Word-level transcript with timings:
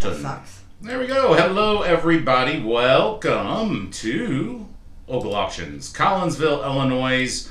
That 0.00 0.16
sucks. 0.16 0.62
There 0.80 0.98
we 0.98 1.06
go. 1.06 1.34
Hello, 1.34 1.82
everybody. 1.82 2.62
Welcome 2.62 3.90
to 3.92 4.66
Ogle 5.08 5.34
Auctions, 5.34 5.92
Collinsville, 5.92 6.64
Illinois' 6.64 7.48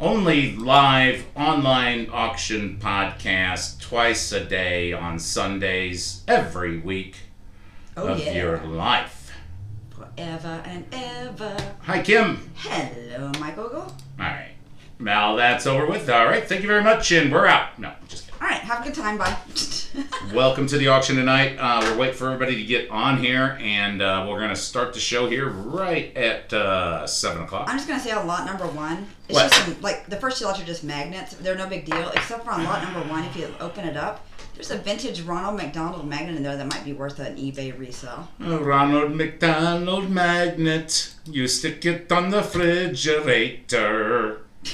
only 0.00 0.56
live 0.56 1.24
online 1.36 2.08
auction 2.10 2.78
podcast 2.80 3.80
twice 3.80 4.32
a 4.32 4.42
day 4.44 4.92
on 4.92 5.18
Sundays 5.18 6.22
every 6.26 6.78
week 6.78 7.16
Oh 7.96 8.08
of 8.08 8.20
yeah. 8.20 8.32
your 8.32 8.58
life. 8.62 9.30
Forever 9.90 10.62
and 10.64 10.86
ever. 10.92 11.56
Hi, 11.82 12.02
Kim. 12.02 12.50
Hello, 12.56 13.30
Mike 13.38 13.58
Ogle. 13.58 13.80
All 13.82 13.94
right. 14.18 14.52
Now 14.98 15.36
that's 15.36 15.66
over 15.66 15.86
with. 15.86 16.08
All 16.08 16.24
right. 16.24 16.44
Thank 16.48 16.62
you 16.62 16.68
very 16.68 16.82
much, 16.82 17.12
and 17.12 17.30
we're 17.30 17.46
out. 17.46 17.78
No, 17.78 17.92
just 18.08 18.24
kidding. 18.24 18.31
All 18.42 18.48
right, 18.48 18.58
have 18.58 18.80
a 18.80 18.82
good 18.82 18.94
time. 18.94 19.18
Bye. 19.18 19.36
Welcome 20.34 20.66
to 20.66 20.76
the 20.76 20.88
auction 20.88 21.14
tonight. 21.14 21.54
Uh, 21.60 21.80
we're 21.84 21.96
waiting 21.96 22.16
for 22.16 22.26
everybody 22.26 22.56
to 22.56 22.64
get 22.64 22.90
on 22.90 23.18
here, 23.18 23.56
and 23.60 24.02
uh, 24.02 24.26
we're 24.28 24.38
going 24.38 24.50
to 24.50 24.56
start 24.56 24.94
the 24.94 24.98
show 24.98 25.30
here 25.30 25.48
right 25.48 26.12
at 26.16 26.52
uh, 26.52 27.06
7 27.06 27.44
o'clock. 27.44 27.68
I'm 27.68 27.76
just 27.76 27.86
gonna 27.86 28.00
say 28.00 28.10
on 28.10 28.26
lot 28.26 28.44
number 28.44 28.66
one, 28.66 29.06
it's 29.28 29.38
What? 29.38 29.52
just 29.52 29.64
some, 29.64 29.80
like 29.80 30.08
the 30.08 30.16
first 30.16 30.40
two 30.40 30.46
lots 30.46 30.60
are 30.60 30.64
just 30.64 30.82
magnets. 30.82 31.36
They're 31.36 31.54
no 31.54 31.68
big 31.68 31.84
deal, 31.84 32.08
except 32.08 32.44
for 32.44 32.50
on 32.50 32.64
lot 32.64 32.82
number 32.82 33.08
one. 33.08 33.22
If 33.22 33.36
you 33.36 33.46
open 33.60 33.86
it 33.86 33.96
up, 33.96 34.26
there's 34.54 34.72
a 34.72 34.78
vintage 34.78 35.20
Ronald 35.20 35.54
McDonald 35.54 36.08
magnet 36.08 36.34
in 36.34 36.42
there 36.42 36.56
that 36.56 36.66
might 36.66 36.84
be 36.84 36.94
worth 36.94 37.20
an 37.20 37.36
eBay 37.36 37.78
resale. 37.78 38.26
A 38.40 38.58
Ronald 38.58 39.14
McDonald 39.14 40.10
magnet. 40.10 41.14
You 41.26 41.46
stick 41.46 41.86
it 41.86 42.10
on 42.10 42.30
the 42.30 42.38
refrigerator. 42.38 44.40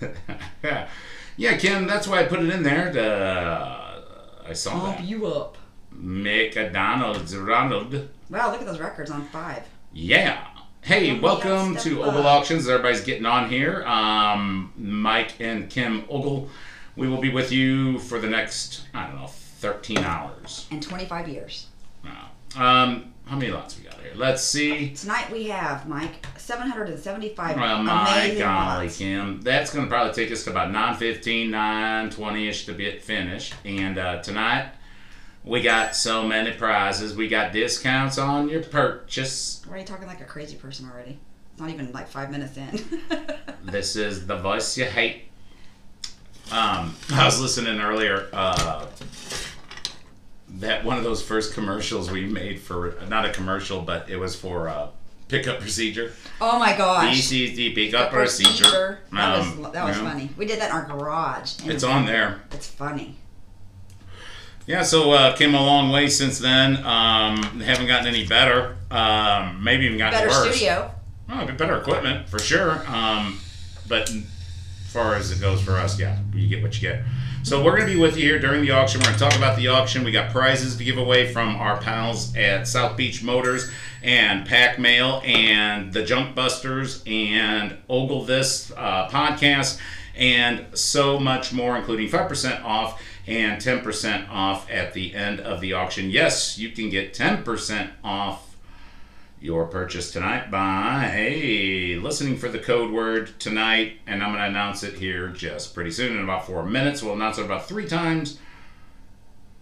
yeah. 0.62 0.88
Yeah, 1.36 1.56
Kim, 1.56 1.86
that's 1.86 2.06
why 2.08 2.20
I 2.20 2.24
put 2.24 2.40
it 2.40 2.50
in 2.50 2.62
there. 2.62 2.92
To, 2.92 4.02
I 4.48 4.52
saw 4.52 4.70
Pump 4.72 4.98
that. 4.98 5.06
you 5.06 5.26
up. 5.26 5.56
McDonald's 5.90 7.36
Ronald. 7.36 8.08
Wow, 8.30 8.50
look 8.50 8.60
at 8.60 8.66
those 8.66 8.80
records 8.80 9.10
on 9.10 9.24
five. 9.26 9.62
Yeah. 9.92 10.46
Hey, 10.82 11.08
Come 11.10 11.20
welcome 11.20 11.74
to 11.74 11.80
step 11.80 11.92
Ogle. 11.98 12.26
Auctions. 12.26 12.68
Everybody's 12.68 13.00
getting 13.02 13.26
on 13.26 13.48
here. 13.50 13.84
Um, 13.86 14.72
Mike 14.76 15.40
and 15.40 15.68
Kim 15.68 16.04
Ogle. 16.08 16.48
We 16.96 17.08
will 17.08 17.20
be 17.20 17.30
with 17.30 17.50
you 17.52 17.98
for 17.98 18.18
the 18.18 18.28
next, 18.28 18.82
I 18.94 19.06
don't 19.06 19.16
know, 19.16 19.26
13 19.26 19.98
hours. 19.98 20.66
And 20.70 20.82
25 20.82 21.28
years. 21.28 21.66
Wow. 22.04 22.28
Um, 22.56 23.12
how 23.26 23.36
many 23.36 23.50
lots 23.50 23.76
we 23.78 23.84
got 23.84 23.94
here? 24.00 24.12
Let's 24.14 24.42
see. 24.42 24.90
Tonight 24.90 25.30
we 25.32 25.44
have 25.48 25.88
Mike 25.88 26.24
775 26.36 27.56
Well, 27.56 27.82
my 27.82 28.34
golly, 28.38 28.86
lots. 28.86 28.98
Kim. 28.98 29.40
That's 29.42 29.74
going 29.74 29.86
to 29.86 29.90
probably 29.90 30.12
take 30.14 30.30
us 30.32 30.44
to 30.44 30.50
about 30.50 30.70
9.15, 30.70 31.48
9.20ish 31.48 32.66
to 32.66 32.74
get 32.74 33.02
finished. 33.02 33.54
And 33.64 33.98
uh, 33.98 34.22
tonight, 34.22 34.70
we 35.44 35.60
got 35.60 35.96
so 35.96 36.26
many 36.26 36.52
prizes. 36.52 37.16
We 37.16 37.26
got 37.28 37.52
discounts 37.52 38.16
on 38.16 38.48
your 38.48 38.62
purchase. 38.62 39.62
Why 39.66 39.74
are 39.76 39.78
you 39.78 39.84
talking 39.84 40.06
like 40.06 40.20
a 40.20 40.24
crazy 40.24 40.56
person 40.56 40.88
already? 40.88 41.18
It's 41.52 41.60
not 41.60 41.70
even 41.70 41.90
like 41.92 42.08
five 42.08 42.30
minutes 42.30 42.56
in. 42.56 43.02
This 43.64 43.96
is 43.96 44.28
the 44.28 44.36
voice 44.36 44.78
you 44.78 44.84
hate. 44.84 45.22
Um, 46.52 46.94
I 47.12 47.24
was 47.24 47.40
listening 47.40 47.80
earlier. 47.80 48.28
Uh, 48.32 48.86
that 50.56 50.84
one 50.84 50.96
of 50.98 51.04
those 51.04 51.22
first 51.22 51.54
commercials 51.54 52.10
we 52.10 52.24
made 52.26 52.60
for 52.60 52.94
not 53.08 53.24
a 53.26 53.32
commercial, 53.32 53.82
but 53.82 54.08
it 54.10 54.16
was 54.16 54.34
for 54.36 54.68
uh, 54.68 54.88
pickup 55.28 55.60
procedure. 55.60 56.12
oh 56.40 56.58
my 56.58 56.76
gosh. 56.76 57.16
BCD 57.30 57.74
pickup 57.74 58.10
procedure. 58.10 59.00
That 59.12 59.38
Um, 59.38 59.62
was 59.62 59.72
that 59.72 59.84
was 59.84 59.96
you 59.96 60.02
know, 60.02 60.08
funny. 60.10 60.30
We 60.36 60.46
did 60.46 60.60
that 60.60 60.70
in 60.70 60.76
our 60.76 60.84
garage. 60.86 61.54
It's 61.64 61.84
on 61.84 62.06
there. 62.06 62.42
It's 62.52 62.68
funny. 62.68 63.16
Yeah, 64.66 64.82
so 64.82 65.12
uh, 65.12 65.36
came 65.36 65.54
a 65.54 65.60
long 65.64 65.92
way 65.92 66.08
since 66.08 66.38
then. 66.40 66.84
Um, 66.84 67.36
haven't 67.60 67.86
gotten 67.86 68.08
any 68.08 68.26
better. 68.26 68.76
Um, 68.90 69.62
maybe 69.62 69.84
even 69.84 69.96
gotten 69.98 70.18
Better 70.18 70.28
worse. 70.30 70.56
studio. 70.56 70.90
Oh, 71.28 71.46
better 71.46 71.76
equipment 71.78 72.28
for 72.28 72.38
sure. 72.40 72.84
Um, 72.88 73.38
but 73.88 74.10
as 74.10 74.22
far 74.88 75.14
as 75.14 75.30
it 75.30 75.40
goes 75.40 75.60
for 75.62 75.72
us, 75.72 75.98
yeah, 76.00 76.18
you 76.34 76.48
get 76.48 76.62
what 76.62 76.74
you 76.74 76.80
get. 76.88 77.02
So 77.46 77.62
we're 77.62 77.76
going 77.76 77.86
to 77.86 77.94
be 77.94 78.00
with 78.00 78.16
you 78.16 78.24
here 78.24 78.40
during 78.40 78.60
the 78.62 78.72
auction. 78.72 78.98
We're 78.98 79.04
going 79.04 79.18
to 79.18 79.24
talk 79.24 79.36
about 79.36 79.56
the 79.56 79.68
auction. 79.68 80.02
We 80.02 80.10
got 80.10 80.32
prizes 80.32 80.76
to 80.78 80.82
give 80.82 80.98
away 80.98 81.32
from 81.32 81.54
our 81.54 81.80
pals 81.80 82.34
at 82.34 82.66
South 82.66 82.96
Beach 82.96 83.22
Motors 83.22 83.70
and 84.02 84.44
Pack 84.44 84.80
Mail 84.80 85.22
and 85.24 85.92
the 85.92 86.02
Junk 86.02 86.34
Busters 86.34 87.04
and 87.06 87.78
Ogle 87.88 88.24
This 88.24 88.72
uh, 88.76 89.08
podcast 89.10 89.78
and 90.16 90.66
so 90.76 91.20
much 91.20 91.52
more, 91.52 91.76
including 91.76 92.08
5% 92.08 92.64
off 92.64 93.00
and 93.28 93.62
10% 93.62 94.28
off 94.28 94.68
at 94.68 94.92
the 94.92 95.14
end 95.14 95.38
of 95.38 95.60
the 95.60 95.72
auction. 95.72 96.10
Yes, 96.10 96.58
you 96.58 96.70
can 96.70 96.90
get 96.90 97.14
10% 97.14 97.90
off 98.02 98.45
your 99.40 99.66
purchase 99.66 100.10
tonight 100.12 100.50
by 100.50 101.08
hey, 101.12 101.96
listening 101.96 102.36
for 102.36 102.48
the 102.48 102.58
code 102.58 102.90
word 102.90 103.38
tonight, 103.38 103.98
and 104.06 104.22
I'm 104.22 104.30
going 104.30 104.42
to 104.42 104.48
announce 104.48 104.82
it 104.82 104.94
here 104.94 105.28
just 105.28 105.74
pretty 105.74 105.90
soon 105.90 106.16
in 106.16 106.24
about 106.24 106.46
four 106.46 106.64
minutes. 106.64 107.02
We'll 107.02 107.14
announce 107.14 107.38
it 107.38 107.44
about 107.44 107.68
three 107.68 107.86
times, 107.86 108.38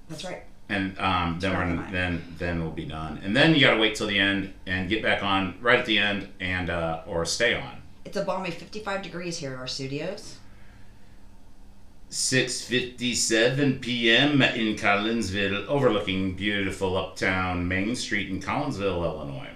That's 0.09 0.25
right. 0.25 0.43
and 0.69 0.99
um, 0.99 1.39
then 1.41 1.53
we're 1.53 1.91
then 1.91 2.35
then 2.39 2.63
we'll 2.63 2.71
be 2.71 2.85
done. 2.85 3.21
And 3.25 3.37
then 3.37 3.55
you 3.55 3.61
got 3.61 3.75
to 3.75 3.81
wait 3.81 3.97
till 3.97 4.07
the 4.07 4.19
end 4.19 4.55
and 4.67 4.89
get 4.89 5.03
back 5.03 5.23
on 5.23 5.59
right 5.61 5.79
at 5.79 5.87
the 5.87 5.99
end, 5.99 6.29
and 6.41 6.71
uh, 6.71 7.03
or 7.07 7.25
stay 7.25 7.55
on. 7.55 7.83
It's 8.05 8.17
a 8.17 8.25
balmy 8.25 8.51
55 8.51 9.03
degrees 9.03 9.39
here 9.39 9.53
in 9.55 9.59
our 9.59 9.67
studios. 9.67 10.39
6:57 12.11 13.81
p.m. 13.81 14.41
in 14.41 14.77
Collinsville, 14.77 15.67
overlooking 15.67 16.37
beautiful 16.37 16.97
uptown 16.97 17.67
Main 17.67 17.97
Street 17.97 18.29
in 18.31 18.41
Collinsville, 18.41 19.03
Illinois. 19.03 19.49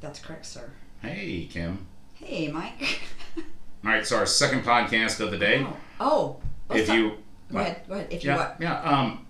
That's 0.00 0.18
correct, 0.20 0.46
sir. 0.46 0.70
Hey, 1.02 1.48
Kim. 1.50 1.86
Hey, 2.14 2.48
Mike. 2.48 3.00
All 3.84 3.90
right, 3.90 4.06
so 4.06 4.16
our 4.16 4.26
second 4.26 4.62
podcast 4.64 5.20
of 5.20 5.30
the 5.30 5.38
day. 5.38 5.66
oh. 6.00 6.36
Oh. 6.70 6.74
if 6.76 6.88
you 6.88 7.16
Go 7.52 7.58
ahead. 7.58 7.82
Go 7.88 7.94
ahead. 7.94 8.06
If 8.10 8.22
you 8.24 8.30
Yeah, 8.30 8.36
what? 8.36 8.56
yeah. 8.60 8.80
Um, 8.82 9.26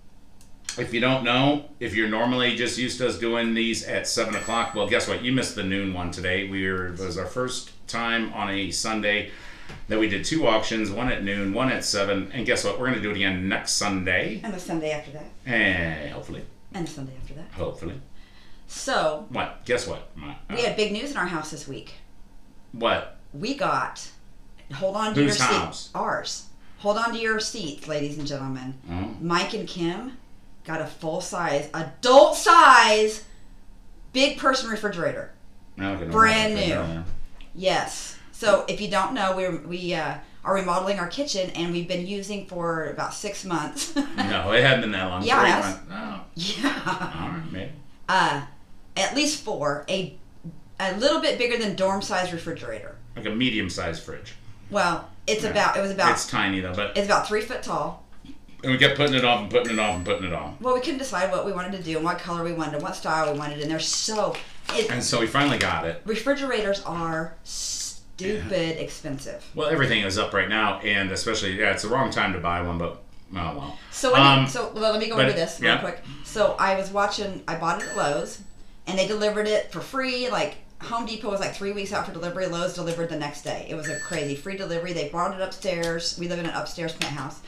if 0.78 0.92
you 0.94 1.00
don't 1.00 1.24
know, 1.24 1.64
if 1.80 1.94
you're 1.94 2.08
normally 2.08 2.54
just 2.54 2.78
used 2.78 2.98
to 2.98 3.08
us 3.08 3.18
doing 3.18 3.54
these 3.54 3.84
at 3.84 4.06
seven 4.06 4.34
o'clock, 4.36 4.74
well, 4.74 4.88
guess 4.88 5.08
what? 5.08 5.22
You 5.24 5.32
missed 5.32 5.54
the 5.56 5.64
noon 5.64 5.92
one 5.94 6.10
today. 6.10 6.48
We 6.48 6.70
were 6.70 6.88
it 6.88 6.98
was 7.00 7.18
our 7.18 7.26
first 7.26 7.70
time 7.88 8.32
on 8.34 8.50
a 8.50 8.70
Sunday 8.70 9.30
that 9.88 9.98
we 9.98 10.08
did 10.08 10.24
two 10.24 10.46
auctions, 10.46 10.90
one 10.90 11.10
at 11.10 11.24
noon, 11.24 11.52
one 11.54 11.70
at 11.72 11.84
seven, 11.84 12.30
and 12.32 12.44
guess 12.46 12.64
what? 12.64 12.78
We're 12.78 12.88
gonna 12.88 13.00
do 13.00 13.10
it 13.10 13.16
again 13.16 13.48
next 13.48 13.72
Sunday, 13.72 14.40
And 14.44 14.52
the 14.54 14.60
Sunday 14.60 14.90
after 14.92 15.10
that. 15.12 15.24
and 15.46 16.10
hopefully, 16.12 16.42
And 16.74 16.86
the 16.86 16.90
Sunday 16.90 17.12
after 17.20 17.34
that. 17.34 17.50
hopefully. 17.52 18.00
So, 18.70 19.26
What? 19.30 19.64
Guess 19.64 19.88
what? 19.88 20.08
Uh, 20.22 20.34
we 20.50 20.62
had 20.62 20.76
big 20.76 20.92
news 20.92 21.10
in 21.10 21.16
our 21.16 21.26
house 21.26 21.50
this 21.50 21.66
week. 21.66 21.94
what? 22.72 23.16
We 23.34 23.54
got, 23.56 24.08
hold 24.74 24.94
on 24.96 25.12
to 25.14 25.22
Whose 25.22 25.38
your 25.38 25.46
house? 25.48 25.80
seats. 25.84 25.90
Ours. 25.94 26.46
Hold 26.78 26.96
on 26.98 27.12
to 27.12 27.18
your 27.18 27.40
seats, 27.40 27.86
ladies 27.88 28.16
and 28.18 28.26
gentlemen. 28.26 28.74
Oh, 28.90 29.14
Mike 29.20 29.54
and 29.54 29.68
Kim 29.68 30.16
got 30.64 30.80
a 30.80 30.86
full 30.86 31.20
size, 31.20 31.68
adult 31.74 32.36
size, 32.36 33.24
big 34.12 34.38
person 34.38 34.70
refrigerator. 34.70 35.32
Brand 35.76 36.54
new. 36.54 37.04
Yes. 37.54 38.16
So 38.32 38.64
if 38.68 38.80
you 38.80 38.88
don't 38.88 39.14
know, 39.14 39.34
we're, 39.36 39.56
we 39.66 39.94
uh, 39.94 40.14
are 40.44 40.54
remodeling 40.54 40.98
our 41.00 41.08
kitchen 41.08 41.50
and 41.50 41.72
we've 41.72 41.88
been 41.88 42.06
using 42.06 42.46
for 42.46 42.86
about 42.90 43.14
six 43.14 43.44
months. 43.44 43.94
No, 44.16 44.52
it 44.52 44.62
hadn't 44.62 44.82
been 44.82 44.92
that 44.92 45.08
long. 45.08 45.22
Yeah, 45.24 45.40
Three 45.40 45.48
it 45.48 45.52
has. 45.52 45.64
months. 45.64 45.82
Oh, 45.92 46.24
yeah. 46.34 47.20
all 47.20 47.28
right, 47.30 47.52
maybe. 47.52 47.72
Uh, 48.08 48.42
at 48.96 49.14
least 49.14 49.42
four. 49.42 49.84
A 49.88 50.16
a 50.78 50.96
little 50.96 51.20
bit 51.20 51.36
bigger 51.38 51.58
than 51.58 51.76
dorm 51.76 52.00
size 52.02 52.32
refrigerator. 52.32 52.96
Like 53.16 53.26
a 53.26 53.30
medium-sized 53.30 54.02
fridge. 54.02 54.34
Well, 54.70 55.08
it's 55.26 55.42
Yeah. 55.44 55.50
about 55.50 55.76
it 55.76 55.80
was 55.82 55.90
about 55.90 56.12
It's 56.12 56.26
tiny 56.26 56.60
though, 56.60 56.74
but 56.74 56.96
it's 56.96 57.06
about 57.06 57.28
three 57.28 57.42
foot 57.42 57.62
tall. 57.62 58.04
and 58.62 58.72
we 58.72 58.78
kept 58.78 58.96
putting 58.96 59.14
it 59.14 59.24
off 59.24 59.40
and 59.40 59.50
putting 59.50 59.72
it 59.74 59.78
off 59.78 59.96
and 59.96 60.04
putting 60.04 60.24
it 60.24 60.32
off. 60.34 60.52
Well, 60.60 60.74
we 60.74 60.80
couldn't 60.80 60.98
decide 60.98 61.30
what 61.30 61.44
we 61.46 61.52
wanted 61.52 61.72
to 61.72 61.82
do 61.82 61.96
and 61.96 62.04
what 62.04 62.18
color 62.18 62.44
we 62.44 62.52
wanted 62.52 62.74
and 62.74 62.82
what 62.82 62.94
style 62.96 63.32
we 63.32 63.38
wanted, 63.38 63.60
and 63.60 63.70
they're 63.70 63.78
so. 63.80 64.34
It, 64.74 64.90
And 64.90 65.02
so 65.02 65.18
we 65.20 65.26
finally 65.26 65.58
got 65.58 65.84
it. 65.86 66.00
refrigerators 66.04 66.80
are 66.84 67.34
stupid 67.44 68.78
expensive. 68.80 69.44
Well, 69.54 69.68
everything 69.68 70.02
is 70.02 70.18
up 70.18 70.32
right 70.34 70.48
now, 70.48 70.78
and 70.80 71.10
especially 71.10 71.58
yeah, 71.58 71.70
it's 71.72 71.82
the 71.82 71.88
wrong 71.88 72.10
time 72.10 72.32
to 72.34 72.38
buy 72.38 72.60
one, 72.62 72.78
but 72.78 73.02
oh 73.34 73.54
well. 73.56 73.78
So 73.90 74.14
Um, 74.14 74.46
so 74.46 74.70
well, 74.74 74.92
let 74.92 75.00
me 75.00 75.08
go 75.08 75.18
into 75.18 75.32
this 75.32 75.58
yeah. 75.60 75.72
real 75.72 75.78
quick. 75.80 76.02
So 76.24 76.54
I 76.58 76.74
was 76.76 76.90
watching. 76.90 77.42
I 77.48 77.54
bought 77.56 77.82
it 77.82 77.88
at 77.88 77.96
Lowe's, 77.96 78.40
and 78.90 78.98
they 78.98 79.06
delivered 79.06 79.46
it 79.46 79.70
for 79.72 79.80
free. 79.80 80.28
Like 80.28 80.56
Home 80.82 81.06
Depot 81.06 81.30
was 81.30 81.40
like 81.40 81.54
three 81.54 81.72
weeks 81.72 81.92
out 81.92 82.06
for 82.06 82.12
delivery. 82.12 82.46
Lowe's 82.46 82.74
delivered 82.74 83.08
the 83.08 83.18
next 83.18 83.42
day. 83.42 83.66
It 83.70 83.74
was 83.74 83.88
a 83.88 83.98
crazy 84.00 84.34
free 84.34 84.56
delivery. 84.56 84.92
They 84.92 85.08
brought 85.08 85.34
it 85.34 85.40
upstairs. 85.40 86.18
We 86.18 86.28
live 86.28 86.38
in 86.38 86.46
an 86.46 86.54
upstairs 86.54 86.92
penthouse, 86.94 87.40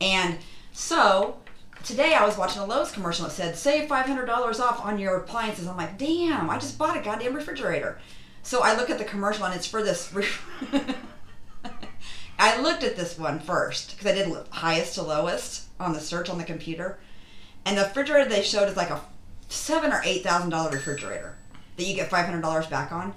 and 0.00 0.38
so 0.72 1.38
today 1.84 2.14
I 2.14 2.26
was 2.26 2.36
watching 2.36 2.60
a 2.62 2.66
Lowe's 2.66 2.92
commercial. 2.92 3.26
It 3.26 3.30
said 3.30 3.56
save 3.56 3.88
five 3.88 4.06
hundred 4.06 4.26
dollars 4.26 4.60
off 4.60 4.84
on 4.84 4.98
your 4.98 5.16
appliances. 5.16 5.66
I'm 5.66 5.76
like, 5.76 5.98
damn! 5.98 6.50
I 6.50 6.58
just 6.58 6.78
bought 6.78 6.96
a 6.96 7.00
goddamn 7.00 7.34
refrigerator. 7.34 7.98
So 8.42 8.62
I 8.62 8.76
look 8.76 8.90
at 8.90 8.98
the 8.98 9.04
commercial 9.04 9.44
and 9.44 9.54
it's 9.54 9.66
for 9.66 9.82
this. 9.82 10.14
I 12.38 12.60
looked 12.62 12.84
at 12.84 12.96
this 12.96 13.18
one 13.18 13.38
first 13.38 13.90
because 13.96 14.12
I 14.12 14.14
did 14.14 14.34
highest 14.50 14.94
to 14.94 15.02
lowest 15.02 15.68
on 15.78 15.92
the 15.92 16.00
search 16.00 16.30
on 16.30 16.38
the 16.38 16.44
computer, 16.44 16.98
And 17.66 17.76
the 17.76 17.82
refrigerator 17.82 18.28
they 18.28 18.42
showed 18.42 18.68
is 18.68 18.76
like 18.78 18.88
a 18.88 19.02
seven 19.50 19.92
or 19.92 20.00
eight 20.04 20.22
thousand 20.22 20.48
dollar 20.48 20.70
refrigerator 20.70 21.36
that 21.76 21.84
you 21.84 21.94
get 21.94 22.08
five 22.08 22.24
hundred 22.24 22.40
dollars 22.40 22.66
back 22.66 22.92
on. 22.92 23.12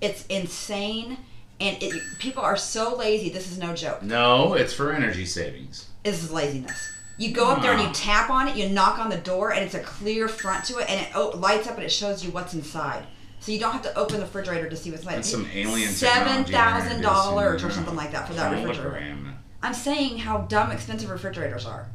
It's 0.00 0.26
insane, 0.26 1.16
and 1.60 1.82
it, 1.82 2.02
people 2.18 2.42
are 2.42 2.56
so 2.56 2.96
lazy. 2.96 3.30
This 3.30 3.50
is 3.50 3.58
no 3.58 3.74
joke. 3.74 4.02
No, 4.02 4.54
it's 4.54 4.74
for 4.74 4.92
energy 4.92 5.24
savings. 5.24 5.88
This 6.02 6.22
is 6.22 6.30
laziness. 6.30 6.92
You 7.18 7.32
go 7.32 7.50
up 7.50 7.62
there 7.62 7.72
and 7.72 7.82
you 7.82 7.92
tap 7.94 8.30
on 8.30 8.48
it, 8.48 8.56
you 8.56 8.68
knock 8.68 8.98
on 8.98 9.08
the 9.08 9.18
door, 9.18 9.52
and 9.52 9.62
it's 9.62 9.74
a 9.74 9.80
clear 9.80 10.26
front 10.26 10.64
to 10.64 10.78
it, 10.78 10.90
and 10.90 11.06
it 11.06 11.38
lights 11.38 11.68
up 11.68 11.76
and 11.76 11.84
it 11.84 11.92
shows 11.92 12.24
you 12.24 12.32
what's 12.32 12.54
inside. 12.54 13.04
So 13.38 13.52
you 13.52 13.60
don't 13.60 13.72
have 13.72 13.82
to 13.82 13.96
open 13.96 14.16
the 14.16 14.22
refrigerator 14.22 14.68
to 14.68 14.76
see 14.76 14.90
what's 14.90 15.02
inside. 15.02 15.16
That's 15.16 15.30
some 15.30 15.46
alien 15.52 15.90
Seven 15.90 16.44
thousand 16.44 17.02
dollars 17.02 17.62
or 17.62 17.70
something 17.70 17.94
like 17.94 18.12
that 18.12 18.26
for 18.26 18.34
that 18.34 18.52
refrigerator. 18.52 19.16
I'm 19.62 19.74
saying 19.74 20.18
how 20.18 20.38
dumb 20.38 20.72
expensive 20.72 21.10
refrigerators 21.10 21.66
are. 21.66 21.86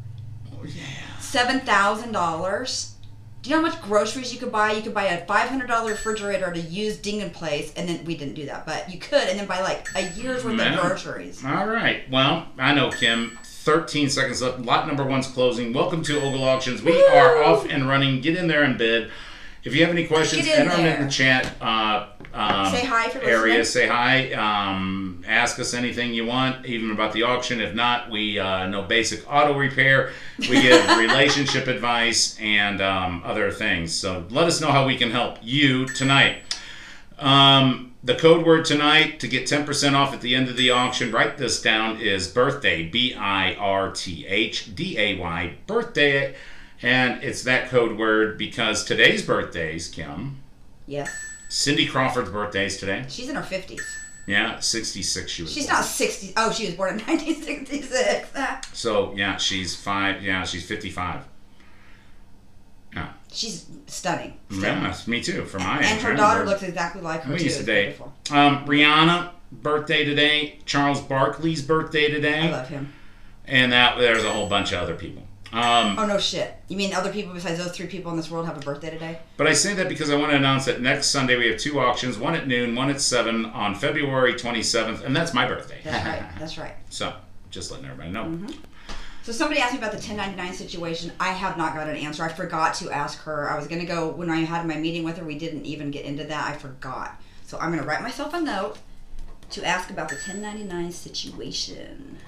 Oh 0.54 0.64
yeah. 0.64 0.84
Seven 1.20 1.60
thousand 1.62 2.14
dollars. 2.14 2.94
Do 3.48 3.54
you 3.54 3.62
know 3.62 3.66
how 3.66 3.74
much 3.74 3.82
groceries 3.82 4.34
you 4.34 4.40
could 4.42 4.52
buy? 4.52 4.74
You 4.74 4.82
could 4.82 4.94
buy 4.94 5.06
a 5.06 5.26
five 5.26 5.48
hundred 5.48 5.68
dollar 5.68 5.92
refrigerator 5.92 6.52
to 6.52 6.60
use 6.60 6.98
Dingen 6.98 7.30
Place, 7.30 7.72
and 7.78 7.88
then 7.88 8.04
we 8.04 8.18
didn't 8.18 8.34
do 8.34 8.46
that, 8.48 8.66
but 8.66 8.92
you 8.92 9.00
could, 9.00 9.26
and 9.30 9.40
then 9.40 9.48
buy 9.48 9.62
like 9.62 9.88
a 9.96 10.10
year's 10.20 10.44
worth 10.44 10.56
Man. 10.56 10.74
of 10.74 10.82
groceries. 10.82 11.46
All 11.46 11.66
right. 11.66 12.02
Well, 12.12 12.50
I 12.58 12.74
know 12.74 12.92
Kim. 12.92 13.40
13 13.46 14.10
seconds 14.10 14.42
left. 14.42 14.60
Lot 14.60 14.86
number 14.86 15.06
one's 15.06 15.28
closing. 15.28 15.72
Welcome 15.72 16.04
to 16.04 16.22
Ogle 16.22 16.44
Auctions. 16.44 16.82
We 16.82 16.92
Woo! 16.92 17.02
are 17.06 17.42
off 17.42 17.66
and 17.70 17.88
running. 17.88 18.20
Get 18.20 18.36
in 18.36 18.48
there 18.48 18.64
and 18.64 18.78
bid. 18.78 19.12
If 19.64 19.74
you 19.74 19.86
have 19.86 19.96
any 19.96 20.08
questions, 20.08 20.46
enter 20.46 20.76
them 20.76 20.86
in 20.86 21.06
the 21.06 21.10
chat. 21.10 21.50
Uh, 21.62 22.08
um, 22.34 22.72
Say 22.72 22.86
hi 22.86 23.12
you're 23.12 23.24
area. 23.24 23.66
Say 23.66 23.88
hi. 23.88 24.32
Um, 24.34 25.24
ask 25.28 25.60
us 25.60 25.74
anything 25.74 26.14
you 26.14 26.26
want, 26.26 26.66
even 26.66 26.92
about 26.92 27.14
the 27.14 27.24
auction. 27.24 27.60
If 27.62 27.74
not, 27.74 28.10
we 28.10 28.40
uh, 28.40 28.68
know 28.68 28.84
basic 28.84 29.32
auto 29.32 29.58
repair. 29.58 30.12
We 30.40 30.62
give 30.62 30.98
relationship 30.98 31.68
advice 31.68 32.38
and 32.40 32.82
um, 32.82 33.24
other 33.26 33.52
things. 33.52 33.94
So 33.94 34.26
let 34.30 34.46
us 34.46 34.62
know 34.62 34.72
how 34.72 34.86
we 34.86 34.98
can 34.98 35.12
help 35.12 35.40
you 35.42 35.86
tonight. 35.88 36.38
Um, 37.20 37.96
the 38.04 38.16
code 38.16 38.46
word 38.46 38.66
tonight 38.66 39.20
to 39.22 39.28
get 39.28 39.46
10% 39.46 39.94
off 39.94 40.14
at 40.14 40.22
the 40.22 40.36
end 40.36 40.48
of 40.50 40.56
the 40.56 40.70
auction, 40.70 41.12
write 41.12 41.38
this 41.38 41.62
down, 41.62 42.00
is 42.00 42.28
birthday. 42.28 42.84
B 42.84 43.14
I 43.16 43.56
R 43.56 43.92
T 43.92 44.26
H 44.28 44.76
D 44.76 44.98
A 44.98 45.18
Y. 45.18 45.56
Birthday. 45.66 46.36
And 46.82 47.24
it's 47.24 47.44
that 47.44 47.70
code 47.70 47.98
word 47.98 48.38
because 48.38 48.86
today's 48.86 49.26
birthdays, 49.26 49.90
Kim. 49.90 50.38
Yes, 50.86 51.12
Cindy 51.50 51.86
Crawford's 51.88 52.30
birthday 52.30 52.66
is 52.66 52.78
today. 52.78 53.06
she's 53.08 53.30
in 53.30 53.36
her 53.36 53.44
fifties. 53.44 53.82
Yeah, 54.26 54.60
66 54.60 55.32
she 55.32 55.42
was 55.44 55.54
She's 55.54 55.68
born. 55.68 55.76
not 55.78 55.86
sixty. 55.86 56.34
Oh, 56.36 56.52
she 56.52 56.66
was 56.66 56.76
born 56.76 57.00
in 57.00 57.06
nineteen 57.08 57.42
sixty 57.42 57.82
six. 57.82 58.28
So, 58.74 59.14
yeah, 59.16 59.38
she's 59.38 59.76
five. 59.76 60.22
Yeah, 60.22 60.44
she's 60.44 60.66
55. 60.68 61.22
Yeah. 62.94 63.10
She's 63.32 63.66
stunning. 63.88 64.38
still. 64.50 64.62
Yeah, 64.64 64.96
me 65.08 65.22
too, 65.22 65.46
for 65.46 65.60
my 65.60 65.80
age. 65.80 65.86
and 65.86 66.02
her 66.02 66.14
daughter 66.16 66.46
looks 66.46 66.64
exactly 66.64 67.02
like 67.02 67.22
her 67.24 67.34
We 67.34 67.40
too. 67.40 67.46
used 67.46 67.56
to 67.58 67.62
It's 67.62 67.68
date. 67.68 67.84
beautiful. 67.98 68.14
Um, 68.32 68.66
Rihanna, 68.66 69.32
birthday 69.52 70.04
today. 70.04 70.60
Charles 70.66 71.00
Barkley's 71.02 71.62
birthday 71.62 72.10
today. 72.10 72.48
I 72.48 72.52
love 72.52 72.68
him. 72.70 72.94
and 73.46 73.72
that 73.72 73.98
there's 73.98 74.24
a 74.26 74.32
whole 74.32 74.48
bunch 74.50 74.72
of 74.74 74.80
other 74.82 74.96
people. 74.96 75.24
Um, 75.54 75.98
Oh 75.98 76.06
no 76.06 76.20
shit! 76.20 76.56
You 76.68 76.76
mean 76.76 76.94
other 76.94 77.12
people 77.12 77.34
besides 77.34 77.58
those 77.58 77.76
three 77.76 77.88
people 77.88 78.12
in 78.12 78.18
this 78.18 78.30
world 78.30 78.46
have 78.46 78.58
a 78.58 78.62
birthday 78.62 78.90
today? 78.90 79.20
but 79.38 79.48
I 79.48 79.54
say 79.54 79.74
that 79.76 79.88
because 79.88 80.10
I 80.10 80.16
want 80.16 80.32
to 80.32 80.38
announce 80.38 80.66
that 80.66 80.82
next 80.82 81.08
Sunday 81.08 81.38
we 81.38 81.48
have 81.48 81.60
two 81.60 81.80
auctions, 81.80 82.18
one 82.18 82.36
at 82.36 82.48
noon, 82.48 82.76
one 82.76 82.90
at 82.90 83.00
seven 83.00 83.46
on 83.46 83.74
February 83.76 84.34
27th, 84.34 85.04
and 85.04 85.16
that's 85.16 85.34
my 85.34 85.48
birthday. 85.48 85.80
That's 85.84 86.06
right. 86.06 86.40
That's 86.40 86.58
right. 86.58 86.76
so 86.90 87.14
just 87.50 87.72
letting 87.72 87.86
everybody 87.86 88.12
know. 88.12 88.26
Mm-hmm. 88.26 88.52
So 89.24 89.34
somebody 89.34 89.60
asked 89.60 89.74
me 89.74 89.80
about 89.80 89.92
the 89.92 89.98
1099 89.98 90.54
situation. 90.54 91.12
I 91.20 91.34
have 91.34 91.58
not 91.58 91.76
got 91.76 91.90
an 91.90 91.98
answer. 91.98 92.24
I 92.24 92.30
forgot 92.30 92.76
to 92.76 92.90
ask 92.92 93.20
her. 93.24 93.50
I 93.50 93.58
was 93.58 93.68
going 93.68 93.82
to 93.82 93.86
go 93.86 94.10
when 94.10 94.30
I 94.30 94.38
had 94.38 94.66
my 94.66 94.78
meeting 94.78 95.04
with 95.04 95.18
her. 95.18 95.26
We 95.26 95.38
didn't 95.38 95.66
even 95.66 95.92
get 95.92 96.06
into 96.06 96.24
that. 96.24 96.50
I 96.50 96.58
forgot. 96.58 97.22
So 97.46 97.58
I'm 97.58 97.72
going 97.72 97.84
to 97.84 97.88
write 97.88 98.02
myself 98.02 98.34
a 98.34 98.40
note 98.40 98.78
to 99.50 99.66
ask 99.66 99.90
about 99.90 100.08
the 100.08 100.16
1099 100.16 100.92
situation. 100.94 102.20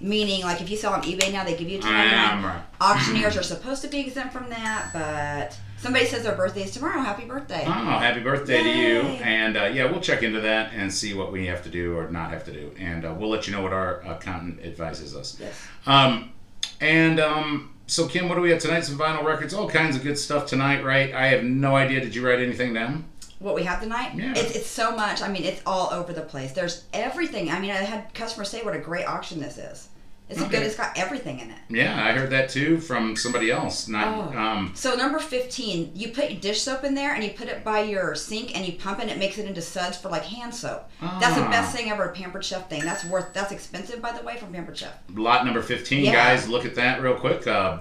Meaning, 0.00 0.42
like 0.42 0.60
if 0.60 0.70
you 0.70 0.76
sell 0.76 0.92
on 0.92 1.02
eBay 1.02 1.32
now, 1.32 1.44
they 1.44 1.56
give 1.56 1.68
you 1.68 1.78
I 1.82 1.88
1099. 1.88 2.38
am 2.38 2.44
right. 2.44 2.62
Auctioneers 2.80 3.36
are 3.36 3.42
supposed 3.42 3.82
to 3.82 3.88
be 3.88 4.00
exempt 4.00 4.32
from 4.32 4.48
that, 4.50 4.90
but 4.92 5.58
somebody 5.78 6.04
says 6.06 6.22
their 6.24 6.34
birthday 6.34 6.64
is 6.64 6.70
tomorrow. 6.72 7.00
Happy 7.00 7.24
birthday! 7.24 7.62
Oh, 7.66 7.70
happy 7.70 8.20
birthday 8.20 8.62
to 8.62 8.68
you! 8.68 9.00
And 9.22 9.56
uh, 9.56 9.64
yeah, 9.64 9.90
we'll 9.90 10.00
check 10.00 10.22
into 10.22 10.40
that 10.42 10.72
and 10.74 10.92
see 10.92 11.14
what 11.14 11.32
we 11.32 11.46
have 11.46 11.62
to 11.64 11.70
do 11.70 11.96
or 11.96 12.10
not 12.10 12.30
have 12.30 12.44
to 12.44 12.52
do, 12.52 12.72
and 12.78 13.04
uh, 13.04 13.14
we'll 13.16 13.30
let 13.30 13.46
you 13.46 13.52
know 13.54 13.62
what 13.62 13.72
our 13.72 14.00
accountant 14.02 14.60
advises 14.62 15.16
us. 15.16 15.38
Yes. 15.40 15.66
Um, 15.86 16.32
and 16.80 17.18
um, 17.18 17.74
so 17.86 18.06
Kim, 18.06 18.28
what 18.28 18.34
do 18.34 18.40
we 18.40 18.50
have 18.50 18.60
tonight? 18.60 18.80
Some 18.80 18.98
vinyl 18.98 19.24
records, 19.24 19.54
all 19.54 19.68
kinds 19.68 19.96
of 19.96 20.02
good 20.02 20.18
stuff 20.18 20.46
tonight, 20.46 20.84
right? 20.84 21.14
I 21.14 21.28
have 21.28 21.44
no 21.44 21.76
idea. 21.76 22.00
Did 22.00 22.14
you 22.14 22.26
write 22.26 22.40
anything 22.40 22.74
down? 22.74 23.04
What 23.38 23.54
we 23.54 23.64
have 23.64 23.80
tonight. 23.80 24.12
Yeah. 24.14 24.32
It's, 24.36 24.54
it's 24.56 24.66
so 24.66 24.96
much. 24.96 25.20
I 25.22 25.28
mean, 25.28 25.44
it's 25.44 25.60
all 25.66 25.92
over 25.92 26.12
the 26.12 26.22
place. 26.22 26.52
There's 26.52 26.84
everything. 26.92 27.50
I 27.50 27.60
mean, 27.60 27.70
I 27.70 27.74
had 27.76 28.12
customers 28.14 28.48
say 28.48 28.62
what 28.62 28.74
a 28.74 28.78
great 28.78 29.06
auction 29.06 29.40
this 29.40 29.58
is. 29.58 29.88
It's 30.28 30.40
a 30.40 30.46
good. 30.48 30.62
It's 30.64 30.74
got 30.74 30.98
everything 30.98 31.38
in 31.38 31.50
it. 31.52 31.58
Yeah, 31.68 32.04
I 32.04 32.10
heard 32.10 32.30
that 32.30 32.48
too 32.48 32.80
from 32.80 33.14
somebody 33.14 33.52
else. 33.52 33.86
Not 33.86 34.08
Oh. 34.34 34.36
um, 34.36 34.72
So 34.74 34.96
number 34.96 35.20
fifteen, 35.20 35.92
you 35.94 36.08
put 36.08 36.32
your 36.32 36.40
dish 36.40 36.62
soap 36.62 36.82
in 36.82 36.94
there 36.94 37.14
and 37.14 37.22
you 37.22 37.30
put 37.30 37.46
it 37.46 37.62
by 37.62 37.82
your 37.82 38.16
sink 38.16 38.56
and 38.56 38.66
you 38.66 38.72
pump 38.72 38.98
it. 38.98 39.02
and 39.02 39.12
It 39.12 39.18
makes 39.18 39.38
it 39.38 39.46
into 39.46 39.62
suds 39.62 39.96
for 39.96 40.08
like 40.08 40.24
hand 40.24 40.52
soap. 40.52 40.90
That's 41.00 41.36
the 41.36 41.44
Ah. 41.44 41.50
best 41.52 41.76
thing 41.76 41.92
ever. 41.92 42.08
Pampered 42.08 42.44
Chef 42.44 42.68
thing. 42.68 42.82
That's 42.82 43.04
worth. 43.04 43.32
That's 43.34 43.52
expensive, 43.52 44.02
by 44.02 44.10
the 44.18 44.24
way, 44.24 44.36
from 44.36 44.52
Pampered 44.52 44.76
Chef. 44.76 44.94
lot 45.14 45.44
number 45.44 45.62
fifteen, 45.62 46.06
Yeah. 46.06 46.14
guys. 46.14 46.48
Look 46.48 46.64
at 46.64 46.74
that 46.74 47.00
real 47.02 47.14
quick. 47.14 47.46
Uh, 47.46 47.78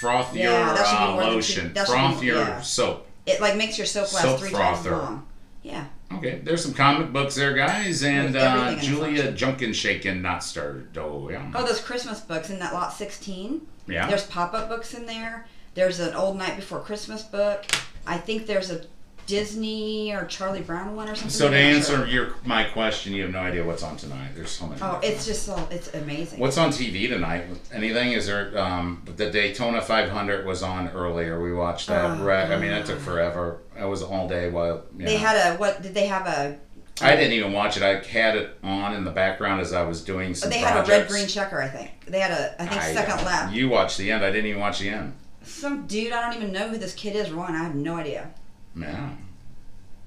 froth 0.00 0.36
Yeah, 0.36 0.74
be 0.74 0.80
uh, 0.80 1.06
two- 1.16 1.22
lotion. 1.34 1.74
should 1.74 1.86
Froth 1.86 2.20
be- 2.20 2.26
your 2.26 2.36
yeah. 2.40 2.60
soap. 2.60 3.06
It 3.26 3.40
like 3.40 3.56
makes 3.56 3.78
your 3.78 3.86
soap 3.86 4.12
last 4.12 4.22
Soap 4.22 4.40
three 4.40 4.50
times 4.50 4.86
as 4.86 4.92
long. 4.92 5.26
Yeah. 5.62 5.86
Okay, 6.12 6.40
there's 6.44 6.62
some 6.62 6.74
comic 6.74 7.12
books 7.12 7.34
there, 7.34 7.54
guys, 7.54 8.02
and 8.04 8.36
uh, 8.36 8.38
everything 8.40 8.72
in 8.72 8.78
the 8.78 8.84
Julia. 9.14 9.32
Junkin 9.32 9.72
Shaken 9.72 10.20
Not 10.22 10.44
Stirred. 10.44 10.96
Oh 10.98 11.28
yeah. 11.30 11.50
Oh, 11.54 11.66
those 11.66 11.80
Christmas 11.80 12.20
books 12.20 12.50
in 12.50 12.58
that 12.58 12.74
lot 12.74 12.92
sixteen. 12.92 13.66
yeah. 13.88 14.06
There's 14.06 14.24
pop-up 14.26 14.68
books 14.68 14.94
in 14.94 15.06
there. 15.06 15.46
There's 15.74 16.00
an 16.00 16.14
old 16.14 16.36
Night 16.36 16.56
Before 16.56 16.80
Christmas 16.80 17.22
book. 17.22 17.64
I 18.06 18.18
think 18.18 18.46
there's 18.46 18.70
a 18.70 18.84
Disney 19.26 20.12
or 20.14 20.24
Charlie 20.26 20.60
Brown 20.60 20.96
one 20.96 21.08
or 21.08 21.14
something. 21.14 21.30
So 21.30 21.50
to 21.50 21.56
I'm 21.56 21.74
answer 21.76 21.96
sure. 21.96 22.06
your 22.06 22.34
my 22.44 22.64
question, 22.64 23.12
you 23.12 23.22
have 23.22 23.32
no 23.32 23.40
idea 23.40 23.64
what's 23.64 23.82
on 23.82 23.96
tonight. 23.96 24.30
There's 24.34 24.50
so 24.50 24.66
many. 24.66 24.80
Oh, 24.82 25.00
it's 25.02 25.26
just 25.26 25.44
so 25.44 25.66
it's 25.70 25.92
amazing. 25.94 26.40
What's 26.40 26.58
on 26.58 26.70
TV 26.70 27.08
tonight? 27.08 27.44
Anything? 27.72 28.12
Is 28.12 28.26
there 28.26 28.56
um, 28.58 29.02
the 29.16 29.30
Daytona 29.30 29.80
500 29.80 30.46
was 30.46 30.62
on 30.62 30.88
earlier. 30.90 31.40
We 31.42 31.52
watched 31.52 31.88
that. 31.88 32.04
Oh, 32.20 32.24
Right. 32.24 32.50
I 32.50 32.58
mean, 32.58 32.70
that 32.70 32.86
took 32.86 33.00
forever. 33.00 33.60
It 33.78 33.84
was 33.84 34.02
all 34.02 34.28
day 34.28 34.50
while. 34.50 34.84
You 34.96 35.06
They 35.06 35.14
know. 35.14 35.18
had 35.26 35.54
a 35.54 35.56
what? 35.58 35.82
Did 35.82 35.94
they 35.94 36.06
have 36.06 36.26
a? 36.26 36.58
I 37.00 37.16
didn't 37.16 37.32
even 37.32 37.52
watch 37.52 37.76
it. 37.76 37.82
I 37.82 38.00
had 38.06 38.36
it 38.36 38.56
on 38.62 38.94
in 38.94 39.02
the 39.02 39.10
background 39.10 39.60
as 39.60 39.72
I 39.72 39.82
was 39.82 40.02
doing 40.04 40.32
some 40.34 40.50
They 40.50 40.58
had 40.58 40.76
a 40.76 40.88
red 40.88 41.08
green 41.08 41.26
checker. 41.26 41.60
I 41.60 41.68
think 41.68 41.90
they 42.06 42.20
had 42.20 42.30
a. 42.30 42.62
I 42.62 42.66
think 42.66 42.80
I, 42.80 42.92
second 42.94 43.20
uh, 43.20 43.24
lap. 43.24 43.52
You 43.52 43.68
watched 43.68 43.98
the 43.98 44.12
end. 44.12 44.24
I 44.24 44.30
didn't 44.30 44.46
even 44.46 44.60
watch 44.60 44.78
the 44.78 44.90
end. 44.90 45.14
Some 45.42 45.86
dude 45.86 46.12
I 46.12 46.20
don't 46.22 46.40
even 46.40 46.52
know 46.52 46.68
who 46.68 46.78
this 46.78 46.94
kid 46.94 47.16
is. 47.16 47.30
Ron, 47.30 47.54
I 47.54 47.64
have 47.64 47.74
no 47.74 47.96
idea. 47.96 48.30
Yeah. 48.76 49.10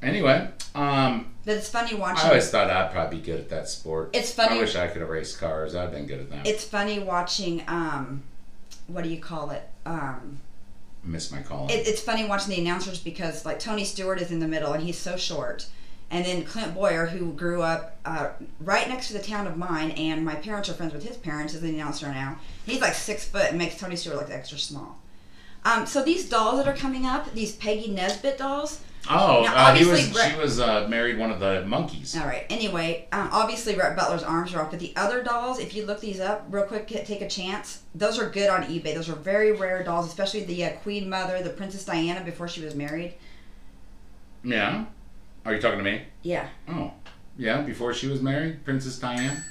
Anyway, 0.02 0.50
um, 0.76 1.34
But 1.46 1.56
it's 1.58 1.70
funny 1.70 1.96
watching. 1.96 2.26
I 2.26 2.30
always 2.30 2.50
thought 2.52 2.70
I'd 2.70 2.92
probably 2.92 3.18
be 3.18 3.24
good 3.26 3.40
at 3.40 3.50
that 3.50 3.68
sport. 3.68 4.12
It's 4.14 4.32
funny- 4.32 4.58
I 4.58 4.62
wish 4.62 4.76
I 4.76 4.88
could 4.88 5.02
have 5.02 5.10
raced 5.10 5.40
cars. 5.40 5.74
I've 5.74 5.92
been 5.92 6.06
good 6.06 6.20
at 6.20 6.30
that. 6.30 6.46
It's 6.46 6.64
funny 6.64 7.00
watching. 7.00 7.64
Um, 7.68 8.24
what 8.88 9.04
do 9.04 9.10
you 9.10 9.20
call 9.20 9.50
it? 9.52 9.68
Um, 9.86 10.40
Miss 11.04 11.32
my 11.32 11.42
call. 11.42 11.68
it, 11.70 11.88
it's 11.88 12.02
funny 12.02 12.26
watching 12.26 12.50
the 12.54 12.60
announcers 12.62 13.00
because 13.00 13.46
like 13.46 13.60
Tony 13.60 13.86
Stewart 13.86 14.22
is 14.22 14.30
in 14.32 14.40
the 14.40 14.48
middle 14.48 14.74
and 14.74 14.84
he's 14.84 14.98
so 15.00 15.16
short, 15.18 15.66
and 16.12 16.26
then 16.26 16.44
Clint 16.44 16.76
Bowyer, 16.76 17.08
who 17.08 17.32
grew 17.34 17.62
up 17.64 17.98
uh, 18.06 18.30
right 18.60 18.88
next 18.88 19.08
to 19.08 19.14
the 19.14 19.20
town 19.24 19.48
of 19.48 19.58
mine, 19.58 19.92
and 19.92 20.24
my 20.24 20.36
parents 20.36 20.70
are 20.70 20.74
friends 20.74 20.94
with 20.94 21.08
his 21.08 21.18
parents, 21.18 21.54
is 21.54 21.62
the 21.62 21.70
announcer 21.70 22.08
now. 22.10 22.38
He's 22.66 22.82
like 22.82 22.94
six 22.94 23.26
foot 23.28 23.50
and 23.50 23.58
makes 23.58 23.78
Tony 23.78 23.96
Stewart 23.96 24.18
look 24.18 24.30
extra 24.30 24.58
small. 24.60 25.00
Um, 25.68 25.86
so 25.86 26.02
these 26.02 26.30
dolls 26.30 26.64
that 26.64 26.68
are 26.68 26.78
coming 26.78 27.06
up, 27.06 27.34
these 27.34 27.54
Peggy 27.54 27.92
Nisbet 27.92 28.38
dolls. 28.38 28.82
oh, 29.10 29.42
Now, 29.44 29.54
uh, 29.54 29.74
he 29.76 29.86
was. 29.86 30.00
obviously, 30.00 30.32
she 30.32 30.38
was 30.38 30.60
uh, 30.62 30.88
married 30.88 31.18
one 31.18 31.30
of 31.30 31.42
the 31.42 31.66
monkeys. 31.66 32.16
All 32.18 32.26
right. 32.26 32.46
Anyway, 32.50 33.08
um, 33.12 33.28
obviously 33.34 33.76
Rhett 33.76 33.98
Butler's 33.98 34.24
arms 34.24 34.54
are 34.54 34.62
off, 34.62 34.72
but 34.72 34.80
the 34.80 34.94
other 34.96 35.22
dolls, 35.24 35.60
if 35.60 35.76
you 35.76 35.86
look 35.86 36.00
these 36.00 36.22
up 36.22 36.46
real 36.50 36.64
quick, 36.64 36.88
take 36.88 37.22
a 37.22 37.28
chance. 37.28 37.82
Those 37.94 38.18
are 38.18 38.30
good 38.30 38.50
on 38.50 38.64
eBay. 38.64 38.96
Those 38.96 39.10
are 39.10 39.16
very 39.16 39.52
rare 39.52 39.84
dolls, 39.84 40.08
especially 40.08 40.46
the 40.46 40.64
uh, 40.64 40.70
Queen 40.78 41.10
Mother, 41.10 41.44
the 41.44 41.50
Princess 41.50 41.84
Diana 41.84 42.24
before 42.24 42.48
she 42.48 42.64
was 42.64 42.74
married. 42.74 43.16
Yeah. 44.46 44.86
Are 45.46 45.54
you 45.54 45.62
talking 45.62 45.80
to 45.80 45.84
me? 45.84 46.04
Yeah. 46.24 46.48
Oh, 46.70 46.94
yeah. 47.38 47.62
Before 47.62 47.94
she 47.94 48.08
was 48.08 48.22
married, 48.22 48.64
Princess 48.64 48.98
Diana. 49.00 49.44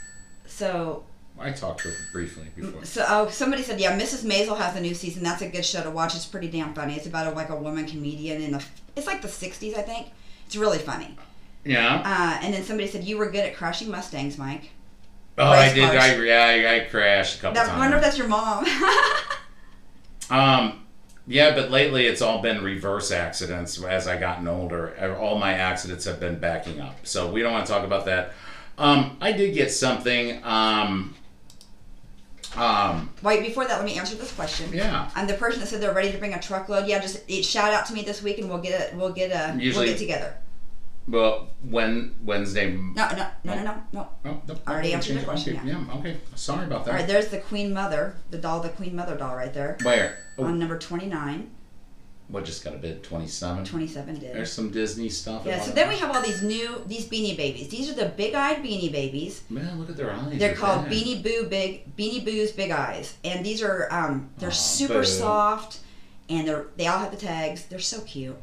So, 0.46 1.04
I 1.38 1.50
talked 1.50 1.82
to 1.82 1.88
her 1.88 1.94
briefly 2.12 2.46
before. 2.54 2.84
so 2.84 3.04
oh, 3.08 3.28
somebody 3.28 3.62
said, 3.62 3.80
yeah, 3.80 3.98
Mrs. 3.98 4.24
Maisel 4.24 4.56
has 4.56 4.74
a 4.76 4.80
new 4.80 4.94
season. 4.94 5.22
That's 5.22 5.42
a 5.42 5.48
good 5.48 5.64
show 5.64 5.82
to 5.82 5.90
watch. 5.90 6.14
It's 6.14 6.26
pretty 6.26 6.48
damn 6.48 6.72
funny. 6.74 6.94
It's 6.94 7.06
about 7.06 7.26
a, 7.26 7.36
like 7.36 7.50
a 7.50 7.56
woman 7.56 7.86
comedian 7.86 8.42
in 8.42 8.52
the, 8.52 8.64
it's 8.96 9.06
like 9.06 9.22
the 9.22 9.28
'60s, 9.28 9.76
I 9.76 9.82
think. 9.82 10.08
It's 10.46 10.56
really 10.56 10.78
funny. 10.78 11.16
Yeah. 11.64 12.02
Uh, 12.04 12.44
and 12.44 12.54
then 12.54 12.62
somebody 12.62 12.88
said 12.88 13.04
you 13.04 13.18
were 13.18 13.30
good 13.30 13.44
at 13.44 13.56
crashing 13.56 13.90
Mustangs, 13.90 14.38
Mike. 14.38 14.70
Oh, 15.38 15.44
I 15.44 15.72
did. 15.74 15.84
cars. 15.84 16.02
I 16.02 16.14
yeah, 16.22 16.70
I, 16.70 16.76
I 16.76 16.80
crashed 16.88 17.38
a 17.38 17.42
couple 17.42 17.54
That, 17.54 17.68
I 17.68 17.78
wonder 17.78 17.96
if 17.96 18.02
that's 18.02 18.16
your 18.16 18.28
mom. 18.28 18.64
Um, 20.30 20.84
yeah, 21.26 21.54
but 21.54 21.70
lately 21.70 22.06
it's 22.06 22.22
all 22.22 22.40
been 22.40 22.62
reverse 22.62 23.10
accidents 23.10 23.82
as 23.82 24.06
I 24.06 24.16
gotten 24.16 24.46
older. 24.46 25.16
All 25.20 25.38
my 25.38 25.54
accidents 25.54 26.04
have 26.04 26.20
been 26.20 26.38
backing 26.38 26.80
up. 26.80 27.06
So 27.06 27.30
we 27.30 27.42
don't 27.42 27.52
want 27.52 27.66
to 27.66 27.72
talk 27.72 27.84
about 27.84 28.06
that. 28.06 28.32
Um, 28.78 29.16
I 29.20 29.32
did 29.32 29.54
get 29.54 29.70
something. 29.70 30.42
Um, 30.44 31.14
um, 32.56 33.10
Wait, 33.22 33.42
before 33.46 33.64
that, 33.66 33.76
let 33.76 33.84
me 33.84 33.98
answer 33.98 34.16
this 34.16 34.32
question. 34.32 34.70
Yeah. 34.72 35.10
I'm 35.14 35.26
the 35.26 35.34
person 35.34 35.60
that 35.60 35.66
said 35.66 35.80
they're 35.80 35.94
ready 35.94 36.12
to 36.12 36.18
bring 36.18 36.34
a 36.34 36.40
truckload. 36.40 36.86
Yeah, 36.86 37.00
just 37.00 37.28
shout 37.44 37.72
out 37.72 37.86
to 37.86 37.92
me 37.94 38.02
this 38.02 38.22
week 38.22 38.38
and 38.38 38.48
we'll 38.48 38.58
get 38.58 38.80
it. 38.80 38.94
We'll 38.94 39.12
get 39.12 39.30
a. 39.30 39.56
Usually- 39.58 39.84
we'll 39.86 39.92
get 39.94 39.98
together. 40.00 40.34
well, 41.08 41.48
when 41.68 42.14
Wednesday. 42.24 42.72
No, 42.72 43.08
no, 43.10 43.26
no, 43.44 43.54
no, 43.54 43.62
no, 43.62 43.82
no. 43.92 44.08
Oh, 44.24 44.42
no, 44.48 44.56
I 44.66 44.72
already 44.72 44.92
answered 44.92 45.12
the 45.12 45.20
change 45.20 45.22
it. 45.22 45.26
question, 45.26 45.56
Okay, 45.58 45.68
yeah. 45.68 45.94
okay. 45.98 46.16
Sorry 46.34 46.66
about 46.66 46.84
that. 46.84 46.90
All 46.92 46.96
right, 46.96 47.06
there's 47.06 47.28
the 47.28 47.38
Queen 47.38 47.72
Mother, 47.72 48.16
the 48.30 48.38
doll, 48.38 48.60
the 48.60 48.70
Queen 48.70 48.96
Mother 48.96 49.16
doll 49.16 49.36
right 49.36 49.52
there 49.54 49.76
Where? 49.82 50.18
Oh, 50.38 50.44
on 50.44 50.58
number 50.58 50.78
29. 50.78 51.50
What 52.28 52.44
just 52.44 52.64
got 52.64 52.74
a 52.74 52.78
bid? 52.78 53.02
27? 53.04 53.64
27 53.64 54.14
did. 54.18 54.34
There's 54.34 54.52
some 54.52 54.70
Disney 54.70 55.08
stuff. 55.08 55.42
Yeah, 55.46 55.60
so 55.60 55.70
then 55.70 55.88
we 55.88 55.96
have 55.96 56.14
all 56.14 56.22
these 56.22 56.42
new 56.42 56.82
these 56.86 57.06
beanie 57.08 57.36
babies. 57.36 57.68
These 57.68 57.88
are 57.90 57.94
the 57.94 58.06
big-eyed 58.06 58.58
beanie 58.64 58.90
babies. 58.90 59.42
Man, 59.48 59.78
look 59.78 59.90
at 59.90 59.96
their 59.96 60.12
eyes. 60.12 60.38
They're 60.38 60.54
called 60.54 60.88
big. 60.88 61.04
Beanie 61.04 61.22
Boo 61.22 61.46
Big 61.48 61.96
Beanie 61.96 62.24
Boo's 62.24 62.50
Big 62.52 62.70
Eyes, 62.72 63.14
and 63.24 63.46
these 63.46 63.62
are 63.62 63.88
um 63.92 64.30
they're 64.38 64.48
Aw, 64.48 64.52
super 64.52 65.00
boo. 65.00 65.04
soft, 65.04 65.78
and 66.28 66.48
they're 66.48 66.66
they 66.76 66.88
all 66.88 66.98
have 66.98 67.12
the 67.12 67.16
tags. 67.16 67.66
They're 67.66 67.78
so 67.78 68.00
cute. 68.00 68.36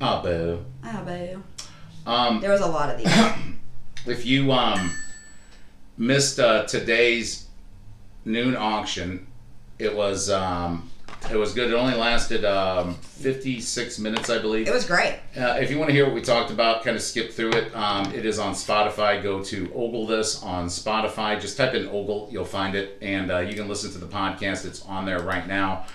Oh, 0.00 0.22
boo. 0.22 0.64
Oh, 0.84 1.02
boo. 1.04 1.42
Um, 2.06 2.40
There 2.40 2.50
was 2.50 2.60
a 2.60 2.66
lot 2.66 2.90
of 2.90 2.98
these. 2.98 3.12
if 4.06 4.26
you 4.26 4.52
um 4.52 4.92
missed 5.96 6.38
uh, 6.38 6.66
today's 6.66 7.46
noon 8.24 8.56
auction, 8.56 9.26
it 9.78 9.94
was 9.94 10.30
um 10.30 10.90
it 11.30 11.36
was 11.36 11.54
good. 11.54 11.70
It 11.70 11.74
only 11.74 11.94
lasted 11.94 12.44
um 12.44 12.94
56 12.94 13.98
minutes, 13.98 14.30
I 14.30 14.38
believe. 14.38 14.68
It 14.68 14.74
was 14.74 14.86
great. 14.86 15.18
Uh, 15.36 15.58
if 15.60 15.70
you 15.70 15.78
want 15.78 15.88
to 15.88 15.94
hear 15.94 16.04
what 16.04 16.14
we 16.14 16.20
talked 16.20 16.50
about, 16.50 16.84
kind 16.84 16.96
of 16.96 17.02
skip 17.02 17.32
through 17.32 17.52
it. 17.52 17.74
Um, 17.74 18.12
it 18.12 18.26
is 18.26 18.38
on 18.38 18.54
Spotify. 18.54 19.22
Go 19.22 19.42
to 19.44 19.72
Ogle 19.74 20.06
This 20.06 20.42
on 20.42 20.66
Spotify. 20.66 21.40
Just 21.40 21.56
type 21.56 21.74
in 21.74 21.86
Ogle, 21.88 22.28
you'll 22.30 22.44
find 22.44 22.74
it, 22.74 22.98
and 23.00 23.30
uh, 23.30 23.38
you 23.38 23.54
can 23.54 23.68
listen 23.68 23.90
to 23.92 23.98
the 23.98 24.06
podcast. 24.06 24.66
It's 24.66 24.84
on 24.84 25.04
there 25.04 25.20
right 25.20 25.46
now. 25.46 25.86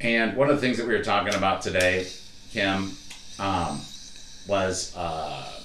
And 0.00 0.36
one 0.36 0.48
of 0.48 0.56
the 0.56 0.62
things 0.62 0.78
that 0.78 0.86
we 0.86 0.94
were 0.94 1.04
talking 1.04 1.34
about 1.34 1.60
today, 1.60 2.06
Kim, 2.52 2.92
um, 3.38 3.80
was 4.48 4.94
uh, 4.96 5.60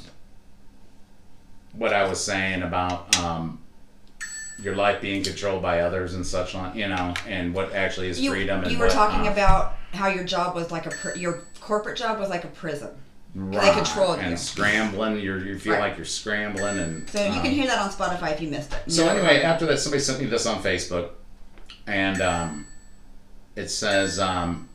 what 1.74 1.94
I 1.94 2.08
was 2.08 2.24
saying 2.24 2.62
about 2.62 3.18
um, 3.20 3.60
your 4.60 4.76
life 4.76 5.02
being 5.02 5.24
controlled 5.24 5.62
by 5.62 5.82
others 5.82 6.14
and 6.14 6.26
such 6.26 6.54
you 6.76 6.88
know, 6.88 7.14
and 7.28 7.54
what 7.54 7.74
actually 7.74 8.08
is 8.10 8.20
You, 8.20 8.32
freedom. 8.32 8.64
And 8.64 8.72
you 8.72 8.78
were 8.78 8.86
what, 8.86 8.94
talking 8.94 9.28
uh, 9.28 9.32
about 9.32 9.76
how 9.94 10.08
your 10.08 10.24
job 10.24 10.56
was 10.56 10.72
like 10.72 10.86
a 10.86 10.90
pri- 10.92 11.16
your 11.16 11.44
corporate 11.60 11.98
job 11.98 12.20
was 12.20 12.30
like 12.30 12.44
a 12.44 12.48
prison. 12.50 12.90
right, 13.34 13.74
controlled 13.76 14.20
and 14.20 14.32
you. 14.32 14.38
scrambling. 14.38 15.20
You're, 15.20 15.40
you 15.46 15.60
feel 15.60 15.74
Right. 15.74 15.82
like 15.90 15.98
you're 15.98 16.06
scrambling, 16.06 16.80
and 16.80 17.10
So 17.10 17.22
you 17.26 17.32
um, 17.34 17.42
can 17.42 17.52
hear 17.52 17.68
that 17.68 17.80
on 17.80 17.90
Spotify 17.90 18.34
if 18.34 18.42
you 18.42 18.50
missed 18.50 18.72
it. 18.74 18.90
So 18.92 19.08
anyway, 19.08 19.42
after 19.42 19.66
that, 19.66 19.80
somebody 19.80 20.02
sent 20.02 20.20
me 20.22 20.26
this 20.28 20.46
on 20.46 20.62
Facebook, 20.64 21.10
and 21.86 22.22
um, 22.22 22.68
it 23.58 23.68
says, 23.70 24.20
um, 24.20 24.70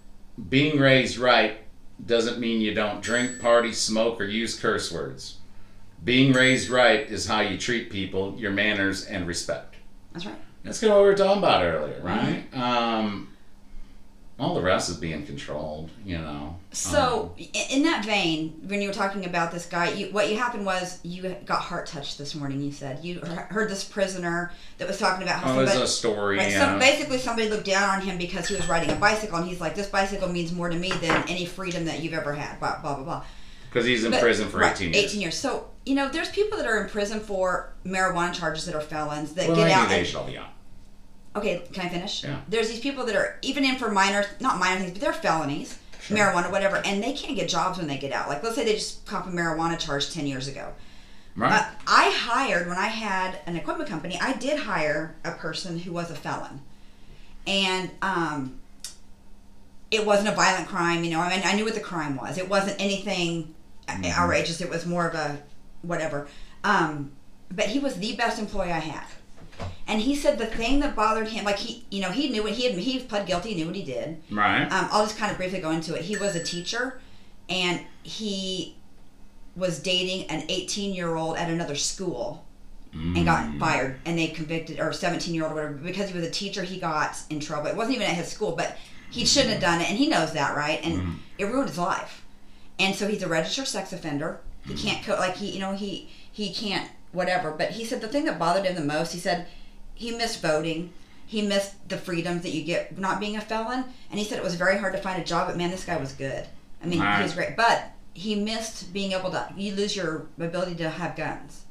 "Being 0.51 0.79
raised 0.79 1.17
right 1.17 1.59
doesn't 2.05 2.39
mean 2.39 2.61
you 2.61 2.75
don't 2.75 3.03
drink, 3.03 3.41
party, 3.41 3.73
smoke, 3.73 4.21
or 4.21 4.25
use 4.25 4.59
curse 4.59 4.93
words. 4.93 5.37
Being 6.05 6.33
raised 6.33 6.71
right 6.71 7.01
is 7.11 7.27
how 7.27 7.41
you 7.41 7.57
treat 7.59 7.91
people, 7.91 8.35
your 8.39 8.51
manners, 8.53 9.07
and 9.07 9.27
respect." 9.27 9.70
That's 10.13 10.27
right. 10.27 10.35
That's 10.63 10.81
kind 10.81 10.93
of 10.93 10.99
what 10.99 11.05
we 11.05 11.11
were 11.11 11.17
talking 11.17 11.39
about 11.39 11.65
earlier, 11.65 12.01
right? 12.03 12.45
Um, 12.55 13.29
all 14.39 14.55
the 14.55 14.63
rest 14.63 14.89
is 14.89 14.97
being 14.97 15.25
controlled, 15.27 15.91
you 16.05 16.17
know. 16.19 16.57
So, 16.73 17.35
i 17.39 17.67
in 17.71 17.83
that 17.83 18.05
vein, 18.05 18.61
when 18.67 18.81
you 18.81 18.89
were 18.89 18.95
talking 18.95 19.25
about 19.27 19.53
this 19.53 19.67
guy, 19.67 19.91
you, 19.91 20.07
what 20.13 20.31
you 20.31 20.39
happened 20.39 20.65
was 20.65 20.99
you 21.03 21.35
got 21.45 21.61
heart 21.61 21.87
touched 21.87 22.17
this 22.19 22.35
morning. 22.35 22.61
You 22.61 22.73
said 22.73 23.05
you 23.05 23.21
heard 23.21 23.71
this 23.71 23.85
prisoner 23.85 24.53
that 24.79 24.89
was 24.89 24.99
talking 24.99 25.23
about 25.23 25.43
how 25.43 25.51
Um, 25.53 25.59
oh, 25.59 25.61
it's 25.63 25.73
somebody, 25.73 25.85
a 25.85 25.89
story. 25.89 26.37
right, 26.39 26.51
yeah. 26.51 26.71
some, 26.71 26.79
basically 26.79 27.19
somebody 27.19 27.49
looked 27.51 27.67
down 27.67 27.89
on 27.89 28.01
him 28.01 28.19
because 28.19 28.49
he 28.49 28.55
was 28.55 28.67
riding 28.69 28.91
a 28.91 28.97
bicycle, 28.97 29.39
and 29.39 29.47
he's 29.49 29.61
like, 29.61 29.75
"This 29.75 29.89
bicycle 29.89 30.29
means 30.29 30.53
more 30.53 30.69
to 30.71 30.77
me 30.77 30.91
than 30.91 31.25
any 31.29 31.45
freedom 31.45 31.85
that 31.87 32.01
you've 32.01 32.15
ever 32.15 32.33
had." 32.35 32.59
Blah 32.61 32.81
blah 32.81 32.95
blah 32.97 33.05
blah. 33.05 33.25
Because 33.69 33.87
he's 33.87 34.05
in 34.05 34.11
But- 34.11 34.21
prison 34.21 34.49
for 34.49 34.59
right, 34.59 34.73
18 34.73 34.93
years. 34.95 35.05
18 35.07 35.21
years. 35.21 35.37
So 35.39 35.70
you 35.87 35.95
know, 35.95 36.09
there's 36.09 36.31
people 36.31 36.59
that 36.59 36.67
are 36.67 36.83
in 36.83 36.89
prison 36.89 37.21
for 37.21 37.73
marijuana 37.85 38.33
charges 38.35 38.67
that 38.67 38.75
are 38.75 38.81
felons 38.81 39.33
that 39.35 39.49
well, 39.49 39.57
get 39.57 39.71
out. 39.71 39.89
they 39.89 40.05
should 40.05 40.17
all 40.17 40.27
be 40.27 40.37
out. 40.37 40.49
Okay, 41.37 41.63
can 41.73 41.87
I 41.87 41.89
finish? 41.89 42.25
Yeah. 42.25 42.41
There's 42.49 42.69
these 42.69 42.81
people 42.81 43.07
that 43.07 43.15
are 43.17 43.39
even 43.43 43.65
in 43.65 43.77
for 43.77 43.91
minor, 43.91 44.25
not 44.41 44.59
minor 44.59 44.81
things, 44.81 44.93
but 44.93 45.01
they're 45.01 45.13
felonies, 45.13 45.79
Sure. 46.03 46.17
marijuana, 46.17 46.51
whatever, 46.51 46.77
and 46.85 47.03
they 47.03 47.13
can't 47.13 47.37
get 47.37 47.49
jobs 47.49 47.79
when 47.79 47.87
they 47.87 47.99
get 47.99 48.13
out. 48.13 48.29
Like, 48.29 48.43
let's 48.43 48.57
say 48.57 48.65
they 48.65 48.75
just 48.75 49.07
cop 49.07 49.27
a 49.27 49.31
marijuana 49.31 49.79
charge 49.79 50.13
10 50.13 50.27
years 50.27 50.49
ago. 50.49 50.73
Right. 51.37 51.53
Uh, 51.53 51.65
I 51.87 52.11
hired, 52.11 52.67
when 52.69 52.77
I 52.77 52.89
had 52.89 53.39
an 53.47 53.55
equipment 53.57 53.89
company, 53.89 54.19
I 54.21 54.33
did 54.35 54.59
hire 54.61 55.15
a 55.25 55.31
person 55.33 55.79
who 55.79 55.93
was 55.93 56.11
a 56.11 56.17
felon. 56.17 56.61
And 57.47 57.91
um, 58.03 58.59
it 59.91 60.05
wasn't 60.05 60.29
a 60.29 60.33
violent 60.33 60.69
crime, 60.69 61.05
you 61.05 61.11
know, 61.13 61.21
I 61.21 61.31
mean, 61.35 61.43
I 61.45 61.55
knew 61.55 61.65
what 61.65 61.75
the 61.75 61.81
crime 61.81 62.17
was. 62.17 62.39
It 62.39 62.49
wasn't 62.49 62.81
anything 62.81 63.55
Mhm. 63.89 64.13
outrageous, 64.17 64.61
it 64.61 64.69
was 64.71 64.85
more 64.87 65.07
of 65.09 65.15
a 65.15 65.41
whatever. 65.83 66.29
Um, 66.65 67.13
but 67.51 67.67
he 67.67 67.79
was 67.79 67.97
the 67.97 68.15
best 68.17 68.39
employee 68.39 68.73
I 68.73 68.79
had. 68.79 69.05
And 69.87 70.01
he 70.01 70.15
said 70.15 70.39
the 70.39 70.47
thing 70.47 70.81
that 70.81 70.95
bothered 70.97 71.29
him, 71.29 71.45
like 71.45 71.59
he, 71.59 71.85
you 71.91 72.01
know, 72.01 72.11
he 72.11 72.29
knew 72.31 72.43
what 72.43 72.53
he 72.53 72.65
had, 72.65 72.79
he 72.79 73.01
pled 73.01 73.27
guilty, 73.27 73.55
knew 73.55 73.67
what 73.67 73.75
he 73.75 73.83
did. 73.83 74.23
right. 74.31 74.63
Um, 74.71 74.89
I'll 74.91 75.05
just 75.05 75.19
kind 75.19 75.31
of 75.31 75.37
briefly 75.37 75.61
go 75.61 75.71
into 75.71 75.95
it. 75.95 76.03
He 76.03 76.17
was 76.17 76.35
a 76.37 76.43
teacher, 76.43 77.01
and 77.49 77.81
he 78.03 78.77
was 79.57 79.81
dating 79.81 80.27
an 80.31 80.45
18 80.49 80.95
year 80.95 81.17
old 81.17 81.37
at 81.37 81.51
another 81.51 81.75
school 81.75 82.45
and 82.93 83.25
got 83.25 83.45
Mm. 83.45 83.59
fired. 83.61 84.01
And 84.05 84.19
they 84.19 84.29
convicted, 84.29 84.81
or 84.81 84.93
17 84.93 85.35
year 85.35 85.43
old, 85.45 85.53
or 85.53 85.57
whatever, 85.57 85.75
because 85.75 86.09
he 86.11 86.17
was 86.17 86.27
a 86.27 86.31
teacher. 86.31 86.63
He 86.63 86.79
got 86.79 87.17
in 87.29 87.39
trouble. 87.41 87.67
It 87.69 87.77
wasn't 87.77 87.97
even 87.97 88.07
at 88.09 88.15
his 88.17 88.29
school, 88.29 88.53
but 88.53 88.77
he 89.11 89.25
shouldn't 89.27 89.53
have 89.53 89.61
done 89.61 89.81
it, 89.81 89.89
and 89.91 89.99
he 89.99 90.09
knows 90.09 90.33
that, 90.33 90.57
right? 90.57 90.81
And 90.85 90.95
Mhm. 90.95 91.15
it 91.39 91.45
ruined 91.47 91.69
his 91.69 91.79
life. 91.79 92.23
And 92.79 92.95
so 92.95 93.07
he's 93.09 93.23
a 93.23 93.29
registered 93.29 93.67
sex 93.69 93.93
offender. 93.93 94.41
He 94.77 94.89
can't 94.89 95.05
co- 95.05 95.15
like 95.17 95.37
he, 95.37 95.51
you 95.51 95.61
know, 95.61 95.73
he 95.75 96.09
he 96.33 96.53
can't 96.53 96.91
whatever. 97.13 97.51
But 97.53 97.71
he 97.73 97.85
said 97.85 98.01
the 98.01 98.09
thing 98.09 98.25
that 98.27 98.39
bothered 98.39 98.65
him 98.65 98.75
the 98.75 98.81
most. 98.95 99.13
He 99.13 99.19
said 99.19 99.47
he 99.95 100.11
missed 100.13 100.41
voting. 100.43 100.93
He 101.27 101.43
missed 101.43 101.89
the 101.89 101.97
freedoms 101.97 102.43
that 102.43 102.51
you 102.51 102.63
get 102.65 102.99
not 102.99 103.21
being 103.21 103.37
a 103.37 103.41
felon. 103.41 103.85
And 104.11 104.19
he 104.19 104.25
said 104.25 104.39
it 104.39 104.45
was 104.45 104.55
very 104.57 104.79
hard 104.79 104.93
to 104.95 105.01
find 105.01 105.21
a 105.21 105.25
job. 105.25 105.47
But 105.49 105.57
man, 105.57 105.71
this 105.71 105.85
guy 105.85 105.97
was 105.97 106.13
good. 106.13 106.47
I 106.83 106.87
mean, 106.87 107.01
Right. 107.01 107.19
he 107.19 107.23
was 107.23 107.35
great. 107.35 107.57
But 107.57 107.91
he 108.15 108.35
missed 108.35 108.93
being 108.93 109.13
able 109.13 109.31
to. 109.31 109.49
You 109.57 109.75
lose 109.75 109.95
your 109.95 110.27
ability 110.41 110.75
to 110.77 110.91
have 110.91 111.15
guns. 111.17 111.65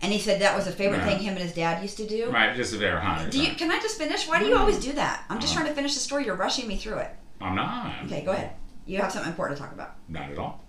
And 0.00 0.12
he 0.12 0.18
said 0.18 0.40
that 0.40 0.56
was 0.56 0.66
a 0.68 0.72
favorite 0.72 0.98
Right. 0.98 1.14
thing 1.14 1.22
him 1.22 1.34
and 1.34 1.42
his 1.42 1.52
dad 1.54 1.82
used 1.82 1.96
to 1.98 2.06
do. 2.06 2.30
Right, 2.30 2.54
just 2.56 2.72
a 2.72 2.76
very 2.78 3.00
high. 3.00 3.28
Do 3.28 3.42
you, 3.42 3.54
can 3.56 3.70
I 3.70 3.78
just 3.80 3.98
finish? 3.98 4.28
Why 4.28 4.38
do 4.38 4.46
you 4.46 4.56
always 4.56 4.78
do 4.78 4.92
that? 4.92 5.24
I'm 5.28 5.40
just 5.40 5.52
Uh-huh. 5.52 5.62
trying 5.62 5.72
to 5.72 5.76
finish 5.76 5.94
the 5.94 6.00
story. 6.00 6.24
You're 6.24 6.36
rushing 6.36 6.68
me 6.68 6.76
through 6.76 6.98
it. 6.98 7.10
I'm 7.40 7.54
not. 7.56 7.94
Okay, 8.06 8.22
go 8.24 8.30
ahead. 8.32 8.50
You 8.86 9.00
have 9.00 9.12
something 9.12 9.28
important 9.30 9.58
to 9.58 9.64
talk 9.64 9.72
about. 9.72 9.96
Not 10.08 10.30
at 10.30 10.38
all. 10.38 10.64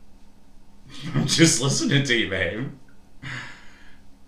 I'm 1.15 1.25
just 1.27 1.62
listening 1.62 2.03
to 2.03 2.15
you, 2.15 2.29
babe. 2.29 2.69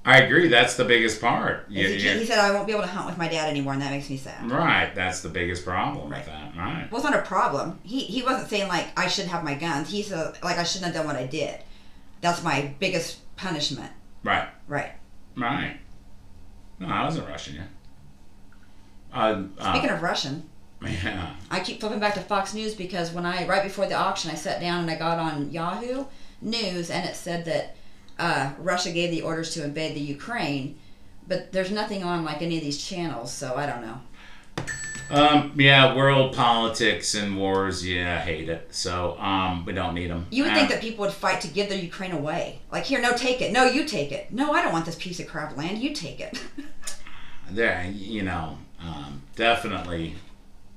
I 0.04 0.22
agree. 0.22 0.48
That's 0.48 0.76
the 0.78 0.86
biggest 0.86 1.22
part. 1.22 1.68
Yeah, 1.70 1.88
he, 1.88 1.98
yeah. 1.98 2.14
he 2.16 2.26
said, 2.26 2.40
I 2.40 2.52
won't 2.52 2.66
be 2.66 2.74
able 2.74 2.82
to 2.84 2.88
hunt 2.90 3.06
with 3.06 3.20
my 3.20 3.28
dad 3.28 3.50
anymore, 3.50 3.74
and 3.74 3.82
that 3.84 3.92
makes 3.92 4.10
me 4.10 4.18
sad. 4.18 4.50
Right. 4.50 4.94
That's 4.96 5.22
the 5.22 5.30
biggest 5.30 5.64
problem 5.64 6.10
Right. 6.10 6.18
with 6.18 6.26
that. 6.28 6.58
Right. 6.58 6.88
Well, 6.92 7.00
it's 7.02 7.10
not 7.10 7.20
a 7.20 7.22
problem. 7.22 7.80
He 7.84 8.00
he 8.00 8.24
wasn't 8.24 8.50
saying 8.50 8.68
like 8.68 8.88
I 8.98 9.08
shouldn't 9.08 9.32
have 9.32 9.44
my 9.44 9.54
guns. 9.54 9.92
He 9.92 10.02
said 10.02 10.40
like 10.44 10.58
I 10.58 10.64
shouldn't 10.64 10.86
have 10.88 10.96
done 10.96 11.06
what 11.06 11.22
I 11.22 11.28
did. 11.28 11.60
That's 12.22 12.44
my 12.44 12.74
biggest 12.80 13.20
punishment. 13.36 13.92
Right. 14.24 14.48
Right. 14.68 14.92
Right. 15.38 15.78
No, 16.80 16.88
I 16.88 17.04
wasn't 17.04 17.28
rushing 17.28 17.56
you. 17.56 17.64
Uh, 19.14 19.44
uh, 19.60 19.74
Speaking 19.74 19.90
of 19.92 20.02
Russian, 20.02 20.50
yeah. 20.82 21.36
I 21.52 21.60
keep 21.60 21.80
flipping 21.80 22.00
back 22.00 22.16
to 22.16 22.22
Fox 22.22 22.54
News 22.56 22.74
because 22.74 23.12
when 23.12 23.26
I 23.26 23.46
right 23.48 23.62
before 23.64 23.86
the 23.86 23.96
auction, 23.96 24.32
I 24.32 24.36
sat 24.36 24.60
down 24.60 24.82
and 24.82 24.90
I 24.90 24.96
got 24.96 25.20
on 25.20 25.52
Yahoo 25.52 26.06
News, 26.42 26.90
and 26.90 27.08
it 27.08 27.16
said 27.16 27.46
that 27.46 27.76
uh, 28.18 28.52
Russia 28.60 28.92
gave 28.92 29.12
the 29.12 29.22
orders 29.22 29.54
to 29.54 29.64
invade 29.64 29.96
the 29.96 30.02
Ukraine, 30.02 30.78
but 31.28 31.52
there's 31.52 31.72
nothing 31.72 32.04
on 32.04 32.24
like 32.24 32.42
any 32.42 32.58
of 32.58 32.64
these 32.64 32.84
channels, 32.84 33.32
so 33.32 33.56
I 33.56 33.66
don't 33.66 33.82
know. 33.82 34.02
Um, 35.12 35.54
yeah, 35.58 35.94
world 35.94 36.34
politics 36.34 37.16
and 37.16 37.38
wars, 37.38 37.86
yeah, 37.86 38.16
I 38.16 38.20
hate 38.20 38.48
it. 38.48 38.74
So, 38.74 39.20
um, 39.20 39.66
we 39.66 39.74
don't 39.74 39.94
need 39.94 40.10
them. 40.10 40.26
You 40.32 40.46
would 40.46 40.54
think 40.54 40.70
that 40.70 40.80
people 40.80 41.04
would 41.04 41.14
fight 41.14 41.42
to 41.42 41.50
give 41.50 41.68
their 41.68 41.78
Ukraine 41.78 42.14
away. 42.14 42.62
Like, 42.72 42.86
here, 42.86 43.02
no, 43.02 43.12
take 43.12 43.42
it. 43.42 43.52
No, 43.52 43.66
you 43.66 43.84
take 43.84 44.14
it. 44.14 44.32
No, 44.32 44.54
I 44.54 44.62
don't 44.62 44.72
want 44.72 44.86
this 44.86 44.96
piece 44.96 45.20
of 45.20 45.28
crap 45.28 45.58
land. 45.58 45.80
You 45.80 45.94
take 45.94 46.22
it. 46.22 46.42
there, 47.52 47.92
you 47.94 48.24
know, 48.24 48.58
um, 48.80 49.22
definitely 49.36 50.16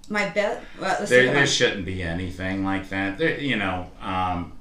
My 0.09 0.29
bet. 0.31 0.65
Well, 0.81 1.07
there, 1.07 1.33
there 1.33 1.47
shouldn't 1.47 1.85
be 1.85 2.03
anything 2.03 2.65
like 2.65 2.89
that. 2.89 3.19
There, 3.19 3.39
you 3.39 3.57
know, 3.57 3.89
um, 4.03 4.53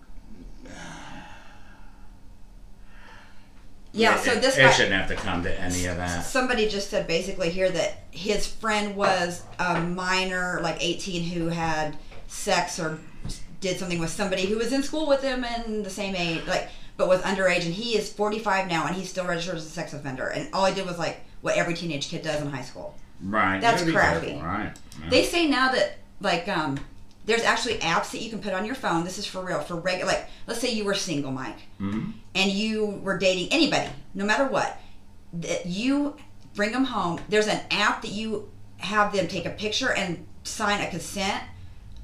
Yeah, 3.94 4.18
so 4.18 4.36
this 4.36 4.58
it, 4.58 4.62
guy- 4.62 4.72
shouldn't 4.72 4.96
have 4.96 5.08
to 5.10 5.16
come 5.16 5.44
to 5.44 5.62
any 5.62 5.86
of 5.86 5.98
that. 5.98 6.26
Somebody 6.26 6.68
just 6.68 6.90
said 6.90 7.08
basically 7.08 7.50
here 7.52 7.70
that 7.70 8.04
his 8.12 8.48
friend 8.48 8.96
was 8.96 9.44
a 9.60 9.80
minor, 9.82 10.60
like 10.64 10.84
18, 10.84 11.24
who 11.24 11.48
had 11.48 11.96
sex 12.28 12.80
or 12.80 13.00
did 13.62 13.78
something 13.78 14.00
with 14.00 14.10
somebody 14.10 14.46
who 14.48 14.58
was 14.58 14.74
in 14.74 14.82
school 14.84 15.08
with 15.08 15.22
him 15.22 15.44
and 15.44 15.86
the 15.86 15.90
same 15.90 16.16
age, 16.16 16.42
like, 16.48 16.70
but 16.98 17.08
was 17.08 17.22
underage. 17.22 17.66
And 17.66 17.74
he 17.74 17.96
is 17.96 18.12
45 18.12 18.68
now, 18.68 18.88
and 18.88 18.96
he's 18.96 19.10
still 19.10 19.26
registered 19.26 19.56
as 19.56 19.66
a 19.66 19.70
sex 19.70 19.94
offender. 19.94 20.28
And 20.28 20.52
all 20.54 20.66
I 20.66 20.74
did 20.74 20.86
was 20.86 20.98
like 20.98 21.22
what 21.42 21.56
every 21.56 21.76
teenage 21.76 22.10
kid 22.10 22.24
does 22.24 22.42
in 22.42 22.50
high 22.50 22.62
school. 22.64 22.98
Right. 23.22 23.62
That's 23.62 23.84
crappy. 23.84 24.28
careful, 24.28 24.42
Right. 24.42 24.72
Yeah. 25.04 25.10
They 25.10 25.24
say 25.24 25.48
now 25.48 25.72
that 25.72 25.98
like 26.20 26.48
um, 26.48 26.80
there's 27.26 27.42
actually 27.44 27.76
apps 27.80 28.12
that 28.12 28.22
you 28.22 28.30
can 28.30 28.40
put 28.40 28.54
on 28.54 28.66
your 28.66 28.76
phone. 28.76 29.04
This 29.04 29.18
is 29.18 29.26
for 29.26 29.42
real 29.44 29.60
for 29.62 29.76
regular. 29.76 30.12
Like, 30.12 30.30
let's 30.48 30.60
say 30.60 30.72
you 30.72 30.84
were 30.86 30.94
single, 30.94 31.32
Mike. 31.32 31.60
Mhm. 31.80 32.14
and 32.36 32.52
you 32.52 32.86
were 33.04 33.18
dating 33.18 33.50
anybody, 33.52 33.90
no 34.16 34.26
matter 34.26 34.46
what, 34.48 34.80
that 35.34 35.66
you 35.68 36.16
bring 36.56 36.72
them 36.72 36.86
home. 36.86 37.20
There's 37.30 37.48
an 37.48 37.62
app 37.72 38.02
that 38.02 38.12
you 38.12 38.50
have 38.78 39.14
them 39.14 39.28
take 39.28 39.46
a 39.46 39.50
picture 39.52 39.92
and 39.94 40.26
sign 40.44 40.82
a 40.82 40.90
consent 40.90 41.42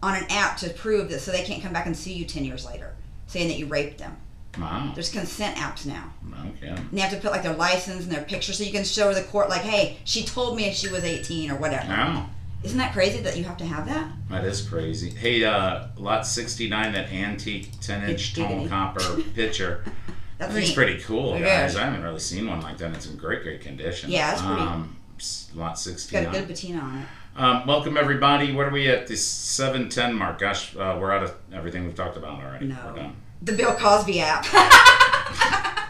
on 0.02 0.16
an 0.16 0.26
app 0.30 0.56
to 0.58 0.70
prove 0.70 1.10
this, 1.10 1.24
so 1.24 1.32
they 1.32 1.44
can't 1.44 1.62
come 1.62 1.74
back 1.74 1.86
and 1.86 1.98
sue 1.98 2.14
you 2.14 2.26
ten 2.26 2.46
years 2.46 2.66
later, 2.66 2.94
saying 3.28 3.48
that 3.50 3.58
you 3.58 3.66
raped 3.66 3.98
them. 3.98 4.16
Wow. 4.58 4.92
There's 4.96 5.10
consent 5.12 5.58
apps 5.58 5.86
now. 5.86 6.14
Okay. 6.58 6.70
And 6.70 6.90
they 6.92 7.02
have 7.02 7.12
to 7.12 7.18
put 7.20 7.32
like 7.32 7.44
their 7.44 7.56
license 7.56 8.04
and 8.04 8.12
their 8.12 8.24
picture, 8.24 8.54
so 8.54 8.64
you 8.64 8.72
can 8.72 8.84
show 8.86 9.14
the 9.14 9.24
court 9.24 9.50
like, 9.50 9.62
hey, 9.62 9.98
she 10.06 10.24
told 10.24 10.56
me 10.56 10.72
she 10.74 10.88
was 10.90 11.04
18 11.04 11.52
or 11.52 11.56
whatever. 11.56 11.90
Wow. 11.90 12.30
Isn't 12.62 12.78
that 12.78 12.92
crazy 12.94 13.22
that 13.22 13.38
you 13.38 13.46
have 13.46 13.58
to 13.58 13.66
have 13.66 13.86
that? 13.88 14.12
That 14.30 14.44
is 14.44 14.62
crazy. 14.62 15.12
Hey, 15.12 15.44
uh, 15.46 15.88
lot 15.98 16.28
69, 16.28 16.92
that 16.94 17.10
antique 17.12 17.72
10 17.82 18.10
inch 18.10 18.34
Giggity. 18.34 18.48
tone 18.48 18.70
copper 18.70 19.22
picture. 19.36 19.84
I 19.86 19.92
That's 20.40 20.52
think 20.54 20.64
it's 20.64 20.70
neat. 20.72 20.76
pretty 20.76 21.02
cool, 21.04 21.36
It 21.36 21.42
guys. 21.42 21.72
is. 21.72 21.78
I 21.78 21.86
haven't 21.86 22.04
really 22.04 22.20
seen 22.20 22.48
one 22.48 22.62
like 22.62 22.78
that. 22.80 22.94
It's 22.94 23.08
in 23.08 23.16
great, 23.16 23.44
great 23.44 23.62
condition. 23.62 24.12
Yeah, 24.12 24.34
it's 24.34 24.42
pretty. 24.42 24.62
Um, 24.62 24.98
s- 25.18 25.50
lot 25.56 25.74
It's 25.74 26.10
got 26.12 26.24
a 26.24 26.32
good 26.32 26.48
patina 26.48 26.80
on 26.82 26.98
it. 27.00 27.06
Um, 27.38 27.66
welcome, 27.66 27.96
everybody. 27.96 28.52
What 28.52 28.66
are 28.66 28.72
we 28.72 28.90
at? 28.90 29.08
The 29.08 29.16
710 29.16 30.14
mark. 30.14 30.40
Gosh, 30.40 30.76
uh, 30.76 30.98
we're 31.00 31.14
out 31.14 31.24
of 31.24 31.34
everything 31.54 31.86
we've 31.86 31.96
talked 31.96 32.18
about 32.18 32.44
already. 32.44 32.68
No. 32.68 32.78
We're 32.88 32.96
done. 32.96 33.16
The 33.42 33.54
Bill 33.54 33.74
Cosby 33.76 34.20
app. 34.20 34.46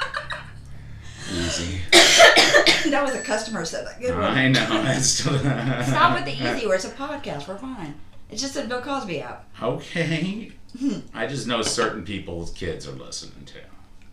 Easy. 1.34 1.82
That 2.90 3.04
was 3.04 3.16
a 3.16 3.22
customer 3.22 3.66
said 3.66 3.86
that. 3.86 4.00
Good 4.00 4.16
one. 4.16 4.24
I 4.24 4.48
know. 4.48 4.60
That's 4.84 5.08
still... 5.08 5.38
Stop 5.38 6.16
with 6.16 6.26
the 6.26 6.32
easy 6.32 6.68
words. 6.68 6.86
it's 6.86 6.94
a 6.94 6.98
podcast. 6.98 7.48
We're 7.48 7.58
fine. 7.58 7.96
It's 8.30 8.42
just 8.42 8.56
a 8.56 8.64
Bill 8.64 8.82
Cosby 8.82 9.22
app. 9.22 9.46
Okay. 9.62 10.52
I 11.14 11.28
just 11.28 11.48
know 11.48 11.62
certain 11.62 12.04
people's 12.04 12.52
kids 12.52 12.88
are 12.88 12.92
listening 12.92 13.46
to. 13.46 13.60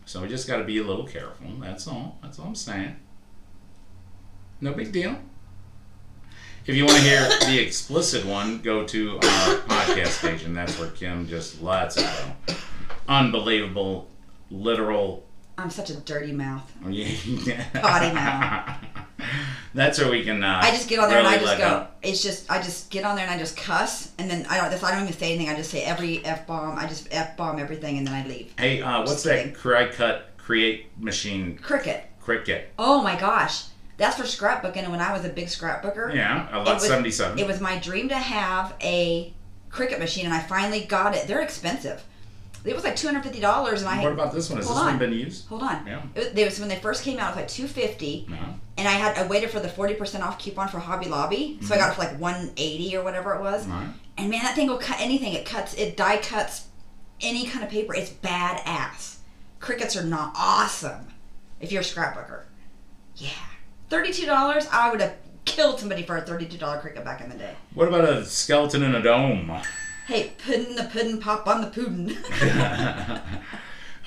So 0.06 0.22
we 0.22 0.28
just 0.28 0.48
got 0.48 0.58
to 0.58 0.64
be 0.64 0.78
a 0.78 0.84
little 0.84 1.04
careful. 1.04 1.48
That's 1.60 1.86
all. 1.86 2.18
That's 2.22 2.38
all 2.38 2.46
I'm 2.46 2.54
saying. 2.54 2.96
No 4.60 4.72
big 4.72 4.92
deal. 4.92 5.16
If 6.64 6.74
you 6.74 6.84
want 6.84 6.96
to 6.96 7.02
hear 7.02 7.28
the 7.46 7.60
explicit 7.60 8.24
one, 8.24 8.60
go 8.60 8.84
to 8.86 9.16
our 9.16 9.20
podcast 9.20 10.18
station. 10.18 10.54
That's 10.54 10.78
where 10.78 10.90
Kim 10.90 11.28
just 11.28 11.62
lets 11.62 11.96
it 11.96 12.08
go. 12.46 12.54
Unbelievable, 13.08 14.08
literal. 14.50 15.25
I'm 15.58 15.70
such 15.70 15.90
a 15.90 15.96
dirty 15.96 16.32
mouth. 16.32 16.70
Yeah. 16.86 17.64
Potty 17.80 18.14
mouth. 18.14 18.78
That's 19.74 19.98
where 19.98 20.10
we 20.10 20.22
can. 20.22 20.42
Uh, 20.44 20.60
I 20.62 20.70
just 20.70 20.88
get 20.88 20.98
on 20.98 21.08
there 21.08 21.18
and 21.18 21.26
I 21.26 21.38
just 21.38 21.58
go. 21.58 21.86
It's 22.02 22.22
just 22.22 22.50
I 22.50 22.62
just 22.62 22.90
get 22.90 23.04
on 23.04 23.16
there 23.16 23.24
and 23.26 23.34
I 23.34 23.38
just 23.38 23.56
cuss 23.56 24.12
and 24.18 24.30
then 24.30 24.46
I 24.50 24.56
don't. 24.58 24.82
I 24.84 24.90
don't 24.92 25.02
even 25.02 25.12
say 25.14 25.34
anything. 25.34 25.48
I 25.48 25.56
just 25.56 25.70
say 25.70 25.82
every 25.82 26.24
f 26.24 26.46
bomb. 26.46 26.78
I 26.78 26.86
just 26.86 27.08
f 27.10 27.36
bomb 27.36 27.58
everything 27.58 27.98
and 27.98 28.06
then 28.06 28.14
I 28.14 28.26
leave. 28.26 28.52
Hey, 28.58 28.82
uh, 28.82 29.00
what's 29.00 29.22
that 29.24 29.54
cry 29.54 29.88
cut 29.88 30.30
create 30.36 30.96
machine 30.98 31.58
Cricut. 31.62 32.02
Cricut? 32.22 32.64
Oh 32.78 33.02
my 33.02 33.18
gosh, 33.18 33.64
that's 33.96 34.16
for 34.16 34.24
scrapbooking. 34.24 34.82
And 34.84 34.90
when 34.92 35.00
I 35.00 35.12
was 35.12 35.24
a 35.24 35.28
big 35.30 35.46
scrapbooker, 35.46 36.14
Yeah, 36.14 36.48
I 36.52 36.58
love 36.58 36.74
was- 36.74 36.86
77. 36.86 37.38
it 37.38 37.46
was 37.46 37.60
my 37.60 37.78
dream 37.78 38.08
to 38.10 38.16
have 38.16 38.74
a 38.82 39.32
Cricut 39.70 39.98
machine, 39.98 40.24
and 40.26 40.34
I 40.34 40.40
finally 40.40 40.84
got 40.84 41.14
it. 41.14 41.26
They're 41.26 41.42
expensive. 41.42 42.02
It 42.66 42.74
was 42.74 42.84
like 42.84 42.96
two 42.96 43.06
hundred 43.06 43.22
fifty 43.22 43.40
dollars, 43.40 43.82
and 43.82 43.88
I 43.88 44.02
What 44.02 44.12
about 44.12 44.32
this 44.32 44.50
one? 44.50 44.58
Has 44.58 44.66
this 44.66 44.76
one 44.76 44.94
on. 44.94 44.98
been 44.98 45.12
used? 45.12 45.46
hold 45.46 45.62
on. 45.62 45.86
Yeah. 45.86 46.02
It 46.14 46.44
was, 46.44 46.58
when 46.58 46.68
they 46.68 46.76
first 46.76 47.04
came 47.04 47.18
out. 47.18 47.28
It 47.28 47.36
was 47.36 47.36
like 47.36 47.48
two 47.48 47.68
fifty. 47.68 48.26
No. 48.28 48.36
Uh-huh. 48.36 48.52
and 48.78 48.88
I 48.88 48.92
had 48.92 49.16
I 49.16 49.26
waited 49.26 49.50
for 49.50 49.60
the 49.60 49.68
forty 49.68 49.94
percent 49.94 50.24
off 50.24 50.38
coupon 50.38 50.68
for 50.68 50.78
Hobby 50.78 51.06
Lobby, 51.06 51.58
so 51.62 51.74
I 51.74 51.78
mm-hmm. 51.78 51.86
got 51.86 51.92
it 51.92 51.94
for 51.94 52.02
like 52.02 52.20
one 52.20 52.52
eighty 52.56 52.96
or 52.96 53.04
whatever 53.04 53.34
it 53.34 53.40
was. 53.40 53.66
Right. 53.66 53.88
And 54.18 54.30
man, 54.30 54.42
that 54.42 54.54
thing 54.54 54.68
will 54.68 54.78
cut 54.78 55.00
anything. 55.00 55.34
It 55.34 55.44
cuts, 55.44 55.74
it 55.74 55.96
die 55.96 56.16
cuts 56.18 56.66
any 57.20 57.46
kind 57.46 57.64
of 57.64 57.70
paper. 57.70 57.94
It's 57.94 58.10
badass. 58.10 59.16
Cricuts 59.60 59.96
are 59.96 60.04
not 60.04 60.32
awesome. 60.36 61.06
If 61.60 61.72
you're 61.72 61.82
a 61.82 61.84
scrapbooker, 61.84 62.44
yeah, 63.16 63.30
thirty-two 63.88 64.26
dollars. 64.26 64.66
I 64.70 64.90
would 64.90 65.00
have 65.00 65.14
killed 65.44 65.78
somebody 65.78 66.02
for 66.02 66.16
a 66.16 66.20
thirty-two 66.20 66.58
dollar 66.58 66.80
Cricut 66.80 67.04
back 67.04 67.20
in 67.20 67.30
the 67.30 67.36
day. 67.36 67.54
What 67.74 67.88
about 67.88 68.04
a 68.08 68.24
skeleton 68.24 68.82
in 68.82 68.94
a 68.94 69.02
dome? 69.02 69.50
Hey, 70.06 70.32
puddin' 70.44 70.76
the 70.76 70.84
puddin' 70.84 71.20
pop 71.20 71.46
on 71.46 71.60
the 71.60 71.66
puddin'. 71.68 72.16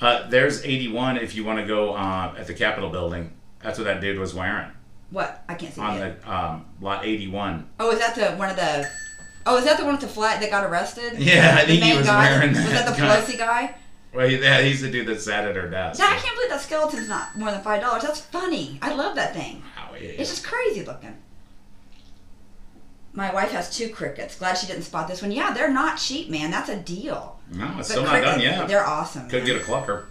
uh, 0.00 0.28
there's 0.28 0.64
81 0.64 1.18
if 1.18 1.34
you 1.34 1.44
want 1.44 1.58
to 1.58 1.66
go 1.66 1.94
uh, 1.94 2.34
at 2.38 2.46
the 2.46 2.54
Capitol 2.54 2.90
building. 2.90 3.32
That's 3.62 3.78
what 3.78 3.84
that 3.84 4.00
dude 4.00 4.18
was 4.18 4.34
wearing 4.34 4.70
what? 5.10 5.44
I 5.48 5.54
can't 5.54 5.74
see 5.74 5.80
it. 5.80 5.84
on 5.84 5.96
it. 5.98 6.22
the 6.22 6.32
um, 6.32 6.66
lot 6.80 7.04
81. 7.04 7.68
Oh, 7.78 7.90
is 7.90 7.98
that 7.98 8.14
the 8.14 8.36
one 8.36 8.50
of 8.50 8.56
the? 8.56 8.88
Oh, 9.46 9.58
is 9.58 9.64
that 9.64 9.78
the 9.78 9.84
one 9.84 9.94
with 9.94 10.02
the 10.02 10.08
flat 10.08 10.40
that 10.40 10.50
got 10.50 10.64
arrested? 10.64 11.14
Yeah, 11.18 11.56
I 11.58 11.64
The 11.64 11.66
think 11.72 11.84
he 11.84 11.96
was 11.96 12.06
guy? 12.06 12.30
wearing 12.30 12.50
Was 12.50 12.64
that 12.70 12.86
that 12.86 12.96
the. 12.96 13.02
Pelosi 13.02 13.38
guy? 13.38 13.74
Well, 14.12 14.28
he, 14.28 14.38
yeah, 14.38 14.60
he's 14.60 14.80
the 14.80 14.90
dude 14.90 15.06
that 15.06 15.20
sat 15.20 15.46
at 15.46 15.54
her 15.54 15.68
desk. 15.68 16.00
Yeah, 16.00 16.06
I 16.06 16.16
can't 16.16 16.34
believe 16.34 16.50
that 16.50 16.60
skeleton's 16.60 17.08
not 17.08 17.36
more 17.36 17.50
than 17.50 17.62
five 17.62 17.80
dollars. 17.80 18.02
That's 18.02 18.20
funny. 18.20 18.78
I 18.82 18.94
love 18.94 19.14
that 19.16 19.34
thing. 19.34 19.62
Wow, 19.76 19.94
yeah. 19.94 20.08
It's 20.08 20.30
just 20.30 20.44
crazy 20.44 20.84
looking. 20.84 21.16
My 23.12 23.32
wife 23.34 23.50
has 23.50 23.74
two 23.76 23.88
Cricuts. 23.88 24.38
Glad 24.38 24.54
she 24.56 24.66
didn't 24.66 24.82
spot 24.84 25.08
this 25.08 25.20
one. 25.22 25.32
Yeah, 25.32 25.52
they're 25.52 25.72
not 25.72 25.98
cheap, 25.98 26.30
man. 26.30 26.50
That's 26.50 26.68
a 26.68 26.76
deal. 26.76 27.38
No, 27.52 27.66
it's 27.66 27.76
But 27.76 27.84
still 27.86 28.02
not 28.04 28.20
done 28.22 28.40
yet. 28.40 28.68
They're 28.68 28.86
awesome. 28.86 29.28
Could 29.28 29.44
man. 29.44 29.46
get 29.54 29.62
a 29.62 29.64
clucker. 29.64 30.04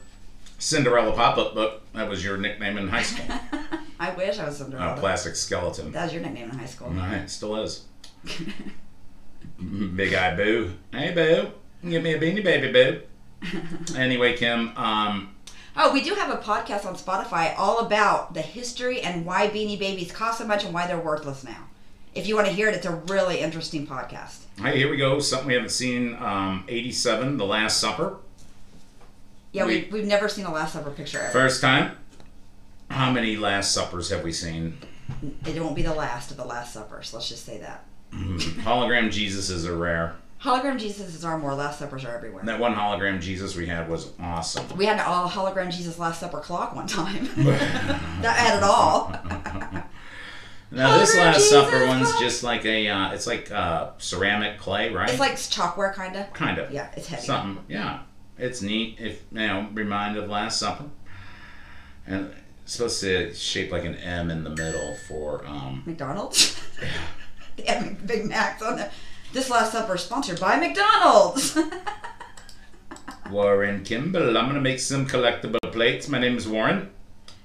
Cinderella 0.58 1.14
pop-up 1.14 1.54
book. 1.56 1.82
That 1.94 2.10
was 2.10 2.24
your 2.24 2.38
nickname 2.38 2.78
in 2.78 2.90
high 2.90 3.04
school. 3.04 3.26
I 4.00 4.12
wish 4.16 4.38
I 4.40 4.46
was 4.46 4.58
Cinderella. 4.58 4.98
plastic 5.00 5.36
skeleton. 5.38 5.92
that 5.94 6.04
was 6.06 6.14
your 6.14 6.22
nickname 6.22 6.50
in 6.50 6.58
high 6.58 6.66
school. 6.66 6.88
All 6.88 6.94
right, 6.94 7.30
still 7.30 7.56
is. 7.64 7.86
Big 9.96 10.14
Eye 10.14 10.36
Boo. 10.36 10.74
Hey, 10.92 11.14
Boo. 11.14 11.52
Give 11.90 12.04
me 12.04 12.14
a 12.14 12.20
beanie, 12.20 12.44
baby, 12.44 12.72
Boo. 12.72 13.02
Anyway, 13.98 14.36
Kim, 14.36 14.76
um, 14.78 15.34
Oh, 15.78 15.94
we 15.94 16.02
do 16.04 16.14
have 16.16 16.30
a 16.30 16.38
podcast 16.42 16.86
on 16.86 16.96
Spotify 16.96 17.54
all 17.58 17.80
about 17.80 18.34
the 18.34 18.42
history 18.42 19.00
and 19.02 19.26
why 19.26 19.48
Beanie 19.48 19.80
Babies 19.80 20.12
cost 20.12 20.40
so 20.40 20.46
much 20.46 20.66
and 20.66 20.74
why 20.74 20.88
they're 20.88 21.00
worthless 21.00 21.46
now. 21.46 21.68
If 22.20 22.28
you 22.28 22.36
want 22.36 22.48
to 22.48 22.54
hear 22.54 22.68
it, 22.68 22.76
it's 22.76 22.86
a 22.86 22.96
really 22.96 23.40
interesting 23.40 23.88
podcast. 23.88 24.40
hey, 24.62 24.78
here 24.78 24.90
we 24.92 24.98
go. 24.98 25.20
Something 25.20 25.48
we 25.48 25.54
haven't 25.54 25.70
seen. 25.70 26.16
Um, 26.20 26.66
87, 26.68 27.38
The 27.38 27.46
Last 27.46 27.80
Supper. 27.80 28.18
Yeah, 29.54 29.66
We- 29.66 29.84
we, 29.84 29.90
we've 30.02 30.06
never 30.06 30.28
seen 30.28 30.44
a 30.46 30.52
Last 30.52 30.74
Supper 30.74 30.92
picture 30.92 31.20
ever. 31.20 31.32
First 31.32 31.62
time. 31.62 31.96
How 32.90 33.10
many 33.10 33.38
Last 33.38 33.74
Suppers 33.74 34.10
have 34.10 34.22
we 34.24 34.34
seen? 34.34 34.78
It 35.46 35.62
won't 35.62 35.78
be 35.78 35.82
the 35.82 35.94
last 35.94 36.30
of 36.32 36.36
the 36.38 36.44
Last 36.44 36.74
Suppers. 36.74 37.14
Let's 37.14 37.30
just 37.30 37.46
say 37.46 37.58
that. 37.60 37.86
Hologram 38.12 39.08
Jesuses 39.08 39.66
are 39.66 39.78
rare. 39.78 40.16
Hologram 40.42 40.78
Jesus 40.78 41.24
are 41.24 41.38
more. 41.38 41.54
Last 41.56 41.80
Suppers 41.80 42.04
are 42.04 42.16
everywhere. 42.16 42.44
That 42.44 42.60
one 42.60 42.74
hologram 42.76 43.22
Jesus 43.22 43.56
we 43.56 43.66
had 43.68 43.88
was 43.90 44.12
awesome. 44.20 44.66
We 44.78 44.86
had 44.86 44.96
an 45.00 45.06
all 45.06 45.30
hologram 45.30 45.72
Jesus 45.72 45.98
Last 46.00 46.20
Supper 46.20 46.40
clock 46.42 46.76
one 46.76 46.88
time. 46.88 47.30
that 47.38 48.36
had 48.38 48.58
it 48.58 48.64
all. 48.64 49.14
Now 50.72 51.00
this 51.00 51.16
Last 51.16 51.50
Supper 51.50 51.88
one's 51.88 52.08
Christ. 52.10 52.20
just 52.20 52.44
like 52.44 52.66
a, 52.66 52.88
uh, 52.88 53.12
it's 53.14 53.26
like 53.26 53.52
uh, 53.52 53.92
ceramic 53.98 54.60
clay, 54.60 54.94
right? 54.94 55.10
It's 55.10 55.20
like 55.20 55.34
chalkware, 55.34 55.94
kind 55.94 56.16
of. 56.16 56.32
kind 56.34 56.60
of. 56.60 56.72
Yeah, 56.72 56.90
it's 56.96 57.08
heavy. 57.08 57.24
Something, 57.24 57.64
yeah. 57.68 58.02
It's 58.38 58.62
neat. 58.62 58.98
If 59.00 59.24
you 59.32 59.40
know, 59.40 59.68
reminded 59.74 60.24
of 60.24 60.30
Last 60.30 60.60
Supper, 60.60 60.86
and 62.06 62.32
it's 62.64 62.74
supposed 62.74 63.02
to 63.02 63.34
shape 63.34 63.72
like 63.72 63.84
an 63.84 63.96
M 63.96 64.30
in 64.30 64.44
the 64.44 64.52
middle 64.52 64.96
for 65.08 65.46
um. 65.46 65.84
McDonald's. 65.86 66.60
have 67.68 68.06
Big 68.08 68.26
Macs 68.26 68.62
on 68.62 68.78
there. 68.78 68.92
This 69.34 69.50
Last 69.50 69.72
Supper 69.72 69.96
is 69.96 70.02
sponsored 70.02 70.40
by 70.40 70.58
McDonald's. 70.58 71.58
Warren 73.30 73.84
Kimble. 73.84 74.38
I'm 74.38 74.48
gonna 74.48 74.62
make 74.62 74.80
some 74.80 75.08
collectible 75.08 75.72
plates. 75.72 76.08
My 76.08 76.20
name 76.20 76.38
is 76.38 76.48
Warren. 76.48 76.90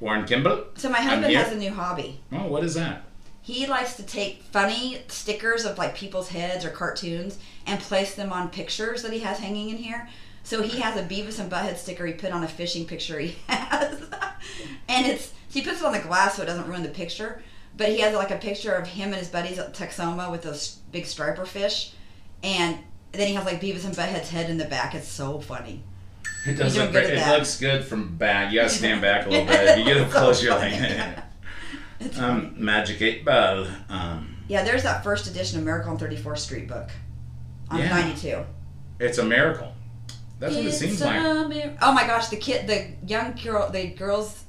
Warren 0.01 0.25
Kimble. 0.25 0.65
so 0.77 0.89
my 0.89 1.01
husband 1.01 1.35
has 1.35 1.53
a 1.53 1.57
new 1.57 1.71
hobby. 1.71 2.21
Oh, 2.33 2.47
what 2.47 2.65
is 2.65 2.75
that? 2.75 3.04
He 3.45 3.67
likes 3.67 3.95
to 3.97 4.03
take 4.03 4.43
funny 4.45 5.03
stickers 5.09 5.67
of 5.67 5.77
like 5.77 5.95
people's 5.95 6.31
heads 6.31 6.65
or 6.65 6.71
cartoons 6.71 7.39
and 7.67 7.79
place 7.79 8.15
them 8.15 8.33
on 8.33 8.49
pictures 8.49 9.03
that 9.03 9.13
he 9.13 9.19
has 9.21 9.39
hanging 9.39 9.69
in 9.69 9.77
here. 9.77 10.09
So 10.45 10.63
he 10.63 10.81
has 10.81 10.97
a 10.99 11.03
Beavis 11.05 11.39
and 11.39 11.51
Butthead 11.53 11.77
sticker 11.77 12.07
he 12.07 12.15
put 12.15 12.33
on 12.33 12.43
a 12.43 12.49
fishing 12.49 12.87
picture 12.87 13.19
he 13.21 13.37
has, 13.49 14.01
and 14.89 15.07
it's 15.07 15.33
he 15.51 15.61
puts 15.63 15.81
it 15.81 15.85
on 15.87 15.93
the 15.93 16.01
glass 16.01 16.35
so 16.37 16.43
it 16.43 16.47
doesn't 16.47 16.67
ruin 16.67 16.83
the 16.83 16.89
picture. 16.89 17.43
But 17.77 17.91
he 17.91 18.01
has 18.01 18.15
like 18.15 18.31
a 18.31 18.37
picture 18.37 18.73
of 18.73 18.87
him 18.87 19.09
and 19.09 19.17
his 19.17 19.29
buddies 19.29 19.59
at 19.59 19.75
Texoma 19.75 20.31
with 20.31 20.43
those 20.43 20.79
big 20.91 21.05
striper 21.07 21.45
fish, 21.45 21.93
and 22.43 22.79
then 23.13 23.29
he 23.29 23.35
has 23.35 23.45
like 23.45 23.61
Beavis 23.61 23.85
and 23.85 23.95
Butthead's 23.95 24.31
head 24.31 24.49
in 24.51 24.57
the 24.59 24.65
back. 24.67 24.95
It's 24.95 25.09
so 25.09 25.39
funny. 25.41 25.83
It 26.47 26.55
doesn't. 26.55 26.81
doing 26.81 26.93
good 26.93 27.13
It 27.13 27.17
that. 27.17 27.39
looks 27.39 27.59
good 27.59 27.85
from 27.85 28.17
back. 28.17 28.53
You 28.53 28.61
gotta 28.61 28.71
stand 28.73 29.01
back 29.03 29.27
a 29.27 29.31
little 29.31 29.47
bit. 29.49 29.79
You 29.79 29.85
get 29.85 29.97
up 29.99 30.11
So 30.13 30.19
close, 30.19 30.43
you're 30.43 30.55
like, 30.55 31.19
It's 32.05 32.19
um, 32.19 32.55
Magic 32.57 33.01
Eight 33.03 33.25
Ball. 33.25 33.67
Um, 33.89 34.37
Yeah, 34.49 34.63
there's 34.63 34.83
that 34.83 35.03
first 35.03 35.27
edition 35.27 35.59
of 35.59 35.65
Miracle 35.65 35.91
on 35.93 35.99
34th 35.99 36.39
Street 36.39 36.69
book 36.69 36.91
on 37.71 37.79
Yeah. 37.81 37.89
92. 37.89 38.45
it's 39.01 39.19
a 39.19 39.25
miracle. 39.25 39.73
That's 40.39 40.55
what 40.57 40.65
it 40.67 40.73
seems 40.73 41.01
like. 41.01 41.49
mir- 41.49 41.77
Oh 41.81 41.93
my 41.93 42.07
gosh, 42.07 42.29
the 42.29 42.37
kid, 42.37 42.67
the 42.67 42.89
young 43.07 43.33
girl, 43.43 43.71
the 43.71 43.87
girls, 43.89 44.45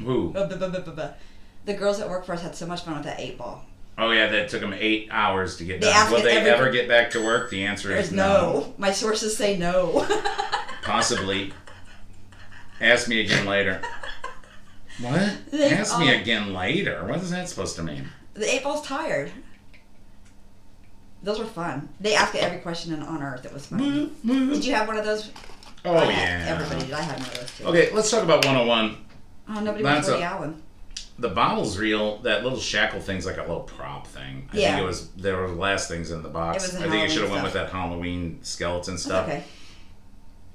Who? 0.00 0.32
the 0.32 1.74
girls 1.78 1.98
that 1.98 2.08
work 2.08 2.24
for 2.24 2.32
us 2.32 2.42
had 2.42 2.54
so 2.54 2.66
much 2.66 2.82
fun 2.82 2.94
with 2.94 3.04
that 3.04 3.20
eight 3.20 3.36
ball. 3.36 3.64
Oh 3.98 4.12
yeah, 4.12 4.28
that 4.28 4.48
took 4.48 4.60
them 4.60 4.72
eight 4.78 5.08
hours 5.10 5.56
to 5.58 5.64
get 5.64 5.80
They 5.80 5.88
done. 5.90 6.10
Will 6.12 6.22
they 6.22 6.38
every- 6.38 6.50
ever 6.50 6.70
get 6.70 6.88
back 6.88 7.10
to 7.10 7.22
work? 7.22 7.50
The 7.50 7.64
answer 7.64 7.88
There's 7.88 8.06
is 8.06 8.12
no. 8.12 8.72
My 8.78 8.92
sources 8.92 9.36
say 9.36 9.58
no. 9.58 10.06
Possibly. 10.82 11.52
Ask 12.80 13.08
me 13.08 13.20
again 13.20 13.44
later. 13.44 13.82
What? 15.00 15.50
They 15.50 15.70
Ask 15.72 15.98
me 15.98 16.10
again 16.14 16.52
later. 16.52 17.04
What 17.06 17.18
is 17.18 17.30
that 17.30 17.48
supposed 17.48 17.76
to 17.76 17.82
mean? 17.82 18.08
the 18.34 18.52
eight 18.54 18.62
ball's 18.62 18.86
tired. 18.86 19.32
Those 21.22 21.38
were 21.40 21.44
fun. 21.46 21.88
They 22.00 22.14
asked 22.14 22.34
every 22.36 22.58
question 22.58 23.00
on- 23.02 23.22
Earth. 23.22 23.44
It 23.44 23.52
was 23.52 23.66
fun. 23.66 24.12
Did 24.24 24.64
you 24.64 24.74
have 24.74 24.86
one 24.86 24.96
of 24.96 25.04
those? 25.04 25.30
Oh 25.84 25.94
I 25.94 26.10
yeah. 26.10 26.44
Everybody 26.48 26.86
did. 26.86 26.92
I 26.94 27.00
had 27.02 27.18
one 27.18 27.28
of 27.28 27.34
those 27.40 27.50
too. 27.58 27.64
Okay, 27.66 27.90
let's 27.92 28.10
talk 28.10 28.22
about 28.22 28.44
101. 28.44 28.96
Oh, 29.48 29.60
nobody 29.60 29.82
That's 29.82 30.06
wants 30.06 30.08
Woody 30.10 30.22
Allen. 30.22 30.62
The 31.18 31.28
bottle's 31.30 31.76
real. 31.78 32.18
That 32.18 32.44
little 32.44 32.60
shackle 32.60 33.00
thing's 33.00 33.26
like 33.26 33.38
a 33.38 33.42
little 33.42 33.60
prop 33.62 34.06
thing. 34.06 34.48
I 34.52 34.56
Yeah. 34.56 34.68
think 34.74 34.82
it 34.82 34.86
was 34.86 35.08
there 35.16 35.36
were 35.36 35.48
last 35.48 35.88
things 35.88 36.10
in 36.12 36.22
the 36.22 36.28
box. 36.28 36.76
I 36.76 36.88
think 36.88 37.04
it 37.04 37.10
should 37.10 37.22
have 37.22 37.30
went 37.32 37.42
with 37.42 37.54
that 37.54 37.70
Halloween 37.70 38.38
skeleton 38.42 38.94
That's 38.94 39.04
stuff. 39.04 39.26
okay. 39.26 39.42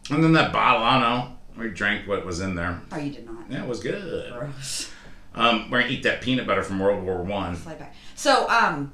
And 0.10 0.24
then 0.24 0.32
that 0.34 0.54
bottle, 0.54 0.84
I 0.84 1.00
don't 1.00 1.02
know. 1.02 1.33
We 1.58 1.70
drank 1.70 2.08
what 2.08 2.26
was 2.26 2.40
in 2.40 2.56
there. 2.56 2.82
Oh, 2.92 2.98
you 2.98 3.12
did 3.12 3.26
not. 3.26 3.46
Yeah, 3.50 3.64
it 3.64 3.68
was 3.70 3.80
good. 3.80 4.34
Gross. 4.34 4.90
Um, 5.36 5.70
we're 5.70 5.82
gonna 5.82 5.92
eat 5.94 6.04
that 6.04 6.22
peanut 6.22 6.46
butter 6.48 6.64
from 6.64 6.80
World 6.80 7.04
War 7.04 7.22
One. 7.22 7.56
Slide 7.56 7.80
back. 7.80 7.96
So, 8.16 8.48
um, 8.50 8.92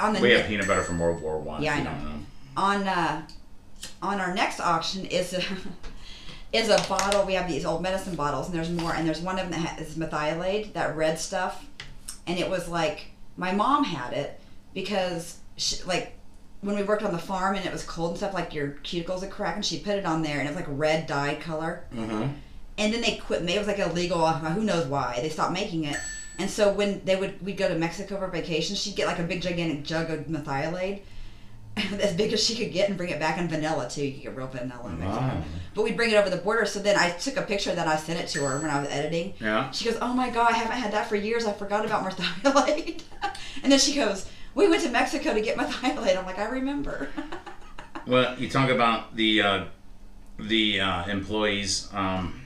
on 0.00 0.14
the 0.14 0.20
We 0.20 0.28
ne- 0.28 0.34
have 0.38 0.46
peanut 0.46 0.66
butter 0.66 0.82
from 0.82 0.98
World 0.98 1.20
War 1.22 1.38
One. 1.38 1.62
Yeah, 1.62 1.74
I 1.74 1.82
know. 1.82 1.90
know. 1.92 2.14
on 2.56 2.88
uh, 2.88 3.26
on 4.02 4.20
our 4.20 4.34
next 4.34 4.60
auction 4.60 5.04
is 5.06 5.32
a 5.34 5.42
is 6.52 6.68
a 6.68 6.76
bottle. 6.88 7.24
We 7.24 7.34
have 7.34 7.48
these 7.48 7.64
old 7.64 7.82
medicine 7.82 8.14
bottles, 8.16 8.46
and 8.48 8.54
there's 8.56 8.70
more. 8.70 8.94
And 8.94 9.06
there's 9.06 9.20
one 9.20 9.38
of 9.38 9.50
them 9.50 9.62
that 9.62 9.68
ha- 9.76 9.82
is 9.82 9.94
Merthiolate, 9.96 10.72
that 10.74 10.96
red 10.96 11.18
stuff. 11.18 11.66
And 12.26 12.38
it 12.38 12.48
was 12.48 12.68
like 12.68 13.06
my 13.36 13.52
mom 13.52 13.84
had 13.84 14.12
it 14.14 14.40
because 14.72 15.38
she, 15.56 15.82
like 15.84 16.13
when 16.64 16.76
we 16.76 16.82
worked 16.82 17.02
on 17.02 17.12
the 17.12 17.18
farm 17.18 17.54
and 17.56 17.64
it 17.64 17.72
was 17.72 17.84
cold 17.84 18.10
and 18.10 18.18
stuff, 18.18 18.34
like 18.34 18.54
your 18.54 18.78
cuticles 18.82 19.20
would 19.20 19.30
crack, 19.30 19.54
and 19.56 19.64
she 19.64 19.78
put 19.78 19.96
it 19.96 20.04
on 20.04 20.22
there, 20.22 20.38
and 20.40 20.48
it 20.48 20.50
was 20.54 20.56
like 20.56 20.66
red 20.68 21.06
dye 21.06 21.34
color. 21.36 21.84
Mm-hmm. 21.94 22.28
And 22.78 22.92
then 22.92 23.00
they 23.02 23.16
quit. 23.16 23.42
Maybe 23.42 23.54
it 23.56 23.58
was 23.58 23.68
like 23.68 23.78
illegal. 23.78 24.24
uh, 24.24 24.38
Who 24.38 24.62
knows 24.64 24.86
why? 24.86 25.18
They 25.22 25.28
stopped 25.28 25.52
making 25.52 25.84
it. 25.84 25.96
And 26.38 26.50
so 26.50 26.72
when 26.72 27.00
they 27.04 27.14
would, 27.14 27.40
we'd 27.44 27.56
go 27.56 27.68
to 27.68 27.76
Mexico 27.76 28.18
for 28.18 28.26
vacation. 28.26 28.74
She'd 28.74 28.96
get 28.96 29.06
like 29.06 29.20
a 29.20 29.22
big 29.22 29.40
gigantic 29.42 29.84
jug 29.84 30.10
of 30.10 30.26
Merthiolate, 30.26 31.02
as 32.00 32.14
big 32.16 32.32
as 32.32 32.42
she 32.42 32.56
could 32.56 32.72
get, 32.72 32.88
and 32.88 32.96
bring 32.98 33.10
it 33.10 33.20
back 33.20 33.38
in 33.38 33.46
vanilla 33.48 33.88
too. 33.88 34.04
You 34.04 34.12
could 34.14 34.22
get 34.22 34.36
real 34.36 34.48
vanilla 34.48 34.88
in 34.88 34.98
Mexico. 34.98 35.20
Wow. 35.26 35.42
But 35.74 35.82
we'd 35.84 35.96
bring 35.96 36.10
it 36.10 36.14
over 36.16 36.30
the 36.30 36.38
border. 36.38 36.66
So 36.66 36.80
then 36.80 36.96
I 36.98 37.10
took 37.10 37.36
a 37.36 37.42
picture 37.42 37.72
that. 37.74 37.86
I 37.86 37.96
sent 37.96 38.18
it 38.18 38.26
to 38.28 38.40
her 38.44 38.58
when 38.58 38.70
I 38.70 38.80
was 38.80 38.88
editing. 38.90 39.34
Yeah. 39.40 39.70
She 39.70 39.84
goes, 39.84 39.98
"Oh 40.02 40.12
my 40.12 40.30
god, 40.30 40.50
I 40.50 40.54
haven't 40.56 40.76
had 40.78 40.92
that 40.92 41.08
for 41.08 41.14
years. 41.16 41.46
I 41.46 41.52
forgot 41.52 41.84
about 41.84 42.04
Merthiolate." 42.04 43.02
and 43.62 43.70
then 43.70 43.78
she 43.78 43.94
goes, 43.94 44.28
"We 44.54 44.68
went 44.68 44.82
to 44.82 44.90
Mexico 44.90 45.34
to 45.34 45.40
get 45.40 45.56
Merthiolate." 45.56 46.16
I'm 46.18 46.26
like, 46.26 46.38
"I 46.38 46.48
remember." 46.48 47.08
Well, 48.06 48.38
you 48.38 48.48
talk 48.48 48.70
about 48.70 49.16
the 49.16 49.42
uh, 49.42 49.64
the 50.38 50.80
uh, 50.80 51.06
employees 51.06 51.88
um, 51.92 52.43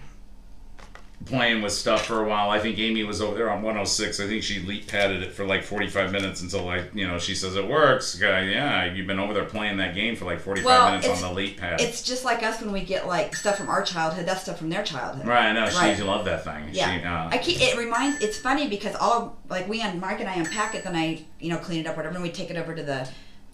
playing 1.27 1.61
with 1.63 1.73
stuff 1.73 2.07
for 2.07 2.25
a 2.25 2.29
while. 2.29 2.49
I 2.51 2.59
think 2.59 2.79
Amy 2.79 3.03
was 3.05 3.21
over 3.21 3.35
there 3.35 3.51
on 3.51 3.61
106. 3.61 4.21
I 4.21 4.27
think 4.27 4.43
she 4.43 4.61
leap 4.61 4.87
padded 4.87 5.23
it 5.23 5.33
for 5.33 5.45
like 5.45 5.63
45 5.63 6.13
minutes 6.13 6.41
until 6.43 6.63
like 6.65 6.95
you 6.95 7.07
know 7.07 7.19
she 7.19 7.35
says 7.35 7.57
it 7.57 7.67
works. 7.67 8.15
Guy, 8.15 8.43
yeah, 8.45 8.85
you've 8.93 9.07
been 9.07 9.19
over 9.19 9.35
there 9.35 9.45
playing 9.45 9.77
that 9.79 9.95
game 9.95 10.17
for 10.17 10.25
like 10.25 10.41
45 10.41 10.65
Well, 10.65 10.87
minutes 10.91 11.09
on 11.23 11.35
the 11.35 11.41
LeapPad. 11.41 11.81
it's 11.81 12.03
just 12.03 12.25
like 12.25 12.43
us 12.43 12.61
when 12.61 12.73
we 12.73 12.83
get 12.83 13.07
like 13.07 13.35
stuff 13.37 13.57
from 13.59 13.69
our 13.69 13.83
childhood. 13.83 14.27
That's 14.27 14.43
stuff 14.43 14.59
from 14.59 14.71
their 14.71 14.83
childhood. 14.85 15.27
right, 15.27 15.47
I 15.49 15.53
know. 15.53 15.69
She 15.69 15.77
Right. 15.77 15.99
loved 16.01 16.27
that 16.27 16.45
thing. 16.45 16.71
Yeah. 16.73 16.99
She, 16.99 17.05
uh, 17.05 17.29
I 17.31 17.39
keep 17.39 17.61
it 17.61 17.77
reminds 17.77 18.23
it's 18.23 18.39
funny 18.39 18.69
because 18.69 18.95
all 18.95 19.37
like 19.51 19.69
we 19.69 19.81
and 19.83 20.01
Mark 20.01 20.21
and 20.21 20.29
I 20.29 20.35
unpack 20.35 20.75
it 20.75 20.85
then 20.85 20.95
I 20.97 21.25
you 21.41 21.51
know 21.51 21.59
clean 21.59 21.81
it 21.81 21.87
up 21.87 21.97
whatever 21.97 22.15
and 22.15 22.23
we 22.23 22.31
take 22.31 22.51
it 22.51 22.57
over 22.57 22.75
to 22.75 22.83
the 22.83 23.09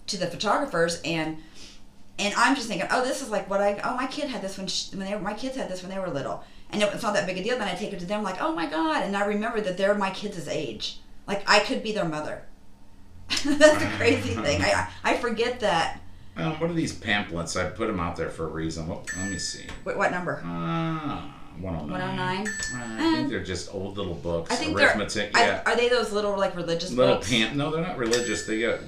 to 0.07 0.17
the 0.17 0.27
photographers 0.27 1.01
and 1.03 1.37
and 2.19 2.33
I'm 2.37 2.55
just 2.55 2.67
thinking 2.67 2.87
oh 2.91 3.03
this 3.03 3.21
is 3.21 3.29
like 3.29 3.49
what 3.49 3.59
I 3.59 3.79
oh 3.83 3.95
my 3.95 4.07
kid 4.07 4.29
had 4.29 4.41
this 4.41 4.57
when 4.57 4.67
she, 4.67 4.95
when 4.95 5.05
they 5.09 5.17
my 5.17 5.33
kids 5.33 5.57
had 5.57 5.67
this 5.69 5.81
when 5.81 5.91
they 5.91 5.97
were 5.99 6.07
little 6.09 6.43
and 6.71 6.81
it's 6.81 7.03
not 7.03 7.13
that 7.13 7.25
big 7.25 7.37
a 7.37 7.43
deal 7.43 7.57
then 7.57 7.67
I 7.67 7.75
take 7.75 7.93
it 7.93 7.99
to 7.99 8.05
them 8.05 8.23
like 8.23 8.41
oh 8.41 8.53
my 8.53 8.65
god 8.65 9.03
and 9.03 9.15
I 9.15 9.25
remember 9.25 9.61
that 9.61 9.77
they're 9.77 9.95
my 9.95 10.09
kids' 10.11 10.47
age 10.47 10.99
like 11.27 11.43
I 11.49 11.59
could 11.59 11.83
be 11.83 11.91
their 11.91 12.05
mother 12.05 12.43
that's 13.29 13.43
the 13.45 13.91
crazy 13.97 14.29
thing 14.41 14.61
I 14.61 14.89
I 15.03 15.17
forget 15.17 15.59
that 15.61 16.01
um, 16.37 16.59
what 16.59 16.69
are 16.69 16.73
these 16.73 16.93
pamphlets? 16.93 17.55
I 17.55 17.69
put 17.69 17.87
them 17.87 17.97
out 17.97 18.17
there 18.17 18.29
for 18.29 18.43
a 18.43 18.49
reason. 18.49 18.87
What, 18.87 19.09
let 19.15 19.31
me 19.31 19.37
see. 19.37 19.63
wait, 19.85 19.97
what 19.97 20.11
number 20.11 20.41
Ah, 20.43 21.33
109. 21.61 22.43
109 22.43 22.99
I 22.99 23.15
think 23.15 23.29
they're 23.29 23.43
just 23.43 23.73
old 23.73 23.97
little 23.97 24.15
books. 24.15 24.51
I 24.51 24.55
think 24.55 24.75
they're 24.75 24.87
arithmetic. 24.87 25.31
I, 25.37 25.45
yeah. 25.45 25.61
are 25.65 25.77
they 25.77 25.87
those 25.87 26.11
little 26.11 26.37
like 26.37 26.55
religious 26.57 26.91
little 26.91 27.15
books 27.15 27.29
pam 27.29 27.55
no 27.55 27.71
they're 27.71 27.81
not 27.81 27.97
religious 27.97 28.45
they 28.45 28.59
got 28.59 28.79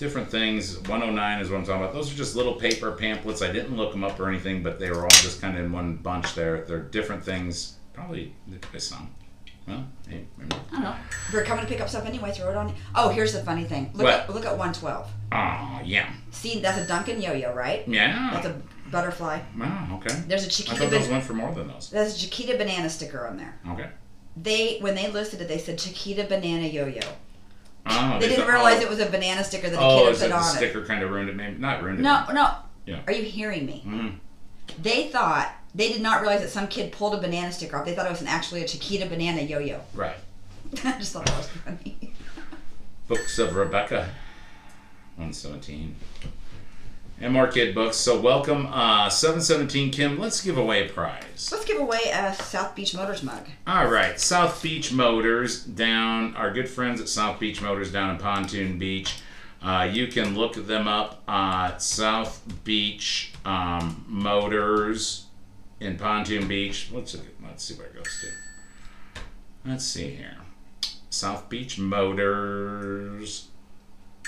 different 0.00 0.28
things 0.28 0.78
109 0.88 1.40
is 1.40 1.50
what 1.50 1.58
i'm 1.58 1.64
talking 1.64 1.82
about 1.82 1.92
those 1.94 2.12
are 2.12 2.16
just 2.16 2.34
little 2.34 2.54
paper 2.54 2.90
pamphlets 2.92 3.42
i 3.42 3.52
didn't 3.52 3.76
look 3.76 3.92
them 3.92 4.02
up 4.02 4.18
or 4.18 4.28
anything 4.28 4.62
but 4.62 4.80
they 4.80 4.90
were 4.90 5.02
all 5.02 5.08
just 5.10 5.40
kind 5.40 5.56
of 5.58 5.64
in 5.64 5.70
one 5.70 5.94
bunch 5.96 6.34
there 6.34 6.62
they're 6.64 6.80
different 6.80 7.22
things 7.22 7.76
probably 7.92 8.34
it's 8.72 8.90
not 8.90 9.02
well. 9.68 9.84
I 10.08 10.22
don't 10.72 10.82
know. 10.82 10.94
We're 11.32 11.44
coming 11.44 11.64
to 11.64 11.70
pick 11.70 11.80
up 11.80 11.88
stuff 11.88 12.04
anyway. 12.06 12.32
Throw 12.32 12.50
it 12.50 12.56
on. 12.56 12.74
Oh, 12.94 13.10
here's 13.10 13.34
the 13.34 13.44
funny 13.44 13.62
thing. 13.64 13.90
Look 13.94 14.04
What? 14.04 14.14
at 14.20 14.30
look 14.30 14.44
at 14.44 14.50
112. 14.58 15.08
oh 15.32 15.80
yeah 15.84 16.10
See, 16.30 16.60
that's 16.60 16.78
a 16.78 16.86
Duncan 16.88 17.20
yo-yo, 17.20 17.54
right? 17.54 17.86
yeah 17.86 18.30
That's 18.32 18.46
a 18.46 18.60
butterfly. 18.90 19.38
wow 19.56 20.00
okay 20.02 20.14
There's 20.26 20.46
a 20.46 20.50
Chiquita. 20.50 20.74
I 20.76 20.78
thought 20.78 20.90
those 20.90 21.08
went 21.08 21.22
for 21.22 21.34
more 21.34 21.52
than 21.54 21.68
those 21.68 21.90
there's 21.90 22.16
a 22.16 22.18
Chiquita 22.18 22.56
banana 22.58 22.88
sticker 22.90 23.26
on 23.28 23.36
there. 23.36 23.60
okay 23.72 23.90
They 24.36 24.78
when 24.80 24.94
they 24.96 25.08
listed 25.08 25.40
it, 25.42 25.46
they 25.48 25.58
said 25.58 25.78
Chiquita 25.78 26.24
banana 26.24 26.66
yo-yo. 26.66 27.00
Oh 27.86 28.18
They 28.20 28.28
didn't 28.28 28.44
thought- 28.46 28.52
realize 28.52 28.78
oh, 28.80 28.82
it 28.82 28.88
was 28.88 29.00
a 29.00 29.06
banana 29.06 29.42
sticker 29.44 29.70
that 29.70 29.78
a 29.78 29.82
oh 29.82 29.98
kid 29.98 30.04
had 30.06 30.12
is 30.14 30.22
it 30.22 30.30
put 30.30 30.30
the 30.30 30.40
it. 30.40 30.44
sticker 30.56 30.84
kind 30.84 31.02
of 31.02 31.10
ruined 31.10 31.30
it 31.30 31.36
maybe 31.36 31.58
not 31.58 31.82
ruined 31.82 31.98
it 32.00 32.02
No, 32.02 32.24
no. 32.32 32.50
Yeah. 32.86 33.00
Are 33.06 33.12
you 33.12 33.22
hearing 33.24 33.66
me? 33.66 33.82
Mhm. 33.86 34.14
They 34.82 35.08
thought 35.08 35.52
they 35.74 35.88
did 35.92 36.00
not 36.02 36.20
realize 36.20 36.40
that 36.40 36.50
some 36.50 36.66
kid 36.68 36.92
pulled 36.92 37.14
a 37.14 37.18
banana 37.18 37.52
sticker 37.52 37.76
off. 37.76 37.84
They 37.84 37.94
thought 37.94 38.06
it 38.06 38.10
was 38.10 38.20
an, 38.22 38.26
actually 38.28 38.62
a 38.62 38.66
Chiquita 38.66 39.06
banana 39.06 39.42
yo-yo. 39.42 39.80
right 39.94 40.16
I 40.84 40.92
just 40.98 41.12
thought 41.12 41.26
that 41.26 41.36
was 41.36 41.48
funny. 41.48 42.12
Books 43.08 43.38
of 43.38 43.54
Rebecca, 43.56 44.08
117. 45.16 45.94
And 47.22 47.34
more 47.34 47.48
kid 47.48 47.74
books. 47.74 47.96
So 47.98 48.18
welcome, 48.18 48.66
uh, 48.72 49.10
717 49.10 49.90
Kim. 49.90 50.18
Let's 50.18 50.40
give 50.42 50.56
away 50.56 50.86
a 50.86 50.88
prize. 50.90 51.50
Let's 51.52 51.66
give 51.66 51.78
away 51.78 51.98
a 52.12 52.34
South 52.34 52.74
Beach 52.74 52.94
Motors 52.94 53.22
mug. 53.22 53.46
All 53.66 53.88
right, 53.88 54.18
South 54.18 54.62
Beach 54.62 54.90
Motors 54.90 55.62
down. 55.62 56.34
Our 56.34 56.50
good 56.50 56.68
friends 56.68 56.98
at 57.00 57.08
South 57.10 57.38
Beach 57.38 57.60
Motors 57.60 57.92
down 57.92 58.10
in 58.10 58.16
Pontoon 58.18 58.78
Beach. 58.78 59.20
Uh, 59.62 59.86
you 59.92 60.06
can 60.06 60.34
look 60.34 60.54
them 60.54 60.88
up 60.88 61.22
at 61.28 61.82
South 61.82 62.42
Beach 62.64 63.34
um, 63.44 64.02
Motors 64.08 65.26
in 65.78 65.98
Pontoon 65.98 66.48
Beach. 66.48 66.88
Let's 66.90 67.14
look 67.14 67.26
at- 67.26 67.44
let's 67.46 67.64
see 67.64 67.74
where 67.74 67.88
it 67.88 67.94
goes 67.96 68.18
to. 68.22 69.20
Let's 69.68 69.84
see 69.84 70.14
here. 70.14 70.38
South 71.10 71.50
Beach 71.50 71.78
Motors 71.78 73.48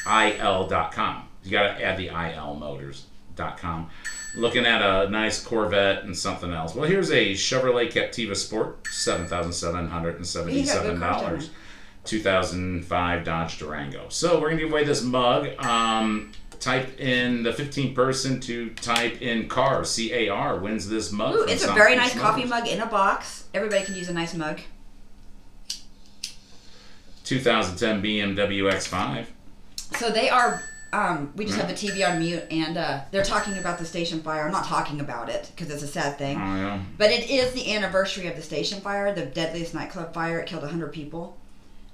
il.com. 0.07 1.29
You 1.45 1.51
got 1.51 1.79
to 1.79 1.85
add 1.85 1.99
the 1.99 2.09
il 2.09 2.55
motors.com. 2.55 3.91
Looking 4.35 4.65
at 4.65 4.81
a 4.81 5.11
nice 5.11 5.43
Corvette 5.45 6.05
and 6.05 6.17
something 6.17 6.53
else. 6.53 6.75
Well, 6.75 6.89
here's 6.89 7.11
a 7.11 7.33
Chevrolet 7.33 7.93
Captiva 7.93 8.35
Sport, 8.35 8.87
seven 8.91 9.27
thousand 9.27 9.53
seven 9.53 9.89
hundred 9.89 10.17
and 10.17 10.27
seventy-seven 10.27 11.01
dollars. 11.01 11.51
2005 12.05 13.25
Dodge 13.25 13.59
Durango. 13.59 14.07
So 14.09 14.41
we're 14.41 14.51
gonna 14.51 14.63
give 14.63 14.73
away 14.73 14.85
this 14.85 15.03
mug. 15.03 15.49
Um, 15.65 16.33
type 16.59 16.99
in 17.01 17.43
the 17.43 17.53
15 17.53 17.95
person 17.95 18.41
to 18.41 18.71
type 18.71 19.21
in 19.21 19.49
car 19.49 19.85
C 19.85 20.13
A 20.13 20.29
R 20.29 20.59
wins 20.59 20.89
this 20.89 21.13
mug. 21.13 21.35
Ooh, 21.35 21.45
it's 21.45 21.65
a 21.65 21.73
very 21.73 21.97
nice 21.97 22.15
coffee 22.19 22.45
mug 22.45 22.67
in 22.67 22.81
a 22.81 22.87
box. 22.87 23.45
Everybody 23.53 23.85
can 23.85 23.95
use 23.95 24.09
a 24.09 24.13
nice 24.13 24.35
mug. 24.35 24.61
2010 27.25 28.03
BMW 28.03 28.73
X5. 28.73 29.27
So 29.97 30.11
they 30.11 30.29
are. 30.29 30.63
Um, 30.93 31.33
we 31.37 31.47
just 31.47 31.57
Mm-hmm. 31.59 31.69
have 31.69 31.81
the 31.81 31.89
TV 31.89 32.07
on 32.09 32.19
mute, 32.19 32.45
and 32.51 32.77
uh, 32.77 33.01
they're 33.11 33.25
talking 33.25 33.57
about 33.57 33.79
the 33.79 33.85
station 33.87 34.21
fire. 34.23 34.45
I'm 34.45 34.53
not 34.53 34.67
talking 34.67 35.01
about 35.01 35.31
it 35.31 35.51
because 35.55 35.73
it's 35.73 35.83
a 35.83 35.87
sad 35.87 36.19
thing. 36.19 36.37
Oh 36.37 36.57
yeah. 36.57 36.81
But 36.99 37.11
it 37.11 37.31
is 37.31 37.53
the 37.53 37.75
anniversary 37.75 38.27
of 38.27 38.37
the 38.37 38.43
station 38.43 38.81
fire, 38.83 39.13
the 39.15 39.25
deadliest 39.25 39.73
nightclub 39.75 40.13
fire. 40.13 40.39
It 40.41 40.47
killed 40.47 40.63
100 40.63 40.93
people. 40.93 41.39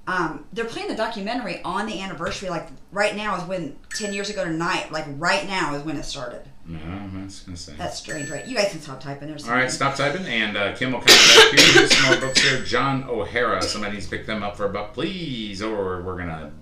Um, 0.08 0.46
they're 0.54 0.64
playing 0.64 0.88
the 0.88 0.96
documentary 0.96 1.60
on 1.64 1.86
the 1.86 2.00
anniversary. 2.00 2.48
Like 2.48 2.66
right 2.90 3.14
now 3.14 3.36
is 3.36 3.44
when 3.46 3.76
10 3.94 4.14
years 4.14 4.30
ago 4.30 4.42
tonight. 4.44 4.90
Like 4.90 5.04
right 5.18 5.46
now 5.46 5.74
is 5.74 5.82
when 5.84 5.96
it 5.96 6.04
started. 6.04 6.42
No, 6.66 6.78
was 7.24 7.40
gonna 7.40 7.56
say. 7.56 7.74
That's 7.78 7.96
strange, 7.98 8.28
right? 8.30 8.46
You 8.46 8.56
guys 8.56 8.70
can 8.70 8.80
stop 8.80 9.00
typing. 9.00 9.28
There's 9.28 9.46
All 9.48 9.54
right, 9.54 9.70
stop 9.70 9.94
typing, 9.96 10.26
and 10.26 10.56
uh, 10.56 10.74
Kim 10.74 10.92
will 10.92 11.00
come 11.00 11.06
back 11.06 11.58
here. 11.58 11.86
Some 11.88 12.10
more 12.10 12.20
books 12.20 12.40
here. 12.42 12.62
John 12.64 13.04
O'Hara. 13.04 13.62
Somebody 13.62 13.94
needs 13.94 14.06
to 14.08 14.16
pick 14.16 14.26
them 14.26 14.42
up 14.42 14.56
for 14.56 14.66
a 14.66 14.68
buck, 14.70 14.92
please, 14.92 15.62
or 15.62 16.02
we're 16.02 16.18
gonna 16.18 16.52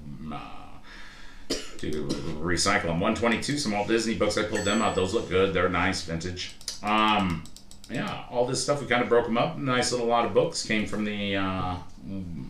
do 1.79 2.07
recycle 2.41 2.85
them. 2.85 3.01
122. 3.01 3.59
Some 3.59 3.73
Walt 3.73 3.89
Disney 3.89 4.15
books. 4.15 4.37
I 4.39 4.45
pulled 4.45 4.65
them 4.65 4.83
out. 4.83 4.95
Those 4.95 5.15
look 5.15 5.29
good. 5.29 5.53
They're 5.55 5.69
nice, 5.69 6.03
vintage. 6.03 6.55
Um, 6.83 7.45
yeah, 7.91 8.25
all 8.31 8.47
this 8.47 8.63
stuff 8.63 8.81
we 8.81 8.87
kind 8.87 9.03
of 9.03 9.09
broke 9.09 9.27
them 9.27 9.39
up. 9.39 9.59
Nice 9.59 9.93
little 9.93 10.07
lot 10.07 10.25
of 10.27 10.35
books 10.35 10.65
came 10.65 10.87
from 10.87 11.05
the. 11.05 11.37
Uh, 11.37 11.77
mm, 12.07 12.47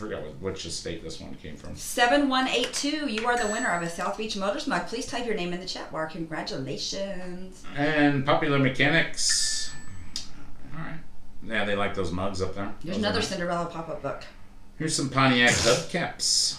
forgot 0.00 0.22
which 0.40 0.64
estate 0.64 1.02
this 1.04 1.20
one 1.20 1.34
came 1.34 1.56
from. 1.56 1.76
7182, 1.76 3.10
you 3.10 3.26
are 3.26 3.38
the 3.38 3.52
winner 3.52 3.70
of 3.70 3.82
a 3.82 3.90
South 3.90 4.16
Beach 4.16 4.36
Motors 4.36 4.66
mug. 4.66 4.86
Please 4.86 5.06
type 5.06 5.26
your 5.26 5.34
name 5.34 5.52
in 5.52 5.60
the 5.60 5.66
chat 5.66 5.92
bar. 5.92 6.06
Congratulations. 6.06 7.62
And 7.76 8.24
Popular 8.24 8.58
Mechanics. 8.58 9.72
All 10.74 10.80
right. 10.80 11.00
Yeah, 11.42 11.64
they 11.64 11.76
like 11.76 11.94
those 11.94 12.12
mugs 12.12 12.40
up 12.42 12.54
there. 12.54 12.72
There's 12.82 12.96
Those 12.96 13.04
another. 13.04 13.22
Cinderella 13.22 13.66
pop 13.66 13.88
up 13.88 14.02
book. 14.02 14.24
Here's 14.78 14.96
some 14.96 15.10
Pontiac 15.10 15.50
hubcaps. 15.50 16.58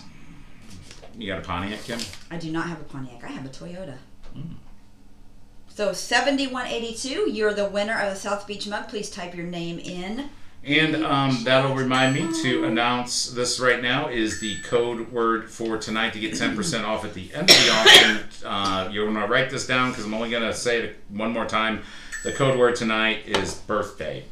You 1.21 1.27
got 1.27 1.37
a 1.37 1.43
Pontiac, 1.43 1.83
Kim? 1.83 1.99
I 2.31 2.37
do 2.37 2.51
not 2.51 2.67
have 2.67 2.81
a 2.81 2.83
Pontiac, 2.83 3.23
I 3.23 3.27
have 3.27 3.45
a 3.45 3.49
Toyota. 3.49 3.97
Hmm. 4.33 4.53
So 5.67 5.93
7182, 5.93 7.29
you're 7.29 7.53
the 7.53 7.69
winner 7.69 7.95
of 7.95 8.09
the 8.09 8.19
South 8.19 8.47
Beach 8.47 8.67
mug. 8.67 8.87
Please 8.87 9.11
type 9.11 9.35
your 9.35 9.45
name 9.45 9.77
in. 9.77 10.29
And 10.63 11.05
um, 11.05 11.43
that'll 11.43 11.75
remind 11.75 12.15
me 12.15 12.27
to 12.41 12.65
announce 12.65 13.29
this 13.31 13.59
right 13.59 13.83
now 13.83 14.07
is 14.09 14.39
the 14.39 14.59
code 14.61 15.11
word 15.11 15.49
for 15.49 15.77
tonight 15.77 16.13
to 16.13 16.19
get 16.19 16.33
10% 16.33 16.83
off 16.83 17.05
at 17.05 17.13
the 17.13 17.31
end 17.35 17.51
of 17.51 17.55
the 17.55 17.71
auction. 17.71 18.17
Uh, 18.43 18.89
you're 18.91 19.05
going 19.05 19.15
to 19.15 19.31
write 19.31 19.51
this 19.51 19.67
down 19.67 19.91
because 19.91 20.03
I'm 20.03 20.15
only 20.15 20.31
going 20.31 20.41
to 20.41 20.53
say 20.53 20.81
it 20.81 20.99
one 21.09 21.31
more 21.31 21.45
time. 21.45 21.83
The 22.23 22.33
code 22.33 22.57
word 22.57 22.75
tonight 22.75 23.27
is 23.27 23.53
birthday. 23.53 24.25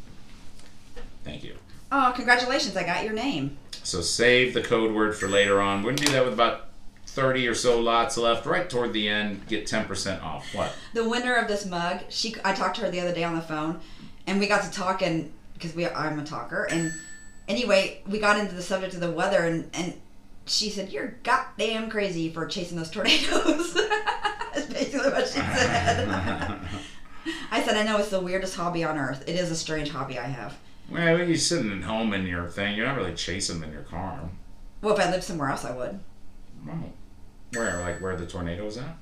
Thank 1.24 1.44
you. 1.44 1.56
Oh, 1.92 2.12
congratulations, 2.16 2.76
I 2.76 2.84
got 2.84 3.04
your 3.04 3.14
name. 3.14 3.56
So 3.84 4.02
save 4.02 4.56
the 4.56 4.64
code 4.64 4.96
word 4.96 5.16
for 5.16 5.28
later 5.28 5.62
on. 5.62 5.84
We're 5.84 5.92
going 5.92 5.98
to 5.98 6.06
do 6.06 6.12
that 6.14 6.24
with 6.24 6.34
about 6.34 6.69
30 7.12 7.48
or 7.48 7.56
so 7.56 7.80
lots 7.80 8.18
left. 8.18 8.46
Right 8.46 8.70
toward 8.70 8.94
the 8.94 9.10
end, 9.10 9.48
get 9.48 9.66
10% 9.66 10.24
off. 10.24 10.54
What? 10.54 10.74
The 10.94 11.08
winner 11.08 11.36
of 11.36 11.48
this 11.48 11.66
mug, 11.66 12.02
she 12.10 12.36
I 12.44 12.54
talked 12.54 12.78
to 12.78 12.84
her 12.84 12.92
the 12.92 13.00
other 13.00 13.14
day 13.14 13.24
on 13.24 13.36
the 13.36 13.42
phone 13.42 13.80
and 14.28 14.40
we 14.40 14.48
got 14.48 14.64
to 14.64 14.72
talking 14.72 15.34
because 15.54 15.76
we 15.76 15.88
I'm 15.88 16.20
a 16.20 16.24
talker 16.24 16.66
and 16.66 16.94
anyway, 17.48 18.02
we 18.08 18.20
got 18.20 18.40
into 18.40 18.56
the 18.56 18.62
subject 18.62 18.94
of 18.94 19.02
the 19.02 19.12
weather 19.12 19.44
and 19.44 19.70
and 19.74 19.94
she 20.46 20.70
said, 20.70 20.92
"You're 20.92 21.16
goddamn 21.24 21.90
crazy 21.90 22.30
for 22.30 22.46
chasing 22.48 22.78
those 22.78 22.90
tornadoes." 22.90 23.74
That's 24.54 24.66
basically 24.66 25.12
what 25.12 25.28
she 25.28 25.40
said. 25.40 26.10
I 27.52 27.62
said, 27.62 27.78
"I 27.78 27.84
know 27.84 27.98
it's 27.98 28.10
the 28.10 28.20
weirdest 28.20 28.56
hobby 28.56 28.84
on 28.84 28.98
earth. 28.98 29.24
It 29.28 29.36
is 29.36 29.52
a 29.52 29.56
strange 29.56 29.90
hobby 29.90 30.18
I 30.18 30.28
have." 30.28 30.58
Well, 30.90 31.20
you're 31.20 31.38
sitting 31.38 31.72
at 31.72 31.84
home 31.84 32.14
in 32.14 32.26
your 32.26 32.48
thing, 32.48 32.76
you're 32.76 32.88
not 32.88 32.98
really 32.98 33.14
chasing 33.14 33.60
them 33.60 33.70
in 33.70 33.74
your 33.74 33.84
car. 33.84 34.30
Well, 34.82 34.96
if 34.96 35.00
I 35.00 35.12
lived 35.12 35.24
somewhere 35.24 35.50
else, 35.50 35.64
I 35.64 35.76
would. 35.76 36.00
Where? 37.54 37.80
Like 37.80 38.02
where 38.02 38.16
the 38.16 38.26
tornado's 38.26 38.78
at? 38.78 38.98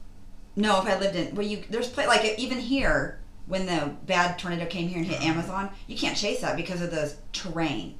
No, 0.56 0.82
if 0.82 0.88
I 0.88 0.98
lived 1.00 1.16
in 1.16 1.36
well, 1.36 1.46
you 1.46 1.64
there's 1.70 1.90
pla 1.90 2.06
like 2.06 2.38
even 2.40 2.60
here 2.60 3.20
when 3.46 3.66
the 3.66 3.94
bad 4.06 4.38
tornado 4.38 4.66
came 4.66 4.88
here 4.88 5.00
and 5.00 5.08
hit 5.08 5.22
Amazon, 5.22 5.70
you 5.88 5.98
can't 5.98 6.18
chase 6.18 6.42
that 6.42 6.56
because 6.56 6.82
of 6.82 6.92
the 6.92 7.14
terrain. 7.32 7.98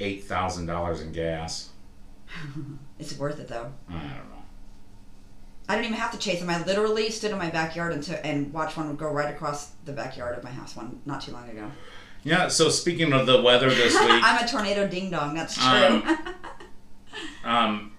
Eight 0.00 0.24
thousand 0.24 0.66
dollars 0.66 1.00
in 1.00 1.12
gas. 1.12 1.70
It's 2.98 3.18
worth 3.18 3.40
it 3.40 3.48
though. 3.48 3.72
I 3.88 3.94
don't 3.94 4.30
know. 4.30 4.42
I 5.68 5.74
don't 5.74 5.84
even 5.84 5.96
have 5.96 6.12
to 6.12 6.18
chase 6.18 6.38
them. 6.38 6.48
I 6.48 6.62
literally 6.64 7.10
stood 7.10 7.32
in 7.32 7.38
my 7.38 7.50
backyard 7.50 7.92
and, 7.92 8.02
to, 8.04 8.24
and 8.24 8.52
watched 8.52 8.76
one 8.76 8.94
go 8.94 9.10
right 9.10 9.34
across 9.34 9.72
the 9.84 9.92
backyard 9.92 10.38
of 10.38 10.44
my 10.44 10.50
house 10.50 10.76
one 10.76 11.00
not 11.04 11.20
too 11.20 11.32
long 11.32 11.48
ago. 11.48 11.68
Yeah. 12.22 12.46
So 12.46 12.68
speaking 12.68 13.12
of 13.12 13.26
the 13.26 13.42
weather 13.42 13.70
this 13.70 13.92
week, 14.00 14.08
I'm 14.08 14.44
a 14.44 14.48
tornado 14.48 14.86
ding 14.86 15.10
dong. 15.10 15.34
That's 15.34 15.56
true. 15.56 15.64
Um, 15.64 16.34
um, 17.44 17.91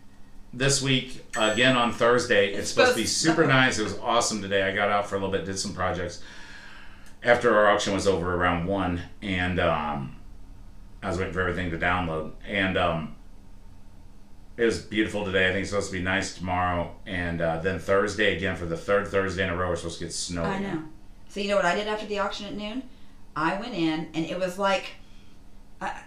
this 0.54 0.82
week 0.82 1.26
again 1.36 1.76
on 1.76 1.92
Thursday, 1.92 2.54
it's, 2.54 2.70
supposed 2.70 2.92
to 2.92 2.98
be 2.98 3.06
super 3.06 3.46
nice. 3.46 3.80
It 3.80 3.84
was 3.84 3.98
awesome 4.00 4.42
today. 4.42 4.64
I 4.64 4.74
got 4.74 4.90
out 4.90 5.08
for 5.08 5.16
a 5.16 5.18
little 5.18 5.32
bit, 5.32 5.46
did 5.46 5.58
some 5.58 5.74
projects. 5.74 6.22
After 7.24 7.56
our 7.58 7.72
auction 7.72 7.94
was 7.94 8.08
over 8.08 8.36
around 8.36 8.68
one, 8.68 9.02
and 9.22 9.60
um, 9.60 10.18
I 11.02 11.10
was 11.10 11.18
waiting 11.18 11.34
for 11.34 11.42
everything 11.42 11.72
to 11.72 11.78
download, 11.78 12.34
and 12.46 12.78
um, 12.78 13.16
it 14.58 14.66
was 14.66 14.80
beautiful 14.80 15.26
today. 15.26 15.48
I 15.48 15.52
think 15.52 15.62
it's 15.62 15.70
supposed 15.70 15.92
to 15.92 15.98
be 15.98 16.04
nice 16.04 16.36
tomorrow, 16.38 16.96
and 17.06 17.42
uh, 17.42 17.60
then 17.60 17.80
Thursday 17.80 18.36
again 18.36 18.56
for 18.56 18.66
the 18.66 18.78
third 18.78 19.08
Thursday 19.08 19.44
in 19.44 19.50
a 19.50 19.56
row. 19.56 19.70
We're 19.70 19.78
supposed 19.78 20.00
to 20.00 20.06
get 20.06 20.14
snow. 20.14 20.44
I 20.44 20.58
again. 20.58 20.76
know. 20.76 20.84
So 21.30 21.40
you 21.40 21.50
know 21.50 21.56
what 21.56 21.66
I 21.66 21.74
did 21.76 21.88
after 21.88 22.06
the 22.06 22.20
auction 22.20 22.46
at 22.46 22.54
noon? 22.54 22.84
I 23.36 23.60
went 23.60 23.74
in 23.74 24.10
and 24.14 24.26
it 24.26 24.38
was 24.38 24.60
like, 24.60 24.92
I, 25.82 26.04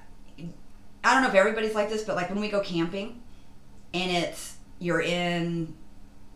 I 1.03 1.15
don't 1.15 1.23
know 1.23 1.29
if 1.29 1.35
everybody's 1.35 1.75
like 1.75 1.89
this, 1.89 2.05
but 2.05 2.15
like 2.15 2.31
when 2.31 2.39
we 2.39 2.49
go 2.49 2.61
camping, 2.61 3.21
and 3.95 4.11
it's 4.11 4.57
you're 4.79 5.01
in, 5.01 5.75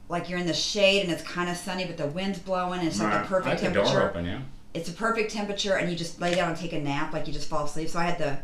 like 0.09 0.29
you're 0.29 0.39
in 0.39 0.47
the 0.47 0.55
shade 0.55 1.03
and 1.03 1.13
it's 1.13 1.23
kind 1.23 1.51
of 1.51 1.57
sunny, 1.57 1.85
but 1.85 1.97
the 1.97 2.07
wind's 2.07 2.39
blowing 2.39 2.81
and 2.81 2.89
it's 2.89 2.99
like 3.01 3.13
Right. 3.13 3.23
the 3.23 3.29
perfect 3.29 3.47
I 3.47 3.51
had 3.51 3.59
the 3.59 3.63
temperature. 3.81 3.93
door 4.01 4.09
open, 4.11 4.25
yeah. 4.25 4.41
it's 4.75 4.89
a 4.89 4.93
perfect 4.93 5.33
temperature 5.33 5.75
and 5.77 5.91
you 5.91 5.97
just 5.97 6.21
lay 6.21 6.35
down 6.35 6.49
and 6.51 6.57
take 6.59 6.73
a 6.73 6.81
nap 6.81 7.13
like 7.13 7.27
you 7.27 7.33
just 7.33 7.49
fall 7.49 7.65
asleep 7.65 7.89
so 7.89 7.99
i 7.99 8.05
had 8.05 8.19
the 8.19 8.39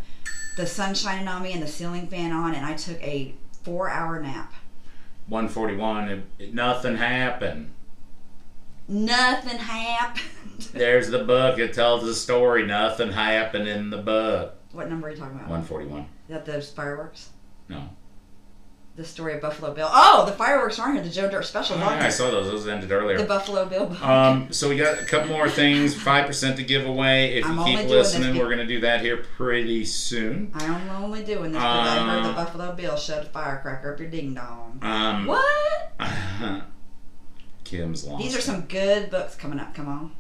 the 0.57 0.67
sun 0.67 0.93
shining 0.95 1.29
on 1.29 1.43
me 1.43 1.53
and 1.53 1.63
the 1.63 1.67
ceiling 1.69 2.07
fan 2.09 2.33
on 2.33 2.55
and 2.55 2.67
i 2.67 2.75
took 2.75 3.01
a 3.03 3.35
four 3.63 3.89
hour 3.89 4.21
nap 4.21 4.53
141. 5.29 6.09
It, 6.09 6.25
it- 6.39 6.55
nothing 6.55 6.97
happened. 6.97 7.71
nothing 8.89 9.59
happened 9.59 10.23
There's 10.73 11.09
the 11.11 11.23
book. 11.25 11.59
It 11.59 11.75
tells 11.75 12.03
the 12.05 12.15
story. 12.15 12.65
Nothing 12.65 13.13
happened 13.13 13.69
in 13.69 13.91
the 13.91 13.99
book. 13.99 14.55
what 14.73 14.89
number 14.89 15.09
are 15.09 15.11
you 15.11 15.17
talking 15.17 15.35
about 15.37 15.49
141. 15.51 16.01
is 16.01 16.07
that 16.29 16.45
those 16.47 16.71
fireworks 16.71 17.31
No. 17.69 17.89
The 18.97 19.05
story 19.05 19.35
of 19.35 19.41
buffalo 19.43 19.75
bill 19.75 19.89
oh 19.93 20.25
the 20.27 20.33
fireworks 20.33 20.79
aren't 20.79 20.95
here 20.95 21.05
the 21.05 21.11
joe 21.11 21.29
dirt 21.31 21.45
special 21.45 21.77
Oh, 21.77 21.81
yeah, 21.81 22.07
I 22.07 22.09
saw 22.09 22.31
those. 22.31 22.47
Those 22.51 22.67
ended 22.67 22.91
earlier. 22.91 23.19
the 23.19 23.25
buffalo 23.25 23.67
bill 23.67 23.87
book. 23.87 24.03
Um, 24.03 24.51
so 24.51 24.69
we 24.71 24.77
got 24.77 24.99
a 24.99 25.05
couple 25.05 25.29
more 25.29 25.49
things. 25.51 25.95
Five 25.95 26.27
percent 26.27 26.57
to 26.57 26.63
give 26.65 26.87
away. 26.87 27.35
If 27.39 27.45
I'm 27.45 27.59
you 27.59 27.77
keep 27.79 27.89
listening, 27.89 28.39
we're 28.39 28.49
gonna 28.49 28.67
do 28.67 28.81
that 28.81 29.03
here 29.03 29.19
pretty 29.37 29.85
soon. 29.85 30.51
i'm 30.55 30.89
only 30.91 31.23
doing 31.23 31.53
this 31.53 31.61
because 31.61 31.89
i 31.89 31.99
heard 32.11 32.25
the 32.25 32.29
Uh, 32.31 32.35
buffalo 32.45 32.73
bill 32.75 32.97
shut 32.97 33.23
a 33.25 33.27
firecracker 33.27 33.93
up 33.93 34.01
your 34.01 34.09
ding 34.09 34.33
dong 34.35 34.79
Um, 34.83 35.27
what 35.27 35.93
Kim's 37.65 38.05
lost. 38.05 38.23
these 38.23 38.37
are 38.37 38.41
some 38.41 38.63
good 38.63 39.11
books 39.11 39.35
coming 39.35 39.59
up 39.59 39.75
come 39.75 39.89
on 39.89 40.13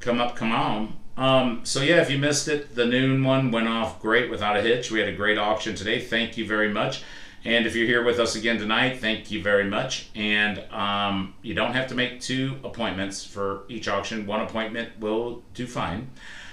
come 0.00 0.20
up, 0.20 0.36
come 0.36 0.52
on. 0.52 0.96
Um, 1.16 1.60
so 1.64 1.80
yeah, 1.80 2.00
if 2.02 2.10
you 2.10 2.18
missed 2.18 2.46
it, 2.46 2.74
the 2.76 2.84
noon 2.84 3.24
one 3.24 3.50
went 3.50 3.66
off 3.66 4.00
great 4.00 4.30
without 4.30 4.56
a 4.56 4.60
hitch. 4.62 4.90
We 4.90 5.00
had 5.00 5.08
a 5.08 5.14
great 5.16 5.36
auction 5.38 5.74
today. 5.74 5.98
Thank 5.98 6.36
you 6.36 6.46
very 6.46 6.68
much. 6.70 7.02
And 7.46 7.64
if 7.64 7.76
you're 7.76 7.86
here 7.86 8.02
with 8.02 8.18
us 8.18 8.34
again 8.34 8.58
tonight, 8.58 8.98
thank 8.98 9.30
you 9.30 9.40
very 9.40 9.70
much. 9.70 10.08
And 10.16 10.58
um, 10.72 11.32
you 11.42 11.54
don't 11.54 11.74
have 11.74 11.86
to 11.86 11.94
make 11.94 12.20
two 12.20 12.58
appointments 12.64 13.24
for 13.24 13.62
each 13.68 13.86
auction. 13.86 14.26
One 14.26 14.40
appointment 14.40 14.98
will 14.98 15.44
do 15.54 15.64
fine. 15.64 16.10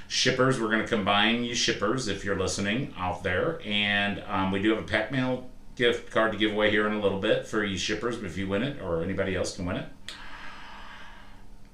Shippers, 0.08 0.62
we're 0.62 0.70
going 0.70 0.84
to 0.84 0.88
combine 0.88 1.46
you 1.46 1.56
shippers 1.56 2.08
if 2.08 2.24
you're 2.24 2.38
listening 2.38 2.94
out 2.96 3.24
there. 3.24 3.60
And 3.66 4.24
um, 4.28 4.52
we 4.52 4.62
do 4.62 4.70
have 4.70 4.84
a 4.84 4.88
pack 4.88 5.12
mail 5.12 5.50
gift 5.76 6.12
card 6.12 6.32
to 6.34 6.38
give 6.38 6.52
away 6.52 6.70
here 6.70 6.86
in 6.86 6.94
a 6.94 7.00
little 7.00 7.20
bit 7.20 7.48
for 7.48 7.64
you 7.64 7.76
shippers 7.76 8.22
if 8.22 8.38
you 8.38 8.48
win 8.48 8.62
it 8.62 8.80
or 8.80 9.02
anybody 9.02 9.36
else 9.36 9.56
can 9.56 9.66
win 9.66 9.78
it. 9.78 9.88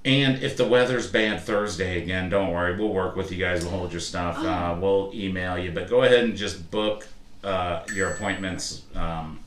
And 0.02 0.42
if 0.42 0.56
the 0.56 0.66
weather's 0.66 1.10
bad 1.10 1.42
Thursday 1.42 2.02
again, 2.02 2.30
don't 2.30 2.54
worry. 2.54 2.74
We'll 2.74 2.94
work 2.94 3.16
with 3.16 3.30
you 3.30 3.36
guys. 3.36 3.62
We'll 3.64 3.72
hold 3.72 3.92
your 3.92 4.00
stuff. 4.00 4.38
Uh, 4.38 4.74
we'll 4.80 5.10
email 5.12 5.58
you. 5.58 5.72
But 5.72 5.90
go 5.90 6.04
ahead 6.04 6.24
and 6.24 6.34
just 6.34 6.70
book 6.70 7.06
uh, 7.44 7.82
your 7.94 8.10
appointments. 8.10 8.82
Um, 8.94 9.40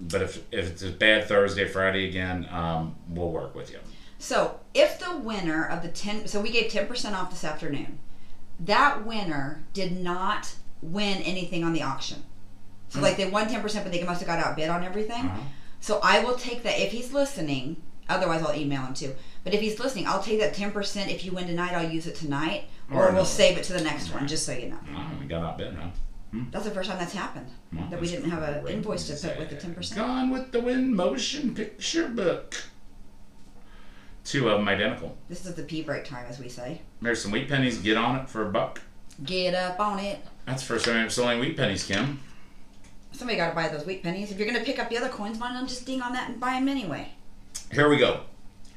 but 0.00 0.22
if, 0.22 0.42
if 0.52 0.70
it's 0.70 0.82
a 0.82 0.90
bad 0.90 1.26
Thursday, 1.26 1.66
Friday 1.66 2.08
again, 2.08 2.48
um, 2.50 2.96
we'll 3.08 3.30
work 3.30 3.54
with 3.54 3.70
you. 3.70 3.78
So, 4.18 4.60
if 4.72 4.98
the 4.98 5.16
winner 5.16 5.66
of 5.66 5.82
the 5.82 5.88
10 5.88 6.28
so 6.28 6.40
we 6.40 6.50
gave 6.50 6.70
10% 6.70 7.12
off 7.12 7.30
this 7.30 7.44
afternoon. 7.44 7.98
That 8.60 9.04
winner 9.04 9.64
did 9.72 9.98
not 9.98 10.54
win 10.80 11.18
anything 11.22 11.64
on 11.64 11.72
the 11.72 11.82
auction. 11.82 12.22
So 12.88 13.00
like 13.00 13.16
they 13.16 13.26
won 13.26 13.48
10% 13.48 13.62
but 13.62 13.90
they 13.90 14.04
must 14.04 14.20
have 14.20 14.28
got 14.28 14.38
outbid 14.38 14.68
on 14.68 14.84
everything. 14.84 15.26
Uh-huh. 15.26 15.40
So 15.80 16.00
I 16.02 16.22
will 16.22 16.36
take 16.36 16.62
that 16.62 16.78
if 16.78 16.92
he's 16.92 17.12
listening, 17.12 17.82
otherwise 18.08 18.42
I'll 18.42 18.54
email 18.54 18.82
him 18.82 18.94
too. 18.94 19.14
But 19.42 19.52
if 19.52 19.60
he's 19.60 19.80
listening, 19.80 20.06
I'll 20.06 20.22
take 20.22 20.38
that 20.40 20.54
10% 20.54 21.08
if 21.08 21.24
you 21.24 21.32
win 21.32 21.48
tonight, 21.48 21.74
I'll 21.74 21.90
use 21.90 22.06
it 22.06 22.14
tonight 22.14 22.64
or 22.90 23.08
Or 23.08 23.12
we'll 23.12 23.24
save 23.24 23.58
it 23.58 23.64
to 23.64 23.72
the 23.72 23.82
next 23.82 24.12
one 24.12 24.28
just 24.28 24.46
so 24.46 24.52
you 24.52 24.68
know. 24.68 24.78
We 25.20 25.26
got 25.26 25.42
outbid, 25.42 25.74
huh? 25.74 25.88
That's 26.50 26.64
the 26.64 26.70
first 26.70 26.88
time 26.90 26.98
that's 26.98 27.12
happened. 27.14 27.46
Well, 27.72 27.86
that 27.90 28.00
we 28.00 28.08
didn't 28.08 28.30
have 28.30 28.42
an 28.42 28.66
invoice 28.66 29.06
to 29.08 29.28
put 29.28 29.38
with 29.38 29.50
the 29.50 29.56
10%. 29.56 29.94
Gone 29.94 30.30
with 30.30 30.50
the 30.52 30.60
Wind 30.60 30.94
motion 30.94 31.54
picture 31.54 32.08
book. 32.08 32.54
Two 34.24 34.48
of 34.48 34.58
them 34.58 34.68
identical. 34.68 35.16
This 35.28 35.44
is 35.44 35.54
the 35.54 35.62
pee 35.62 35.82
break 35.82 36.04
time 36.04 36.24
as 36.28 36.38
we 36.38 36.48
say. 36.48 36.80
There's 37.02 37.20
some 37.22 37.30
wheat 37.30 37.48
pennies. 37.48 37.78
Get 37.78 37.96
on 37.96 38.16
it 38.16 38.28
for 38.28 38.46
a 38.46 38.50
buck. 38.50 38.80
Get 39.22 39.54
up 39.54 39.78
on 39.78 39.98
it. 39.98 40.24
That's 40.46 40.62
the 40.62 40.68
first 40.68 40.86
time 40.86 40.96
I'm 40.96 41.10
selling 41.10 41.40
wheat 41.40 41.56
pennies, 41.56 41.84
Kim. 41.84 42.20
Somebody 43.12 43.36
got 43.36 43.50
to 43.50 43.54
buy 43.54 43.68
those 43.68 43.84
wheat 43.86 44.02
pennies. 44.02 44.32
If 44.32 44.38
you're 44.38 44.48
going 44.48 44.58
to 44.58 44.64
pick 44.64 44.78
up 44.78 44.88
the 44.88 44.96
other 44.98 45.08
coins, 45.10 45.38
why 45.38 45.52
not 45.52 45.68
just 45.68 45.86
ding 45.86 46.02
on 46.02 46.12
that 46.14 46.30
and 46.30 46.40
buy 46.40 46.54
them 46.54 46.68
anyway? 46.68 47.10
Here 47.70 47.88
we 47.88 47.96
go. 47.98 48.20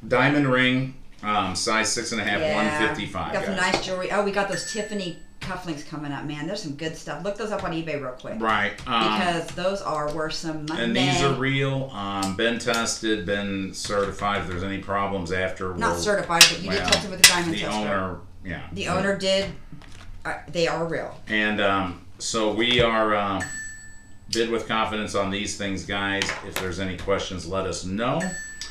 Diamond 0.07 0.47
ring 0.51 0.95
Um, 1.23 1.55
size 1.55 1.91
six 1.91 2.11
and 2.11 2.21
a 2.21 2.23
half, 2.23 2.39
Yeah. 2.39 2.55
one 2.79 2.87
fifty 2.87 3.07
five. 3.07 3.33
Got 3.33 3.45
some 3.45 3.55
nice 3.55 3.83
jewelry. 3.83 4.11
Oh, 4.11 4.23
we 4.23 4.31
got 4.31 4.47
those 4.49 4.71
Tiffany 4.71 5.17
cufflinks 5.41 5.87
coming 5.87 6.11
up, 6.11 6.25
man. 6.25 6.47
There's 6.47 6.61
some 6.61 6.75
good 6.75 6.95
stuff. 6.97 7.23
Look 7.23 7.37
those 7.37 7.51
up 7.51 7.63
on 7.63 7.71
eBay 7.71 8.01
real 8.01 8.11
quick. 8.11 8.39
Right. 8.39 8.71
Um, 8.87 9.03
Because 9.17 9.47
those 9.49 9.81
are 9.81 10.13
worth 10.13 10.33
some 10.33 10.65
money. 10.65 10.83
and 10.83 10.95
these 10.95 11.21
are 11.21 11.33
real. 11.33 11.89
Um, 11.93 12.35
been 12.35 12.59
tested, 12.59 13.25
been 13.25 13.73
certified. 13.73 14.41
If 14.41 14.47
there's 14.49 14.63
any 14.63 14.79
problems 14.79 15.31
after, 15.31 15.73
not 15.75 15.91
we'll- 15.93 15.99
certified, 16.01 16.41
but 16.49 16.61
you 16.61 16.71
did 16.71 16.79
test 16.79 17.05
it 17.05 17.11
with 17.11 17.21
the 17.21 17.27
diamond 17.27 17.53
The 17.53 17.59
tester. 17.59 17.75
owner, 17.77 18.19
yeah. 18.43 18.67
the 18.73 18.87
owner 18.87 19.17
did. 19.17 19.51
Uh, 20.25 20.33
they 20.51 20.67
are 20.67 20.85
real. 20.85 21.15
And 21.27 21.61
um, 21.61 22.05
so 22.19 22.53
we 22.53 22.81
are 22.81 23.15
uh, 23.15 23.41
bid 24.33 24.49
with 24.49 24.67
confidence 24.67 25.15
on 25.15 25.29
these 25.31 25.57
things, 25.57 25.85
guys. 25.85 26.23
If 26.45 26.55
there's 26.55 26.79
any 26.79 26.97
questions, 26.97 27.47
let 27.47 27.65
us 27.65 27.85
know. 27.85 28.21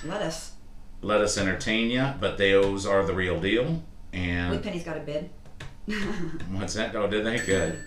Let 0.04 0.20
us. 0.20 0.52
Let 1.02 1.20
us 1.22 1.38
entertain 1.38 1.90
you. 1.90 2.06
But 2.20 2.36
those 2.36 2.84
are 2.86 3.04
the 3.06 3.14
real 3.14 3.40
deal. 3.40 3.82
And 4.12 4.62
Penny's 4.62 4.82
got 4.84 4.96
a 4.96 5.00
bid. 5.00 5.30
what's 6.52 6.74
that? 6.74 6.94
Oh, 6.96 7.06
did 7.06 7.24
they? 7.24 7.38
Good. 7.38 7.78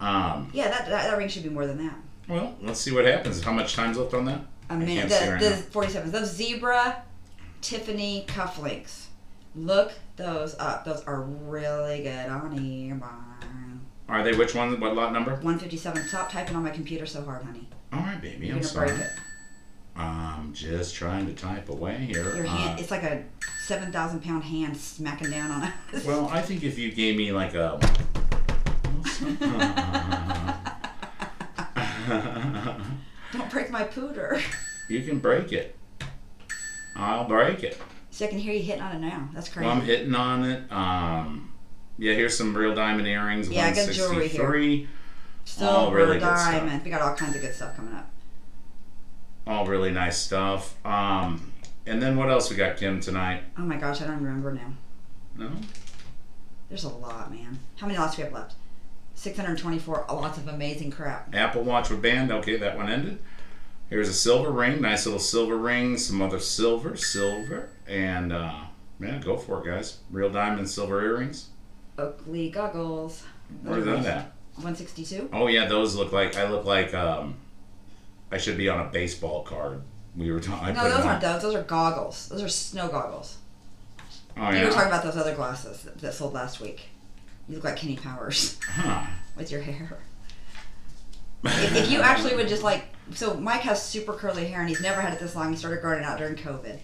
Um, 0.00 0.50
Yeah, 0.52 0.68
that, 0.68 0.86
that 0.88 1.10
that 1.10 1.18
ring 1.18 1.28
should 1.28 1.42
be 1.42 1.48
more 1.50 1.66
than 1.66 1.78
that. 1.86 1.94
well, 2.28 2.56
let's 2.62 2.80
see 2.80 2.92
what 2.92 3.04
happens. 3.04 3.42
How 3.42 3.52
much 3.52 3.74
time's 3.74 3.98
left 3.98 4.14
on 4.14 4.24
that? 4.26 4.40
Mean, 4.70 4.86
can't 4.98 5.08
the, 5.10 5.30
right 5.32 5.40
the 5.40 5.50
now. 5.50 5.56
47. 5.56 6.12
Those 6.12 6.32
zebra 6.32 7.02
Tiffany 7.60 8.24
cufflinks. 8.28 9.06
Look 9.56 9.92
those 10.16 10.54
up. 10.58 10.84
Those 10.84 11.02
are 11.04 11.22
really 11.22 12.04
good 12.04 12.26
on 12.28 12.56
eBay. 12.58 13.00
Are 14.08 14.22
they 14.22 14.32
which 14.32 14.54
one? 14.54 14.78
What 14.80 14.94
lot 14.94 15.12
number? 15.12 15.32
157. 15.32 16.08
Stop 16.08 16.30
typing 16.30 16.56
on 16.56 16.62
my 16.62 16.70
computer 16.70 17.06
so 17.06 17.22
hard, 17.24 17.42
honey. 17.42 17.68
All 17.92 18.00
right, 18.00 18.20
baby. 18.20 18.46
You're 18.46 18.56
I'm 18.56 18.62
sorry. 18.62 18.88
break 18.88 19.00
it. 19.00 19.10
I'm 20.00 20.52
just 20.54 20.94
trying 20.94 21.26
to 21.26 21.34
type 21.34 21.68
away 21.68 21.96
here. 21.96 22.34
Your 22.36 22.44
hand, 22.44 22.78
Uh, 22.78 22.82
it's 22.82 22.90
like 22.90 23.02
a 23.02 23.24
7,000 23.66 24.22
pound 24.22 24.44
hand 24.44 24.76
smacking 24.76 25.30
down 25.30 25.50
on 25.50 25.72
it. 25.92 26.04
well, 26.06 26.28
I 26.28 26.40
think 26.42 26.62
if 26.64 26.78
you 26.78 26.90
gave 26.92 27.16
me 27.16 27.32
like 27.32 27.54
a. 27.54 27.78
Don't 33.32 33.50
break 33.50 33.70
my 33.70 33.84
pooter. 33.84 34.40
you 34.88 35.02
can 35.02 35.18
break 35.18 35.52
it. 35.52 35.76
I'll 36.96 37.24
break 37.28 37.62
it. 37.62 37.80
See, 38.10 38.24
I 38.24 38.28
can 38.28 38.38
hear 38.38 38.52
you 38.52 38.62
hitting 38.62 38.82
on 38.82 38.96
it 38.96 39.00
now. 39.00 39.28
That's 39.32 39.48
crazy. 39.48 39.66
Well, 39.66 39.76
I'm 39.76 39.82
hitting 39.82 40.14
on 40.14 40.44
it. 40.44 40.70
Um, 40.72 41.52
yeah, 41.98 42.14
here's 42.14 42.36
some 42.36 42.56
real 42.56 42.74
diamond 42.74 43.06
earrings. 43.06 43.48
Yeah, 43.48 43.66
I 43.66 43.74
got 43.74 43.90
jewelry 43.92 44.28
here. 44.28 44.42
163. 44.42 44.88
Silver, 45.44 45.72
all 45.72 45.92
really 45.92 46.18
good 46.18 46.26
stuff. 46.36 46.52
diamond. 46.52 46.84
We 46.84 46.90
got 46.90 47.02
all 47.02 47.14
kinds 47.14 47.36
of 47.36 47.42
good 47.42 47.54
stuff 47.54 47.76
coming 47.76 47.94
up. 47.94 48.10
All 49.46 49.66
really 49.66 49.90
nice 49.90 50.18
stuff. 50.18 50.76
Um, 50.84 51.52
and 51.86 52.00
then 52.00 52.16
what 52.16 52.30
else 52.30 52.50
we 52.50 52.56
got, 52.56 52.76
Kim, 52.76 53.00
tonight? 53.00 53.42
Oh 53.58 53.62
my 53.62 53.76
gosh, 53.76 54.00
I 54.00 54.06
don't 54.06 54.22
remember 54.22 54.52
now. 54.52 54.72
No? 55.36 55.50
There's 56.68 56.84
a 56.84 56.88
lot, 56.88 57.32
man. 57.32 57.58
How 57.76 57.86
many 57.86 57.98
lots 57.98 58.16
do 58.16 58.22
we 58.22 58.24
have 58.24 58.32
left? 58.32 58.54
624. 59.14 60.06
Lots 60.08 60.38
of 60.38 60.48
amazing 60.48 60.90
crap. 60.92 61.34
Apple 61.34 61.62
Watch 61.62 61.90
with 61.90 62.00
band. 62.00 62.30
Okay, 62.30 62.56
that 62.56 62.76
one 62.76 62.88
ended. 62.88 63.18
Here's 63.88 64.08
a 64.08 64.14
silver 64.14 64.50
ring. 64.50 64.80
Nice 64.80 65.04
little 65.04 65.18
silver 65.18 65.56
ring. 65.56 65.98
Some 65.98 66.22
other 66.22 66.38
silver, 66.38 66.96
silver. 66.96 67.70
And, 67.88 68.32
uh, 68.32 68.60
yeah, 69.00 69.18
go 69.18 69.36
for 69.36 69.60
it, 69.60 69.70
guys. 69.70 69.98
Real 70.10 70.30
diamond 70.30 70.70
silver 70.70 71.02
earrings. 71.02 71.48
Oakley 71.98 72.50
goggles. 72.50 73.24
Where's 73.62 73.84
that 73.84 74.06
at? 74.06 74.32
162. 74.54 75.30
Oh, 75.32 75.48
yeah, 75.48 75.66
those 75.66 75.96
look 75.96 76.12
like, 76.12 76.36
I 76.36 76.48
look 76.48 76.64
like, 76.64 76.94
um, 76.94 77.36
I 78.32 78.38
should 78.38 78.56
be 78.56 78.68
on 78.68 78.80
a 78.80 78.90
baseball 78.90 79.42
card. 79.42 79.82
We 80.16 80.30
were 80.32 80.40
talking. 80.40 80.74
No, 80.74 80.88
those 80.88 81.04
aren't 81.04 81.20
those. 81.20 81.42
Those 81.42 81.54
are 81.54 81.62
goggles. 81.62 82.28
Those 82.28 82.42
are 82.42 82.48
snow 82.48 82.88
goggles. 82.88 83.38
Oh, 84.36 84.50
You 84.50 84.58
yeah. 84.58 84.64
were 84.66 84.70
talking 84.72 84.88
about 84.88 85.02
those 85.04 85.16
other 85.16 85.34
glasses 85.34 85.82
that, 85.82 85.98
that 85.98 86.14
sold 86.14 86.32
last 86.32 86.60
week. 86.60 86.88
You 87.48 87.56
look 87.56 87.64
like 87.64 87.76
Kenny 87.76 87.96
Powers 87.96 88.58
Huh. 88.64 89.04
with 89.36 89.50
your 89.50 89.60
hair. 89.60 89.98
if, 91.44 91.76
if 91.76 91.90
you 91.90 92.00
actually 92.00 92.36
would 92.36 92.48
just 92.48 92.62
like, 92.62 92.84
so 93.14 93.34
Mike 93.34 93.62
has 93.62 93.82
super 93.82 94.12
curly 94.12 94.46
hair 94.46 94.60
and 94.60 94.68
he's 94.68 94.80
never 94.80 95.00
had 95.00 95.12
it 95.12 95.18
this 95.20 95.34
long. 95.34 95.50
He 95.50 95.56
started 95.56 95.80
growing 95.80 96.00
it 96.00 96.04
out 96.04 96.18
during 96.18 96.36
COVID, 96.36 96.78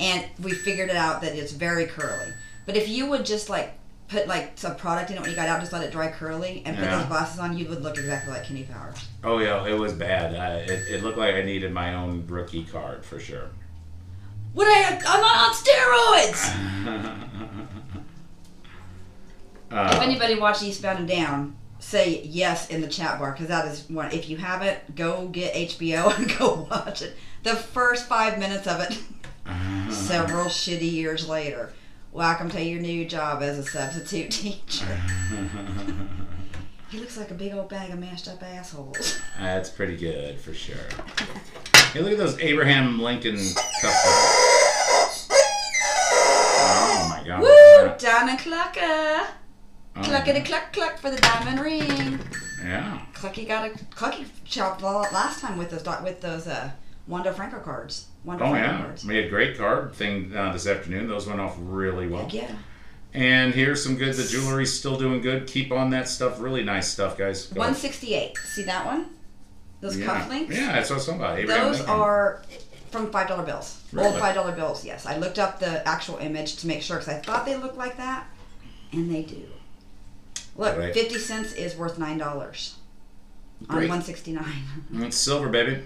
and 0.00 0.24
we 0.40 0.52
figured 0.52 0.90
it 0.90 0.96
out 0.96 1.20
that 1.22 1.34
it's 1.36 1.52
very 1.52 1.86
curly. 1.86 2.32
But 2.66 2.76
if 2.76 2.88
you 2.88 3.06
would 3.06 3.24
just 3.26 3.48
like 3.50 3.74
put 4.08 4.26
like 4.28 4.52
some 4.56 4.76
product 4.76 5.10
in 5.10 5.16
it 5.16 5.20
when 5.22 5.30
you 5.30 5.36
got 5.36 5.48
out, 5.48 5.60
just 5.60 5.72
let 5.72 5.82
it 5.82 5.90
dry 5.90 6.08
curly, 6.10 6.62
and 6.66 6.76
put 6.76 6.84
Yeah. 6.84 6.98
those 6.98 7.06
glasses 7.06 7.38
on, 7.40 7.56
you 7.56 7.66
would 7.68 7.82
look 7.82 7.96
exactly 7.96 8.32
like 8.32 8.44
Kenny 8.44 8.64
Powers. 8.64 8.98
Oh 9.22 9.38
yeah, 9.38 9.66
it 9.66 9.78
was 9.78 9.92
bad. 9.92 10.34
Uh, 10.34 10.72
it, 10.72 10.82
it 10.90 11.02
looked 11.02 11.18
like 11.18 11.34
I 11.34 11.42
needed 11.42 11.72
my 11.72 11.94
own 11.94 12.26
rookie 12.26 12.64
card 12.64 13.04
for 13.04 13.18
sure. 13.18 13.48
What 14.52 14.66
I 14.66 14.96
I'm 14.96 15.20
not 15.20 15.48
on 15.48 15.54
steroids. 15.54 17.20
If 19.70 19.76
Uh, 19.76 20.00
anybody 20.02 20.38
watched 20.38 20.62
Eastbound 20.62 21.00
and 21.00 21.08
Down, 21.08 21.56
say 21.80 22.22
yes 22.22 22.68
in 22.68 22.80
the 22.80 22.86
chat 22.86 23.18
bar 23.18 23.32
because 23.32 23.48
that 23.48 23.66
is 23.66 23.88
one. 23.90 24.12
If 24.12 24.28
you 24.28 24.36
haven't, 24.36 24.94
go 24.94 25.26
get 25.28 25.52
HBO 25.54 26.14
and 26.16 26.38
go 26.38 26.68
watch 26.70 27.02
it. 27.02 27.16
The 27.42 27.56
first 27.56 28.06
five 28.06 28.38
minutes 28.38 28.66
of 28.68 28.80
it, 28.80 28.98
several 29.92 30.44
shitty 30.46 30.92
years 30.92 31.28
later. 31.28 31.72
Welcome 32.14 32.48
to 32.50 32.62
your 32.62 32.80
new 32.80 33.04
job 33.06 33.42
as 33.42 33.58
a 33.58 33.64
substitute 33.64 34.30
teacher. 34.30 34.86
He 36.88 37.00
looks 37.00 37.16
like 37.16 37.32
a 37.32 37.34
big 37.34 37.52
old 37.52 37.68
bag 37.68 37.90
of 37.90 37.98
mashed 37.98 38.28
up 38.28 38.40
assholes. 38.40 39.20
That's 39.36 39.68
pretty 39.68 39.96
good 39.96 40.38
for 40.40 40.54
sure. 40.54 40.76
Hey, 41.92 41.98
look 42.02 42.12
at 42.12 42.18
those 42.18 42.38
Abraham 42.38 43.00
Lincoln 43.00 43.34
cups. 43.34 45.28
Oh 46.60 47.06
my 47.10 47.20
god. 47.26 47.40
Woo! 47.40 47.98
Diamond 47.98 48.38
clucker! 48.38 49.26
Oh, 49.96 50.00
Cluckety 50.00 50.44
cluck 50.46 50.72
cluck 50.72 50.98
for 50.98 51.10
the 51.10 51.16
diamond 51.16 51.58
ring. 51.58 52.20
Yeah. 52.64 53.00
Clucky 53.12 53.44
got 53.48 53.66
a 53.66 53.70
Clucky 53.86 54.26
chopped 54.44 54.82
last 54.82 55.40
time 55.40 55.58
with 55.58 55.70
those 55.70 55.84
with 56.04 56.20
those 56.20 56.46
uh 56.46 56.70
Wander 57.06 57.32
Franco 57.32 57.58
cards. 57.60 58.06
Wander 58.24 58.44
Oh 58.44 58.50
Franco 58.50 58.72
yeah. 58.72 58.78
cards. 58.82 59.04
We 59.04 59.16
had 59.16 59.24
a 59.26 59.28
great 59.28 59.56
card 59.58 59.94
thing 59.94 60.34
uh, 60.34 60.52
this 60.52 60.66
afternoon. 60.66 61.06
Those 61.08 61.26
went 61.26 61.40
off 61.40 61.56
really 61.60 62.08
well. 62.08 62.22
Heck 62.22 62.34
yeah. 62.34 62.56
And 63.12 63.54
here's 63.54 63.82
some 63.84 63.96
good. 63.96 64.14
The 64.14 64.24
jewelry's 64.24 64.72
still 64.76 64.96
doing 64.96 65.20
good. 65.20 65.46
Keep 65.46 65.70
on 65.70 65.90
that 65.90 66.08
stuff. 66.08 66.40
Really 66.40 66.64
nice 66.64 66.88
stuff, 66.88 67.16
guys. 67.16 67.46
Go. 67.46 67.60
168. 67.60 68.36
See 68.38 68.62
that 68.64 68.84
one? 68.86 69.06
Those 69.80 69.96
yeah. 69.98 70.06
cufflinks? 70.06 70.50
Yeah, 70.50 70.72
that's 70.72 70.90
what 70.90 71.00
I 71.00 71.04
talking 71.04 71.20
about. 71.20 71.38
Abraham 71.38 71.66
Those 71.66 71.78
Lincoln. 71.80 71.94
are 71.94 72.42
from 72.90 73.12
five 73.12 73.28
dollar 73.28 73.44
bills. 73.44 73.82
Really? 73.92 74.08
Old 74.08 74.18
five 74.18 74.34
dollar 74.34 74.52
bills. 74.52 74.84
Yes, 74.84 75.04
I 75.06 75.18
looked 75.18 75.38
up 75.38 75.60
the 75.60 75.86
actual 75.86 76.16
image 76.16 76.56
to 76.56 76.66
make 76.66 76.80
sure 76.82 76.96
because 76.98 77.12
I 77.14 77.18
thought 77.18 77.44
they 77.44 77.56
looked 77.56 77.76
like 77.76 77.96
that, 77.98 78.26
and 78.92 79.14
they 79.14 79.22
do. 79.22 79.44
Look, 80.56 80.76
Right. 80.78 80.94
fifty 80.94 81.18
cents 81.18 81.52
is 81.52 81.76
worth 81.76 81.98
nine 81.98 82.16
dollars 82.18 82.76
on 83.68 83.88
one 83.88 84.02
sixty 84.02 84.32
nine. 84.32 84.62
It's 84.94 85.16
silver, 85.16 85.48
baby. 85.48 85.82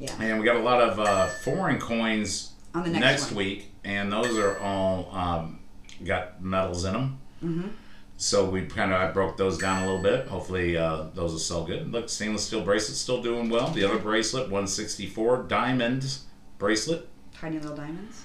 Yeah. 0.00 0.14
And 0.18 0.40
we 0.40 0.46
got 0.46 0.56
a 0.56 0.60
lot 0.60 0.80
of 0.80 0.98
uh, 0.98 1.26
foreign 1.26 1.78
coins 1.78 2.52
On 2.74 2.82
the 2.82 2.90
next, 2.90 3.04
next, 3.04 3.32
week, 3.32 3.70
and 3.84 4.10
those 4.10 4.36
are 4.38 4.58
all 4.58 5.14
um, 5.14 5.60
got 6.02 6.42
metals 6.42 6.86
in 6.86 6.94
them. 6.94 7.18
Mm-hmm. 7.44 7.68
So 8.16 8.48
we 8.48 8.66
kind 8.66 8.92
of 8.92 9.00
I 9.00 9.10
broke 9.12 9.36
those 9.36 9.58
down 9.58 9.82
a 9.82 9.86
little 9.86 10.02
bit. 10.02 10.26
Hopefully 10.26 10.76
uh, 10.76 11.04
those 11.14 11.32
will 11.32 11.38
sell 11.38 11.64
good. 11.64 11.92
Look, 11.92 12.08
stainless 12.08 12.46
steel 12.46 12.62
bracelet 12.62 12.96
still 12.96 13.22
doing 13.22 13.50
well. 13.50 13.68
The 13.68 13.84
other 13.84 13.98
bracelet, 13.98 14.44
164 14.44 15.44
diamond 15.44 16.18
bracelet, 16.58 17.08
Tiny 17.34 17.58
little 17.58 17.76
diamonds. 17.76 18.24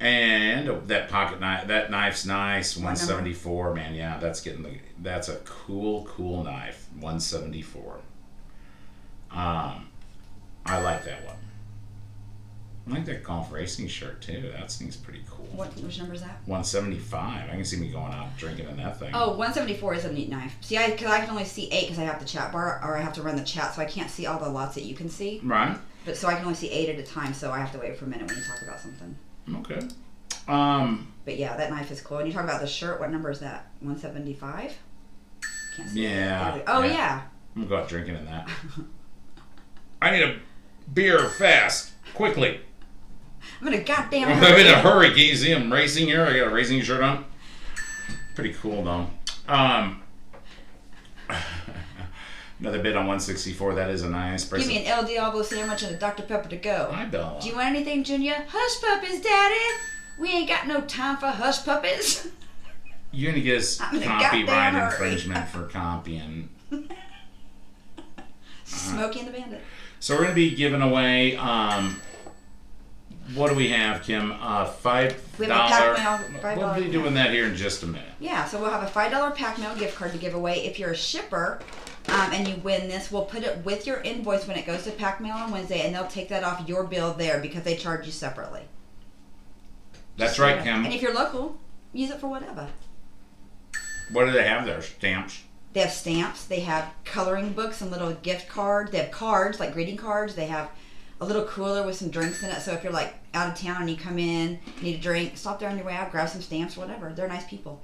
and 0.00 0.88
that 0.88 1.08
pocket 1.08 1.40
knife. 1.40 1.68
That 1.68 1.90
knife's 1.90 2.26
nice. 2.26 2.76
174. 2.76 3.74
Man, 3.74 3.94
yeah, 3.94 4.18
that's 4.18 4.40
getting 4.40 4.62
the. 4.64 4.78
That's 5.00 5.28
a 5.28 5.36
cool, 5.44 6.04
cool 6.04 6.42
knife. 6.42 6.88
174. 6.94 7.98
Um, 9.32 9.88
I 10.66 10.80
like 10.80 11.04
that 11.04 11.24
one. 11.24 11.36
I 12.88 12.90
like 12.90 13.04
that 13.06 13.24
golf 13.24 13.50
racing 13.52 13.88
shirt 13.88 14.22
too. 14.22 14.52
That 14.56 14.70
thing's 14.70 14.96
pretty 14.96 15.22
cool. 15.28 15.46
What 15.46 15.74
which 15.78 15.98
number 15.98 16.14
is 16.14 16.20
that? 16.20 16.38
175. 16.46 17.48
I 17.50 17.52
can 17.52 17.64
see 17.64 17.78
me 17.78 17.88
going 17.88 18.12
out 18.12 18.36
drinking 18.36 18.68
in 18.68 18.76
that 18.76 18.98
thing. 19.00 19.10
Oh, 19.12 19.30
174 19.30 19.94
is 19.94 20.04
a 20.04 20.12
neat 20.12 20.28
knife. 20.28 20.56
See, 20.60 20.76
I 20.78 20.90
because 20.90 21.08
I 21.10 21.20
can 21.20 21.30
only 21.30 21.44
see 21.44 21.68
eight 21.72 21.84
because 21.88 21.98
I 21.98 22.04
have 22.04 22.20
the 22.20 22.24
chat 22.26 22.52
bar 22.52 22.80
or 22.84 22.96
I 22.96 23.00
have 23.00 23.12
to 23.14 23.22
run 23.22 23.36
the 23.36 23.42
chat, 23.44 23.74
so 23.74 23.82
I 23.82 23.86
can't 23.86 24.10
see 24.10 24.26
all 24.26 24.38
the 24.38 24.48
lots 24.48 24.74
that 24.76 24.84
you 24.84 24.94
can 24.94 25.08
see. 25.08 25.40
Right. 25.42 25.76
But 26.04 26.16
so 26.16 26.28
I 26.28 26.34
can 26.34 26.42
only 26.44 26.54
see 26.54 26.70
eight 26.70 26.88
at 26.88 26.98
a 27.00 27.02
time, 27.02 27.34
so 27.34 27.50
I 27.50 27.58
have 27.58 27.72
to 27.72 27.78
wait 27.78 27.96
for 27.96 28.04
a 28.04 28.08
minute 28.08 28.28
when 28.28 28.36
you 28.36 28.44
talk 28.44 28.62
about 28.62 28.78
something. 28.78 29.16
Okay. 29.56 29.80
Um. 30.46 31.12
But 31.24 31.38
yeah, 31.38 31.56
that 31.56 31.70
knife 31.70 31.90
is 31.90 32.00
cool. 32.00 32.18
And 32.18 32.28
you 32.28 32.32
talk 32.32 32.44
about 32.44 32.60
the 32.60 32.68
shirt. 32.68 33.00
What 33.00 33.10
number 33.10 33.30
is 33.30 33.40
that? 33.40 33.66
175. 33.80 34.78
Can't 35.76 35.90
see. 35.90 36.04
Yeah, 36.04 36.60
Oh 36.68 36.82
yeah. 36.82 36.92
yeah. 36.92 37.22
I'm 37.56 37.62
gonna 37.62 37.68
go 37.68 37.82
out 37.82 37.88
drinking 37.88 38.14
in 38.14 38.24
that. 38.26 38.48
I 40.02 40.10
need 40.12 40.22
a 40.22 40.38
beer 40.92 41.28
fast, 41.28 41.92
quickly. 42.14 42.60
I'm 43.60 43.68
in 43.68 43.74
a 43.74 43.82
goddamn. 43.82 44.28
I'm 44.28 44.60
in 44.60 44.66
a 44.66 44.80
hurry. 44.80 45.10
Can 45.10 45.18
you 45.18 45.36
see 45.36 45.52
I'm 45.52 45.72
racing 45.72 46.06
here? 46.06 46.24
I 46.26 46.36
got 46.36 46.48
a 46.48 46.50
racing 46.50 46.82
shirt 46.82 47.02
on. 47.02 47.24
Pretty 48.34 48.52
cool 48.54 48.84
though. 48.84 49.06
Um. 49.48 50.02
Another 52.58 52.82
bid 52.82 52.96
on 52.96 53.06
164. 53.06 53.74
That 53.74 53.90
is 53.90 54.02
a 54.02 54.08
nice 54.08 54.44
Give 54.50 54.66
me 54.66 54.78
an 54.78 54.86
El 54.86 55.04
Diablo 55.04 55.42
sandwich 55.42 55.82
and 55.82 55.94
a 55.94 55.98
Dr 55.98 56.22
Pepper 56.22 56.48
to 56.48 56.56
go. 56.56 56.90
Hi, 56.90 57.04
Bella. 57.04 57.38
Do 57.40 57.48
you 57.48 57.54
want 57.54 57.68
anything, 57.68 58.02
Junior? 58.02 58.46
Hush 58.48 58.80
puppies, 58.80 59.20
Daddy. 59.20 59.78
We 60.18 60.30
ain't 60.30 60.48
got 60.48 60.66
no 60.66 60.80
time 60.82 61.18
for 61.18 61.26
hush 61.26 61.64
puppies. 61.64 62.28
You're 63.12 63.32
gonna 63.32 63.42
get 63.42 63.58
us 63.58 63.80
a 63.80 64.00
copyright 64.00 64.74
infringement 64.74 65.48
for 65.50 65.64
copying. 65.64 66.48
Smokey 68.64 69.20
and 69.20 69.28
the 69.28 69.32
Bandit. 69.32 69.62
So 70.00 70.14
we're 70.14 70.22
gonna 70.22 70.34
be 70.34 70.54
giving 70.54 70.82
away. 70.82 71.36
Um, 71.36 72.00
what 73.34 73.48
do 73.50 73.56
we 73.56 73.68
have, 73.70 74.02
Kim? 74.02 74.32
Uh, 74.40 74.66
five 74.66 75.20
We 75.38 75.46
have 75.46 75.54
a 75.56 75.68
dollar. 75.68 75.94
Pak 75.96 76.20
Mail, 76.30 76.40
five 76.40 76.58
We'll 76.58 76.74
be 76.74 76.80
dollar- 76.82 76.92
doing 76.92 77.14
that 77.14 77.30
here 77.30 77.46
in 77.46 77.56
just 77.56 77.82
a 77.82 77.86
minute. 77.86 78.08
Yeah, 78.20 78.44
so 78.44 78.60
we'll 78.60 78.70
have 78.70 78.82
a 78.82 78.86
five 78.86 79.10
dollar 79.10 79.30
Pak 79.32 79.58
Mail 79.58 79.74
gift 79.74 79.96
card 79.96 80.12
to 80.12 80.18
give 80.18 80.34
away. 80.34 80.64
If 80.64 80.78
you're 80.78 80.92
a 80.92 80.96
shipper 80.96 81.60
um, 82.08 82.32
and 82.32 82.46
you 82.46 82.56
win 82.56 82.88
this, 82.88 83.10
we'll 83.10 83.24
put 83.24 83.42
it 83.42 83.64
with 83.64 83.86
your 83.86 84.00
invoice 84.02 84.46
when 84.46 84.56
it 84.56 84.64
goes 84.66 84.84
to 84.84 84.92
Pak 84.92 85.20
Mail 85.20 85.34
on 85.34 85.50
Wednesday, 85.50 85.80
and 85.84 85.94
they'll 85.94 86.06
take 86.06 86.28
that 86.28 86.44
off 86.44 86.68
your 86.68 86.84
bill 86.84 87.14
there 87.14 87.40
because 87.40 87.64
they 87.64 87.74
charge 87.76 88.06
you 88.06 88.12
separately. 88.12 88.62
That's 90.16 90.38
right, 90.38 90.62
Kim. 90.62 90.84
And 90.84 90.94
if 90.94 91.02
you're 91.02 91.12
local, 91.14 91.58
use 91.92 92.10
it 92.10 92.20
for 92.20 92.28
whatever. 92.28 92.68
What 94.12 94.26
do 94.26 94.30
they 94.32 94.44
have 94.46 94.64
there? 94.66 94.80
Stamps. 94.82 95.42
They 95.76 95.82
have 95.82 95.92
stamps. 95.92 96.46
They 96.46 96.60
have 96.60 96.90
coloring 97.04 97.52
books 97.52 97.82
and 97.82 97.90
little 97.90 98.14
gift 98.14 98.48
cards. 98.48 98.92
They 98.92 98.96
have 98.96 99.10
cards 99.10 99.60
like 99.60 99.74
greeting 99.74 99.98
cards. 99.98 100.34
They 100.34 100.46
have 100.46 100.70
a 101.20 101.26
little 101.26 101.44
cooler 101.44 101.84
with 101.84 101.96
some 101.96 102.08
drinks 102.08 102.42
in 102.42 102.48
it. 102.48 102.62
So 102.62 102.72
if 102.72 102.82
you're 102.82 102.94
like 102.94 103.12
out 103.34 103.52
of 103.52 103.60
town 103.60 103.82
and 103.82 103.90
you 103.90 103.96
come 103.98 104.18
in, 104.18 104.58
need 104.80 104.94
a 104.94 104.98
drink, 104.98 105.36
stop 105.36 105.60
there 105.60 105.68
on 105.68 105.76
your 105.76 105.84
way 105.84 105.92
out, 105.92 106.10
grab 106.10 106.30
some 106.30 106.40
stamps, 106.40 106.78
whatever. 106.78 107.12
They're 107.12 107.28
nice 107.28 107.44
people. 107.44 107.82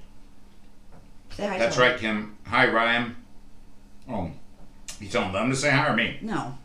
Say 1.35 1.45
hi. 1.45 1.59
That's 1.59 1.75
them. 1.75 1.87
right, 1.87 1.99
Kim. 1.99 2.35
Hi, 2.47 2.67
Ryan. 2.67 3.15
Oh, 4.09 4.31
you 4.99 5.07
telling 5.07 5.31
them 5.31 5.51
to 5.51 5.55
say 5.55 5.69
hi 5.69 5.87
or 5.87 5.95
me? 5.95 6.17
No, 6.23 6.57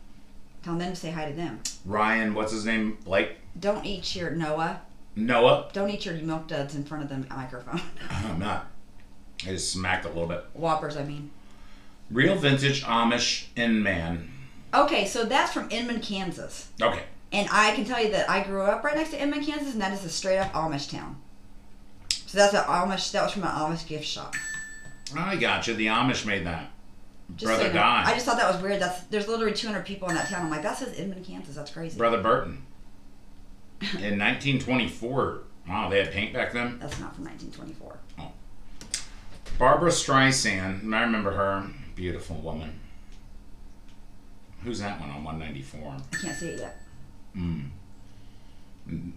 tell 0.63 0.77
them 0.77 0.89
to 0.89 0.95
say 0.95 1.11
hi 1.11 1.29
to 1.29 1.35
them. 1.35 1.59
Ryan, 1.85 2.33
what's 2.33 2.53
his 2.53 2.65
name? 2.65 2.97
Blake. 3.05 3.35
Don't 3.59 3.85
eat 3.85 4.15
your 4.15 4.31
Noah. 4.31 4.81
Noah. 5.15 5.69
Don't 5.73 5.91
eat 5.91 6.07
your 6.07 6.15
milk 6.15 6.47
duds 6.47 6.73
in 6.73 6.85
front 6.85 7.03
of 7.03 7.09
the 7.09 7.35
microphone. 7.35 7.81
I'm 8.09 8.39
not. 8.39 8.65
I 9.45 9.51
just 9.51 9.71
smacked 9.71 10.05
a 10.05 10.09
little 10.09 10.27
bit. 10.27 10.45
Whoppers, 10.53 10.97
I 10.97 11.03
mean. 11.03 11.31
Real 12.11 12.35
vintage 12.35 12.83
Amish 12.83 13.47
Inman. 13.55 14.31
Okay, 14.73 15.05
so 15.05 15.25
that's 15.25 15.53
from 15.53 15.69
Inman, 15.71 16.01
Kansas. 16.01 16.69
Okay. 16.81 17.03
And 17.31 17.47
I 17.51 17.73
can 17.75 17.85
tell 17.85 18.03
you 18.03 18.11
that 18.11 18.29
I 18.29 18.43
grew 18.43 18.63
up 18.63 18.83
right 18.83 18.95
next 18.95 19.11
to 19.11 19.21
Inman, 19.21 19.43
Kansas, 19.43 19.73
and 19.73 19.81
that 19.81 19.93
is 19.93 20.03
a 20.03 20.09
straight 20.09 20.39
up 20.39 20.51
Amish 20.53 20.91
town. 20.91 21.17
So 22.09 22.37
that's 22.37 22.53
an 22.53 22.63
Amish. 22.63 23.11
That 23.11 23.23
was 23.23 23.33
from 23.33 23.43
an 23.43 23.49
Amish 23.49 23.87
gift 23.87 24.05
shop. 24.05 24.35
I 25.17 25.35
got 25.35 25.67
you. 25.67 25.73
The 25.73 25.87
Amish 25.87 26.25
made 26.25 26.45
that. 26.45 26.69
Just 27.35 27.45
Brother 27.45 27.63
so 27.63 27.67
you 27.67 27.73
know. 27.73 27.79
Don. 27.79 28.05
I 28.05 28.13
just 28.13 28.25
thought 28.25 28.37
that 28.37 28.51
was 28.51 28.61
weird. 28.61 28.81
That's 28.81 29.01
there's 29.03 29.27
literally 29.27 29.53
200 29.53 29.85
people 29.85 30.09
in 30.09 30.15
that 30.15 30.27
town. 30.27 30.45
I'm 30.45 30.49
like, 30.49 30.63
that 30.63 30.77
says 30.77 30.97
Inman, 30.97 31.23
Kansas. 31.23 31.55
That's 31.55 31.71
crazy. 31.71 31.97
Brother 31.97 32.21
Burton. 32.21 32.63
In 33.81 34.19
1924. 34.19 35.39
Wow, 35.69 35.89
they 35.89 35.99
had 35.99 36.11
paint 36.11 36.33
back 36.33 36.51
then. 36.51 36.79
That's 36.79 36.99
not 36.99 37.15
from 37.15 37.25
1924. 37.25 37.97
Barbra 39.59 39.91
Streisand. 39.91 40.91
I 40.93 41.01
remember 41.01 41.31
her. 41.31 41.67
Beautiful 41.95 42.37
woman. 42.37 42.79
Who's 44.63 44.79
that 44.79 44.99
one 44.99 45.09
on 45.09 45.23
194? 45.23 45.95
I 46.13 46.15
can't 46.15 46.35
see 46.35 46.47
it 46.49 46.59
yet. 46.59 46.81
Mm. 47.37 47.69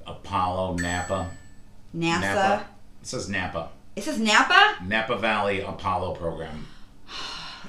Apollo 0.07 0.76
Napa. 0.76 1.30
NASA. 1.97 2.20
Napa. 2.20 2.66
It 3.01 3.07
says 3.07 3.28
Napa. 3.28 3.70
It 3.97 4.05
says 4.05 4.18
Napa. 4.20 4.76
Napa 4.84 5.16
Valley 5.16 5.61
Apollo 5.61 6.14
program. 6.16 6.66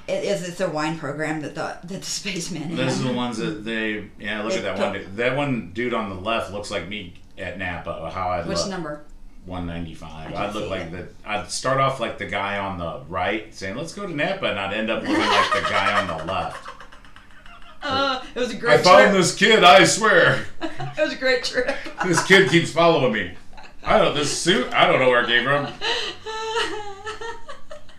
It 0.05 0.25
is. 0.25 0.45
It's 0.49 0.59
a 0.59 0.69
wine 0.69 0.97
program 0.99 1.39
that 1.43 1.55
the 1.55 1.77
that 1.81 1.87
the 1.87 2.03
spaceman. 2.03 2.75
Those 2.75 2.97
had. 2.97 3.05
are 3.05 3.07
the 3.09 3.15
ones 3.15 3.37
that 3.37 3.63
they. 3.63 4.09
Yeah, 4.19 4.41
look 4.43 4.51
They 4.51 4.57
at 4.57 4.75
that 4.75 4.77
one. 4.77 4.93
Dude. 4.93 5.15
That 5.15 5.37
one 5.37 5.71
dude 5.73 5.93
on 5.93 6.09
the 6.09 6.15
left 6.15 6.51
looks 6.51 6.69
like 6.69 6.89
me 6.89 7.13
at 7.37 7.57
Napa. 7.57 8.11
How 8.13 8.27
I 8.27 8.41
Which 8.45 8.57
look. 8.57 8.69
number? 8.69 9.05
195. 9.45 10.27
I 10.27 10.31
can 10.31 10.35
I'd 10.37 10.55
look 10.55 10.69
like 10.69 10.91
the. 10.91 11.07
I'd 11.25 11.51
start 11.51 11.79
off 11.79 11.99
like 11.99 12.17
the 12.17 12.25
guy 12.25 12.57
on 12.57 12.77
the 12.77 13.01
right, 13.09 13.53
saying 13.53 13.75
"Let's 13.75 13.93
go 13.93 14.07
to 14.07 14.15
Napa," 14.15 14.45
and 14.45 14.59
I'd 14.59 14.73
end 14.73 14.89
up 14.89 15.01
looking 15.03 15.17
like 15.17 15.53
the 15.53 15.69
guy 15.69 16.01
on 16.01 16.07
the 16.07 16.25
left. 16.25 16.69
Uh, 17.85 18.23
it 18.33 18.39
was 18.39 18.49
a 18.49 18.55
great 18.55 18.79
I 18.79 18.81
found 18.81 19.09
trip. 19.09 19.11
this 19.11 19.35
kid. 19.35 19.61
I 19.61 19.83
swear, 19.83 20.45
it 20.61 20.97
was 20.97 21.11
a 21.11 21.17
great 21.17 21.43
trip. 21.43 21.75
this 22.05 22.23
kid 22.23 22.49
keeps 22.49 22.71
following 22.71 23.11
me. 23.11 23.33
I 23.83 23.97
don't. 23.97 24.15
This 24.15 24.31
suit. 24.41 24.71
I 24.71 24.87
don't 24.87 24.99
know 25.01 25.09
where 25.09 25.21
it 25.23 25.27
came 25.27 25.43
from. 25.43 25.67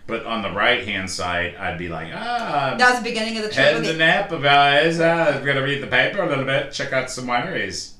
But 0.07 0.25
on 0.25 0.41
the 0.41 0.51
right 0.51 0.87
hand 0.87 1.09
side, 1.09 1.55
I'd 1.55 1.77
be 1.77 1.87
like, 1.89 2.11
ah, 2.13 2.75
that 2.77 2.89
was 2.89 2.99
the 2.99 3.03
beginning 3.03 3.37
of 3.37 3.43
the 3.43 3.49
trip. 3.49 3.65
heading 3.65 3.83
to 3.83 3.95
Napa, 3.95 4.39
guys. 4.39 4.99
Uh, 4.99 5.39
we're 5.39 5.45
gonna 5.53 5.63
read 5.63 5.83
the 5.83 5.87
paper 5.87 6.21
a 6.21 6.29
little 6.29 6.45
bit. 6.45 6.71
Check 6.71 6.91
out 6.91 7.11
some 7.11 7.25
wineries. 7.27 7.91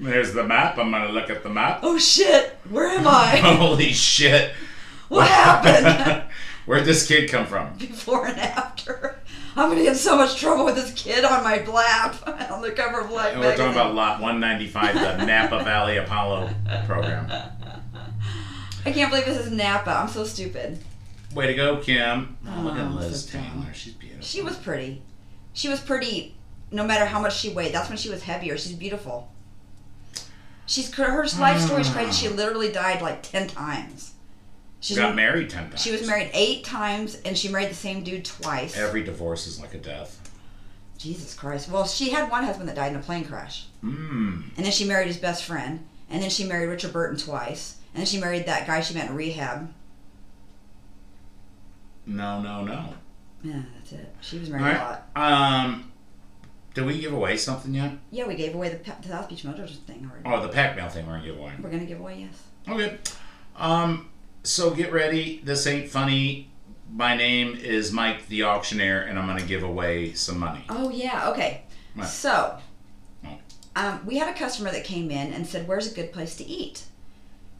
There's 0.00 0.32
the 0.32 0.44
map. 0.44 0.78
I'm 0.78 0.90
gonna 0.90 1.10
look 1.12 1.28
at 1.30 1.42
the 1.42 1.50
map. 1.50 1.80
oh 1.82 1.98
shit! 1.98 2.56
Where 2.68 2.88
am 2.88 3.06
I? 3.06 3.36
Holy 3.58 3.92
shit! 3.92 4.52
what 5.08 5.26
happened? 5.28 6.24
Where'd 6.66 6.84
this 6.84 7.06
kid 7.06 7.28
come 7.30 7.46
from? 7.46 7.74
Before 7.76 8.26
and 8.26 8.38
after. 8.38 9.18
I'm 9.56 9.68
gonna 9.68 9.82
get 9.82 9.96
so 9.96 10.16
much 10.16 10.36
trouble 10.40 10.64
with 10.64 10.76
this 10.76 10.92
kid 10.94 11.24
on 11.24 11.42
my 11.44 11.62
lap 11.64 12.16
on 12.50 12.62
the 12.62 12.70
cover 12.70 13.00
of 13.00 13.10
Life 13.10 13.32
And 13.32 13.40
we're 13.40 13.56
talking 13.56 13.72
about 13.72 13.94
Lot 13.94 14.20
195, 14.20 14.94
the 14.94 15.26
Napa 15.26 15.64
Valley 15.64 15.96
Apollo 15.96 16.50
program. 16.86 17.26
I 18.86 18.92
can't 18.92 19.10
believe 19.10 19.26
this 19.26 19.44
is 19.44 19.50
Napa. 19.52 19.90
I'm 19.90 20.08
so 20.08 20.24
stupid. 20.24 20.78
Way 21.34 21.48
to 21.48 21.54
go, 21.54 21.76
Kim. 21.78 22.36
Oh, 22.48 22.60
look 22.62 22.76
at 22.76 22.90
Oh, 22.90 22.94
Liz 22.94 23.24
so. 23.24 23.38
Taylor. 23.38 23.72
She's 23.74 23.92
beautiful. 23.94 24.24
She 24.24 24.40
was 24.40 24.56
pretty. 24.56 25.02
She 25.52 25.68
was 25.68 25.80
pretty, 25.80 26.36
no 26.70 26.84
matter 26.84 27.04
how 27.04 27.20
much 27.20 27.36
she 27.38 27.50
weighed. 27.50 27.74
That's 27.74 27.88
when 27.88 27.98
she 27.98 28.08
was 28.08 28.22
heavier. 28.22 28.56
She's 28.56 28.72
beautiful. 28.72 29.30
She's 30.70 30.94
her 30.94 31.26
life 31.40 31.60
story 31.60 31.80
is 31.80 31.90
crazy. 31.90 32.12
She 32.12 32.28
literally 32.28 32.70
died 32.70 33.02
like 33.02 33.24
ten 33.24 33.48
times. 33.48 34.12
She's 34.78 34.96
got 34.96 35.16
married 35.16 35.50
10 35.50 35.70
times. 35.70 35.82
She 35.82 35.90
was 35.90 36.06
married 36.06 36.30
eight 36.32 36.64
times, 36.64 37.20
and 37.24 37.36
she 37.36 37.48
married 37.48 37.70
the 37.70 37.74
same 37.74 38.04
dude 38.04 38.24
twice. 38.24 38.78
Every 38.78 39.02
divorce 39.02 39.48
is 39.48 39.60
like 39.60 39.74
a 39.74 39.78
death. 39.78 40.30
Jesus 40.96 41.34
Christ. 41.34 41.68
Well, 41.68 41.86
she 41.86 42.10
had 42.10 42.30
one 42.30 42.44
husband 42.44 42.68
that 42.68 42.76
died 42.76 42.92
in 42.92 42.98
a 42.98 43.02
plane 43.02 43.24
crash, 43.24 43.66
Mmm. 43.84 44.44
and 44.56 44.64
then 44.64 44.70
she 44.70 44.84
married 44.84 45.08
his 45.08 45.16
best 45.16 45.44
friend, 45.44 45.84
and 46.08 46.22
then 46.22 46.30
she 46.30 46.44
married 46.44 46.68
Richard 46.68 46.92
Burton 46.92 47.18
twice, 47.18 47.76
and 47.92 47.98
then 48.00 48.06
she 48.06 48.20
married 48.20 48.46
that 48.46 48.66
guy 48.68 48.80
she 48.80 48.94
met 48.94 49.10
in 49.10 49.16
rehab. 49.16 49.74
No, 52.06 52.40
no, 52.40 52.64
no. 52.64 52.94
Yeah, 53.42 53.62
that's 53.74 53.92
it. 53.92 54.14
She 54.20 54.38
was 54.38 54.50
All 54.52 54.58
married 54.58 54.76
a 54.76 54.78
lot. 54.78 55.06
Um, 55.16 55.89
did 56.74 56.84
we 56.86 57.00
give 57.00 57.12
away 57.12 57.36
something 57.36 57.74
yet? 57.74 57.92
Yeah, 58.10 58.26
we 58.26 58.34
gave 58.34 58.54
away 58.54 58.68
the, 58.70 58.76
the 59.02 59.08
South 59.08 59.28
Beach 59.28 59.44
Motors 59.44 59.76
thing 59.86 60.08
already. 60.10 60.24
Oh, 60.42 60.46
the 60.46 60.52
pack 60.52 60.76
mail 60.76 60.88
thing 60.88 61.06
we're 61.06 61.14
gonna 61.14 61.24
give 61.26 61.38
away. 61.38 61.52
We're 61.62 61.70
gonna 61.70 61.84
give 61.84 62.00
away 62.00 62.28
yes. 62.28 62.42
Okay. 62.68 62.98
Um, 63.56 64.08
so 64.42 64.70
get 64.70 64.92
ready. 64.92 65.40
This 65.44 65.66
ain't 65.66 65.90
funny. 65.90 66.50
My 66.92 67.16
name 67.16 67.54
is 67.54 67.92
Mike 67.92 68.26
the 68.28 68.44
Auctioneer, 68.44 69.02
and 69.02 69.18
I'm 69.18 69.26
gonna 69.26 69.42
give 69.46 69.62
away 69.62 70.12
some 70.14 70.38
money. 70.38 70.64
Oh 70.68 70.90
yeah, 70.90 71.30
okay. 71.30 71.62
So, 72.06 72.56
Oh. 73.26 73.38
um, 73.76 74.06
we 74.06 74.16
had 74.16 74.28
a 74.34 74.38
customer 74.38 74.70
that 74.70 74.84
came 74.84 75.10
in 75.10 75.32
and 75.32 75.46
said, 75.46 75.68
"Where's 75.68 75.90
a 75.90 75.94
good 75.94 76.12
place 76.12 76.34
to 76.36 76.44
eat?" 76.46 76.84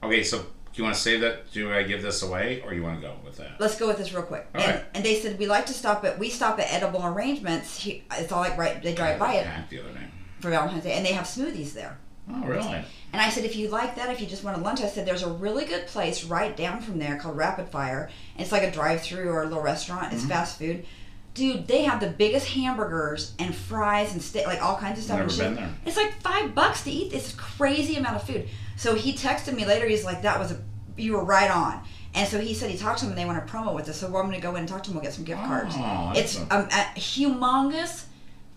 Okay, 0.03 0.23
so 0.25 0.47
do 0.73 0.81
you 0.81 0.85
want 0.85 0.95
to 0.95 1.01
save 1.01 1.21
that? 1.23 1.51
Do 1.51 1.73
I 1.73 1.83
give 1.83 2.01
this 2.01 2.23
away, 2.23 2.63
or 2.65 2.73
you 2.75 2.83
want 2.83 3.01
to 3.01 3.07
go 3.07 3.17
with 3.25 3.37
that? 3.39 3.61
Let's 3.61 3.77
go 3.77 3.89
with 3.89 3.99
this 3.99 4.13
real 4.13 4.23
quick. 4.23 4.47
All 4.55 4.61
and, 4.61 4.75
right. 4.75 4.85
and 4.95 5.05
they 5.05 5.17
said 5.17 5.39
we 5.39 5.47
like 5.47 5.67
to 5.67 5.73
stop 5.73 6.05
at 6.05 6.19
we 6.19 6.31
stop 6.31 6.61
at 6.61 6.73
Edible 6.73 7.05
Arrangements. 7.05 7.77
He, 7.79 8.05
it's 8.13 8.31
all 8.31 8.41
like 8.41 8.57
right 8.57 8.81
they 8.83 8.95
drive 8.95 9.19
by 9.19 9.35
it 9.35 9.47
the 9.69 9.81
other 9.81 9.93
day. 9.93 10.07
for 10.39 10.51
Valentine's 10.51 10.85
Day, 10.85 10.93
and 10.93 11.05
they 11.05 11.13
have 11.13 11.27
smoothies 11.27 11.73
there. 11.73 11.99
Oh, 12.33 12.45
really? 12.45 12.85
And 13.13 13.21
I 13.21 13.29
said, 13.29 13.45
if 13.45 13.57
you 13.57 13.69
like 13.69 13.97
that, 13.97 14.11
if 14.11 14.21
you 14.21 14.27
just 14.27 14.45
want 14.45 14.57
a 14.57 14.61
lunch, 14.61 14.81
I 14.81 14.87
said 14.87 15.05
there's 15.05 15.25
a 15.25 15.33
really 15.33 15.65
good 15.65 15.89
place 15.89 16.25
right 16.25 16.57
down 16.57 16.81
from 16.81 16.99
there 16.99 17.19
called 17.19 17.37
Rapid 17.37 17.69
Fire. 17.69 18.09
It's 18.39 18.53
like 18.53 18.63
a 18.63 18.71
drive-through 18.71 19.29
or 19.29 19.43
a 19.43 19.47
little 19.47 19.63
restaurant. 19.63 20.07
Mm-hmm. 20.07 20.17
It's 20.17 20.27
fast 20.27 20.59
food. 20.59 20.87
Dude, 21.35 21.67
they 21.67 21.83
have 21.83 22.01
the 22.01 22.09
biggest 22.09 22.49
hamburgers 22.49 23.35
and 23.39 23.55
fries 23.55 24.13
and 24.13 24.23
steak, 24.23 24.47
like 24.47 24.63
all 24.63 24.77
kinds 24.77 24.99
of 24.99 25.05
stuff. 25.05 25.19
Never 25.19 25.37
been 25.37 25.55
there. 25.57 25.75
It's 25.87 25.97
like 25.97 26.21
five 26.21 26.55
bucks 26.55 26.85
to 26.85 26.91
eat 26.91 27.11
this 27.11 27.35
crazy 27.35 27.97
amount 27.97 28.17
of 28.17 28.23
food. 28.25 28.49
So 28.81 28.95
he 28.95 29.13
texted 29.13 29.55
me 29.55 29.67
later. 29.67 29.87
He's 29.87 30.05
like, 30.07 30.23
"That 30.23 30.39
was 30.39 30.53
a, 30.53 30.59
you 30.97 31.13
were 31.13 31.23
right 31.25 31.51
on." 31.51 31.83
And 32.15 32.27
so 32.27 32.41
he 32.41 32.55
said 32.55 32.71
he 32.71 32.79
talked 32.79 33.01
to 33.01 33.05
them 33.05 33.13
and 33.13 33.19
they 33.21 33.27
want 33.27 33.37
a 33.39 33.43
promo 33.47 33.75
with 33.75 33.87
us. 33.91 34.01
So 34.01 34.07
I'm 34.07 34.13
going 34.13 34.33
to 34.33 34.41
go 34.41 34.53
in 34.53 34.61
and 34.61 34.69
talk 34.69 34.83
to 34.85 34.91
them. 34.91 34.97
We'll 34.97 35.05
get 35.05 35.13
some 35.13 35.25
gift 35.25 35.43
cards. 35.45 35.75
Oh, 35.79 36.13
that's 36.15 36.37
It's 36.37 36.39
a- 36.39 36.55
um, 36.57 36.65
a 36.65 36.99
humongous, 36.99 38.05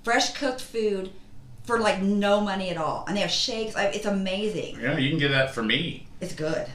fresh 0.04 0.32
cooked 0.34 0.62
food 0.62 1.12
for 1.66 1.78
like 1.78 2.02
no 2.02 2.40
money 2.40 2.70
at 2.70 2.78
all, 2.78 3.04
and 3.06 3.18
they 3.18 3.22
have 3.22 3.32
shakes. 3.32 3.76
I, 3.76 3.88
it's 3.88 4.06
amazing. 4.06 4.80
Yeah, 4.80 4.98
you 4.98 5.10
can 5.10 5.20
get 5.20 5.30
that 5.32 5.54
for 5.54 5.62
me. 5.62 6.08
It's 6.22 6.34
good. 6.34 6.68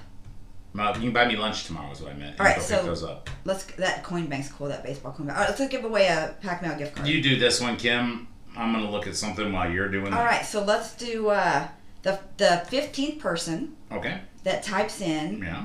Uh, 0.78 0.92
you 0.96 1.00
can 1.00 1.12
buy 1.12 1.26
me 1.26 1.34
lunch 1.36 1.64
tomorrow. 1.64 1.90
Is 1.90 2.02
what 2.02 2.12
I 2.12 2.14
meant. 2.16 2.38
All 2.38 2.44
right, 2.44 2.60
so- 2.60 2.84
those 2.84 3.02
up. 3.02 3.30
Let's 3.46 3.64
that 3.76 4.04
coin 4.04 4.26
bank's 4.26 4.52
cool. 4.52 4.68
That 4.68 4.84
baseball 4.84 5.12
coin 5.12 5.26
bank. 5.26 5.38
All 5.38 5.44
right, 5.46 5.58
let's 5.58 5.72
give 5.72 5.84
away 5.84 6.06
a 6.08 6.36
Pak 6.42 6.60
Mail 6.60 6.76
gift 6.76 6.96
card. 6.96 7.08
You 7.08 7.22
do 7.22 7.38
this 7.38 7.62
one, 7.62 7.78
Kim. 7.78 8.28
I'm 8.56 8.72
gonna 8.74 8.90
look 8.90 9.06
at 9.06 9.16
something 9.16 9.50
while 9.52 9.70
you're 9.70 9.88
doing 9.88 10.12
all 10.12 10.18
that. 10.18 10.24
right, 10.24 10.44
so 10.44 10.62
let's 10.62 10.94
do 10.96 11.28
uh, 11.30 11.66
the 12.02 12.18
the 12.36 12.62
fifteenth 12.68 13.18
person 13.20 13.76
Okay. 13.92 14.20
that 14.44 14.62
types 14.62 15.00
in 15.00 15.42
Yeah. 15.42 15.64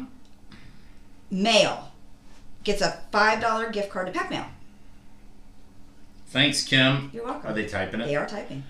mail 1.29 1.91
gets 2.63 2.81
a 2.81 2.99
five 3.11 3.39
dollar 3.41 3.69
gift 3.69 3.89
card 3.89 4.07
to 4.07 4.13
Pak 4.13 4.29
Mail. 4.29 4.45
Thanks, 6.27 6.63
Kim. 6.63 7.11
You're 7.13 7.25
welcome. 7.25 7.51
Are 7.51 7.53
they 7.53 7.65
typing 7.65 8.01
it? 8.01 8.05
They 8.07 8.15
are 8.15 8.25
typing. 8.27 8.63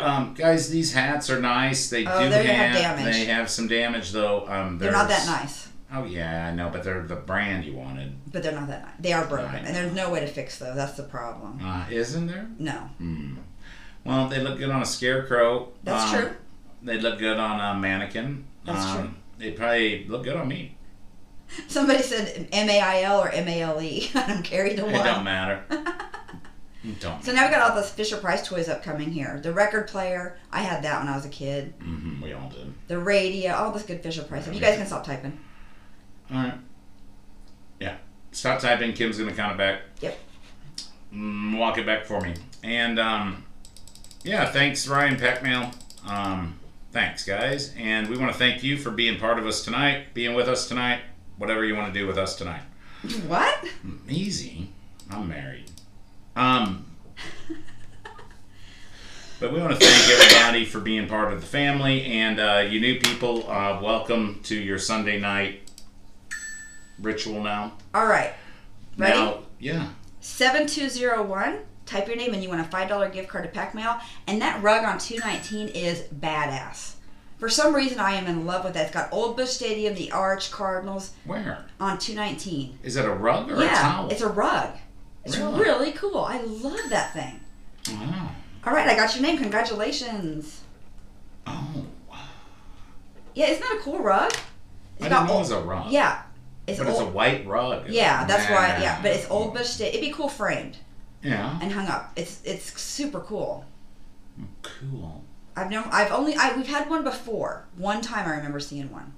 Um, 0.00 0.34
guys, 0.34 0.68
these 0.70 0.92
hats 0.94 1.30
are 1.30 1.38
nice. 1.40 1.90
They 1.90 2.04
Oh, 2.06 2.18
do 2.24 2.30
have, 2.30 2.44
have 2.44 2.74
damage. 2.98 3.14
They 3.14 3.24
have 3.26 3.48
some 3.48 3.68
damage 3.68 4.10
though. 4.10 4.48
Um, 4.48 4.78
They're 4.78 4.90
not 4.90 5.08
that 5.08 5.26
nice, 5.26 5.68
Oh 5.92 6.04
yeah, 6.04 6.46
I 6.46 6.54
know, 6.54 6.70
but 6.70 6.82
they're 6.84 7.02
the 7.02 7.16
brand 7.16 7.64
you 7.64 7.74
wanted, 7.74 8.12
but 8.32 8.42
they're 8.42 8.52
not 8.52 8.68
that 8.68 8.82
nice. 8.84 8.94
They 9.00 9.12
are 9.12 9.24
broken, 9.26 9.54
and 9.64 9.74
there's 9.74 9.92
no 9.92 10.10
way 10.10 10.20
to 10.20 10.26
fix 10.26 10.58
those. 10.58 10.74
That's 10.76 10.94
the 10.96 11.02
problem. 11.04 11.60
uh, 11.64 11.84
isn't 11.90 12.26
there? 12.28 12.48
No, 12.58 12.72
Hmm. 12.98 13.34
Well, 14.04 14.28
they 14.28 14.40
look 14.40 14.58
good 14.58 14.70
on 14.70 14.80
a 14.82 14.86
scarecrow. 14.86 15.68
that's 15.84 16.12
Um, 16.14 16.20
true. 16.20 16.34
They 16.82 16.98
look 16.98 17.18
good 17.18 17.38
on 17.38 17.60
a 17.60 17.78
mannequin. 17.78 18.44
That's 18.64 18.84
um, 18.84 18.96
true. 18.98 19.14
They 19.38 19.50
probably 19.52 20.06
look 20.06 20.24
good 20.24 20.36
on 20.36 20.48
me. 20.48 20.76
Somebody 21.68 22.02
said 22.02 22.48
M 22.52 22.68
A 22.68 22.80
I 22.80 23.02
L 23.02 23.20
or 23.20 23.28
M 23.28 23.48
A 23.48 23.60
L 23.62 23.80
E. 23.82 24.10
I 24.14 24.26
don't 24.26 24.42
care 24.42 24.66
either 24.66 24.84
one. 24.84 24.94
It 24.94 25.04
don't 25.04 25.24
matter. 25.24 25.64
It 26.82 26.98
don't. 26.98 27.22
So 27.22 27.32
now 27.32 27.44
we 27.44 27.50
got 27.50 27.60
all 27.60 27.76
those 27.76 27.90
Fisher 27.90 28.16
Price 28.16 28.46
toys 28.46 28.68
upcoming 28.68 29.10
here. 29.10 29.38
The 29.42 29.52
record 29.52 29.86
player, 29.86 30.38
I 30.50 30.62
had 30.62 30.82
that 30.84 31.00
when 31.00 31.08
I 31.08 31.14
was 31.14 31.26
a 31.26 31.28
kid. 31.28 31.78
Mm-hmm, 31.78 32.22
we 32.22 32.32
all 32.32 32.48
did. 32.48 32.72
The 32.88 32.98
radio, 32.98 33.52
all 33.52 33.70
this 33.70 33.82
good 33.82 34.02
Fisher 34.02 34.22
Price 34.22 34.44
stuff. 34.44 34.54
You 34.54 34.62
guys 34.62 34.78
can 34.78 34.86
stop 34.86 35.04
typing. 35.04 35.38
All 36.30 36.38
right. 36.38 36.54
Yeah. 37.80 37.96
Stop 38.32 38.60
typing. 38.60 38.94
Kim's 38.94 39.18
gonna 39.18 39.34
count 39.34 39.52
it 39.52 39.58
back. 39.58 39.82
Yep. 40.00 40.18
Mm, 41.12 41.58
walk 41.58 41.76
it 41.76 41.84
back 41.84 42.06
for 42.06 42.20
me. 42.20 42.34
And 42.62 42.98
um, 42.98 43.44
yeah, 44.22 44.50
thanks 44.50 44.88
Ryan 44.88 45.16
Pak 45.16 45.42
Mail. 45.42 45.70
Um, 46.06 46.59
thanks 46.92 47.24
guys, 47.24 47.74
and 47.76 48.08
we 48.08 48.16
want 48.16 48.32
to 48.32 48.38
thank 48.38 48.62
you 48.62 48.76
for 48.76 48.90
being 48.90 49.18
part 49.18 49.38
of 49.38 49.46
us 49.46 49.64
tonight, 49.64 50.14
being 50.14 50.34
with 50.34 50.48
us 50.48 50.68
tonight, 50.68 51.00
whatever 51.38 51.64
you 51.64 51.74
want 51.74 51.92
to 51.92 51.98
do 51.98 52.06
with 52.06 52.18
us 52.18 52.36
tonight. 52.36 52.62
What? 53.26 53.64
Easy. 54.08 54.70
I'm 55.10 55.28
married. 55.28 55.70
Um. 56.36 56.86
But 59.40 59.54
we 59.54 59.58
want 59.58 59.72
to 59.72 59.78
thank 59.78 60.20
everybody 60.20 60.66
for 60.66 60.80
being 60.80 61.08
part 61.08 61.32
of 61.32 61.40
the 61.40 61.46
family, 61.46 62.04
and 62.04 62.38
uh, 62.38 62.66
you 62.68 62.78
new 62.78 63.00
people, 63.00 63.50
uh, 63.50 63.80
welcome 63.80 64.40
to 64.42 64.54
your 64.54 64.78
Sunday 64.78 65.18
night 65.18 65.62
ritual 67.00 67.42
now. 67.42 67.72
All 67.94 68.04
right. 68.04 68.34
Ready? 68.98 69.14
Now, 69.14 69.38
yeah. 69.58 69.88
7201. 70.20 71.60
Type 71.90 72.06
your 72.06 72.16
name 72.16 72.32
and 72.32 72.40
you 72.40 72.48
win 72.50 72.60
a 72.60 72.64
$5 72.64 73.12
gift 73.12 73.28
card 73.28 73.42
to 73.44 73.50
Pak 73.50 73.74
Mail. 73.74 73.98
And 74.28 74.40
that 74.42 74.62
rug 74.62 74.84
on 74.84 74.98
219 74.98 75.68
is 75.74 76.02
badass. 76.20 76.92
For 77.38 77.48
some 77.48 77.74
reason, 77.74 77.98
I 77.98 78.12
am 78.12 78.26
in 78.28 78.46
love 78.46 78.62
with 78.64 78.74
that. 78.74 78.84
It's 78.86 78.94
got 78.94 79.12
Old 79.12 79.36
Busch 79.36 79.48
Stadium, 79.50 79.94
the 79.96 80.12
Arch, 80.12 80.52
Cardinals 80.52 81.10
Where 81.24 81.64
on 81.80 81.98
219. 81.98 82.78
is 82.84 82.94
it? 82.96 83.04
A 83.04 83.10
rug 83.10 83.50
or 83.50 83.56
a 83.56 83.60
yeah, 83.64 83.80
towel? 83.82 84.08
it's 84.08 84.20
a 84.20 84.28
rug. 84.28 84.76
It's 85.24 85.36
Really? 85.36 85.58
really 85.60 85.92
cool. 85.92 86.18
I 86.18 86.40
love 86.42 86.78
that 86.90 87.12
thing. 87.12 87.40
oh. 87.88 88.30
All 88.64 88.72
right, 88.72 88.86
I 88.88 88.94
got 88.94 89.12
your 89.14 89.22
name. 89.22 89.38
Congratulations. 89.38 90.60
Oh. 91.46 91.86
Yeah, 93.34 93.46
isn't 93.46 93.62
that 93.62 93.78
a 93.80 93.82
cool 93.82 93.98
rug? 93.98 94.32
I 95.00 95.08
didn't 95.08 95.26
know 95.26 95.36
it 95.36 95.38
was 95.40 95.50
a 95.50 95.60
rug. 95.60 95.90
Yeah, 95.90 96.22
it's 96.68 96.78
But 96.78 96.86
old. 96.88 97.00
it's 97.00 97.08
a 97.08 97.10
white 97.10 97.46
rug. 97.46 97.88
yeah, 97.88 98.24
that's 98.26 98.48
why. 98.50 98.78
Yeah, 98.80 99.00
but 99.02 99.10
it's 99.12 99.28
Old 99.30 99.54
Busch 99.54 99.66
Stadium. 99.68 100.02
It'd 100.02 100.08
be 100.10 100.14
cool 100.14 100.28
framed 100.28 100.76
Yeah. 101.22 101.58
and 101.60 101.72
hung 101.72 101.86
up. 101.86 102.12
It's 102.16 102.40
it's 102.44 102.80
super 102.80 103.20
cool. 103.20 103.64
Cool. 104.62 105.24
I've 105.56 105.70
known. 105.70 105.84
I've 105.90 106.12
only. 106.12 106.34
I 106.36 106.56
we've 106.56 106.66
had 106.66 106.88
one 106.88 107.04
before. 107.04 107.66
One 107.76 108.00
time 108.00 108.26
I 108.26 108.36
remember 108.36 108.60
seeing 108.60 108.90
one. 108.90 109.12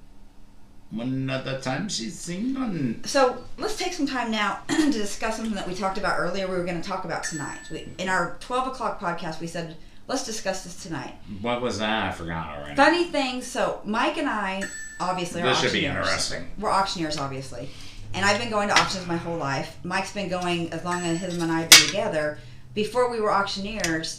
One 0.90 1.30
other 1.30 1.58
time 1.60 1.88
she's 1.88 2.18
seen 2.18 2.54
one. 2.54 3.02
So 3.04 3.44
let's 3.56 3.78
take 3.78 3.92
some 3.94 4.06
time 4.06 4.30
now 4.30 4.60
to 4.68 4.90
discuss 4.92 5.36
something 5.36 5.54
that 5.54 5.66
we 5.66 5.74
talked 5.74 5.96
about 5.96 6.18
earlier. 6.18 6.46
We 6.48 6.56
were 6.56 6.64
going 6.64 6.80
to 6.80 6.86
talk 6.86 7.04
about 7.04 7.24
tonight. 7.24 7.60
We, 7.70 7.88
in 7.98 8.08
our 8.08 8.36
twelve 8.40 8.66
o'clock 8.66 9.00
podcast, 9.00 9.40
we 9.40 9.46
said 9.46 9.76
let's 10.06 10.24
discuss 10.26 10.64
this 10.64 10.82
tonight. 10.82 11.14
What 11.40 11.62
was 11.62 11.78
that? 11.78 12.08
I 12.08 12.12
forgot 12.12 12.58
already. 12.58 12.74
Funny 12.76 13.04
thing. 13.04 13.40
So 13.42 13.80
Mike 13.84 14.18
and 14.18 14.28
I 14.28 14.62
obviously 15.00 15.40
are 15.42 15.46
This 15.46 15.60
should 15.60 15.72
be 15.72 15.86
interesting. 15.86 16.48
We're 16.58 16.70
auctioneers, 16.70 17.18
obviously, 17.18 17.70
and 18.14 18.24
I've 18.24 18.38
been 18.40 18.50
going 18.50 18.68
to 18.68 18.74
auctions 18.78 19.06
my 19.06 19.16
whole 19.16 19.36
life. 19.36 19.76
Mike's 19.84 20.12
been 20.12 20.28
going 20.28 20.72
as 20.72 20.84
long 20.84 21.02
as 21.02 21.18
him 21.20 21.40
and 21.42 21.50
I 21.50 21.60
have 21.60 21.70
been 21.70 21.86
together. 21.86 22.38
Before 22.74 23.10
we 23.10 23.20
were 23.20 23.32
auctioneers, 23.32 24.18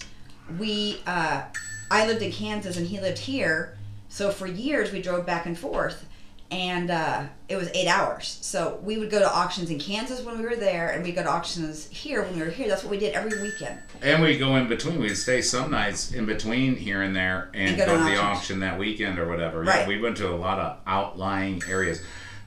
we 0.59 1.01
uh, 1.07 1.43
I 1.91 2.07
lived 2.07 2.21
in 2.21 2.31
Kansas 2.31 2.77
and 2.77 2.87
he 2.87 2.99
lived 2.99 3.17
here. 3.19 3.77
So 4.09 4.31
for 4.31 4.47
years 4.47 4.91
we 4.91 5.01
drove 5.01 5.25
back 5.25 5.45
and 5.47 5.57
forth, 5.57 6.05
and 6.51 6.91
uh, 6.91 7.23
it 7.49 7.55
was 7.55 7.69
eight 7.73 7.87
hours. 7.87 8.37
So 8.41 8.79
we 8.83 8.99
would 8.99 9.09
go 9.09 9.17
to 9.17 9.27
auctions 9.27 9.71
in 9.71 9.79
Kansas 9.79 10.21
when 10.21 10.37
we 10.37 10.45
were 10.45 10.55
there, 10.55 10.89
and 10.89 11.03
we'd 11.03 11.15
go 11.15 11.23
to 11.23 11.29
auctions 11.29 11.89
here 11.89 12.21
when 12.21 12.35
we 12.35 12.41
were 12.45 12.51
here. 12.51 12.67
That's 12.67 12.83
what 12.83 12.91
we 12.91 12.99
did 12.99 13.13
every 13.15 13.41
weekend. 13.41 13.79
And 14.03 14.21
we'd 14.21 14.37
go 14.37 14.55
in 14.57 14.67
between. 14.67 14.99
We'd 14.99 15.15
stay 15.15 15.41
some 15.41 15.71
nights 15.71 16.11
in 16.11 16.27
between 16.27 16.75
here 16.75 17.01
and 17.01 17.15
there 17.15 17.49
and, 17.55 17.69
And 17.69 17.77
go 17.77 17.85
go, 17.87 17.93
to 17.93 17.97
to 17.97 18.03
the 18.03 18.11
auctions. 18.17 18.37
auction 18.37 18.59
that 18.59 18.77
weekend 18.77 19.17
or 19.17 19.27
whatever. 19.27 19.61
Right. 19.61 19.79
Yeah, 19.81 19.87
we 19.87 19.99
went 19.99 20.17
to 20.17 20.29
a 20.29 20.35
lot 20.35 20.59
of 20.59 20.77
outlying 20.85 21.63
areas. 21.67 22.03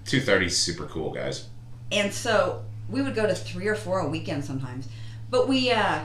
230 0.07 0.47
is 0.47 0.59
super 0.59 0.87
cool, 0.87 1.11
guys. 1.11 1.47
and 1.93 2.13
so 2.13 2.65
we 2.89 3.03
would 3.03 3.15
go 3.15 3.27
to 3.27 3.35
three 3.35 3.67
or 3.67 3.75
four 3.75 3.99
a 4.01 4.09
weekend 4.09 4.45
sometimes. 4.45 4.89
But 5.31 5.49
we 5.49 5.71
uh 5.73 6.01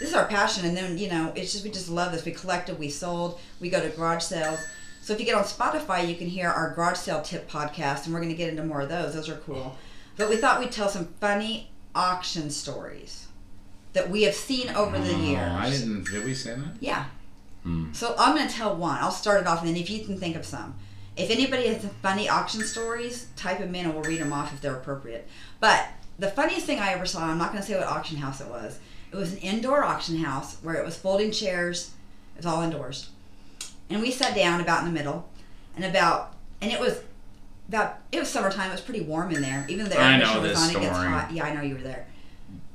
this 0.00 0.08
is 0.10 0.14
our 0.14 0.26
passion 0.26 0.64
and 0.64 0.76
then 0.76 0.96
you 0.98 1.08
know 1.08 1.32
it's 1.36 1.52
just 1.52 1.64
we 1.64 1.70
just 1.70 1.88
love 1.88 2.12
this. 2.12 2.24
We 2.24 2.32
collected 2.32 2.78
we 2.78 2.88
sold. 2.88 3.40
We 3.60 3.70
go 3.70 3.80
to 3.80 3.88
garage 3.90 4.22
sales. 4.24 4.58
So 5.02 5.12
if 5.14 5.20
you 5.20 5.26
get 5.26 5.34
on 5.36 5.44
spotify 5.44 6.06
you 6.08 6.14
can 6.16 6.26
hear 6.26 6.48
our 6.48 6.74
garage 6.74 6.98
sale 6.98 7.22
tip 7.22 7.48
podcast 7.50 8.04
and 8.04 8.12
we're 8.14 8.20
going 8.20 8.30
to 8.32 8.36
get 8.36 8.48
into 8.50 8.64
more 8.64 8.80
of 8.82 8.88
those. 8.88 9.14
Those 9.14 9.28
are 9.28 9.36
cool. 9.36 9.76
But 10.16 10.28
we 10.28 10.36
thought 10.36 10.58
we'd 10.60 10.72
tell 10.72 10.88
some 10.88 11.06
funny 11.20 11.70
auction 11.94 12.50
stories 12.50 13.28
that 13.92 14.10
we 14.10 14.22
have 14.24 14.34
seen 14.34 14.68
over 14.70 14.98
the 14.98 15.14
Oh, 15.14 15.18
years. 15.22 15.38
I 15.52 15.70
didn't. 15.70 16.04
Did 16.10 16.24
we 16.24 16.34
say 16.34 16.54
that? 16.54 16.74
yeah. 16.80 17.06
Hmm. 17.64 17.92
so 17.92 18.14
i'm 18.18 18.36
going 18.36 18.46
to 18.48 18.54
tell 18.54 18.76
one. 18.76 18.98
I'll 19.00 19.10
start 19.10 19.40
it 19.40 19.46
off 19.48 19.60
and 19.60 19.68
then 19.68 19.76
if 19.76 19.88
you 19.90 20.04
can 20.04 20.18
think 20.18 20.36
of 20.36 20.44
some 20.44 20.74
if 21.18 21.30
anybody 21.30 21.66
has 21.66 21.84
funny 22.02 22.28
auction 22.28 22.62
stories 22.62 23.26
type 23.36 23.58
them 23.58 23.74
in 23.74 23.86
and 23.86 23.94
we'll 23.94 24.04
read 24.04 24.20
them 24.20 24.32
off 24.32 24.52
if 24.52 24.60
they're 24.60 24.76
appropriate. 24.76 25.26
But 25.60 25.88
the 26.18 26.30
funniest 26.30 26.66
thing 26.66 26.80
i 26.80 26.92
ever 26.92 27.06
saw 27.06 27.24
i'm 27.26 27.38
not 27.38 27.52
going 27.52 27.62
to 27.62 27.68
say 27.68 27.76
what 27.78 27.86
auction 27.86 28.16
house 28.16 28.40
it 28.40 28.48
was 28.48 28.80
it 29.12 29.16
was 29.16 29.32
an 29.32 29.38
indoor 29.38 29.84
auction 29.84 30.16
house 30.16 30.56
where 30.62 30.74
it 30.74 30.84
was 30.84 30.96
folding 30.96 31.30
chairs 31.30 31.92
it 32.34 32.38
was 32.38 32.46
all 32.46 32.62
indoors. 32.62 33.10
And 33.90 34.00
we 34.02 34.10
sat 34.10 34.34
down 34.34 34.60
about 34.60 34.80
in 34.80 34.86
the 34.86 34.92
middle 34.92 35.28
and 35.76 35.84
about 35.84 36.34
and 36.60 36.70
it 36.72 36.78
was 36.80 37.00
about 37.68 37.98
it 38.12 38.18
was 38.18 38.28
summertime 38.28 38.68
it 38.68 38.72
was 38.72 38.80
pretty 38.80 39.00
warm 39.00 39.30
in 39.30 39.42
there 39.42 39.64
even 39.68 39.84
though 39.84 39.90
the 39.90 40.00
air 40.00 40.18
conditioner 40.18 40.48
was 40.48 40.58
on 40.58 40.70
it 40.70 40.80
gets 40.80 40.96
hot. 40.96 41.30
Yeah 41.32 41.44
i 41.44 41.54
know 41.54 41.62
you 41.62 41.74
were 41.74 41.82
there. 41.82 42.06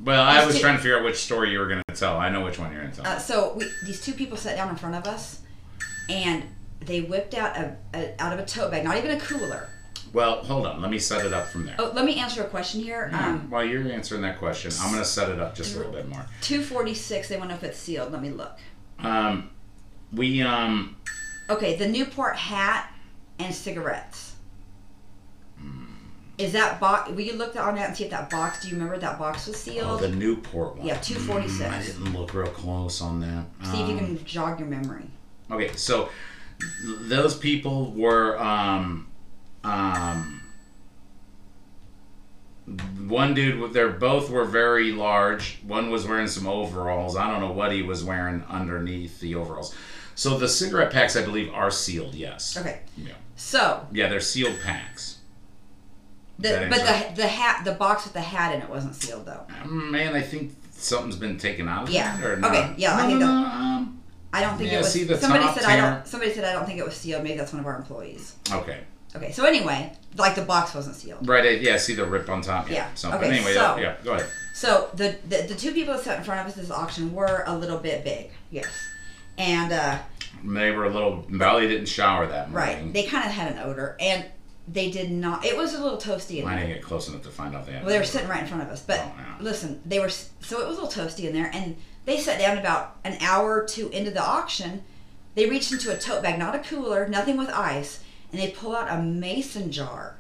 Well, 0.04 0.22
I 0.22 0.46
was 0.46 0.56
two- 0.56 0.62
trying 0.62 0.76
to 0.76 0.82
figure 0.82 0.98
out 0.98 1.06
which 1.06 1.16
story 1.18 1.52
you 1.52 1.60
were 1.60 1.68
going 1.68 1.82
to 1.88 1.96
tell. 1.96 2.18
I 2.18 2.30
know 2.30 2.44
which 2.44 2.60
one 2.60 2.72
you're 2.72 2.82
going 2.82 2.94
to 2.94 3.02
tell. 3.02 3.12
Uh, 3.14 3.18
so 3.20 3.54
we, 3.56 3.66
these 3.86 4.04
two 4.04 4.12
people 4.14 4.36
sat 4.38 4.58
down 4.58 4.68
in 4.70 4.76
front 4.76 4.96
of 4.96 5.08
us, 5.08 5.40
and 6.10 6.44
they 6.86 7.02
whipped 7.02 7.34
out 7.34 7.56
a, 7.58 7.76
a 7.94 8.14
out 8.20 8.34
of 8.34 8.40
a 8.40 8.46
tote 8.46 8.72
bag, 8.72 8.84
not 8.84 8.98
even 8.98 9.12
a 9.12 9.20
cooler. 9.20 9.70
well, 10.14 10.44
hold 10.44 10.66
on. 10.68 10.82
Let 10.82 10.92
me 10.92 11.00
set 11.00 11.26
it 11.26 11.34
up 11.34 11.48
from 11.48 11.66
there. 11.66 11.76
Oh, 11.80 11.92
let 11.96 12.06
me 12.06 12.16
answer 12.20 12.44
a 12.44 12.48
question 12.48 12.82
here. 12.82 13.10
Yeah, 13.12 13.30
Um, 13.30 13.50
While 13.50 13.66
you're 13.66 13.92
answering 13.92 14.22
that 14.22 14.38
question, 14.40 14.72
I'm 14.80 14.92
going 14.92 15.02
to 15.04 15.08
set 15.10 15.30
it 15.30 15.40
up 15.40 15.56
just 15.56 15.74
a 15.76 15.78
little 15.78 15.92
bit 15.94 16.08
more. 16.08 16.26
two 16.42 16.62
forty 16.62 16.94
six. 16.94 17.28
They 17.30 17.38
want 17.38 17.50
to 17.50 17.56
know 17.56 17.58
if 17.58 17.64
it's 17.64 17.80
sealed. 17.80 18.12
Let 18.12 18.22
me 18.22 18.30
look. 18.30 18.58
Um, 19.00 19.50
we 20.12 20.42
um, 20.42 20.98
Okay, 21.50 21.76
the 21.76 21.88
Newport 21.88 22.36
hat 22.36 22.92
and 23.40 23.54
cigarettes. 23.54 24.32
Is 26.36 26.52
that 26.54 26.80
box? 26.80 27.12
We 27.12 27.32
looked 27.32 27.56
on 27.58 27.76
that 27.76 27.90
and 27.90 27.98
see 27.98 28.06
if 28.06 28.10
that 28.10 28.30
box. 28.32 28.64
Do 28.64 28.68
you 28.70 28.74
remember 28.74 28.98
that 28.98 29.20
box 29.20 29.46
was 29.46 29.56
sealed? 29.56 29.86
oh, 29.88 29.98
sealed? 30.00 30.12
the 30.14 30.16
Newport 30.16 30.78
one. 30.78 30.88
Yeah, 30.88 30.98
246. 30.98 31.62
Mm, 31.64 31.72
I 31.72 31.84
didn't 31.86 32.20
look 32.20 32.34
real 32.34 32.48
close 32.48 33.02
on 33.02 33.20
that. 33.22 33.46
see 33.72 33.82
if 33.84 33.88
you 33.90 33.94
Um, 33.98 34.18
can 34.18 34.26
jog 34.26 34.60
your 34.60 34.68
memory. 34.68 35.06
Okay, 35.52 35.72
so 35.76 36.10
those 36.84 37.36
people 37.38 37.92
were 37.92 38.40
um 38.42 39.08
um 39.64 40.42
one 43.08 43.34
dude 43.34 43.74
they're 43.74 43.90
both 43.90 44.30
were 44.30 44.46
very 44.46 44.92
large. 44.94 45.60
One 45.68 45.90
was 45.90 46.08
wearing 46.08 46.28
some 46.28 46.48
overalls. 46.48 47.16
I 47.18 47.30
don't 47.30 47.42
know 47.42 47.52
what 47.52 47.72
he 47.74 47.82
was 47.82 48.04
wearing 48.04 48.44
underneath 48.50 49.20
the 49.20 49.36
overalls. 49.36 49.76
So 50.16 50.38
the 50.38 50.48
cigarette 50.48 50.92
packs 50.92 51.16
I 51.18 51.24
believe 51.26 51.52
are 51.54 51.72
sealed, 51.72 52.16
yes. 52.16 52.56
Okay, 52.58 52.82
Yeah. 52.96 53.14
so 53.36 53.86
Yeah, 53.92 54.08
they're 54.08 54.22
sealed 54.22 54.60
packs. 54.64 55.18
the 56.40 56.68
but 56.70 56.80
the 56.80 57.22
the 57.24 57.28
hat, 57.28 57.66
the 57.66 57.74
box 57.74 58.06
with 58.06 58.14
the 58.14 58.22
hat 58.22 58.56
in 58.56 58.62
it 58.62 58.70
wasn't 58.70 58.96
sealed 58.96 59.26
though. 59.26 59.46
Man, 59.66 60.16
I 60.16 60.22
think 60.22 60.54
something's 60.72 61.16
been 61.18 61.38
taken 61.38 61.68
out 61.68 61.84
of 61.84 61.90
Yeah. 61.90 62.16
that 62.18 62.26
or 62.26 62.36
not. 62.38 62.52
Okay, 62.52 62.74
yeah, 62.78 62.96
I 62.96 63.08
think 63.08 63.20
no, 63.20 63.26
no, 63.28 63.46
um, 63.48 64.03
I 64.34 64.42
don't 64.42 64.58
think 64.58 64.72
Yeah, 64.72 64.78
it 64.80 64.82
was. 64.82 64.92
see 64.92 65.04
the 65.04 65.18
somebody 65.18 65.44
top 65.44 65.56
said 65.60 65.66
I 65.66 65.76
don't. 65.78 66.08
Somebody 66.08 66.34
said 66.34 66.44
I 66.44 66.54
don't 66.54 66.66
think 66.66 66.80
it 66.80 66.86
was 66.86 66.96
sealed. 66.96 67.24
Maybe 67.24 67.38
that's 67.38 67.54
one 67.54 67.60
of 67.60 67.66
our 67.68 67.76
employees. 67.78 68.36
okay. 68.52 68.80
Okay, 69.16 69.32
so 69.32 69.46
anyway, 69.46 69.94
like 70.18 70.34
the 70.34 70.42
box 70.42 70.74
wasn't 70.74 70.96
sealed. 70.96 71.28
Right, 71.28 71.62
yeah, 71.62 71.78
see 71.78 71.94
the 71.94 72.04
rip 72.04 72.28
on 72.30 72.42
top. 72.42 72.68
Yeah. 72.68 72.78
Yeah, 72.78 72.94
So, 72.96 73.10
okay, 73.10 73.18
but 73.20 73.28
anyway, 73.28 73.54
so- 73.54 73.78
yeah, 73.78 73.96
go 74.04 74.14
ahead. 74.14 74.28
So 74.56 74.90
the, 74.96 75.16
the 75.30 75.46
the 75.50 75.56
two 75.56 75.72
people 75.72 75.94
that 75.94 76.04
sat 76.04 76.18
in 76.18 76.24
front 76.24 76.42
of 76.42 76.48
us 76.48 76.54
at 76.58 76.64
this 76.64 76.72
auction 76.72 77.14
were 77.14 77.44
a 77.46 77.56
little 77.56 77.78
bit 77.78 78.04
big, 78.04 78.32
yes, 78.52 78.68
and 79.38 79.72
uh, 79.72 80.00
They 80.44 80.72
were 80.72 80.86
a 80.86 80.90
little. 80.90 81.26
Valley 81.30 81.68
didn't 81.68 81.88
shower 81.88 82.26
that 82.28 82.50
morning. 82.52 82.86
right, 82.86 82.94
they 82.94 83.04
kind 83.04 83.26
of 83.26 83.32
had 83.32 83.52
an 83.52 83.60
odor, 83.60 83.96
and 84.00 84.26
they 84.68 84.90
did 84.92 85.12
not. 85.12 85.46
It 85.46 85.56
was 85.58 85.74
a 85.76 85.84
little 85.84 85.98
toasty 86.00 86.40
in 86.42 86.48
I 86.48 86.52
there. 86.56 86.60
didn't 86.66 86.76
get 86.78 86.84
close 86.84 87.08
enough 87.08 87.22
to 87.24 87.30
find 87.30 87.56
out 87.56 87.66
they 87.68 87.74
had. 87.74 87.84
Well, 87.84 87.92
they 87.92 88.00
were 88.00 88.06
sitting 88.06 88.28
right 88.28 88.42
in 88.42 88.48
front 88.48 88.64
of 88.64 88.70
us, 88.70 88.82
but 88.82 89.00
Oh, 89.00 89.12
yeah. 89.18 89.36
listen, 89.40 89.80
they 89.86 90.00
were 90.00 90.10
so 90.10 90.60
it 90.62 90.68
was 90.68 90.78
a 90.78 90.82
little 90.84 91.04
toasty 91.04 91.26
in 91.26 91.34
there, 91.34 91.52
and 91.54 91.76
They 92.06 92.20
sat 92.20 92.40
down 92.40 92.58
about 92.58 92.98
an 93.04 93.18
hour 93.22 93.62
or 93.62 93.66
two 93.66 93.90
into 93.90 94.12
the 94.12 94.24
auction. 94.24 94.84
They 95.36 95.50
reached 95.50 95.72
into 95.72 95.92
a 95.92 95.98
tote 95.98 96.22
bag, 96.24 96.38
not 96.38 96.56
a 96.56 96.60
cooler, 96.60 97.08
nothing 97.08 97.38
with 97.38 97.50
ice, 97.50 98.04
and 98.32 98.40
they 98.42 98.52
pull 98.52 98.76
out 98.76 98.92
a 98.92 99.02
mason 99.02 99.72
jar. 99.72 100.18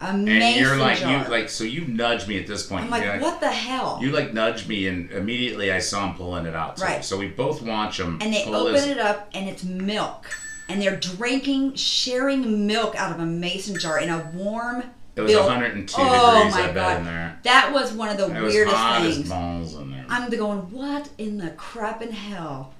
A 0.00 0.08
And 0.08 0.24
mason 0.26 0.62
you're 0.62 0.76
like 0.76 0.98
jar. 0.98 1.24
you 1.24 1.30
like 1.30 1.48
so 1.48 1.64
you 1.64 1.86
nudge 1.86 2.28
me 2.28 2.38
at 2.38 2.46
this 2.46 2.66
point. 2.66 2.84
I'm 2.84 2.90
like, 2.90 3.06
like, 3.06 3.20
what 3.22 3.40
the 3.40 3.50
hell? 3.50 3.98
You 4.02 4.10
like 4.12 4.34
nudged 4.34 4.68
me, 4.68 4.86
and 4.88 5.10
immediately 5.10 5.72
I 5.72 5.78
saw 5.78 6.06
him 6.06 6.14
pulling 6.16 6.44
it 6.44 6.54
out. 6.54 6.76
Too. 6.76 6.82
Right. 6.84 7.04
So 7.04 7.16
we 7.16 7.28
both 7.28 7.62
watch 7.62 7.98
him. 7.98 8.18
and 8.20 8.32
they 8.32 8.44
open 8.44 8.74
this- 8.74 8.86
it 8.86 8.98
up, 8.98 9.30
and 9.34 9.48
it's 9.48 9.64
milk. 9.64 10.26
And 10.68 10.82
they're 10.82 10.96
drinking, 10.96 11.76
sharing 11.76 12.66
milk 12.66 12.96
out 12.96 13.12
of 13.12 13.20
a 13.20 13.24
mason 13.24 13.78
jar 13.78 13.98
in 14.00 14.10
a 14.10 14.30
warm. 14.34 14.82
It 15.16 15.22
was 15.22 15.32
built- 15.32 15.46
102 15.46 15.94
Oh 15.98 16.34
degrees. 16.36 16.54
my 16.54 16.60
I 16.62 16.66
bet 16.66 16.74
God. 16.74 16.98
in 16.98 17.04
there. 17.06 17.38
That 17.44 17.72
was 17.72 17.92
one 17.92 18.08
of 18.10 18.18
the 18.18 18.24
It 18.36 18.42
was 18.42 18.52
weirdest 18.54 18.76
hot 18.76 19.00
things. 19.02 19.18
as 19.18 19.28
balls 19.28 19.74
in 19.74 19.90
there. 19.90 20.04
I'm 20.08 20.28
going, 20.30 20.58
what 20.70 21.08
in 21.18 21.38
the 21.38 21.50
crap 21.50 22.02
in 22.02 22.12
hell? 22.12 22.74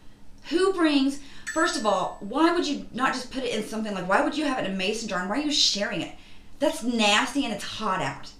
Who 0.50 0.72
brings, 0.74 1.18
first 1.54 1.76
of 1.78 1.86
all, 1.86 2.18
why 2.20 2.52
would 2.52 2.66
you 2.68 2.86
not 2.92 3.14
just 3.14 3.30
put 3.32 3.42
it 3.42 3.54
in 3.54 3.66
something 3.66 3.94
like, 3.94 4.06
why 4.08 4.20
would 4.22 4.36
you 4.36 4.44
have 4.44 4.58
it 4.58 4.66
in 4.66 4.72
a 4.72 4.76
mason 4.76 5.08
jar 5.08 5.20
and 5.20 5.30
why 5.30 5.38
are 5.38 5.42
you 5.42 5.50
sharing 5.50 6.02
it? 6.02 6.12
That's 6.58 6.82
nasty 6.82 7.44
and 7.44 7.52
it's 7.54 7.64
hot 7.64 8.00
out. 8.02 8.30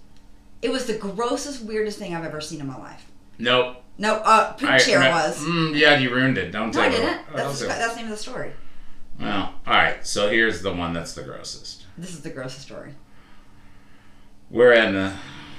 It 0.61 0.69
was 0.69 0.85
the 0.85 0.93
grossest, 0.97 1.63
weirdest 1.63 1.97
thing 1.99 2.15
I've 2.15 2.23
ever 2.25 2.39
seen 2.41 2.61
in 2.61 2.67
my 2.67 2.77
life. 2.77 3.05
nope. 3.39 3.83
No, 3.99 4.17
uh, 4.17 4.53
poop 4.53 4.69
I- 4.69 4.77
chair 4.77 4.99
I- 5.01 5.09
was. 5.09 5.39
Mm, 5.39 5.75
yeah, 5.75 5.97
you 5.97 6.13
ruined 6.13 6.37
it. 6.37 6.51
Don't 6.51 6.71
No, 6.73 6.81
I 6.81 6.89
tell 6.89 6.99
me. 6.99 7.05
didn't. 7.07 7.21
Oh, 7.33 7.37
That's, 7.37 7.61
okay. 7.63 7.67
that's 7.79 7.93
the 7.95 8.01
name 8.01 8.05
of 8.11 8.11
the 8.11 8.17
story. 8.23 8.51
Well, 9.19 9.53
all 9.65 9.73
right. 9.73 10.05
So 10.05 10.29
here's 10.29 10.61
the 10.61 10.71
one 10.71 10.93
that's 10.93 11.13
the 11.13 11.23
grossest. 11.23 11.85
This 11.97 12.11
is 12.11 12.21
the 12.21 12.29
grossest 12.29 12.61
story. 12.61 12.91
We're 14.49 14.73
at 14.73 14.93
an 14.93 15.13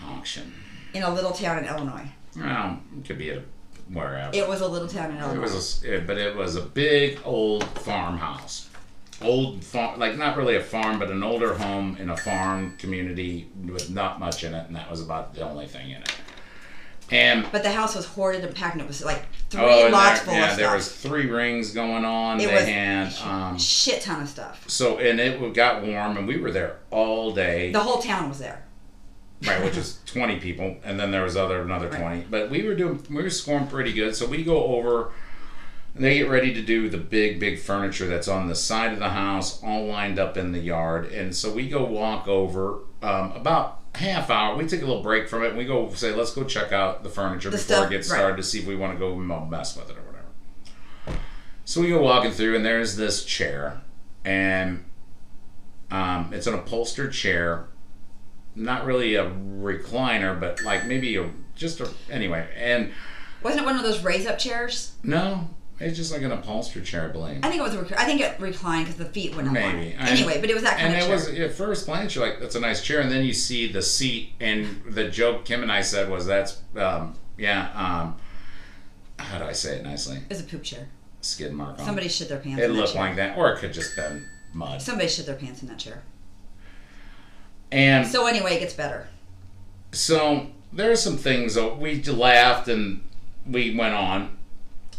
auction. 0.06 0.54
In 0.94 1.02
a 1.02 1.12
little 1.12 1.32
town 1.32 1.58
in 1.58 1.64
Illinois. 1.66 2.08
Well, 2.36 2.80
it 2.98 3.06
could 3.06 3.18
be 3.18 3.30
at 3.30 3.38
a, 3.38 3.42
wherever. 3.92 4.34
It 4.34 4.48
was 4.48 4.60
a 4.60 4.68
little 4.68 4.88
town 4.88 5.10
in 5.10 5.18
Illinois. 5.18 5.36
It 5.36 5.40
was, 5.42 5.84
a 5.84 5.94
it- 5.96 6.06
but 6.06 6.16
it 6.18 6.34
was 6.36 6.56
a 6.56 6.62
big 6.62 7.18
old 7.24 7.64
farmhouse. 7.64 8.70
Old 9.20 9.64
farm, 9.64 9.98
like 9.98 10.16
not 10.16 10.36
really 10.36 10.54
a 10.54 10.62
farm, 10.62 11.00
but 11.00 11.10
an 11.10 11.24
older 11.24 11.54
home 11.54 11.96
in 11.98 12.08
a 12.08 12.16
farm 12.16 12.76
community 12.78 13.48
with 13.66 13.90
not 13.90 14.20
much 14.20 14.44
in 14.44 14.54
it, 14.54 14.68
and 14.68 14.76
that 14.76 14.88
was 14.88 15.00
about 15.00 15.34
the 15.34 15.42
only 15.42 15.66
thing 15.66 15.90
in 15.90 16.02
it. 16.02 16.14
And 17.10 17.44
but 17.50 17.64
the 17.64 17.72
house 17.72 17.96
was 17.96 18.06
hoarded 18.06 18.44
and 18.44 18.54
packed, 18.54 18.74
and 18.74 18.82
it 18.82 18.86
was 18.86 19.04
like 19.04 19.24
three 19.50 19.60
oh, 19.60 19.88
lots 19.90 20.20
there, 20.20 20.24
full 20.26 20.34
yeah, 20.34 20.50
of 20.52 20.56
there 20.56 20.72
was 20.72 20.94
three 20.94 21.26
rings 21.26 21.72
going 21.72 22.04
on. 22.04 22.38
It 22.40 22.46
they 22.46 22.54
was 22.54 22.64
had 22.64 23.12
um, 23.28 23.58
shit 23.58 24.02
ton 24.02 24.22
of 24.22 24.28
stuff. 24.28 24.68
so, 24.68 24.98
and 24.98 25.18
it 25.18 25.52
got 25.52 25.82
warm, 25.82 26.16
and 26.16 26.28
we 26.28 26.38
were 26.38 26.52
there 26.52 26.76
all 26.92 27.32
day. 27.32 27.72
The 27.72 27.80
whole 27.80 28.00
town 28.00 28.28
was 28.28 28.38
there. 28.38 28.62
Right, 29.46 29.64
which 29.64 29.76
is 29.76 30.00
twenty 30.06 30.38
people, 30.38 30.76
and 30.84 30.98
then 30.98 31.10
there 31.10 31.22
was 31.22 31.36
other 31.36 31.62
another 31.62 31.88
Right. 31.88 32.00
twenty. 32.00 32.24
But 32.28 32.50
we 32.50 32.62
were 32.64 32.74
doing 32.74 33.02
we 33.10 33.22
were 33.22 33.30
scoring 33.30 33.66
pretty 33.66 33.92
good, 33.92 34.14
so 34.16 34.26
we 34.26 34.42
go 34.44 34.64
over. 34.76 35.10
And 35.94 36.04
they 36.04 36.18
get 36.18 36.28
ready 36.28 36.54
to 36.54 36.62
do 36.62 36.88
the 36.88 36.98
big, 36.98 37.40
big 37.40 37.58
furniture 37.58 38.06
that's 38.06 38.28
on 38.28 38.46
the 38.46 38.54
side 38.54 38.92
of 38.92 39.00
the 39.00 39.08
house, 39.08 39.60
all 39.64 39.86
lined 39.86 40.18
up 40.18 40.36
in 40.36 40.52
the 40.52 40.60
yard. 40.60 41.06
And 41.10 41.34
so 41.34 41.50
we 41.52 41.68
go 41.68 41.82
walk 41.84 42.28
over 42.28 42.80
um, 43.02 43.32
about 43.32 43.80
half 43.96 44.30
hour. 44.30 44.54
We 44.56 44.66
take 44.66 44.82
a 44.82 44.86
little 44.86 45.02
break 45.02 45.28
from 45.28 45.42
it. 45.42 45.48
And 45.48 45.58
we 45.58 45.64
go 45.64 45.90
say, 45.94 46.14
let's 46.14 46.30
go 46.32 46.44
check 46.44 46.70
out 46.72 47.02
the 47.02 47.08
furniture 47.08 47.50
The 47.50 47.56
before 47.56 47.76
stuff, 47.78 47.86
it 47.86 47.94
gets 47.94 48.10
right. 48.10 48.16
started 48.18 48.36
to 48.36 48.44
see 48.44 48.60
if 48.60 48.66
we 48.66 48.76
want 48.76 48.92
to 48.92 48.98
go 48.98 49.16
mess 49.16 49.76
with 49.76 49.90
it 49.90 49.96
or 49.96 50.02
whatever. 50.02 51.18
So 51.64 51.80
we 51.80 51.88
go 51.88 52.00
walking 52.00 52.30
through, 52.30 52.54
and 52.54 52.64
there's 52.64 52.94
this 52.94 53.24
chair, 53.24 53.80
and 54.24 54.84
um, 55.90 56.30
it's 56.32 56.46
an 56.46 56.54
upholstered 56.54 57.12
chair 57.12 57.66
not 58.58 58.84
really 58.84 59.14
a 59.14 59.24
recliner, 59.30 60.38
but 60.38 60.62
like 60.62 60.86
maybe 60.86 61.16
a 61.16 61.30
just 61.54 61.80
a 61.80 61.88
anyway. 62.10 62.48
And 62.56 62.92
Wasn't 63.42 63.62
it 63.62 63.64
one 63.66 63.76
of 63.76 63.82
those 63.82 64.02
raise 64.02 64.26
up 64.26 64.38
chairs? 64.38 64.92
no, 65.02 65.48
it's 65.80 65.96
just 65.96 66.12
like 66.12 66.22
an 66.22 66.32
upholstered 66.32 66.84
chair, 66.84 67.08
I 67.08 67.12
believe. 67.12 67.38
I 67.44 67.48
think 67.50 67.60
it 67.60 67.62
was. 67.62 67.76
Rec- 67.76 68.00
I 68.00 68.04
think 68.04 68.20
it 68.20 68.38
reclined 68.40 68.86
because 68.86 68.98
the 68.98 69.10
feet 69.12 69.34
went 69.36 69.46
up. 69.48 69.54
on 69.56 69.76
Maybe. 69.76 69.94
I- 69.96 70.08
Anyway, 70.10 70.40
but 70.40 70.50
it 70.50 70.54
was 70.54 70.64
that 70.64 70.76
kind 70.78 70.92
And 70.92 70.96
of 70.96 71.00
it 71.02 71.06
chair. 71.06 71.14
was 71.14 71.28
at 71.52 71.52
first 71.56 71.86
glance 71.86 72.14
you're 72.14 72.26
like 72.28 72.40
that's 72.40 72.56
a 72.56 72.60
nice 72.60 72.82
chair, 72.82 73.00
and 73.00 73.10
then 73.10 73.24
you 73.24 73.32
see 73.32 73.70
the 73.70 73.82
seat, 73.82 74.32
and 74.40 74.82
the 74.90 75.08
joke 75.08 75.44
Kim 75.44 75.62
and 75.62 75.70
I 75.70 75.82
said 75.82 76.10
was 76.10 76.26
that's 76.26 76.60
um, 76.76 77.14
yeah 77.36 77.70
um, 77.74 78.16
how 79.18 79.38
do 79.38 79.44
I 79.44 79.52
say 79.52 79.76
it 79.76 79.84
nicely? 79.84 80.18
It's 80.30 80.40
a 80.40 80.44
poop 80.44 80.62
chair. 80.64 80.88
Skid 81.20 81.52
mark 81.52 81.78
on. 81.78 81.84
Somebody 81.84 82.08
shit 82.08 82.28
their 82.28 82.38
pants. 82.38 82.60
it 82.62 82.66
in 82.66 82.72
that 82.76 82.80
looked 82.80 82.94
like 82.94 83.16
that, 83.16 83.36
or 83.38 83.52
it 83.52 83.58
could 83.58 83.72
just 83.72 83.94
been 83.96 84.26
mud. 84.52 84.80
Somebody 84.82 85.08
shit 85.08 85.26
their 85.26 85.34
pants 85.36 85.62
in 85.62 85.68
that 85.68 85.78
chair. 85.78 86.02
And 87.70 88.06
So 88.06 88.26
anyway, 88.26 88.56
it 88.56 88.60
gets 88.60 88.74
better. 88.74 89.08
So 89.92 90.46
there 90.72 90.90
are 90.90 90.96
some 90.96 91.16
things 91.16 91.54
though. 91.54 91.74
We 91.74 92.02
laughed 92.02 92.68
and 92.68 93.02
we 93.46 93.76
went 93.76 93.94
on. 93.94 94.36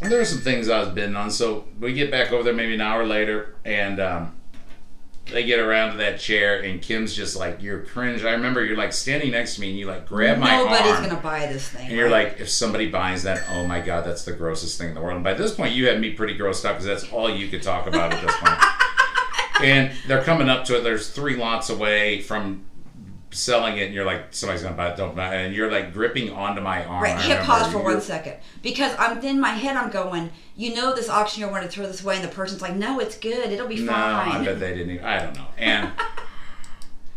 And 0.00 0.10
there 0.10 0.20
are 0.20 0.24
some 0.24 0.40
things 0.40 0.68
I 0.68 0.80
was 0.80 0.88
bidding 0.88 1.16
on. 1.16 1.30
So 1.30 1.66
we 1.78 1.92
get 1.92 2.10
back 2.10 2.32
over 2.32 2.42
there 2.42 2.54
maybe 2.54 2.74
an 2.74 2.80
hour 2.80 3.04
later, 3.06 3.56
and 3.66 4.00
um, 4.00 4.34
they 5.30 5.44
get 5.44 5.58
around 5.58 5.92
to 5.92 5.98
that 5.98 6.18
chair, 6.18 6.62
and 6.62 6.80
Kim's 6.80 7.14
just 7.14 7.36
like, 7.36 7.62
"You're 7.62 7.82
cringe." 7.82 8.24
I 8.24 8.30
remember 8.30 8.64
you're 8.64 8.78
like 8.78 8.94
standing 8.94 9.32
next 9.32 9.56
to 9.56 9.60
me, 9.60 9.70
and 9.70 9.78
you 9.78 9.86
like 9.86 10.06
grab 10.06 10.38
my 10.38 10.56
Nobody's 10.56 10.92
arm, 10.92 11.04
gonna 11.08 11.20
buy 11.20 11.46
this 11.46 11.68
thing. 11.68 11.86
and 11.88 11.96
you're 11.96 12.08
like, 12.08 12.40
"If 12.40 12.48
somebody 12.48 12.88
buys 12.88 13.24
that, 13.24 13.44
oh 13.50 13.66
my 13.66 13.80
god, 13.80 14.06
that's 14.06 14.24
the 14.24 14.32
grossest 14.32 14.78
thing 14.78 14.88
in 14.88 14.94
the 14.94 15.02
world." 15.02 15.16
And 15.16 15.24
by 15.24 15.34
this 15.34 15.54
point, 15.54 15.74
you 15.74 15.86
had 15.88 16.00
me 16.00 16.14
pretty 16.14 16.36
grossed 16.36 16.64
out 16.64 16.72
because 16.72 16.86
that's 16.86 17.12
all 17.12 17.28
you 17.28 17.48
could 17.48 17.62
talk 17.62 17.86
about 17.86 18.14
at 18.14 18.22
this 18.22 18.34
point. 18.38 18.58
and 19.62 19.92
they're 20.06 20.22
coming 20.22 20.48
up 20.48 20.64
to 20.66 20.76
it. 20.78 20.82
There's 20.82 21.10
three 21.10 21.36
lots 21.36 21.70
away 21.70 22.20
from 22.22 22.64
selling 23.32 23.76
it, 23.78 23.84
and 23.86 23.94
you're 23.94 24.04
like, 24.04 24.24
somebody's 24.32 24.62
gonna 24.62 24.74
buy 24.76 24.88
it, 24.90 24.96
don't 24.96 25.14
buy 25.14 25.36
it, 25.36 25.46
and 25.46 25.54
you're 25.54 25.70
like 25.70 25.92
gripping 25.92 26.30
onto 26.32 26.60
my 26.60 26.84
arm. 26.84 27.02
Right, 27.04 27.16
I 27.16 27.20
hit 27.22 27.28
remember 27.38 27.46
pause 27.46 27.66
for 27.72 27.78
you're- 27.78 27.94
one 27.94 28.00
second 28.02 28.36
because 28.62 28.92
I'm 28.98 29.18
in 29.24 29.40
my 29.40 29.50
head. 29.50 29.76
I'm 29.76 29.90
going, 29.90 30.30
you 30.56 30.74
know, 30.74 30.94
this 30.94 31.08
auctioneer 31.08 31.48
wanted 31.50 31.66
to 31.66 31.70
throw 31.70 31.86
this 31.86 32.02
away, 32.02 32.16
and 32.16 32.24
the 32.24 32.28
person's 32.28 32.60
like, 32.60 32.74
no, 32.74 32.98
it's 32.98 33.16
good. 33.16 33.52
It'll 33.52 33.68
be 33.68 33.80
No, 33.80 33.92
I 33.92 34.30
fine. 34.32 34.44
bet 34.44 34.58
they 34.58 34.74
didn't. 34.74 34.90
Even, 34.94 35.04
I 35.04 35.20
don't 35.22 35.36
know. 35.36 35.46
And 35.58 35.92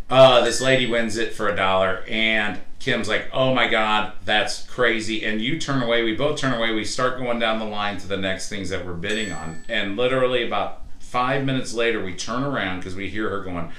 uh, 0.10 0.44
this 0.44 0.62
lady 0.62 0.86
wins 0.88 1.18
it 1.18 1.34
for 1.34 1.50
a 1.50 1.56
dollar, 1.56 2.04
and 2.08 2.60
Kim's 2.80 3.08
like, 3.08 3.30
"Oh 3.34 3.56
my 3.56 3.68
god, 3.68 4.14
that's 4.26 4.64
crazy!" 4.68 5.26
And 5.26 5.42
you 5.42 5.60
turn 5.60 5.82
away. 5.82 6.04
We 6.04 6.16
both 6.16 6.38
turn 6.38 6.54
away. 6.54 6.74
We 6.74 6.84
start 6.86 7.18
going 7.18 7.40
down 7.40 7.58
the 7.58 7.66
line 7.66 7.98
to 7.98 8.08
the 8.08 8.18
next 8.18 8.50
things 8.50 8.70
that 8.70 8.86
we're 8.86 8.94
bidding 8.94 9.32
on, 9.32 9.64
and 9.70 9.98
literally 9.98 10.46
about 10.46 10.83
five 11.14 11.46
minutes 11.46 11.76
later, 11.76 12.04
we 12.04 12.16
turn 12.16 12.42
around 12.44 12.80
because 12.80 12.96
we 12.96 13.08
hear 13.08 13.30
her 13.30 13.44
going. 13.44 13.72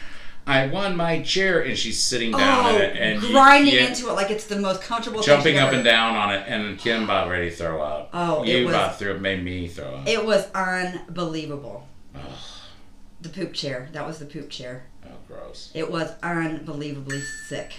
I 0.46 0.68
won 0.68 0.94
my 0.96 1.20
chair, 1.22 1.60
and 1.60 1.76
she's 1.76 2.00
sitting 2.00 2.30
down 2.30 2.66
oh, 2.66 2.76
in 2.76 2.82
it 2.82 2.96
and 2.96 3.20
grinding 3.20 3.74
you- 3.74 3.80
into 3.80 4.08
it 4.08 4.12
like 4.12 4.30
it's 4.30 4.46
the 4.46 4.58
most 4.60 4.82
comfortable. 4.82 5.20
jumping 5.20 5.58
up 5.58 5.68
ever- 5.68 5.76
and 5.76 5.84
down 5.84 6.14
on 6.16 6.32
it, 6.32 6.44
and 6.46 6.78
Kim 6.78 7.02
about 7.08 7.28
ready 7.28 7.50
to 7.50 7.56
throw 7.56 7.82
up. 7.82 8.10
Oh, 8.12 8.44
it 8.44 8.48
you 8.48 8.66
was- 8.66 8.74
about 8.74 8.98
threw 8.98 9.18
made 9.18 9.42
me 9.42 9.66
throw 9.66 9.96
up. 9.96 10.06
It 10.08 10.24
was 10.24 10.46
unbelievable. 10.54 11.88
Ugh. 12.14 12.22
The 13.20 13.30
poop 13.30 13.52
chair. 13.52 13.88
That 13.92 14.06
was 14.06 14.18
the 14.20 14.26
poop 14.26 14.48
chair. 14.50 14.84
oh, 15.04 15.08
gross. 15.26 15.70
It 15.74 15.90
was 15.90 16.12
unbelievably 16.22 17.22
sick. 17.48 17.72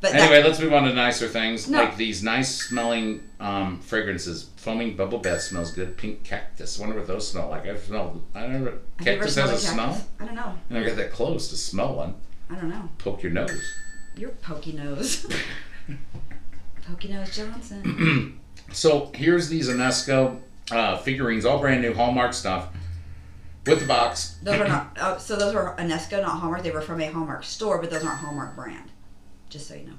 But 0.00 0.14
Anyway, 0.14 0.42
that, 0.42 0.46
let's 0.46 0.60
move 0.60 0.72
on 0.72 0.84
to 0.84 0.92
nicer 0.92 1.26
things. 1.26 1.68
No. 1.68 1.78
Like 1.78 1.96
these 1.96 2.22
nice 2.22 2.62
smelling 2.68 3.28
um, 3.40 3.80
fragrances. 3.80 4.50
Foaming 4.56 4.96
bubble 4.96 5.18
bath 5.18 5.42
smells 5.42 5.72
good. 5.72 5.96
Pink 5.96 6.22
cactus. 6.22 6.78
wonder 6.78 6.96
what 6.96 7.06
those 7.06 7.28
smell 7.28 7.48
like. 7.48 7.66
I've 7.66 7.80
smelled. 7.80 8.22
I 8.34 8.46
you 8.46 8.54
ever 8.54 8.78
Cactus 9.02 9.34
has 9.34 9.50
a 9.50 9.54
a 9.54 9.58
smell. 9.58 10.00
I 10.20 10.24
don't 10.26 10.36
know. 10.36 10.54
I 10.70 10.74
never 10.74 10.86
got 10.86 10.96
that 10.96 11.12
close 11.12 11.48
to 11.48 11.56
smell 11.56 11.94
one. 11.94 12.14
I 12.48 12.54
don't 12.54 12.70
know. 12.70 12.88
Poke 12.98 13.22
your 13.22 13.32
nose. 13.32 13.60
You're 14.16 14.30
Pokey 14.30 14.72
Nose. 14.72 15.26
Pokey 16.86 17.08
Nose 17.08 17.34
Johnson. 17.36 18.40
So 18.70 19.10
here's 19.14 19.48
these 19.48 19.70
Enesco 19.70 20.40
uh, 20.70 20.98
figurines, 20.98 21.46
all 21.46 21.58
brand 21.58 21.80
new 21.80 21.94
Hallmark 21.94 22.34
stuff, 22.34 22.68
with 23.64 23.80
the 23.80 23.86
box. 23.86 24.36
Those 24.42 24.60
are 24.60 24.68
not. 24.68 24.96
Oh, 25.00 25.16
so 25.16 25.36
those 25.36 25.54
were 25.54 25.74
Enesco, 25.78 26.20
not 26.20 26.40
Hallmark. 26.40 26.62
They 26.62 26.70
were 26.70 26.82
from 26.82 27.00
a 27.00 27.06
Hallmark 27.06 27.44
store, 27.44 27.80
but 27.80 27.90
those 27.90 28.04
aren't 28.04 28.18
Hallmark 28.18 28.56
brand. 28.56 28.90
Just 29.48 29.66
so 29.68 29.74
you 29.74 29.86
know. 29.86 29.94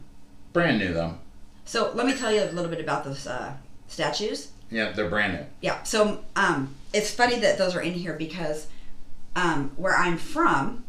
Brand 0.53 0.79
new 0.79 0.93
though. 0.93 1.17
So 1.65 1.91
let 1.93 2.05
me 2.05 2.15
tell 2.15 2.31
you 2.31 2.43
a 2.43 2.51
little 2.51 2.71
bit 2.71 2.81
about 2.81 3.03
those 3.03 3.27
uh, 3.27 3.53
statues. 3.87 4.51
Yeah, 4.71 4.91
they're 4.91 5.09
brand 5.09 5.33
new. 5.33 5.45
Yeah. 5.61 5.83
So 5.83 6.23
um, 6.35 6.75
it's 6.93 7.11
funny 7.11 7.39
that 7.39 7.57
those 7.57 7.75
are 7.75 7.81
in 7.81 7.93
here 7.93 8.13
because 8.13 8.67
um, 9.35 9.71
where 9.75 9.95
I'm 9.95 10.17
from, 10.17 10.83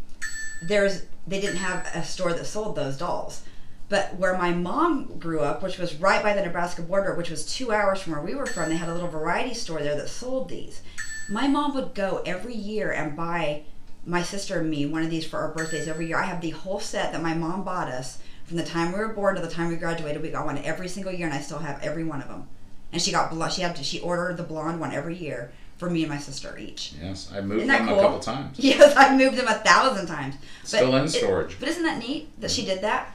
there's 0.62 1.02
they 1.26 1.40
didn't 1.40 1.58
have 1.58 1.86
a 1.94 2.04
store 2.04 2.32
that 2.32 2.46
sold 2.46 2.76
those 2.76 2.98
dolls. 2.98 3.42
But 3.88 4.16
where 4.16 4.38
my 4.38 4.52
mom 4.52 5.18
grew 5.18 5.40
up, 5.40 5.62
which 5.62 5.76
was 5.76 5.96
right 5.96 6.22
by 6.22 6.32
the 6.32 6.42
Nebraska 6.42 6.82
border, 6.82 7.14
which 7.14 7.28
was 7.28 7.44
two 7.44 7.72
hours 7.72 8.00
from 8.00 8.12
where 8.12 8.22
we 8.22 8.36
were 8.36 8.46
from, 8.46 8.68
they 8.68 8.76
had 8.76 8.88
a 8.88 8.94
little 8.94 9.08
variety 9.08 9.52
store 9.52 9.82
there 9.82 9.96
that 9.96 10.08
sold 10.08 10.48
these. 10.48 10.80
My 11.28 11.48
mom 11.48 11.74
would 11.74 11.94
go 11.94 12.22
every 12.24 12.54
year 12.54 12.92
and 12.92 13.16
buy 13.16 13.64
my 14.06 14.22
sister 14.22 14.60
and 14.60 14.70
me 14.70 14.86
one 14.86 15.02
of 15.02 15.10
these 15.10 15.26
for 15.26 15.38
our 15.40 15.52
birthdays 15.52 15.88
every 15.88 16.06
year. 16.06 16.18
I 16.18 16.26
have 16.26 16.40
the 16.40 16.50
whole 16.50 16.80
set 16.80 17.12
that 17.12 17.22
my 17.22 17.34
mom 17.34 17.64
bought 17.64 17.88
us 17.88 18.18
from 18.50 18.56
the 18.56 18.64
time 18.64 18.90
we 18.90 18.98
were 18.98 19.06
born 19.12 19.36
to 19.36 19.40
the 19.40 19.48
time 19.48 19.68
we 19.68 19.76
graduated. 19.76 20.20
We 20.20 20.28
got 20.30 20.44
one 20.44 20.58
every 20.58 20.88
single 20.88 21.12
year, 21.12 21.24
and 21.28 21.32
I 21.32 21.40
still 21.40 21.60
have 21.60 21.80
every 21.84 22.02
one 22.02 22.20
of 22.20 22.26
them. 22.26 22.48
And 22.92 23.00
she 23.00 23.12
got 23.12 23.30
bl- 23.30 23.46
she 23.46 23.62
had 23.62 23.76
to, 23.76 23.84
she 23.84 24.00
ordered 24.00 24.36
the 24.38 24.42
blonde 24.42 24.80
one 24.80 24.92
every 24.92 25.14
year 25.14 25.52
for 25.78 25.88
me 25.88 26.02
and 26.02 26.10
my 26.10 26.18
sister 26.18 26.58
each. 26.58 26.94
Yes, 27.00 27.30
I 27.32 27.42
moved 27.42 27.68
them 27.68 27.86
cool? 27.86 28.00
a 28.00 28.02
couple 28.02 28.18
times. 28.18 28.58
Yes, 28.58 28.92
I 28.96 29.16
moved 29.16 29.36
them 29.36 29.46
a 29.46 29.54
thousand 29.54 30.08
times. 30.08 30.34
But 30.62 30.66
Still 30.68 30.96
in 30.96 31.04
it- 31.04 31.10
storage. 31.10 31.60
but 31.60 31.68
isn't 31.68 31.84
that 31.84 32.00
neat 32.00 32.28
that 32.40 32.50
she 32.50 32.64
did 32.64 32.80
that? 32.82 33.14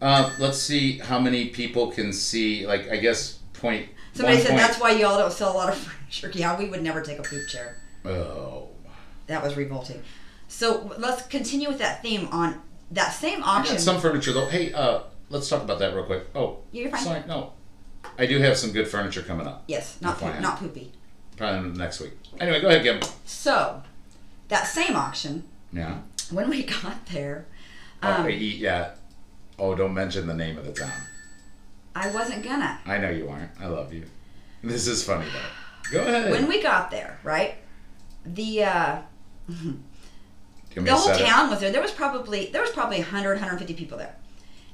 Uh, 0.00 0.30
let's 0.38 0.58
see 0.58 0.96
how 0.96 1.18
many 1.18 1.50
people 1.50 1.90
can 1.90 2.14
see. 2.14 2.66
Like, 2.66 2.88
I 2.90 2.96
guess 2.96 3.40
point. 3.52 3.90
Somebody 4.14 4.38
said 4.38 4.52
point- 4.52 4.60
that's 4.60 4.80
why 4.80 4.92
y'all 4.92 5.18
don't 5.18 5.32
sell 5.32 5.52
a 5.52 5.56
lot 5.56 5.68
of 5.68 5.74
furniture. 5.76 6.30
Yeah, 6.34 6.58
we 6.58 6.66
would 6.70 6.82
never 6.82 7.02
take 7.02 7.18
a 7.18 7.22
poop 7.22 7.46
chair. 7.46 7.76
Oh. 8.06 8.68
That 9.26 9.42
was 9.42 9.54
revolting. 9.58 10.02
So 10.48 10.94
let's 10.96 11.26
continue 11.26 11.68
with 11.68 11.78
that 11.80 12.00
theme 12.00 12.26
on 12.32 12.62
that 12.92 13.10
same 13.12 13.42
auction. 13.42 13.78
some 13.78 14.00
furniture 14.00 14.32
though. 14.32 14.46
Hey, 14.46 14.72
uh, 14.72 15.00
let's 15.30 15.48
talk 15.48 15.62
about 15.62 15.78
that 15.80 15.94
real 15.94 16.04
quick. 16.04 16.24
Oh, 16.34 16.58
You're 16.72 16.90
fine. 16.90 17.00
sorry, 17.02 17.22
no. 17.26 17.52
I 18.18 18.26
do 18.26 18.38
have 18.40 18.56
some 18.56 18.72
good 18.72 18.88
furniture 18.88 19.22
coming 19.22 19.46
up. 19.46 19.64
yes, 19.68 19.98
not 20.00 20.18
poop, 20.18 20.40
not 20.40 20.58
poopy. 20.58 20.92
Probably 21.36 21.70
next 21.78 22.00
week. 22.00 22.12
Anyway, 22.40 22.60
go 22.60 22.68
ahead, 22.68 22.82
Kim. 22.82 23.00
So 23.24 23.82
that 24.48 24.64
same 24.66 24.96
auction, 24.96 25.44
Yeah. 25.72 25.98
when 26.30 26.48
we 26.50 26.62
got 26.82 27.06
there, 27.06 27.46
Oh, 28.02 28.12
um, 28.12 28.26
hey, 28.28 28.36
yeah. 28.36 28.90
Oh, 29.58 29.74
don't 29.74 29.92
mention 29.94 30.26
the 30.28 30.34
name 30.34 30.56
of 30.56 30.64
the 30.64 30.72
town. 30.72 30.92
I 31.96 32.10
wasn't 32.10 32.44
gonna. 32.44 32.78
I 32.86 32.98
know 32.98 33.10
you 33.10 33.28
aren't. 33.28 33.50
I 33.60 33.66
love 33.66 33.92
you. 33.92 34.04
This 34.62 34.86
is 34.86 35.02
funny 35.04 35.26
though. 35.26 35.98
Go 35.98 36.02
ahead. 36.06 36.30
When 36.30 36.46
we 36.46 36.62
got 36.62 36.90
there, 36.92 37.18
right? 37.24 37.56
The 38.24 38.64
uh, 38.64 38.98
the 40.84 40.90
whole 40.96 41.08
town 41.26 41.50
was 41.50 41.60
there. 41.60 41.70
There 41.72 41.82
was 41.82 41.90
probably 41.92 42.46
there 42.52 42.62
was 42.62 42.70
probably 42.70 42.98
100, 42.98 43.30
150 43.34 43.74
people 43.74 43.98
there. 43.98 44.14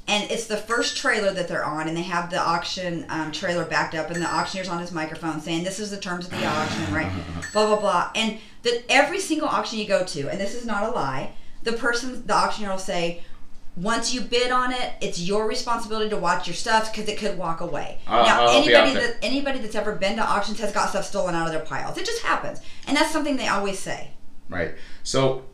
And 0.07 0.31
it's 0.31 0.47
the 0.47 0.59
first 0.59 0.99
trailer 0.99 1.33
that 1.33 1.49
they're 1.49 1.65
on, 1.65 1.89
and 1.89 1.97
they 1.97 2.03
have 2.03 2.29
the 2.29 2.39
auction 2.39 3.07
um, 3.09 3.33
trailer 3.33 3.65
backed 3.65 3.95
up, 3.95 4.11
and 4.11 4.21
the 4.21 4.29
auctioneer's 4.31 4.69
on 4.69 4.79
his 4.81 4.93
microphone 4.93 5.41
saying, 5.41 5.65
"This 5.65 5.81
is 5.81 5.91
the 5.91 5.97
terms 5.97 6.27
of 6.27 6.31
the 6.33 6.45
auction, 6.45 6.93
right?" 6.93 7.11
blah 7.55 7.67
blah 7.67 7.81
blah. 7.81 8.11
And 8.15 8.39
that 8.65 8.85
every 8.91 9.19
single 9.19 9.49
auction 9.49 9.79
you 9.79 9.87
go 9.87 10.05
to, 10.05 10.29
and 10.29 10.39
this 10.39 10.55
is 10.55 10.67
not 10.67 10.83
a 10.83 10.91
lie, 10.91 11.33
the 11.63 11.73
person, 11.73 12.27
the 12.27 12.35
auctioneer 12.35 12.69
will 12.71 12.77
say, 12.79 13.23
"Once 13.79 14.13
you 14.13 14.21
bid 14.21 14.51
on 14.51 14.73
it, 14.73 14.93
it's 15.01 15.19
your 15.21 15.49
responsibility 15.49 16.11
to 16.11 16.19
watch 16.19 16.47
your 16.47 16.55
stuff 16.55 16.93
because 16.93 17.09
it 17.09 17.17
could 17.17 17.39
walk 17.39 17.63
away." 17.63 17.99
I'll- 18.07 18.27
now, 18.27 18.43
I'll 18.43 18.49
anybody 18.63 18.93
that 19.07 19.17
anybody 19.23 19.59
that's 19.61 19.75
ever 19.75 19.93
been 19.95 20.17
to 20.17 20.23
auctions 20.23 20.61
has 20.61 20.71
got 20.71 20.91
stuff 20.91 21.07
stolen 21.07 21.35
out 21.35 21.47
of 21.47 21.53
their 21.55 21.63
piles. 21.65 21.97
It 21.97 22.05
just 22.05 22.21
happens, 22.23 22.61
and 22.87 22.95
that's 22.95 23.11
something 23.11 23.39
they 23.39 23.49
always 23.49 23.79
say. 23.79 24.11
Right. 24.51 24.75
So, 25.03 25.45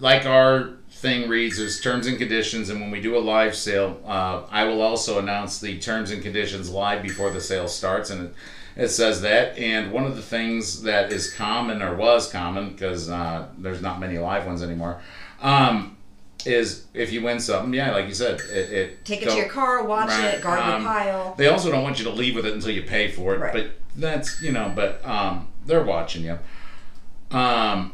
like 0.00 0.26
our 0.26 0.70
thing 0.90 1.28
reads, 1.28 1.58
there's 1.58 1.80
terms 1.80 2.06
and 2.06 2.18
conditions, 2.18 2.68
and 2.70 2.80
when 2.80 2.90
we 2.90 3.00
do 3.00 3.16
a 3.16 3.20
live 3.20 3.54
sale, 3.54 4.00
uh, 4.06 4.42
I 4.50 4.64
will 4.64 4.82
also 4.82 5.18
announce 5.18 5.60
the 5.60 5.78
terms 5.78 6.10
and 6.10 6.22
conditions 6.22 6.70
live 6.70 7.02
before 7.02 7.30
the 7.30 7.40
sale 7.40 7.68
starts, 7.68 8.10
and 8.10 8.28
it, 8.28 8.34
it 8.76 8.88
says 8.88 9.20
that. 9.22 9.56
And 9.58 9.92
one 9.92 10.04
of 10.04 10.16
the 10.16 10.22
things 10.22 10.82
that 10.82 11.12
is 11.12 11.32
common, 11.32 11.82
or 11.82 11.94
was 11.94 12.30
common, 12.30 12.70
because 12.70 13.08
uh, 13.08 13.48
there's 13.58 13.82
not 13.82 14.00
many 14.00 14.18
live 14.18 14.46
ones 14.46 14.62
anymore, 14.62 15.00
um, 15.40 15.96
is 16.44 16.86
if 16.92 17.12
you 17.12 17.22
win 17.22 17.40
something, 17.40 17.72
yeah, 17.72 17.92
like 17.92 18.06
you 18.06 18.14
said, 18.14 18.40
it, 18.40 18.72
it 18.72 19.04
Take 19.04 19.22
it 19.22 19.30
to 19.30 19.36
your 19.36 19.48
car, 19.48 19.84
watch 19.84 20.08
Right, 20.08 20.34
it, 20.34 20.42
guard 20.42 20.60
um, 20.60 20.82
your 20.82 20.90
pile. 20.90 21.34
They 21.36 21.48
also 21.48 21.70
don't 21.70 21.82
want 21.82 21.98
you 21.98 22.04
to 22.04 22.10
leave 22.10 22.34
with 22.34 22.46
it 22.46 22.54
until 22.54 22.70
you 22.70 22.82
pay 22.82 23.10
for 23.10 23.34
it. 23.34 23.40
Right. 23.40 23.52
But 23.52 23.70
that's 23.96 24.42
you 24.42 24.52
know, 24.52 24.72
but 24.74 25.04
um, 25.04 25.48
they're 25.66 25.84
watching 25.84 26.24
you. 26.24 26.38
Um, 27.30 27.92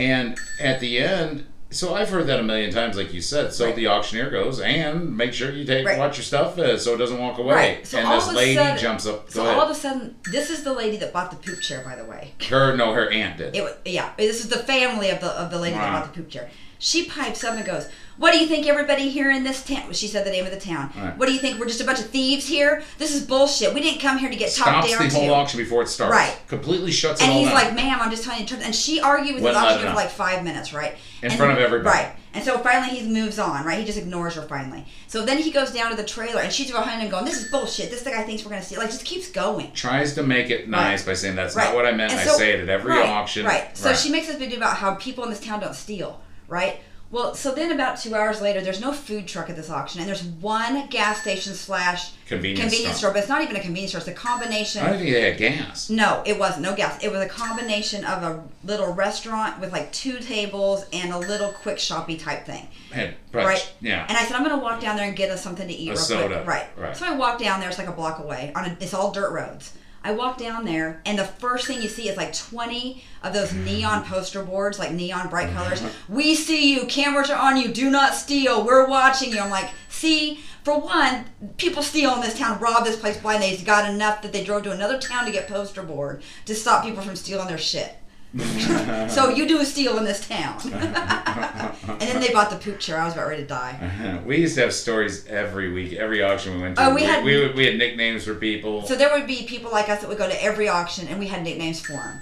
and 0.00 0.38
at 0.58 0.80
the 0.80 0.98
end, 0.98 1.46
so 1.72 1.94
I've 1.94 2.08
heard 2.10 2.26
that 2.26 2.40
a 2.40 2.42
million 2.42 2.72
times, 2.72 2.96
like 2.96 3.12
you 3.14 3.20
said. 3.20 3.52
So 3.52 3.66
Right. 3.66 3.76
the 3.76 3.86
auctioneer 3.86 4.28
goes 4.30 4.58
and 4.60 5.16
make 5.16 5.32
sure 5.32 5.52
you 5.52 5.64
take 5.64 5.86
Right. 5.86 5.98
watch 5.98 6.16
your 6.16 6.24
stuff 6.24 6.58
uh, 6.58 6.76
so 6.76 6.94
it 6.94 6.98
doesn't 6.98 7.18
walk 7.18 7.38
away. 7.38 7.54
Right. 7.54 7.86
So 7.86 7.98
and 7.98 8.08
all 8.08 8.16
this 8.16 8.28
of 8.28 8.34
lady 8.34 8.56
sudden- 8.56 8.78
jumps 8.78 9.06
up. 9.06 9.26
Go 9.26 9.32
So 9.32 9.42
ahead. 9.46 9.54
all 9.56 9.62
of 9.64 9.70
a 9.70 9.74
sudden, 9.74 10.16
this 10.32 10.50
is 10.50 10.64
the 10.64 10.72
lady 10.72 10.96
that 10.96 11.12
bought 11.12 11.30
the 11.30 11.36
poop 11.36 11.60
chair, 11.60 11.82
by 11.84 11.94
the 11.94 12.04
way. 12.04 12.32
her 12.48 12.76
no, 12.76 12.92
her 12.92 13.08
aunt 13.10 13.36
did. 13.38 13.54
It 13.54 13.62
was, 13.62 13.74
yeah, 13.84 14.10
this 14.18 14.40
is 14.40 14.48
the 14.48 14.58
family 14.58 15.10
of 15.10 15.20
the 15.20 15.28
of 15.28 15.50
the 15.52 15.58
lady 15.58 15.76
that 15.76 15.92
bought 15.92 16.12
the 16.12 16.20
poop 16.20 16.28
chair. 16.30 16.48
She 16.82 17.04
pipes 17.04 17.44
up 17.44 17.54
and 17.56 17.64
goes, 17.64 17.88
"What 18.20 18.32
do 18.32 18.38
you 18.38 18.46
think, 18.46 18.66
everybody 18.68 19.08
here 19.08 19.30
in 19.30 19.42
this 19.44 19.64
town?" 19.64 19.92
She 19.94 20.06
said 20.06 20.24
the 20.26 20.30
name 20.30 20.44
of 20.44 20.52
the 20.52 20.60
town. 20.60 20.92
Right. 20.96 21.16
What 21.16 21.26
do 21.26 21.32
you 21.32 21.40
think? 21.40 21.58
We're 21.58 21.66
just 21.66 21.80
a 21.80 21.84
bunch 21.84 22.00
of 22.00 22.10
thieves 22.10 22.46
here. 22.46 22.82
This 22.98 23.14
is 23.14 23.24
bullshit. 23.26 23.72
We 23.74 23.80
didn't 23.80 24.00
come 24.00 24.18
here 24.18 24.28
to 24.30 24.36
get 24.36 24.54
talked 24.54 24.86
Stops 24.86 24.90
down 24.90 25.08
the 25.08 25.14
whole 25.14 25.28
to. 25.28 25.34
auction 25.34 25.58
before 25.58 25.82
it 25.82 25.88
starts. 25.88 26.12
Right. 26.12 26.36
Completely 26.46 26.92
shuts 26.92 27.20
And 27.22 27.30
it 27.30 27.34
all 27.34 27.38
he's 27.40 27.48
down. 27.48 27.54
like, 27.56 27.74
"Ma'am, 27.74 27.98
I'm 28.00 28.10
just 28.10 28.22
telling 28.24 28.40
you 28.40 28.44
the 28.46 28.50
truth." 28.50 28.62
And 28.64 28.74
she 28.74 29.00
argued 29.00 29.34
with 29.36 29.42
Wouldn't 29.44 29.58
the 29.60 29.66
let 29.66 29.72
auctioneer 29.74 29.86
it 29.88 29.90
for 29.92 29.96
like 29.96 30.10
five 30.10 30.44
minutes, 30.44 30.72
right? 30.72 30.92
In 31.22 31.30
And- 31.30 31.38
front 31.38 31.52
of 31.52 31.58
everybody. 31.58 31.98
Right. 31.98 32.12
And 32.32 32.44
so 32.44 32.58
finally 32.58 32.96
he 32.96 33.08
moves 33.08 33.40
on, 33.40 33.64
right? 33.64 33.76
He 33.80 33.84
just 33.84 33.98
ignores 33.98 34.34
her 34.34 34.42
finally. 34.42 34.86
So 35.08 35.24
then 35.24 35.38
he 35.38 35.50
goes 35.50 35.72
down 35.72 35.90
to 35.90 35.96
the 35.96 36.04
trailer 36.04 36.40
and 36.40 36.52
she's 36.52 36.70
behind 36.70 37.02
him 37.02 37.08
going, 37.10 37.24
This 37.24 37.42
is 37.42 37.50
bullshit. 37.50 37.90
This 37.90 38.02
guy 38.02 38.22
thinks 38.22 38.44
we're 38.44 38.50
gonna 38.52 38.62
steal 38.62 38.78
like 38.80 38.90
just 38.90 39.04
keeps 39.04 39.28
going. 39.28 39.72
Tries 39.72 40.14
to 40.14 40.22
make 40.22 40.48
it 40.50 40.68
nice 40.68 41.04
by 41.04 41.14
saying 41.14 41.34
that's 41.36 41.56
not 41.56 41.74
what 41.74 41.86
I 41.86 41.92
meant. 41.92 42.12
And 42.12 42.20
I 42.20 42.24
so- 42.24 42.36
say 42.38 42.52
it 42.52 42.60
at 42.60 42.68
every 42.68 42.92
right, 42.92 43.08
auction. 43.08 43.44
Right. 43.46 43.76
So 43.76 43.94
she 43.94 44.10
makes 44.10 44.28
this 44.28 44.36
video 44.36 44.58
about 44.58 44.76
how 44.76 44.94
people 44.94 45.24
in 45.24 45.30
this 45.30 45.40
town 45.40 45.58
don't 45.60 45.74
steal, 45.74 46.20
right? 46.46 46.80
Well, 47.12 47.34
so 47.34 47.52
then 47.52 47.72
about 47.72 47.98
two 47.98 48.14
hours 48.14 48.40
later, 48.40 48.60
there's 48.60 48.80
no 48.80 48.92
food 48.92 49.26
truck 49.26 49.50
at 49.50 49.56
this 49.56 49.68
auction, 49.68 50.00
and 50.00 50.08
there's 50.08 50.22
one 50.22 50.86
gas 50.88 51.22
station 51.22 51.54
slash 51.54 52.12
Convenience 52.28 52.60
convenience 52.60 52.98
store. 52.98 53.08
store, 53.08 53.12
but 53.14 53.18
it's 53.18 53.28
not 53.28 53.42
even 53.42 53.56
a 53.56 53.60
convenience 53.60 53.90
store. 53.90 53.98
It's 53.98 54.06
a 54.08 54.12
combination. 54.12 54.82
I 54.84 54.90
don't 54.90 54.98
think 55.00 55.10
they 55.10 55.20
had 55.22 55.36
gas. 55.36 55.90
No, 55.90 56.22
it 56.24 56.38
wasn't. 56.38 56.62
No 56.62 56.76
gas. 56.76 57.02
It 57.02 57.10
was 57.10 57.20
a 57.20 57.28
combination 57.28 58.04
of 58.04 58.22
a 58.22 58.44
little 58.62 58.92
restaurant 58.94 59.60
with 59.60 59.72
like 59.72 59.90
two 59.92 60.20
tables 60.20 60.86
and 60.92 61.12
a 61.12 61.18
little 61.18 61.50
quick 61.50 61.80
shoppy 61.80 62.16
type 62.16 62.46
thing. 62.46 62.68
Had 62.92 63.16
brunch. 63.32 63.44
Right. 63.44 63.72
Yeah. 63.80 64.06
And 64.08 64.16
I 64.16 64.22
said, 64.22 64.36
I'm 64.36 64.44
going 64.44 64.56
to 64.56 64.62
walk 64.62 64.80
down 64.80 64.96
there 64.96 65.08
and 65.08 65.16
get 65.16 65.30
us 65.30 65.42
something 65.42 65.66
to 65.66 65.74
eat 65.74 65.88
A 65.88 65.92
real 65.92 65.96
soda. 66.00 66.34
quick. 66.36 66.46
Right. 66.46 66.66
Right. 66.76 66.96
So 66.96 67.06
I 67.06 67.16
walk 67.16 67.40
down 67.40 67.58
there. 67.58 67.68
It's 67.68 67.78
like 67.78 67.88
a 67.88 67.92
block 67.92 68.20
away. 68.20 68.52
On 68.54 68.64
a, 68.64 68.76
It's 68.78 68.94
all 68.94 69.10
dirt 69.10 69.32
roads. 69.32 69.72
I 70.02 70.12
walk 70.12 70.38
down 70.38 70.64
there, 70.64 71.02
and 71.04 71.18
the 71.18 71.24
first 71.24 71.66
thing 71.66 71.82
you 71.82 71.88
see 71.88 72.08
is 72.08 72.16
like 72.16 72.34
20 72.34 73.04
of 73.22 73.32
those 73.34 73.50
mm-hmm. 73.50 73.64
neon 73.64 74.04
poster 74.04 74.42
boards, 74.42 74.78
like 74.78 74.92
neon 74.92 75.28
bright 75.28 75.48
mm-hmm. 75.48 75.58
colors. 75.58 75.82
We 76.08 76.34
see 76.34 76.74
you. 76.74 76.86
Cameras 76.86 77.28
are 77.28 77.38
on 77.38 77.58
you. 77.58 77.68
Do 77.68 77.90
not 77.90 78.14
steal. 78.14 78.64
We're 78.64 78.88
watching 78.88 79.30
you. 79.30 79.40
I'm 79.40 79.50
like, 79.50 79.70
see, 79.88 80.40
for 80.64 80.78
one, 80.80 81.26
people 81.58 81.82
steal 81.82 82.14
in 82.14 82.20
this 82.22 82.38
town, 82.38 82.58
rob 82.60 82.84
this 82.84 82.98
place 82.98 83.18
blind. 83.18 83.42
They've 83.42 83.64
got 83.64 83.90
enough 83.92 84.22
that 84.22 84.32
they 84.32 84.44
drove 84.44 84.62
to 84.64 84.72
another 84.72 84.98
town 84.98 85.26
to 85.26 85.32
get 85.32 85.48
poster 85.48 85.82
board 85.82 86.22
to 86.46 86.54
stop 86.54 86.84
people 86.84 87.02
from 87.02 87.16
stealing 87.16 87.48
their 87.48 87.58
shit. 87.58 87.96
so 89.08 89.28
you 89.30 89.46
do 89.48 89.58
a 89.60 89.64
steal 89.64 89.98
in 89.98 90.04
this 90.04 90.26
town. 90.28 90.60
and 90.72 92.00
then 92.00 92.20
they 92.20 92.32
bought 92.32 92.50
the 92.50 92.56
poop 92.56 92.78
chair. 92.78 92.98
I 93.00 93.04
was 93.04 93.14
about 93.14 93.26
ready 93.28 93.42
to 93.42 93.48
die. 93.48 94.20
we 94.26 94.36
used 94.38 94.54
to 94.54 94.60
have 94.62 94.72
stories 94.72 95.26
every 95.26 95.72
week, 95.72 95.94
every 95.94 96.22
auction 96.22 96.54
we 96.54 96.62
went 96.62 96.76
to. 96.76 96.86
Oh, 96.86 96.94
we 96.94 97.02
had- 97.02 97.24
we, 97.24 97.50
we 97.52 97.66
had 97.66 97.76
nicknames 97.76 98.24
for 98.24 98.34
people. 98.34 98.86
So 98.86 98.94
there 98.94 99.12
would 99.12 99.26
be 99.26 99.44
people 99.46 99.70
like 99.72 99.88
us 99.88 100.00
that 100.00 100.08
would 100.08 100.18
go 100.18 100.28
to 100.28 100.42
every 100.42 100.68
auction, 100.68 101.08
and 101.08 101.18
we 101.18 101.26
had 101.26 101.42
nicknames 101.42 101.80
for 101.80 101.94
them. 101.94 102.20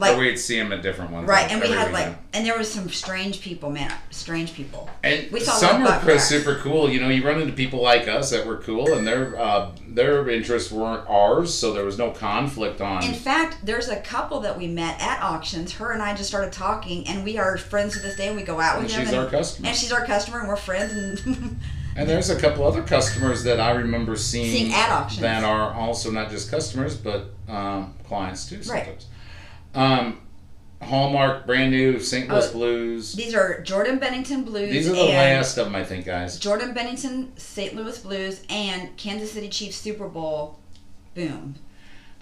Like 0.00 0.16
or 0.16 0.20
we'd 0.20 0.38
see 0.38 0.58
them 0.58 0.72
at 0.72 0.82
different 0.82 1.10
ones. 1.10 1.28
right, 1.28 1.42
like, 1.42 1.52
and 1.52 1.60
we 1.60 1.68
had 1.68 1.92
like, 1.92 2.16
and 2.32 2.46
there 2.46 2.56
was 2.56 2.72
some 2.72 2.88
strange 2.88 3.42
people, 3.42 3.70
man, 3.70 3.92
strange 4.10 4.54
people. 4.54 4.88
And 5.04 5.30
we 5.30 5.40
saw 5.40 5.52
some 5.52 5.82
were 5.82 6.18
super 6.18 6.56
cool. 6.56 6.88
You 6.90 7.00
know, 7.00 7.08
you 7.08 7.22
run 7.22 7.40
into 7.40 7.52
people 7.52 7.82
like 7.82 8.08
us 8.08 8.30
that 8.30 8.46
were 8.46 8.56
cool, 8.56 8.94
and 8.94 9.06
their 9.06 9.38
uh, 9.38 9.72
their 9.86 10.28
interests 10.30 10.72
weren't 10.72 11.08
ours, 11.08 11.52
so 11.52 11.74
there 11.74 11.84
was 11.84 11.98
no 11.98 12.10
conflict 12.10 12.80
on. 12.80 13.04
In 13.04 13.12
fact, 13.12 13.58
there's 13.64 13.88
a 13.88 14.00
couple 14.00 14.40
that 14.40 14.56
we 14.56 14.66
met 14.66 15.00
at 15.02 15.22
auctions. 15.22 15.72
Her 15.74 15.92
and 15.92 16.02
I 16.02 16.16
just 16.16 16.30
started 16.30 16.52
talking, 16.52 17.06
and 17.06 17.22
we 17.22 17.36
are 17.36 17.58
friends 17.58 17.94
to 17.94 18.00
this 18.00 18.16
day. 18.16 18.28
And 18.28 18.36
we 18.36 18.42
go 18.42 18.58
out 18.58 18.76
and 18.76 18.84
with 18.84 18.92
them, 18.92 19.04
she's 19.04 19.12
and, 19.12 19.22
our 19.22 19.30
customer. 19.30 19.68
and 19.68 19.76
she's 19.76 19.92
our 19.92 20.06
customer, 20.06 20.40
and 20.40 20.48
we're 20.48 20.56
friends. 20.56 20.92
And 21.26 21.60
And 21.96 22.08
there's 22.08 22.30
a 22.30 22.38
couple 22.38 22.66
other 22.66 22.82
customers 22.82 23.42
that 23.44 23.58
I 23.60 23.72
remember 23.72 24.16
seeing, 24.16 24.50
Seeing 24.50 24.72
at 24.72 24.90
auctions. 24.90 25.20
that 25.20 25.44
are 25.44 25.72
also 25.72 26.10
not 26.10 26.30
just 26.30 26.50
customers 26.50 26.96
but 26.96 27.30
um, 27.48 27.94
clients 28.06 28.48
too 28.48 28.60
Right. 28.70 29.04
Um, 29.74 30.20
Hallmark, 30.82 31.46
brand 31.46 31.70
new 31.70 32.00
St. 32.00 32.28
Louis 32.28 32.48
Oh, 32.48 32.52
Blues. 32.52 33.12
these 33.14 33.34
are 33.34 33.60
Jordan 33.60 33.98
Binnington 34.00 34.44
Blues. 34.44 34.70
These 34.70 34.88
are 34.88 34.94
the 34.96 35.04
last 35.04 35.58
of 35.58 35.66
them, 35.66 35.76
I 35.76 35.84
think, 35.84 36.06
guys. 36.06 36.38
Jordan 36.38 36.74
Binnington 36.74 37.38
St. 37.38 37.74
Louis 37.74 37.98
Blues 37.98 38.40
and 38.48 38.96
Kansas 38.96 39.32
City 39.32 39.48
Chiefs 39.48 39.76
Super 39.76 40.08
Bowl. 40.08 40.58
Boom. 41.14 41.54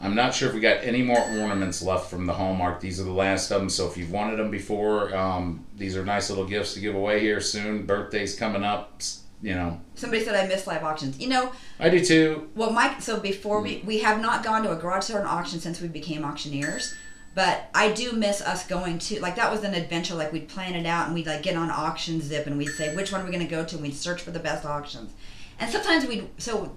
I'm 0.00 0.14
not 0.14 0.34
sure 0.34 0.48
if 0.48 0.54
we 0.54 0.60
got 0.60 0.78
any 0.84 1.02
more 1.02 1.18
ornaments 1.20 1.82
left 1.82 2.10
from 2.10 2.26
the 2.26 2.32
Hallmark. 2.32 2.80
These 2.80 3.00
are 3.00 3.04
the 3.04 3.12
last 3.12 3.50
of 3.50 3.60
them. 3.60 3.68
So 3.70 3.86
if 3.88 3.96
you've 3.96 4.12
wanted 4.12 4.36
them 4.38 4.50
before, 4.50 5.14
um, 5.16 5.64
these 5.76 5.96
are 5.96 6.04
nice 6.04 6.28
little 6.30 6.44
gifts 6.46 6.74
to 6.74 6.80
give 6.80 6.94
away 6.94 7.20
here 7.20 7.40
soon. 7.40 7.84
Birthday's 7.86 8.36
coming 8.36 8.62
up. 8.64 9.02
You 9.40 9.54
know, 9.54 9.80
Somebody 9.94 10.24
said 10.24 10.34
I 10.34 10.48
miss 10.48 10.66
live 10.66 10.82
auctions. 10.82 11.18
You 11.20 11.28
know, 11.28 11.52
I 11.78 11.90
do 11.90 12.04
too. 12.04 12.48
Well, 12.56 12.72
Mike. 12.72 13.00
So 13.00 13.20
before 13.20 13.60
Mm. 13.60 13.62
we 13.62 13.82
we 13.86 13.98
have 14.00 14.20
not 14.20 14.42
gone 14.42 14.64
to 14.64 14.72
a 14.72 14.76
garage 14.76 15.04
sale 15.04 15.18
or 15.18 15.20
an 15.20 15.26
auction 15.28 15.60
since 15.60 15.80
we 15.80 15.86
became 15.86 16.24
auctioneers, 16.24 16.94
but 17.38 17.70
I 17.72 17.92
do 17.92 18.14
miss 18.14 18.40
us 18.40 18.66
going 18.66 18.98
to 18.98 19.20
like 19.20 19.36
that 19.36 19.48
was 19.48 19.62
an 19.62 19.72
adventure. 19.72 20.16
Like 20.16 20.32
we'd 20.32 20.48
plan 20.48 20.74
it 20.74 20.86
out 20.86 21.06
and 21.06 21.14
we'd 21.14 21.28
like 21.28 21.44
get 21.44 21.54
on 21.54 21.70
AuctionZip 21.70 22.48
and 22.48 22.58
we'd 22.58 22.70
say 22.70 22.96
which 22.96 23.12
one 23.12 23.22
we're 23.22 23.30
going 23.30 23.46
to 23.46 23.48
go 23.48 23.64
to 23.64 23.76
and 23.76 23.84
we'd 23.84 23.94
search 23.94 24.20
for 24.20 24.32
the 24.32 24.40
best 24.40 24.66
auctions. 24.66 25.12
And 25.60 25.70
sometimes 25.70 26.04
we'd 26.04 26.28
so 26.38 26.74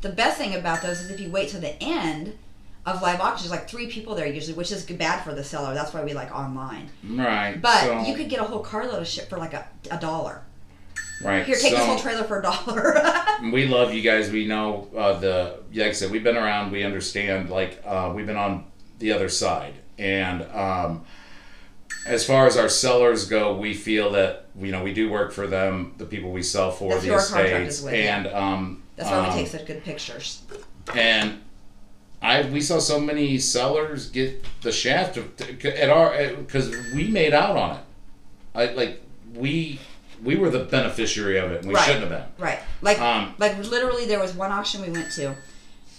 the 0.00 0.08
best 0.08 0.36
thing 0.36 0.56
about 0.56 0.82
those 0.82 1.00
is 1.00 1.12
if 1.12 1.20
you 1.20 1.30
wait 1.30 1.50
till 1.50 1.60
the 1.60 1.80
end 1.80 2.36
of 2.86 3.00
live 3.02 3.20
auctions, 3.20 3.52
like 3.52 3.68
three 3.68 3.86
people 3.86 4.16
there 4.16 4.26
usually, 4.26 4.54
which 4.54 4.72
is 4.72 4.84
bad 4.84 5.22
for 5.22 5.32
the 5.32 5.44
seller. 5.44 5.74
That's 5.74 5.94
why 5.94 6.02
we 6.02 6.12
like 6.12 6.34
online. 6.34 6.90
Right. 7.08 7.62
But 7.62 7.80
so, 7.82 8.00
you 8.00 8.16
could 8.16 8.28
get 8.28 8.40
a 8.40 8.44
whole 8.44 8.64
carload 8.64 9.02
of 9.02 9.06
shit 9.06 9.28
for 9.28 9.38
like 9.38 9.54
a, 9.54 9.64
a 9.92 9.96
dollar. 9.96 10.42
right. 11.22 11.46
Here, 11.46 11.54
take 11.54 11.70
so, 11.70 11.76
this 11.76 11.86
whole 11.86 12.00
trailer 12.00 12.24
for 12.24 12.40
a 12.40 12.42
dollar. 12.42 13.00
we 13.52 13.68
love 13.68 13.94
you 13.94 14.02
guys. 14.02 14.28
We 14.28 14.44
know 14.44 14.88
uh, 14.96 15.20
the 15.20 15.60
like 15.72 15.86
I 15.86 15.92
said, 15.92 16.10
we've 16.10 16.24
been 16.24 16.36
around. 16.36 16.72
We 16.72 16.82
understand. 16.82 17.48
Like 17.48 17.80
uh, 17.86 18.12
we've 18.12 18.26
been 18.26 18.34
on 18.34 18.64
the 19.00 19.12
other 19.12 19.28
side, 19.28 19.74
and 20.00 20.42
um, 20.52 21.04
as 22.06 22.24
far 22.26 22.46
as 22.46 22.56
our 22.56 22.68
sellers 22.68 23.26
go, 23.26 23.54
we 23.56 23.74
feel 23.74 24.10
that 24.12 24.46
you 24.58 24.72
know 24.72 24.82
we 24.82 24.92
do 24.92 25.10
work 25.10 25.32
for 25.32 25.46
them, 25.46 25.94
the 25.98 26.06
people 26.06 26.32
we 26.32 26.42
sell 26.42 26.70
for, 26.70 26.92
That's 26.94 27.02
the 27.02 27.08
who 27.08 27.14
our 27.14 27.20
contract 27.20 27.48
estates, 27.50 27.78
is 27.78 27.84
with, 27.84 27.94
yeah. 27.94 28.16
and 28.16 28.26
um, 28.28 28.82
That's 28.96 29.10
why 29.10 29.18
um, 29.18 29.34
we 29.36 29.42
take 29.42 29.48
such 29.52 29.66
good 29.66 29.84
pictures. 29.84 30.42
and 30.94 31.40
I 32.22 32.42
we 32.42 32.60
saw 32.60 32.78
so 32.78 32.98
many 32.98 33.38
sellers 33.38 34.10
get 34.10 34.44
the 34.62 34.72
shaft 34.72 35.16
of, 35.16 35.40
at 35.64 35.88
our 35.90 36.34
because 36.36 36.70
we 36.94 37.08
made 37.08 37.32
out 37.34 37.56
on 37.56 37.76
it. 37.76 37.82
I 38.54 38.72
like 38.72 39.00
we 39.34 39.78
we 40.22 40.36
were 40.36 40.50
the 40.50 40.64
beneficiary 40.64 41.38
of 41.38 41.50
it. 41.52 41.60
and 41.60 41.68
We 41.68 41.74
Right. 41.74 41.84
shouldn't 41.84 42.10
have 42.10 42.10
been. 42.10 42.44
Right. 42.44 42.58
Like 42.82 43.00
Um, 43.00 43.34
like 43.38 43.56
literally 43.58 44.04
there 44.06 44.18
was 44.20 44.34
one 44.34 44.52
auction 44.52 44.82
we 44.82 44.90
went 44.90 45.10
to 45.12 45.34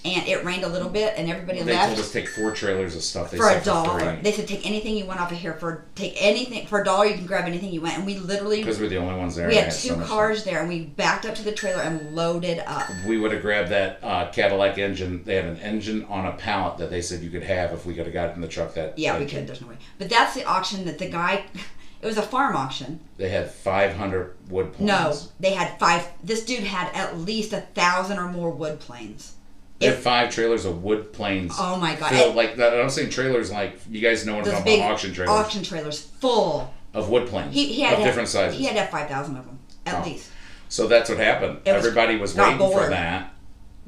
and 0.03 0.27
it 0.27 0.43
rained 0.43 0.63
a 0.63 0.67
little 0.67 0.89
bit 0.89 1.13
and 1.17 1.29
everybody 1.29 1.61
They 1.61 1.73
left 1.73 1.89
told 1.89 1.99
us 1.99 2.11
to 2.11 2.13
take 2.13 2.29
four 2.29 2.51
trailers 2.51 2.95
of 2.95 3.03
stuff. 3.03 3.31
They 3.31 3.37
for 3.37 3.49
a 3.49 3.61
dollar. 3.63 3.99
free. 3.99 4.21
They 4.21 4.31
said 4.31 4.47
take 4.47 4.65
anything 4.65 4.97
you 4.97 5.05
want 5.05 5.19
off 5.19 5.31
of 5.31 5.37
here 5.37 5.53
for 5.53 5.85
take 5.95 6.15
anything 6.17 6.65
for 6.65 6.81
a 6.81 6.85
dollar 6.85 7.05
you 7.05 7.15
can 7.15 7.25
grab 7.25 7.45
anything 7.45 7.71
you 7.71 7.81
want 7.81 7.97
and 7.97 8.05
we 8.05 8.17
literally 8.17 8.57
because 8.57 8.79
we're 8.79 8.89
the 8.89 8.97
only 8.97 9.15
ones 9.15 9.35
there. 9.35 9.47
we 9.47 9.55
had 9.55 9.71
two 9.71 9.89
so 9.89 10.01
cars 10.01 10.43
there 10.43 10.59
and 10.59 10.67
we 10.69 10.85
backed 10.85 11.25
up 11.25 11.35
to 11.35 11.43
the 11.43 11.51
trailer 11.51 11.81
and 11.81 12.15
loaded 12.15 12.59
up. 12.65 12.87
We 13.05 13.17
would 13.17 13.31
have 13.31 13.41
grabbed 13.41 13.69
that 13.69 13.99
uh, 14.01 14.31
Cadillac 14.31 14.77
engine. 14.77 15.23
They 15.23 15.35
had 15.35 15.45
an 15.45 15.57
engine 15.57 16.05
on 16.05 16.25
a 16.25 16.33
pallet 16.33 16.77
that 16.79 16.89
they 16.89 17.01
said 17.01 17.21
you 17.21 17.29
could 17.29 17.43
have 17.43 17.71
if 17.71 17.85
we 17.85 17.93
could 17.93 18.05
have 18.05 18.13
got 18.13 18.29
it 18.29 18.35
in 18.35 18.41
the 18.41 18.47
truck. 18.47 18.73
That 18.73 18.97
Yeah, 18.97 19.19
we 19.19 19.25
could. 19.25 19.47
There's 19.47 19.61
no 19.61 19.67
way. 19.67 19.77
But 19.99 20.09
that's 20.09 20.33
the 20.33 20.45
auction 20.45 20.85
that 20.85 20.97
the 20.97 21.09
guy. 21.09 21.45
It 22.01 22.07
was 22.07 22.17
a 22.17 22.23
farm 22.23 22.55
auction. 22.55 22.99
They 23.17 23.29
had 23.29 23.51
500 23.51 24.35
wood 24.49 24.73
planes. 24.73 24.87
No, 24.87 25.15
they 25.39 25.53
had 25.53 25.77
five. 25.77 26.07
This 26.23 26.43
dude 26.43 26.63
had 26.63 26.91
at 26.95 27.19
least 27.19 27.53
a 27.53 27.61
thousand 27.61 28.17
or 28.17 28.27
more 28.27 28.49
wood 28.49 28.79
planes. 28.79 29.35
They 29.82 29.88
had 29.88 29.97
five 29.97 30.32
trailers 30.34 30.63
of 30.65 30.84
wood 30.84 31.11
planes. 31.11 31.53
Oh 31.59 31.75
my 31.77 31.95
god! 31.95 32.09
filled, 32.11 32.36
like 32.36 32.55
that. 32.57 32.79
I'm 32.79 32.89
saying 32.89 33.09
trailers 33.09 33.51
like 33.51 33.77
you 33.89 33.99
guys 34.01 34.25
know 34.25 34.36
what 34.38 34.47
I'm 34.47 34.53
talking 34.53 34.79
about 34.79 34.91
auction 34.93 35.13
trailers 35.13 35.29
auction 35.32 35.63
trailers 35.63 35.99
full. 36.01 36.73
of 36.93 37.09
wood 37.09 37.27
planes 37.27 37.53
He, 37.53 37.65
he 37.73 37.82
had 37.82 37.97
of 37.99 38.03
different 38.05 38.29
sizes. 38.29 38.57
He 38.59 38.65
had 38.65 38.75
to 38.75 38.82
have 38.82 38.89
five 38.89 39.09
thousand 39.09 39.38
of 39.38 39.45
them 39.45 39.59
at 39.86 39.95
Oh. 40.01 40.07
least. 40.07 40.29
So 40.69 40.88
that's 40.88 41.09
what 41.09 41.17
happened. 41.19 41.55
Was- 41.65 41.67
Everybody 41.75 42.17
was 42.17 42.34
waiting 42.36 42.53
for 42.57 42.69
bored. 42.69 42.91
that. 42.91 43.34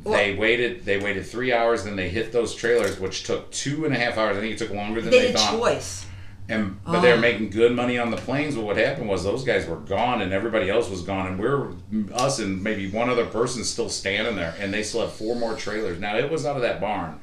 Well- 0.04 0.16
they 0.18 0.34
waited. 0.36 0.84
They 0.84 1.00
waited 1.00 1.26
three 1.26 1.54
hours. 1.54 1.84
Then 1.86 1.96
they 1.96 2.10
hit 2.10 2.32
those 2.34 2.54
trailers, 2.56 3.00
which 3.00 3.24
took 3.24 3.52
two 3.52 3.86
and 3.86 3.96
a 3.96 4.00
half 4.00 4.18
hours. 4.18 4.36
I 4.38 4.42
think 4.42 4.54
it 4.54 4.58
took 4.58 4.72
longer 4.72 5.00
than 5.00 5.12
They 5.12 5.28
they, 5.28 5.34
thought. 5.34 5.58
choice. 5.60 6.06
And 6.50 6.84
but 6.84 7.00
they 7.02 7.10
were 7.12 7.18
Oh. 7.18 7.22
making 7.22 7.50
good 7.52 7.72
money 7.74 7.98
on 7.98 8.12
the 8.12 8.18
planes. 8.18 8.56
But 8.56 8.66
what 8.66 8.76
happened 8.78 9.08
was 9.08 9.24
those 9.24 9.44
guys 9.46 9.66
were 9.66 9.78
gone, 9.78 10.22
and 10.22 10.34
everybody 10.34 10.70
else 10.70 10.90
was 10.90 11.02
gone, 11.02 11.26
and 11.28 11.40
we're 11.40 11.70
us 12.14 12.40
and 12.40 12.62
maybe 12.62 12.90
one 12.90 13.10
other 13.10 13.26
person 13.26 13.64
still 13.64 13.88
standing 13.90 14.36
there, 14.36 14.54
and 14.60 14.74
they 14.74 14.84
still 14.84 15.02
have 15.02 15.14
four 15.14 15.36
more 15.36 15.56
trailers. 15.56 16.00
Now 16.00 16.18
it 16.18 16.30
was 16.30 16.46
out 16.46 16.56
of 16.58 16.62
that 16.62 16.82
barn. 16.82 17.20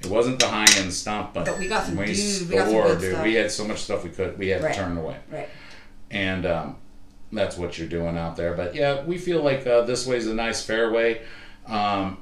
It 0.00 0.06
wasn't 0.08 0.38
the 0.40 0.48
high 0.48 0.66
end 0.78 0.92
stump, 0.92 1.34
but, 1.34 1.44
But 1.46 1.58
we 1.58 1.68
got 1.68 1.84
some 1.84 1.96
we 1.96 2.06
dude- 2.06 2.48
we 2.48 2.56
got 2.56 2.68
some 2.68 2.82
good 2.82 3.00
dude. 3.00 3.22
We 3.22 3.34
had 3.34 3.50
so 3.50 3.64
much 3.64 3.82
stuff 3.82 4.04
we 4.04 4.10
could 4.10 4.38
we 4.38 4.48
had 4.48 4.62
Right. 4.62 4.72
to 4.74 4.80
turn 4.80 4.96
away 4.96 5.16
Right. 5.30 5.48
and 6.10 6.44
um, 6.46 6.76
that's 7.30 7.56
what 7.58 7.78
you're 7.78 7.88
doing 7.88 8.16
out 8.18 8.36
there. 8.36 8.54
But 8.54 8.74
yeah, 8.74 9.04
we 9.04 9.16
feel 9.18 9.42
like 9.42 9.66
uh, 9.66 9.82
this 9.82 10.06
way 10.06 10.16
is 10.16 10.26
a 10.26 10.34
nice 10.34 10.64
fairway. 10.64 11.20
Um, 11.68 12.18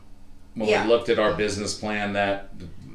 when 0.55 0.69
Yeah. 0.69 0.83
we 0.85 0.91
looked 0.91 1.09
at 1.09 1.19
our 1.21 1.33
business 1.35 1.75
plan, 1.75 2.13
that 2.15 2.51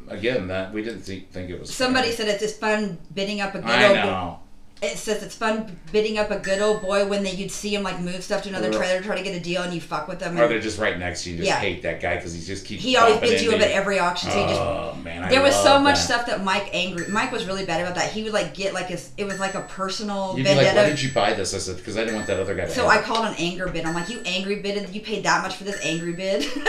again, 0.09 0.47
that 0.47 0.73
we 0.73 0.81
didn't 0.83 1.01
think, 1.01 1.31
think 1.31 1.49
it 1.49 1.59
was. 1.59 1.73
Somebody 1.73 2.07
fair. 2.09 2.17
said 2.17 2.27
it's 2.29 2.41
just 2.43 2.59
fun 2.59 2.97
bidding 3.13 3.41
up 3.41 3.55
a 3.55 3.59
good 3.59 3.69
I 3.69 3.87
old. 3.87 3.95
know. 3.95 4.39
It 4.81 4.97
says 4.97 5.23
it's 5.23 5.33
fun 5.33 5.79
bidding 5.93 6.17
up 6.19 6.31
a 6.31 6.37
good 6.37 6.61
old 6.61 6.81
boy 6.81 7.07
when 7.07 7.23
they 7.23 7.31
you'd 7.31 7.49
see 7.49 7.73
him 7.73 7.81
like 7.81 8.01
move 8.01 8.21
stuff 8.21 8.43
to 8.43 8.49
another 8.49 8.67
Ugh. 8.67 8.73
trailer 8.75 8.99
to 8.99 9.05
try 9.05 9.15
to 9.15 9.23
get 9.23 9.33
a 9.33 9.39
deal 9.39 9.61
and 9.63 9.73
you 9.73 9.79
fuck 9.79 10.09
with 10.09 10.19
them. 10.19 10.37
Or 10.37 10.49
they're 10.49 10.59
just 10.59 10.77
right 10.79 10.99
next 10.99 11.23
to 11.23 11.29
you. 11.29 11.37
You 11.37 11.43
just 11.43 11.49
Yeah. 11.49 11.59
hate 11.61 11.81
that 11.83 12.01
guy 12.01 12.17
because 12.17 12.33
he 12.33 12.41
just 12.45 12.65
keeps. 12.65 12.83
he 12.83 12.97
always 12.97 13.17
bids 13.21 13.41
you 13.41 13.53
up 13.53 13.61
at 13.61 13.71
every 13.71 13.99
auction. 13.99 14.29
So 14.31 14.47
just 14.47 14.59
Oh 14.59 14.97
man, 15.01 15.23
I 15.23 15.29
There 15.29 15.41
was 15.41 15.55
so 15.55 15.79
much 15.79 15.95
that. 15.95 16.01
stuff 16.03 16.25
that 16.25 16.43
Mike 16.43 16.69
angry. 16.73 17.07
Mike 17.07 17.31
was 17.31 17.45
really 17.45 17.65
bad 17.65 17.81
about 17.81 17.95
that. 17.95 18.11
He 18.11 18.21
would 18.23 18.33
like 18.33 18.53
get 18.53 18.73
like 18.73 18.87
his. 18.87 19.11
It 19.17 19.23
was 19.23 19.39
like 19.39 19.55
a 19.55 19.61
personal 19.61 20.33
You'd 20.37 20.43
be 20.45 20.53
like, 20.53 20.75
"Why 20.75 20.89
did 20.89 21.01
you 21.01 21.11
buy 21.13 21.33
this?" 21.33 21.53
I 21.55 21.59
said, 21.59 21.77
"Because 21.77 21.95
I 21.95 22.01
didn't 22.01 22.15
want 22.15 22.27
that 22.27 22.39
other 22.41 22.53
guy 22.53 22.65
to." 22.65 22.69
so 22.71 22.87
I 22.87 22.97
called 23.01 23.25
an 23.25 23.35
anger 23.39 23.67
bid. 23.67 23.85
I'm 23.85 23.95
like, 23.95 24.09
you 24.09 24.19
angry 24.25 24.57
bidded. 24.57 24.93
You 24.93 24.99
paid 24.99 25.23
that 25.23 25.41
much 25.41 25.55
for 25.55 25.63
this 25.63 25.79
angry 25.85 26.11
bid. 26.13 26.45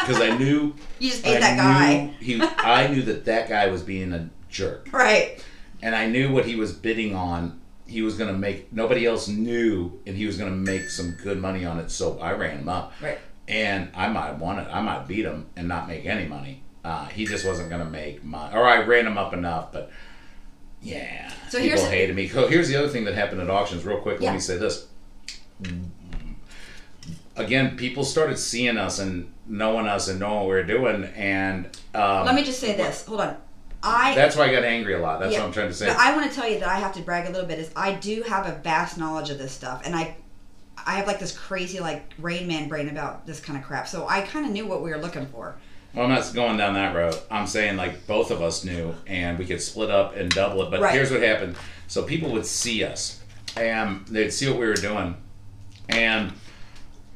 you 0.00 0.06
because 0.14 0.22
I 0.22 0.36
knew 0.36 0.74
just 1.00 1.22
paid 1.22 1.36
I 1.36 1.40
that 1.40 1.56
guy, 1.56 2.04
knew 2.04 2.12
he. 2.20 2.42
I 2.42 2.86
knew 2.88 3.02
that 3.02 3.24
that 3.26 3.48
guy 3.48 3.68
was 3.68 3.82
being 3.82 4.12
a 4.12 4.28
jerk. 4.48 4.88
right? 4.92 5.42
and 5.82 5.94
I 5.94 6.06
knew 6.06 6.30
what 6.32 6.44
he 6.44 6.56
was 6.56 6.72
bidding 6.72 7.14
on. 7.14 7.58
He 7.86 8.02
was 8.02 8.16
going 8.16 8.30
to 8.32 8.38
make 8.38 8.72
nobody 8.72 9.04
else 9.06 9.26
knew, 9.28 9.98
and 10.06 10.16
he 10.16 10.26
was 10.26 10.36
going 10.36 10.50
to 10.50 10.56
make 10.56 10.90
some 10.90 11.12
good 11.22 11.38
money 11.40 11.64
on 11.64 11.78
it. 11.80 11.90
So 11.90 12.18
I 12.20 12.32
ran 12.34 12.58
him 12.58 12.68
up, 12.68 12.92
Right. 13.02 13.18
and 13.48 13.88
I 13.96 14.06
might 14.08 14.26
have 14.26 14.40
won 14.40 14.58
it. 14.58 14.68
I 14.70 14.80
might 14.80 15.08
beat 15.08 15.24
him 15.24 15.46
and 15.56 15.66
not 15.66 15.88
make 15.88 16.04
any 16.06 16.28
money. 16.28 16.62
Uh, 16.84 17.06
he 17.06 17.26
just 17.26 17.44
wasn't 17.46 17.68
going 17.70 17.82
to 17.84 17.90
make 17.90 18.22
money, 18.22 18.54
or 18.54 18.64
I 18.64 18.82
ran 18.82 19.06
him 19.06 19.18
up 19.18 19.32
enough. 19.32 19.72
But 19.72 19.90
yeah, 20.82 21.32
So 21.48 21.58
people 21.58 21.78
here's- 21.78 21.90
hated 21.90 22.14
me. 22.14 22.28
So 22.28 22.46
here's 22.46 22.68
the 22.68 22.76
other 22.76 22.88
thing 22.88 23.04
that 23.06 23.14
happened 23.14 23.40
at 23.40 23.50
auctions. 23.50 23.84
Real 23.84 23.98
quick, 23.98 24.20
Yeah. 24.20 24.26
let 24.28 24.34
me 24.34 24.40
say 24.40 24.56
this. 24.56 24.86
Again, 27.36 27.76
people 27.76 28.04
started 28.04 28.38
seeing 28.38 28.76
us 28.76 28.98
and 28.98 29.32
knowing 29.46 29.86
us 29.86 30.08
and 30.08 30.20
knowing 30.20 30.36
what 30.40 30.46
we 30.48 30.54
were 30.54 30.62
doing, 30.64 31.04
and 31.16 31.66
um, 31.94 32.26
Let 32.26 32.34
me 32.34 32.44
just 32.44 32.60
say 32.60 32.76
this. 32.76 33.04
Hold 33.06 33.20
on. 33.20 33.36
I 33.82 34.14
That's 34.14 34.36
why 34.36 34.44
I 34.48 34.52
got 34.52 34.62
angry 34.64 34.94
a 34.94 34.98
lot. 34.98 35.20
That's 35.20 35.32
Yeah, 35.32 35.38
what 35.40 35.46
I'm 35.46 35.52
trying 35.52 35.68
to 35.68 35.74
say. 35.74 35.86
But 35.86 35.96
I 35.96 36.14
want 36.14 36.28
to 36.30 36.36
tell 36.36 36.48
you 36.48 36.58
that 36.60 36.68
I 36.68 36.78
have 36.78 36.92
to 36.94 37.02
brag 37.02 37.26
a 37.26 37.30
little 37.30 37.46
bit. 37.46 37.58
Is 37.58 37.70
I 37.74 37.94
do 37.94 38.22
have 38.28 38.46
a 38.46 38.52
vast 38.62 38.98
knowledge 38.98 39.30
of 39.30 39.38
this 39.38 39.52
stuff, 39.52 39.82
and 39.86 39.96
I, 39.96 40.16
I 40.86 40.92
have 40.96 41.06
like 41.06 41.18
this 41.18 41.36
crazy 41.36 41.80
like 41.80 42.12
Rain 42.18 42.46
Man 42.46 42.68
brain 42.68 42.88
about 42.90 43.26
this 43.26 43.40
kind 43.40 43.58
of 43.58 43.64
crap. 43.64 43.88
So 43.88 44.06
I 44.06 44.20
kind 44.22 44.44
of 44.44 44.52
knew 44.52 44.66
what 44.66 44.82
we 44.82 44.90
were 44.90 44.98
looking 44.98 45.26
for. 45.26 45.56
Well, 45.94 46.04
I'm 46.04 46.10
not 46.10 46.30
going 46.34 46.56
down 46.56 46.74
that 46.74 46.94
road. 46.94 47.16
I'm 47.30 47.46
saying 47.46 47.76
like 47.76 48.06
both 48.06 48.30
of 48.30 48.42
us 48.42 48.64
knew, 48.64 48.94
and 49.06 49.38
we 49.38 49.46
could 49.46 49.62
split 49.62 49.90
up 49.90 50.14
and 50.14 50.30
double 50.30 50.62
it. 50.62 50.70
But 50.70 50.80
Right. 50.80 50.92
here's 50.92 51.10
what 51.10 51.22
happened: 51.22 51.56
so 51.86 52.02
people 52.02 52.32
would 52.32 52.46
see 52.46 52.84
us, 52.84 53.20
and 53.56 54.06
they'd 54.08 54.30
see 54.30 54.46
what 54.48 54.58
we 54.58 54.66
were 54.66 54.74
doing, 54.74 55.16
and 55.88 56.32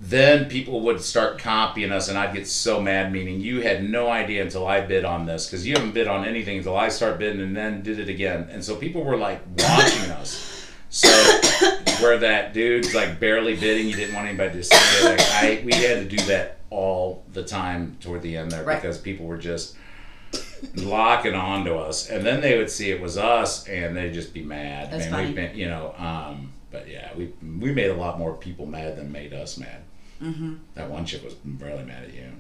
then 0.07 0.48
people 0.50 0.80
would 0.82 1.00
start 1.00 1.38
copying 1.38 1.90
us, 1.90 2.09
and 2.09 2.18
I'd 2.18 2.34
get 2.34 2.46
so 2.46 2.80
mad. 2.80 3.12
Meaning, 3.12 3.40
you 3.40 3.61
had 3.62 3.88
no 3.88 4.09
idea 4.11 4.42
until 4.42 4.66
I 4.66 4.80
bid 4.82 5.05
on 5.05 5.24
this, 5.26 5.46
because 5.46 5.66
you 5.66 5.74
haven't 5.74 5.92
bid 5.92 6.09
on 6.09 6.24
anything 6.26 6.59
until 6.59 6.76
I 6.76 6.88
start 6.88 7.18
bidding, 7.18 7.40
and 7.40 7.57
then 7.57 7.82
did 7.82 7.98
it 7.98 8.09
again. 8.09 8.48
And 8.50 8.64
so 8.64 8.76
people 8.76 9.02
were 9.05 9.16
like 9.16 9.40
watching 9.59 10.11
us. 10.12 10.50
So 10.90 11.09
where 12.00 12.18
that 12.18 12.52
dude's 12.52 12.94
like 12.94 13.18
barely 13.18 13.57
bidding, 13.57 13.88
you 13.88 13.96
didn't 13.96 14.14
want 14.14 14.28
anybody 14.28 14.59
to 14.59 14.62
see 14.64 14.76
it. 14.76 15.05
Like, 15.05 15.20
I 15.20 15.62
we 15.64 15.72
had 15.72 16.09
to 16.09 16.16
do 16.16 16.22
that 16.26 16.59
all 16.70 17.24
the 17.32 17.42
time 17.44 17.96
toward 18.00 18.22
the 18.22 18.36
end 18.36 18.50
there 18.50 18.64
Right. 18.64 18.80
because 18.80 18.98
people 18.98 19.26
were 19.26 19.38
just 19.38 19.76
locking 20.74 21.34
on 21.34 21.64
to 21.64 21.76
us, 21.76 22.11
and 22.11 22.24
then 22.26 22.40
they 22.40 22.59
would 22.59 22.70
see 22.70 22.90
it 22.90 23.00
was 23.00 23.16
us, 23.16 23.66
and 23.68 23.96
they'd 23.96 24.12
just 24.12 24.34
be 24.34 24.42
mad. 24.42 24.90
That's 24.90 25.05
Man, 25.05 25.11
funny. 25.12 25.26
we've 25.26 25.34
been, 25.36 25.57
you 25.57 25.66
know, 25.68 25.94
um, 25.98 26.52
but 26.70 26.88
yeah, 26.88 27.11
we 27.16 27.32
we 27.61 27.72
made 27.72 27.90
a 27.90 27.94
lot 27.94 28.18
more 28.18 28.34
people 28.36 28.66
mad 28.66 28.96
than 28.96 29.11
made 29.12 29.32
us 29.32 29.57
mad. 29.59 29.82
Mm-hmm. 30.23 30.55
That 30.75 30.91
one 30.91 31.05
chick 31.05 31.25
was 31.25 31.35
really 31.45 31.85
mad 31.85 32.05
at 32.05 32.15
you. 32.15 32.31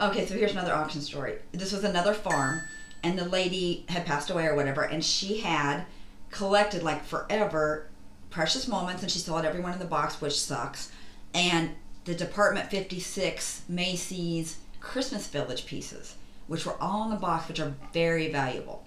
Okay, 0.00 0.26
so 0.26 0.34
here's 0.34 0.52
another 0.52 0.72
auction 0.74 1.00
story. 1.00 1.36
This 1.52 1.72
was 1.72 1.84
another 1.84 2.14
farm, 2.14 2.62
and 3.02 3.18
the 3.18 3.24
lady 3.28 3.84
had 3.88 4.04
passed 4.04 4.30
away 4.30 4.46
or 4.46 4.54
whatever, 4.56 4.82
and 4.82 5.04
she 5.04 5.40
had 5.40 5.84
collected 6.30 6.82
like 6.82 7.04
forever 7.04 7.88
precious 8.30 8.66
moments, 8.66 9.02
and 9.02 9.10
she 9.10 9.20
sold 9.20 9.38
had 9.42 9.46
everyone 9.48 9.72
in 9.72 9.78
the 9.78 9.84
box, 9.84 10.20
which 10.20 10.38
sucks. 10.38 10.90
And 11.32 11.70
the 12.04 12.14
Department 12.14 12.70
56 12.70 13.62
Macy's 13.68 14.58
Christmas 14.80 15.28
Village 15.28 15.66
pieces, 15.66 16.16
which 16.48 16.66
were 16.66 16.76
all 16.82 17.04
in 17.04 17.10
the 17.10 17.16
box, 17.16 17.48
which 17.48 17.60
are 17.60 17.72
very 17.92 18.30
valuable. 18.30 18.84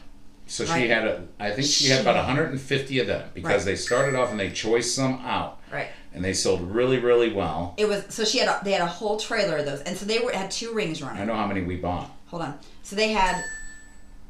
So 0.50 0.66
she 0.66 0.88
had 0.88 1.06
a, 1.06 1.28
I 1.40 1.52
think 1.52 1.68
she 1.68 1.88
had 1.90 2.02
about 2.02 2.16
150 2.16 3.00
of 3.00 3.08
them 3.08 3.30
because 3.34 3.52
Right. 3.52 3.66
they 3.66 3.76
started 3.76 4.16
off 4.16 4.32
and 4.32 4.40
they 4.40 4.50
choiced 4.50 4.96
some 4.96 5.20
out, 5.26 5.60
Right. 5.72 5.88
And 6.18 6.26
they 6.26 6.34
sold 6.34 6.62
really, 6.62 7.00
really 7.00 7.32
well. 7.32 7.74
It 7.78 7.88
was 7.88 8.04
so 8.10 8.26
she 8.26 8.40
had 8.40 8.48
a, 8.50 8.60
they 8.64 8.72
had 8.74 8.82
a 8.82 8.88
whole 8.88 9.18
trailer 9.18 9.58
of 9.58 9.66
those, 9.66 9.82
and 9.82 9.96
so 9.96 10.06
they 10.06 10.20
were 10.20 10.32
had 10.32 10.52
two 10.52 10.74
rings 10.74 11.02
running. 11.02 11.22
I 11.22 11.26
know 11.26 11.36
how 11.36 11.48
many 11.48 11.62
we 11.62 11.78
bought. 11.78 12.12
hold 12.26 12.42
on. 12.42 12.60
So 12.84 12.96
they 12.96 13.12
had 13.12 13.44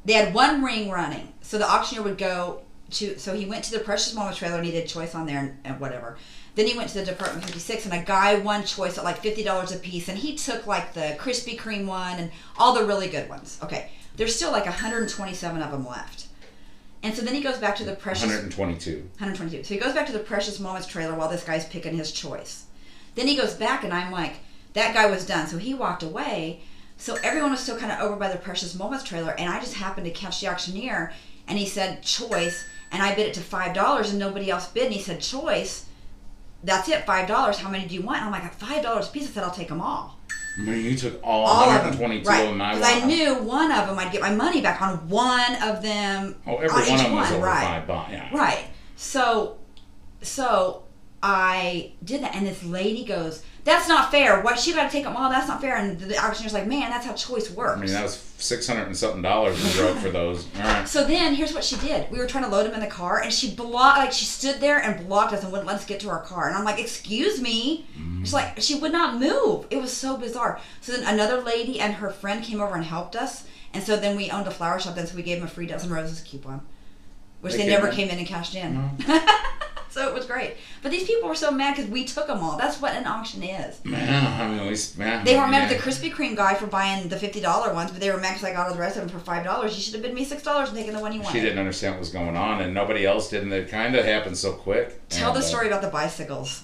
they 0.05 0.13
had 0.13 0.33
one 0.33 0.63
ring 0.63 0.89
running. 0.89 1.33
So 1.41 1.57
the 1.57 1.69
auctioneer 1.69 2.03
would 2.03 2.17
go 2.17 2.61
to 2.91 3.17
so 3.17 3.33
he 3.33 3.45
went 3.45 3.63
to 3.65 3.71
the 3.71 3.79
Precious 3.79 4.13
Moments 4.13 4.37
trailer 4.37 4.57
and 4.57 4.65
he 4.65 4.71
did 4.71 4.87
choice 4.87 5.15
on 5.15 5.25
there 5.25 5.39
and, 5.39 5.57
and 5.63 5.79
whatever. 5.79 6.17
Then 6.55 6.65
he 6.65 6.75
went 6.75 6.89
to 6.89 6.99
the 6.99 7.05
Department 7.05 7.45
56 7.45 7.85
and 7.85 7.93
a 7.93 8.03
guy 8.03 8.39
won 8.39 8.63
choice 8.65 8.97
at 8.97 9.03
like 9.03 9.21
$50 9.21 9.75
a 9.75 9.79
piece 9.79 10.09
and 10.09 10.17
he 10.17 10.35
took 10.35 10.65
like 10.65 10.93
the 10.93 11.15
Krispy 11.19 11.57
Kreme 11.57 11.85
one 11.85 12.17
and 12.17 12.31
all 12.57 12.73
the 12.73 12.85
really 12.85 13.09
good 13.09 13.29
ones. 13.29 13.59
Okay. 13.61 13.91
There's 14.15 14.35
still 14.35 14.51
like 14.51 14.65
127 14.65 15.61
of 15.61 15.71
them 15.71 15.87
left. 15.87 16.26
And 17.03 17.13
so 17.15 17.21
then 17.21 17.35
he 17.35 17.41
goes 17.41 17.57
back 17.57 17.75
to 17.77 17.83
the 17.83 17.95
Precious 17.95 18.23
122. 18.23 18.97
122. 19.19 19.63
So 19.63 19.73
he 19.73 19.79
goes 19.79 19.93
back 19.93 20.07
to 20.07 20.11
the 20.13 20.19
Precious 20.19 20.59
Moments 20.59 20.87
trailer 20.87 21.15
while 21.15 21.29
this 21.29 21.43
guy's 21.43 21.65
picking 21.65 21.95
his 21.95 22.11
choice. 22.11 22.65
Then 23.15 23.27
he 23.27 23.35
goes 23.35 23.53
back, 23.53 23.83
and 23.83 23.93
I'm 23.93 24.11
like, 24.11 24.35
that 24.73 24.93
guy 24.93 25.05
was 25.07 25.25
done. 25.25 25.47
So 25.47 25.57
he 25.57 25.73
walked 25.73 26.03
away. 26.03 26.61
So 26.97 27.15
everyone 27.23 27.51
was 27.51 27.59
still 27.59 27.77
kind 27.77 27.91
of 27.91 27.99
over 27.99 28.15
by 28.15 28.29
the 28.31 28.39
Precious 28.39 28.73
Moments 28.75 29.03
trailer, 29.03 29.35
and 29.37 29.49
I 29.49 29.59
just 29.59 29.75
happened 29.75 30.05
to 30.05 30.11
catch 30.11 30.41
the 30.41 30.47
auctioneer, 30.47 31.13
and 31.47 31.57
he 31.57 31.65
said 31.67 32.01
choice, 32.01 32.65
and 32.91 33.03
I 33.03 33.13
bid 33.13 33.27
it 33.27 33.33
to 33.35 33.41
five 33.41 33.75
dollars, 33.75 34.09
and 34.09 34.17
nobody 34.19 34.49
else 34.49 34.67
bid, 34.67 34.85
and 34.85 34.93
he 34.93 35.01
said 35.01 35.21
choice. 35.21 35.85
That's 36.63 36.89
it, 36.89 37.05
five 37.05 37.27
dollars. 37.27 37.59
How 37.59 37.69
many 37.69 37.87
do 37.87 37.93
you 37.93 38.01
want? 38.01 38.23
And 38.23 38.33
I'm 38.33 38.41
like, 38.41 38.53
five 38.53 38.81
dollars 38.81 39.07
a 39.07 39.11
piece. 39.11 39.27
I 39.29 39.31
said, 39.31 39.43
I'll 39.43 39.51
take 39.51 39.67
them 39.67 39.81
all. 39.81 40.16
You 40.57 40.95
took 40.95 41.19
all, 41.23 41.45
All 41.45 41.69
of 41.69 41.83
them, 41.83 41.99
122 41.99 42.27
right? 42.27 42.41
of 42.41 42.49
them. 42.49 42.61
I 42.61 42.73
I 42.81 43.05
knew 43.05 43.35
one 43.35 43.71
of 43.71 43.87
them, 43.87 43.99
I'd 43.99 44.11
get 44.11 44.21
my 44.21 44.33
money 44.33 44.59
back 44.61 44.81
on 44.81 45.07
one 45.07 45.55
of 45.61 45.83
them. 45.83 46.35
Oh, 46.47 46.55
every 46.57 46.69
on 46.69 46.89
one 46.89 46.99
of 46.99 47.03
them 47.05 47.15
was 47.15 47.31
over 47.31 47.45
right? 47.45 47.63
five 47.63 47.87
bucks. 47.87 48.11
Yeah. 48.11 48.35
Right. 48.35 48.65
So, 48.95 49.57
so 50.23 50.83
I 51.21 51.91
did 52.03 52.23
that, 52.23 52.35
and 52.35 52.47
this 52.47 52.63
lady 52.63 53.03
goes, 53.05 53.43
"That's 53.65 53.87
not 53.87 54.09
fair. 54.11 54.41
Why 54.41 54.55
she 54.55 54.73
got 54.73 54.85
to 54.85 54.89
take 54.89 55.03
them 55.03 55.15
all? 55.15 55.29
That's 55.29 55.47
not 55.47 55.61
fair." 55.61 55.75
And 55.75 55.99
the 55.99 56.17
auctioneer's 56.17 56.53
like, 56.53 56.65
"Man, 56.67 56.89
that's 56.89 57.05
how 57.05 57.13
choice 57.13 57.51
works." 57.51 57.77
I 57.77 57.81
mean, 57.81 57.93
that 57.93 58.03
was 58.03 58.17
six 58.39 58.67
hundred 58.67 58.83
and 58.87 58.95
something 58.95 59.21
dollars 59.21 59.61
we 59.63 59.81
wrote 59.81 59.97
for 59.97 60.09
those. 60.09 60.45
All 60.57 60.61
right. 60.61 60.87
So 60.87 61.05
then, 61.05 61.33
here's 61.35 61.53
what 61.53 61.63
she 61.63 61.75
did. 61.77 62.09
We 62.11 62.19
were 62.19 62.27
trying 62.27 62.43
to 62.43 62.49
load 62.49 62.65
him 62.67 62.73
in 62.73 62.79
the 62.79 62.87
car, 62.87 63.21
and 63.21 63.33
she 63.33 63.51
blocked, 63.53 63.97
like 63.97 64.11
she 64.11 64.25
stood 64.25 64.59
there 64.59 64.77
and 64.79 65.07
blocked 65.07 65.33
us 65.33 65.43
and 65.43 65.51
wouldn't 65.51 65.67
let 65.67 65.77
us 65.77 65.85
get 65.85 65.99
to 66.01 66.09
our 66.09 66.21
car. 66.21 66.47
And 66.47 66.55
I'm 66.57 66.63
like, 66.63 66.79
"Excuse 66.79 67.41
me." 67.41 67.85
She's 68.19 68.33
like, 68.33 68.59
she 68.59 68.75
would 68.75 68.91
not 68.91 69.19
move. 69.21 69.67
It 69.69 69.77
was 69.79 69.93
so 69.95 70.17
bizarre. 70.17 70.59
So 70.81 70.91
then 70.91 71.05
another 71.07 71.41
lady 71.41 71.79
and 71.79 71.93
her 71.93 72.09
friend 72.09 72.43
came 72.43 72.59
over 72.59 72.75
and 72.75 72.83
helped 72.83 73.15
us. 73.15 73.45
And 73.73 73.81
so 73.81 73.95
then 73.95 74.17
we 74.17 74.29
owned 74.29 74.47
a 74.47 74.51
flower 74.51 74.79
shop. 74.81 74.95
Then 74.95 75.07
so 75.07 75.15
we 75.15 75.23
gave 75.23 75.37
them 75.37 75.47
a 75.47 75.49
free 75.49 75.65
dozen 75.65 75.89
roses 75.91 76.19
coupon, 76.21 76.61
which 77.39 77.53
They 77.53 77.59
they, 77.59 77.69
never 77.69 77.87
in? 77.87 77.93
came 77.95 78.09
in 78.09 78.17
and 78.17 78.27
cashed 78.27 78.53
in. 78.55 78.97
so 79.97 80.07
it 80.07 80.13
was 80.13 80.25
great. 80.25 80.55
But 80.83 80.91
these 80.91 81.05
people 81.07 81.27
were 81.27 81.35
so 81.35 81.49
mad 81.49 81.75
because 81.75 81.89
we 81.89 82.05
took 82.05 82.27
them 82.27 82.39
all. 82.39 82.55
That's 82.57 82.79
what 82.79 82.93
an 82.93 83.07
auction 83.07 83.41
is. 83.41 83.83
Man, 83.83 84.25
I 84.41 84.47
mean, 84.47 84.67
we. 84.67 84.77
Man, 84.97 85.25
They 85.25 85.35
were 85.35 85.47
mad 85.47 85.69
yeah. 85.69 85.75
at 85.75 85.83
the 85.83 85.89
Krispy 85.89 86.11
Kreme 86.13 86.35
guy 86.35 86.53
for 86.53 86.67
buying 86.67 87.09
the 87.09 87.17
fifty 87.17 87.41
dollar 87.41 87.73
ones, 87.73 87.89
but 87.91 87.99
they 87.99 88.11
were 88.11 88.19
mad 88.19 88.33
because 88.35 88.43
I 88.43 88.53
got 88.53 88.67
all 88.67 88.73
the 88.73 88.79
rest 88.79 88.95
of 88.97 89.01
them 89.01 89.09
for 89.09 89.23
five 89.23 89.43
dollars. 89.43 89.75
You 89.75 89.81
should 89.81 89.93
have 89.95 90.03
been 90.03 90.13
me 90.13 90.23
six 90.23 90.43
dollars 90.43 90.69
and 90.69 90.77
taken 90.77 90.93
the 90.93 90.99
one 90.99 91.13
you 91.13 91.21
wanted. 91.21 91.33
She 91.37 91.41
didn't 91.41 91.59
understand 91.59 91.95
what 91.95 91.99
was 92.01 92.09
going 92.11 92.37
on, 92.37 92.61
and 92.61 92.73
nobody 92.73 93.05
else 93.05 93.29
did, 93.29 93.41
and 93.43 93.51
it 93.51 93.69
kind 93.69 93.95
of 93.95 94.05
happened 94.05 94.37
so 94.37 94.53
quick. 94.53 95.07
Tell 95.09 95.29
And, 95.29 95.37
the 95.41 95.45
uh, 95.45 95.49
story 95.49 95.67
about 95.67 95.81
the 95.81 95.89
bicycles. 95.89 96.63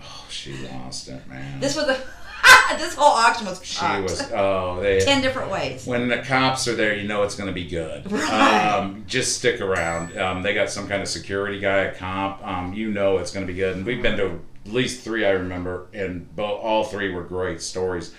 oh, 0.00 0.26
she 0.30 0.54
lost 0.68 1.08
it, 1.08 1.26
man. 1.28 1.60
This 1.60 1.76
was 1.76 1.88
a 1.88 2.00
this 2.78 2.94
whole 2.94 3.12
auction 3.12 3.46
was 3.46 3.64
she 3.64 3.84
was. 3.84 4.30
Oh, 4.32 4.80
they. 4.80 5.00
ten 5.04 5.22
different 5.22 5.50
ways. 5.50 5.86
When 5.86 6.08
the 6.08 6.18
cops 6.18 6.66
are 6.68 6.74
there, 6.74 6.94
you 6.94 7.06
know 7.06 7.22
it's 7.22 7.34
going 7.34 7.48
to 7.48 7.52
be 7.54 7.66
good. 7.66 8.10
Right. 8.16 8.74
Um, 8.74 9.04
just 9.06 9.36
stick 9.38 9.60
around. 9.60 10.16
Um, 10.18 10.42
they 10.42 10.54
got 10.54 10.70
some 10.70 10.88
kind 10.88 11.02
of 11.02 11.08
security 11.08 11.60
guy, 11.60 11.78
a 11.78 11.94
cop. 11.94 12.44
Um, 12.46 12.72
you 12.72 12.90
know 12.90 13.18
it's 13.18 13.30
going 13.32 13.46
to 13.46 13.52
be 13.52 13.58
good. 13.58 13.76
And 13.76 13.84
we've 13.86 14.02
been 14.02 14.16
to 14.16 14.40
at 14.64 14.72
least 14.72 15.02
three, 15.04 15.24
I 15.26 15.30
remember, 15.30 15.86
and 15.92 16.34
both, 16.34 16.60
all 16.60 16.84
three 16.84 17.12
were 17.12 17.22
great 17.22 17.60
stories. 17.62 18.14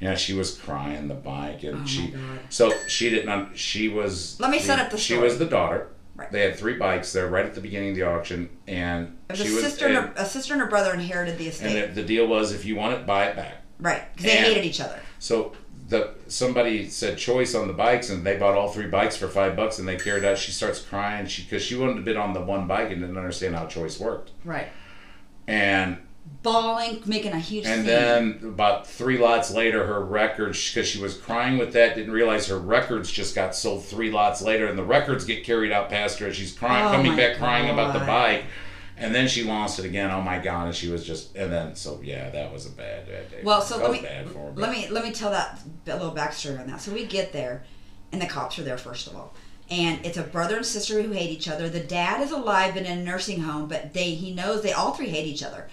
Yeah, 0.00 0.14
she 0.14 0.32
was 0.32 0.56
crying 0.56 1.08
the 1.08 1.14
bike, 1.14 1.62
and 1.62 1.82
Oh 1.82 1.86
she. 1.86 2.14
So 2.48 2.72
she 2.88 3.10
didn't. 3.10 3.56
She 3.58 3.88
was. 3.88 4.38
Let 4.40 4.50
me 4.50 4.58
set 4.58 4.78
up 4.78 4.90
the 4.90 4.98
Story. 4.98 5.18
She 5.18 5.22
was 5.22 5.38
the 5.38 5.44
daughter. 5.46 5.88
Right. 6.16 6.30
They 6.30 6.42
had 6.42 6.56
three 6.56 6.74
bikes 6.74 7.12
there 7.12 7.28
right 7.28 7.46
at 7.46 7.54
the 7.54 7.60
beginning 7.60 7.90
of 7.90 7.96
the 7.96 8.02
auction, 8.02 8.50
and 8.66 9.16
she 9.34 9.42
a 9.48 9.54
was. 9.54 9.62
sister 9.62 9.86
and 9.86 9.96
a, 9.96 10.22
a 10.22 10.26
sister 10.26 10.52
and 10.54 10.62
her 10.62 10.68
brother 10.68 10.92
inherited 10.92 11.38
the 11.38 11.48
estate. 11.48 11.76
and 11.76 11.96
the, 11.96 12.02
the 12.02 12.06
deal 12.06 12.26
was, 12.26 12.52
if 12.52 12.64
you 12.64 12.76
want 12.76 12.94
it, 12.94 13.06
buy 13.06 13.26
it 13.26 13.36
back. 13.36 13.59
Right, 13.80 14.02
because 14.14 14.30
they 14.30 14.38
and- 14.38 14.46
hated 14.46 14.64
each 14.64 14.80
other. 14.80 14.98
So 15.18 15.52
the 15.88 16.14
somebody 16.28 16.88
said 16.88 17.18
choice 17.18 17.54
on 17.54 17.66
the 17.66 17.72
bikes, 17.74 18.10
and 18.10 18.24
they 18.24 18.36
bought 18.36 18.54
all 18.54 18.68
three 18.70 18.86
bikes 18.86 19.16
for 19.16 19.26
five 19.28 19.56
bucks, 19.56 19.78
and 19.78 19.88
they 19.88 19.96
carried 19.96 20.24
out. 20.24 20.38
She 20.38 20.52
starts 20.52 20.80
crying, 20.80 21.26
she 21.26 21.42
because 21.42 21.62
she 21.62 21.76
wanted 21.76 21.94
to 21.96 22.02
bid 22.02 22.16
on 22.16 22.32
the 22.32 22.40
one 22.40 22.66
bike 22.66 22.90
and 22.90 23.00
didn't 23.00 23.16
understand 23.18 23.54
how 23.56 23.66
choice 23.66 23.98
worked, 23.98 24.30
Right. 24.44 24.68
and 25.48 25.98
Bawling, 26.42 27.02
making 27.06 27.32
a 27.32 27.38
huge 27.40 27.66
and 27.66 27.78
scene. 27.80 27.86
then 27.86 28.38
about 28.44 28.86
three 28.86 29.18
lots 29.18 29.50
later, 29.50 29.84
her 29.86 30.00
records 30.04 30.72
because 30.72 30.86
she 30.88 31.00
was 31.00 31.16
crying 31.16 31.58
with 31.58 31.72
that, 31.72 31.96
didn't 31.96 32.12
realize 32.12 32.46
her 32.46 32.58
records 32.58 33.10
just 33.10 33.34
got 33.34 33.54
sold 33.54 33.84
three 33.84 34.10
lots 34.12 34.40
later, 34.40 34.66
and 34.66 34.78
the 34.78 34.84
records 34.84 35.24
get 35.24 35.42
carried 35.44 35.72
out 35.72 35.88
past 35.90 36.18
her 36.20 36.26
as 36.28 36.36
she's 36.36 36.52
crying, 36.52 36.86
Oh 36.86 36.90
coming 36.96 37.16
back 37.16 37.36
crying 37.36 37.68
about 37.70 37.92
the 37.94 38.00
bike. 38.06 38.44
And 39.00 39.14
then 39.14 39.26
she 39.28 39.42
lost 39.44 39.78
it 39.78 39.86
again. 39.86 40.10
Oh 40.10 40.20
my 40.20 40.38
god! 40.38 40.66
And 40.66 40.74
she 40.76 40.88
was 40.88 41.04
just, 41.06 41.34
and 41.34 41.50
then 41.50 41.74
so 41.74 42.00
yeah, 42.02 42.28
that 42.30 42.52
was 42.52 42.66
a 42.66 42.70
bad, 42.70 43.08
bad 43.08 43.30
day. 43.30 43.40
Well, 43.42 43.62
so 43.62 43.78
that 43.78 43.90
let 43.90 43.92
me 44.02 44.06
her. 44.06 44.52
let 44.54 44.70
me 44.70 44.88
let 44.88 45.02
me 45.04 45.10
tell 45.10 45.30
that 45.30 45.58
a 45.86 45.96
little 45.96 46.14
backstory 46.14 46.60
on 46.60 46.66
that. 46.66 46.80
So 46.82 46.92
we 46.92 47.06
get 47.06 47.32
there, 47.32 47.64
and 48.12 48.20
the 48.20 48.26
cops 48.26 48.58
are 48.58 48.62
there 48.62 48.76
first 48.78 49.06
of 49.06 49.16
all, 49.16 49.32
and 49.70 50.04
it's 50.04 50.18
a 50.18 50.22
brother 50.22 50.56
and 50.58 50.66
sister 50.66 51.00
who 51.02 51.12
hate 51.12 51.30
each 51.30 51.48
other. 51.48 51.68
The 51.70 51.80
dad 51.80 52.20
is 52.20 52.30
alive 52.30 52.76
and 52.76 52.86
in 52.86 52.98
a 52.98 53.02
nursing 53.02 53.40
home, 53.40 53.68
but 53.68 53.94
they 53.94 54.10
he 54.10 54.34
knows 54.34 54.62
they 54.62 54.72
all 54.74 54.92
three 54.92 55.08
hate 55.08 55.26
each 55.26 55.42
other, 55.42 55.66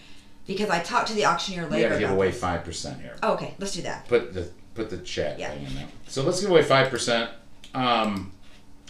because 0.48 0.70
I 0.70 0.80
talked 0.80 1.10
to 1.10 1.14
the 1.14 1.26
auctioneer 1.26 1.66
We 1.66 1.72
later. 1.72 1.90
gotta 1.90 2.00
give 2.00 2.12
away 2.12 2.32
five 2.32 2.64
percent 2.64 3.02
here. 3.02 3.16
Oh, 3.22 3.34
okay, 3.34 3.56
let's 3.60 3.74
do 3.74 3.82
that. 3.82 4.08
put 4.08 4.34
the 4.34 4.50
put 4.74 4.90
the 4.90 5.00
chat 5.00 5.38
Yeah. 5.38 5.50
thing 5.52 5.66
in 5.66 5.76
there. 5.76 5.88
So 6.08 6.24
let's 6.24 6.40
give 6.40 6.50
away 6.50 6.64
five 6.64 6.90
percent, 6.90 7.30
um, 7.74 8.32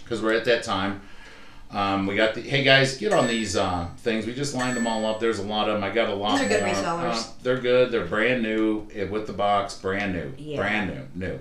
because 0.04 0.22
we're 0.22 0.34
at 0.34 0.46
that 0.46 0.62
time. 0.64 1.02
Um, 1.70 2.07
we 2.07 2.15
got 2.15 2.34
the 2.34 2.41
hey 2.41 2.63
guys, 2.63 2.97
get 2.97 3.11
on 3.11 3.28
these 3.28 3.57
uh, 3.57 3.88
things. 3.97 4.26
We 4.26 4.34
just 4.34 4.55
lined 4.55 4.78
them 4.78 4.88
all 4.88 5.05
up. 5.05 5.20
There's 5.20 5.39
a 5.39 5.43
lot 5.43 5.68
of 5.68 5.76
them. 5.76 5.84
I 5.84 5.89
got 5.93 6.09
a 6.09 6.13
lot 6.15 6.38
These 6.39 6.45
are 6.45 6.49
good 6.49 6.63
more. 6.63 6.74
resellers. 6.74 7.28
Uh, 7.28 7.32
they're 7.43 7.59
good. 7.59 7.91
They're 7.91 8.05
brand 8.05 8.41
new 8.41 8.88
eh, 8.93 9.03
with 9.03 9.28
the 9.28 9.34
box, 9.34 9.76
brand 9.76 10.13
new, 10.13 10.34
Yeah. 10.38 10.57
brand 10.57 10.89
new, 11.15 11.28
new. 11.30 11.39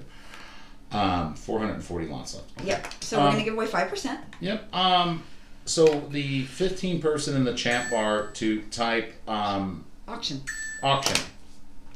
Um, 0.98 1.34
440 1.34 2.06
lots 2.08 2.34
left. 2.34 2.50
Yep. 2.64 2.86
So 3.00 3.18
we're 3.18 3.26
Um, 3.26 3.32
gonna 3.34 3.44
give 3.44 3.54
away 3.54 3.66
five 3.66 3.88
percent. 3.88 4.20
Yep. 4.40 4.74
Um, 4.74 5.22
so 5.64 6.00
the 6.10 6.42
15 6.46 7.00
person 7.00 7.36
in 7.36 7.44
the 7.44 7.54
chat 7.54 7.88
bar 7.90 8.28
to 8.34 8.62
type 8.62 9.14
um, 9.28 9.84
Auction 10.08 10.42
auction. 10.82 11.16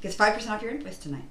gets 0.03 0.15
five 0.15 0.35
percent 0.35 0.53
off 0.55 0.63
your 0.63 0.71
invoice 0.73 0.99
tonight. 0.99 1.25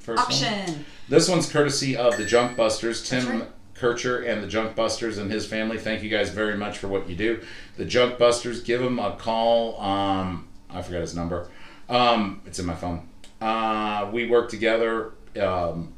First 0.00 0.18
one. 0.18 0.26
Auction. 0.26 0.84
This 1.08 1.28
one's 1.28 1.50
courtesy 1.50 1.96
of 1.96 2.16
the 2.16 2.24
Junk 2.24 2.56
Busters, 2.56 3.08
Tim. 3.08 3.44
Kircher 3.84 4.22
and 4.22 4.42
the 4.42 4.46
Junk 4.46 4.74
Busters 4.74 5.18
and 5.18 5.30
his 5.30 5.44
family. 5.44 5.76
Thank 5.76 6.02
you 6.02 6.08
guys 6.08 6.30
very 6.30 6.56
much 6.56 6.78
for 6.78 6.88
what 6.88 7.06
you 7.06 7.14
do. 7.14 7.42
The 7.76 7.84
Junk 7.84 8.16
Busters, 8.16 8.62
give 8.62 8.80
him 8.80 8.98
a 8.98 9.14
call. 9.16 9.78
Um, 9.78 10.48
I 10.70 10.80
forgot 10.80 11.02
his 11.02 11.14
number. 11.14 11.50
Um, 11.90 12.40
it's 12.46 12.58
in 12.58 12.64
my 12.64 12.74
phone. 12.74 13.06
Uh, 13.42 14.08
we 14.10 14.26
work 14.26 14.48
together. 14.48 15.12
Um, 15.38 15.92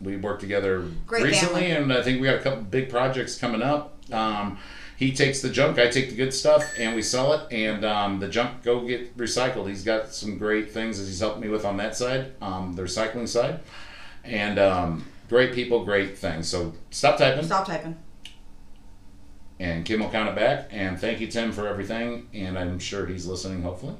we 0.00 0.16
worked 0.16 0.40
together 0.40 0.84
Great 1.06 1.22
recently, 1.22 1.68
family. 1.68 1.76
and 1.76 1.92
I 1.92 2.02
think 2.02 2.20
we 2.20 2.26
got 2.26 2.40
a 2.40 2.42
couple 2.42 2.62
big 2.62 2.90
projects 2.90 3.38
coming 3.38 3.62
up. 3.62 3.96
Um, 4.12 4.58
he 4.96 5.12
takes 5.12 5.40
the 5.42 5.48
junk, 5.48 5.78
I 5.78 5.86
take 5.86 6.10
the 6.10 6.16
good 6.16 6.34
stuff, 6.34 6.64
and 6.76 6.96
we 6.96 7.02
sell 7.02 7.34
it. 7.34 7.52
And 7.52 7.84
um, 7.84 8.18
the 8.18 8.26
junk 8.26 8.64
go 8.64 8.84
get 8.84 9.16
recycled. 9.16 9.68
He's 9.68 9.84
got 9.84 10.12
some 10.12 10.38
great 10.38 10.72
things 10.72 10.98
that 10.98 11.04
he's 11.04 11.20
helped 11.20 11.38
me 11.38 11.48
with 11.48 11.64
on 11.64 11.76
that 11.76 11.96
side, 11.96 12.32
um, 12.42 12.72
the 12.72 12.82
recycling 12.82 13.28
side, 13.28 13.60
and 14.24 14.58
um, 14.58 15.04
great 15.32 15.54
people, 15.54 15.82
great 15.82 16.18
things. 16.18 16.46
So 16.46 16.74
stop 16.90 17.16
typing, 17.16 17.42
Stop 17.44 17.66
typing. 17.66 17.96
and 19.58 19.82
Kim 19.82 20.00
will 20.00 20.10
count 20.10 20.28
it 20.28 20.36
back. 20.36 20.68
And 20.70 21.00
thank 21.00 21.20
you, 21.20 21.26
Tim, 21.26 21.52
for 21.52 21.66
everything. 21.66 22.28
And 22.34 22.58
I'm 22.58 22.78
sure 22.78 23.06
he's 23.06 23.24
listening, 23.26 23.62
hopefully. 23.62 23.94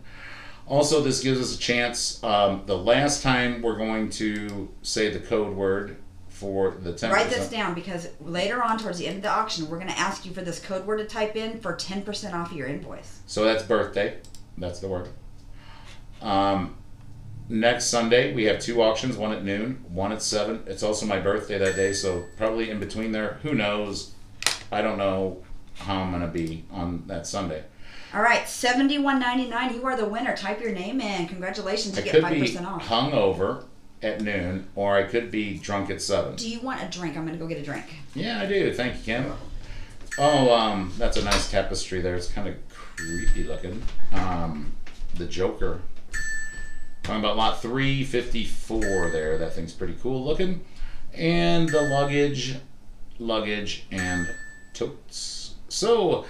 Also, 0.67 1.01
this 1.01 1.23
gives 1.23 1.41
us 1.41 1.57
a 1.57 1.59
chance. 1.59 2.23
Um, 2.23 2.65
the 2.67 2.77
last 2.77 3.23
time 3.23 3.63
we're 3.63 3.79
going 3.79 4.11
to 4.11 4.69
say 4.83 5.09
the 5.09 5.21
code 5.21 5.57
word 5.57 5.97
for 6.29 6.73
the 6.73 6.93
10%. 6.93 7.11
Write 7.11 7.31
this 7.31 7.49
down 7.49 7.73
because 7.73 8.09
later 8.21 8.63
on, 8.63 8.79
towards 8.79 8.99
the 8.99 9.07
end 9.07 9.17
of 9.17 9.23
the 9.23 9.31
auction, 9.31 9.71
we're 9.71 9.79
gonna 9.79 9.93
ask 9.93 10.27
you 10.27 10.33
for 10.35 10.43
this 10.43 10.59
code 10.59 10.87
word 10.87 10.99
to 10.99 11.07
type 11.07 11.35
in 11.37 11.61
for 11.61 11.75
ten 11.77 12.03
percent 12.03 12.35
off 12.35 12.51
of 12.51 12.57
your 12.57 12.67
invoice. 12.67 13.21
So 13.27 13.45
that's 13.45 13.63
birthday. 13.63 14.19
That's 14.59 14.81
the 14.81 14.89
word. 14.89 15.09
Um, 16.21 16.77
next 17.53 17.85
Sunday 17.87 18.33
we 18.33 18.45
have 18.45 18.59
two 18.59 18.83
auctions, 18.83 19.17
one 19.17 19.33
at 19.33 19.45
noon, 19.45 19.85
one 19.89 20.11
at 20.11 20.23
seven. 20.23 20.63
It's 20.67 20.83
also 20.83 21.07
my 21.07 21.21
birthday 21.21 21.59
that 21.59 21.77
day, 21.77 21.93
so 21.93 22.25
probably 22.37 22.71
in 22.71 22.81
between 22.81 23.13
there. 23.13 23.39
Who 23.43 23.55
knows? 23.55 24.13
I 24.73 24.81
don't 24.83 24.99
know 24.99 25.43
how 25.75 26.01
I'm 26.01 26.11
gonna 26.11 26.27
be 26.27 26.65
on 26.73 27.05
that 27.07 27.27
Sunday. 27.27 27.63
All 28.15 28.23
right, 28.23 28.49
seventy 28.49 28.99
one 28.99 29.21
ninety 29.21 29.49
nine. 29.49 29.75
You 29.75 29.85
are 29.87 29.97
the 29.97 30.07
winner. 30.07 30.37
Type 30.37 30.61
your 30.61 30.73
name 30.73 31.01
in. 31.01 31.29
Congratulations, 31.29 31.97
I 31.97 32.03
you 32.03 32.13
get 32.13 32.23
five 32.23 32.39
percent 32.39 32.67
off. 32.67 32.89
hungover 32.89 33.65
at 34.03 34.21
noon, 34.21 34.67
or 34.75 34.97
I 34.97 35.05
could 35.05 35.31
be 35.31 35.59
drunk 35.59 35.91
at 35.91 36.03
seven. 36.03 36.35
Do 36.37 36.49
you 36.49 36.61
want 36.61 36.83
a 36.83 36.89
drink? 36.89 37.17
I'm 37.17 37.27
gonna 37.27 37.39
go 37.39 37.47
get 37.47 37.59
a 37.59 37.63
drink. 37.63 37.85
Yeah, 38.15 38.41
I 38.41 38.47
do. 38.47 38.73
Thank 38.73 38.97
you, 38.97 39.03
Kim. 39.03 39.33
Oh, 40.19 40.53
um, 40.53 40.93
that's 40.99 41.17
a 41.17 41.25
nice 41.25 41.51
tapestry 41.51 42.01
there. 42.01 42.17
It's 42.17 42.29
kind 42.29 42.49
of 42.49 42.57
creepy 42.69 43.45
looking. 43.45 43.83
Um, 44.13 44.73
the 45.15 45.27
Joker. 45.27 45.81
Talking 47.03 47.21
about 47.21 47.37
lot 47.37 47.61
354 47.61 49.11
there. 49.11 49.37
That 49.39 49.55
thing's 49.55 49.73
pretty 49.73 49.97
cool 50.01 50.25
looking. 50.25 50.65
And 51.13 51.69
the 51.69 51.83
luggage, 51.83 52.57
luggage, 53.19 53.87
and 53.91 54.29
totes. 54.73 55.55
So, 55.69 56.25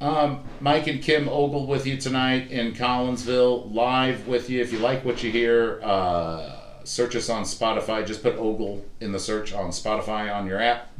um, 0.00 0.44
Mike 0.60 0.86
and 0.86 1.02
Kim 1.02 1.28
Ogle 1.28 1.66
with 1.66 1.86
you 1.86 1.96
tonight 1.96 2.50
in 2.50 2.72
Collinsville, 2.72 3.72
live 3.74 4.28
with 4.28 4.48
you. 4.48 4.60
If 4.60 4.72
you 4.72 4.78
like 4.78 5.04
what 5.04 5.22
you 5.24 5.30
hear, 5.32 5.80
uh, 5.82 6.52
search 6.84 7.16
us 7.16 7.28
on 7.28 7.42
Spotify. 7.42 8.06
Just 8.06 8.22
put 8.22 8.36
Ogle 8.36 8.84
in 9.00 9.10
the 9.10 9.18
search 9.18 9.52
on 9.52 9.70
Spotify 9.70 10.34
on 10.34 10.46
your 10.46 10.60
app. 10.60 10.92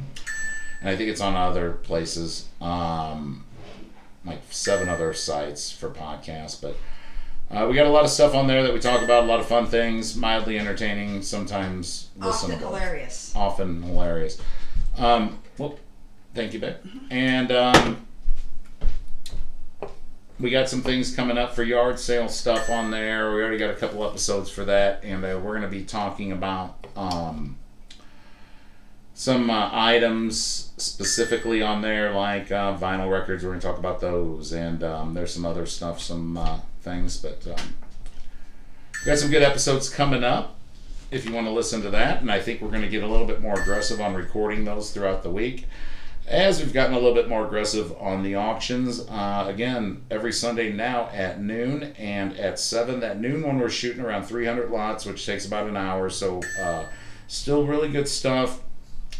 And 0.81 0.89
I 0.89 0.95
think 0.95 1.09
it's 1.09 1.21
on 1.21 1.35
other 1.35 1.71
places, 1.71 2.49
um, 2.59 3.45
like 4.25 4.41
seven 4.49 4.89
other 4.89 5.13
sites 5.13 5.71
for 5.71 5.89
podcasts. 5.89 6.61
But 6.61 6.75
uh, 7.51 7.65
we 7.69 7.75
got 7.75 7.85
a 7.85 7.89
lot 7.89 8.03
of 8.03 8.09
stuff 8.11 8.35
on 8.35 8.47
there 8.47 8.63
that 8.63 8.73
we 8.73 8.79
talk 8.79 9.01
about, 9.01 9.23
a 9.23 9.27
lot 9.27 9.39
of 9.39 9.45
fun 9.47 9.65
things, 9.67 10.15
mildly 10.15 10.57
entertaining, 10.59 11.21
sometimes 11.21 12.09
Often 12.21 12.51
listenable 12.51 12.59
hilarious. 12.59 13.33
often 13.35 13.81
hilarious. 13.83 14.41
Um, 14.97 15.39
well, 15.57 15.77
thank 16.35 16.53
you, 16.53 16.59
babe. 16.59 16.75
And 17.09 17.51
um, 17.51 18.07
we 20.39 20.49
got 20.49 20.69
some 20.69 20.81
things 20.81 21.15
coming 21.15 21.37
up 21.37 21.53
for 21.55 21.63
yard 21.63 21.99
sale 21.99 22.27
stuff 22.27 22.69
on 22.69 22.91
there. 22.91 23.33
We 23.33 23.41
already 23.41 23.57
got 23.57 23.69
a 23.71 23.75
couple 23.75 24.05
episodes 24.05 24.49
for 24.49 24.65
that, 24.65 25.03
and 25.03 25.23
uh, 25.23 25.39
we're 25.43 25.57
going 25.57 25.61
to 25.61 25.67
be 25.67 25.83
talking 25.83 26.31
about 26.31 26.85
um, 26.95 27.57
some 29.13 29.49
uh, 29.49 29.69
items 29.71 30.73
specifically 30.77 31.61
on 31.61 31.81
there, 31.81 32.13
like 32.13 32.51
uh, 32.51 32.77
vinyl 32.77 33.09
records. 33.11 33.43
We're 33.43 33.51
going 33.51 33.61
to 33.61 33.67
talk 33.67 33.79
about 33.79 33.99
those, 34.01 34.51
and 34.53 34.83
um, 34.83 35.13
there's 35.13 35.33
some 35.33 35.45
other 35.45 35.65
stuff, 35.65 35.99
some 36.01 36.37
uh, 36.37 36.59
things. 36.87 37.17
But 37.17 37.45
um, 37.47 37.75
we 38.93 39.05
got 39.05 39.19
some 39.19 39.29
good 39.29 39.43
episodes 39.43 39.89
coming 39.89 40.23
up. 40.23 40.55
If 41.09 41.25
you 41.25 41.33
want 41.33 41.47
to 41.47 41.51
listen 41.51 41.81
to 41.83 41.89
that, 41.91 42.21
and 42.21 42.31
I 42.31 42.39
think 42.39 42.61
we're 42.61 42.69
going 42.69 42.81
to 42.81 42.89
get 42.89 43.03
a 43.03 43.07
little 43.07 43.25
bit 43.25 43.41
more 43.41 43.59
aggressive 43.59 44.01
on 44.01 44.13
recording 44.13 44.65
those 44.65 44.91
throughout 44.91 45.23
the 45.23 45.29
week. 45.29 45.65
As 46.27 46.59
we've 46.59 46.73
gotten 46.73 46.93
a 46.93 46.99
little 46.99 47.13
bit 47.13 47.29
more 47.29 47.45
aggressive 47.45 47.95
on 48.01 48.23
the 48.23 48.35
auctions, 48.35 48.99
uh, 49.07 49.45
again, 49.47 50.03
every 50.11 50.33
Sunday 50.33 50.73
now 50.73 51.07
at 51.13 51.39
noon 51.39 51.93
and 51.97 52.37
at 52.37 52.59
7. 52.59 52.99
That 52.99 53.21
noon 53.21 53.43
one, 53.43 53.59
we're 53.59 53.69
shooting 53.69 54.03
around 54.03 54.23
300 54.23 54.69
lots, 54.69 55.05
which 55.05 55.25
takes 55.25 55.45
about 55.45 55.67
an 55.67 55.77
hour. 55.77 56.09
So, 56.09 56.41
uh, 56.61 56.87
still 57.27 57.65
really 57.65 57.87
good 57.87 58.09
stuff. 58.09 58.61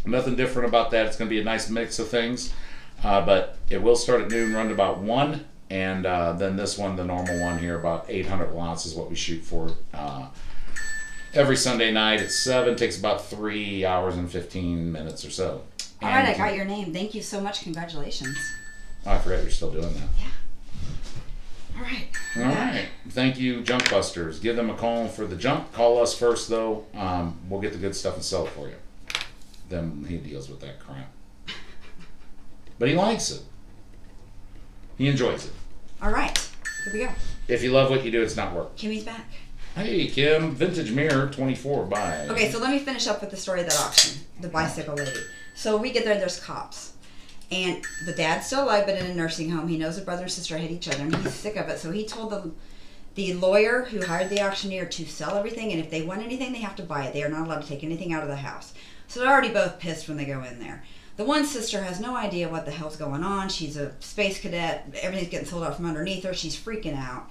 Nothing 0.05 0.35
different 0.35 0.67
about 0.67 0.91
that. 0.91 1.05
It's 1.05 1.15
going 1.15 1.29
to 1.29 1.33
be 1.33 1.39
a 1.39 1.45
nice 1.45 1.69
mix 1.69 1.97
of 1.99 2.09
things. 2.09 2.53
Uh, 3.01 3.25
but 3.25 3.57
it 3.69 3.81
will 3.81 3.95
start 3.95 4.21
at 4.21 4.29
noon, 4.29 4.53
run 4.53 4.67
to 4.67 4.73
about 4.73 4.99
1. 4.99 5.45
And 5.69 6.05
uh, 6.05 6.33
then 6.33 6.55
this 6.55 6.77
one, 6.77 6.95
the 6.95 7.03
normal 7.03 7.39
one 7.41 7.59
here, 7.59 7.77
about 7.77 8.05
800 8.07 8.53
watts 8.53 8.85
is 8.85 8.95
what 8.95 9.09
we 9.09 9.15
shoot 9.15 9.43
for. 9.43 9.71
Uh, 9.93 10.27
every 11.33 11.55
Sunday 11.55 11.91
night 11.91 12.21
at 12.21 12.31
7. 12.31 12.75
Takes 12.75 12.97
about 12.97 13.25
3 13.25 13.85
hours 13.85 14.15
and 14.15 14.29
15 14.29 14.91
minutes 14.91 15.25
or 15.25 15.29
so. 15.29 15.61
All 16.01 16.09
right, 16.09 16.29
I 16.29 16.37
got 16.37 16.55
your 16.55 16.65
name. 16.65 16.93
Thank 16.93 17.15
you 17.15 17.21
so 17.21 17.41
much. 17.41 17.63
Congratulations. 17.63 18.37
Oh, 19.05 19.11
I 19.11 19.17
forgot 19.19 19.41
you're 19.41 19.51
still 19.51 19.71
doing 19.71 19.93
that. 19.93 20.09
Yeah. 20.19 21.77
All 21.77 21.83
right. 21.83 22.07
All 22.35 22.43
right. 22.43 22.87
Thank 23.09 23.39
you, 23.39 23.61
Junk 23.61 23.89
Busters. 23.89 24.39
Give 24.39 24.55
them 24.55 24.69
a 24.69 24.75
call 24.75 25.07
for 25.07 25.25
the 25.25 25.35
junk. 25.35 25.71
Call 25.73 26.01
us 26.01 26.17
first, 26.17 26.49
though. 26.49 26.85
Um, 26.95 27.37
we'll 27.49 27.61
get 27.61 27.73
the 27.73 27.79
good 27.79 27.95
stuff 27.95 28.15
and 28.15 28.23
sell 28.23 28.45
it 28.45 28.49
for 28.51 28.67
you. 28.67 28.75
Then 29.69 30.05
he 30.07 30.17
deals 30.17 30.49
with 30.49 30.59
that 30.61 30.79
crap. 30.79 31.11
But 32.79 32.89
he 32.89 32.95
likes 32.95 33.31
it. 33.31 33.41
He 34.97 35.07
enjoys 35.07 35.45
it. 35.45 35.51
All 36.01 36.11
right. 36.11 36.37
Here 36.83 36.93
we 36.93 36.99
go. 36.99 37.11
If 37.47 37.63
you 37.63 37.71
love 37.71 37.89
what 37.89 38.03
you 38.03 38.11
do, 38.11 38.21
it's 38.21 38.35
not 38.35 38.53
work. 38.53 38.75
Kimmy's 38.75 39.03
back. 39.03 39.25
Hey, 39.75 40.07
Kim. 40.07 40.55
Vintage 40.55 40.91
mirror, 40.91 41.27
24. 41.27 41.85
Bye. 41.85 42.27
Okay, 42.29 42.51
so 42.51 42.59
let 42.59 42.71
me 42.71 42.79
finish 42.79 43.07
up 43.07 43.21
with 43.21 43.29
the 43.29 43.37
story 43.37 43.61
of 43.61 43.69
that 43.69 43.79
auction, 43.79 44.21
the 44.41 44.47
bicycle 44.47 44.95
lady. 44.95 45.19
So 45.53 45.77
we 45.77 45.91
get 45.91 46.03
there, 46.03 46.13
and 46.13 46.21
there's 46.21 46.39
cops. 46.39 46.93
And 47.51 47.83
the 48.05 48.11
dad's 48.11 48.47
still 48.47 48.63
alive, 48.63 48.85
but 48.85 48.97
in 48.97 49.05
a 49.05 49.13
nursing 49.13 49.49
home. 49.51 49.67
He 49.67 49.77
knows 49.77 49.97
the 49.97 50.03
brother 50.03 50.23
and 50.23 50.31
sister 50.31 50.57
hate 50.57 50.71
each 50.71 50.87
other, 50.87 51.03
and 51.03 51.15
he's 51.15 51.33
sick 51.33 51.55
of 51.55 51.69
it. 51.69 51.79
So 51.79 51.91
he 51.91 52.05
told 52.05 52.31
the, 52.31 52.51
the 53.15 53.33
lawyer 53.35 53.83
who 53.83 54.03
hired 54.03 54.29
the 54.29 54.41
auctioneer 54.41 54.85
to 54.85 55.05
sell 55.05 55.35
everything, 55.37 55.71
and 55.71 55.79
if 55.79 55.89
they 55.89 56.01
want 56.01 56.23
anything, 56.23 56.51
they 56.51 56.59
have 56.59 56.75
to 56.77 56.83
buy 56.83 57.05
it. 57.05 57.13
They 57.13 57.23
are 57.23 57.29
not 57.29 57.45
allowed 57.45 57.61
to 57.61 57.67
take 57.67 57.83
anything 57.83 58.13
out 58.13 58.23
of 58.23 58.29
the 58.29 58.35
house. 58.35 58.73
So 59.07 59.19
they're 59.19 59.31
already 59.31 59.53
both 59.53 59.79
pissed 59.79 60.07
when 60.07 60.17
they 60.17 60.25
go 60.25 60.43
in 60.43 60.59
there. 60.59 60.83
The 61.17 61.25
one 61.25 61.45
sister 61.45 61.83
has 61.83 61.99
no 61.99 62.15
idea 62.15 62.47
what 62.47 62.65
the 62.65 62.71
hell's 62.71 62.95
going 62.95 63.23
on. 63.23 63.49
She's 63.49 63.75
a 63.75 63.91
space 63.99 64.39
cadet. 64.39 64.87
Everything's 65.01 65.31
getting 65.31 65.47
sold 65.47 65.63
out 65.63 65.75
from 65.75 65.87
underneath 65.87 66.23
her. 66.23 66.33
She's 66.33 66.55
freaking 66.55 66.95
out. 66.95 67.29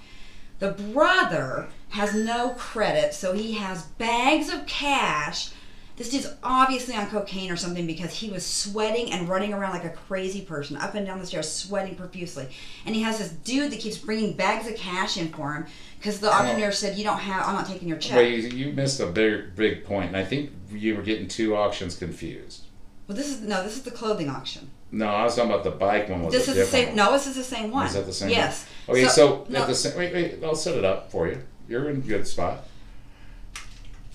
The 0.59 0.73
brother 0.73 1.69
has 1.91 2.13
no 2.13 2.51
credit, 2.51 3.15
so 3.15 3.33
he 3.33 3.55
has 3.55 3.83
bags 3.83 4.53
of 4.53 4.67
cash. 4.67 5.51
This 5.97 6.11
dude's 6.11 6.35
obviously 6.43 6.95
on 6.97 7.09
cocaine 7.09 7.51
or 7.51 7.57
something 7.57 7.87
because 7.87 8.13
he 8.13 8.29
was 8.29 8.45
sweating 8.45 9.13
and 9.13 9.29
running 9.29 9.55
around 9.55 9.73
like 9.73 9.85
a 9.85 9.91
crazy 9.91 10.43
person, 10.43 10.77
up 10.77 10.95
and 10.95 11.07
down 11.07 11.21
the 11.21 11.27
stairs, 11.27 11.51
sweating 11.51 11.95
profusely. 11.95 12.49
And 12.85 12.95
he 12.95 13.03
has 13.03 13.19
this 13.19 13.31
dude 13.31 13.71
that 13.71 13.79
keeps 13.79 13.99
bringing 13.99 14.33
bags 14.35 14.67
of 14.67 14.77
cash 14.77 15.17
in 15.17 15.29
for 15.29 15.55
him 15.55 15.67
because 15.99 16.19
the 16.19 16.29
oh. 16.29 16.33
auctioneer 16.33 16.73
said, 16.73 16.99
"You 16.99 17.05
don't 17.05 17.19
have. 17.19 17.47
I'm 17.47 17.55
not 17.55 17.67
taking 17.67 17.89
your 17.89 17.99
check." 17.99 18.17
But 18.17 18.31
you, 18.31 18.49
you 18.49 18.73
missed 18.73 18.99
a 19.01 19.07
big, 19.07 19.55
big 19.55 19.85
point, 19.85 20.09
and 20.09 20.17
I 20.17 20.25
think 20.25 20.51
you 20.71 20.97
were 20.97 21.03
getting 21.03 21.29
two 21.29 21.57
auctions 21.57 21.97
confused. 21.97 22.66
Well, 23.09 23.17
this 23.17 23.29
is 23.29 23.41
no. 23.41 23.63
This 23.63 23.77
is 23.77 23.83
the 23.83 23.91
clothing 23.91 24.29
auction. 24.29 24.71
No, 24.91 25.07
I 25.07 25.25
was 25.25 25.37
talking 25.37 25.51
about 25.51 25.65
the 25.65 25.71
bike 25.71 26.09
one. 26.09 26.23
Was 26.23 26.33
this 26.35 26.49
is 26.49 26.55
the 26.57 26.65
same. 26.65 26.89
one. 26.89 26.97
No, 26.97 27.13
this 27.13 27.27
is 27.27 27.37
the 27.37 27.45
same 27.45 27.71
one. 27.71 27.87
Is 27.87 27.95
that 27.95 28.07
the 28.07 28.13
same 28.13 28.31
Yes. 28.31 28.67
one? 28.87 28.97
Okay, 28.97 29.09
so, 29.09 29.45
no, 29.49 29.63
at 29.63 29.67
the 29.69 29.75
same, 29.75 29.99
wait, 29.99 30.13
wait, 30.15 30.45
I'll 30.45 30.55
set 30.55 30.77
it 30.77 30.85
up 30.85 31.11
for 31.11 31.27
you. 31.27 31.43
You're 31.69 31.91
in 31.91 31.97
a 31.97 32.01
good 32.01 32.27
spot. 32.27 32.65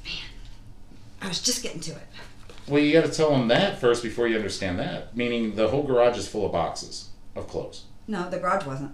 Man, 0.05 0.13
I 1.21 1.27
was 1.27 1.41
just 1.41 1.61
getting 1.61 1.81
to 1.81 1.91
it. 1.91 2.07
Well, 2.67 2.81
you 2.81 2.93
got 2.93 3.05
to 3.05 3.11
tell 3.11 3.31
them 3.31 3.47
that 3.49 3.79
first 3.79 4.01
before 4.01 4.27
you 4.27 4.35
understand 4.37 4.79
that. 4.79 5.15
Meaning 5.15 5.55
the 5.55 5.67
whole 5.67 5.83
garage 5.83 6.17
is 6.17 6.27
full 6.27 6.45
of 6.45 6.51
boxes 6.53 7.09
of 7.35 7.47
clothes. 7.47 7.83
No, 8.07 8.29
the 8.29 8.39
garage 8.39 8.65
wasn't. 8.65 8.91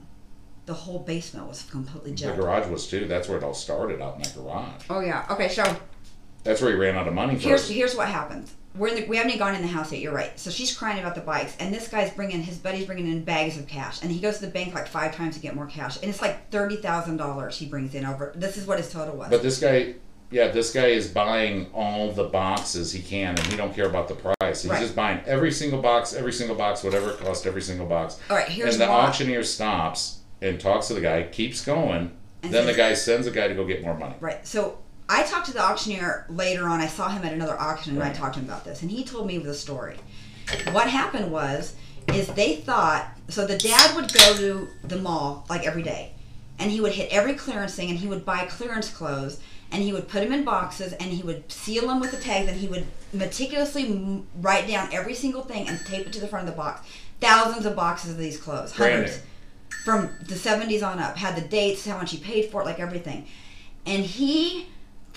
The 0.65 0.73
whole 0.73 0.99
basement 0.99 1.47
was 1.47 1.63
completely 1.63 2.13
jammed. 2.13 2.37
The 2.37 2.41
garage 2.41 2.67
was 2.69 2.87
too. 2.87 3.05
That's 3.07 3.29
where 3.29 3.37
it 3.37 3.43
all 3.43 3.53
started 3.53 4.01
out 4.01 4.15
in 4.15 4.23
that 4.23 4.35
garage. 4.35 4.83
Oh 4.89 4.99
yeah. 4.99 5.25
Okay, 5.29 5.47
so 5.47 5.63
That's 6.43 6.61
where 6.61 6.71
he 6.71 6.75
ran 6.77 6.95
out 6.95 7.07
of 7.07 7.13
money 7.13 7.37
here's 7.37 7.61
first. 7.61 7.71
here's 7.71 7.95
what 7.95 8.07
happened. 8.07 8.49
We're 8.77 8.89
in 8.89 8.95
the, 8.95 9.05
we 9.07 9.17
haven't 9.17 9.31
even 9.31 9.39
gone 9.39 9.55
in 9.55 9.61
the 9.61 9.67
house 9.67 9.91
yet. 9.91 10.01
You're 10.01 10.13
right. 10.13 10.37
So 10.39 10.49
she's 10.49 10.75
crying 10.75 10.99
about 10.99 11.15
the 11.15 11.21
bikes, 11.21 11.55
and 11.59 11.73
this 11.73 11.87
guy's 11.87 12.11
bringing 12.11 12.41
his 12.43 12.57
buddy's 12.57 12.85
bringing 12.85 13.07
in 13.07 13.23
bags 13.23 13.57
of 13.57 13.67
cash, 13.67 14.01
and 14.01 14.11
he 14.11 14.19
goes 14.19 14.37
to 14.39 14.45
the 14.45 14.51
bank 14.51 14.73
like 14.73 14.87
five 14.87 15.15
times 15.15 15.35
to 15.35 15.41
get 15.41 15.55
more 15.55 15.65
cash, 15.65 15.97
and 16.01 16.05
it's 16.09 16.21
like 16.21 16.49
thirty 16.51 16.75
thousand 16.77 17.17
dollars 17.17 17.57
he 17.57 17.65
brings 17.65 17.95
in 17.95 18.05
over. 18.05 18.33
This 18.35 18.57
is 18.57 18.65
what 18.67 18.77
his 18.77 18.91
total 18.91 19.15
was. 19.15 19.29
But 19.29 19.41
this 19.41 19.59
guy, 19.59 19.95
yeah, 20.31 20.49
this 20.49 20.71
guy 20.73 20.87
is 20.87 21.07
buying 21.07 21.71
all 21.73 22.11
the 22.11 22.25
boxes 22.25 22.91
he 22.91 23.01
can, 23.01 23.29
and 23.29 23.47
he 23.47 23.55
don't 23.57 23.73
care 23.73 23.87
about 23.87 24.07
the 24.07 24.15
price. 24.15 24.61
He's 24.61 24.71
Right. 24.71 24.81
just 24.81 24.95
buying 24.95 25.19
every 25.25 25.51
single 25.51 25.81
box, 25.81 26.13
every 26.13 26.33
single 26.33 26.55
box, 26.55 26.83
whatever 26.83 27.11
it 27.11 27.19
costs, 27.19 27.45
every 27.45 27.61
single 27.61 27.85
box. 27.87 28.19
All 28.29 28.35
right, 28.37 28.47
here's 28.47 28.75
and 28.75 28.81
the 28.81 28.87
why. 28.87 29.07
auctioneer 29.07 29.43
stops 29.43 30.19
and 30.41 30.59
talks 30.59 30.87
to 30.87 30.93
the 30.93 31.01
guy, 31.01 31.23
keeps 31.23 31.63
going. 31.65 32.11
And 32.43 32.53
then 32.53 32.67
the 32.67 32.73
guy 32.73 32.93
sends 32.93 33.25
a 33.25 33.31
guy 33.31 33.47
to 33.47 33.55
go 33.55 33.65
get 33.65 33.81
more 33.83 33.97
money. 33.97 34.15
Right. 34.19 34.45
So 34.45 34.77
I 35.09 35.23
talked 35.23 35.45
to 35.47 35.53
the 35.53 35.61
auctioneer 35.63 36.25
later 36.29 36.67
on. 36.67 36.81
I 36.81 36.87
saw 36.87 37.09
him 37.09 37.23
at 37.23 37.33
another 37.33 37.59
auction 37.59 37.93
and 37.93 38.03
I 38.03 38.11
talked 38.11 38.35
to 38.35 38.39
him 38.41 38.47
about 38.47 38.65
this. 38.65 38.81
And 38.81 38.91
he 38.91 39.03
told 39.03 39.27
me 39.27 39.37
the 39.37 39.53
story. 39.53 39.97
What 40.71 40.89
happened 40.89 41.31
was, 41.31 41.75
is 42.13 42.27
they 42.27 42.55
thought, 42.57 43.07
so 43.27 43.45
the 43.45 43.57
dad 43.57 43.95
would 43.95 44.13
go 44.13 44.35
to 44.37 44.67
the 44.83 44.97
mall 44.97 45.45
like 45.49 45.65
every 45.65 45.83
day 45.83 46.13
and 46.59 46.71
he 46.71 46.79
would 46.81 46.93
hit 46.93 47.11
every 47.11 47.33
clearance 47.33 47.75
thing 47.75 47.89
and 47.89 47.99
he 47.99 48.07
would 48.07 48.25
buy 48.25 48.45
clearance 48.45 48.89
clothes 48.89 49.39
and 49.71 49.83
he 49.83 49.91
would 49.91 50.07
put 50.07 50.21
them 50.23 50.31
in 50.31 50.45
boxes 50.45 50.93
and 50.93 51.11
he 51.11 51.21
would 51.21 51.51
seal 51.51 51.87
them 51.87 51.99
with 51.99 52.11
the 52.11 52.17
tags 52.17 52.47
and 52.47 52.57
he 52.57 52.67
would 52.67 52.85
meticulously 53.11 53.85
m- 53.85 54.25
write 54.39 54.67
down 54.67 54.87
every 54.93 55.13
single 55.13 55.43
thing 55.43 55.67
and 55.67 55.79
tape 55.85 56.07
it 56.07 56.13
to 56.13 56.21
the 56.21 56.27
front 56.27 56.47
of 56.47 56.53
the 56.53 56.57
box. 56.57 56.87
Thousands 57.19 57.65
of 57.65 57.75
boxes 57.75 58.11
of 58.11 58.17
these 58.17 58.37
clothes. 58.39 58.71
Hundreds 58.71 59.17
new. 59.17 59.21
from 59.83 60.09
the 60.21 60.35
70s 60.35 60.81
on 60.85 60.99
up 60.99 61.17
had 61.17 61.35
the 61.35 61.47
dates 61.47 61.85
how 61.85 61.97
much 61.97 62.11
he 62.11 62.17
paid 62.17 62.49
for 62.49 62.61
it 62.61 62.65
like 62.65 62.79
everything 62.79 63.25
and 63.85 64.03
he 64.03 64.67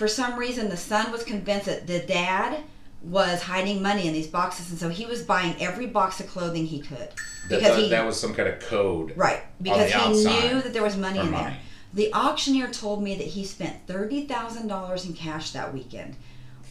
for 0.01 0.07
some 0.07 0.35
reason 0.35 0.67
the 0.67 0.75
son 0.77 1.11
was 1.11 1.23
convinced 1.23 1.67
that 1.67 1.85
the 1.85 1.99
dad 1.99 2.57
was 3.03 3.43
hiding 3.43 3.83
money 3.83 4.07
in 4.07 4.13
these 4.13 4.25
boxes 4.25 4.71
and 4.71 4.79
so 4.79 4.89
he 4.89 5.05
was 5.05 5.21
buying 5.21 5.55
every 5.59 5.85
box 5.85 6.19
of 6.19 6.25
clothing 6.27 6.65
he 6.65 6.79
could 6.79 7.09
because 7.47 7.75
that, 7.75 7.79
he 7.79 7.89
that 7.89 8.03
was 8.03 8.19
some 8.19 8.33
kind 8.33 8.49
of 8.49 8.59
code. 8.61 9.13
right 9.15 9.41
because 9.61 9.93
he 9.93 10.07
knew 10.25 10.59
that 10.63 10.73
there 10.73 10.81
was 10.81 10.97
money 10.97 11.19
in 11.19 11.29
money. 11.29 11.43
there 11.43 11.57
the 11.93 12.11
auctioneer 12.13 12.67
told 12.69 13.03
me 13.03 13.15
that 13.15 13.27
he 13.27 13.43
spent 13.45 13.85
$30000 13.85 15.05
in 15.05 15.13
cash 15.13 15.51
that 15.51 15.73
weekend 15.73 16.15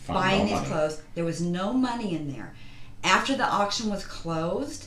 Found 0.07 0.19
buying 0.19 0.39
no 0.39 0.45
these 0.47 0.55
money. 0.55 0.67
clothes. 0.67 1.03
There 1.15 1.25
was 1.27 1.41
no 1.43 1.73
money 1.75 2.15
in 2.17 2.33
there. 2.33 2.55
After 3.05 3.37
the 3.37 3.45
auction 3.47 3.91
was 3.91 4.05
closed, 4.07 4.87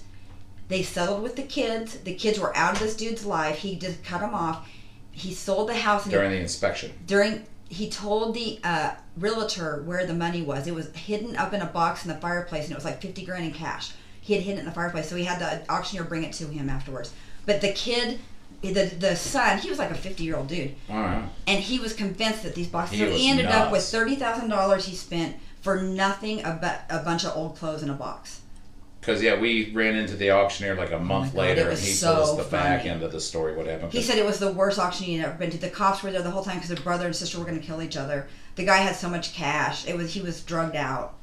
they 0.70 0.82
settled 0.82 1.22
with 1.22 1.36
the 1.36 1.44
kids. 1.44 1.98
The 2.00 2.16
kids 2.16 2.40
were 2.40 2.56
out 2.58 2.74
of 2.74 2.80
this 2.80 2.96
dude's 2.96 3.26
life. 3.26 3.58
He 3.60 3.76
just 3.76 4.04
cut 4.04 4.22
them 4.22 4.34
off. 4.34 4.68
He 5.12 5.34
sold 5.36 5.70
the 5.70 5.76
house 5.76 6.04
and 6.06 6.12
he- 6.12 6.18
during 6.18 6.32
the 6.32 6.40
inspection. 6.40 6.92
during 7.06 7.46
he 7.74 7.90
told 7.90 8.36
the 8.36 8.60
uh, 8.64 8.92
realtor 9.18 9.82
where 9.84 10.06
the 10.06 10.14
money 10.14 10.42
was. 10.44 10.68
It 10.68 10.76
was 10.76 10.96
hidden 10.96 11.36
up 11.36 11.54
in 11.54 11.62
a 11.62 11.66
box 11.66 12.06
in 12.06 12.10
the 12.10 12.18
fireplace, 12.18 12.66
and 12.66 12.72
it 12.72 12.76
was 12.76 12.86
like 12.86 13.02
fifty 13.02 13.26
grand 13.26 13.46
in 13.46 13.52
cash. 13.52 13.94
He 14.22 14.34
had 14.36 14.44
hidden 14.44 14.60
it 14.60 14.62
in 14.62 14.66
the 14.68 14.72
fireplace, 14.72 15.10
so 15.10 15.16
he 15.16 15.24
had 15.24 15.40
the 15.40 15.70
auctioneer 15.72 16.04
bring 16.04 16.24
it 16.24 16.34
to 16.34 16.48
him 16.48 16.70
afterwards. 16.70 17.12
But 17.46 17.62
the 17.62 17.74
kid, 17.74 18.20
the 18.62 18.94
the 19.00 19.16
son, 19.16 19.58
he 19.58 19.70
was 19.70 19.80
like 19.80 19.90
a 19.90 19.96
fifty 19.96 20.24
year 20.24 20.38
old 20.38 20.48
dude, 20.48 20.76
and 21.48 21.60
he 21.60 21.80
was 21.80 21.94
convinced 21.94 22.44
that 22.44 22.54
these 22.54 22.68
boxes. 22.68 23.00
He 23.00 23.06
so 23.06 23.12
he 23.12 23.30
ended 23.30 23.48
up 23.48 23.72
with 23.72 23.84
thirty 23.84 24.16
thousand 24.16 24.50
dollars 24.50 24.86
he 24.86 24.96
spent 24.96 25.36
for 25.62 25.82
nothing 25.82 26.44
but 26.44 26.84
a 26.90 27.00
bunch 27.00 27.26
of 27.26 27.36
old 27.36 27.58
clothes 27.58 27.82
in 27.82 27.90
a 27.90 27.94
box. 27.94 28.42
Because 29.04 29.22
yeah, 29.22 29.38
we 29.38 29.70
ran 29.74 29.98
into 29.98 30.16
the 30.16 30.32
auctioneer 30.32 30.76
like 30.76 30.92
a 30.92 30.96
oh 30.96 31.00
month 31.00 31.34
Oh 31.34 31.36
God, 31.36 31.42
later, 31.42 31.70
and 31.70 31.78
he 31.78 31.92
so 31.92 32.16
told 32.16 32.40
us 32.40 32.46
the 32.46 32.52
back 32.52 32.86
end 32.86 33.04
of 33.04 33.12
the 33.12 33.20
story. 33.20 33.54
What 33.54 33.68
happened? 33.68 33.92
He 33.92 34.02
said 34.02 34.18
it 34.18 34.26
was 34.26 34.40
the 34.40 34.54
worst 34.54 34.80
auction 34.80 35.08
he'd 35.08 35.22
ever 35.22 35.38
been 35.38 35.52
to. 35.52 35.58
The 35.58 35.70
cops 35.70 36.02
were 36.02 36.10
there 36.10 36.22
the 36.22 36.32
whole 36.32 36.44
time 36.44 36.56
because 36.56 36.70
their 36.70 36.82
brother 36.82 37.06
and 37.06 37.14
sister 37.14 37.38
were 37.38 37.44
going 37.44 37.60
to 37.60 37.66
kill 37.66 37.82
each 37.82 37.98
other. 37.98 38.28
The 38.56 38.64
guy 38.64 38.78
had 38.78 38.96
so 38.96 39.10
much 39.10 39.34
cash. 39.34 39.86
It 39.86 39.98
was 39.98 40.14
he 40.14 40.22
was 40.22 40.42
drugged 40.42 40.78
out. 40.78 41.16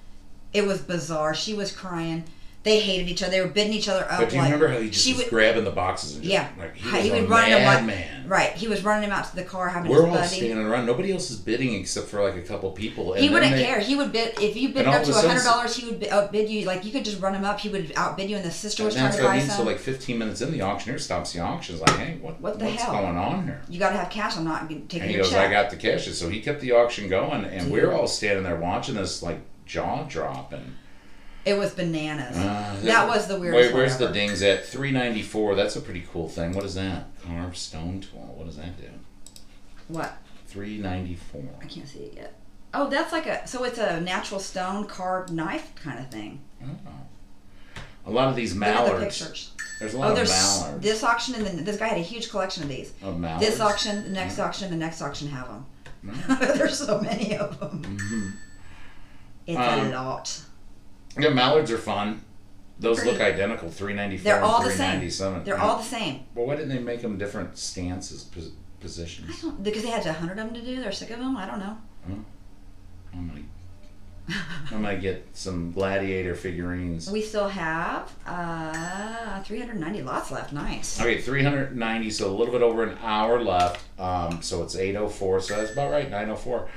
It 0.53 0.67
was 0.67 0.83
bizarre. 0.83 1.35
She 1.35 1.55
was 1.55 1.73
crying. 1.73 2.25
They 2.63 2.79
hated 2.81 3.09
each 3.09 3.23
other. 3.23 3.31
They 3.33 3.41
were 3.41 3.49
bidding 3.49 3.73
each 3.73 3.89
other 3.89 4.03
up. 4.11 4.21
But 4.21 4.29
do 4.29 4.37
you 4.37 4.43
like, 4.43 4.53
remember 4.53 4.69
how 4.69 4.81
he 4.81 4.91
just 4.91 5.03
she 5.03 5.13
was 5.15 5.23
would, 5.23 5.31
grabbing 5.31 5.65
the 5.65 5.71
boxes 5.71 6.17
and 6.17 6.23
just 6.23 6.31
Yeah. 6.31 6.47
like 6.59 6.77
he 6.77 6.93
was, 6.93 7.03
he 7.05 7.11
would 7.11 7.31
run 7.31 7.47
him 7.47 7.65
like- 7.65 7.85
madman. 7.87 8.29
right? 8.29 8.53
He 8.53 8.69
was 8.69 8.85
running 8.85 9.05
him 9.05 9.13
out 9.13 9.31
to 9.31 9.35
the 9.37 9.45
car 9.45 9.71
having 9.71 9.91
We're 9.91 10.05
all 10.07 10.13
buddy. 10.13 10.27
standing 10.29 10.59
around. 10.67 10.85
Nobody 10.85 11.11
else 11.11 11.31
is 11.31 11.39
bidding 11.39 11.73
except 11.73 12.09
for 12.09 12.23
like 12.23 12.37
a 12.37 12.43
couple 12.43 12.71
people. 12.73 13.15
And 13.15 13.23
He 13.25 13.31
wouldn't 13.31 13.53
they- 13.53 13.65
care. 13.65 13.81
He 13.81 13.97
would 13.97 14.13
bid 14.13 14.39
if 14.43 14.57
you 14.59 14.69
bid 14.75 14.87
up 14.87 15.03
to 15.05 15.11
a 15.11 15.15
hundred 15.15 15.43
dollars. 15.45 15.75
He 15.75 15.89
would 15.91 16.07
outbid 16.09 16.51
you. 16.51 16.67
Like 16.67 16.85
you 16.85 16.93
could 16.93 17.03
just 17.07 17.19
run 17.23 17.35
him 17.35 17.47
up. 17.47 17.59
He 17.61 17.71
would 17.71 17.95
outbid 17.97 18.29
you, 18.29 18.37
and 18.37 18.45
the 18.45 18.51
sister 18.51 18.85
was 18.85 18.95
And 18.95 19.01
trying 19.01 19.11
that's 19.13 19.17
to 19.17 19.23
what 19.25 19.31
I 19.31 19.37
buy 19.39 19.43
mean. 19.43 19.51
So 19.57 19.63
like 19.63 19.79
15 19.79 20.19
minutes 20.19 20.43
in, 20.43 20.53
the 20.53 20.61
auctioneer 20.61 20.99
stops 20.99 21.33
the 21.33 21.41
auction. 21.41 21.77
Is 21.77 21.81
like, 21.81 21.97
hey, 21.97 22.19
what, 22.21 22.43
What 22.43 22.59
the 22.59 22.67
what's 22.67 22.83
hell? 22.83 22.93
going 22.93 23.17
on 23.17 23.45
here? 23.45 23.63
you 23.71 23.79
got 23.79 23.93
to 23.93 23.97
have 23.97 24.11
cash. 24.11 24.37
I'm 24.37 24.45
not 24.45 24.69
taking 24.69 25.01
And 25.01 25.11
he 25.11 25.17
goes, 25.17 25.31
check. 25.31 25.49
I 25.49 25.51
got 25.51 25.71
the 25.71 25.77
cash. 25.77 26.07
So 26.13 26.29
he 26.29 26.41
kept 26.43 26.61
the 26.61 26.73
auction 26.73 27.09
going, 27.09 27.47
and 27.47 27.63
Dude. 27.63 27.73
we're 27.73 27.91
all 27.91 28.07
standing 28.07 28.45
there 28.45 28.57
watching 28.57 28.97
this 28.97 29.23
like 29.23 29.39
jaw 29.65 30.03
drop. 30.03 30.53
And 31.47 31.57
It 31.57 31.59
was 31.59 31.73
bananas. 31.75 32.37
Uh, 32.37 32.77
that 32.83 33.09
was 33.09 33.27
the 33.27 33.39
weirdest. 33.39 33.69
Wait, 33.73 33.75
where's 33.75 33.93
one 33.99 34.09
the 34.09 34.13
dings 34.13 34.43
at? 34.43 34.67
Three 34.67 34.91
ninety 34.93 35.23
four. 35.23 35.55
That's 35.55 35.77
a 35.77 35.81
pretty 35.81 36.05
cool 36.13 36.29
thing. 36.29 36.53
What 36.53 36.65
is 36.65 36.75
that? 36.75 37.05
Carved 37.27 37.57
stone 37.57 38.01
tool. 38.01 38.35
What 38.37 38.47
does 38.47 38.57
that 38.57 38.77
do? 38.81 38.89
What? 39.89 40.17
Three 40.47 40.79
ninety 40.79 41.15
four. 41.17 41.45
I 41.61 41.65
can't 41.67 41.89
see 41.89 42.01
it 42.01 42.15
yet. 42.15 42.35
Oh, 42.75 42.89
that's 42.89 43.13
like 43.13 43.27
a 43.27 43.47
so 43.49 43.65
it's 43.65 43.79
a 43.79 44.01
natural 44.01 44.39
stone 44.41 44.87
carved 44.87 45.33
knife 45.33 45.75
kind 45.77 45.99
of 45.99 46.11
thing. 46.11 46.41
Oh. 46.63 46.69
A 48.07 48.11
lot 48.11 48.29
of 48.29 48.37
these 48.37 48.55
Look 48.55 48.67
at 48.69 48.87
the 48.99 49.05
pictures. 49.05 49.53
There's 49.79 49.95
a 49.95 49.99
lot 49.99 50.09
Oh, 50.09 50.11
of 50.11 50.17
there's 50.17 50.31
mallards. 50.31 50.83
this 50.83 51.03
auction 51.03 51.35
and 51.37 51.47
then 51.47 51.65
this 51.65 51.77
guy 51.79 51.89
had 51.89 51.99
a 51.99 52.03
huge 52.03 52.31
collection 52.31 52.63
of 52.63 52.69
these. 52.69 52.93
of 53.03 53.19
mallards. 53.19 53.47
This 53.47 53.61
auction, 53.61 54.03
the 54.05 54.11
next 54.11 54.39
auction, 54.39 54.71
the 54.71 54.77
next 54.77 55.01
auction 55.03 55.29
have 55.29 55.49
them. 55.49 55.67
Mm. 56.05 56.57
there's 56.59 56.79
so 56.79 57.01
many 57.01 57.37
of 57.37 57.59
them. 57.61 57.83
Mhm. 57.83 58.33
It's 59.47 59.59
Um, 59.59 59.87
a 59.87 59.91
lot. 59.91 60.41
Yeah, 61.19 61.31
mallards 61.31 61.71
are 61.71 61.79
fun. 61.79 62.23
Those 62.79 63.05
look 63.05 63.21
identical. 63.21 63.69
Three 63.71 63.93
ninety 63.93 64.17
four. 64.17 64.25
They're 64.25 64.43
all 64.43 64.63
the 64.63 64.71
same. 64.71 65.45
They're 65.45 65.59
all 65.59 65.77
the 65.77 65.83
same. 65.85 66.21
Well, 66.35 66.47
why 66.47 66.57
didn't 66.57 66.71
they 66.71 66.79
make 66.79 67.03
them 67.03 67.19
different 67.19 67.59
stances, 67.59 68.25
pos- 68.25 68.49
I 68.49 68.83
positions? 68.83 69.43
don't 69.43 69.63
because 69.63 69.83
they 69.83 69.91
had 69.91 70.07
a 70.07 70.13
hundred 70.15 70.39
of 70.39 70.47
them 70.47 70.55
to 70.55 70.63
do. 70.63 70.81
They're 70.81 70.93
sick 70.93 71.11
of 71.11 71.19
them. 71.19 71.37
I 71.37 71.47
don't 71.47 71.59
know. 71.59 71.77
I'm 73.13 73.29
gonna, 73.29 74.41
I'm 74.73 74.83
gonna 74.83 74.97
get 74.97 75.27
some 75.35 75.73
gladiator 75.73 76.35
figurines. 76.35 77.11
We 77.11 77.21
still 77.21 77.49
have 77.49 78.11
uh 78.27 79.43
390 79.43 80.03
lots 80.03 80.31
left. 80.31 80.53
Nice. 80.53 80.99
Okay, 81.01 81.21
390, 81.21 82.11
so 82.11 82.31
a 82.31 82.35
little 82.35 82.53
bit 82.53 82.63
over 82.63 82.85
an 82.85 82.97
hour 83.03 83.43
left. 83.43 83.83
Um, 84.01 84.41
so 84.41 84.63
it's 84.63 84.77
804, 84.77 85.41
so 85.41 85.57
that's 85.57 85.73
about 85.73 85.91
right, 85.91 86.05
904. 86.11 86.69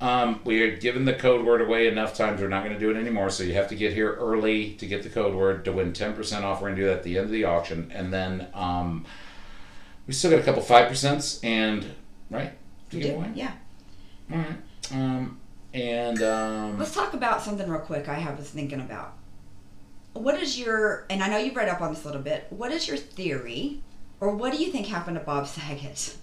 Um, 0.00 0.40
we 0.44 0.60
had 0.60 0.80
given 0.80 1.04
the 1.04 1.14
code 1.14 1.46
word 1.46 1.60
away 1.60 1.86
enough 1.86 2.14
times, 2.14 2.40
we're 2.40 2.48
not 2.48 2.64
going 2.64 2.74
to 2.74 2.80
do 2.80 2.90
it 2.90 2.96
anymore, 2.96 3.30
so 3.30 3.42
you 3.42 3.54
have 3.54 3.68
to 3.68 3.74
get 3.74 3.92
here 3.92 4.14
early 4.14 4.74
to 4.74 4.86
get 4.86 5.02
the 5.02 5.08
code 5.08 5.34
word 5.34 5.64
to 5.64 5.72
win 5.72 5.92
10% 5.92 6.42
off. 6.42 6.60
We're 6.60 6.68
going 6.68 6.76
to 6.76 6.82
do 6.82 6.88
that 6.88 6.98
at 6.98 7.02
the 7.04 7.16
end 7.16 7.26
of 7.26 7.30
the 7.30 7.44
auction. 7.44 7.90
And 7.94 8.12
then 8.12 8.48
um, 8.54 9.06
we 10.06 10.12
still 10.12 10.30
got 10.30 10.40
a 10.40 10.42
couple 10.42 10.62
5%s, 10.62 11.40
and, 11.42 11.94
right? 12.28 12.52
To 12.90 12.96
You 12.96 13.02
give 13.02 13.14
away? 13.16 13.30
Yeah. 13.34 13.52
All 14.32 14.38
right. 14.38 14.56
Um, 14.92 15.40
and 15.72 16.22
um, 16.22 16.78
Let's 16.78 16.94
talk 16.94 17.14
about 17.14 17.42
something 17.42 17.68
real 17.68 17.80
quick. 17.80 18.08
I 18.08 18.14
have 18.14 18.38
was 18.38 18.48
thinking 18.48 18.80
about. 18.80 19.14
What 20.12 20.40
is 20.40 20.58
your 20.58 21.06
and 21.10 21.22
I 21.22 21.28
know 21.28 21.38
you've 21.38 21.56
read 21.56 21.68
up 21.68 21.80
on 21.80 21.92
this 21.92 22.04
a 22.04 22.06
little 22.06 22.22
bit. 22.22 22.46
What 22.50 22.70
is 22.70 22.86
your 22.86 22.96
theory, 22.96 23.82
or 24.20 24.30
what 24.30 24.52
do 24.52 24.62
you 24.62 24.70
think 24.70 24.86
happened 24.86 25.18
to 25.18 25.24
Bob 25.24 25.48
Saget? 25.48 26.16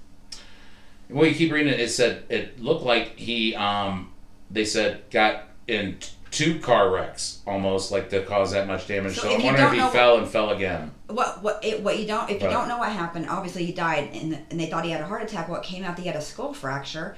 Well, 1.11 1.27
you 1.27 1.35
keep 1.35 1.51
reading 1.51 1.73
it. 1.73 1.79
It 1.79 1.89
said 1.89 2.23
it 2.29 2.59
looked 2.61 2.83
like 2.83 3.17
he, 3.17 3.55
um, 3.55 4.11
they 4.49 4.65
said, 4.65 5.09
got 5.11 5.43
in 5.67 5.97
t- 5.99 6.09
two 6.31 6.59
car 6.59 6.89
wrecks 6.89 7.39
almost, 7.45 7.91
like 7.91 8.09
to 8.11 8.23
cause 8.23 8.51
that 8.51 8.67
much 8.67 8.87
damage. 8.87 9.15
So 9.15 9.23
So, 9.23 9.27
if 9.31 9.35
I 9.35 9.37
you 9.39 9.45
wonder 9.45 9.63
if 9.65 9.71
he 9.71 9.77
know- 9.79 9.89
fell 9.89 10.17
and 10.17 10.27
fell 10.27 10.49
again. 10.51 10.91
What 11.07 11.43
what 11.43 11.59
it, 11.63 11.81
what 11.81 11.99
you 11.99 12.07
don't 12.07 12.29
if 12.29 12.41
you 12.41 12.47
Right. 12.47 12.53
don't 12.53 12.69
know 12.69 12.77
what 12.77 12.91
happened, 12.91 13.27
obviously 13.29 13.65
he 13.65 13.73
died 13.73 14.09
and 14.13 14.39
and 14.49 14.57
they 14.59 14.67
thought 14.67 14.85
he 14.85 14.91
had 14.91 15.01
a 15.01 15.05
heart 15.05 15.21
attack. 15.23 15.49
What 15.49 15.61
came 15.63 15.83
out, 15.83 15.99
he 15.99 16.07
had 16.07 16.15
a 16.15 16.21
skull 16.21 16.53
fracture, 16.53 17.17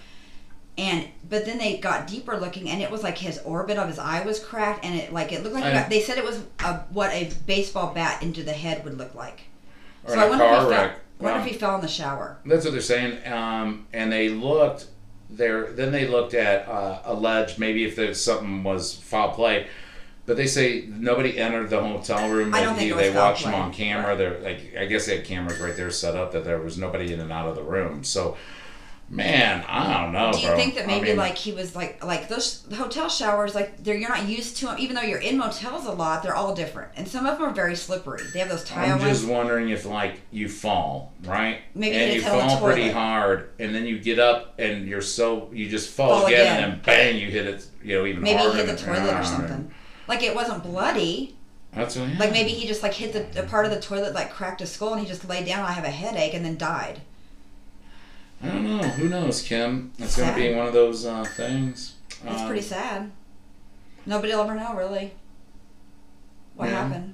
and 0.79 1.07
but 1.29 1.45
then 1.45 1.59
they 1.59 1.77
got 1.77 2.07
deeper 2.07 2.35
looking 2.39 2.67
and 2.69 2.81
it 2.81 2.89
was 2.89 3.03
like 3.03 3.19
his 3.19 3.37
orbit 3.45 3.77
of 3.77 3.87
his 3.87 3.99
eye 3.99 4.23
was 4.25 4.39
cracked 4.39 4.83
and 4.83 4.95
it 4.99 5.13
like 5.13 5.31
it 5.31 5.43
looked 5.43 5.53
like 5.53 5.65
I- 5.65 5.73
got, 5.73 5.89
they 5.91 5.99
said 6.01 6.17
it 6.17 6.23
was 6.25 6.41
a, 6.65 6.77
what 6.89 7.11
a 7.11 7.31
baseball 7.45 7.93
bat 7.93 8.23
into 8.23 8.41
the 8.41 8.53
head 8.53 8.83
would 8.83 8.97
look 8.97 9.13
like. 9.13 9.41
Or 10.05 10.15
so 10.15 10.19
I 10.19 10.27
wonder 10.27 10.43
if 10.45 10.49
he 10.63 10.69
fell. 10.69 10.91
Wonder 11.23 11.39
Well, 11.39 11.45
if 11.47 11.51
he 11.53 11.57
fell 11.57 11.75
in 11.75 11.81
the 11.81 11.87
shower. 11.87 12.37
That's 12.45 12.65
what 12.65 12.71
they're 12.71 12.81
saying. 12.81 13.25
Um, 13.31 13.87
and 13.93 14.11
they 14.11 14.29
looked 14.29 14.87
there. 15.29 15.71
Then 15.71 15.91
they 15.91 16.05
looked 16.07 16.33
at 16.33 16.67
uh, 16.67 17.01
alleged 17.05 17.57
maybe 17.59 17.85
if 17.85 17.95
there's 17.95 18.21
something 18.21 18.63
was 18.63 18.93
foul 18.95 19.31
play. 19.31 19.67
But 20.25 20.37
they 20.37 20.47
say 20.47 20.85
nobody 20.87 21.37
entered 21.37 21.69
the 21.69 21.81
hotel 21.81 22.29
room. 22.29 22.53
I 22.53 22.61
don't 22.61 22.75
They- 22.75 22.89
think 22.89 22.91
it 22.93 22.97
they 22.97 23.15
watched 23.15 23.43
them 23.45 23.53
on 23.55 23.73
camera. 23.73 24.15
They're 24.15 24.39
like, 24.39 24.73
I 24.77 24.85
guess 24.85 25.05
they 25.05 25.17
had 25.17 25.25
cameras 25.25 25.59
right 25.59 25.75
there 25.75 25.91
set 25.91 26.15
up 26.15 26.31
that 26.33 26.43
there 26.45 26.59
was 26.59 26.77
nobody 26.77 27.13
in 27.13 27.19
and 27.19 27.31
out 27.31 27.47
of 27.49 27.55
the 27.55 27.63
room. 27.63 28.03
So, 28.03 28.37
man, 29.13 29.63
I 29.67 30.01
don't 30.01 30.11
know. 30.11 30.31
Do 30.33 30.39
you 30.39 30.47
bro. 30.47 30.55
think 30.57 30.75
that 30.75 30.83
I 30.85 30.87
maybe 30.87 31.09
mean, 31.09 31.17
like 31.17 31.37
he 31.37 31.51
was 31.51 31.75
like 31.75 32.03
like 32.03 32.27
those 32.29 32.65
hotel 32.75 33.09
showers 33.09 33.53
like 33.53 33.83
they're 33.83 33.95
you're 33.95 34.09
not 34.09 34.27
used 34.27 34.57
to 34.57 34.65
them 34.65 34.77
even 34.79 34.95
though 34.95 35.01
you're 35.03 35.19
in 35.19 35.37
motels 35.37 35.85
a 35.85 35.91
lot 35.91 36.23
they're 36.23 36.35
all 36.35 36.55
different. 36.55 36.91
And 36.95 37.07
some 37.07 37.25
of 37.25 37.37
them 37.37 37.47
are 37.47 37.53
very 37.53 37.75
slippery. 37.75 38.23
They 38.33 38.39
have 38.39 38.49
those 38.49 38.63
tile 38.63 38.95
I'm 38.95 38.99
ones. 38.99 39.19
just 39.19 39.27
wondering 39.31 39.69
if 39.69 39.85
like 39.85 40.21
you 40.31 40.49
fall 40.49 41.13
right, 41.23 41.59
Maybe 41.75 41.95
and 41.95 42.09
you 42.11 42.15
you 42.17 42.21
hit 42.21 42.27
a 42.29 42.31
tail 42.31 42.41
on 42.41 42.47
the 42.47 42.55
fall 42.55 42.63
pretty 42.67 42.89
hard, 42.89 43.49
and 43.59 43.73
then 43.73 43.85
you 43.85 43.99
get 43.99 44.19
up 44.19 44.59
and 44.59 44.87
you're 44.87 45.01
so 45.01 45.49
you 45.53 45.69
just 45.69 45.89
fall, 45.91 46.19
Fall 46.19 46.27
again, 46.27 46.41
again. 46.41 46.63
and 46.63 46.73
then 46.73 46.81
bang, 46.83 47.17
you 47.17 47.29
hit 47.29 47.45
it, 47.45 47.65
you 47.83 47.97
know, 47.97 48.05
even 48.05 48.21
maybe 48.23 48.37
harder. 48.39 48.57
hit 48.57 48.67
the 48.67 48.75
toilet 48.75 49.13
or 49.13 49.23
something. 49.23 49.71
Like 50.07 50.23
it 50.23 50.35
wasn't 50.35 50.63
bloody. 50.63 51.37
That's 51.71 51.95
what, 51.95 52.09
like 52.19 52.31
maybe 52.31 52.49
he 52.51 52.67
just 52.67 52.83
like 52.83 52.93
hit 52.93 53.13
the 53.33 53.43
a 53.43 53.47
part 53.47 53.65
of 53.65 53.71
the 53.71 53.79
toilet 53.79 54.13
like 54.13 54.31
cracked 54.31 54.59
his 54.59 54.71
skull 54.71 54.93
and 54.93 55.01
he 55.01 55.07
just 55.07 55.27
laid 55.27 55.45
down 55.47 55.65
I 55.65 55.71
have 55.71 55.85
a 55.85 55.89
headache 55.89 56.33
and 56.35 56.45
then 56.45 56.55
died 56.57 57.01
I 58.43 58.47
don't 58.47 58.63
know. 58.65 58.83
Who 58.83 59.07
knows, 59.09 59.41
Kim? 59.41 59.93
It's 59.97 60.17
gonna 60.17 60.35
be 60.35 60.53
one 60.53 60.67
of 60.67 60.73
those 60.73 61.05
uh, 61.05 61.23
things. 61.23 61.95
it's 62.25 62.41
Um, 62.41 62.47
pretty 62.47 62.61
sad 62.61 63.11
nobody 64.05 64.33
will 64.33 64.41
ever 64.41 64.53
know 64.55 64.73
really 64.75 65.13
what 66.55 66.69
Yeah. 66.69 66.83
happened 66.87 67.13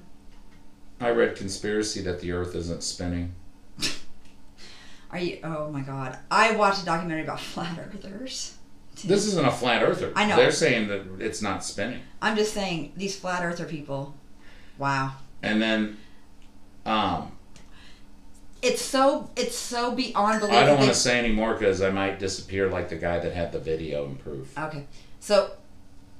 I 1.00 1.10
read 1.10 1.36
conspiracy 1.36 2.02
that 2.02 2.20
the 2.20 2.32
Earth 2.32 2.54
isn't 2.56 2.82
spinning. 2.82 3.32
are 5.10 5.18
you 5.18 5.38
oh 5.44 5.70
my 5.70 5.80
god 5.80 6.18
I 6.30 6.52
watched 6.56 6.82
a 6.82 6.84
documentary 6.84 7.22
about 7.24 7.40
flat 7.52 7.78
earthers 7.78 8.56
This 9.04 9.26
isn't 9.26 9.46
a 9.46 9.50
flat 9.52 9.82
Earther. 9.82 10.12
I 10.16 10.26
know. 10.26 10.36
They're 10.36 10.50
saying 10.52 10.88
that 10.88 11.02
it's 11.20 11.40
not 11.40 11.64
spinning, 11.64 12.00
I'm 12.20 12.36
just 12.36 12.52
saying 12.52 12.92
these 12.96 13.16
flat 13.18 13.44
earther 13.44 13.64
people 13.66 14.14
wow 14.78 15.12
and 15.42 15.62
then. 15.62 15.96
Um, 16.86 17.32
it's 18.62 18.82
so 18.82 19.30
it's 19.36 19.56
so 19.56 19.92
beyond 19.94 20.40
belief. 20.40 20.54
I 20.56 20.64
don't 20.66 20.78
want 20.78 20.90
to 20.90 20.94
say 20.94 21.18
anymore 21.18 21.54
because 21.54 21.80
I 21.82 21.90
might 21.90 22.18
disappear 22.18 22.68
like 22.68 22.88
the 22.88 22.96
guy 22.96 23.18
that 23.18 23.32
had 23.32 23.52
the 23.52 23.58
video 23.60 24.04
and 24.06 24.18
proof. 24.18 24.56
Okay, 24.58 24.86
so 25.20 25.52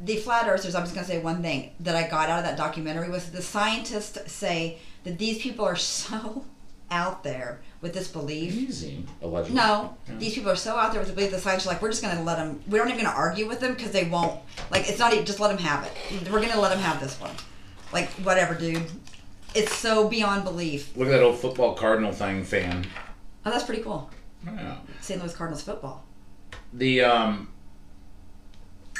the 0.00 0.16
flat 0.16 0.48
earthers. 0.48 0.74
I'm 0.74 0.82
just 0.84 0.94
gonna 0.94 1.06
say 1.06 1.18
one 1.20 1.42
thing 1.42 1.72
that 1.80 1.94
I 1.96 2.08
got 2.08 2.28
out 2.30 2.38
of 2.38 2.44
that 2.44 2.56
documentary 2.56 3.10
was 3.10 3.30
the 3.30 3.42
scientists 3.42 4.32
say 4.32 4.78
that 5.04 5.18
these 5.18 5.38
people 5.42 5.64
are 5.64 5.76
so 5.76 6.44
out 6.90 7.22
there 7.22 7.60
with 7.82 7.94
this 7.94 8.08
belief. 8.08 8.52
Easy, 8.52 9.04
allegedly. 9.22 9.56
No, 9.56 9.96
Yeah. 10.08 10.14
these 10.18 10.34
people 10.34 10.50
are 10.50 10.56
so 10.56 10.76
out 10.76 10.90
there 10.92 11.00
with 11.00 11.08
the 11.08 11.14
belief. 11.14 11.30
The 11.30 11.38
scientists 11.38 11.66
are 11.66 11.70
like, 11.70 11.80
we're 11.82 11.90
just 11.90 12.02
gonna 12.02 12.22
let 12.22 12.36
them. 12.36 12.60
We're 12.66 12.78
not 12.84 12.92
even 12.92 13.04
gonna 13.04 13.16
argue 13.16 13.46
with 13.46 13.60
them 13.60 13.74
because 13.74 13.92
they 13.92 14.04
won't. 14.06 14.40
Like, 14.70 14.88
it's 14.88 14.98
not 14.98 15.12
even 15.12 15.24
just 15.24 15.38
let 15.40 15.48
them 15.48 15.58
have 15.58 15.84
it. 15.86 16.30
We're 16.32 16.40
gonna 16.40 16.60
let 16.60 16.70
them 16.70 16.80
have 16.80 17.00
this 17.00 17.20
one. 17.20 17.30
Like, 17.92 18.08
whatever, 18.24 18.54
dude. 18.54 18.82
It's 19.54 19.74
so 19.74 20.08
beyond 20.08 20.44
belief. 20.44 20.96
Look 20.96 21.08
at 21.08 21.12
that 21.12 21.22
old 21.22 21.38
football 21.38 21.74
Cardinal 21.74 22.12
thing 22.12 22.44
fan. 22.44 22.86
Oh, 23.44 23.50
that's 23.50 23.64
pretty 23.64 23.82
cool. 23.82 24.10
Yeah. 24.46 24.76
St. 25.00 25.20
Louis 25.20 25.34
Cardinals 25.34 25.62
football. 25.62 26.04
The 26.72 27.02
um. 27.02 27.48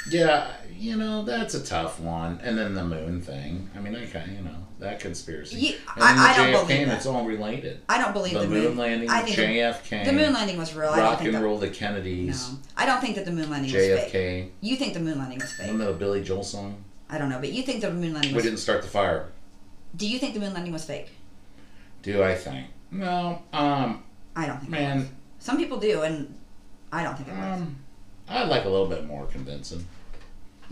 Yeah, 0.09 0.51
you 0.75 0.95
know 0.95 1.23
that's 1.23 1.53
a 1.53 1.63
tough 1.63 1.99
one, 1.99 2.39
and 2.43 2.57
then 2.57 2.73
the 2.73 2.83
moon 2.83 3.21
thing. 3.21 3.69
I 3.75 3.79
mean, 3.79 3.95
okay, 3.95 4.25
you 4.35 4.41
know 4.43 4.55
that 4.79 4.99
conspiracy. 4.99 5.57
Ye- 5.57 5.75
and 5.95 6.03
I- 6.03 6.33
I 6.33 6.33
the 6.47 6.51
don't 6.51 6.65
JFK, 6.65 6.67
believe 6.67 6.87
that. 6.87 6.97
it's 6.97 7.05
all 7.05 7.23
related. 7.23 7.81
I 7.87 7.99
don't 8.01 8.11
believe 8.11 8.33
The 8.33 8.39
the, 8.39 8.47
moon 8.47 8.77
landing, 8.77 9.09
I 9.11 9.21
think 9.21 9.35
the- 9.35 9.43
JFK, 9.43 10.05
The 10.05 10.11
moon 10.11 10.33
landing 10.33 10.57
was 10.57 10.73
real. 10.73 10.89
I 10.89 10.95
don't 10.95 11.05
rock 11.05 11.17
think 11.19 11.27
and 11.27 11.37
that, 11.37 11.43
roll, 11.43 11.59
the 11.59 11.69
Kennedys, 11.69 12.49
No, 12.51 12.57
I 12.75 12.87
don't 12.87 12.99
think 12.99 13.13
that 13.15 13.25
the 13.25 13.31
moon 13.31 13.51
landing 13.51 13.71
was 13.71 13.79
fake. 13.79 14.11
JFK. 14.11 14.49
You 14.61 14.75
think 14.75 14.95
the 14.95 14.99
moon 15.01 15.19
landing 15.19 15.37
was 15.37 15.53
fake? 15.53 15.77
That 15.77 15.87
a 15.89 15.93
Billy 15.93 16.23
Joel 16.23 16.43
song? 16.43 16.83
I 17.07 17.19
don't 17.19 17.29
know, 17.29 17.37
but 17.39 17.51
you 17.51 17.61
think 17.61 17.81
the 17.81 17.91
moon 17.91 18.13
landing 18.13 18.21
was 18.21 18.29
We 18.31 18.35
was. 18.37 18.43
didn't 18.45 18.57
start 18.57 18.81
the 18.81 18.87
fire. 18.87 19.27
Do 19.95 20.07
you 20.07 20.19
think 20.19 20.33
the 20.33 20.39
moon 20.39 20.53
landing 20.53 20.73
was 20.73 20.85
fake? 20.85 21.09
Do 22.01 22.23
I 22.23 22.35
think? 22.35 22.67
No. 22.91 23.41
Um, 23.53 24.03
I 24.35 24.45
don't 24.47 24.57
think. 24.59 24.69
It 24.69 24.71
man. 24.71 24.97
was. 24.99 25.07
Some 25.39 25.57
people 25.57 25.79
do, 25.79 26.01
and 26.03 26.33
I 26.91 27.03
don't 27.03 27.15
think 27.15 27.29
it 27.29 27.35
was. 27.35 27.61
Um, 27.61 27.75
I'd 28.29 28.47
like 28.49 28.65
a 28.65 28.69
little 28.69 28.87
bit 28.87 29.05
more 29.05 29.25
convincing. 29.25 29.85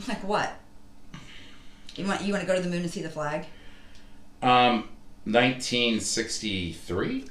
Like 0.07 0.23
what? 0.23 0.53
You 1.95 2.05
want 2.05 2.21
you 2.21 2.31
want 2.31 2.41
to 2.41 2.47
go 2.47 2.55
to 2.55 2.61
the 2.61 2.69
moon 2.69 2.83
and 2.83 2.89
see 2.89 3.01
the 3.01 3.09
flag? 3.09 3.45
Um, 4.41 4.87
1963. 5.25 7.25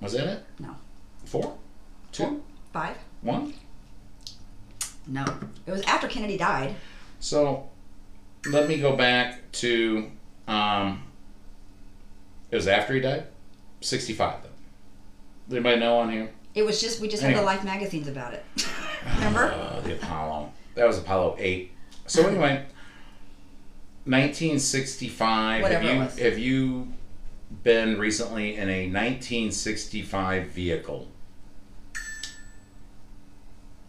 Was 0.00 0.12
that 0.12 0.26
it? 0.26 0.44
No. 0.58 0.76
Four, 1.24 1.56
two, 2.12 2.42
Five? 2.72 2.96
one. 3.22 3.54
No. 5.06 5.24
It 5.66 5.70
was 5.70 5.80
after 5.82 6.08
Kennedy 6.08 6.36
died. 6.36 6.74
So, 7.20 7.68
let 8.46 8.68
me 8.68 8.78
go 8.78 8.96
back 8.96 9.50
to. 9.52 10.10
Um, 10.48 11.04
it 12.50 12.56
was 12.56 12.68
after 12.68 12.94
he 12.94 13.00
died. 13.00 13.26
65 13.80 14.42
though. 14.42 14.48
Does 15.48 15.56
anybody 15.56 15.80
know 15.80 15.98
on 15.98 16.10
here? 16.12 16.30
It 16.54 16.64
was 16.64 16.80
just 16.80 17.00
we 17.00 17.08
just 17.08 17.22
had 17.22 17.36
the 17.36 17.42
Life 17.42 17.64
magazines 17.64 18.08
about 18.08 18.34
it. 18.34 18.44
Remember? 19.16 19.52
Uh, 19.52 19.80
the 19.80 19.94
Apollo. 19.94 20.52
That 20.74 20.86
was 20.86 20.98
Apollo 20.98 21.36
8. 21.38 21.70
So 22.06 22.26
anyway, 22.26 22.64
1965. 24.04 25.62
Whatever 25.62 25.84
it 25.84 25.86
have 25.86 25.94
you 25.94 26.00
was. 26.04 26.18
have 26.18 26.38
you 26.38 26.88
been 27.62 27.98
recently 27.98 28.56
in 28.56 28.68
a 28.68 28.86
1965 28.86 30.46
vehicle 30.48 31.08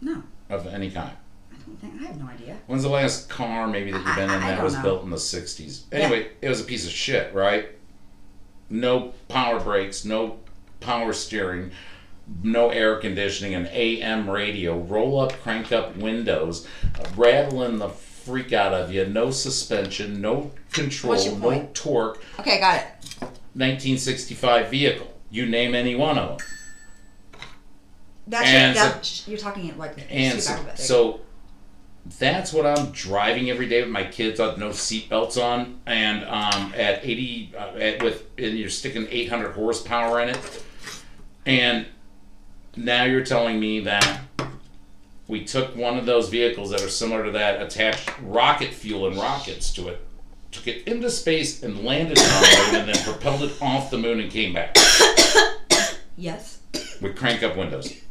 No, 0.00 0.22
of 0.50 0.66
any 0.66 0.90
kind? 0.90 1.16
I 1.84 1.88
think 1.88 2.02
I 2.02 2.06
have 2.06 2.18
no 2.20 2.26
idea. 2.28 2.56
When's 2.66 2.82
the 2.82 2.88
last 2.88 3.28
car 3.28 3.66
maybe 3.66 3.92
that 3.92 4.04
you've 4.04 4.16
been 4.16 4.30
I- 4.30 4.36
in 4.36 4.42
I 4.42 4.50
that 4.54 4.62
was 4.62 4.74
know. 4.74 4.82
built 4.82 5.04
in 5.04 5.10
the 5.10 5.16
'60s? 5.16 5.82
Anyway, 5.92 6.28
it 6.40 6.48
was 6.48 6.60
a 6.60 6.64
piece 6.64 6.86
of 6.86 6.90
shit, 6.92 7.32
right? 7.34 7.68
No 8.70 9.12
power 9.28 9.60
brakes, 9.60 10.04
no 10.04 10.38
power 10.80 11.12
steering, 11.12 11.70
no 12.42 12.70
air 12.70 12.96
conditioning, 12.96 13.54
an 13.54 13.66
AM 13.70 14.28
radio, 14.30 14.78
roll 14.78 15.20
up, 15.20 15.32
crank 15.42 15.72
up 15.72 15.96
windows, 15.96 16.66
rattling 17.16 17.78
the 17.78 17.90
freak 17.90 18.52
out 18.54 18.72
of 18.72 18.90
you, 18.92 19.04
no 19.04 19.30
suspension, 19.30 20.20
no 20.22 20.50
control, 20.72 21.36
no 21.36 21.68
torque. 21.74 22.22
Okay, 22.40 22.58
got 22.58 22.76
it. 22.76 22.86
1965 23.56 24.70
vehicle. 24.70 25.12
You 25.30 25.46
name 25.46 25.74
any 25.74 25.94
one 25.94 26.16
of 26.18 26.38
them. 26.38 26.46
That's 28.26 28.48
And 28.48 28.74
your, 28.74 28.84
that, 28.84 29.22
you're 29.28 29.38
talking 29.38 29.76
like 29.76 29.98
And 30.10 30.40
so, 30.40 30.58
so 30.76 31.20
that's 32.06 32.52
what 32.52 32.66
I'm 32.66 32.90
driving 32.90 33.50
every 33.50 33.68
day 33.68 33.80
with 33.82 33.90
my 33.90 34.04
kids 34.04 34.38
with 34.38 34.58
no 34.58 34.70
seatbelts 34.70 35.42
on, 35.42 35.80
and 35.86 36.24
um, 36.24 36.72
at 36.76 37.04
80, 37.04 37.52
uh, 37.56 37.60
at, 37.76 38.02
with 38.02 38.26
and 38.36 38.58
you're 38.58 38.68
sticking 38.68 39.06
800 39.10 39.52
horsepower 39.52 40.20
in 40.20 40.28
it, 40.30 40.64
and 41.46 41.86
now 42.76 43.04
you're 43.04 43.24
telling 43.24 43.58
me 43.58 43.80
that 43.80 44.20
we 45.28 45.44
took 45.44 45.74
one 45.74 45.96
of 45.96 46.04
those 46.04 46.28
vehicles 46.28 46.70
that 46.70 46.82
are 46.82 46.90
similar 46.90 47.24
to 47.24 47.30
that, 47.32 47.62
attached 47.62 48.10
rocket 48.20 48.74
fuel 48.74 49.06
and 49.06 49.16
rockets 49.16 49.72
to 49.72 49.88
it, 49.88 50.06
took 50.50 50.66
it 50.68 50.86
into 50.86 51.10
space 51.10 51.62
and 51.62 51.84
landed 51.84 52.18
on 52.18 52.24
the 52.24 52.66
moon, 52.66 52.80
and 52.80 52.88
then 52.88 53.04
propelled 53.04 53.42
it 53.42 53.62
off 53.62 53.90
the 53.90 53.98
moon 53.98 54.20
and 54.20 54.30
came 54.30 54.52
back. 54.52 54.76
Yes, 56.16 56.60
with 57.00 57.16
crank 57.16 57.42
up 57.42 57.56
windows. 57.56 58.03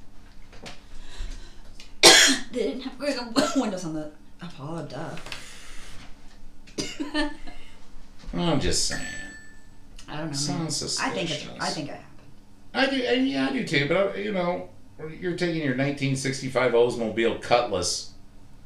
They 2.52 2.60
didn't 2.60 2.82
have 2.82 3.56
windows 3.56 3.86
on 3.86 3.94
the 3.94 4.12
Apollo. 4.42 4.88
Duh. 4.88 5.16
I'm 8.34 8.60
just 8.60 8.88
saying. 8.88 9.02
I 10.08 10.18
don't 10.18 10.26
know. 10.26 10.26
man. 10.26 10.34
Sounds 10.36 11.00
I 11.00 11.10
think 11.10 11.30
suspicious. 11.30 11.56
it's. 11.56 11.64
I 11.64 11.70
think 11.70 11.90
it 11.90 11.96
happened. 11.96 12.10
I 12.74 12.90
do, 12.90 13.04
and 13.04 13.28
yeah, 13.28 13.48
I 13.50 13.54
do 13.54 13.66
too. 13.66 13.88
But 13.88 14.16
uh, 14.16 14.18
you 14.18 14.32
know, 14.32 14.70
you're 15.20 15.36
taking 15.38 15.58
your 15.62 15.76
1965 15.78 16.72
Oldsmobile 16.74 17.42
Cutlass 17.42 18.12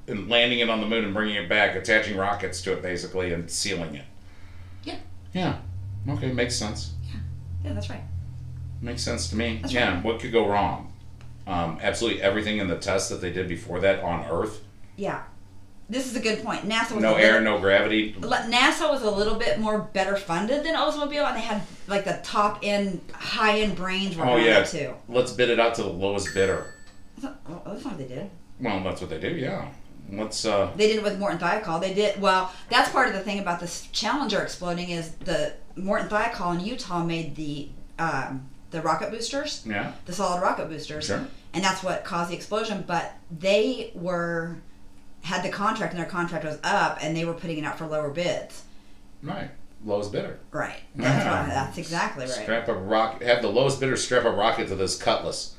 and 0.08 0.30
landing 0.30 0.60
it 0.60 0.70
on 0.70 0.80
the 0.80 0.88
moon 0.88 1.04
and 1.04 1.14
bringing 1.14 1.36
it 1.36 1.50
back, 1.50 1.76
attaching 1.76 2.18
rockets 2.18 2.62
to 2.64 2.74
it 2.74 2.82
basically, 2.82 3.34
and 3.34 3.50
sealing 3.52 3.96
it. 3.96 4.06
Yeah. 4.84 5.00
Yeah. 5.34 5.58
Okay, 6.10 6.32
makes 6.32 6.56
sense. 6.56 6.94
Yeah, 7.04 7.20
Yeah, 7.66 7.74
that's 7.74 7.90
right. 7.90 8.04
Makes 8.82 9.02
sense 9.02 9.30
to 9.32 9.36
me. 9.36 9.60
That's 9.62 9.74
yeah. 9.74 10.02
What 10.02 10.20
could 10.22 10.32
go 10.32 10.48
wrong? 10.48 10.94
Um, 11.48 11.80
absolutely 11.82 12.22
everything 12.22 12.58
in 12.58 12.68
the 12.68 12.78
test 12.78 13.10
that 13.10 13.22
they 13.22 13.32
did 13.32 13.48
before 13.48 13.80
that 13.80 14.04
on 14.04 14.26
Earth. 14.30 14.62
Yeah, 14.98 15.24
this 15.90 16.06
is 16.06 16.16
a 16.16 16.20
good 16.20 16.44
point. 16.44 16.68
NASA 16.68 16.92
was 16.92 17.02
No 17.02 17.16
air, 17.16 17.40
little- 17.40 17.56
no 17.56 17.60
gravity. 17.62 18.14
NASA 18.14 18.90
was 18.90 19.02
a 19.04 19.10
little 19.12 19.36
bit 19.36 19.58
more 19.60 19.80
better 19.80 20.18
funded 20.18 20.66
than 20.66 20.76
Oldsmobile, 20.76 21.26
and 21.28 21.38
they 21.38 21.42
had 21.42 21.62
like 21.88 22.04
the 22.04 22.20
top 22.24 22.60
end, 22.64 23.00
high 23.14 23.60
end 23.62 23.76
brains 23.78 24.18
Oh 24.20 24.36
yeah. 24.36 24.64
too. 24.64 24.94
Let's 25.08 25.32
bid 25.32 25.50
it 25.50 25.60
out 25.60 25.76
to 25.76 25.84
the 25.84 25.90
lowest 25.90 26.34
bidder. 26.34 26.74
I 27.18 27.22
thought, 27.22 27.38
well, 27.48 27.64
that's 27.66 27.84
not 27.86 27.98
what 27.98 28.08
they 28.08 28.14
did. 28.16 28.30
Well, 28.60 28.84
that's 28.84 29.00
what 29.02 29.10
they 29.10 29.20
do. 29.20 29.30
Yeah. 29.30 29.70
Let's. 30.12 30.46
uh 30.46 30.72
They 30.76 30.88
did 30.88 30.98
it 30.98 31.04
with 31.04 31.18
Morton 31.20 31.38
Thiokol. 31.40 31.80
They 31.82 31.94
did 31.94 32.20
well. 32.22 32.52
That's 32.70 32.90
part 32.90 33.08
of 33.08 33.14
the 33.14 33.20
thing 33.22 33.40
about 33.40 33.60
this 33.60 33.88
Challenger 33.94 34.42
exploding 34.42 34.90
is 34.90 35.12
the 35.24 35.54
Morton 35.76 36.10
Thiokol 36.10 36.60
in 36.60 36.66
Utah 36.66 37.04
made 37.04 37.36
the 37.36 37.70
um, 38.00 38.50
the 38.72 38.82
rocket 38.82 39.12
boosters, 39.12 39.62
Yeah. 39.66 39.92
the 40.06 40.14
solid 40.14 40.42
rocket 40.42 40.70
boosters, 40.70 41.06
Sure. 41.08 41.26
and 41.54 41.64
that's 41.64 41.84
what 41.84 42.04
caused 42.04 42.32
the 42.32 42.36
explosion. 42.36 42.84
But 42.86 43.14
they 43.32 43.92
were 43.96 44.58
had 45.22 45.44
the 45.44 45.50
contract, 45.50 45.94
and 45.94 46.00
their 46.02 46.10
contract 46.10 46.46
was 46.46 46.58
up, 46.64 47.00
and 47.02 47.16
they 47.16 47.26
were 47.26 47.34
putting 47.34 47.58
it 47.58 47.64
out 47.66 47.78
for 47.78 47.86
lower 47.88 48.10
bids. 48.10 48.64
Right. 49.24 49.50
Lowest 49.84 50.12
bidder. 50.12 50.40
Right. 50.52 50.78
That's, 50.96 51.26
Yeah. 51.26 51.46
that's 51.48 51.78
exactly 51.78 52.26
right. 52.26 52.34
Strap 52.34 52.68
a 52.68 52.74
rock. 52.74 53.22
Have 53.22 53.42
the 53.42 53.50
lowest 53.50 53.80
bidder 53.80 53.98
strap 53.98 54.24
a 54.26 54.32
rocket 54.32 54.68
to 54.70 54.76
this 54.76 54.98
cutlass 54.98 55.54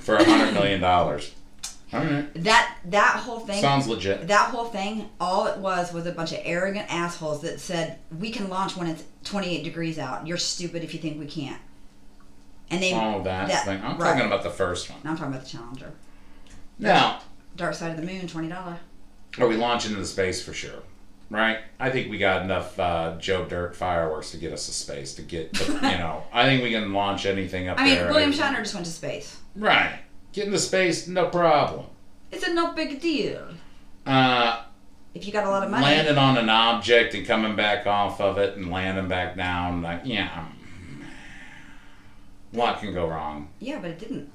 for 0.00 0.16
a 0.16 0.24
hundred 0.24 0.54
million 0.54 0.80
dollars. 0.80 1.32
All 1.92 2.00
right. 2.00 2.26
That 2.42 2.76
that 2.86 3.16
whole 3.24 3.40
thing. 3.40 3.60
Sounds 3.62 3.86
legit. 3.86 4.26
that 4.28 4.50
whole 4.50 4.64
thing, 4.66 5.08
all 5.20 5.46
it 5.46 5.58
was 5.58 5.92
was 5.92 6.04
a 6.06 6.12
bunch 6.12 6.32
of 6.32 6.40
arrogant 6.42 6.92
assholes 6.92 7.42
that 7.42 7.60
said 7.60 7.98
we 8.18 8.30
can 8.30 8.48
launch 8.48 8.76
when 8.76 8.88
it's 8.88 9.04
28 9.24 9.62
degrees 9.62 9.98
out. 9.98 10.26
You're 10.26 10.36
stupid 10.36 10.82
if 10.82 10.92
you 10.94 11.00
think 11.00 11.18
we 11.18 11.26
can't. 11.26 11.60
And 12.70 12.82
they. 12.82 12.92
Oh, 12.94 13.22
that, 13.22 13.48
that- 13.48 13.64
thing. 13.64 13.80
I'm 13.82 13.98
right. 13.98 14.12
talking 14.12 14.26
about 14.26 14.42
the 14.42 14.50
first 14.50 14.90
one. 14.90 14.98
No, 15.04 15.10
I'm 15.10 15.16
talking 15.16 15.32
about 15.32 15.44
the 15.44 15.50
Challenger. 15.50 15.92
Now, 16.78 17.20
Dark 17.56 17.74
Side 17.74 17.90
of 17.92 17.96
the 17.96 18.02
Moon, 18.02 18.26
twenty 18.26 18.48
dollar. 18.48 18.78
are 19.38 19.46
we 19.48 19.56
launching 19.56 19.92
into 19.92 20.06
space 20.06 20.42
for 20.44 20.52
sure? 20.52 20.82
Right. 21.28 21.58
I 21.80 21.90
think 21.90 22.08
we 22.10 22.18
got 22.18 22.42
enough 22.42 22.78
uh, 22.78 23.16
Joe 23.18 23.44
Dirt 23.46 23.74
fireworks 23.74 24.30
to 24.30 24.36
get 24.36 24.52
us 24.52 24.66
to 24.66 24.72
space. 24.72 25.14
To 25.14 25.22
get, 25.22 25.52
to, 25.54 25.64
you 25.72 25.80
know, 25.80 26.22
I 26.32 26.44
think 26.44 26.62
we 26.62 26.70
can 26.70 26.92
launch 26.92 27.26
anything 27.26 27.68
up 27.68 27.80
I 27.80 27.84
mean, 27.84 27.94
there. 27.96 28.08
William 28.10 28.32
Shatner 28.32 28.58
just 28.58 28.74
went 28.74 28.86
to 28.86 28.92
space. 28.92 29.36
Right. 29.56 29.98
Get 30.32 30.46
into 30.46 30.58
space, 30.58 31.08
no 31.08 31.26
problem. 31.28 31.86
It's 32.30 32.46
a 32.46 32.52
no 32.52 32.72
big 32.74 33.00
deal 33.00 33.42
Uh, 34.04 34.62
if 35.14 35.26
you 35.26 35.32
got 35.32 35.46
a 35.46 35.50
lot 35.50 35.62
of 35.64 35.70
money. 35.70 35.82
landing 35.82 36.18
on 36.18 36.36
an 36.38 36.48
object 36.50 37.14
and 37.14 37.26
coming 37.26 37.56
back 37.56 37.86
off 37.86 38.20
of 38.20 38.36
it 38.38 38.56
and 38.56 38.70
landing 38.70 39.08
back 39.08 39.36
down, 39.36 39.80
like 39.82 40.02
yeah, 40.04 40.44
a 42.56 42.58
lot 42.58 42.80
can 42.80 42.92
go 42.94 43.06
wrong. 43.08 43.48
Yeah, 43.60 43.78
but 43.80 43.90
it 43.90 43.98
didn't. 43.98 44.30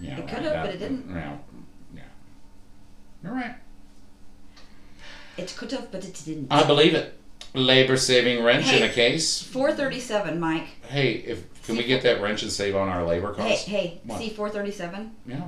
Yeah, 0.00 0.18
It 0.18 0.28
could've, 0.28 0.52
but 0.52 0.70
it 0.74 0.78
didn't. 0.78 1.08
Yeah, 1.14 1.36
yeah. 1.94 2.02
All 3.30 3.34
right, 3.34 3.54
It 5.36 5.54
could 5.56 5.70
have, 5.72 5.90
but 5.90 6.04
it 6.04 6.20
didn't. 6.24 6.52
I 6.52 6.64
believe 6.64 6.94
it. 6.94 7.18
Labor 7.54 7.96
saving 7.96 8.42
wrench 8.42 8.72
in 8.72 8.82
a 8.82 8.88
case. 8.88 9.40
437, 9.42 10.40
Mike. 10.40 10.66
Hey, 10.88 11.12
if 11.12 11.62
can 11.62 11.76
we 11.76 11.84
get 11.84 12.02
that 12.02 12.20
wrench 12.20 12.42
and 12.42 12.50
save 12.50 12.74
on 12.74 12.88
our 12.88 13.04
labor 13.04 13.32
Hey, 13.32 13.50
costs? 13.50 13.64
hey, 13.66 14.00
What? 14.04 14.18
see 14.18 14.30
437? 14.30 15.12
Yeah. 15.26 15.42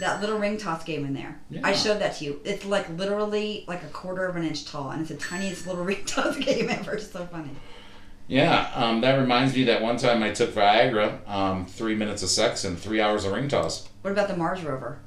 That 0.00 0.20
little 0.20 0.38
ring 0.38 0.58
toss 0.58 0.84
game 0.84 1.06
in 1.06 1.14
there. 1.14 1.40
Yeah. 1.48 1.62
I 1.64 1.72
showed 1.72 1.98
that 2.00 2.16
to 2.18 2.24
you. 2.26 2.40
It's 2.44 2.66
like 2.66 2.86
literally 2.98 3.64
like 3.66 3.82
a 3.82 3.86
quarter 3.88 4.26
of 4.26 4.36
an 4.36 4.44
inch 4.44 4.66
tall, 4.66 4.90
and 4.90 5.00
it's 5.00 5.08
the 5.10 5.16
tiniest 5.16 5.66
little 5.66 5.82
ring 5.90 6.04
toss 6.04 6.36
game 6.36 6.68
ever. 6.68 6.94
It's 6.96 7.10
so 7.10 7.24
funny. 7.26 7.50
Yeah, 8.28 8.70
um, 8.74 9.00
that 9.02 9.18
reminds 9.18 9.54
me 9.54 9.64
that 9.64 9.82
one 9.82 9.96
time 9.98 10.22
I 10.22 10.32
took 10.32 10.50
Viagra, 10.52 11.26
um, 11.28 11.66
three 11.66 11.94
minutes 11.94 12.22
of 12.22 12.28
sex 12.28 12.64
and 12.64 12.78
three 12.78 13.00
hours 13.00 13.24
of 13.24 13.32
ring 13.32 13.48
toss. 13.48 13.88
What 14.02 14.10
about 14.10 14.28
the 14.28 14.36
Mars 14.36 14.62
rover? 14.64 14.98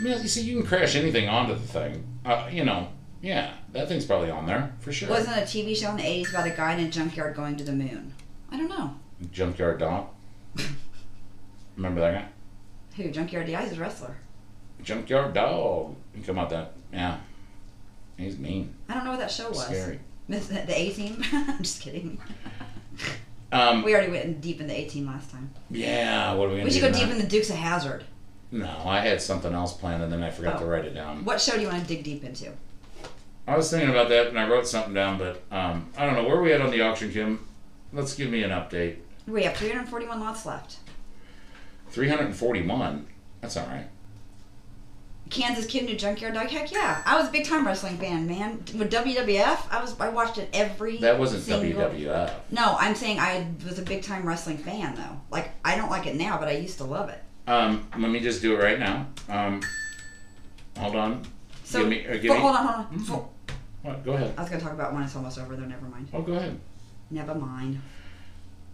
You 0.00 0.16
see, 0.28 0.42
you 0.42 0.58
can 0.58 0.66
crash 0.66 0.94
anything 0.96 1.28
onto 1.28 1.54
the 1.54 1.60
thing. 1.60 2.06
Uh, 2.24 2.48
you 2.50 2.64
know, 2.64 2.88
yeah, 3.22 3.54
that 3.72 3.88
thing's 3.88 4.04
probably 4.04 4.30
on 4.30 4.46
there 4.46 4.74
for 4.80 4.92
sure. 4.92 5.08
Wasn't 5.08 5.36
a 5.36 5.40
TV 5.40 5.76
show 5.76 5.90
in 5.90 5.96
the 5.96 6.02
80s 6.02 6.30
about 6.30 6.46
a 6.46 6.50
guy 6.50 6.74
in 6.74 6.86
a 6.86 6.90
junkyard 6.90 7.34
going 7.34 7.56
to 7.56 7.64
the 7.64 7.72
moon? 7.72 8.14
I 8.50 8.56
don't 8.56 8.68
know. 8.68 8.94
Junkyard 9.32 9.78
Dog. 9.78 10.08
Remember 11.76 12.00
that 12.00 12.14
guy? 12.14 12.28
Who? 12.96 13.10
Junkyard 13.10 13.46
DI 13.46 13.62
is 13.62 13.72
a 13.72 13.80
wrestler. 13.80 14.16
Junkyard 14.82 15.34
Dog. 15.34 15.96
Come 16.26 16.38
out 16.38 16.50
that. 16.50 16.72
Yeah. 16.92 17.18
He's 18.16 18.38
mean. 18.38 18.74
I 18.88 18.94
don't 18.94 19.04
know 19.04 19.10
what 19.10 19.20
that 19.20 19.30
show 19.30 19.48
was. 19.48 19.64
Scary. 19.64 20.00
The 20.28 20.72
A 20.74 20.90
team? 20.90 21.22
I'm 21.32 21.58
just 21.58 21.80
kidding. 21.82 22.18
Um, 23.52 23.82
We 23.84 23.94
already 23.94 24.10
went 24.10 24.40
deep 24.40 24.60
in 24.60 24.66
the 24.66 24.74
A 24.76 24.88
team 24.88 25.06
last 25.06 25.30
time. 25.30 25.50
yeah, 25.70 26.34
what 26.34 26.48
are 26.48 26.54
we 26.54 26.64
We 26.64 26.70
should 26.70 26.82
go 26.82 26.90
deep 26.92 27.08
in 27.10 27.18
the 27.18 27.26
Dukes 27.26 27.50
of 27.50 27.56
Hazzard. 27.56 28.04
No, 28.50 28.68
I 28.84 29.00
had 29.00 29.20
something 29.22 29.52
else 29.52 29.72
planned 29.72 30.02
and 30.02 30.12
then 30.12 30.22
I 30.22 30.30
forgot 30.30 30.58
to 30.58 30.64
Oh. 30.64 30.68
write 30.68 30.84
it 30.84 30.94
down. 30.94 31.24
What 31.24 31.40
show 31.40 31.54
do 31.54 31.62
you 31.62 31.68
want 31.68 31.82
to 31.82 31.86
dig 31.88 32.02
deep 32.04 32.24
into? 32.24 32.52
I 33.48 33.56
was 33.56 33.70
thinking 33.70 33.90
about 33.90 34.08
that 34.08 34.26
and 34.28 34.38
I 34.38 34.48
wrote 34.48 34.66
something 34.66 34.94
down, 34.94 35.18
but 35.18 35.42
um, 35.52 35.88
I 35.96 36.04
don't 36.04 36.14
know. 36.14 36.24
Where 36.24 36.36
are 36.36 36.42
we 36.42 36.52
at 36.52 36.60
on 36.60 36.70
the 36.70 36.80
auction, 36.80 37.12
Kim? 37.12 37.46
Let's 37.92 38.14
give 38.14 38.28
me 38.30 38.42
an 38.42 38.50
update. 38.50 38.96
We 39.28 39.44
have 39.44 39.56
341 39.56 40.18
lots 40.20 40.44
left. 40.46 40.76
341. 41.90 43.06
That's 43.40 43.56
all 43.56 43.66
right. 43.66 43.86
Kansas 45.30 45.66
Kid 45.66 45.84
New 45.86 45.96
Junkyard 45.96 46.34
Dog. 46.34 46.46
Heck 46.48 46.70
yeah! 46.70 47.02
I 47.04 47.18
was 47.18 47.28
a 47.28 47.32
big 47.32 47.44
time 47.44 47.66
wrestling 47.66 47.96
fan, 47.98 48.26
man. 48.26 48.58
With 48.76 48.92
WWF, 48.92 49.58
I 49.72 49.80
was 49.80 49.98
I 50.00 50.08
watched 50.08 50.38
it 50.38 50.48
every. 50.52 50.98
That 50.98 51.18
wasn't 51.18 51.42
single- 51.42 51.82
WWF. 51.90 52.32
No, 52.52 52.76
I'm 52.78 52.94
saying 52.94 53.18
I 53.18 53.48
was 53.64 53.78
a 53.78 53.82
big 53.82 54.02
time 54.02 54.24
wrestling 54.26 54.58
fan 54.58 54.94
though. 54.94 55.20
Like 55.30 55.50
I 55.64 55.76
don't 55.76 55.90
like 55.90 56.06
it 56.06 56.14
now, 56.16 56.38
but 56.38 56.48
I 56.48 56.52
used 56.52 56.78
to 56.78 56.84
love 56.84 57.08
it. 57.08 57.22
Um, 57.48 57.86
let 57.98 58.10
me 58.10 58.20
just 58.20 58.40
do 58.42 58.54
it 58.54 58.62
right 58.62 58.78
now. 58.78 59.06
Um, 59.28 59.62
hold 60.78 60.96
on. 60.96 61.22
So 61.64 61.80
give 61.80 61.88
me, 61.88 62.04
or 62.06 62.18
give 62.18 62.32
me. 62.32 62.38
hold 62.38 62.56
on, 62.56 62.66
hold 62.66 62.86
on. 62.86 62.98
Mhm. 62.98 63.04
For- 63.06 63.28
What? 63.82 64.04
Go 64.04 64.12
ahead. 64.12 64.34
I 64.36 64.40
was 64.42 64.50
gonna 64.50 64.62
talk 64.62 64.72
about 64.72 64.92
one. 64.92 65.02
It's 65.02 65.16
almost 65.16 65.38
over 65.38 65.56
though. 65.56 65.64
Never 65.64 65.86
mind. 65.86 66.08
Oh, 66.12 66.22
go 66.22 66.34
ahead. 66.34 66.58
Never 67.10 67.34
mind. 67.34 67.80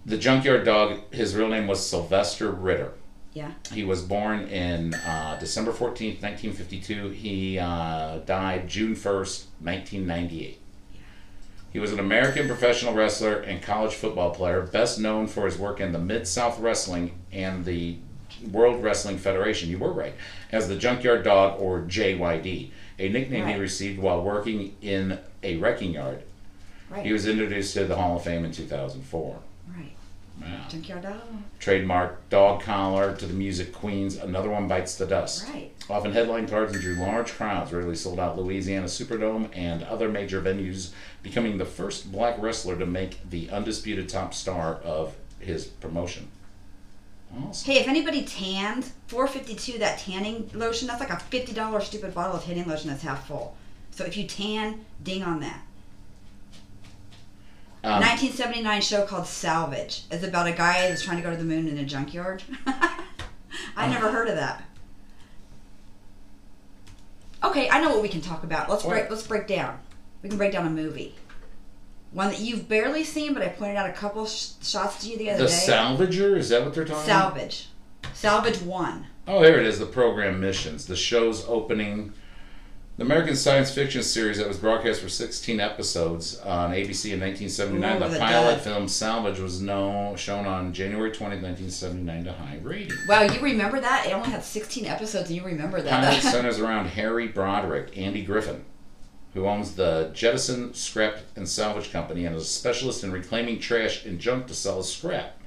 The 0.05 0.19
junkyard 0.19 0.65
dog. 0.65 1.01
His 1.15 1.35
real 1.37 1.49
name 1.49 1.66
was 1.66 1.87
Sylvester 1.87 2.51
Ritter. 2.51 2.93
Yeah. 3.35 3.53
He 3.73 3.83
was 3.83 4.03
born 4.03 4.41
in 4.49 4.95
uh, 4.95 5.37
December 5.41 5.73
fourteenth, 5.73 6.21
nineteen 6.21 6.53
fifty-two. 6.53 7.11
He 7.11 7.59
uh, 7.59 8.19
died 8.19 8.69
June 8.69 8.95
first, 8.95 9.47
nineteen 9.61 10.07
ninety-eight. 10.07 10.61
He 11.73 11.79
was 11.79 11.93
an 11.93 11.99
American 11.99 12.47
professional 12.47 12.93
wrestler 12.93 13.41
and 13.41 13.63
college 13.63 13.95
football 13.95 14.35
player, 14.35 14.61
best 14.61 14.99
known 14.99 15.27
for 15.27 15.47
his 15.47 15.57
work 15.57 15.81
in 15.81 15.93
the 15.93 15.99
Mid 15.99 16.29
South 16.29 16.61
Wrestling 16.61 17.19
and 17.33 17.65
the 17.65 17.97
World 18.51 18.83
Wrestling 18.83 19.17
Federation. 19.17 19.71
You 19.71 19.79
were 19.79 19.93
right. 19.93 20.15
As 20.51 20.69
the 20.69 20.77
Junkyard 20.77 21.25
Dog 21.25 21.59
or 21.59 21.81
JYD, 21.81 22.71
a 22.99 23.09
nickname 23.09 23.47
he 23.49 23.55
received 23.55 23.99
while 23.99 24.23
working 24.23 24.77
in 24.83 25.19
a 25.43 25.57
wrecking 25.57 25.95
yard. 25.95 26.23
Right. 26.91 27.07
He 27.07 27.13
was 27.13 27.27
introduced 27.27 27.73
to 27.75 27.87
the 27.87 27.97
Hall 27.97 28.17
of 28.17 28.25
Fame 28.25 28.45
in 28.45 28.53
2004. 28.53 29.39
Junkyard 30.69 31.03
dog. 31.03 31.21
Trademark 31.59 32.29
dog 32.31 32.63
collar 32.63 33.15
to 33.17 33.27
the 33.27 33.35
music 33.35 33.73
queens. 33.73 34.17
Another 34.17 34.49
one 34.51 34.69
bites 34.69 34.97
the 34.97 35.07
dust. 35.07 35.47
Right. 35.49 35.71
Often 35.91 36.13
headline 36.13 36.49
cards 36.49 36.73
and 36.73 36.81
drew 36.81 36.95
large 36.95 37.33
crowds, 37.33 37.73
rarely 37.73 37.95
sold 37.95 38.19
out 38.19 38.39
Louisiana 38.39 38.87
Superdome 38.87 39.51
and 39.55 39.83
other 39.85 40.09
major 40.09 40.41
venues, 40.41 40.93
becoming 41.23 41.59
the 41.59 41.65
first 41.65 42.11
black 42.11 42.41
wrestler 42.41 42.79
to 42.79 42.87
make 42.87 43.29
the 43.29 43.51
undisputed 43.51 44.09
top 44.09 44.33
star 44.35 44.77
of 44.77 45.15
his 45.39 45.67
promotion. 45.67 46.29
Awesome. 47.37 47.73
Hey, 47.73 47.81
if 47.81 47.89
anybody 47.89 48.25
tanned, 48.25 48.85
452 49.09 49.79
that 49.79 49.99
tanning 49.99 50.51
lotion, 50.55 50.89
that's 50.89 51.01
like 51.01 51.11
a 51.11 51.17
$50 51.17 51.83
stupid 51.83 52.15
bottle 52.15 52.37
of 52.37 52.45
tanning 52.45 52.67
lotion 52.67 52.91
that's 52.91 53.03
half 53.03 53.27
full. 53.27 53.57
So 53.91 54.05
if 54.05 54.17
you 54.17 54.27
tan, 54.27 54.85
ding 55.03 55.23
on 55.23 55.41
that. 55.41 55.63
Um, 57.85 58.01
1979 58.01 58.81
show 58.81 59.05
called 59.07 59.27
Salvage. 59.27 60.05
It's 60.11 60.23
about 60.25 60.47
a 60.47 60.53
guy 60.53 60.89
that's 60.89 61.03
trying 61.03 61.17
to 61.17 61.23
go 61.23 61.31
to 61.31 61.37
the 61.37 61.45
moon 61.45 61.67
in 61.67 61.79
a 61.79 61.85
junkyard. 61.85 62.43
I 63.77 63.89
never 63.89 64.11
heard 64.11 64.29
of 64.29 64.37
that. 64.37 64.63
Okay, 67.43 67.69
I 67.69 67.81
know 67.83 67.91
what 67.91 68.03
we 68.03 68.09
can 68.09 68.21
talk 68.21 68.45
about. 68.45 68.71
Let's 68.71 68.85
break. 68.85 69.11
Let's 69.11 69.27
break 69.27 69.49
down. 69.49 69.81
We 70.23 70.29
can 70.29 70.39
break 70.39 70.53
down 70.53 70.67
a 70.67 70.71
movie. 70.71 71.17
One 72.13 72.29
that 72.29 72.39
you've 72.41 72.69
barely 72.69 73.03
seen, 73.05 73.35
but 73.35 73.43
I 73.43 73.49
pointed 73.49 73.77
out 73.77 73.89
a 73.89 73.93
couple 73.93 74.27
sh- 74.27 74.51
shots 74.63 75.03
to 75.03 75.09
you 75.11 75.19
the 75.19 75.31
other 75.31 75.45
the 75.45 75.49
day. 75.49 75.67
The 75.67 75.73
Salvager, 75.73 76.37
is 76.37 76.51
that 76.51 76.63
what 76.65 76.75
they're 76.75 76.85
talking 76.85 77.11
about? 77.11 77.35
Salvage. 77.35 77.69
Salvage 78.13 78.61
one. 78.61 79.07
Oh, 79.27 79.43
there 79.43 79.59
it 79.59 79.67
is, 79.67 79.79
the 79.79 79.87
program 79.87 80.39
Missions. 80.39 80.87
The 80.87 80.95
show's 80.97 81.45
opening. 81.49 82.13
The 82.98 83.05
American 83.05 83.36
science 83.36 83.70
fiction 83.70 84.02
series 84.02 84.36
that 84.36 84.47
was 84.47 84.59
broadcast 84.59 85.01
for 85.01 85.09
16 85.09 85.60
episodes 85.60 86.39
on 86.40 86.73
ABC 86.73 87.12
in 87.12 87.20
1979. 87.20 87.97
Ooh, 87.97 87.98
the 88.01 88.09
the 88.09 88.19
pilot 88.19 88.60
film 88.60 88.86
Salvage 88.86 89.40
was 89.40 89.62
no, 89.62 90.14
shown 90.16 90.44
on 90.44 90.74
January 90.74 91.10
20th, 91.10 91.40
1979 91.40 92.24
to 92.24 92.32
high 92.35 92.59
rating. 92.62 92.93
Wow, 93.09 93.23
you 93.23 93.40
remember 93.40 93.81
that? 93.81 94.06
It 94.06 94.12
only 94.12 94.28
had 94.28 94.44
16 94.44 94.85
episodes, 94.85 95.31
and 95.31 95.39
you 95.39 95.43
remember 95.43 95.81
that. 95.81 96.05
Pilot 96.05 96.20
centers 96.32 96.59
around 96.59 96.89
Harry 96.89 97.28
Broderick, 97.28 97.97
Andy 97.97 98.23
Griffith, 98.23 98.60
who 99.32 99.47
owns 99.47 99.74
the 99.74 100.10
Jettison 100.12 100.74
Scrap 100.74 101.16
and 101.35 101.48
Salvage 101.48 101.90
Company 101.90 102.27
and 102.27 102.36
is 102.36 102.43
a 102.43 102.47
specialist 102.47 103.02
in 103.02 103.10
reclaiming 103.10 103.59
trash 103.59 104.05
and 104.05 104.19
junk 104.19 104.48
to 104.48 104.55
sell 104.55 104.78
as 104.81 104.93
scrap. 104.93 105.39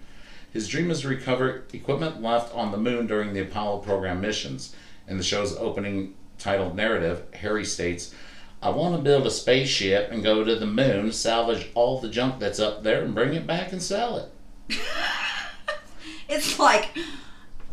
His 0.52 0.68
dream 0.68 0.90
is 0.90 1.02
to 1.02 1.10
recover 1.10 1.66
equipment 1.74 2.24
left 2.24 2.56
on 2.56 2.72
the 2.72 2.78
moon 2.80 3.06
during 3.06 3.34
the 3.34 3.42
Apollo 3.42 3.80
program 3.80 4.20
missions. 4.20 4.76
In 5.08 5.18
the 5.18 5.24
show's 5.24 5.56
opening 5.56 6.16
titled 6.38 6.76
narrative, 6.76 7.24
Harry 7.34 7.66
states, 7.66 8.14
I 8.62 8.70
want 8.70 8.96
to 8.96 9.02
build 9.02 9.28
a 9.28 9.32
spaceship 9.32 10.12
and 10.12 10.24
go 10.24 10.44
to 10.44 10.56
the 10.56 10.66
moon, 10.66 11.12
salvage 11.12 11.68
all 11.76 12.00
the 12.00 12.10
junk 12.10 12.40
that's 12.40 12.60
up 12.60 12.84
there, 12.84 13.04
and 13.04 13.14
bring 13.14 13.34
it 13.34 13.46
back 13.46 13.72
and 13.72 13.82
sell 13.82 14.18
it. 14.18 14.78
it's 16.30 16.58
like 16.60 16.90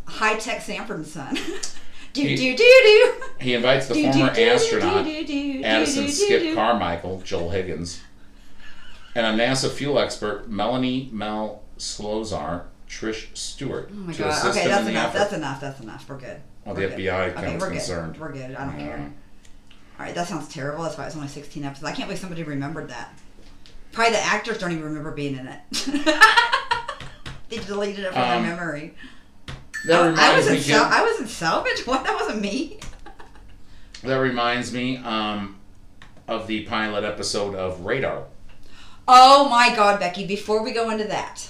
high 0.07 0.37
tech 0.37 0.61
Sanford 0.63 0.99
and 0.99 1.07
Son. 1.07 1.35
do 2.13 2.23
He- 2.23 2.37
do 2.37 2.57
do 2.57 2.57
do. 2.57 3.15
He 3.41 3.55
invites 3.55 3.89
the 3.89 3.95
Do, 3.95 4.13
former 4.13 4.35
do, 4.35 4.41
astronaut 4.43 5.05
do, 5.05 5.63
Addison 5.65 6.09
Skip. 6.09 6.55
Carmichael, 6.55 7.21
Joel 7.23 7.51
Higgins, 7.51 8.01
and 9.15 9.27
a 9.41 9.45
NASA 9.45 9.71
fuel 9.71 9.99
expert, 9.99 10.49
Melanie 10.49 11.09
Mel 11.13 11.63
Slozar, 11.79 12.65
Trish 12.93 13.35
Stewart, 13.35 13.89
Oh 13.91 13.95
my 13.95 14.13
god. 14.13 14.47
Okay, 14.51 14.69
that's 14.69 14.87
enough. 14.87 15.13
That's 15.15 15.33
enough. 15.33 15.61
That's 15.63 15.81
enough. 15.81 16.07
We're 16.09 16.19
good. 16.19 16.41
Well, 16.67 16.75
We're 16.75 16.89
the 16.89 16.97
good. 16.97 16.99
FBI 17.07 17.37
Okay, 17.39 17.57
we're 17.57 17.71
concerned. 17.71 18.13
good. 18.13 18.21
We're 18.21 18.33
good. 18.33 18.55
I 18.55 18.65
don't 18.67 18.79
Yeah. 18.79 18.87
care. 18.87 19.13
All 19.99 20.07
right, 20.07 20.15
that 20.15 20.29
sounds 20.29 20.53
terrible. 20.53 20.85
That's 20.85 20.99
why 20.99 21.07
it's 21.07 21.17
only 21.17 21.29
16 21.29 21.65
episodes. 21.65 21.85
I 21.91 21.93
can't 21.93 22.07
believe 22.09 22.21
somebody 22.21 22.43
remembered 22.43 22.91
that. 22.91 23.15
Probably 23.93 24.13
the 24.13 24.21
actors 24.21 24.59
don't 24.59 24.73
even 24.73 24.85
remember 24.85 25.11
being 25.13 25.37
in 25.39 25.47
it. 25.47 25.61
they 27.49 27.59
deleted 27.59 28.05
it 28.05 28.13
from 28.13 28.23
Um, 28.23 28.43
their 28.45 28.57
memory. 28.57 28.95
That 29.87 30.01
I, 30.01 30.05
I 30.05 30.09
reminds 30.11 30.37
was 30.37 30.47
in 30.49 30.53
me, 30.55 30.61
sal- 30.61 30.85
I 30.93 31.03
was 31.03 31.21
in 31.21 31.27
salvage. 31.29 31.81
What? 31.87 32.05
That 32.05 32.15
wasn't 32.21 32.41
me. 32.43 32.79
that 34.03 34.17
reminds 34.17 34.73
me 34.73 34.99
um, 34.99 35.57
of 36.29 36.47
the 36.47 36.65
pilot 36.65 37.05
episode 37.05 37.55
of 37.55 37.81
Radar. 37.85 38.25
Oh 39.09 39.49
my 39.49 39.75
God, 39.75 39.99
Becky! 39.99 40.27
Before 40.27 40.63
we 40.63 40.73
go 40.73 40.91
into 40.91 41.05
that, 41.05 41.49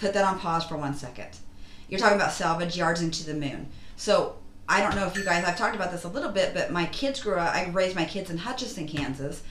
put 0.00 0.14
that 0.14 0.24
on 0.24 0.38
pause 0.38 0.64
for 0.64 0.76
one 0.76 0.94
second. 0.94 1.28
You're 1.88 2.00
talking 2.00 2.16
about 2.16 2.32
salvage 2.32 2.76
yards 2.76 3.02
into 3.02 3.24
the 3.24 3.34
moon. 3.34 3.68
So 3.96 4.36
I 4.68 4.80
don't 4.80 4.96
know 4.96 5.06
if 5.06 5.16
you 5.16 5.24
guys. 5.24 5.44
I've 5.44 5.58
talked 5.58 5.76
about 5.76 5.92
this 5.92 6.04
a 6.04 6.08
little 6.08 6.30
bit, 6.30 6.54
but 6.54 6.70
my 6.70 6.86
kids 6.86 7.20
grew 7.20 7.34
up. 7.34 7.54
I 7.54 7.68
raised 7.70 7.96
my 7.96 8.04
kids 8.04 8.30
in 8.30 8.38
Hutchinson, 8.38 8.86
Kansas, 8.86 9.42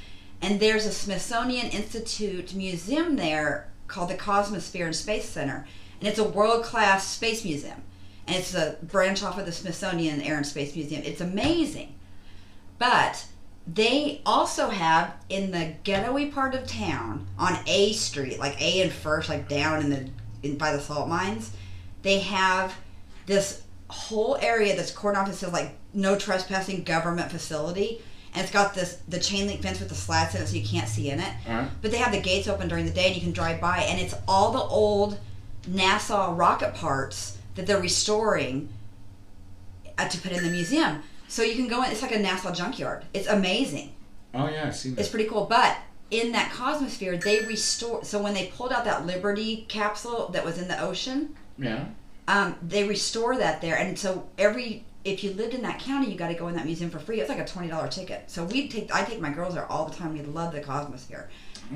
and 0.42 0.60
there's 0.60 0.86
a 0.86 0.92
Smithsonian 0.92 1.68
Institute 1.68 2.54
museum 2.56 3.18
there 3.18 3.70
called 3.88 4.10
the 4.10 4.16
Cosmosphere 4.16 4.86
and 4.86 4.96
Space 4.96 5.28
Center, 5.28 5.68
and 6.00 6.08
it's 6.08 6.20
a 6.20 6.24
world 6.24 6.64
class 6.64 7.06
space 7.06 7.44
museum, 7.44 7.82
and 8.28 8.38
it's 8.38 8.54
a 8.54 8.78
branch 8.84 9.22
off 9.22 9.38
of 9.38 9.46
the 9.46 9.52
Smithsonian 9.52 10.22
Air 10.22 10.38
and 10.38 10.46
Space 10.46 10.76
Museum. 10.76 11.04
It's 11.04 11.22
amazing, 11.22 11.96
but 12.78 13.26
they 13.68 14.22
also 14.26 14.70
have 14.70 15.14
in 15.28 15.52
the 15.52 15.74
ghetto-y 15.84 16.32
part 16.34 16.56
of 16.56 16.66
town 16.66 17.28
on 17.38 17.60
A 17.68 17.92
Street, 17.94 18.40
like 18.40 18.60
A 18.62 18.82
and 18.82 18.92
First, 18.92 19.28
like 19.28 19.50
down 19.50 19.82
in 19.82 19.90
the 19.90 20.10
in 20.44 20.57
by 20.57 20.72
the 20.72 20.80
salt 20.80 21.07
mines, 21.07 21.52
they 22.02 22.20
have 22.20 22.76
this 23.26 23.64
whole 23.90 24.38
area 24.41 24.76
that's 24.76 24.91
cordoned 24.91 25.18
off 25.18 25.28
that 25.28 25.36
says 25.36 25.53
like 25.53 25.72
no 25.94 26.18
trespassing 26.18 26.84
government 26.84 27.32
facility. 27.32 28.02
And 28.34 28.44
it's 28.44 28.52
got 28.52 28.76
this 28.76 29.02
the 29.07 29.20
chain 29.20 29.48
link 29.48 29.61
fence 29.61 29.80
with 29.80 29.90
the 29.90 29.95
slats 29.95 30.36
in 30.36 30.41
it 30.41 30.48
so 30.48 30.56
you 30.56 30.66
can't 30.66 30.88
see 30.88 31.10
in 31.10 31.20
it. 31.20 31.34
Right. 31.48 31.70
But 31.82 31.91
they 31.91 31.98
have 31.98 32.11
the 32.11 32.22
gates 32.22 32.48
open 32.48 32.68
during 32.68 32.86
the 32.86 32.91
day 32.91 33.07
and 33.07 33.16
you 33.16 33.22
can 33.22 33.32
drive 33.32 33.60
by 33.60 33.80
and 33.80 33.99
it's 33.99 34.14
all 34.28 34.52
the 34.52 34.61
old 34.61 35.20
NASA 35.68 36.38
rocket 36.38 36.76
parts 36.76 37.38
that 37.56 37.66
they're 37.66 37.82
restoring 37.82 38.70
uh, 39.98 40.07
to 40.07 40.18
put 40.22 40.32
in 40.32 40.44
the 40.44 40.52
museum. 40.52 41.03
So 41.28 41.44
you 41.44 41.56
can 41.56 41.68
go 41.68 41.84
in. 41.84 41.91
It's 41.91 42.02
like 42.02 42.14
a 42.14 42.20
NASA 42.20 42.56
junkyard. 42.56 43.06
It's 43.14 43.28
amazing. 43.28 43.94
Oh 44.34 44.48
yeah, 44.48 44.68
I've 44.68 44.76
seen 44.76 44.95
that. 44.95 45.02
It's 45.02 45.10
pretty 45.10 45.28
cool. 45.28 45.45
But 45.45 45.78
in 46.11 46.31
that 46.31 46.52
cosmosphere, 46.52 47.22
they 47.22 47.41
restore. 47.41 48.03
So 48.03 48.22
when 48.22 48.34
they 48.34 48.48
pulled 48.48 48.72
out 48.72 48.86
that 48.86 49.06
Liberty 49.06 49.65
capsule 49.68 50.30
that 50.30 50.44
was 50.44 50.57
in 50.57 50.68
the 50.68 50.81
ocean, 50.81 51.36
yeah. 51.57 51.86
um, 52.27 52.56
they 52.61 52.84
restore 52.88 53.38
that 53.38 53.61
there. 53.61 53.77
And 53.77 53.98
so 53.98 54.27
every 54.38 54.86
if 55.06 55.23
you 55.23 55.31
lived 55.31 55.53
in 55.53 55.61
that 55.61 55.80
county, 55.80 56.11
you 56.11 56.18
got 56.18 56.27
to 56.27 56.34
go 56.34 56.49
in 56.49 56.56
that 56.56 56.65
museum 56.65 56.90
for 56.90 56.99
free. 56.99 57.22
It's 57.22 57.30
like 57.30 57.40
a 57.40 57.45
twenty 57.45 57.69
dollar 57.69 57.88
ticket. 57.88 58.30
So 58.30 58.44
we 58.44 58.68
take 58.68 58.94
I 58.94 59.03
take 59.03 59.19
my 59.22 59.31
girls 59.31 59.53
there 59.53 59.65
all 59.65 59.86
the 59.86 59.95
time. 59.95 60.14
We 60.14 60.22
love 60.22 60.52
the 60.53 60.61
cosmosphere. 60.61 61.27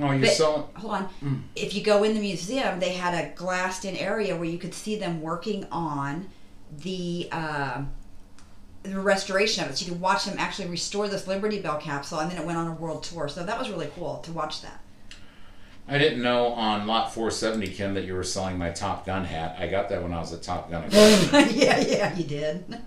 Oh, 0.01 0.11
you're 0.11 0.19
But- 0.22 0.30
selling. 0.31 0.64
Hold 0.76 0.93
on. 0.93 1.10
Mm. 1.23 1.41
If 1.55 1.76
you 1.76 1.84
go 1.84 2.03
in 2.03 2.15
the 2.15 2.19
museum, 2.19 2.80
they 2.80 2.93
had 2.93 3.14
a 3.14 3.35
glassed 3.35 3.85
in 3.85 3.95
area 3.95 4.35
where 4.35 4.49
you 4.49 4.57
could 4.57 4.73
see 4.73 4.95
them 4.97 5.22
working 5.22 5.65
on 5.72 6.30
the. 6.80 7.30
Uh, 7.31 7.84
the 8.84 8.99
restoration 8.99 9.64
of 9.64 9.72
it, 9.72 9.77
so 9.77 9.85
you 9.85 9.91
could 9.91 10.01
watch 10.01 10.26
them 10.26 10.35
actually 10.38 10.68
restore 10.68 11.07
this 11.07 11.26
Liberty 11.27 11.61
Bell 11.61 11.77
capsule, 11.80 12.19
and 12.19 12.30
then 12.30 12.38
it 12.38 12.45
went 12.45 12.57
on 12.57 12.68
a 12.68 12.73
world 12.73 13.03
tour. 13.03 13.27
So 13.27 13.43
that 13.43 13.57
was 13.57 13.69
really 13.69 13.89
cool 13.95 14.18
to 14.19 14.31
watch 14.31 14.61
that. 14.61 14.80
I 15.88 15.97
didn't 15.97 16.22
know 16.22 16.47
on 16.47 16.88
lot 16.88 17.14
470, 17.14 17.68
Kim, 17.73 17.93
that 17.93 18.05
you 18.05 18.14
were 18.14 18.23
selling 18.23 18.57
my 18.57 18.72
Top 18.72 19.05
Gun 19.05 19.26
hat. 19.26 19.57
I 19.60 19.68
got 19.68 19.89
that 19.89 20.01
when 20.01 20.14
I 20.14 20.19
was 20.19 20.31
a 20.31 20.38
Top 20.38 20.69
Gun. 20.69 20.84
yeah, 20.91 21.80
yeah, 21.80 22.15
you 22.15 22.23
did. 22.23 22.77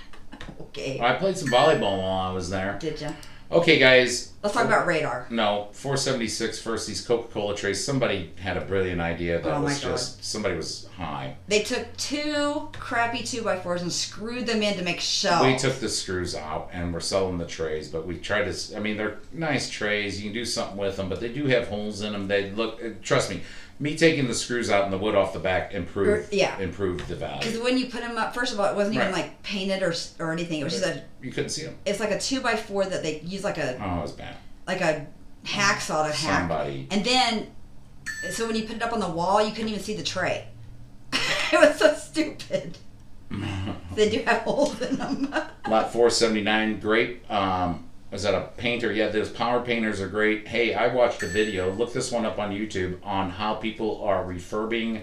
okay. 0.60 1.00
I 1.00 1.14
played 1.14 1.38
some 1.38 1.48
volleyball 1.48 2.02
while 2.02 2.30
I 2.30 2.32
was 2.32 2.50
there. 2.50 2.78
Did 2.78 3.00
you? 3.00 3.08
Okay, 3.50 3.78
guys. 3.78 4.32
Let's 4.42 4.54
talk 4.54 4.66
about 4.66 4.86
radar. 4.86 5.26
No, 5.30 5.68
476 5.72 6.60
first, 6.60 6.86
these 6.88 7.04
Coca 7.04 7.28
Cola 7.32 7.56
trays. 7.56 7.84
Somebody 7.84 8.32
had 8.40 8.56
a 8.56 8.60
brilliant 8.60 9.00
idea 9.00 9.40
that 9.40 9.52
Oh, 9.56 9.62
was 9.62 9.80
just, 9.80 10.24
somebody 10.24 10.56
was 10.56 10.88
high. 10.96 11.36
They 11.48 11.62
took 11.62 11.96
two 11.96 12.68
crappy 12.72 13.22
two 13.24 13.42
by 13.42 13.58
fours 13.58 13.82
and 13.82 13.92
screwed 13.92 14.46
them 14.46 14.62
in 14.62 14.76
to 14.76 14.82
make 14.84 15.00
shelves. 15.00 15.46
We 15.46 15.56
took 15.56 15.78
the 15.80 15.88
screws 15.88 16.34
out 16.34 16.70
and 16.72 16.92
we're 16.92 17.00
selling 17.00 17.38
the 17.38 17.46
trays, 17.46 17.88
but 17.88 18.06
we 18.06 18.18
tried 18.18 18.52
to. 18.52 18.76
I 18.76 18.80
mean, 18.80 18.96
they're 18.96 19.18
nice 19.32 19.70
trays. 19.70 20.20
You 20.20 20.30
can 20.30 20.34
do 20.34 20.44
something 20.44 20.76
with 20.76 20.96
them, 20.96 21.08
but 21.08 21.20
they 21.20 21.28
do 21.32 21.46
have 21.46 21.68
holes 21.68 22.02
in 22.02 22.12
them. 22.12 22.26
They 22.28 22.50
look. 22.50 23.00
Trust 23.02 23.30
me, 23.30 23.42
me 23.78 23.96
taking 23.96 24.26
the 24.26 24.34
screws 24.34 24.70
out 24.70 24.84
and 24.84 24.92
the 24.92 24.98
wood 24.98 25.14
off 25.14 25.32
the 25.32 25.38
back 25.38 25.74
improved. 25.74 26.32
Er, 26.32 26.34
yeah. 26.34 26.58
Improved 26.58 27.06
the 27.08 27.16
value. 27.16 27.40
because 27.40 27.58
when 27.60 27.76
you 27.76 27.86
put 27.86 28.00
them 28.00 28.16
up, 28.16 28.34
first 28.34 28.52
of 28.52 28.60
all, 28.60 28.66
it 28.70 28.74
wasn't 28.76 28.96
even 28.96 29.12
like 29.12 29.42
painted 29.42 29.82
or 29.82 29.94
or 30.18 30.32
anything. 30.32 30.60
It 30.60 30.64
was 30.64 30.72
just 30.74 30.86
a. 30.86 31.02
You 31.22 31.30
couldn't 31.30 31.50
see 31.50 31.64
them. 31.64 31.76
It's 31.84 32.00
like 32.00 32.10
a 32.10 32.18
two 32.18 32.40
by 32.40 32.56
four 32.56 32.84
that 32.84 33.02
they 33.02 33.20
use 33.20 33.44
like 33.44 33.58
a 33.58 33.76
Oh, 33.82 33.98
it 33.98 34.02
was 34.02 34.12
bad. 34.12 34.36
like 34.66 34.80
a 34.80 35.06
hacksaw 35.44 36.06
to 36.08 36.12
hack. 36.16 36.40
Somebody. 36.40 36.88
And 36.90 37.04
then, 37.04 37.48
so 38.30 38.46
when 38.46 38.56
you 38.56 38.64
put 38.64 38.76
it 38.76 38.82
up 38.82 38.92
on 38.92 39.00
the 39.00 39.08
wall, 39.08 39.42
you 39.44 39.52
couldn't 39.52 39.68
even 39.68 39.82
see 39.82 39.94
the 39.96 40.02
tray. 40.02 40.48
it 41.12 41.60
was 41.60 41.78
so 41.78 41.94
stupid. 41.94 42.78
They 43.94 44.10
do 44.10 44.18
have 44.24 44.42
holes 44.42 44.78
in 44.82 44.96
them. 44.96 45.22
Lot 45.68 45.90
479, 45.90 46.80
great. 46.80 47.22
Um, 47.30 47.85
was 48.10 48.22
that 48.22 48.34
a 48.34 48.48
painter? 48.56 48.92
Yeah, 48.92 49.08
those 49.08 49.30
power 49.30 49.60
painters 49.60 50.00
are 50.00 50.08
great. 50.08 50.48
Hey, 50.48 50.74
I 50.74 50.88
watched 50.88 51.22
a 51.22 51.26
video. 51.26 51.72
Look 51.72 51.92
this 51.92 52.12
one 52.12 52.24
up 52.24 52.38
on 52.38 52.50
YouTube 52.50 52.98
on 53.04 53.30
how 53.30 53.54
people 53.54 54.02
are 54.04 54.24
refurbing 54.24 55.02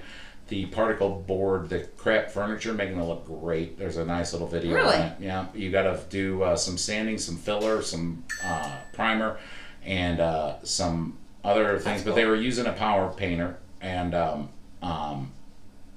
the 0.50 0.66
particle 0.68 1.24
board, 1.26 1.70
the 1.70 1.80
crap 1.98 2.30
furniture, 2.30 2.74
making 2.74 3.00
it 3.00 3.04
look 3.04 3.26
great. 3.26 3.78
There's 3.78 3.98
a 3.98 4.06
nice 4.06 4.34
little 4.34 4.48
video. 4.48 4.76
Really? 4.76 4.96
On 4.96 5.02
it. 5.02 5.14
Yeah, 5.20 5.46
you 5.54 5.72
got 5.72 5.84
to 5.84 6.00
do 6.10 6.44
uh, 6.44 6.56
some 6.56 6.78
sanding, 6.78 7.18
some 7.18 7.38
filler, 7.38 7.82
some 7.82 8.24
uh, 8.44 8.72
primer, 8.94 9.38
and 9.86 10.20
uh, 10.20 10.56
some 10.64 11.18
other 11.44 11.80
things. 11.80 12.04
But 12.04 12.16
they 12.16 12.26
were 12.26 12.36
using 12.36 12.66
a 12.66 12.74
power 12.74 13.12
painter, 13.14 13.58
and 13.82 14.14
um, 14.14 14.50
um, 14.82 15.32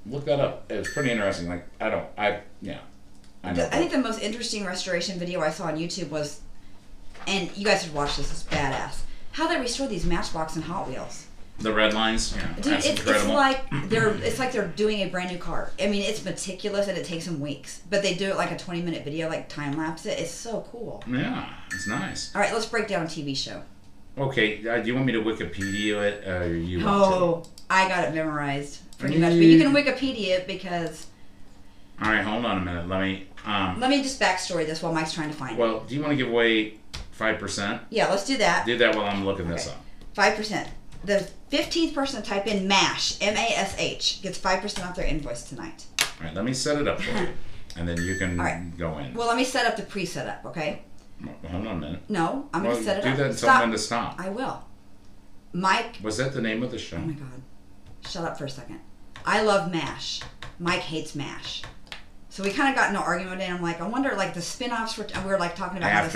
look 0.06 0.24
that 0.26 0.40
up. 0.40 0.70
It 0.70 0.78
was 0.78 0.88
pretty 0.88 1.10
interesting. 1.10 1.48
Like 1.48 1.66
I 1.80 1.90
don't, 1.90 2.06
I 2.16 2.40
yeah, 2.62 2.78
I 3.42 3.52
know. 3.52 3.64
I 3.64 3.78
think 3.78 3.92
the 3.92 3.98
most 3.98 4.20
interesting 4.20 4.64
restoration 4.64 5.18
video 5.18 5.40
I 5.40 5.50
saw 5.50 5.66
on 5.66 5.76
YouTube 5.76 6.10
was, 6.10 6.40
and 7.26 7.54
you 7.56 7.64
guys 7.64 7.82
should 7.82 7.94
watch 7.94 8.16
this. 8.16 8.30
It's 8.30 8.42
badass. 8.44 9.00
How 9.32 9.48
they 9.48 9.58
restore 9.60 9.86
these 9.86 10.06
Matchbox 10.06 10.56
and 10.56 10.64
Hot 10.64 10.88
Wheels. 10.88 11.26
the 11.58 11.72
red 11.72 11.92
lines. 11.94 12.34
Yeah, 12.36 12.52
Dude, 12.60 12.72
it's, 12.74 12.86
it's 12.86 13.26
like 13.26 13.64
they're 13.88 14.08
it's 14.16 14.38
like 14.38 14.52
they're 14.52 14.68
doing 14.68 15.00
a 15.00 15.06
brand 15.08 15.30
new 15.30 15.38
car. 15.38 15.70
I 15.80 15.86
mean, 15.88 16.02
it's 16.02 16.24
meticulous 16.24 16.88
and 16.88 16.96
it 16.96 17.04
takes 17.04 17.26
them 17.26 17.40
weeks, 17.40 17.82
but 17.90 18.02
they 18.02 18.14
do 18.14 18.30
it 18.30 18.36
like 18.36 18.50
a 18.50 18.56
twenty 18.56 18.82
minute 18.82 19.04
video, 19.04 19.28
like 19.28 19.48
time 19.48 19.76
lapse 19.76 20.06
it. 20.06 20.18
It's 20.18 20.30
so 20.30 20.66
cool. 20.70 21.02
yeah, 21.06 21.48
it's 21.72 21.86
nice. 21.86 22.34
All 22.34 22.40
right, 22.40 22.52
let's 22.52 22.66
break 22.66 22.88
down 22.88 23.02
a 23.04 23.06
TV 23.06 23.36
show. 23.36 23.62
Okay, 24.18 24.66
uh, 24.66 24.80
do 24.80 24.86
you 24.86 24.94
want 24.94 25.06
me 25.06 25.12
to 25.12 25.20
Wikipedia 25.20 26.02
it? 26.02 26.26
Or 26.26 26.56
you 26.56 26.82
want 26.84 26.88
to? 26.88 27.14
Oh, 27.14 27.42
I 27.68 27.88
got 27.88 28.08
it 28.08 28.14
memorized 28.14 28.80
pretty 28.98 29.18
much, 29.18 29.32
but 29.32 29.40
you 29.42 29.58
can 29.62 29.74
Wikipedia 29.74 30.28
it 30.38 30.46
because 30.46 31.06
All 32.02 32.10
right, 32.10 32.22
hold 32.24 32.46
on 32.46 32.58
a 32.58 32.64
minute. 32.64 32.88
Let 32.88 33.00
me. 33.02 33.26
Um, 33.44 33.78
let 33.78 33.90
me 33.90 34.02
just 34.02 34.18
backstory 34.20 34.66
this 34.66 34.82
while 34.82 34.92
Mike's 34.92 35.12
trying 35.12 35.30
to 35.30 35.36
find 35.36 35.52
it. 35.56 35.60
well, 35.60 35.80
do 35.80 35.94
you 35.94 36.00
want 36.00 36.12
to 36.12 36.16
give 36.16 36.28
away 36.28 36.78
five 37.16 37.38
percent? 37.38 37.82
Yeah, 37.90 38.08
let's 38.10 38.24
do 38.26 38.36
that. 38.38 38.64
Do 38.66 38.76
that 38.78 38.94
while 38.94 39.06
I'm 39.06 39.24
looking 39.24 39.48
this 39.48 39.66
Okay. 39.66 39.74
up. 39.76 39.82
Five 40.14 40.36
percent. 40.36 40.68
The 41.04 41.28
fifteenth 41.48 41.94
person 41.94 42.22
to 42.22 42.28
type 42.28 42.46
in 42.46 42.66
MASH 42.68 43.18
M 43.20 43.34
A 43.36 43.54
S 43.56 43.74
H 43.78 44.20
gets 44.22 44.38
five 44.38 44.60
percent 44.60 44.86
off 44.88 44.96
their 44.96 45.06
invoice 45.06 45.42
tonight. 45.48 45.86
All 46.00 46.26
right, 46.26 46.34
let 46.34 46.44
me 46.44 46.52
set 46.54 46.78
it 46.80 46.88
up 46.88 47.00
for 47.00 47.10
you, 47.18 47.28
and 47.76 47.86
then 47.88 48.00
you 48.02 48.16
can 48.16 48.38
All 48.40 48.46
right. 48.46 48.76
go 48.78 48.98
in. 48.98 49.14
Well, 49.14 49.26
let 49.28 49.36
me 49.36 49.44
set 49.44 49.66
up 49.66 49.76
the 49.76 49.82
pre-setup, 49.82 50.44
okay? 50.46 50.82
hold 51.50 51.66
on 51.66 51.76
a 51.76 51.80
minute. 51.80 52.00
No, 52.10 52.48
I'm 52.52 52.62
well, 52.62 52.72
gonna 52.72 52.84
set 52.84 52.98
it 52.98 53.02
do 53.04 53.08
up. 53.10 53.16
that 53.16 53.26
and 53.26 53.38
tell 53.38 53.48
Stop. 53.48 53.60
them 53.62 53.70
when 53.70 53.78
to 53.78 53.82
stop. 53.82 54.20
I 54.20 54.28
will. 54.28 54.64
Mike, 55.52 55.96
Was 56.02 56.18
that 56.18 56.32
the 56.34 56.42
name 56.42 56.62
of 56.62 56.70
the 56.70 56.78
show? 56.78 56.96
oh 56.96 57.00
my 57.00 57.12
god, 57.14 57.42
shut 58.08 58.24
up 58.24 58.36
for 58.38 58.44
a 58.44 58.50
second. 58.50 58.80
I 59.24 59.42
love 59.42 59.70
MASH. 59.72 60.20
Mike 60.58 60.80
hates 60.80 61.14
MASH. 61.14 61.62
So 62.36 62.42
we 62.42 62.50
kind 62.50 62.68
of 62.68 62.74
got 62.74 62.90
in 62.90 62.96
an 62.96 63.02
argument, 63.02 63.40
and 63.40 63.54
I'm 63.54 63.62
like, 63.62 63.80
I 63.80 63.88
wonder, 63.88 64.14
like 64.14 64.34
the 64.34 64.42
spin-offs 64.42 64.98
were. 64.98 65.06
We 65.24 65.30
were 65.30 65.38
like 65.38 65.56
talking 65.56 65.78
about 65.78 65.90
how 65.90 66.02
this- 66.04 66.12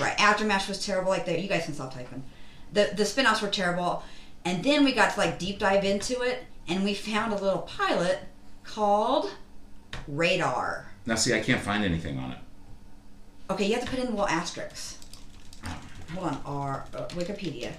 Right. 0.00 0.20
After 0.20 0.44
MASH 0.44 0.66
was 0.66 0.84
terrible. 0.84 1.10
Like 1.10 1.26
the, 1.26 1.40
you 1.40 1.46
guys 1.46 1.64
can 1.66 1.74
stop 1.74 1.94
typing. 1.94 2.24
The 2.72 2.90
the 2.96 3.04
spin-offs 3.04 3.40
were 3.40 3.46
terrible, 3.46 4.02
and 4.44 4.64
then 4.64 4.84
we 4.84 4.90
got 4.90 5.14
to 5.14 5.20
like 5.20 5.38
deep 5.38 5.60
dive 5.60 5.84
into 5.84 6.22
it, 6.22 6.42
and 6.66 6.82
we 6.82 6.92
found 6.92 7.32
a 7.32 7.36
little 7.36 7.60
pilot 7.60 8.18
called 8.64 9.30
Radar. 10.08 10.86
Now, 11.06 11.14
see, 11.14 11.34
I 11.34 11.40
can't 11.40 11.60
find 11.62 11.84
anything 11.84 12.18
on 12.18 12.32
it. 12.32 12.38
Okay, 13.48 13.66
you 13.66 13.74
have 13.74 13.84
to 13.84 13.90
put 13.90 14.00
in 14.00 14.06
the 14.06 14.10
little 14.10 14.26
asterisks. 14.26 14.98
Hold 16.14 16.26
on, 16.26 16.40
R 16.44 16.84
uh, 16.96 17.06
Wikipedia. 17.10 17.74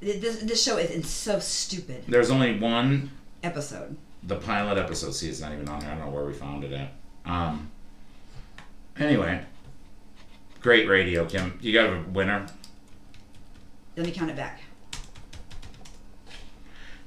This 0.00 0.38
this 0.42 0.60
show 0.60 0.78
is 0.78 1.08
so 1.08 1.38
stupid 1.38 2.02
There's 2.08 2.32
only 2.32 2.58
one, 2.58 3.12
episode. 3.44 3.96
The 4.22 4.36
pilot 4.36 4.78
episode. 4.78 5.12
See, 5.14 5.28
it's 5.28 5.40
not 5.40 5.52
even 5.52 5.68
on 5.68 5.80
there. 5.80 5.90
I 5.90 5.94
don't 5.94 6.06
know 6.06 6.10
where 6.10 6.24
we 6.24 6.32
found 6.32 6.64
it 6.64 6.72
at. 6.72 6.92
Um. 7.24 7.70
Anyway, 8.98 9.44
great 10.60 10.88
radio, 10.88 11.24
Kim. 11.24 11.58
You 11.62 11.72
got 11.72 11.86
a 11.92 12.02
winner. 12.10 12.46
Let 13.96 14.06
me 14.06 14.12
count 14.12 14.30
it 14.30 14.36
back. 14.36 14.60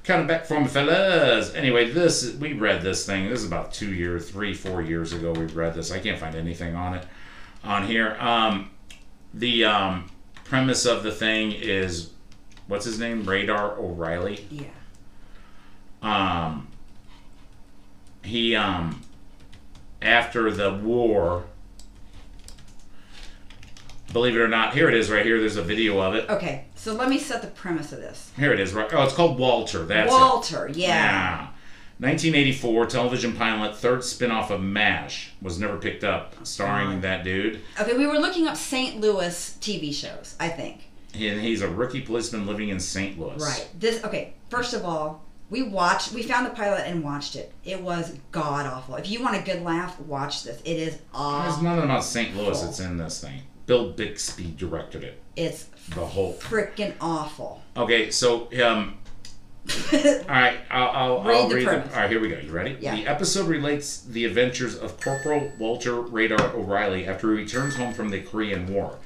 Kind 0.03 0.21
of 0.21 0.27
back 0.27 0.45
from 0.45 0.63
the 0.63 0.69
fellas. 0.69 1.53
Anyway, 1.53 1.91
this 1.91 2.33
we 2.35 2.53
read 2.53 2.81
this 2.81 3.05
thing. 3.05 3.29
This 3.29 3.39
is 3.39 3.45
about 3.45 3.71
two 3.71 3.93
years, 3.93 4.29
three, 4.29 4.53
four 4.53 4.81
years 4.81 5.13
ago. 5.13 5.31
We 5.31 5.45
read 5.45 5.73
this. 5.73 5.91
I 5.91 5.99
can't 5.99 6.19
find 6.19 6.35
anything 6.35 6.75
on 6.75 6.95
it 6.95 7.05
on 7.63 7.85
here. 7.85 8.17
Um, 8.19 8.71
the 9.33 9.65
um, 9.65 10.09
premise 10.43 10.85
of 10.85 11.03
the 11.03 11.11
thing 11.11 11.51
is, 11.51 12.11
what's 12.67 12.85
his 12.85 12.99
name? 12.99 13.23
Radar 13.23 13.77
O'Reilly. 13.77 14.47
Yeah. 14.49 14.65
Um, 16.01 16.67
he 18.23 18.55
um, 18.55 19.01
after 20.01 20.51
the 20.51 20.73
war. 20.73 21.45
Believe 24.13 24.35
it 24.35 24.39
or 24.39 24.47
not, 24.49 24.73
here 24.73 24.89
it 24.89 24.93
is 24.93 25.09
right 25.09 25.25
here. 25.25 25.39
There's 25.39 25.55
a 25.55 25.63
video 25.63 25.99
of 26.01 26.15
it. 26.15 26.29
Okay, 26.29 26.65
so 26.75 26.93
let 26.93 27.07
me 27.07 27.17
set 27.17 27.41
the 27.41 27.47
premise 27.47 27.93
of 27.93 27.99
this. 27.99 28.31
Here 28.37 28.51
it 28.51 28.59
is. 28.59 28.73
Right. 28.73 28.93
Oh, 28.93 29.03
it's 29.03 29.13
called 29.13 29.39
Walter. 29.39 29.85
That's 29.85 30.11
it. 30.11 30.15
Walter, 30.15 30.69
yeah. 30.73 30.87
Yeah. 30.87 31.47
1984 31.99 32.87
television 32.87 33.33
pilot, 33.35 33.75
third 33.75 34.03
spin-off 34.03 34.49
of 34.49 34.59
MASH 34.59 35.33
was 35.39 35.59
never 35.59 35.77
picked 35.77 36.03
up, 36.03 36.33
starring 36.47 37.01
that 37.01 37.23
dude. 37.23 37.61
Okay, 37.79 37.95
we 37.95 38.07
were 38.07 38.17
looking 38.17 38.47
up 38.47 38.57
St. 38.57 38.99
Louis 38.99 39.57
TV 39.61 39.93
shows, 39.93 40.35
I 40.39 40.49
think. 40.49 40.89
He, 41.13 41.27
and 41.27 41.39
he's 41.39 41.61
a 41.61 41.69
rookie 41.69 42.01
policeman 42.01 42.47
living 42.47 42.69
in 42.69 42.79
St. 42.79 43.19
Louis. 43.19 43.39
Right. 43.39 43.69
This 43.77 44.03
okay, 44.03 44.33
first 44.49 44.73
of 44.73 44.83
all, 44.83 45.23
we 45.51 45.61
watched 45.61 46.13
we 46.13 46.23
found 46.23 46.47
the 46.47 46.49
pilot 46.51 46.87
and 46.87 47.03
watched 47.03 47.35
it. 47.35 47.53
It 47.63 47.79
was 47.81 48.17
god 48.31 48.65
awful. 48.65 48.95
If 48.95 49.07
you 49.11 49.21
want 49.21 49.35
a 49.35 49.41
good 49.43 49.61
laugh, 49.61 49.99
watch 49.99 50.43
this. 50.43 50.59
It 50.65 50.77
is 50.77 50.97
awful 51.13 51.51
There's 51.51 51.61
nothing 51.61 51.83
about 51.83 52.03
St. 52.03 52.35
Louis 52.35 52.59
that's 52.59 52.79
in 52.79 52.97
this 52.97 53.21
thing. 53.21 53.41
Bill 53.67 53.91
Bixby 53.91 54.55
directed 54.57 55.03
it. 55.03 55.21
It's 55.35 55.65
The 55.89 56.05
whole. 56.05 56.33
freaking 56.35 56.93
awful. 56.99 57.61
Okay, 57.77 58.09
so 58.11 58.47
um, 58.65 58.97
all 59.93 59.99
right, 60.27 60.57
I'll, 60.71 60.89
I'll, 60.89 61.23
Read 61.23 61.37
I'll 61.37 61.47
the 61.49 61.55
read 61.55 61.67
premise. 61.67 61.89
the. 61.89 61.95
All 61.95 62.01
right, 62.01 62.09
here 62.09 62.19
we 62.19 62.29
go. 62.29 62.39
You 62.39 62.51
ready? 62.51 62.77
Yeah. 62.79 62.95
The 62.95 63.07
episode 63.07 63.47
relates 63.47 64.01
the 64.01 64.25
adventures 64.25 64.75
of 64.77 64.99
Corporal 64.99 65.51
Walter 65.59 66.01
Radar 66.01 66.53
O'Reilly 66.55 67.05
after 67.07 67.31
he 67.33 67.41
returns 67.41 67.75
home 67.75 67.93
from 67.93 68.09
the 68.09 68.21
Korean 68.21 68.73
War. 68.73 68.97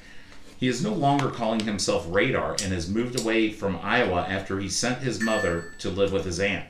He 0.58 0.68
is 0.68 0.82
no 0.82 0.92
longer 0.92 1.30
calling 1.30 1.60
himself 1.60 2.06
Radar 2.08 2.52
and 2.52 2.72
has 2.72 2.88
moved 2.88 3.20
away 3.20 3.50
from 3.50 3.78
Iowa 3.82 4.26
after 4.28 4.58
he 4.58 4.68
sent 4.68 4.98
his 4.98 5.20
mother 5.20 5.74
to 5.78 5.90
live 5.90 6.12
with 6.12 6.24
his 6.24 6.40
aunt. 6.40 6.64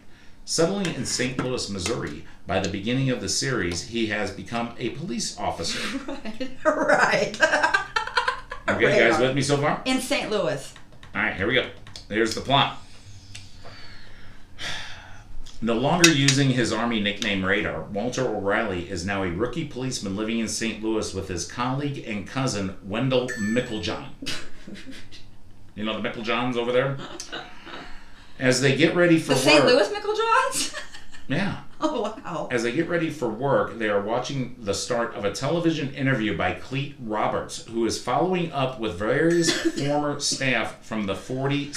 Settling 0.45 0.87
in 0.95 1.07
St. 1.07 1.39
Louis, 1.43 1.69
Missouri, 1.71 2.25
by 2.47 2.61
the 2.61 2.69
beginning 2.69 3.11
of 3.11 3.21
the 3.21 3.29
series, 3.29 3.89
he 3.89 4.07
has 4.07 4.31
become 4.31 4.75
a 4.79 4.91
police 4.91 5.39
officer. 5.39 5.99
right. 6.07 6.59
right. 6.65 7.77
Okay, 8.69 9.05
you 9.05 9.11
guys 9.11 9.21
with 9.21 9.35
me 9.35 9.43
so 9.43 9.57
far? 9.57 9.83
In 9.85 10.01
St. 10.01 10.31
Louis. 10.31 10.75
All 11.15 11.23
right, 11.23 11.35
here 11.35 11.47
we 11.47 11.55
go. 11.55 11.69
Here's 12.09 12.35
the 12.35 12.41
plot. 12.41 12.79
No 15.63 15.75
longer 15.75 16.11
using 16.11 16.51
his 16.51 16.73
army 16.73 17.01
nickname 17.01 17.45
Radar, 17.45 17.85
Walter 17.85 18.27
O'Reilly 18.29 18.89
is 18.91 19.07
now 19.07 19.23
a 19.23 19.31
rookie 19.31 19.65
policeman 19.67 20.15
living 20.15 20.39
in 20.39 20.49
St. 20.49 20.83
Louis 20.85 21.15
with 21.15 21.29
his 21.29 21.47
colleague 21.51 22.05
and 22.07 22.27
cousin 22.27 22.77
Wendell 22.85 23.29
Micklejohn. 23.41 24.09
You 25.75 25.85
know 25.85 26.01
the 26.01 26.07
Micklejohns 26.09 26.57
over 26.57 26.73
there? 26.73 26.99
As 28.39 28.61
they 28.61 28.77
get 28.77 28.95
ready 28.95 29.19
for 29.19 29.29
The 29.29 29.35
work. 29.35 29.45
St. 29.45 29.65
Louis 29.67 29.89
Micklejohns? 29.89 30.79
Yeah. 31.29 31.61
oh 31.81 32.03
wow. 32.03 32.49
As 32.51 32.63
they 32.63 32.73
get 32.73 32.89
ready 32.89 33.09
for 33.09 33.29
work, 33.29 33.79
they 33.79 33.89
are 33.89 34.01
watching 34.03 34.57
the 34.59 34.75
start 34.75 35.15
of 35.15 35.25
a 35.25 35.33
television 35.33 35.93
interview 35.95 36.37
by 36.37 36.53
Clete 36.53 36.97
Roberts, 37.01 37.65
who 37.65 37.87
is 37.87 38.01
following 38.03 38.53
up 38.53 38.79
with 38.79 38.99
various 38.99 39.51
former 39.79 40.21
staff 40.21 40.85
from 40.85 41.07
the 41.07 41.15
47th 41.15 41.73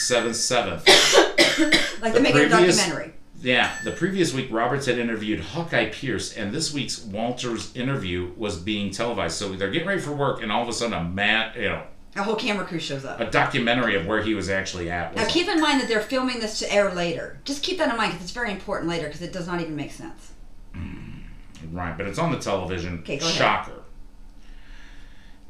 7th. 0.85 2.01
Like 2.01 2.13
The 2.13 2.19
they're 2.19 2.21
making 2.33 2.41
a 2.43 2.47
previous- 2.49 2.77
documentary. 2.77 3.13
Yeah, 3.41 3.73
the 3.83 3.91
previous 3.91 4.33
week 4.33 4.47
Roberts 4.51 4.85
had 4.85 4.97
interviewed 4.99 5.39
Hawkeye 5.39 5.89
Pierce, 5.91 6.35
and 6.35 6.51
this 6.53 6.73
week's 6.73 6.99
Walter's 7.05 7.73
interview 7.75 8.31
was 8.35 8.57
being 8.57 8.91
televised. 8.91 9.37
So 9.37 9.49
they're 9.53 9.71
getting 9.71 9.87
ready 9.87 10.01
for 10.01 10.11
work, 10.11 10.41
and 10.43 10.51
all 10.51 10.61
of 10.61 10.67
a 10.67 10.73
sudden 10.73 10.93
a 10.93 11.03
mat, 11.03 11.55
you 11.55 11.69
know, 11.69 11.83
A 12.17 12.23
whole 12.23 12.35
camera 12.35 12.65
crew 12.65 12.79
shows 12.79 13.05
up. 13.05 13.19
a 13.21 13.29
documentary 13.31 13.95
of 13.95 14.05
where 14.05 14.21
he 14.21 14.33
was 14.35 14.49
actually 14.49 14.89
at. 14.91 15.13
Was 15.13 15.21
Now 15.23 15.29
keep 15.29 15.47
in 15.47 15.61
mind 15.61 15.79
that 15.79 15.87
they're 15.87 16.01
filming 16.01 16.39
this 16.39 16.59
to 16.59 16.73
air 16.73 16.93
later. 16.93 17.39
Just 17.45 17.63
keep 17.63 17.77
that 17.77 17.89
in 17.89 17.95
mind 17.97 18.11
because 18.11 18.25
it's 18.25 18.33
very 18.33 18.51
important 18.51 18.89
later 18.89 19.07
because 19.07 19.21
it 19.21 19.31
does 19.31 19.47
not 19.47 19.61
even 19.61 19.75
make 19.75 19.91
sense. 19.91 20.31
Hmm, 20.73 21.21
right, 21.71 21.97
but 21.97 22.07
it's 22.07 22.19
on 22.19 22.31
the 22.33 22.39
television. 22.39 22.99
Okay, 22.99 23.17
go 23.19 23.25
ahead. 23.25 23.37
Shocker. 23.37 23.83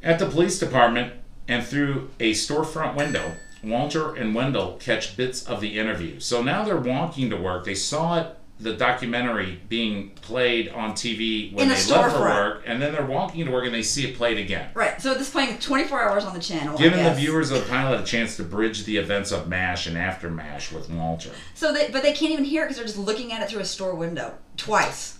At 0.03 0.19
the 0.19 0.27
police 0.27 0.59
department 0.59 1.13
and 1.47 1.63
through 1.65 2.11
a 2.19 2.33
storefront 2.33 2.95
window, 2.95 3.33
Walter 3.63 4.15
and 4.15 4.33
Wendell 4.33 4.77
catch 4.79 5.17
bits 5.17 5.45
of 5.45 5.61
the 5.61 5.77
interview. 5.77 6.19
So 6.19 6.41
now 6.41 6.63
they're 6.63 6.77
walking 6.77 7.29
to 7.29 7.35
work. 7.35 7.65
They 7.65 7.75
saw 7.75 8.19
it, 8.19 8.35
the 8.59 8.73
documentary 8.73 9.59
being 9.69 10.09
played 10.21 10.69
on 10.69 10.91
TV 10.91 11.53
when 11.53 11.63
In 11.63 11.69
they 11.69 11.75
left 11.75 12.15
for 12.15 12.21
work, 12.21 12.63
and 12.65 12.81
then 12.81 12.91
they're 12.91 13.05
walking 13.05 13.45
to 13.45 13.51
work 13.51 13.65
and 13.65 13.73
they 13.73 13.83
see 13.83 14.05
it 14.09 14.17
played 14.17 14.37
again. 14.37 14.69
Right. 14.73 15.01
So 15.01 15.13
this 15.13 15.29
playing 15.29 15.59
24 15.59 16.01
hours 16.01 16.25
on 16.25 16.33
the 16.33 16.41
channel. 16.41 16.77
Giving 16.77 17.03
the 17.03 17.13
viewers 17.13 17.51
of 17.51 17.61
the 17.61 17.69
pilot 17.69 18.01
a 18.01 18.03
chance 18.03 18.35
to 18.37 18.43
bridge 18.43 18.83
the 18.83 18.97
events 18.97 19.31
of 19.31 19.47
MASH 19.47 19.87
and 19.87 19.97
after 19.97 20.29
MASH 20.29 20.71
with 20.71 20.89
Walter. 20.89 21.31
So 21.53 21.71
they, 21.71 21.89
but 21.89 22.03
they 22.03 22.13
can't 22.13 22.31
even 22.31 22.43
hear 22.43 22.63
it 22.63 22.65
because 22.65 22.77
they're 22.77 22.85
just 22.85 22.97
looking 22.97 23.31
at 23.31 23.41
it 23.41 23.49
through 23.49 23.61
a 23.61 23.65
store 23.65 23.95
window 23.95 24.37
twice. 24.57 25.19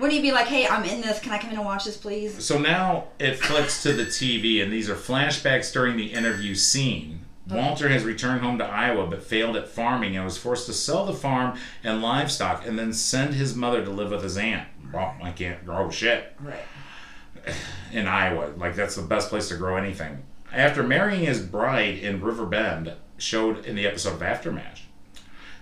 Wouldn't 0.00 0.16
you 0.16 0.22
be 0.22 0.32
like, 0.32 0.46
"Hey, 0.46 0.66
I'm 0.66 0.84
in 0.84 1.02
this. 1.02 1.20
Can 1.20 1.30
I 1.30 1.38
come 1.38 1.50
in 1.50 1.56
and 1.56 1.64
watch 1.64 1.84
this, 1.84 1.98
please?" 1.98 2.42
So 2.42 2.58
now 2.58 3.08
it 3.18 3.38
flips 3.38 3.82
to 3.82 3.92
the 3.92 4.06
TV, 4.06 4.62
and 4.62 4.72
these 4.72 4.88
are 4.88 4.94
flashbacks 4.94 5.72
during 5.72 5.98
the 5.98 6.14
interview 6.14 6.54
scene 6.54 7.26
Walter 7.50 7.88
has 7.88 8.04
returned 8.04 8.40
home 8.42 8.58
to 8.58 8.64
Iowa 8.64 9.06
but 9.06 9.22
failed 9.22 9.56
at 9.56 9.68
farming 9.68 10.16
and 10.16 10.24
was 10.24 10.38
forced 10.38 10.66
to 10.66 10.72
sell 10.72 11.04
the 11.06 11.12
farm 11.12 11.58
and 11.82 12.00
livestock 12.02 12.66
and 12.66 12.78
then 12.78 12.92
send 12.92 13.34
his 13.34 13.54
mother 13.54 13.84
to 13.84 13.90
live 13.90 14.10
with 14.10 14.22
his 14.22 14.36
aunt. 14.36 14.68
Well, 14.92 15.14
I 15.22 15.30
can't 15.32 15.64
grow 15.64 15.90
shit 15.90 16.34
Right. 16.40 17.54
in 17.92 18.06
Iowa. 18.06 18.52
Like 18.56 18.74
that's 18.76 18.96
the 18.96 19.02
best 19.02 19.28
place 19.28 19.48
to 19.48 19.56
grow 19.56 19.76
anything. 19.76 20.22
After 20.52 20.82
marrying 20.82 21.24
his 21.24 21.40
bride 21.40 21.98
in 21.98 22.20
River 22.20 22.44
Bend, 22.46 22.92
showed 23.18 23.64
in 23.66 23.76
the 23.76 23.86
episode 23.86 24.14
of 24.14 24.20
AfterMASH, 24.20 24.80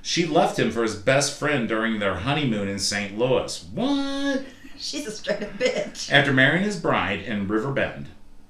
she 0.00 0.24
left 0.26 0.58
him 0.58 0.70
for 0.70 0.82
his 0.82 0.94
best 0.96 1.38
friend 1.38 1.68
during 1.68 1.98
their 1.98 2.14
honeymoon 2.14 2.68
in 2.68 2.78
St. 2.78 3.18
Louis. 3.18 3.64
What? 3.74 4.44
She's 4.78 5.06
a 5.06 5.10
straight 5.10 5.42
up 5.42 5.58
bitch. 5.58 6.10
After 6.12 6.32
marrying 6.32 6.62
his 6.64 6.78
bride 6.78 7.20
in 7.20 7.48
River 7.48 7.72
Bend, 7.72 8.06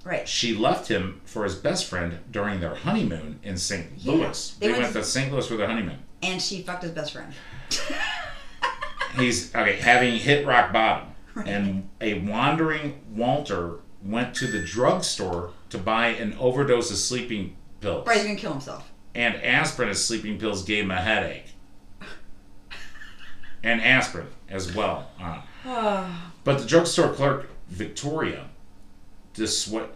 Right. 0.09 0.27
she 0.27 0.55
left 0.57 0.89
him 0.89 1.21
for 1.27 1.45
his 1.45 1.55
best 1.55 1.85
friend 1.85 2.19
during 2.31 2.61
their 2.61 2.75
honeymoon 2.75 3.41
in 3.43 3.59
St. 3.59 3.87
Yeah. 3.99 4.13
Louis. 4.13 4.57
They 4.59 4.67
They, 4.69 4.73
went 4.73 4.83
went 4.85 4.95
to 4.95 5.05
St. 5.05 5.31
Louis 5.31 5.47
for 5.47 5.57
their 5.57 5.67
honeymoon. 5.67 5.99
And 6.23 6.41
she 6.41 6.63
fucked 6.63 6.83
his 6.83 6.93
best 6.93 7.13
friend. 7.13 7.33
He's 9.19 9.55
okay, 9.55 9.77
having 9.77 10.15
hit 10.17 10.47
rock 10.47 10.73
bottom, 10.73 11.09
Right. 11.35 11.47
and 11.49 11.89
a 12.01 12.21
wandering 12.21 13.01
Walter 13.11 13.81
went 14.03 14.35
to 14.37 14.47
the 14.47 14.61
drugstore 14.63 15.53
to 15.71 15.79
buy 15.79 16.09
an 16.09 16.35
overdose 16.39 16.91
of 16.91 16.97
sleeping 16.99 17.57
pills. 17.81 18.07
Right, 18.07 18.17
he's 18.17 18.27
gonna 18.27 18.37
kill 18.39 18.53
himself. 18.53 18.91
And 19.15 19.35
aspirin 19.37 19.89
as 19.91 20.03
sleeping 20.05 20.39
pills 20.39 20.63
gave 20.65 20.85
him 20.85 20.91
a 20.91 21.01
headache. 21.01 21.45
and 23.63 23.81
aspirin 23.83 24.29
as 24.49 24.73
well. 24.75 25.11
Uh, 25.21 25.43
but 26.45 26.59
the 26.61 26.67
drugstore 26.67 27.13
clerk, 27.13 27.49
Victoria, 27.69 28.49
dissu- 29.35 29.89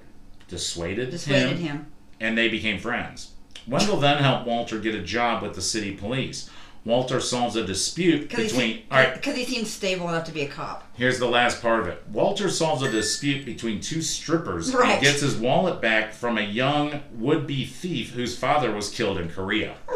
dissuaded, 0.52 1.10
Dissuaded 1.10 1.58
him, 1.58 1.66
him. 1.66 1.86
and 2.20 2.38
they 2.38 2.48
became 2.48 2.78
friends. 2.78 3.30
Wendell 3.66 3.96
then 3.98 4.18
helped 4.22 4.46
Walter 4.46 4.78
get 4.78 4.94
a 4.94 5.02
job 5.02 5.42
with 5.42 5.54
the 5.54 5.62
city 5.62 5.92
police. 5.96 6.48
Walter 6.84 7.20
solves 7.20 7.54
a 7.56 7.64
dispute 7.64 8.28
between. 8.28 8.82
all 8.90 8.98
right, 8.98 9.10
uh, 9.12 9.14
because 9.14 9.36
he 9.36 9.44
seems 9.44 9.70
stable 9.70 10.08
enough 10.08 10.24
to 10.24 10.32
be 10.32 10.42
a 10.42 10.48
cop. 10.48 10.84
Here's 10.96 11.18
the 11.20 11.28
last 11.28 11.62
part 11.62 11.78
of 11.80 11.86
it. 11.86 12.02
Walter 12.10 12.50
solves 12.50 12.82
a 12.82 12.90
dispute 12.90 13.44
between 13.46 13.80
two 13.80 14.02
strippers 14.02 14.74
Right. 14.74 14.94
and 14.94 15.02
gets 15.02 15.20
his 15.20 15.36
wallet 15.36 15.80
back 15.80 16.12
from 16.12 16.38
a 16.38 16.42
young 16.42 17.00
would-be 17.12 17.64
thief 17.66 18.10
whose 18.14 18.36
father 18.36 18.72
was 18.72 18.90
killed 18.90 19.18
in 19.18 19.28
Korea. 19.30 19.74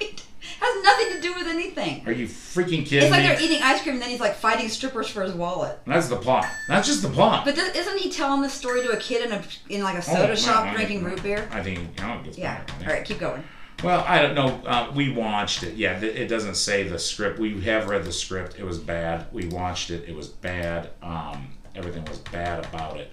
Right. 0.00 0.22
Has 0.60 0.82
nothing 0.84 1.08
to 1.16 1.20
do 1.32 1.38
with 1.38 1.48
anything. 1.48 2.02
Are 2.06 2.12
you 2.12 2.26
freaking 2.26 2.84
kidding 2.86 3.02
It's 3.04 3.10
like 3.10 3.22
me? 3.22 3.28
they're 3.28 3.40
eating 3.42 3.62
ice 3.62 3.82
cream 3.82 3.94
and 3.94 4.02
then 4.02 4.10
he's 4.10 4.20
like 4.20 4.34
fighting 4.34 4.68
strippers 4.68 5.08
for 5.08 5.22
his 5.22 5.32
wallet. 5.32 5.78
That's 5.86 6.08
the 6.08 6.16
plot. 6.16 6.46
That's 6.68 6.86
just 6.86 7.02
the 7.02 7.08
plot. 7.08 7.44
But 7.44 7.54
th- 7.54 7.74
isn't 7.74 7.98
he 7.98 8.10
telling 8.10 8.42
this 8.42 8.52
story 8.52 8.82
to 8.82 8.90
a 8.90 8.96
kid 8.96 9.24
in 9.26 9.32
a 9.32 9.42
in 9.68 9.82
like 9.82 9.94
a 9.94 9.98
Oh, 9.98 10.14
soda 10.14 10.28
no, 10.28 10.34
shop 10.34 10.74
drinking 10.74 11.04
root 11.04 11.22
beer? 11.22 11.48
I 11.52 11.62
think 11.62 11.98
know, 12.00 12.14
it 12.18 12.24
gets 12.24 12.38
Yeah. 12.38 12.62
All 12.80 12.86
right, 12.86 13.04
keep 13.04 13.18
going. 13.18 13.42
Well, 13.82 14.04
I 14.06 14.22
don't 14.22 14.34
know. 14.36 14.60
Uh, 14.64 14.92
we 14.94 15.10
watched 15.12 15.64
it. 15.64 15.74
Yeah, 15.74 15.98
it 16.00 16.28
doesn't 16.28 16.54
say 16.54 16.84
the 16.84 16.98
script. 17.00 17.40
We 17.40 17.60
have 17.62 17.88
read 17.88 18.04
the 18.04 18.12
script. 18.12 18.56
It 18.58 18.64
was 18.64 18.78
bad. 18.78 19.26
We 19.32 19.46
watched 19.48 19.90
it. 19.90 20.08
It 20.08 20.14
was 20.14 20.28
bad. 20.28 20.90
Um, 21.02 21.48
everything 21.74 22.04
was 22.04 22.18
bad 22.18 22.64
about 22.64 22.98
it. 22.98 23.10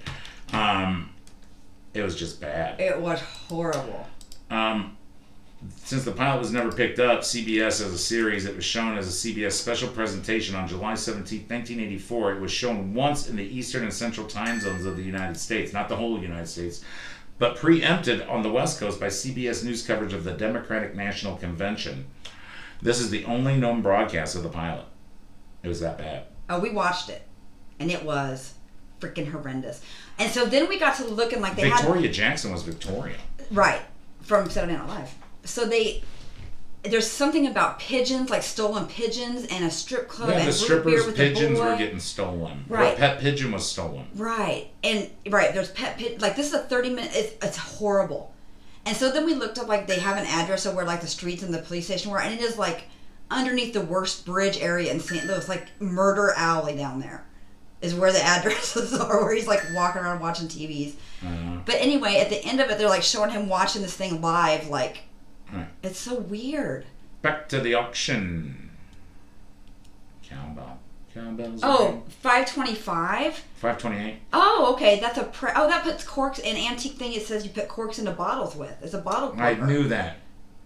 Um, 0.54 1.10
it 1.96 2.04
was 2.04 2.16
just 2.16 2.40
bad. 2.40 2.80
It 2.80 3.00
was 3.00 3.20
horrible. 3.20 4.08
Um, 4.52 4.96
since 5.84 6.06
the 6.06 6.12
pilot 6.12 6.40
was 6.40 6.52
never 6.52 6.72
picked 6.72 7.00
up, 7.00 7.22
CBS 7.22 7.86
as 7.86 7.92
a 7.92 7.98
series, 7.98 8.46
it 8.46 8.56
was 8.56 8.64
shown 8.64 8.98
as 8.98 9.08
a 9.08 9.12
CBS 9.12 9.52
special 9.54 9.90
presentation 9.90 10.56
on 10.56 10.68
July 10.68 10.96
17, 10.96 11.40
1984. 11.42 12.34
It 12.34 12.42
was 12.42 12.52
shown 12.52 12.94
once 12.94 13.28
in 13.28 13.36
the 13.36 13.44
eastern 13.44 13.84
and 13.84 13.94
central 13.94 14.26
time 14.26 14.62
zones 14.62 14.86
of 14.86 14.96
the 14.96 15.04
United 15.04 15.38
States, 15.38 15.74
not 15.74 15.90
the 15.90 15.98
whole 15.98 16.22
United 16.22 16.48
States, 16.48 16.84
but 17.40 17.58
preempted 17.58 18.22
on 18.22 18.42
the 18.42 18.52
West 18.52 18.80
Coast 18.80 19.00
by 19.00 19.08
CBS 19.08 19.64
News 19.64 19.86
coverage 19.86 20.14
of 20.14 20.24
the 20.24 20.34
Democratic 20.34 20.96
National 20.96 21.36
Convention. 21.36 22.06
This 22.82 23.02
is 23.02 23.10
the 23.10 23.26
only 23.26 23.58
known 23.58 23.82
broadcast 23.82 24.36
of 24.36 24.44
the 24.44 24.50
pilot. 24.50 24.86
It 25.62 25.68
was 25.68 25.82
that 25.82 25.98
bad. 25.98 26.24
Oh, 26.50 26.60
we 26.60 26.70
watched 26.70 27.10
it, 27.10 27.24
and 27.80 27.92
it 27.92 28.04
was 28.04 28.54
freaking 29.02 29.30
horrendous. 29.30 29.82
And 30.18 30.32
so 30.32 30.46
then 30.46 30.70
we 30.70 30.80
got 30.80 30.96
to 30.98 31.06
looking 31.06 31.42
like 31.42 31.58
they 31.58 31.70
had 31.70 31.82
Victoria 31.82 32.10
Jackson 32.10 32.54
was 32.54 32.64
Victoria. 32.64 33.18
right 33.52 33.82
from 34.22 34.50
Saturday 34.50 34.78
Night 34.78 34.88
Live. 34.88 35.14
So 35.44 35.66
they 35.66 36.04
there's 36.84 37.10
something 37.10 37.46
about 37.48 37.80
pigeons, 37.80 38.30
like 38.30 38.42
stolen 38.42 38.86
pigeons, 38.86 39.46
and 39.48 39.66
a 39.66 39.72
strip 39.72 40.08
club 40.08 40.30
Yeah, 40.30 40.46
the 40.46 40.54
strippers' 40.54 41.12
pigeons 41.14 41.60
were 41.60 41.76
getting 41.76 42.00
stolen. 42.00 42.64
Right. 42.70 42.96
pet 42.96 43.20
pigeon 43.20 43.52
was 43.52 43.70
stolen. 43.70 44.08
Right. 44.16 44.72
And 44.84 45.10
right, 45.30 45.54
there's 45.54 45.72
pet 45.72 45.98
pit 45.98 46.22
like 46.22 46.36
this 46.36 46.48
is 46.48 46.54
a 46.54 46.60
30 46.60 46.90
minute 46.92 47.12
it's, 47.14 47.46
it's 47.46 47.58
horrible. 47.58 48.34
And 48.86 48.96
so 48.96 49.12
then 49.12 49.26
we 49.26 49.34
looked 49.36 49.60
up 49.60 49.68
like 49.68 49.88
they 49.88 50.00
have 50.00 50.18
an 50.18 50.26
address 50.26 50.66
of 50.66 50.74
where 50.74 50.86
like 50.86 51.02
the 51.02 51.08
streets 51.08 51.44
and 51.44 51.54
the 51.54 51.60
police 51.62 51.86
station 51.86 52.12
were 52.12 52.22
and 52.22 52.34
it 52.34 52.42
is 52.42 52.58
like 52.58 52.86
underneath 53.30 53.74
the 53.74 53.82
worst 53.82 54.26
bridge 54.26 54.58
area 54.58 54.92
in 54.92 55.00
St. 55.00 55.26
Louis, 55.26 55.48
like 55.50 55.68
murder 55.82 56.34
alley 56.36 56.76
down 56.76 57.00
there 57.00 57.26
is 57.82 57.94
where 57.94 58.12
the 58.12 58.24
addresses 58.24 58.94
are 58.94 59.24
where 59.24 59.34
he's 59.36 59.48
like 59.48 59.62
walking 59.76 60.02
around 60.02 60.22
watching 60.22 60.48
TVs. 60.48 60.94
Uh, 61.26 61.60
But 61.66 61.76
anyway, 61.76 62.16
at 62.22 62.30
the 62.30 62.44
end 62.46 62.62
of 62.62 62.70
it 62.70 62.78
they're 62.78 62.88
like 62.88 63.04
showing 63.04 63.32
him 63.32 63.50
watching 63.50 63.82
this 63.82 63.96
thing 63.96 64.22
live 64.22 64.70
like 64.70 65.02
Right. 65.54 65.68
it's 65.84 66.00
so 66.00 66.16
weird. 66.20 66.86
Back 67.22 67.50
to 67.50 67.60
the 67.60 67.74
auction. 67.74 68.70
Cowbell. 70.24 70.78
Cowbells. 71.14 71.62
Oh, 71.64 72.04
525? 72.22 73.36
528. 73.56 74.20
Oh, 74.32 74.72
okay. 74.74 75.00
That's 75.00 75.18
a 75.18 75.24
pre- 75.24 75.52
oh 75.56 75.68
that 75.68 75.84
puts 75.84 76.04
corks 76.04 76.40
an 76.40 76.56
antique 76.56 76.94
thing. 76.94 77.14
It 77.14 77.24
says 77.26 77.44
you 77.44 77.50
put 77.52 77.68
corks 77.68 78.00
into 78.00 78.12
bottles 78.12 78.56
with. 78.56 78.76
It's 78.82 78.94
a 78.94 79.00
bottle 79.02 79.34
I 79.38 79.56
knew 79.56 79.88
that. 79.88 80.18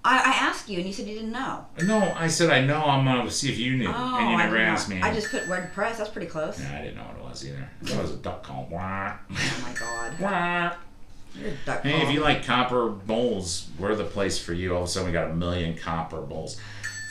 I, 0.05 0.17
I 0.17 0.45
asked 0.47 0.67
you, 0.67 0.79
and 0.79 0.85
you 0.85 0.91
said 0.91 1.07
you 1.07 1.15
didn't 1.15 1.31
know. 1.31 1.65
No, 1.85 2.13
I 2.17 2.27
said 2.27 2.49
I 2.49 2.59
know. 2.59 2.81
I'm 2.83 3.05
gonna 3.05 3.31
see 3.31 3.49
if 3.49 3.57
you 3.57 3.77
knew, 3.77 3.87
Oh, 3.87 4.17
and 4.17 4.29
you 4.31 4.35
oh, 4.35 4.39
I 4.39 4.43
never 4.43 4.57
not. 4.57 4.65
asked 4.65 4.89
me. 4.89 5.01
I 5.01 5.13
just 5.13 5.31
put 5.31 5.47
red 5.47 5.71
press. 5.71 5.97
That's 5.97 6.09
pretty 6.09 6.27
close. 6.27 6.59
Yeah, 6.59 6.77
I 6.77 6.81
didn't 6.81 6.97
know 6.97 7.03
what 7.03 7.17
it 7.17 7.23
was 7.23 7.47
either. 7.47 7.69
It 7.81 8.01
was 8.01 8.11
a 8.11 8.17
duck 8.17 8.43
call. 8.43 8.67
Wah. 8.69 9.13
Oh 9.31 9.65
my 9.65 9.73
god. 9.79 10.19
Wah. 10.19 10.73
You're 11.35 11.49
a 11.49 11.55
duck 11.65 11.83
Hey, 11.83 12.01
if 12.01 12.11
you 12.11 12.19
like 12.21 12.45
copper 12.45 12.89
bowls, 12.89 13.69
we're 13.79 13.95
the 13.95 14.03
place 14.03 14.37
for 14.37 14.53
you. 14.53 14.75
All 14.75 14.83
of 14.83 14.87
a 14.89 14.91
sudden, 14.91 15.07
we 15.07 15.13
got 15.13 15.29
a 15.31 15.33
million 15.33 15.75
copper 15.77 16.21
bowls. 16.21 16.59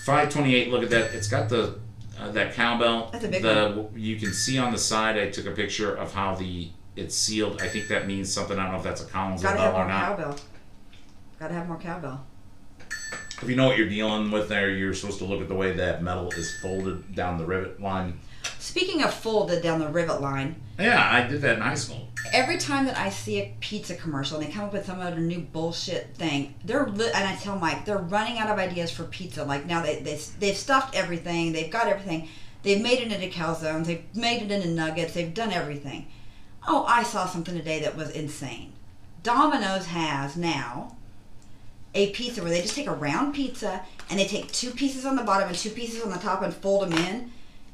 528. 0.04 0.70
Look 0.70 0.82
at 0.82 0.90
that. 0.90 1.12
It's 1.14 1.28
got 1.28 1.48
the 1.48 1.78
uh, 2.20 2.30
that 2.32 2.54
cowbell. 2.54 3.10
That's 3.12 3.24
a 3.24 3.28
big 3.28 3.42
the, 3.42 3.88
You 3.94 4.16
can 4.16 4.32
see 4.32 4.58
on 4.58 4.72
the 4.72 4.78
side. 4.78 5.18
I 5.18 5.30
took 5.30 5.46
a 5.46 5.50
picture 5.52 5.94
of 5.94 6.12
how 6.12 6.34
the 6.34 6.70
it's 6.94 7.16
sealed. 7.16 7.62
I 7.62 7.68
think 7.68 7.88
that 7.88 8.06
means 8.06 8.32
something. 8.32 8.58
I 8.58 8.64
don't 8.64 8.72
know 8.72 8.78
if 8.78 8.84
that's 8.84 9.02
a 9.02 9.06
Collins 9.06 9.42
Gotta 9.42 9.58
have 9.58 9.72
bell 9.72 9.80
more 9.80 9.84
or 9.86 9.88
not. 9.88 10.16
cowbell. 10.18 10.36
Gotta 11.40 11.54
have 11.54 11.68
more 11.68 11.78
cowbell. 11.78 12.26
If 13.40 13.48
you 13.48 13.56
know 13.56 13.66
what 13.66 13.76
you're 13.76 13.88
dealing 13.88 14.30
with 14.30 14.48
there, 14.48 14.70
you're 14.70 14.94
supposed 14.94 15.18
to 15.18 15.24
look 15.24 15.40
at 15.40 15.48
the 15.48 15.54
way 15.54 15.72
that 15.72 16.02
metal 16.02 16.30
is 16.32 16.56
folded 16.60 17.14
down 17.14 17.38
the 17.38 17.44
rivet 17.44 17.80
line. 17.80 18.20
Speaking 18.58 19.02
of 19.02 19.12
folded 19.12 19.62
down 19.62 19.80
the 19.80 19.88
rivet 19.88 20.20
line, 20.20 20.56
Yeah, 20.78 21.08
I 21.10 21.26
did 21.26 21.40
that 21.42 21.56
in 21.56 21.62
high 21.62 21.74
school. 21.74 22.08
Every 22.32 22.58
time 22.58 22.86
that 22.86 22.98
I 22.98 23.10
see 23.10 23.40
a 23.40 23.54
pizza 23.60 23.94
commercial 23.94 24.38
and 24.38 24.46
they 24.46 24.52
come 24.52 24.64
up 24.64 24.72
with 24.72 24.86
some 24.86 25.00
other 25.00 25.18
new 25.18 25.40
bullshit 25.40 26.14
thing, 26.14 26.54
they're 26.64 26.86
li- 26.86 27.10
and 27.14 27.28
I 27.28 27.34
tell 27.36 27.58
Mike 27.58 27.84
they're 27.84 27.98
running 27.98 28.38
out 28.38 28.50
of 28.50 28.58
ideas 28.58 28.90
for 28.90 29.04
pizza. 29.04 29.44
Like 29.44 29.66
now 29.66 29.82
they 29.82 30.00
they 30.00 30.20
they've 30.38 30.56
stuffed 30.56 30.94
everything, 30.94 31.52
they've 31.52 31.70
got 31.70 31.88
everything, 31.88 32.28
they've 32.62 32.80
made 32.82 33.00
it 33.00 33.12
into 33.12 33.28
calzones, 33.28 33.86
they've 33.86 34.04
made 34.14 34.42
it 34.42 34.50
into 34.50 34.68
nuggets, 34.68 35.14
they've 35.14 35.34
done 35.34 35.52
everything. 35.52 36.06
Oh, 36.66 36.84
I 36.86 37.02
saw 37.02 37.26
something 37.26 37.56
today 37.56 37.80
that 37.80 37.96
was 37.96 38.10
insane. 38.10 38.72
Domino's 39.22 39.86
has 39.86 40.36
now 40.36 40.96
a 41.94 42.10
pizza 42.10 42.40
where 42.40 42.50
they 42.50 42.62
just 42.62 42.74
take 42.74 42.86
a 42.86 42.94
round 42.94 43.34
pizza 43.34 43.82
and 44.08 44.18
they 44.18 44.26
take 44.26 44.50
two 44.52 44.70
pieces 44.70 45.04
on 45.04 45.16
the 45.16 45.22
bottom 45.22 45.48
and 45.48 45.56
two 45.56 45.70
pieces 45.70 46.02
on 46.02 46.10
the 46.10 46.18
top 46.18 46.42
and 46.42 46.54
fold 46.54 46.82
them 46.82 46.92
in, 46.92 47.30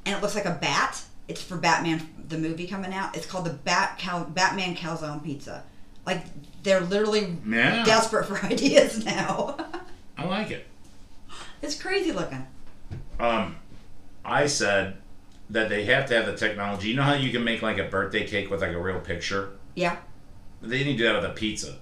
and 0.07 0.17
it 0.17 0.23
looks 0.23 0.35
like 0.35 0.47
a 0.47 0.59
bat. 0.61 1.03
It's 1.29 1.43
for 1.43 1.57
Batman, 1.57 2.09
the 2.29 2.39
movie 2.39 2.67
coming 2.67 2.93
out. 2.93 3.17
It's 3.17 3.27
called 3.27 3.47
the 3.47 3.53
Bat 3.53 3.99
Cal- 3.99 4.25
Batman 4.25 4.75
Calzone 4.77 5.23
Pizza. 5.25 5.65
Like 6.07 6.25
they're 6.63 6.81
literally 6.81 7.37
Yeah. 7.47 7.85
desperate 7.85 8.27
for 8.27 8.37
ideas 8.45 9.05
now. 9.05 9.57
I 10.17 10.25
like 10.27 10.51
it. 10.51 10.67
it's 11.63 11.81
crazy 11.81 12.13
looking. 12.13 12.47
Um, 13.21 13.57
I 14.25 14.47
said 14.47 14.97
that 15.51 15.69
they 15.69 15.85
have 15.85 16.07
to 16.07 16.15
have 16.15 16.27
the 16.27 16.37
technology. 16.37 16.89
You 16.91 16.97
know 16.97 17.03
how 17.03 17.15
you 17.15 17.31
can 17.31 17.45
make 17.45 17.63
like 17.63 17.79
a 17.79 17.85
birthday 17.85 18.27
cake 18.27 18.51
with 18.51 18.61
like 18.63 18.73
a 18.73 18.79
real 18.81 19.01
picture? 19.01 19.51
Yeah. 19.75 19.97
They 20.61 20.79
need 20.85 20.93
to 20.93 20.99
do 20.99 21.05
that 21.05 21.23
with 21.23 21.31
a 21.31 21.35
pizza. 21.35 21.77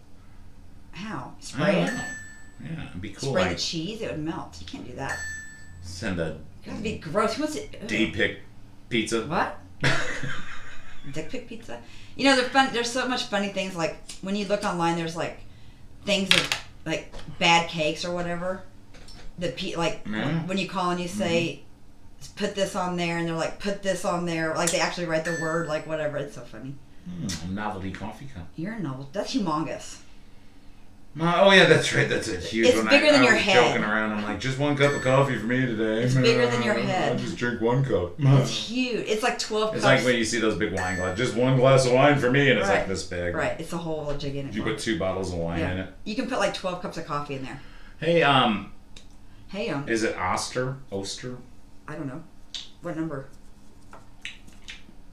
How? 0.92 1.34
Spray 1.40 1.82
it. 1.82 1.92
Yeah, 2.64 2.88
it'd 2.88 3.00
be 3.02 3.10
cool. 3.10 3.30
Spray 3.30 3.42
like 3.42 3.52
the 3.52 3.58
cheese. 3.58 4.00
It 4.02 4.10
would 4.10 4.20
melt. 4.20 4.56
You 4.60 4.66
can't 4.66 4.86
do 4.86 4.94
that. 4.96 5.18
send 5.82 6.18
a 6.20 6.38
That'd 6.64 6.82
be 6.82 6.98
gross. 6.98 7.34
Who 7.34 7.42
wants 7.44 7.56
it? 7.56 7.86
D 7.86 8.10
pick 8.10 8.40
pizza. 8.88 9.24
What? 9.26 9.58
Dick 11.12 11.30
pic 11.30 11.48
pizza. 11.48 11.80
You 12.16 12.24
know, 12.24 12.36
they're 12.36 12.48
fun. 12.48 12.70
There's 12.72 12.90
so 12.90 13.06
much 13.08 13.24
funny 13.24 13.48
things. 13.48 13.76
Like 13.76 13.96
when 14.22 14.34
you 14.34 14.46
look 14.46 14.64
online, 14.64 14.96
there's 14.96 15.16
like 15.16 15.38
things 16.04 16.28
of 16.34 16.50
like 16.84 17.12
bad 17.38 17.68
cakes 17.68 18.04
or 18.04 18.12
whatever. 18.12 18.62
The 19.38 19.48
pe- 19.50 19.76
like 19.76 20.02
Yeah. 20.10 20.40
when 20.46 20.58
you 20.58 20.68
call 20.68 20.90
and 20.90 21.00
you 21.00 21.08
say, 21.08 21.62
"Put 22.36 22.54
this 22.54 22.74
on 22.74 22.96
there," 22.96 23.18
and 23.18 23.28
they're 23.28 23.34
like, 23.36 23.60
"Put 23.60 23.82
this 23.82 24.04
on 24.04 24.24
there." 24.26 24.54
Like 24.54 24.70
they 24.72 24.80
actually 24.80 25.06
write 25.06 25.24
the 25.24 25.38
word, 25.40 25.68
like 25.68 25.86
whatever. 25.86 26.16
It's 26.16 26.34
so 26.34 26.40
funny. 26.42 26.74
Hmm, 27.08 27.54
novelty 27.54 27.92
coffee 27.92 28.26
cup. 28.34 28.48
You're 28.56 28.72
a 28.74 28.80
novel. 28.80 29.08
That's 29.12 29.32
humongous. 29.34 29.98
My, 31.18 31.40
oh 31.40 31.50
yeah, 31.50 31.64
that's 31.64 31.94
right. 31.94 32.06
That's 32.06 32.28
a 32.28 32.36
huge 32.36 32.66
It's 32.66 32.76
one. 32.76 32.88
bigger 32.88 33.06
I, 33.06 33.12
than 33.12 33.22
I 33.22 33.24
your 33.24 33.32
was 33.32 33.42
head. 33.42 33.54
joking 33.54 33.82
around. 33.84 34.12
I'm 34.12 34.22
like, 34.22 34.38
just 34.38 34.58
one 34.58 34.76
cup 34.76 34.92
of 34.92 35.00
coffee 35.00 35.38
for 35.38 35.46
me 35.46 35.64
today. 35.64 36.02
It's 36.02 36.14
bigger 36.14 36.46
than 36.46 36.62
your 36.62 36.74
head. 36.74 37.12
I'll 37.12 37.18
just 37.18 37.38
drink 37.38 37.62
one 37.62 37.82
cup. 37.82 38.12
It's 38.18 38.50
huge. 38.50 39.08
It's 39.08 39.22
like 39.22 39.38
twelve 39.38 39.74
It's 39.74 39.82
cups. 39.82 40.00
like 40.00 40.04
when 40.04 40.16
you 40.18 40.26
see 40.26 40.40
those 40.40 40.58
big 40.58 40.74
wine 40.74 40.96
glasses. 40.96 41.26
Just 41.26 41.34
one 41.34 41.56
glass 41.56 41.86
of 41.86 41.94
wine 41.94 42.18
for 42.18 42.30
me, 42.30 42.50
and 42.50 42.58
it's 42.58 42.68
like 42.68 42.86
this 42.86 43.02
big. 43.04 43.34
right. 43.34 43.58
It's 43.58 43.72
a 43.72 43.78
whole 43.78 44.12
gigantic. 44.18 44.54
You 44.54 44.62
put 44.62 44.78
two 44.78 44.98
bottles 44.98 45.32
of 45.32 45.38
wine 45.38 45.60
in 45.60 45.78
yeah. 45.78 45.84
it. 45.84 45.94
You 46.04 46.14
can 46.16 46.28
put 46.28 46.38
like 46.38 46.52
twelve 46.52 46.82
cups 46.82 46.98
of 46.98 47.06
coffee 47.06 47.36
in 47.36 47.44
there. 47.44 47.62
Hey, 47.98 48.22
um, 48.22 48.72
Hey, 49.48 49.70
um, 49.70 49.88
is 49.88 50.02
it 50.02 50.14
Oster? 50.18 50.76
Oster? 50.90 51.38
I 51.88 51.94
don't 51.94 52.08
know. 52.08 52.22
What 52.82 52.94
number? 52.94 53.28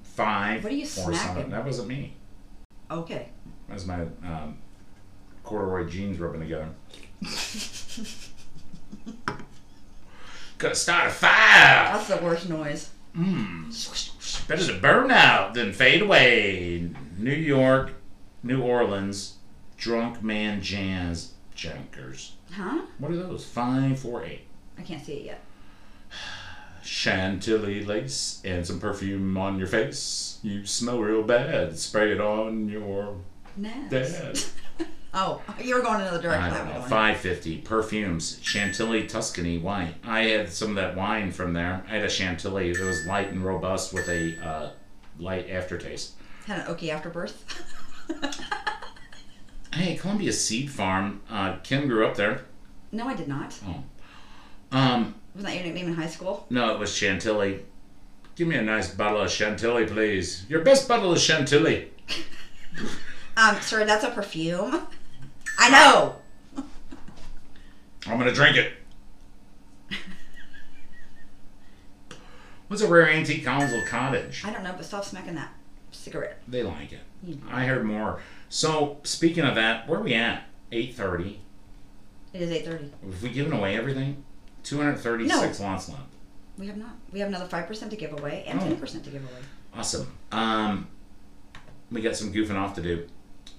Five. 0.03 0.65
What 0.65 0.73
are 0.73 0.75
you 0.75 0.83
or 0.83 0.87
smacking? 0.87 1.15
something. 1.17 1.49
That 1.49 1.65
wasn't 1.65 1.87
me. 1.87 2.15
Okay. 2.91 3.29
That 3.69 3.73
was 3.75 3.85
my 3.85 4.01
um, 4.01 4.57
corduroy 5.43 5.87
jeans 5.89 6.19
rubbing 6.19 6.41
together. 6.41 6.69
Gotta 10.57 10.75
start 10.75 11.07
a 11.07 11.11
fire. 11.11 11.93
That's 11.97 12.07
the 12.07 12.17
worst 12.17 12.47
noise. 12.49 12.89
Mmm. 13.17 14.47
Better 14.47 14.65
to 14.67 14.79
burn 14.79 15.11
out 15.11 15.53
than 15.53 15.73
fade 15.73 16.01
away. 16.01 16.89
New 17.17 17.31
York, 17.33 17.93
New 18.41 18.61
Orleans, 18.61 19.37
drunk 19.77 20.23
man 20.23 20.61
jazz 20.61 21.33
jankers. 21.53 22.33
Huh? 22.51 22.81
What 22.97 23.11
are 23.11 23.17
those? 23.17 23.45
Five, 23.45 23.99
four, 23.99 24.23
eight. 24.23 24.47
I 24.77 24.81
can't 24.81 25.03
see 25.05 25.13
it 25.13 25.25
yet. 25.25 25.41
Chantilly 26.83 27.83
lace 27.83 28.41
and 28.43 28.65
some 28.65 28.79
perfume 28.79 29.37
on 29.37 29.57
your 29.57 29.67
face. 29.67 30.39
You 30.43 30.65
smell 30.65 30.99
real 30.99 31.23
bad. 31.23 31.77
Spray 31.77 32.11
it 32.11 32.19
on 32.21 32.67
your 32.69 33.15
Nest. 33.55 33.89
dad. 33.91 34.39
Oh, 35.15 35.41
you 35.61 35.75
were 35.75 35.81
going 35.81 36.01
another 36.01 36.17
I 36.17 36.21
direction. 36.21 36.65
don't 36.67 36.73
know. 36.73 36.81
Five 36.87 37.17
fifty 37.17 37.57
perfumes. 37.59 38.39
Chantilly 38.41 39.05
Tuscany 39.07 39.57
wine. 39.59 39.93
I 40.03 40.23
had 40.23 40.49
some 40.51 40.69
of 40.69 40.75
that 40.75 40.95
wine 40.95 41.31
from 41.31 41.53
there. 41.53 41.83
I 41.87 41.95
had 41.95 42.03
a 42.03 42.09
Chantilly. 42.09 42.71
It 42.71 42.79
was 42.79 43.05
light 43.05 43.29
and 43.29 43.43
robust 43.45 43.93
with 43.93 44.07
a 44.09 44.43
uh, 44.43 44.71
light 45.19 45.49
aftertaste. 45.49 46.13
Had 46.47 46.59
an 46.67 46.73
oaky 46.75 46.89
afterbirth. 46.89 47.43
Hey, 49.73 49.95
Columbia 49.95 50.31
Seed 50.31 50.69
Farm. 50.69 51.21
Uh, 51.27 51.55
Kim 51.63 51.87
grew 51.87 52.05
up 52.05 52.15
there. 52.15 52.41
no, 52.91 53.07
I 53.07 53.15
did 53.15 53.27
not. 53.27 53.57
Um, 54.71 55.15
Wasn't 55.33 55.47
that 55.51 55.55
your 55.55 55.63
nickname 55.63 55.87
in 55.87 55.95
high 55.95 56.05
school? 56.07 56.45
no, 56.51 56.73
it 56.75 56.79
was 56.79 56.95
Chantilly. 56.95 57.65
Give 58.35 58.47
me 58.47 58.55
a 58.55 58.61
nice 58.61 58.93
bottle 58.93 59.21
of 59.21 59.31
Chantilly, 59.31 59.87
please. 59.87 60.45
Your 60.47 60.61
best 60.61 60.87
bottle 60.87 61.11
of 61.11 61.19
Chantilly. 61.19 61.91
Um, 63.35 63.59
sir, 63.61 63.83
that's 63.83 64.03
a 64.03 64.11
perfume. 64.11 64.85
I 65.59 65.69
know. 65.69 66.15
I'm 68.07 68.17
gonna 68.17 68.33
drink 68.33 68.57
it. 68.57 68.73
What's 72.67 72.81
a 72.81 72.87
rare 72.87 73.07
antique 73.09 73.43
council 73.43 73.81
cottage? 73.87 74.43
I 74.45 74.51
don't 74.51 74.63
know, 74.63 74.73
but 74.75 74.85
stop 74.85 75.05
smacking 75.05 75.35
that 75.35 75.53
cigarette. 75.91 76.41
They 76.47 76.63
like 76.63 76.91
it. 76.91 77.01
Hmm. 77.23 77.33
I 77.49 77.65
heard 77.65 77.85
more. 77.85 78.21
So 78.49 78.97
speaking 79.03 79.43
of 79.45 79.55
that, 79.55 79.87
where 79.87 79.99
are 79.99 80.03
we 80.03 80.13
at? 80.15 80.43
Eight 80.71 80.95
thirty. 80.95 81.39
It 82.33 82.41
is 82.41 82.49
eight 82.51 82.65
thirty. 82.65 82.91
Have 83.05 83.21
we 83.21 83.29
given 83.29 83.53
away 83.53 83.77
everything? 83.77 84.23
Two 84.63 84.77
hundred 84.77 84.97
thirty-six 84.97 85.59
lots 85.59 85.87
left. 85.89 86.01
We 86.57 86.67
have 86.67 86.77
not. 86.77 86.95
We 87.11 87.19
have 87.19 87.29
another 87.29 87.45
five 87.45 87.67
percent 87.67 87.91
to 87.91 87.97
give 87.97 88.11
away 88.13 88.43
and 88.47 88.59
Oh. 88.59 88.63
ten 88.63 88.77
percent 88.77 89.03
to 89.05 89.11
give 89.11 89.21
away. 89.23 89.41
Awesome. 89.75 90.11
Um, 90.31 90.87
we 91.91 92.01
got 92.01 92.15
some 92.15 92.33
goofing 92.33 92.55
off 92.55 92.73
to 92.75 92.81
do. 92.81 93.07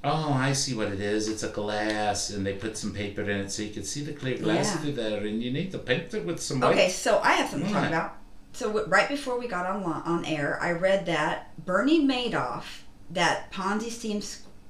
Oh, 0.04 0.32
I 0.34 0.52
see 0.52 0.74
what 0.74 0.88
it 0.88 1.00
is. 1.00 1.28
It's 1.28 1.42
a 1.42 1.48
glass, 1.48 2.28
and 2.30 2.44
they 2.46 2.52
put 2.52 2.76
some 2.76 2.92
paper 2.92 3.22
in 3.22 3.40
it 3.40 3.50
so 3.50 3.62
you 3.62 3.70
can 3.72 3.84
see 3.84 4.02
the 4.04 4.12
clear 4.12 4.36
glass 4.36 4.66
Yeah. 4.66 4.76
through 4.76 4.92
there, 4.92 5.20
and 5.24 5.42
you 5.42 5.50
need 5.50 5.72
to 5.72 5.78
paint 5.78 6.12
it 6.14 6.24
with 6.26 6.40
some 6.40 6.60
white. 6.60 6.72
Okay, 6.72 6.88
so 6.90 7.20
I 7.22 7.32
have 7.32 7.48
something 7.50 7.68
to 7.68 7.74
talk 7.74 7.88
about. 7.88 8.16
So 8.52 8.66
w- 8.68 8.86
right 8.86 9.08
before 9.08 9.38
we 9.38 9.48
got 9.48 9.66
on 9.66 9.82
on 9.82 10.24
air, 10.26 10.58
I 10.60 10.72
read 10.72 11.06
that 11.06 11.50
Bernie 11.64 12.06
Madoff, 12.06 12.64
that 13.10 13.50
Ponzi 13.50 13.90
scheme 13.90 14.20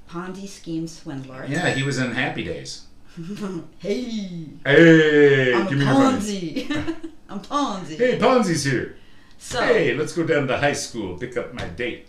Ponzi 0.09 0.49
scheme 0.49 0.87
swindler. 0.87 1.45
Yeah, 1.49 1.71
he 1.71 1.83
was 1.83 1.99
in 1.99 2.13
Happy 2.13 2.45
Days. 2.45 2.83
hey, 3.79 4.47
Hey, 4.65 5.55
I'm 5.55 5.67
give 5.69 5.79
me 5.79 5.85
your 5.85 5.95
money. 5.95 6.67
Ponzi. 6.69 6.97
I'm 7.29 7.41
Ponzi. 7.41 7.97
Hey, 7.97 8.19
Ponzi's 8.19 8.65
here. 8.65 8.97
So 9.39 9.61
Hey, 9.61 9.95
let's 9.95 10.13
go 10.13 10.25
down 10.25 10.47
to 10.49 10.57
high 10.57 10.73
school, 10.73 11.19
pick 11.19 11.37
up 11.37 11.53
my 11.55 11.67
date. 11.69 12.09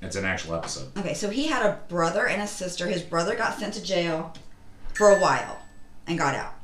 That's 0.00 0.16
an 0.16 0.24
actual 0.24 0.54
episode. 0.54 0.96
okay, 0.98 1.14
so 1.14 1.28
he 1.30 1.46
had 1.48 1.64
a 1.64 1.78
brother 1.88 2.26
and 2.26 2.40
a 2.42 2.46
sister. 2.46 2.86
His 2.86 3.02
brother 3.02 3.34
got 3.36 3.58
sent 3.58 3.74
to 3.74 3.82
jail 3.82 4.32
for 4.94 5.10
a 5.10 5.20
while 5.20 5.58
and 6.06 6.18
got 6.18 6.34
out. 6.34 6.54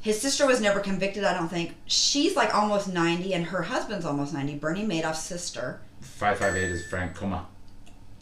His 0.00 0.20
sister 0.20 0.46
was 0.46 0.60
never 0.60 0.80
convicted, 0.80 1.24
I 1.24 1.32
don't 1.34 1.48
think. 1.48 1.74
She's 1.86 2.34
like 2.36 2.54
almost 2.54 2.92
90, 2.92 3.34
and 3.34 3.46
her 3.46 3.62
husband's 3.62 4.04
almost 4.04 4.32
90. 4.32 4.56
Bernie 4.56 4.84
Madoff's 4.86 5.22
sister. 5.22 5.80
558 6.00 6.70
is 6.70 6.86
Frank 6.86 7.14
Coma. 7.14 7.46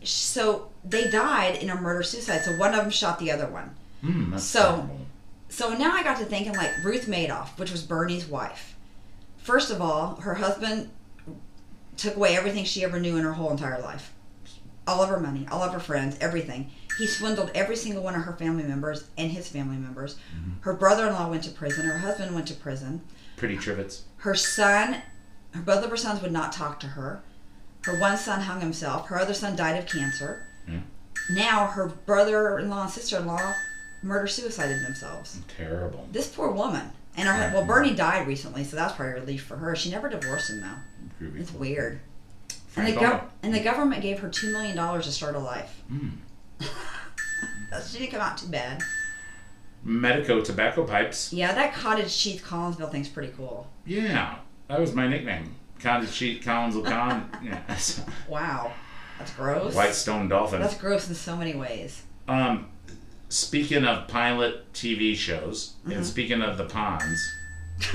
So 0.03 0.71
they 0.85 1.11
died 1.11 1.57
in 1.63 1.71
a 1.71 1.81
murder 1.81 2.03
suicide. 2.03 2.43
So 2.45 2.53
one 2.57 2.71
of 2.75 2.81
them 2.81 2.91
shot 2.91 3.19
the 3.19 3.31
other 3.31 3.47
one. 3.47 3.75
Hmm, 4.03 4.31
that's 4.33 4.45
So- 4.45 4.63
terrible. 4.63 5.07
So 5.49 5.75
now 5.75 5.93
I 5.95 6.03
got 6.03 6.17
to 6.19 6.25
thinking 6.25 6.55
like 6.55 6.71
Ruth 6.85 7.07
Madoff, 7.07 7.59
which 7.59 7.73
was 7.73 7.83
Bernie's 7.83 8.25
wife. 8.27 8.77
First 9.39 9.71
of 9.71 9.81
all, 9.83 10.17
her 10.17 10.35
husband 10.35 10.91
took 11.97 12.15
away 12.17 12.37
everything 12.37 12.65
she 12.65 12.85
ever 12.85 13.01
knew 13.01 13.17
in 13.17 13.25
her 13.25 13.33
whole 13.33 13.51
entire 13.51 13.81
life. 13.83 14.13
All 14.91 15.05
of 15.05 15.09
her 15.09 15.21
money, 15.21 15.47
all 15.53 15.63
of 15.63 15.73
her 15.73 15.79
friends, 15.79 16.17
everything. 16.21 16.69
He 16.99 17.07
swindled 17.07 17.53
every 17.55 17.77
single 17.77 18.03
one 18.03 18.17
of 18.17 18.23
her 18.23 18.33
family 18.33 18.65
members 18.65 19.09
and 19.17 19.31
his 19.31 19.49
family 19.49 19.77
members. 19.77 20.17
Mm-hmm. 20.37 20.63
Her 20.63 20.75
brother-in-law 20.75 21.31
went 21.31 21.45
to 21.45 21.51
prison. 21.53 21.87
Her 21.87 21.99
husband 21.99 22.35
went 22.35 22.49
to 22.49 22.55
prison. 22.55 23.01
Pretty 23.37 23.57
trivets. 23.57 24.03
Her 24.17 24.35
son, 24.35 25.01
her 25.55 25.63
both 25.63 25.85
of 25.85 25.91
her 25.91 25.97
sons 25.97 26.21
would 26.23 26.33
not 26.33 26.53
talk 26.53 26.81
to 26.81 26.89
her. 26.89 27.23
Her 27.85 28.01
one 28.01 28.17
son 28.17 28.41
hung 28.41 28.61
himself. 28.61 29.07
Her 29.07 29.21
other 29.21 29.33
son 29.33 29.55
died 29.55 29.79
of 29.79 29.87
cancer. 29.87 30.45
Yeah. 30.67 30.81
Now 31.31 31.69
her 31.69 31.87
brother-in-law 31.87 32.83
and 32.83 32.91
sister-in-law 32.91 33.55
murder 34.03 34.27
suicided 34.27 34.85
themselves. 34.85 35.41
Terrible. 35.57 36.09
This 36.11 36.27
poor 36.27 36.51
woman. 36.51 36.91
And 37.17 37.29
her 37.29 37.53
well, 37.55 37.65
Bernie 37.65 37.95
died 37.95 38.27
recently, 38.27 38.65
so 38.65 38.75
that's 38.75 38.95
probably 38.95 39.13
a 39.13 39.21
relief 39.21 39.45
for 39.45 39.57
her. 39.57 39.77
She 39.77 39.91
never 39.93 40.09
divorced 40.09 40.51
him 40.51 40.63
though. 40.63 41.25
Groovy. 41.25 41.41
It's 41.41 41.53
weird. 41.53 42.01
And 42.77 42.87
the, 42.87 42.93
gov- 42.93 43.25
and 43.43 43.53
the 43.55 43.61
government 43.61 44.01
gave 44.03 44.21
her 44.21 44.29
two 44.29 44.53
million 44.53 44.77
dollars 44.77 45.07
to 45.07 45.13
start 45.13 45.35
a 45.35 45.39
life. 45.41 45.83
Hmm. 45.89 46.09
she 47.87 47.99
didn't 47.99 48.13
come 48.13 48.21
out 48.21 48.39
too 48.39 48.47
bad. 48.49 48.81
Medico 49.83 50.41
tobacco 50.43 50.85
pipes. 50.85 51.33
Yeah, 51.33 51.53
that 51.55 51.73
cottage 51.75 52.17
cheese 52.17 52.43
Collinsville 52.43 52.91
thing's 52.93 53.09
pretty 53.09 53.33
cool. 53.37 53.67
Yeah, 53.87 54.37
that 54.69 54.79
was 54.79 54.95
my 54.95 55.09
nickname. 55.09 55.55
Cottage 55.81 56.13
Cheat 56.13 56.43
Collinsville 56.43 56.85
Con. 56.87 57.31
Yeah. 57.43 57.61
Wow, 58.29 58.73
that's 59.19 59.33
gross. 59.33 59.75
White 59.75 59.95
Stone 59.95 60.29
Dolphin. 60.29 60.61
That's 60.61 60.77
gross 60.77 61.09
in 61.09 61.15
so 61.15 61.35
many 61.37 61.55
ways. 61.55 62.03
Um, 62.29 62.69
speaking 63.31 63.85
of 63.87 64.07
pilot 64.07 64.71
TV 64.75 65.17
shows, 65.17 65.75
Mm-hmm. 65.83 65.93
and 65.93 66.07
speaking 66.07 66.43
of 66.43 66.59
the 66.59 66.65
ponds, 66.67 67.19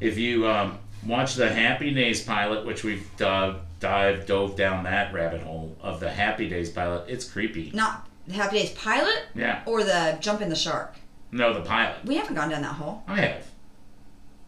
if 0.00 0.18
you 0.18 0.48
um, 0.48 0.78
watch 1.06 1.34
the 1.34 1.48
Happy 1.52 1.92
Days 1.94 2.22
pilot, 2.22 2.66
which 2.66 2.84
we've 2.84 3.08
dove, 3.16 3.60
dive 3.80 4.26
dove 4.26 4.56
down 4.56 4.84
that 4.84 5.12
rabbit 5.12 5.42
hole 5.42 5.76
of 5.80 6.00
the 6.00 6.10
Happy 6.10 6.48
Days 6.48 6.70
pilot, 6.70 7.04
it's 7.08 7.24
creepy. 7.30 7.70
Not 7.74 8.08
the 8.26 8.34
Happy 8.34 8.58
Days 8.58 8.70
pilot 8.72 9.24
Yeah, 9.34 9.62
or 9.66 9.82
the 9.84 10.18
Jump 10.20 10.40
in 10.42 10.48
the 10.48 10.56
Shark. 10.56 10.94
no, 11.32 11.52
the 11.52 11.60
pilot. 11.60 12.04
We 12.04 12.16
haven't 12.16 12.34
gone 12.34 12.50
down 12.50 12.62
that 12.62 12.74
hole. 12.74 13.02
I 13.06 13.20
have. 13.20 13.46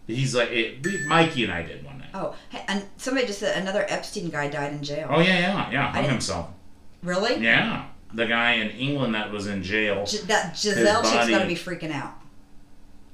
He's 0.07 0.35
like, 0.35 0.51
it, 0.51 0.83
we, 0.85 1.05
Mikey 1.07 1.45
and 1.45 1.53
I 1.53 1.63
did 1.63 1.85
one 1.85 1.99
night. 1.99 2.09
Oh, 2.15 2.35
and 2.67 2.83
somebody 2.97 3.27
just 3.27 3.41
said 3.41 3.61
another 3.61 3.85
Epstein 3.89 4.31
guy 4.31 4.49
died 4.49 4.73
in 4.73 4.83
jail. 4.83 5.09
Oh 5.11 5.21
yeah, 5.21 5.39
yeah, 5.39 5.71
yeah, 5.71 5.93
hung 5.93 6.05
himself. 6.05 6.49
Really? 7.03 7.37
Yeah, 7.45 7.85
the 8.15 8.25
guy 8.27 8.55
in 8.55 8.71
England 8.71 9.15
that 9.15 9.31
was 9.31 9.47
in 9.47 9.63
jail. 9.63 10.07
Gi- 10.07 10.23
that 10.27 10.57
Giselle 10.57 11.03
chick's 11.03 11.15
body- 11.31 11.35
to 11.35 11.47
be 11.47 11.55
freaking 11.55 11.93
out. 11.93 12.15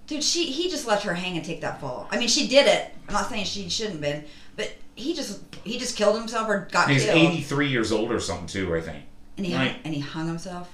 Dude, 0.07 0.23
she 0.23 0.47
he 0.47 0.69
just 0.71 0.87
let 0.87 1.03
her 1.05 1.15
hang 1.15 1.37
and 1.37 1.45
take 1.45 1.61
that 1.63 1.81
fall. 1.81 2.09
I 2.11 2.19
mean, 2.19 2.29
she 2.29 2.47
did 2.47 2.67
it. 2.67 2.93
I'm 3.09 3.15
not 3.15 3.29
saying 3.29 3.45
she 3.47 3.69
shouldn't 3.69 3.95
have 3.95 4.01
been, 4.03 4.25
but 4.57 4.73
he 4.95 5.15
just 5.15 5.41
he 5.65 5.79
just 5.79 5.97
killed 5.97 6.17
himself 6.19 6.49
or 6.49 6.69
got 6.71 6.87
killed. 6.89 6.99
He's 7.01 7.05
killed, 7.07 7.33
83 7.33 7.69
years 7.69 7.93
old 7.93 8.13
or 8.13 8.21
something 8.21 8.47
too, 8.47 8.75
I 8.75 8.81
think. 8.81 9.05
and 9.37 9.47
he 9.47 9.53
hung, 9.53 9.67
right. 9.67 9.77
and 9.85 9.95
he 9.95 10.01
hung 10.01 10.27
himself. 10.27 10.71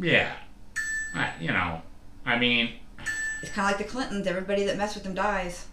Yeah, 0.00 0.32
I, 1.14 1.32
you 1.40 1.48
know, 1.52 1.82
I 2.26 2.38
mean, 2.38 2.70
It's 3.42 3.50
kind 3.52 3.72
of 3.72 3.78
like 3.78 3.86
the 3.86 3.90
Clintons. 3.92 4.26
Everybody 4.26 4.64
that 4.64 4.76
messed 4.76 4.94
with 4.96 5.04
them 5.04 5.14
dies. 5.14 5.66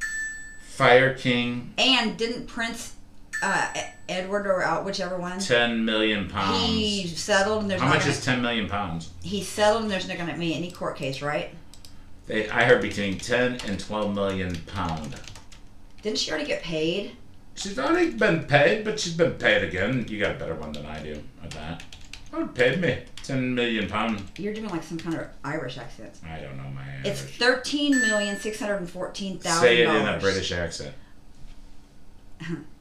Fire 0.62 1.14
King, 1.14 1.74
And 1.78 2.18
didn't 2.18 2.48
Prince 2.48 2.96
uh, 3.42 3.74
Edward 4.10 4.46
or 4.48 4.62
out 4.64 4.84
whichever 4.86 5.18
one 5.18 5.40
10 5.40 5.86
million 5.86 6.28
pounds. 6.30 6.66
he 6.68 7.08
settled 7.08 7.62
and 7.62 7.72
there's 7.72 7.82
How 7.82 7.88
not 7.88 7.96
much 7.96 8.04
gonna, 8.04 8.14
is 8.14 8.26
10 8.26 8.42
million 8.42 8.68
pounds? 8.68 9.10
he 9.24 9.42
settled 9.42 9.84
and 9.84 9.92
there's 9.92 10.08
not 10.08 10.18
going 10.18 10.30
to 10.32 10.38
be 10.38 10.54
any 10.56 10.72
court 10.72 10.98
case, 10.98 11.22
right? 11.22 11.54
They, 12.28 12.50
I 12.50 12.64
heard 12.64 12.82
between 12.82 13.18
10 13.20 13.62
and 13.68 13.80
12 13.80 14.16
million 14.16 14.56
pound. 14.68 15.16
Didn't 16.02 16.18
she 16.18 16.32
already 16.32 16.48
get 16.48 16.64
paid? 16.64 17.16
She's 17.56 17.80
already 17.80 18.12
been 18.12 18.46
paid, 18.46 18.84
but 18.84 19.00
she's 19.00 19.14
been 19.14 19.34
paid 19.34 19.64
again. 19.64 20.06
You 20.10 20.20
got 20.20 20.36
a 20.36 20.40
better 20.40 20.56
one 20.56 20.72
than 20.72 20.86
I 20.86 21.02
do 21.02 21.22
at 21.44 21.52
that. 21.52 21.84
Oh, 22.34 22.48
paid 22.48 22.82
me 22.82 23.00
Ten 23.24 23.56
million 23.56 23.88
pound. 23.88 24.22
You're 24.38 24.54
doing 24.54 24.70
like 24.70 24.84
some 24.84 25.00
kind 25.00 25.16
of 25.16 25.28
Irish 25.44 25.78
accent. 25.78 26.20
I 26.28 26.40
don't 26.40 26.58
know 26.58 26.70
my 26.76 26.84
It's 27.04 27.22
Irish. 27.22 27.38
thirteen 27.38 28.00
million 28.00 28.38
six 28.38 28.60
hundred 28.60 28.78
and 28.78 28.90
fourteen 28.90 29.40
thousand 29.40 29.62
Say 29.62 29.82
it 29.82 29.90
in 29.90 30.08
a 30.08 30.20
British 30.20 30.52
accent. 30.52 30.94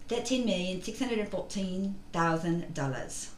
Thirteen 0.08 0.44
million 0.44 0.82
six 0.82 0.98
hundred 0.98 1.18
and 1.20 1.28
fourteen 1.28 1.94
thousand 2.12 2.74
dollars. 2.74 3.30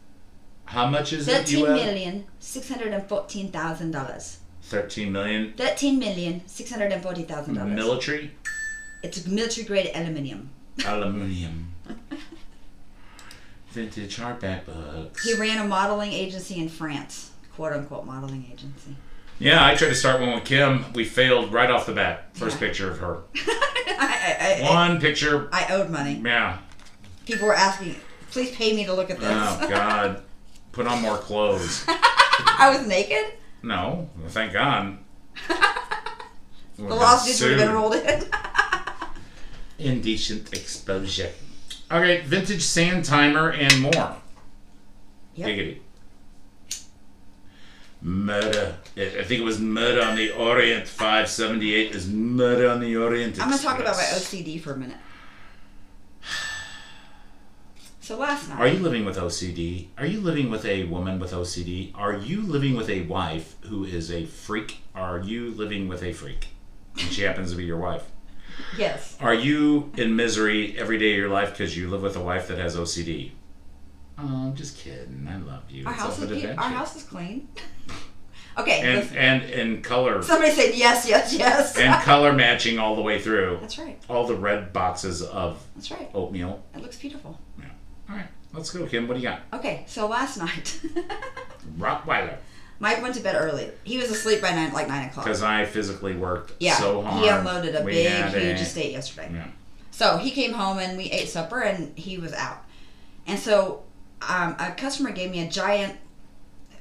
How 0.64 0.88
much 0.88 1.12
is 1.12 1.28
it? 1.28 1.32
Thirteen 1.32 1.64
million 1.64 2.24
six 2.40 2.68
hundred 2.68 2.92
and 2.92 3.06
fourteen 3.06 3.52
thousand 3.52 3.92
dollars. 3.92 4.38
Thirteen 4.70 5.12
million. 5.12 5.52
Thirteen 5.56 5.98
million 6.00 6.42
six 6.48 6.70
hundred 6.70 6.90
and 6.92 7.00
forty 7.02 7.22
thousand 7.22 7.54
dollars. 7.54 7.72
Military 7.72 8.32
It's 9.02 9.24
military 9.26 9.64
grade 9.66 9.90
aluminium. 9.94 10.50
aluminium. 10.84 11.72
Vintage 13.70 14.16
hardback 14.16 14.64
books. 14.66 15.24
He 15.24 15.34
ran 15.34 15.58
a 15.64 15.68
modeling 15.68 16.12
agency 16.12 16.56
in 16.58 16.68
France, 16.68 17.30
quote 17.54 17.72
unquote 17.74 18.06
modeling 18.06 18.44
agency. 18.52 18.96
Yeah, 19.38 19.64
I 19.64 19.74
tried 19.76 19.90
to 19.90 19.94
start 19.94 20.20
one 20.20 20.34
with 20.34 20.44
Kim. 20.44 20.84
We 20.94 21.04
failed 21.04 21.52
right 21.52 21.70
off 21.70 21.86
the 21.86 21.92
bat. 21.92 22.30
First 22.34 22.56
Yeah. 22.60 22.66
picture 22.68 22.90
of 22.90 22.98
her. 22.98 23.18
I, 23.36 24.62
I, 24.62 24.62
I, 24.66 24.68
One 24.74 24.98
picture. 25.00 25.48
I 25.52 25.66
owed 25.74 25.90
money. 25.90 26.20
Yeah. 26.24 26.58
People 27.26 27.46
were 27.46 27.54
asking, 27.54 27.96
please 28.30 28.50
pay 28.52 28.74
me 28.74 28.84
to 28.86 28.94
look 28.94 29.10
at 29.10 29.20
this. 29.20 29.28
Oh 29.30 29.66
God. 29.68 30.22
Put 30.72 30.86
on 30.86 31.02
more 31.02 31.18
clothes. 31.18 31.84
I 31.88 32.74
was 32.76 32.86
naked. 32.86 33.34
No, 33.62 34.08
well, 34.18 34.28
thank 34.28 34.52
God. 34.52 34.98
The 36.78 36.82
lawsuits 36.94 37.40
would 37.40 37.52
have 37.52 37.60
been 37.60 37.72
rolled 37.74 37.94
in. 37.94 38.24
Indecent 39.78 40.52
exposure. 40.52 41.30
Okay, 41.90 42.20
vintage 42.20 42.62
sand 42.62 43.04
timer 43.06 43.50
and 43.50 43.80
more. 43.80 44.16
Yep. 45.36 45.48
Giggity. 45.48 45.78
Murder. 48.02 48.76
I 48.96 49.24
think 49.24 49.40
it 49.40 49.44
was 49.44 49.58
Murder 49.58 50.02
on 50.02 50.16
the 50.16 50.30
Orient. 50.32 50.86
578 50.86 51.94
is 51.94 52.06
Murder 52.08 52.68
on 52.68 52.80
the 52.80 52.94
Orient. 52.96 53.40
I'm 53.40 53.48
going 53.48 53.58
to 53.58 53.64
talk 53.64 53.78
about 53.78 53.96
my 53.96 54.02
OCD 54.02 54.60
for 54.60 54.72
a 54.72 54.76
minute. 54.76 54.98
So 58.06 58.16
last 58.16 58.48
night, 58.48 58.60
Are 58.60 58.68
you 58.68 58.78
living 58.78 59.04
with 59.04 59.16
OCD? 59.16 59.88
Are 59.98 60.06
you 60.06 60.20
living 60.20 60.48
with 60.48 60.64
a 60.64 60.84
woman 60.84 61.18
with 61.18 61.32
OCD? 61.32 61.90
Are 61.96 62.12
you 62.16 62.40
living 62.40 62.76
with 62.76 62.88
a 62.88 63.00
wife 63.00 63.56
who 63.62 63.84
is 63.84 64.12
a 64.12 64.26
freak? 64.26 64.82
Are 64.94 65.18
you 65.18 65.50
living 65.50 65.88
with 65.88 66.04
a 66.04 66.12
freak? 66.12 66.50
And 67.00 67.10
she 67.10 67.22
happens 67.22 67.50
to 67.50 67.56
be 67.56 67.64
your 67.64 67.78
wife. 67.78 68.04
yes, 68.78 69.16
Are 69.20 69.34
you 69.34 69.90
in 69.96 70.14
misery 70.14 70.78
every 70.78 70.98
day 70.98 71.10
of 71.14 71.16
your 71.16 71.30
life 71.30 71.50
because 71.50 71.76
you 71.76 71.90
live 71.90 72.00
with 72.00 72.14
a 72.14 72.20
wife 72.20 72.46
that 72.46 72.58
has 72.58 72.76
OCD? 72.76 73.32
Oh, 74.16 74.22
I'm 74.22 74.34
um, 74.34 74.54
just 74.54 74.78
kidding. 74.78 75.26
I 75.28 75.38
love 75.38 75.68
you. 75.68 75.84
our 75.84 75.92
It's 75.92 76.00
house 76.00 76.20
is 76.20 76.44
an 76.44 76.58
our 76.60 76.70
house 76.70 76.94
is 76.94 77.02
clean. 77.02 77.48
okay, 78.56 78.82
and 78.82 79.00
listen. 79.00 79.16
and 79.16 79.42
and 79.42 79.82
color 79.84 80.22
somebody 80.22 80.52
said 80.52 80.76
yes, 80.76 81.08
yes, 81.08 81.34
yes. 81.34 81.76
and 81.76 81.92
color 82.04 82.32
matching 82.32 82.78
all 82.78 82.94
the 82.94 83.02
way 83.02 83.20
through. 83.20 83.58
That's 83.60 83.78
right. 83.80 84.00
All 84.08 84.28
the 84.28 84.36
red 84.36 84.72
boxes 84.72 85.22
of 85.22 85.60
That's 85.74 85.90
right. 85.90 86.08
oatmeal. 86.14 86.62
It 86.72 86.82
looks 86.82 86.98
beautiful. 86.98 87.40
All 88.08 88.16
right, 88.16 88.26
let's 88.52 88.70
go, 88.70 88.86
Kim. 88.86 89.08
What 89.08 89.14
do 89.14 89.20
you 89.20 89.28
got? 89.28 89.40
Okay, 89.52 89.84
so 89.86 90.06
last 90.06 90.36
night, 90.38 90.80
Rottweiler. 91.78 92.36
Mike 92.78 93.00
went 93.02 93.14
to 93.14 93.22
bed 93.22 93.36
early. 93.38 93.70
He 93.84 93.96
was 93.96 94.10
asleep 94.10 94.42
by 94.42 94.50
nine, 94.50 94.72
like 94.72 94.86
nine 94.88 95.08
o'clock. 95.08 95.24
Because 95.24 95.42
I 95.42 95.64
physically 95.64 96.14
worked 96.14 96.52
Yeah, 96.60 96.74
so 96.74 97.00
hard. 97.02 97.22
he 97.24 97.28
unloaded 97.30 97.74
a 97.74 97.82
We 97.82 97.92
big, 97.92 98.12
huge 98.12 98.34
a- 98.34 98.54
estate 98.60 98.92
yesterday. 98.92 99.30
Yeah. 99.32 99.46
So 99.90 100.18
he 100.18 100.30
came 100.30 100.52
home 100.52 100.78
and 100.78 100.98
we 100.98 101.04
ate 101.04 101.28
supper 101.30 101.60
and 101.62 101.96
he 101.98 102.18
was 102.18 102.34
out. 102.34 102.58
And 103.26 103.38
so 103.38 103.82
um, 104.28 104.54
a 104.58 104.72
customer 104.76 105.10
gave 105.10 105.30
me 105.30 105.40
a 105.40 105.48
giant, 105.50 105.96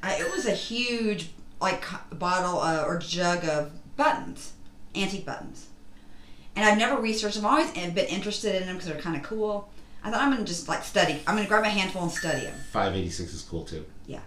uh, 0.03 0.13
it 0.19 0.29
was 0.33 0.45
a 0.45 0.51
huge 0.51 1.29
like 1.61 1.85
bottle 2.19 2.59
uh, 2.59 2.83
or 2.85 2.97
jug 2.99 3.45
of 3.45 3.71
buttons, 3.95 4.51
antique 4.95 5.25
buttons. 5.25 5.67
And 6.57 6.65
I've 6.65 6.77
never 6.77 7.01
researched 7.01 7.37
them. 7.37 7.45
I've 7.45 7.51
always 7.69 7.71
been 7.93 8.05
interested 8.07 8.55
in 8.55 8.67
them 8.67 8.75
because 8.75 8.89
they're 8.91 9.01
kind 9.01 9.15
of 9.15 9.23
cool. 9.23 9.69
I 10.05 10.11
thought 10.11 10.21
I'm 10.21 10.37
to 10.37 10.43
just 10.43 10.67
like 10.67 10.83
study. 10.83 11.19
I'm 11.25 11.35
to 11.35 11.49
grab 11.49 11.63
a 11.63 11.69
handful 11.69 12.03
and 12.03 12.11
study 12.11 12.41
them. 12.41 12.53
586 12.71 13.33
is 13.33 13.41
cool 13.41 13.65
too. 13.65 13.85
Yeah. 14.05 14.19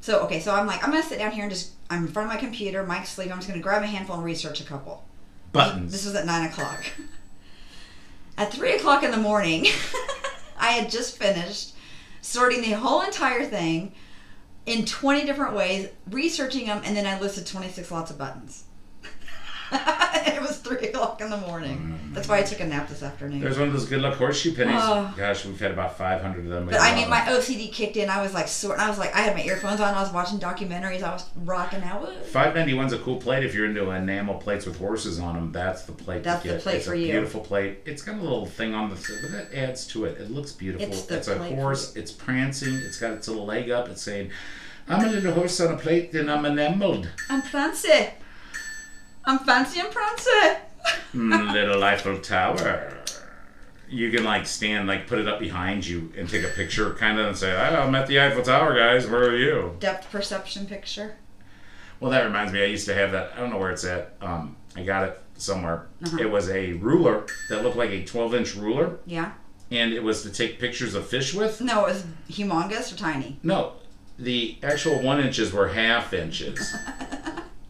So, 0.00 0.20
okay, 0.20 0.38
so 0.38 0.54
I'm 0.54 0.64
like, 0.64 0.82
I'm 0.84 0.92
to 1.02 1.02
sit 1.02 1.18
down 1.18 1.32
here 1.32 1.42
and 1.42 1.52
just, 1.52 1.72
I'm 1.90 2.06
in 2.06 2.12
front 2.12 2.28
of 2.28 2.34
my 2.34 2.38
computer, 2.38 2.84
Mike's 2.84 3.10
asleep. 3.10 3.32
I'm 3.32 3.38
just 3.38 3.52
to 3.52 3.58
grab 3.58 3.82
a 3.82 3.86
handful 3.86 4.14
and 4.14 4.24
research 4.24 4.60
a 4.60 4.64
couple. 4.64 5.04
Buttons. 5.50 5.90
This 5.90 6.06
was 6.06 6.14
at 6.14 6.24
nine 6.24 6.48
o'clock. 6.48 6.84
At 8.38 8.50
three 8.50 8.74
o'clock 8.76 9.02
in 9.02 9.10
the 9.10 9.18
morning, 9.18 9.66
I 10.58 10.68
had 10.68 10.90
just 10.90 11.18
finished 11.18 11.74
sorting 12.22 12.62
the 12.62 12.70
whole 12.70 13.02
entire 13.02 13.44
thing 13.44 13.92
in 14.64 14.86
20 14.86 15.26
different 15.26 15.54
ways, 15.54 15.88
researching 16.10 16.66
them, 16.66 16.80
and 16.82 16.96
then 16.96 17.06
I 17.06 17.20
listed 17.20 17.46
26 17.46 17.90
lots 17.90 18.10
of 18.10 18.16
buttons. 18.16 18.64
it 20.26 20.40
was 20.40 20.58
three 20.58 20.88
o'clock 20.88 21.20
in 21.20 21.30
the 21.30 21.36
morning. 21.38 21.78
Mm-hmm. 21.78 22.14
That's 22.14 22.28
why 22.28 22.38
I 22.38 22.42
took 22.42 22.60
a 22.60 22.66
nap 22.66 22.88
this 22.88 23.02
afternoon. 23.02 23.40
There's 23.40 23.58
one 23.58 23.68
of 23.68 23.72
those 23.72 23.86
good 23.86 24.02
luck 24.02 24.16
horseshoe 24.16 24.54
pennies. 24.54 24.76
Oh. 24.78 25.12
Gosh, 25.16 25.46
we've 25.46 25.58
had 25.58 25.70
about 25.70 25.96
500 25.96 26.44
of 26.44 26.50
them. 26.50 26.66
But 26.66 26.80
I 26.80 26.94
mean, 26.94 27.08
my 27.08 27.20
OCD 27.20 27.72
kicked 27.72 27.96
in. 27.96 28.10
I 28.10 28.22
was 28.22 28.34
like 28.34 28.48
sorting. 28.48 28.80
I 28.80 28.88
was 28.88 28.98
like, 28.98 29.14
I 29.14 29.20
had 29.20 29.34
my 29.34 29.42
earphones 29.42 29.80
on. 29.80 29.94
I 29.94 30.02
was 30.02 30.12
watching 30.12 30.38
documentaries. 30.38 31.02
I 31.02 31.12
was 31.12 31.24
rocking 31.36 31.82
out. 31.82 32.02
Woo. 32.02 32.14
591's 32.30 32.92
a 32.92 32.98
cool 32.98 33.16
plate 33.16 33.44
if 33.44 33.54
you're 33.54 33.66
into 33.66 33.90
enamel 33.90 34.34
plates 34.34 34.66
with 34.66 34.78
horses 34.78 35.18
on 35.18 35.34
them. 35.34 35.52
That's 35.52 35.82
the 35.84 35.92
plate. 35.92 36.22
That's 36.22 36.42
to 36.42 36.52
the 36.52 36.58
plate 36.58 36.76
it's 36.76 36.86
for 36.86 36.92
a 36.92 36.98
you. 36.98 37.12
beautiful 37.12 37.40
plate. 37.40 37.80
It's 37.86 38.02
got 38.02 38.16
a 38.16 38.22
little 38.22 38.46
thing 38.46 38.74
on 38.74 38.90
the 38.90 38.96
but 38.96 39.32
that 39.32 39.54
adds 39.54 39.86
to 39.88 40.04
it. 40.04 40.20
It 40.20 40.30
looks 40.30 40.52
beautiful. 40.52 40.88
It's 40.88 41.26
the 41.26 41.40
a 41.40 41.54
horse. 41.54 41.96
It's 41.96 42.12
prancing. 42.12 42.74
It's 42.74 42.98
got 42.98 43.12
its 43.12 43.28
little 43.28 43.46
leg 43.46 43.70
up. 43.70 43.88
It's 43.88 44.02
saying, 44.02 44.30
"I'm 44.86 45.04
a 45.06 45.10
little 45.10 45.32
horse 45.32 45.60
on 45.60 45.74
a 45.74 45.78
plate, 45.78 46.12
and 46.14 46.30
I'm 46.30 46.44
enameled." 46.44 47.08
I'm 47.30 47.42
fancy. 47.42 48.10
I'm 49.24 49.38
fancy 49.40 49.80
and 49.80 49.90
prancy. 49.90 50.58
Mm, 51.14 51.52
little 51.52 51.82
Eiffel 51.84 52.18
Tower. 52.18 52.98
You 53.88 54.10
can 54.10 54.24
like 54.24 54.46
stand, 54.46 54.88
like 54.88 55.06
put 55.06 55.18
it 55.18 55.28
up 55.28 55.38
behind 55.38 55.86
you 55.86 56.12
and 56.16 56.28
take 56.28 56.44
a 56.44 56.48
picture, 56.48 56.94
kind 56.94 57.18
of, 57.18 57.26
and 57.26 57.36
say, 57.36 57.52
oh, 57.52 57.82
"I'm 57.82 57.94
at 57.94 58.06
the 58.06 58.20
Eiffel 58.20 58.42
Tower, 58.42 58.74
guys. 58.74 59.06
Where 59.06 59.28
are 59.28 59.36
you?" 59.36 59.76
Depth 59.80 60.10
perception 60.10 60.66
picture. 60.66 61.16
Well, 62.00 62.10
that 62.10 62.24
reminds 62.24 62.52
me. 62.52 62.62
I 62.62 62.66
used 62.66 62.86
to 62.86 62.94
have 62.94 63.12
that. 63.12 63.32
I 63.36 63.40
don't 63.40 63.50
know 63.50 63.58
where 63.58 63.70
it's 63.70 63.84
at. 63.84 64.14
Um, 64.20 64.56
I 64.74 64.82
got 64.82 65.04
it 65.08 65.20
somewhere. 65.36 65.86
Uh-huh. 66.04 66.16
It 66.20 66.30
was 66.30 66.48
a 66.48 66.72
ruler 66.74 67.26
that 67.50 67.62
looked 67.62 67.76
like 67.76 67.90
a 67.90 68.02
12-inch 68.02 68.56
ruler, 68.56 68.98
Yeah. 69.06 69.32
and 69.70 69.92
it 69.92 70.02
was 70.02 70.22
to 70.22 70.30
take 70.30 70.58
pictures 70.58 70.94
of 70.94 71.06
fish 71.06 71.32
with. 71.34 71.60
No, 71.60 71.84
it 71.84 71.90
was 71.92 72.04
humongous 72.30 72.92
or 72.92 72.96
tiny. 72.96 73.38
No, 73.42 73.74
the 74.18 74.56
actual 74.62 75.00
one 75.02 75.20
inches 75.20 75.52
were 75.52 75.68
half 75.68 76.12
inches. 76.12 76.74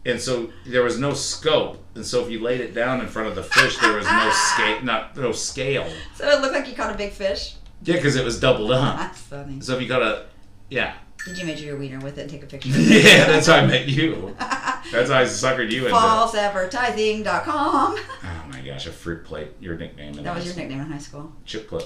And 0.05 0.21
so 0.21 0.51
there 0.67 0.83
was 0.83 0.99
no 0.99 1.15
scope, 1.15 1.81
and 1.95 2.05
so 2.05 2.25
if 2.25 2.31
you 2.31 2.41
laid 2.41 2.61
it 2.61 2.75
down 2.75 3.01
in 3.01 3.07
front 3.07 3.29
of 3.29 3.37
the 3.37 3.43
fish, 3.45 3.79
there 3.79 3.95
was 3.97 4.05
no 4.05 4.31
scale, 4.53 4.83
not 4.83 5.17
no 5.17 5.31
scale. 5.33 5.87
So 6.17 6.29
it 6.29 6.41
looked 6.41 6.55
like 6.55 6.67
you 6.69 6.75
caught 6.75 6.93
a 6.93 6.99
big 6.99 7.13
fish. 7.13 7.55
Yeah, 7.85 7.97
because 7.97 8.17
it 8.17 8.25
was 8.25 8.41
doubled 8.41 8.73
up. 8.73 8.99
That's 8.99 9.21
funny. 9.21 9.61
So 9.61 9.77
if 9.77 9.83
you 9.83 9.87
got 9.89 10.03
a, 10.03 10.27
yeah, 10.71 10.95
Did 11.25 11.39
you 11.39 11.47
measure 11.47 11.67
your 11.67 11.77
wiener 11.79 12.01
with 12.01 12.19
it 12.19 12.23
and 12.23 12.31
take 12.31 12.43
a 12.43 12.47
picture? 12.47 12.69
yeah, 12.77 13.27
that's 13.27 13.47
how 13.47 13.55
I 13.57 13.67
met 13.67 13.87
you. 13.89 14.35
That's 14.39 15.09
how 15.11 15.19
I 15.21 15.25
suckered 15.25 15.71
you 15.71 15.87
into. 15.87 15.97
it. 15.97 16.01
Falseadvertising.com. 16.01 17.97
Oh 18.25 18.45
my 18.49 18.61
gosh, 18.61 18.87
a 18.87 18.93
fruit 18.93 19.25
plate. 19.25 19.49
Your 19.61 19.77
nickname. 19.77 20.19
In 20.19 20.25
That 20.25 20.35
was 20.35 20.45
your 20.47 20.55
nickname 20.57 20.81
in 20.81 20.87
high 20.87 20.99
school. 20.99 21.33
Chip 21.45 21.69
clip. 21.69 21.85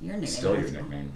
Your 0.00 0.12
nickname 0.14 0.26
Still 0.30 0.54
your 0.58 0.68
school. 0.68 0.82
nickname. 0.82 1.12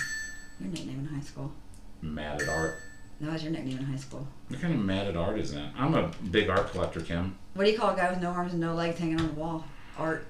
Your 0.60 0.70
nickname 0.70 0.98
in 1.00 1.14
high 1.14 1.20
school. 1.24 1.52
Mad 2.00 2.40
at 2.42 2.48
art. 2.48 2.74
That 3.22 3.34
was 3.34 3.44
your 3.44 3.52
nickname 3.52 3.78
in 3.78 3.84
high 3.84 3.96
school. 3.96 4.26
What 4.48 4.60
kind 4.60 4.74
of 4.74 4.80
mad 4.80 5.06
at 5.06 5.16
art 5.16 5.38
is 5.38 5.54
that? 5.54 5.68
I'm 5.78 5.94
a 5.94 6.10
big 6.32 6.50
art 6.50 6.72
collector, 6.72 7.00
Kim. 7.00 7.36
What 7.54 7.64
do 7.64 7.70
you 7.70 7.78
call 7.78 7.94
a 7.94 7.96
guy 7.96 8.10
with 8.10 8.20
no 8.20 8.30
arms 8.30 8.50
and 8.50 8.60
no 8.60 8.74
legs 8.74 8.98
hanging 8.98 9.20
on 9.20 9.28
the 9.28 9.34
wall? 9.34 9.64
Art. 9.96 10.26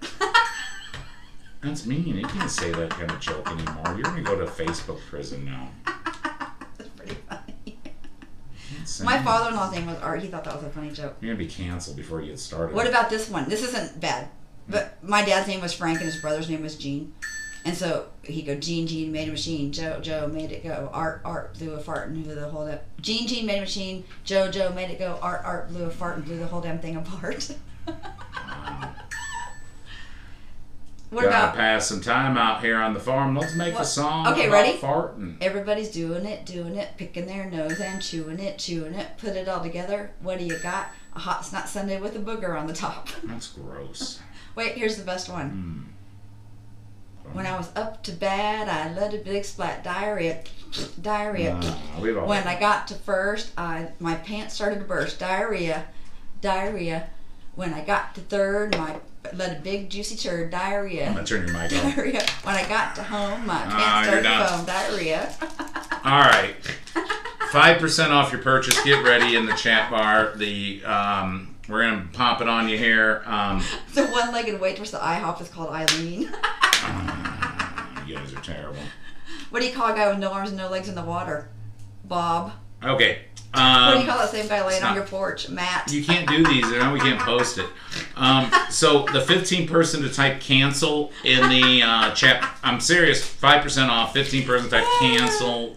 That's 1.63 1.87
mean. 1.87 2.07
You 2.07 2.27
can't 2.27 2.51
say 2.51 2.71
that 2.71 2.91
kind 2.91 3.11
of 3.11 3.19
joke 3.19 3.51
anymore. 3.51 3.95
You're 3.95 4.03
gonna 4.03 4.21
go 4.21 4.39
to 4.39 4.45
Facebook 4.45 5.01
prison 5.09 5.47
now. 5.47 5.71
That's 6.77 6.91
pretty 6.91 7.17
funny. 7.27 7.79
My 9.03 9.23
father-in-law's 9.23 9.73
name 9.73 9.87
was 9.87 9.97
Art. 9.99 10.21
He 10.21 10.29
thought 10.29 10.45
that 10.45 10.55
was 10.55 10.65
a 10.65 10.71
funny 10.71 10.91
joke. 10.91 11.17
You're 11.23 11.33
gonna 11.35 11.43
be 11.43 11.51
canceled 11.51 11.97
before 11.97 12.21
you 12.21 12.29
get 12.29 12.41
started. 12.41 12.77
What 12.77 12.87
about 12.87 13.09
this 13.09 13.31
one? 13.31 13.49
This 13.49 13.63
isn't 13.63 14.01
bad. 14.01 14.29
But 14.69 15.03
my 15.03 15.25
dad's 15.25 15.49
name 15.49 15.63
was 15.63 15.73
Frank 15.73 15.99
and 15.99 16.07
his 16.07 16.21
brother's 16.21 16.51
name 16.51 16.63
was 16.63 16.77
Gene. 16.77 17.15
And 17.65 17.77
so 17.77 18.07
he 18.25 18.43
go, 18.43 18.57
Gene, 18.57 18.87
Gene 18.89 19.13
made 19.13 19.29
a 19.29 19.31
machine. 19.31 19.71
Joe, 19.73 20.01
Joe 20.01 20.27
made 20.27 20.51
it 20.51 20.65
go. 20.65 20.91
Art, 20.93 21.21
Art 21.25 21.55
blew 21.59 21.73
a 21.75 21.79
fart 21.81 22.09
and 22.09 22.25
blew 22.25 22.35
the 22.35 22.49
whole 22.49 22.67
damn. 22.67 22.81
Gene, 23.01 23.29
Gene 23.29 23.47
made 23.47 23.59
a 23.59 23.61
machine. 23.61 24.05
Joe, 24.25 24.51
Joe 24.51 24.73
made 24.73 24.91
it 24.91 24.99
go. 24.99 25.19
Art, 25.23 25.43
Art 25.45 25.69
blew 25.69 25.85
a 25.85 25.91
fart 25.91 26.17
and 26.17 26.25
blew 26.25 26.39
the 26.39 26.47
whole 26.47 26.61
damn 26.61 26.81
thing 26.81 26.97
apart. 26.97 27.55
what 31.11 31.25
Gotta 31.25 31.29
about 31.29 31.55
pass 31.55 31.87
some 31.89 32.01
time 32.01 32.37
out 32.39 32.63
here 32.63 32.79
on 32.79 32.95
the 32.95 33.01
farm. 33.01 33.37
Let's 33.37 33.55
make 33.55 33.75
a 33.75 33.85
song 33.85 34.27
Okay, 34.29 34.47
about 34.49 34.63
ready? 34.65 34.79
farting. 34.79 35.37
everybody's 35.41 35.91
doing 35.91 36.25
it, 36.25 36.47
doing 36.47 36.75
it, 36.77 36.89
picking 36.97 37.27
their 37.27 37.51
nose 37.51 37.79
and 37.81 38.01
chewing 38.03 38.41
it, 38.41 38.59
chewing 38.59 38.95
it. 38.95 39.19
Put 39.19 39.37
it 39.37 39.47
all 39.49 39.61
together. 39.63 40.11
What 40.21 40.39
do 40.39 40.45
you 40.45 40.59
got? 40.59 40.89
A 41.15 41.19
hot 41.19 41.45
snot 41.45 41.69
Sunday 41.69 42.01
with 42.01 42.17
a 42.17 42.19
booger 42.19 42.59
on 42.59 42.67
the 42.67 42.73
top. 42.73 43.09
That's 43.25 43.49
gross. 43.49 44.21
Wait, 44.57 44.73
here's 44.73 44.97
the 44.97 45.05
best 45.05 45.29
one. 45.29 45.87
Mm. 45.91 45.93
When 47.33 47.47
I 47.47 47.57
was 47.57 47.71
up 47.77 48.03
to 48.05 48.13
bad. 48.13 48.69
I 48.69 48.93
let 48.99 49.15
a 49.15 49.19
big 49.19 49.45
splat 49.45 49.83
diarrhea, 49.83 50.43
diarrhea. 51.01 51.55
Uh, 51.55 52.03
When 52.27 52.47
I 52.47 52.59
got 52.59 52.87
to 52.89 52.95
first, 52.95 53.53
I 53.57 53.89
my 54.01 54.17
pants 54.17 54.55
started 54.55 54.81
to 54.81 54.85
burst. 54.85 55.19
Diarrhea, 55.19 55.87
diarrhea. 56.41 57.09
When 57.55 57.73
I 57.75 57.83
got 57.85 58.15
to 58.17 58.21
third, 58.23 58.77
my 58.77 58.97
let 59.35 59.57
a 59.59 59.61
big 59.61 59.89
juicy 59.89 60.17
turd. 60.17 60.51
diarrhea. 60.51 61.07
I'm 61.07 61.15
gonna 61.15 61.27
turn 61.27 61.47
your 61.47 61.57
mic 61.57 61.73
off. 61.73 61.95
diarrhea. 61.95 62.23
When 62.43 62.55
I 62.55 62.69
got 62.69 62.95
to 62.97 63.03
home, 63.03 63.47
my 63.47 63.59
pants 63.63 64.11
you're 64.11 64.23
started 64.23 64.29
to 64.29 64.57
foam. 64.57 64.65
Diarrhea. 64.67 65.35
All 66.05 66.21
right. 66.21 66.55
Five 67.51 67.79
percent 67.79 68.13
off 68.13 68.33
your 68.33 68.43
purchase. 68.43 68.83
Get 68.83 69.05
ready 69.05 69.37
in 69.37 69.47
the 69.47 69.53
chat 69.55 69.91
bar. 69.91 70.33
The 70.37 70.83
um, 70.85 71.55
we're 71.69 71.83
gonna 71.83 72.09
pop 72.13 72.41
it 72.43 72.49
on 72.49 72.69
you 72.69 72.77
here. 72.77 73.23
Um, 73.27 73.63
the 73.95 74.07
one-legged 74.07 74.61
waitress 74.61 74.93
at 74.95 75.01
IHOP 75.01 75.41
is 75.43 75.49
called 75.49 75.71
Eileen. 75.71 76.31
you 78.07 78.17
guys 78.17 78.33
are 78.33 78.41
terrible. 78.41 78.81
What 79.53 79.61
do 79.61 79.67
you 79.69 79.73
call 79.75 79.93
a 79.93 79.95
guy 79.95 80.09
with 80.09 80.19
no 80.19 80.33
arms 80.33 80.49
and 80.51 80.59
no 80.59 80.69
legs 80.69 80.89
in 80.89 80.95
the 80.97 81.03
water? 81.05 81.49
Bob. 82.05 82.53
Okay. 82.83 83.19
What 83.55 83.61
do 83.93 83.99
you 83.99 84.01
Um, 84.01 84.07
call 84.07 84.19
that 84.19 84.31
same 84.31 84.49
guy 84.49 84.67
laying 84.67 84.83
on 84.83 84.95
your 84.95 85.05
porch? 85.05 85.49
Matt. 85.51 85.93
you 85.93 86.03
can't 86.03 86.27
do 86.27 86.43
these. 86.45 86.63
Now 86.71 86.93
we 86.93 86.99
can't 86.99 87.21
post 87.21 87.59
it. 87.59 87.67
Um, 88.17 88.51
so 88.71 89.05
the 89.13 89.21
15 89.21 89.69
person 89.69 90.03
to 90.03 90.09
type 90.13 90.41
cancel 90.41 91.13
in 91.23 91.49
the 91.51 91.83
uh, 91.83 92.15
chat. 92.15 92.49
I'm 92.65 92.81
serious. 92.81 93.23
Five 93.25 93.63
percent 93.63 93.91
off. 93.91 94.15
15 94.15 94.47
person 94.47 94.71
type 94.71 94.87
cancel. 95.01 95.77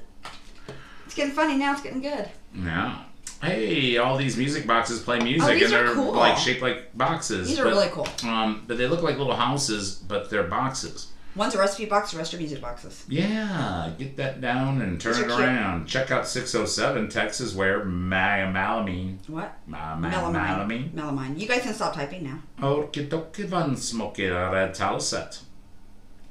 It's 1.05 1.13
getting 1.15 1.33
funny 1.33 1.57
now. 1.57 1.73
It's 1.73 1.81
getting 1.81 2.01
good. 2.01 2.29
Yeah. 2.53 3.01
Hey, 3.43 3.97
all 3.97 4.15
these 4.17 4.37
music 4.37 4.65
boxes 4.65 5.01
play 5.01 5.19
music, 5.19 5.43
Oh, 5.49 5.51
and 5.65 5.71
they're 5.71 5.93
cool. 5.93 6.13
like 6.13 6.37
shaped 6.37 6.61
like 6.61 6.97
boxes. 6.97 7.49
These 7.49 7.59
are 7.59 7.65
but, 7.65 7.69
really 7.73 7.89
cool. 7.89 8.07
Um, 8.27 8.63
but 8.67 8.77
they 8.77 8.87
look 8.87 9.03
like 9.03 9.17
little 9.17 9.35
houses, 9.35 9.95
but 9.95 10.29
they're 10.29 10.43
boxes. 10.43 11.07
One's 11.35 11.53
a 11.53 11.57
recipe 11.59 11.85
box, 11.85 12.11
the 12.13 12.17
rest 12.17 12.33
are 12.33 12.37
music 12.37 12.61
boxes. 12.61 13.03
Yeah, 13.09 13.91
get 13.97 14.15
that 14.15 14.39
down 14.39 14.81
and 14.81 15.01
turn 15.01 15.15
it 15.15 15.19
are 15.23 15.25
cute. 15.25 15.39
around. 15.41 15.85
Check 15.85 16.09
out 16.09 16.25
607 16.27 17.09
Texas, 17.09 17.53
where 17.53 17.83
malamine, 17.83 19.17
What? 19.27 19.57
ma- 19.67 19.97
Melamine. 19.97 20.91
Melamine. 20.93 21.37
You 21.37 21.45
guys 21.47 21.63
can 21.63 21.73
stop 21.73 21.93
typing 21.93 22.23
now. 22.23 22.39
Okie 22.61 23.09
dokie 23.09 23.45
van 23.45 23.75
smoky 23.75 24.27
red 24.29 24.73
taliset. 24.73 25.39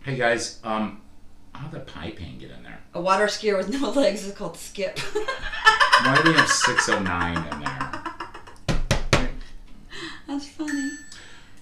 Hey 0.02 0.16
guys, 0.16 0.58
um, 0.64 1.02
how 1.54 1.66
did 1.68 1.80
the 1.80 1.92
pie 1.92 2.10
pan 2.12 2.38
get 2.38 2.50
in 2.50 2.62
there? 2.62 2.80
A 2.94 3.00
water 3.00 3.26
skier 3.26 3.58
with 3.58 3.68
no 3.80 3.90
legs 3.90 4.24
is 4.26 4.32
called 4.34 4.56
Skip. 4.56 4.98
Why 6.02 6.20
do 6.24 6.30
we 6.30 6.36
have 6.36 6.48
609 6.48 7.36
in 7.52 7.60
there? 7.60 9.28
That's 10.26 10.48
funny. 10.48 10.90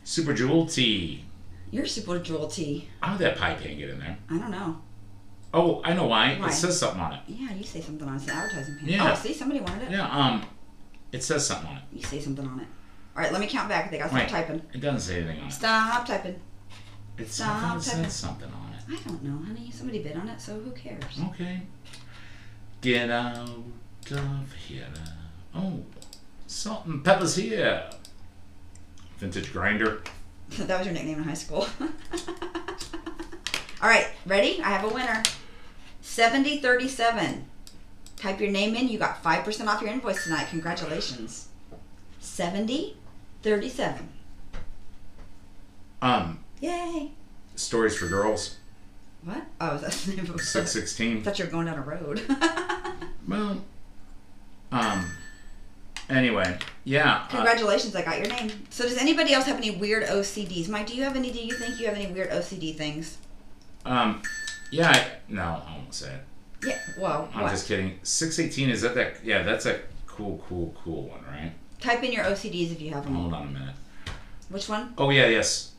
Super 0.04 0.32
Jewel 0.32 0.66
Tea. 0.66 1.24
You're 1.72 1.86
super 1.86 2.18
tea. 2.20 2.88
How 3.00 3.16
did 3.16 3.26
that 3.26 3.38
pie 3.38 3.54
pan 3.54 3.78
get 3.78 3.88
in 3.88 3.98
there? 3.98 4.18
I 4.30 4.38
don't 4.38 4.50
know. 4.50 4.80
Oh, 5.54 5.80
I 5.82 5.94
know 5.94 6.06
why. 6.06 6.36
Why? 6.36 6.48
It 6.48 6.52
says 6.52 6.78
something 6.78 7.00
on 7.00 7.14
it. 7.14 7.20
Yeah, 7.26 7.52
you 7.54 7.64
say 7.64 7.80
something 7.80 8.06
on 8.06 8.14
it. 8.14 8.16
It's 8.18 8.24
an 8.26 8.36
advertising 8.36 8.76
pan. 8.78 8.88
Yeah. 8.88 9.10
Oh, 9.10 9.14
see, 9.20 9.32
somebody 9.32 9.60
wanted 9.60 9.84
it. 9.84 9.90
Yeah, 9.90 10.06
um, 10.08 10.44
it 11.12 11.24
says 11.24 11.46
something 11.46 11.68
on 11.68 11.78
it. 11.78 11.82
You 11.92 12.02
say 12.02 12.20
something 12.20 12.46
on 12.46 12.60
it. 12.60 12.66
All 13.16 13.22
right, 13.22 13.32
let 13.32 13.40
me 13.40 13.46
count 13.46 13.70
back. 13.70 13.90
They 13.90 13.98
got 13.98 14.10
to 14.10 14.14
Wait. 14.14 14.28
stop 14.28 14.40
typing. 14.46 14.62
It 14.74 14.80
doesn't 14.80 15.00
say 15.00 15.16
anything 15.22 15.40
on 15.40 15.48
it. 15.48 15.52
Stop 15.52 16.06
typing. 16.06 16.40
It's 17.16 17.34
Stop 17.36 17.56
I 17.56 17.60
thought 17.60 17.76
it 17.78 17.84
typing. 17.90 18.02
said 18.04 18.12
something 18.12 18.48
on 18.48 18.72
it. 18.74 19.00
I 19.00 19.08
don't 19.08 19.22
know, 19.22 19.44
honey. 19.46 19.70
Somebody 19.70 20.02
bid 20.02 20.16
on 20.16 20.28
it, 20.28 20.40
so 20.40 20.60
who 20.60 20.70
cares? 20.72 21.02
Okay. 21.30 21.62
Get 22.82 23.10
out 23.10 23.48
of 24.10 24.52
here. 24.66 24.86
Oh, 25.54 25.80
salt 26.46 26.84
and 26.84 27.02
pepper's 27.02 27.36
here. 27.36 27.84
Vintage 29.18 29.52
grinder. 29.52 30.02
that 30.66 30.78
was 30.78 30.86
your 30.86 30.94
nickname 30.94 31.18
in 31.18 31.24
high 31.24 31.34
school. 31.34 31.66
All 33.82 33.88
right, 33.88 34.06
ready? 34.26 34.60
I 34.62 34.68
have 34.70 34.84
a 34.84 34.88
winner. 34.94 35.22
7037. 36.02 37.46
Type 38.16 38.40
your 38.40 38.50
name 38.50 38.74
in. 38.76 38.88
You 38.88 38.98
got 38.98 39.22
5% 39.22 39.66
off 39.66 39.80
your 39.82 39.90
invoice 39.90 40.24
tonight. 40.24 40.46
Congratulations. 40.50 41.48
7037. 42.20 44.08
Um, 46.00 46.44
Yay. 46.60 47.10
stories 47.56 47.96
for 47.96 48.06
girls. 48.08 48.56
What? 49.24 49.42
Oh, 49.60 49.76
that's 49.82 50.04
the 50.04 50.12
name 50.12 50.24
of 50.24 50.30
a 50.30 50.32
book. 50.34 50.42
Six 50.42 50.76
I 50.76 50.80
sixteen. 50.80 51.22
thought 51.22 51.38
you 51.38 51.44
were 51.44 51.50
going 51.50 51.66
down 51.66 51.78
a 51.78 51.82
road. 51.82 52.20
Well, 53.28 53.62
um. 54.72 55.10
Anyway, 56.12 56.58
yeah. 56.84 57.14
uh, 57.14 57.26
Congratulations, 57.28 57.96
I 57.96 58.02
got 58.02 58.18
your 58.18 58.28
name. 58.28 58.50
So, 58.70 58.84
does 58.84 58.98
anybody 58.98 59.32
else 59.32 59.46
have 59.46 59.56
any 59.56 59.70
weird 59.70 60.04
OCDs? 60.04 60.68
Mike, 60.68 60.86
do 60.86 60.94
you 60.94 61.02
have 61.04 61.16
any? 61.16 61.30
Do 61.30 61.38
you 61.38 61.54
think 61.54 61.80
you 61.80 61.86
have 61.86 61.96
any 61.96 62.06
weird 62.12 62.30
OCD 62.30 62.76
things? 62.76 63.18
um, 63.86 64.22
yeah. 64.70 64.90
I, 64.90 65.06
no, 65.28 65.42
I 65.42 65.72
won't 65.76 65.92
say 65.94 66.14
it. 66.14 66.20
Yeah. 66.66 66.78
Well, 66.98 67.28
I'm 67.34 67.42
what? 67.42 67.50
just 67.50 67.66
kidding. 67.66 67.98
Six 68.02 68.38
eighteen 68.38 68.70
is 68.70 68.82
that 68.82 68.94
that? 68.94 69.24
Yeah, 69.24 69.42
that's 69.42 69.66
a 69.66 69.80
cool, 70.06 70.42
cool, 70.48 70.74
cool 70.82 71.08
one, 71.08 71.24
right? 71.24 71.52
Type 71.80 72.02
in 72.04 72.12
your 72.12 72.24
OCDs 72.24 72.72
if 72.72 72.80
you 72.80 72.92
have 72.92 73.04
them. 73.04 73.14
Hold 73.16 73.32
on 73.34 73.48
a 73.48 73.50
minute. 73.50 73.74
Which 74.48 74.68
one? 74.68 74.94
Oh 74.98 75.10
yeah, 75.10 75.26
yes. 75.26 75.72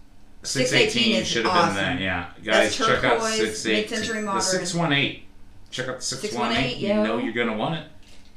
Six 0.44 0.72
618 0.72 1.02
eighteen 1.14 1.24
should 1.26 1.46
have 1.46 1.56
awesome. 1.56 1.76
been 1.76 1.86
that. 1.98 2.02
Yeah, 2.02 2.30
guys, 2.44 2.78
That's 2.78 2.78
check 2.78 3.04
out 3.06 3.20
turquoise, 3.22 3.38
six 3.38 3.66
mid-century 3.66 4.18
eighteen. 4.20 4.26
The 4.26 4.40
six 4.42 4.74
one 4.74 4.92
eight. 4.94 5.24
Check 5.72 5.88
out 5.88 5.96
the 5.98 6.02
six 6.04 6.34
one 6.34 6.52
eight. 6.52 6.80
618, 6.80 6.82
You 6.82 6.88
yo. 6.88 7.04
know 7.04 7.18
you're 7.18 7.34
gonna 7.34 7.58
want 7.58 7.76
it. 7.76 7.88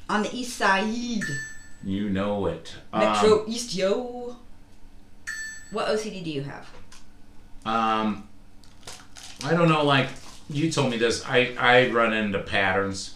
On 0.09 0.23
the 0.23 0.33
east 0.35 0.57
side. 0.57 0.85
You 1.87 2.11
know 2.11 2.47
it. 2.47 2.75
Metro 2.93 3.45
East, 3.47 3.75
yo. 3.77 4.35
What 5.71 5.87
OCD 5.87 6.25
do 6.25 6.31
you 6.31 6.43
have? 6.43 6.69
Um, 7.65 8.29
I 9.45 9.55
don't 9.55 9.69
know. 9.69 9.85
Like 9.85 10.09
you 10.51 10.71
told 10.73 10.91
me 10.91 10.97
this. 10.97 11.25
I 11.25 11.55
I 11.57 11.89
run 11.91 12.13
into 12.13 12.41
patterns. 12.41 13.15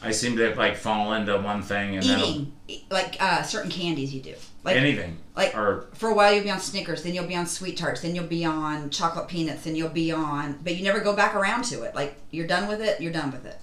I 0.00 0.12
seem 0.12 0.36
to 0.36 0.54
like 0.54 0.76
fall 0.76 1.12
into 1.14 1.36
one 1.38 1.62
thing 1.62 1.96
and 1.96 2.06
then 2.06 2.20
Eating. 2.20 2.52
Like 2.88 3.16
uh, 3.20 3.42
certain 3.42 3.70
candies 3.70 4.14
you 4.14 4.20
do. 4.22 4.34
Like 4.62 4.76
anything. 4.76 5.16
like- 5.34 5.56
or 5.56 5.86
for 5.94 6.08
a 6.08 6.14
while 6.14 6.32
you'll 6.32 6.44
be 6.44 6.50
on 6.50 6.60
Snickers, 6.60 7.02
then 7.02 7.14
you'll 7.14 7.26
be 7.26 7.34
on 7.36 7.46
Sweet 7.46 7.76
Tarts, 7.76 8.02
then 8.02 8.14
you'll 8.14 8.26
be 8.26 8.44
on 8.44 8.90
chocolate 8.90 9.26
peanuts, 9.28 9.64
then 9.64 9.74
you'll 9.74 9.88
be 9.88 10.12
on, 10.12 10.58
but 10.62 10.76
you 10.76 10.84
never 10.84 11.00
go 11.00 11.14
back 11.16 11.34
around 11.34 11.64
to 11.64 11.82
it. 11.82 11.94
Like 11.96 12.16
you're 12.30 12.46
done 12.46 12.68
with 12.68 12.80
it, 12.80 13.00
you're 13.00 13.12
done 13.12 13.32
with 13.32 13.44
it. 13.44 13.58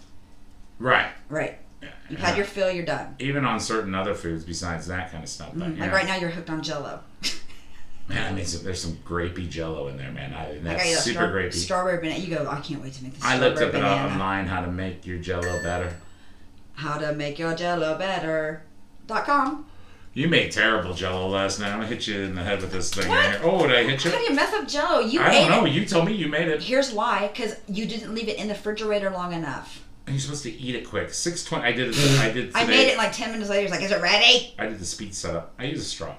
right. 0.80 1.12
Right. 1.30 1.58
You've 2.14 2.22
had 2.22 2.38
your 2.38 2.46
fill, 2.46 2.72
you're 2.72 2.86
done. 2.86 3.16
even 3.20 3.44
on 3.46 3.60
certain 3.60 3.94
other 3.96 4.14
foods 4.14 4.44
besides 4.46 4.88
that 4.88 5.12
kind 5.12 5.24
of 5.24 5.30
stuff. 5.30 5.50
But, 5.54 5.70
Mm, 5.70 5.78
yeah. 5.78 5.84
Like 5.86 5.94
right 5.94 6.06
now, 6.06 6.16
you're 6.16 6.30
hooked 6.30 6.50
on 6.50 6.62
Jello. 6.64 7.02
man, 8.08 8.32
I 8.32 8.36
mean, 8.36 8.46
some, 8.46 8.64
there's 8.64 8.82
some 8.82 8.98
grapey 9.06 9.50
Jello 9.50 9.88
in 9.88 9.98
there, 9.98 10.12
man. 10.12 10.34
I, 10.34 10.52
I 10.52 10.58
that's 10.60 10.84
a 10.86 10.96
super 10.98 11.14
star- 11.20 11.32
grapey. 11.32 11.54
strawberry 11.54 11.98
banana. 12.00 12.20
You 12.20 12.36
go. 12.36 12.48
I 12.50 12.60
can't 12.60 12.82
wait 12.82 12.94
to 12.94 13.04
make 13.04 13.14
this. 13.16 13.24
I 13.24 13.38
looked 13.40 13.58
up 13.62 13.70
strawberry 13.70 13.80
it 13.80 13.84
banana. 13.84 14.14
online 14.14 14.48
how 14.48 14.62
to 14.62 14.72
make 14.72 15.06
your 15.06 15.18
Jello 15.20 15.62
better. 15.64 15.96
How 16.76 16.98
to 16.98 17.14
make 17.14 17.40
your 17.40 17.56
Jello 17.56 17.98
better. 17.98 18.64
Dot 19.08 19.26
com. 19.26 19.66
You 20.16 20.28
made 20.28 20.52
terrible 20.52 20.94
Jello 20.94 21.28
last 21.28 21.60
night. 21.60 21.70
I'm 21.72 21.78
gonna 21.80 21.88
hit 21.88 22.06
you 22.08 22.22
in 22.22 22.36
the 22.36 22.44
head 22.44 22.62
with 22.62 22.72
this 22.72 22.94
thing 22.94 23.08
What? 23.10 23.18
right 23.18 23.32
here. 23.32 23.40
Oh, 23.44 23.66
did 23.68 23.76
I 23.76 23.84
hit 23.84 24.06
you? 24.06 24.12
How 24.12 24.18
do 24.18 24.24
you 24.24 24.34
mess 24.36 24.54
up 24.54 24.68
Jello? 24.68 25.00
You 25.00 25.20
I 25.22 25.32
don't 25.34 25.50
know. 25.50 25.66
it. 25.66 25.72
You 25.72 25.86
told 25.86 26.06
me 26.06 26.14
you 26.14 26.28
made 26.28 26.48
it. 26.50 26.62
Here's 26.62 26.92
why: 26.94 27.30
because 27.34 27.56
you 27.68 27.86
didn't 27.88 28.14
leave 28.14 28.28
it 28.30 28.38
in 28.38 28.48
the 28.48 28.54
refrigerator 28.54 29.10
long 29.10 29.34
enough. 29.34 29.84
And 30.14 30.22
you're 30.22 30.26
supposed 30.26 30.44
to 30.44 30.52
eat 30.52 30.76
it 30.76 30.88
quick. 30.88 31.12
Six 31.12 31.44
twenty. 31.44 31.66
I 31.66 31.72
did 31.72 31.90
it. 31.90 32.20
I 32.20 32.32
did. 32.32 32.48
Today. 32.50 32.60
I 32.60 32.68
made 32.68 32.88
it 32.90 32.98
like 33.00 33.14
ten 33.14 33.32
minutes 33.32 33.50
later. 33.50 33.64
It's 33.64 33.72
like, 33.72 33.82
is 33.82 33.90
it 33.90 34.00
ready? 34.00 34.54
I 34.60 34.68
did 34.68 34.78
the 34.78 34.86
speed 34.86 35.16
setup. 35.16 35.56
I 35.58 35.64
use 35.64 35.82
a 35.82 35.86
straw. 35.86 36.14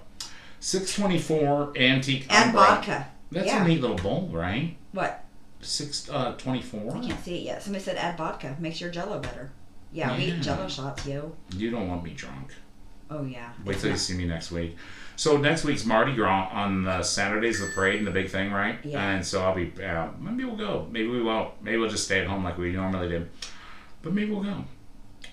Six 0.58 0.96
twenty 0.96 1.20
four 1.20 1.72
antique. 1.78 2.26
Add 2.28 2.48
umbrella. 2.48 2.66
vodka. 2.66 3.06
That's 3.30 3.46
yeah. 3.46 3.64
a 3.64 3.68
neat 3.68 3.80
little 3.80 3.94
bowl, 3.94 4.28
right? 4.32 4.76
What? 4.90 5.24
Six 5.60 6.10
uh, 6.10 6.32
twenty 6.32 6.60
four. 6.60 6.96
I 6.96 7.06
can't 7.06 7.24
see 7.24 7.36
it 7.36 7.42
yet. 7.42 7.62
Somebody 7.62 7.84
said 7.84 7.96
add 7.96 8.18
vodka. 8.18 8.56
Makes 8.58 8.80
your 8.80 8.90
Jello 8.90 9.20
better. 9.20 9.52
Yeah, 9.92 10.16
we 10.16 10.24
eat 10.24 10.42
Jello 10.42 10.66
shots, 10.66 11.06
yo. 11.06 11.36
You 11.56 11.70
don't 11.70 11.86
want 11.86 12.02
me 12.02 12.14
drunk. 12.14 12.52
Oh 13.12 13.22
yeah. 13.24 13.52
Wait 13.64 13.74
It's 13.74 13.82
till 13.82 13.92
you 13.92 13.96
see 13.96 14.14
me 14.14 14.24
next 14.24 14.50
week. 14.50 14.76
So 15.14 15.36
next 15.36 15.62
week's 15.62 15.84
Mardi 15.84 16.16
Gras 16.16 16.48
on 16.52 16.82
the 16.82 17.04
Saturdays, 17.04 17.60
the 17.60 17.68
parade 17.68 17.98
and 17.98 18.06
the 18.08 18.10
big 18.10 18.28
thing, 18.28 18.50
right? 18.50 18.76
Yeah. 18.82 19.08
And 19.08 19.24
so 19.24 19.44
I'll 19.44 19.54
be. 19.54 19.72
Uh, 19.80 20.08
maybe 20.18 20.44
we'll 20.44 20.56
go. 20.56 20.88
Maybe 20.90 21.06
we 21.06 21.22
won't. 21.22 21.62
Maybe 21.62 21.76
we'll 21.76 21.90
just 21.90 22.06
stay 22.06 22.20
at 22.20 22.26
home 22.26 22.42
like 22.42 22.58
we 22.58 22.72
normally 22.72 23.08
do. 23.08 23.26
But 24.04 24.12
maybe 24.12 24.30
we'll 24.30 24.42
go. 24.44 24.64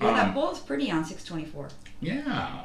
Yeah, 0.02 0.14
that 0.14 0.28
Um, 0.30 0.34
bowl's 0.34 0.60
pretty 0.62 0.90
on 0.90 1.04
six 1.06 1.24
twenty 1.24 1.46
four. 1.46 1.68
yeah, 2.00 2.62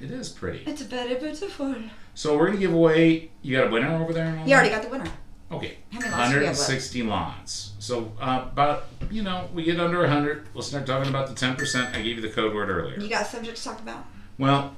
it 0.00 0.10
is 0.10 0.28
pretty. 0.28 0.62
It's 0.64 0.82
very 0.82 1.16
beautiful. 1.16 1.74
So 2.14 2.36
we're 2.38 2.46
gonna 2.46 2.58
give 2.60 2.72
away. 2.72 3.30
You 3.42 3.58
got 3.58 3.66
a 3.66 3.70
winner 3.70 3.94
over 4.02 4.12
there? 4.12 4.40
You 4.46 4.54
already 4.54 4.70
got 4.70 4.82
the 4.82 4.88
winner. 4.88 5.10
Okay. 5.50 5.78
How 5.92 5.98
many 6.00 6.10
lots 6.12 6.30
do 6.32 6.38
we 6.40 6.44
have 6.46 6.56
left? 6.58 6.68
160 6.68 7.02
lots. 7.04 7.72
So 7.78 8.12
uh, 8.20 8.44
about 8.52 8.84
you 9.10 9.22
know 9.22 9.48
we 9.52 9.64
get 9.64 9.80
under 9.80 9.98
100. 10.00 10.48
We'll 10.54 10.62
start 10.62 10.86
talking 10.86 11.08
about 11.08 11.26
the 11.28 11.34
10%. 11.34 11.90
I 11.94 12.02
gave 12.02 12.16
you 12.16 12.20
the 12.20 12.28
code 12.28 12.54
word 12.54 12.68
earlier. 12.70 13.00
You 13.00 13.08
got 13.08 13.26
subject 13.26 13.56
to 13.56 13.64
talk 13.64 13.80
about? 13.80 14.04
Well, 14.38 14.76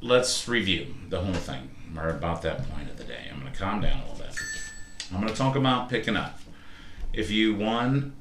let's 0.00 0.46
review 0.46 0.94
the 1.08 1.20
whole 1.20 1.34
thing. 1.34 1.70
We're 1.94 2.10
about 2.10 2.42
that 2.42 2.68
point 2.70 2.88
of 2.90 2.96
the 2.98 3.04
day. 3.04 3.28
I'm 3.32 3.40
going 3.40 3.52
to 3.52 3.58
calm 3.58 3.80
down 3.80 3.98
a 4.00 4.02
little 4.10 4.18
bit. 4.24 4.36
I'm 5.12 5.20
going 5.20 5.32
to 5.32 5.36
talk 5.36 5.56
about 5.56 5.88
picking 5.88 6.16
up. 6.16 6.38
If 7.12 7.30
you 7.30 7.56
won 7.56 8.12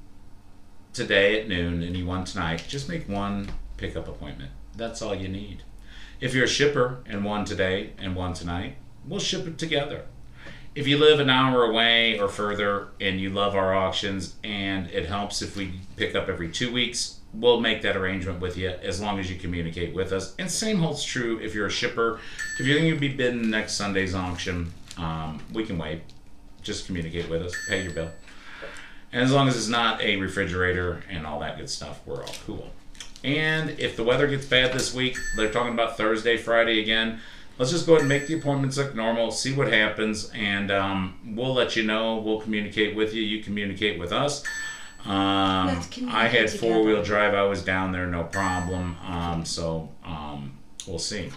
today 0.93 1.39
at 1.41 1.47
noon 1.47 1.83
and 1.83 1.95
you 1.95 2.05
want 2.05 2.27
tonight, 2.27 2.63
just 2.67 2.89
make 2.89 3.07
one 3.07 3.49
pickup 3.77 4.07
appointment. 4.07 4.51
That's 4.75 5.01
all 5.01 5.15
you 5.15 5.27
need. 5.27 5.63
If 6.19 6.33
you're 6.33 6.45
a 6.45 6.47
shipper 6.47 7.03
and 7.05 7.23
one 7.23 7.45
today 7.45 7.91
and 7.97 8.15
one 8.15 8.33
tonight, 8.33 8.75
we'll 9.07 9.19
ship 9.19 9.47
it 9.47 9.57
together. 9.57 10.05
if 10.75 10.87
you 10.87 10.97
live 10.97 11.19
an 11.19 11.29
hour 11.29 11.63
away 11.63 12.19
or 12.19 12.27
further 12.29 12.89
and 13.01 13.19
you 13.19 13.29
love 13.29 13.55
our 13.55 13.73
auctions 13.75 14.35
and 14.43 14.89
it 14.91 15.07
helps 15.07 15.41
if 15.41 15.55
we 15.57 15.73
pick 15.95 16.15
up 16.15 16.29
every 16.29 16.49
two 16.49 16.71
weeks, 16.71 17.19
we'll 17.33 17.59
make 17.59 17.81
that 17.81 17.97
arrangement 17.97 18.39
with 18.39 18.55
you 18.57 18.69
as 18.69 19.01
long 19.01 19.19
as 19.19 19.29
you 19.29 19.37
communicate 19.37 19.93
with 19.93 20.11
us. 20.11 20.35
And 20.39 20.49
same 20.49 20.77
holds 20.79 21.03
true 21.03 21.39
if 21.39 21.53
you're 21.53 21.67
a 21.67 21.71
shipper. 21.71 22.19
If 22.59 22.65
you 22.65 22.75
think 22.75 22.87
you'll 22.87 22.99
be 22.99 23.09
bidding 23.09 23.49
next 23.49 23.73
Sunday's 23.73 24.15
auction, 24.15 24.71
um, 24.97 25.41
we 25.53 25.65
can 25.65 25.77
wait. 25.77 26.01
Just 26.61 26.85
communicate 26.85 27.29
with 27.29 27.41
us, 27.41 27.53
pay 27.67 27.83
your 27.83 27.93
bill. 27.93 28.11
And 29.11 29.23
as 29.23 29.31
long 29.31 29.47
as 29.47 29.57
it's 29.57 29.67
not 29.67 30.01
a 30.01 30.17
refrigerator 30.17 31.03
and 31.09 31.25
all 31.25 31.39
that 31.39 31.57
good 31.57 31.69
stuff, 31.69 31.99
we're 32.05 32.23
all 32.23 32.35
cool. 32.45 32.69
And 33.23 33.71
if 33.71 33.95
the 33.95 34.03
weather 34.03 34.27
gets 34.27 34.45
bad 34.45 34.73
this 34.73 34.93
week, 34.93 35.17
they're 35.35 35.51
talking 35.51 35.73
about 35.73 35.97
Thursday, 35.97 36.37
Friday 36.37 36.79
again. 36.79 37.19
Let's 37.57 37.71
just 37.71 37.85
go 37.85 37.93
ahead 37.93 38.01
and 38.01 38.09
make 38.09 38.27
the 38.27 38.35
appointments 38.35 38.77
look 38.77 38.95
normal, 38.95 39.31
see 39.31 39.53
what 39.53 39.71
happens, 39.73 40.31
and 40.33 40.71
um, 40.71 41.19
we'll 41.35 41.53
let 41.53 41.75
you 41.75 41.83
know. 41.83 42.17
We'll 42.17 42.39
communicate 42.39 42.95
with 42.95 43.13
you. 43.13 43.21
You 43.21 43.43
communicate 43.43 43.99
with 43.99 44.13
us. 44.13 44.43
Um, 45.05 45.81
I 46.07 46.29
had 46.31 46.49
four 46.49 46.83
wheel 46.83 47.03
drive. 47.03 47.33
I 47.33 47.43
was 47.43 47.63
down 47.63 47.91
there, 47.91 48.07
no 48.07 48.23
problem. 48.23 48.95
Um, 49.05 49.43
so 49.43 49.89
um, 50.05 50.57
we'll 50.87 50.99
see. 50.99 51.31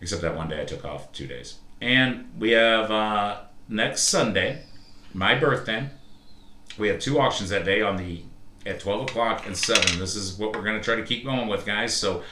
Except 0.00 0.22
that 0.22 0.36
one 0.36 0.48
day 0.48 0.60
I 0.60 0.64
took 0.64 0.84
off 0.84 1.10
two 1.12 1.26
days. 1.26 1.56
And 1.80 2.30
we 2.38 2.52
have 2.52 2.90
uh, 2.90 3.40
next 3.68 4.02
Sunday, 4.02 4.62
my 5.12 5.34
birthday. 5.34 5.88
We 6.78 6.88
have 6.88 7.00
two 7.00 7.18
auctions 7.18 7.50
that 7.50 7.64
day 7.64 7.82
on 7.82 7.96
the 7.96 8.22
at 8.64 8.80
12 8.80 9.02
o'clock 9.02 9.46
and 9.46 9.56
7. 9.56 9.98
This 9.98 10.16
is 10.16 10.36
what 10.38 10.54
we're 10.54 10.62
going 10.62 10.76
to 10.76 10.82
try 10.84 10.96
to 10.96 11.04
keep 11.04 11.24
going 11.24 11.46
with, 11.48 11.64
guys. 11.64 11.94
So 11.96 12.22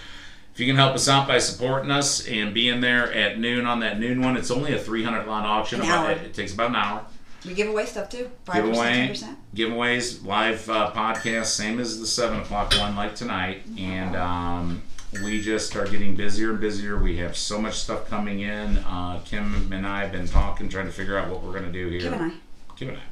if 0.52 0.60
you 0.60 0.66
can 0.66 0.76
help 0.76 0.94
us 0.94 1.08
out 1.08 1.28
by 1.28 1.38
supporting 1.38 1.90
us 1.90 2.26
and 2.26 2.52
being 2.52 2.80
there 2.80 3.12
at 3.12 3.38
noon 3.38 3.66
on 3.66 3.80
that 3.80 3.98
noon 4.00 4.20
one, 4.20 4.36
it's 4.36 4.50
only 4.50 4.72
a 4.74 4.78
300 4.78 5.26
lot 5.26 5.44
auction. 5.44 5.80
An 5.80 5.86
About, 5.86 6.10
it, 6.10 6.22
it 6.22 6.34
takes 6.34 6.52
about 6.52 6.70
an 6.70 6.76
hour. 6.76 7.06
We 7.46 7.54
give 7.54 7.68
away 7.68 7.84
stuff 7.86 8.08
too. 8.08 8.30
Five 8.46 8.64
percent, 8.64 8.72
Giveaway, 8.74 8.92
ten 8.92 9.08
percent. 9.08 9.38
giveaways, 9.54 10.24
live 10.24 10.70
uh, 10.70 10.92
podcast, 10.92 11.46
same 11.46 11.78
as 11.78 12.00
the 12.00 12.06
7 12.06 12.40
o'clock 12.40 12.74
one 12.78 12.96
like 12.96 13.14
tonight. 13.14 13.62
And 13.78 14.16
um, 14.16 14.82
we 15.22 15.42
just 15.42 15.76
are 15.76 15.86
getting 15.86 16.16
busier 16.16 16.50
and 16.52 16.60
busier. 16.60 16.98
We 16.98 17.18
have 17.18 17.36
so 17.36 17.60
much 17.60 17.74
stuff 17.74 18.08
coming 18.08 18.40
in. 18.40 18.78
Uh, 18.78 19.20
Kim 19.26 19.70
and 19.72 19.86
I 19.86 20.02
have 20.02 20.10
been 20.12 20.26
talking, 20.26 20.68
trying 20.70 20.86
to 20.86 20.92
figure 20.92 21.18
out 21.18 21.28
what 21.28 21.42
we're 21.42 21.52
going 21.52 21.70
to 21.70 21.72
do 21.72 21.88
here. 21.88 22.00
Kim 22.00 22.12
and 22.14 22.32
I. 22.32 22.34
Kim 22.76 22.88
and 22.88 22.98
I. 22.98 23.02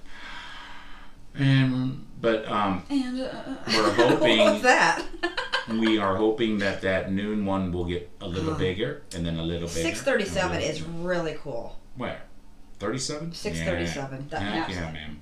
And, 1.35 2.07
but 2.21 2.47
um, 2.49 2.85
And 2.91 3.21
uh, 3.21 3.29
We're 3.69 3.93
hoping- 3.95 4.63
that? 4.63 5.03
we 5.69 5.99
are 5.99 6.17
hoping 6.17 6.59
that 6.59 6.83
that 6.83 7.13
noon 7.13 7.45
one 7.47 7.73
will 7.73 7.85
get 7.85 8.11
a 8.21 8.29
little 8.29 8.55
bigger 8.55 9.03
and 9.15 9.25
then 9.25 9.39
a 9.39 9.43
little 9.43 9.69
bigger. 9.69 9.81
Six 9.81 10.03
thirty-seven 10.03 10.61
is 10.61 10.81
little 10.81 11.03
really 11.05 11.37
cool. 11.41 11.79
where 11.97 12.23
thirty-seven. 12.79 13.33
Six 13.33 13.61
thirty-seven. 13.63 14.29
That 14.31 14.69
yeah, 14.71 14.91
man. 14.93 15.21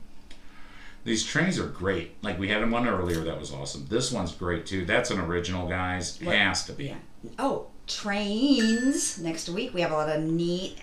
These 1.05 1.25
trains 1.25 1.59
are 1.59 1.67
great. 1.67 2.23
Like 2.23 2.39
we 2.39 2.49
had 2.49 2.69
one 2.71 2.87
earlier 2.87 3.21
that 3.25 3.39
was 3.39 3.53
awesome. 3.53 3.87
This 3.89 4.13
one's 4.13 4.33
great 4.33 4.67
too. 4.67 4.85
That's 4.85 5.11
an 5.11 5.21
original, 5.21 5.69
guys. 5.69 6.19
What? 6.23 6.35
Has 6.37 6.65
to 6.67 6.73
be. 6.73 6.87
Yeah. 6.87 6.97
Oh, 7.39 7.67
trains. 7.87 9.19
Next 9.19 9.49
week 9.49 9.73
we 9.75 9.81
have 9.83 9.93
a 9.93 9.95
lot 9.95 10.09
of 10.09 10.23
neat 10.23 10.79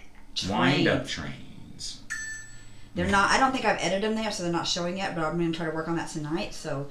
Wind 0.50 0.88
up 0.88 1.08
trains. 1.08 1.34
They're 2.98 3.08
not. 3.08 3.32
I 3.32 3.40
don't 3.40 3.52
think 3.52 3.64
I've 3.64 3.80
edited 3.80 4.04
them 4.04 4.16
there, 4.16 4.32
so 4.32 4.44
they're 4.44 4.52
not 4.52 4.68
showing 4.68 4.98
yet. 4.98 5.16
But 5.16 5.24
I'm 5.24 5.38
going 5.38 5.52
to 5.52 5.58
try 5.58 5.68
to 5.68 5.76
work 5.76 5.88
on 5.88 5.96
that 5.98 6.10
tonight. 6.10 6.54
So 6.54 6.88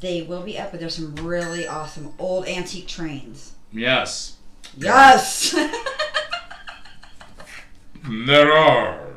they 0.00 0.22
will 0.22 0.42
be 0.42 0.58
up. 0.58 0.70
But 0.70 0.80
there's 0.80 0.94
some 0.94 1.14
really 1.16 1.66
awesome 1.66 2.12
old 2.18 2.46
antique 2.46 2.86
trains. 2.86 3.52
Yes, 3.72 4.36
Yes. 4.76 5.52
there 8.26 8.52
are. 8.52 9.08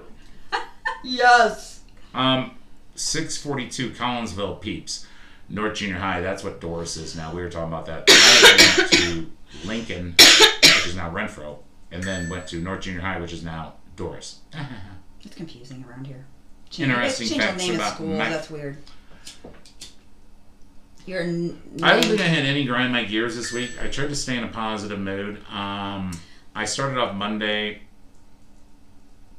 yes. 1.03 1.81
Um, 2.13 2.55
six 2.95 3.37
forty-two 3.37 3.91
Collinsville 3.91 4.61
Peeps, 4.61 5.05
North 5.49 5.75
Junior 5.75 5.97
High. 5.97 6.21
That's 6.21 6.43
what 6.43 6.61
Dorris 6.61 6.97
is 6.97 7.15
now. 7.15 7.33
We 7.33 7.41
were 7.41 7.49
talking 7.49 7.67
about 7.71 7.85
that. 7.87 8.05
I 8.07 8.77
went 8.77 8.91
to 8.93 9.31
Lincoln, 9.67 10.15
which 10.17 10.87
is 10.87 10.95
now 10.95 11.11
Renfro, 11.11 11.57
and 11.91 12.03
then 12.03 12.29
went 12.29 12.47
to 12.47 12.59
North 12.61 12.81
Junior 12.81 13.01
High, 13.01 13.19
which 13.19 13.33
is 13.33 13.43
now 13.43 13.73
Dorris. 13.95 14.37
It's 15.23 15.35
confusing 15.35 15.85
around 15.89 16.07
here. 16.07 16.25
Interesting 16.77 17.27
Change 17.29 17.41
facts 17.41 17.57
name 17.63 17.69
of 17.71 17.75
about 17.77 17.93
school. 17.95 18.07
my- 18.17 18.29
That's 18.29 18.49
weird. 18.49 18.77
Your 21.05 21.21
n- 21.21 21.59
I 21.81 21.93
don't 21.93 22.05
think 22.05 22.21
I 22.21 22.25
had 22.25 22.45
any 22.45 22.65
grind 22.65 22.93
my 22.93 23.03
gears 23.03 23.35
this 23.35 23.51
week. 23.51 23.71
I 23.81 23.87
tried 23.87 24.09
to 24.09 24.15
stay 24.15 24.37
in 24.37 24.43
a 24.43 24.47
positive 24.49 24.99
mood. 24.99 25.37
Um, 25.49 26.11
I 26.53 26.65
started 26.65 26.99
off 26.99 27.15
Monday 27.15 27.81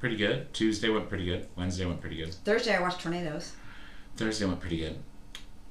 pretty 0.00 0.16
good. 0.16 0.52
Tuesday 0.52 0.88
went 0.88 1.08
pretty 1.08 1.26
good. 1.26 1.46
Wednesday 1.56 1.84
went 1.84 2.00
pretty 2.00 2.16
good. 2.16 2.34
Thursday 2.34 2.74
I 2.74 2.80
watched 2.80 3.00
tornadoes. 3.00 3.52
Thursday 4.16 4.46
went 4.46 4.58
pretty 4.60 4.78
good. 4.78 4.98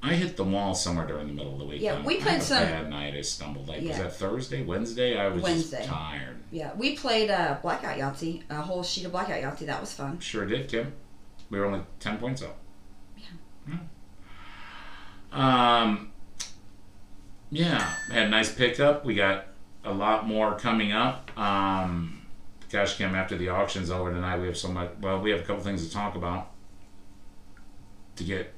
I 0.02 0.14
hit 0.14 0.38
the 0.38 0.46
wall 0.46 0.74
somewhere 0.76 1.06
during 1.06 1.28
the 1.28 1.34
middle 1.34 1.54
of 1.54 1.60
the 1.60 1.66
week. 1.66 1.82
Yeah, 1.82 2.02
we 2.06 2.18
I 2.18 2.22
played 2.22 2.32
had 2.34 2.42
a 2.42 2.44
some- 2.46 2.64
bad 2.64 2.90
night. 2.90 3.14
I 3.16 3.22
stumbled. 3.22 3.68
Like 3.68 3.82
was 3.82 3.98
that 3.98 4.16
Thursday, 4.16 4.64
Wednesday? 4.64 5.18
I 5.20 5.28
was 5.28 5.44
Wednesday. 5.44 5.78
just 5.80 5.90
tired. 5.90 6.38
Yeah, 6.52 6.72
we 6.76 6.96
played 6.96 7.30
uh, 7.30 7.58
blackout 7.62 7.98
Yahtzee, 7.98 8.44
a 8.50 8.62
whole 8.62 8.82
sheet 8.82 9.06
of 9.06 9.12
blackout 9.12 9.42
Yahtzee. 9.42 9.66
That 9.66 9.82
was 9.82 9.92
fun. 9.94 10.20
Sure 10.20 10.46
did, 10.46 10.70
Kim. 10.70 10.94
We 11.50 11.60
were 11.60 11.66
only 11.66 11.82
ten 12.00 12.18
points 12.18 12.42
up. 12.42 12.58
Yeah. 13.18 13.76
Yeah. 15.34 15.80
Um. 15.82 16.12
Yeah, 17.52 17.80
had 18.12 18.28
a 18.28 18.30
nice 18.30 18.54
pickup. 18.54 19.04
We 19.04 19.16
got 19.16 19.48
a 19.84 19.92
lot 19.94 20.28
more 20.28 20.56
coming 20.58 20.92
up. 20.92 21.32
Um, 21.38 22.22
gosh, 22.72 22.96
Kim, 22.98 23.16
after 23.16 23.36
the 23.38 23.50
auction's 23.50 23.90
over 23.90 24.12
tonight, 24.14 24.38
we 24.40 24.46
have 24.48 24.58
so 24.58 24.68
much. 24.70 24.92
Well, 25.02 25.20
we 25.20 25.32
have 25.32 25.40
a 25.40 25.44
couple 25.44 25.64
things 25.64 25.86
to 25.88 25.92
talk 25.94 26.16
about 26.16 26.52
to 28.18 28.24
get 28.24 28.54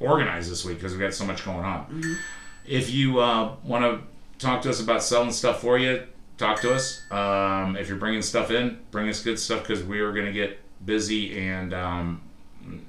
organized 0.00 0.50
this 0.50 0.64
week 0.64 0.76
because 0.78 0.92
we've 0.92 1.00
got 1.00 1.14
so 1.14 1.24
much 1.24 1.44
going 1.44 1.64
on. 1.64 2.18
If 2.66 2.90
you 2.92 3.20
uh, 3.20 3.54
want 3.64 3.84
to 3.84 4.00
talk 4.44 4.62
to 4.62 4.70
us 4.70 4.80
about 4.80 5.02
selling 5.02 5.32
stuff 5.32 5.60
for 5.60 5.78
you, 5.78 6.04
talk 6.38 6.60
to 6.62 6.74
us. 6.74 7.02
Um, 7.10 7.76
if 7.76 7.88
you're 7.88 7.96
bringing 7.98 8.22
stuff 8.22 8.50
in, 8.50 8.78
bring 8.90 9.08
us 9.08 9.22
good 9.22 9.38
stuff 9.38 9.66
because 9.66 9.82
we 9.84 10.00
are 10.00 10.12
going 10.12 10.26
to 10.26 10.32
get 10.32 10.58
busy 10.84 11.38
and 11.48 11.72
um, 11.72 12.20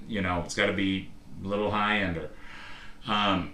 you 0.07 0.21
know 0.21 0.41
it's 0.45 0.53
got 0.55 0.65
to 0.65 0.73
be 0.73 1.09
a 1.43 1.47
little 1.47 1.71
high 1.71 1.99
ender. 1.99 2.29
Um, 3.07 3.53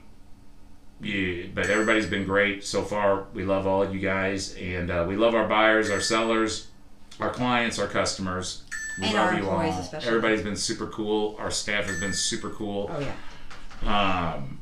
yeah, 1.02 1.44
but 1.54 1.70
everybody's 1.70 2.06
been 2.08 2.24
great 2.26 2.64
so 2.64 2.82
far. 2.82 3.26
We 3.34 3.44
love 3.44 3.68
all 3.68 3.84
of 3.84 3.94
you 3.94 4.00
guys, 4.00 4.56
and 4.56 4.90
uh, 4.90 5.06
we 5.08 5.18
love 5.18 5.36
our 5.36 5.48
buyers, 5.48 5.90
our 5.90 6.00
sellers, 6.00 6.68
our 7.20 7.30
clients, 7.30 7.78
our 7.78 7.88
customers. 7.88 8.64
We 9.02 9.08
And 9.08 9.16
love 9.16 9.38
you 9.38 9.50
all. 9.50 9.60
especially. 9.62 10.08
Everybody's 10.08 10.42
been 10.44 10.56
super 10.56 10.88
cool. 10.88 11.36
Our 11.40 11.52
staff 11.52 11.86
has 11.86 12.00
been 12.00 12.14
super 12.14 12.52
cool. 12.52 12.90
Oh 12.94 13.00
yeah. 13.00 13.12
Um, 13.86 14.60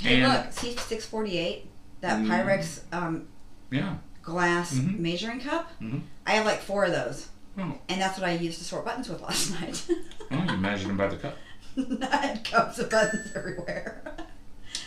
Hey, 0.00 0.20
and 0.20 0.32
look, 0.32 0.52
C 0.52 0.76
six 0.76 1.06
forty 1.06 1.38
eight. 1.38 1.68
That 2.00 2.18
Mm. 2.20 2.26
Pyrex 2.28 2.80
um, 2.92 3.28
yeah, 3.70 3.94
glass 4.22 4.74
Mhm. 4.74 4.98
measuring 4.98 5.40
cup. 5.40 5.70
Mhm. 5.80 6.02
I 6.26 6.32
have 6.32 6.44
like 6.46 6.60
four 6.60 6.84
of 6.84 6.90
those, 6.92 7.28
oh, 7.56 7.78
and 7.88 8.00
that's 8.00 8.18
what 8.18 8.28
I 8.28 8.32
used 8.32 8.58
to 8.58 8.64
sort 8.64 8.84
buttons 8.84 9.08
with 9.08 9.20
last 9.22 9.50
night. 9.60 9.86
oh, 10.32 10.42
you 10.52 10.56
measured 10.56 10.88
them 10.88 10.96
by 10.96 11.06
the 11.06 11.16
cup. 11.16 11.36
I 12.12 12.16
had 12.16 12.44
cups 12.44 12.78
of 12.80 12.90
buttons 12.90 13.30
everywhere. 13.36 14.02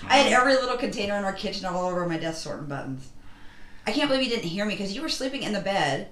I 0.10 0.18
had 0.18 0.34
every 0.34 0.56
little 0.56 0.78
container 0.78 1.16
in 1.18 1.24
our 1.24 1.34
kitchen 1.34 1.66
all 1.66 1.86
over 1.88 2.06
my 2.06 2.18
desk 2.18 2.44
sorting 2.44 2.66
buttons. 2.68 3.08
I 3.88 3.92
can't 3.94 4.10
believe 4.10 4.24
you 4.26 4.30
didn't 4.36 4.50
hear 4.50 4.66
me 4.66 4.74
because 4.76 4.94
you 4.94 5.02
were 5.02 5.10
sleeping 5.10 5.44
in 5.44 5.54
the 5.54 5.62
bed, 5.62 6.10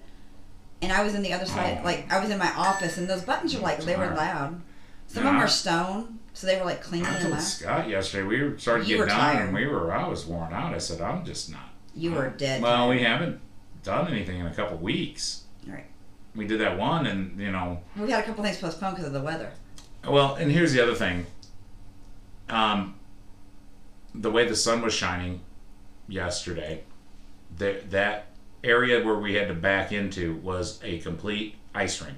and 0.82 0.94
I 0.94 1.04
was 1.04 1.14
in 1.16 1.22
the 1.24 1.34
other 1.34 1.46
side. 1.46 1.80
Oh. 1.82 1.84
Like 1.86 2.10
I 2.12 2.20
was 2.22 2.30
in 2.30 2.38
my 2.38 2.52
office, 2.56 2.98
and 2.98 3.10
those 3.10 3.24
buttons 3.24 3.54
are 3.54 3.60
like 3.60 3.84
they 3.84 3.98
were 3.98 4.16
loud. 4.16 4.62
Some 5.08 5.26
of 5.28 5.34
them 5.34 5.42
are 5.42 5.48
stone, 5.50 6.20
so 6.34 6.48
they 6.48 6.58
were 6.58 6.66
like 6.66 6.82
cleaning 6.82 7.08
I 7.08 7.14
them 7.14 7.22
told 7.24 7.34
up. 7.36 7.40
Scott 7.42 7.90
yesterday 7.90 8.24
we 8.28 8.42
were 8.44 8.58
starting 8.58 8.86
to 8.86 8.90
You 8.92 8.98
get 8.98 9.02
were 9.04 9.08
done, 9.08 9.20
tired. 9.20 9.46
and 9.46 9.54
we 9.54 9.68
were. 9.68 9.94
I 9.94 10.08
was 10.08 10.26
worn 10.26 10.54
out. 10.54 10.74
I 10.74 10.78
said, 10.80 11.00
I'm 11.02 11.24
just 11.26 11.52
not. 11.52 11.70
You 11.96 12.12
were 12.12 12.30
dead. 12.30 12.62
Well, 12.62 12.88
tired. 12.88 12.90
we 12.98 13.04
haven't 13.04 13.40
done 13.84 14.08
anything 14.12 14.40
in 14.40 14.48
a 14.48 14.54
couple 14.54 14.78
weeks. 14.78 15.44
Right. 15.68 15.86
We 16.36 16.48
did 16.48 16.60
that 16.62 16.78
one, 16.78 17.06
and 17.06 17.40
you 17.40 17.52
know, 17.52 17.82
we 17.96 18.10
had 18.12 18.24
a 18.24 18.28
couple 18.28 18.44
things 18.44 18.58
postponed 18.58 18.96
because 18.96 19.08
of 19.08 19.14
the 19.14 19.22
weather. 19.22 19.52
Well, 20.08 20.36
and 20.36 20.52
here's 20.52 20.74
the 20.74 20.82
other 20.82 20.96
thing. 20.96 21.26
Um, 22.50 22.96
the 24.16 24.30
way 24.32 24.48
the 24.48 24.56
sun 24.56 24.82
was 24.82 24.94
shining 24.94 25.42
yesterday, 26.08 26.84
that 27.58 27.92
that 27.92 28.26
area 28.64 29.04
where 29.06 29.16
we 29.16 29.36
had 29.36 29.48
to 29.50 29.54
back 29.54 29.92
into 29.92 30.36
was 30.38 30.80
a 30.84 31.00
complete 31.00 31.56
ice 31.76 32.02
rink 32.02 32.18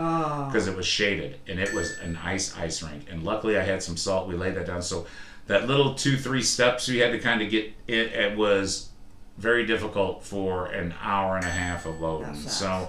Oh. 0.00 0.46
because 0.46 0.68
it 0.68 0.76
was 0.76 0.86
shaded 0.86 1.40
and 1.48 1.58
it 1.58 1.74
was 1.74 1.98
an 1.98 2.16
ice 2.22 2.56
ice 2.56 2.82
rink. 2.82 3.06
And 3.10 3.24
luckily, 3.24 3.58
I 3.58 3.62
had 3.62 3.82
some 3.82 3.96
salt. 3.96 4.28
We 4.28 4.36
laid 4.36 4.54
that 4.54 4.66
down. 4.66 4.80
So 4.82 5.06
that 5.48 5.66
little 5.66 5.94
two 5.94 6.16
three 6.16 6.42
steps 6.42 6.88
we 6.88 6.98
had 6.98 7.10
to 7.12 7.18
kind 7.18 7.42
of 7.42 7.50
get 7.50 7.72
it. 7.88 8.12
It 8.12 8.36
was 8.36 8.90
very 9.38 9.66
difficult 9.66 10.22
for 10.24 10.66
an 10.66 10.94
hour 11.00 11.36
and 11.36 11.44
a 11.44 11.50
half 11.50 11.86
of 11.86 12.00
loading. 12.00 12.34
So 12.36 12.88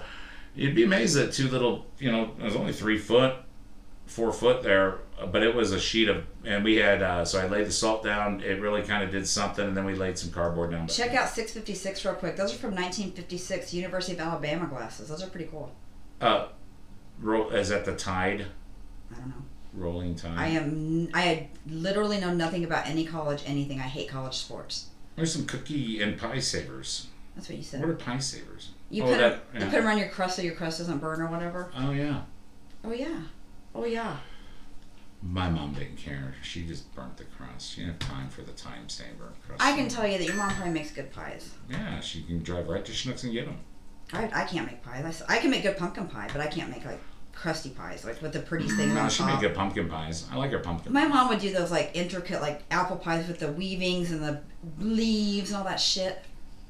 you'd 0.55 0.75
be 0.75 0.83
amazed 0.83 1.15
that 1.15 1.33
two 1.33 1.47
little, 1.47 1.85
you 1.99 2.11
know, 2.11 2.31
it 2.39 2.43
was 2.43 2.55
only 2.55 2.73
three 2.73 2.97
foot, 2.97 3.35
four 4.05 4.31
foot 4.33 4.63
there, 4.63 4.99
but 5.31 5.43
it 5.43 5.53
was 5.53 5.71
a 5.71 5.79
sheet 5.79 6.09
of, 6.09 6.25
and 6.43 6.63
we 6.63 6.77
had, 6.77 7.03
uh, 7.03 7.23
so 7.23 7.39
I 7.39 7.47
laid 7.47 7.67
the 7.67 7.71
salt 7.71 8.03
down. 8.03 8.41
It 8.41 8.59
really 8.59 8.81
kind 8.81 9.03
of 9.03 9.11
did 9.11 9.27
something, 9.27 9.65
and 9.65 9.77
then 9.77 9.85
we 9.85 9.93
laid 9.93 10.17
some 10.17 10.31
cardboard 10.31 10.71
down. 10.71 10.87
Check 10.87 11.13
out 11.13 11.29
656 11.29 12.03
real 12.05 12.15
quick. 12.15 12.35
Those 12.35 12.53
are 12.53 12.57
from 12.57 12.71
1956 12.71 13.73
University 13.73 14.13
of 14.13 14.19
Alabama 14.19 14.65
glasses. 14.67 15.09
Those 15.09 15.23
are 15.23 15.29
pretty 15.29 15.49
cool. 15.51 15.71
Uh, 16.19 16.47
Ro- 17.21 17.49
is 17.49 17.69
that 17.69 17.85
the 17.85 17.95
Tide? 17.95 18.45
I 19.11 19.15
don't 19.15 19.29
know. 19.29 19.43
Rolling 19.73 20.15
Tide. 20.15 20.37
I 20.37 20.47
am. 20.47 21.09
I 21.13 21.47
literally 21.67 22.19
know 22.19 22.33
nothing 22.33 22.63
about 22.63 22.87
any 22.87 23.05
college, 23.05 23.43
anything. 23.45 23.79
I 23.79 23.83
hate 23.83 24.09
college 24.09 24.35
sports. 24.35 24.87
There's 25.15 25.33
some 25.33 25.45
cookie 25.45 26.01
and 26.01 26.17
pie 26.17 26.39
savers. 26.39 27.07
That's 27.35 27.49
what 27.49 27.57
you 27.57 27.63
said. 27.63 27.81
What 27.81 27.89
are 27.89 27.95
pie 27.95 28.19
savers? 28.19 28.71
You 28.89 29.03
oh, 29.03 29.07
put 29.07 29.17
that. 29.17 29.53
them, 29.53 29.61
you 29.61 29.65
yeah. 29.65 29.69
put 29.69 29.79
'em 29.79 29.87
on 29.87 29.97
your 29.97 30.09
crust 30.09 30.37
so 30.37 30.41
your 30.41 30.55
crust 30.55 30.79
doesn't 30.79 30.99
burn 30.99 31.21
or 31.21 31.27
whatever. 31.27 31.71
Oh 31.77 31.91
yeah. 31.91 32.21
Oh 32.83 32.91
yeah. 32.91 33.21
Oh 33.75 33.85
yeah. 33.85 34.17
My 35.21 35.49
mom 35.49 35.73
didn't 35.73 35.97
care. 35.97 36.33
She 36.41 36.65
just 36.65 36.93
burnt 36.95 37.17
the 37.17 37.25
crust. 37.25 37.73
She 37.73 37.81
didn't 37.81 38.01
have 38.01 38.11
time 38.11 38.29
for 38.29 38.41
the 38.41 38.53
time 38.53 38.87
saver 38.87 39.33
crust. 39.45 39.61
I 39.61 39.73
can 39.75 39.89
tell 39.89 40.07
you 40.07 40.17
that 40.17 40.25
your 40.25 40.35
mom 40.35 40.49
probably 40.51 40.73
makes 40.73 40.91
good 40.91 41.11
pies. 41.11 41.53
Yeah, 41.69 41.99
she 41.99 42.23
can 42.23 42.41
drive 42.41 42.69
right 42.69 42.85
to 42.85 42.91
Schnucks 42.91 43.23
and 43.23 43.33
get 43.33 43.45
them. 43.45 43.57
I, 44.13 44.29
I 44.33 44.45
can't 44.45 44.65
make 44.65 44.81
pies. 44.81 45.21
I 45.27 45.37
can 45.39 45.51
make 45.51 45.63
good 45.63 45.77
pumpkin 45.77 46.07
pie, 46.07 46.29
but 46.31 46.41
I 46.41 46.47
can't 46.47 46.71
make 46.71 46.85
like 46.85 46.99
crusty 47.39 47.69
pies, 47.69 48.03
like 48.03 48.21
with 48.21 48.33
the 48.33 48.39
pretty 48.39 48.67
things 48.67 48.93
No, 48.93 49.01
on 49.01 49.09
she 49.09 49.19
top. 49.23 49.27
made 49.33 49.39
good 49.47 49.55
pumpkin 49.55 49.87
pies. 49.89 50.27
I 50.31 50.35
like 50.35 50.51
her 50.51 50.59
pumpkin. 50.59 50.91
My 50.91 51.05
mom 51.07 51.29
would 51.29 51.39
do 51.39 51.53
those 51.53 51.71
like 51.71 51.91
intricate 51.93 52.41
like 52.41 52.61
apple 52.69 52.97
pies 52.97 53.27
with 53.27 53.39
the 53.39 53.51
weavings 53.51 54.11
and 54.11 54.21
the 54.21 54.41
leaves 54.79 55.49
and 55.51 55.57
all 55.57 55.63
that 55.63 55.79
shit. 55.79 56.21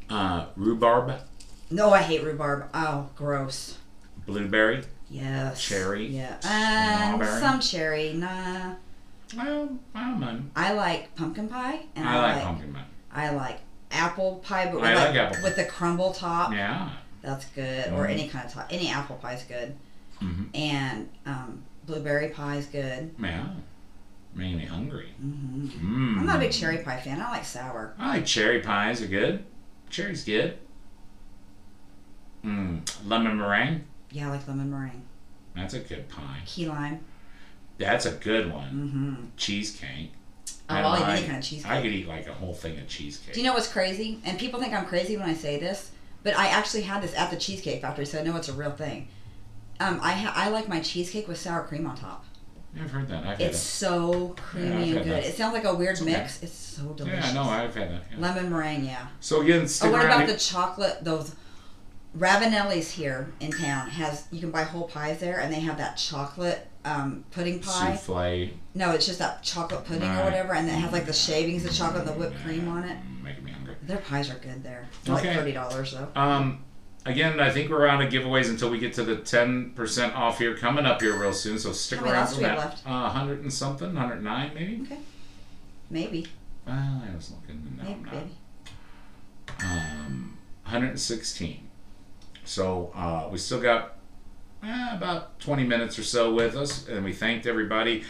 Uh, 0.09 0.45
rhubarb, 0.55 1.13
No, 1.71 1.91
I 1.91 2.01
hate 2.01 2.23
rhubarb. 2.23 2.69
Oh, 2.73 3.09
gross. 3.15 3.77
blueberry. 4.25 4.83
Yes. 5.09 5.59
Cherry? 5.61 6.05
Yeah. 6.05 6.33
Um, 6.43 7.15
Strawberry? 7.19 7.41
some 7.41 7.59
cherry. 7.59 8.13
Nah. 8.13 8.75
Well, 9.35 9.69
I 9.95 10.03
don't 10.03 10.19
know. 10.19 10.39
I 10.55 10.73
like 10.73 11.15
pumpkin 11.15 11.47
pie, 11.47 11.81
and 11.95 12.07
I 12.07 12.13
I, 12.15 12.21
like 12.21 12.35
like 12.35 12.43
pumpkin 12.43 12.73
pie. 12.73 12.85
I 13.11 13.29
like 13.31 13.59
apple 13.91 14.35
pie, 14.45 14.65
but 14.65 14.75
with, 14.75 14.83
I 14.83 14.93
like, 14.95 15.07
like 15.09 15.15
apple 15.17 15.43
with 15.43 15.55
the 15.55 15.65
crumble 15.65 16.13
top. 16.13 16.51
Yeah. 16.53 16.89
That's 17.23 17.45
good. 17.45 17.87
Or 17.93 18.05
Mhm. 18.05 18.11
any 18.11 18.27
kind 18.29 18.45
of 18.45 18.53
top. 18.53 18.67
Any 18.69 18.89
apple 18.89 19.15
pie 19.17 19.33
is 19.33 19.43
good. 19.43 19.75
Hmm 20.19 20.43
And 20.53 21.09
um, 21.25 21.63
blueberry 21.85 22.29
pie 22.29 22.57
is 22.57 22.65
good. 22.67 23.13
Yeah. 23.21 23.47
Made 24.35 24.57
me 24.57 24.65
hungry. 24.65 25.09
hmm 25.19 25.67
Mm. 25.67 26.17
I'm 26.19 26.25
not 26.25 26.37
a 26.37 26.39
big 26.39 26.51
cherry 26.51 26.77
pie 26.79 26.99
fan. 26.99 27.19
I 27.21 27.29
like 27.31 27.45
sour. 27.45 27.93
I 27.97 28.09
like 28.15 28.25
cherry 28.25 28.61
pies. 28.61 29.01
Are 29.01 29.07
good. 29.07 29.43
Cherry's 29.89 30.23
good. 30.23 30.57
Mm. 32.45 32.89
Lemon 33.07 33.37
meringue. 33.37 33.83
Yeah, 34.11 34.27
I 34.27 34.31
like 34.31 34.47
lemon 34.47 34.71
meringue. 34.71 35.03
That's 35.55 35.73
a 35.73 35.79
good 35.79 36.07
pie. 36.09 36.39
Key 36.45 36.67
lime. 36.67 37.03
That's 37.77 38.05
a 38.05 38.11
good 38.11 38.51
one. 38.51 38.69
Mm-hmm. 38.71 39.25
Cheesecake. 39.37 40.11
Oh, 40.69 40.75
I 40.75 40.81
I'll 40.81 40.97
eat 40.97 41.01
like- 41.01 41.17
any 41.19 41.25
kind 41.27 41.37
of 41.39 41.43
cheesecake. 41.43 41.71
I 41.71 41.81
could 41.81 41.91
eat 41.91 42.07
like 42.07 42.27
a 42.27 42.33
whole 42.33 42.53
thing 42.53 42.77
of 42.79 42.87
cheesecake. 42.87 43.33
Do 43.33 43.39
you 43.41 43.45
know 43.47 43.53
what's 43.53 43.67
crazy? 43.71 44.19
And 44.25 44.37
people 44.37 44.59
think 44.59 44.73
I'm 44.73 44.85
crazy 44.85 45.17
when 45.17 45.27
I 45.29 45.33
say 45.33 45.59
this, 45.59 45.91
but 46.23 46.35
I 46.37 46.47
actually 46.47 46.83
had 46.83 47.01
this 47.01 47.15
at 47.15 47.31
the 47.31 47.37
Cheesecake 47.37 47.81
Factory, 47.81 48.05
so 48.05 48.19
I 48.19 48.23
know 48.23 48.35
it's 48.35 48.49
a 48.49 48.53
real 48.53 48.71
thing. 48.71 49.07
Um, 49.80 49.99
I 50.03 50.11
ha- 50.14 50.34
I 50.35 50.49
like 50.49 50.68
my 50.68 50.80
cheesecake 50.81 51.27
with 51.27 51.38
sour 51.38 51.64
cream 51.64 51.88
on 51.88 51.95
top. 51.95 52.26
Yeah, 52.76 52.84
I've 52.84 52.91
heard 52.91 53.07
that. 53.07 53.19
I've 53.26 53.38
had 53.39 53.41
It's 53.41 53.60
so 53.60 54.35
creamy 54.38 54.91
I've 54.91 54.95
and 54.97 55.06
good. 55.06 55.14
that. 55.14 55.26
It 55.26 55.35
sounds 55.35 55.53
like 55.53 55.64
a 55.64 55.73
weird 55.73 55.95
okay. 55.95 56.06
mix. 56.11 56.43
It's 56.43 56.53
so 56.53 56.84
delicious. 56.93 57.26
Yeah, 57.27 57.34
no, 57.34 57.43
I've 57.43 57.73
had 57.76 57.89
that. 57.91 58.03
yeah. 58.11 58.18
Lemon 58.19 58.49
meringue, 58.51 58.85
yeah. 58.85 59.07
So 59.22 59.41
again, 59.41 59.68
stick 59.68 59.89
Oh, 59.89 59.91
what 59.93 60.06
about 60.06 60.19
here- 60.26 60.27
the 60.34 60.38
chocolate? 60.38 61.03
Those 61.03 61.34
Ravanelli's 62.18 62.91
here 62.91 63.31
in 63.39 63.51
town 63.51 63.88
has 63.89 64.26
you 64.31 64.39
can 64.39 64.51
buy 64.51 64.64
whole 64.64 64.88
pies 64.88 65.19
there, 65.19 65.39
and 65.39 65.53
they 65.53 65.60
have 65.60 65.77
that 65.77 65.95
chocolate 65.97 66.68
um, 66.85 67.23
pudding 67.31 67.60
pie. 67.60 67.95
souffle? 67.95 68.49
No, 68.73 68.91
it's 68.91 69.06
just 69.06 69.19
that 69.19 69.43
chocolate 69.43 69.85
pudding 69.85 70.10
Right. 70.10 70.22
or 70.22 70.23
whatever, 70.26 70.53
and 70.53 70.68
it 70.68 70.72
has 70.73 70.91
like 70.91 71.06
the 71.06 71.14
shavings 71.14 71.65
of 71.65 71.73
chocolate, 71.73 72.07
and 72.07 72.10
the 72.10 72.14
whipped 72.19 72.41
cream 72.43 72.68
on 72.68 72.84
it. 72.84 72.97
Making 73.23 73.43
me 73.45 73.51
hungry. 73.51 73.76
Their 73.84 73.97
pies 73.97 74.30
are 74.30 74.35
good 74.39 74.64
there. 74.64 74.88
They're 75.03 75.15
Okay. 75.15 75.27
like 75.30 75.38
thirty 75.38 75.51
dollars 75.53 75.91
though. 75.93 76.07
Um, 76.19 76.64
again, 77.05 77.39
I 77.39 77.49
think 77.51 77.69
we're 77.69 77.88
out 77.88 78.01
of 78.01 78.11
giveaways 78.11 78.49
until 78.49 78.69
we 78.69 78.80
get 78.80 78.93
to 78.93 79.03
the 79.03 79.15
ten 79.17 79.71
percent 79.71 80.15
off 80.15 80.38
here 80.39 80.55
coming 80.55 80.85
up 80.85 81.01
here 81.01 81.17
real 81.17 81.34
soon. 81.34 81.57
So 81.59 81.71
stick 81.71 81.99
How 81.99 82.11
around 82.11 82.27
for 82.27 82.35
do 82.35 82.39
we 82.41 82.43
have 82.47 82.57
that. 82.57 82.65
left? 82.69 82.88
Uh, 82.88 83.09
hundred 83.09 83.41
and 83.41 83.51
something, 83.53 83.95
hundred 83.95 84.23
nine 84.23 84.51
maybe. 84.53 84.81
Okay. 84.84 84.97
Maybe, 85.91 86.27
Well, 86.67 86.76
I 86.76 87.15
was 87.15 87.31
looking. 87.31 87.77
No, 87.77 87.84
maybe, 87.84 87.99
maybe. 88.11 88.31
um, 89.63 90.38
116. 90.65 91.67
So 92.45 92.91
uh, 92.95 93.27
we 93.31 93.39
still 93.39 93.59
got 93.59 93.95
eh, 94.63 94.95
about 94.95 95.39
20 95.39 95.63
minutes 95.63 95.97
or 95.97 96.03
so 96.03 96.31
with 96.34 96.55
us, 96.55 96.88
and 96.88 97.03
we 97.03 97.11
thanked 97.13 97.47
everybody. 97.47 98.03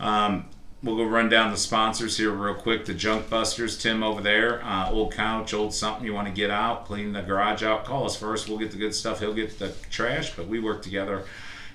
Um, 0.00 0.46
we'll 0.82 0.96
go 0.96 1.04
run 1.04 1.28
down 1.28 1.50
the 1.50 1.56
sponsors 1.56 2.16
here 2.16 2.30
real 2.30 2.54
quick. 2.54 2.84
The 2.84 2.94
Junk 2.94 3.28
Busters, 3.28 3.78
Tim 3.78 4.02
over 4.02 4.20
there, 4.20 4.64
uh, 4.64 4.90
old 4.90 5.12
couch, 5.12 5.52
old 5.52 5.74
something 5.74 6.04
you 6.04 6.14
want 6.14 6.28
to 6.28 6.32
get 6.34 6.50
out, 6.50 6.86
clean 6.86 7.12
the 7.12 7.22
garage 7.22 7.62
out. 7.62 7.84
Call 7.84 8.06
us 8.06 8.16
first. 8.16 8.48
We'll 8.48 8.58
get 8.58 8.70
the 8.70 8.78
good 8.78 8.94
stuff. 8.94 9.20
He'll 9.20 9.34
get 9.34 9.58
the 9.58 9.72
trash, 9.90 10.34
but 10.34 10.46
we 10.46 10.60
work 10.60 10.82
together. 10.82 11.24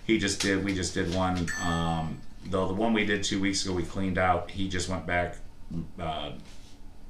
He 0.06 0.18
just 0.18 0.42
did. 0.42 0.64
We 0.64 0.74
just 0.74 0.94
did 0.94 1.14
one. 1.14 1.50
Um, 1.64 2.20
though 2.46 2.68
the 2.68 2.74
one 2.74 2.94
we 2.94 3.06
did 3.06 3.24
two 3.24 3.42
weeks 3.42 3.66
ago, 3.66 3.74
we 3.74 3.84
cleaned 3.84 4.18
out. 4.18 4.52
He 4.52 4.68
just 4.70 4.90
went 4.90 5.06
back. 5.06 5.38
Uh, 6.00 6.34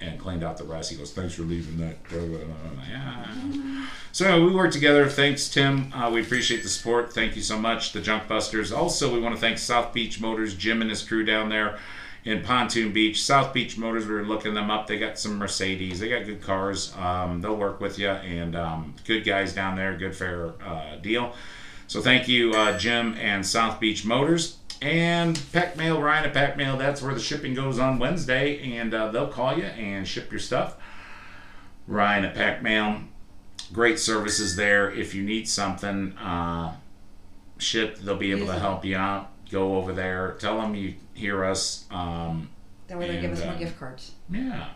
and 0.06 0.20
cleaned 0.20 0.44
out 0.44 0.58
the 0.58 0.64
rest. 0.64 0.92
He 0.92 0.98
goes, 0.98 1.12
"Thanks 1.12 1.34
for 1.34 1.44
leaving 1.44 1.78
that." 1.78 1.98
So 4.12 4.46
we 4.46 4.54
work 4.54 4.72
together. 4.72 5.10
Thanks, 5.10 5.50
Tim. 5.50 5.92
Uh, 5.94 6.10
we 6.10 6.22
appreciate 6.22 6.64
the 6.64 6.70
support. 6.70 7.14
Thank 7.14 7.36
you 7.36 7.42
so 7.42 7.60
much, 7.60 7.92
the 7.92 8.00
Junk 8.00 8.28
Busters. 8.28 8.72
Also, 8.72 9.14
we 9.14 9.20
want 9.20 9.36
to 9.36 9.42
thank 9.42 9.58
South 9.58 9.94
Beach 9.94 10.22
Motors, 10.22 10.56
Jim 10.56 10.82
and 10.82 10.90
his 10.90 11.04
crew 11.04 11.26
down 11.26 11.50
there 11.50 11.78
in 12.24 12.42
Pontoon 12.42 12.92
Beach. 12.94 13.22
South 13.22 13.54
Beach 13.54 13.78
Motors. 13.78 14.08
We 14.08 14.16
were 14.16 14.24
looking 14.24 14.54
them 14.54 14.72
up. 14.72 14.88
They 14.88 14.98
got 14.98 15.20
some 15.20 15.38
Mercedes. 15.38 16.00
They 16.00 16.10
got 16.10 16.26
good 16.26 16.42
cars. 16.42 16.96
Um, 16.98 17.42
they'll 17.42 17.58
work 17.58 17.82
with 17.82 18.00
you, 18.00 18.10
and 18.10 18.56
um, 18.56 18.96
good 19.06 19.26
guys 19.26 19.54
down 19.54 19.76
there. 19.76 19.96
Good 19.98 20.16
fair 20.16 20.54
uh, 20.66 20.96
deal. 20.98 21.34
So 21.88 22.02
thank 22.02 22.28
you, 22.28 22.52
uh, 22.54 22.78
Jim 22.78 23.16
and 23.20 23.46
South 23.46 23.80
Beach 23.80 24.06
Motors. 24.06 24.58
And 24.86 25.42
Pak 25.52 25.76
Mail, 25.78 26.00
Ryan 26.00 26.26
at 26.26 26.34
Pak 26.36 26.58
Mail, 26.58 26.78
that's 26.78 27.02
where 27.02 27.16
the 27.16 27.20
shipping 27.20 27.56
goes 27.56 27.80
on 27.80 27.98
Wednesday, 27.98 28.78
and 28.78 28.94
uh, 28.94 29.10
they'll 29.10 29.28
call 29.30 29.58
you 29.58 29.64
and 29.64 30.08
ship 30.08 30.30
your 30.32 30.40
stuff. 30.40 30.78
Ryan 31.88 32.26
at 32.26 32.36
Pak 32.36 32.62
Mail, 32.62 33.00
great 33.74 33.98
services 33.98 34.56
there. 34.56 34.92
If 34.92 35.16
you 35.16 35.24
need 35.24 35.48
something 35.50 36.16
uh, 36.20 36.76
shipped, 37.58 38.06
they'll 38.06 38.16
be 38.16 38.30
able 38.30 38.46
to 38.46 38.60
help 38.60 38.86
you 38.86 38.96
out. 38.96 39.32
Go 39.50 39.78
over 39.78 39.92
there, 39.92 40.36
tell 40.40 40.62
them 40.62 40.76
you 40.76 40.94
hear 41.16 41.44
us. 41.44 41.86
Um, 41.90 42.50
That 42.88 43.00
way 43.00 43.08
they 43.08 43.20
give 43.22 43.32
us 43.32 43.44
more 43.44 43.56
uh, 43.56 43.58
gift 43.58 43.80
cards. 43.80 44.12
yeah. 44.30 44.68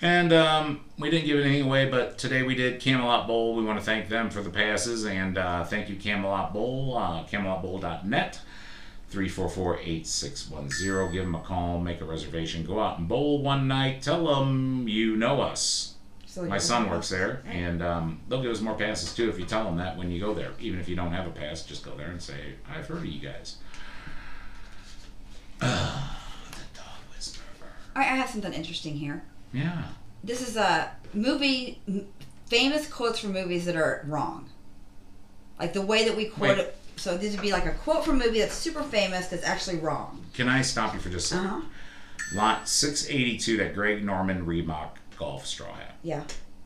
And 0.00 0.32
um, 0.32 0.80
we 0.98 1.10
didn't 1.10 1.26
give 1.26 1.38
anything 1.38 1.66
away, 1.66 1.90
but 1.90 2.16
today 2.16 2.42
we 2.42 2.54
did 2.54 2.80
Camelot 2.80 3.26
Bowl. 3.26 3.54
We 3.54 3.64
want 3.64 3.78
to 3.78 3.84
thank 3.84 4.08
them 4.08 4.30
for 4.30 4.40
the 4.40 4.48
passes, 4.50 5.04
and 5.04 5.36
uh, 5.36 5.62
thank 5.64 5.90
you, 5.90 5.96
Camelot 5.96 6.54
Bowl, 6.54 6.96
uh, 6.96 7.24
CamelotBowl.net, 7.26 8.40
344-8610. 9.12 11.12
Give 11.12 11.24
them 11.24 11.34
a 11.34 11.40
call, 11.40 11.80
make 11.80 12.00
a 12.00 12.04
reservation, 12.04 12.64
go 12.64 12.80
out 12.80 12.98
and 12.98 13.08
bowl 13.08 13.42
one 13.42 13.68
night. 13.68 14.02
Tell 14.02 14.26
them 14.26 14.86
you 14.88 15.16
know 15.16 15.40
us. 15.40 15.94
So 16.26 16.44
My 16.44 16.56
son 16.56 16.88
works 16.88 17.10
there, 17.10 17.42
and 17.46 17.82
um, 17.82 18.20
they'll 18.26 18.40
give 18.40 18.52
us 18.52 18.62
more 18.62 18.74
passes 18.74 19.14
too 19.14 19.28
if 19.28 19.38
you 19.38 19.44
tell 19.44 19.64
them 19.64 19.76
that 19.76 19.98
when 19.98 20.10
you 20.10 20.18
go 20.18 20.32
there. 20.32 20.52
Even 20.60 20.80
if 20.80 20.88
you 20.88 20.96
don't 20.96 21.12
have 21.12 21.26
a 21.26 21.30
pass, 21.30 21.62
just 21.62 21.84
go 21.84 21.94
there 21.94 22.08
and 22.08 22.22
say, 22.22 22.54
"I've 22.74 22.86
heard 22.86 22.96
of 22.98 23.04
you 23.04 23.20
guys." 23.20 23.56
Ah, 25.60 26.18
the 26.50 26.78
dog 26.78 26.86
whisperer. 27.14 27.44
I, 27.94 28.00
I 28.00 28.04
have 28.04 28.30
something 28.30 28.54
interesting 28.54 28.94
here. 28.96 29.24
Yeah. 29.52 29.82
This 30.24 30.40
is 30.40 30.56
a 30.56 30.92
movie, 31.12 31.82
famous 32.46 32.88
quotes 32.88 33.18
from 33.18 33.32
movies 33.34 33.66
that 33.66 33.76
are 33.76 34.02
wrong. 34.08 34.48
Like 35.60 35.74
the 35.74 35.82
way 35.82 36.06
that 36.08 36.16
we 36.16 36.24
quote 36.26 36.56
Wait. 36.56 36.58
it. 36.58 36.76
So 37.02 37.18
this 37.18 37.32
would 37.32 37.42
be 37.42 37.50
like 37.50 37.66
a 37.66 37.72
quote 37.72 38.04
from 38.04 38.22
a 38.22 38.26
movie 38.26 38.38
that's 38.38 38.54
super 38.54 38.84
famous 38.84 39.26
that's 39.26 39.42
actually 39.42 39.78
wrong. 39.78 40.24
Can 40.34 40.48
I 40.48 40.62
stop 40.62 40.94
you 40.94 41.00
for 41.00 41.08
just 41.08 41.32
a 41.32 41.34
second? 41.34 41.46
Uh 41.46 41.50
huh. 41.50 42.36
Lot 42.36 42.68
682, 42.68 43.56
that 43.56 43.74
Greg 43.74 44.04
Norman 44.04 44.46
Reebok 44.46 44.90
golf 45.16 45.44
straw 45.44 45.74
hat. 45.74 45.96
Yeah. 46.04 46.22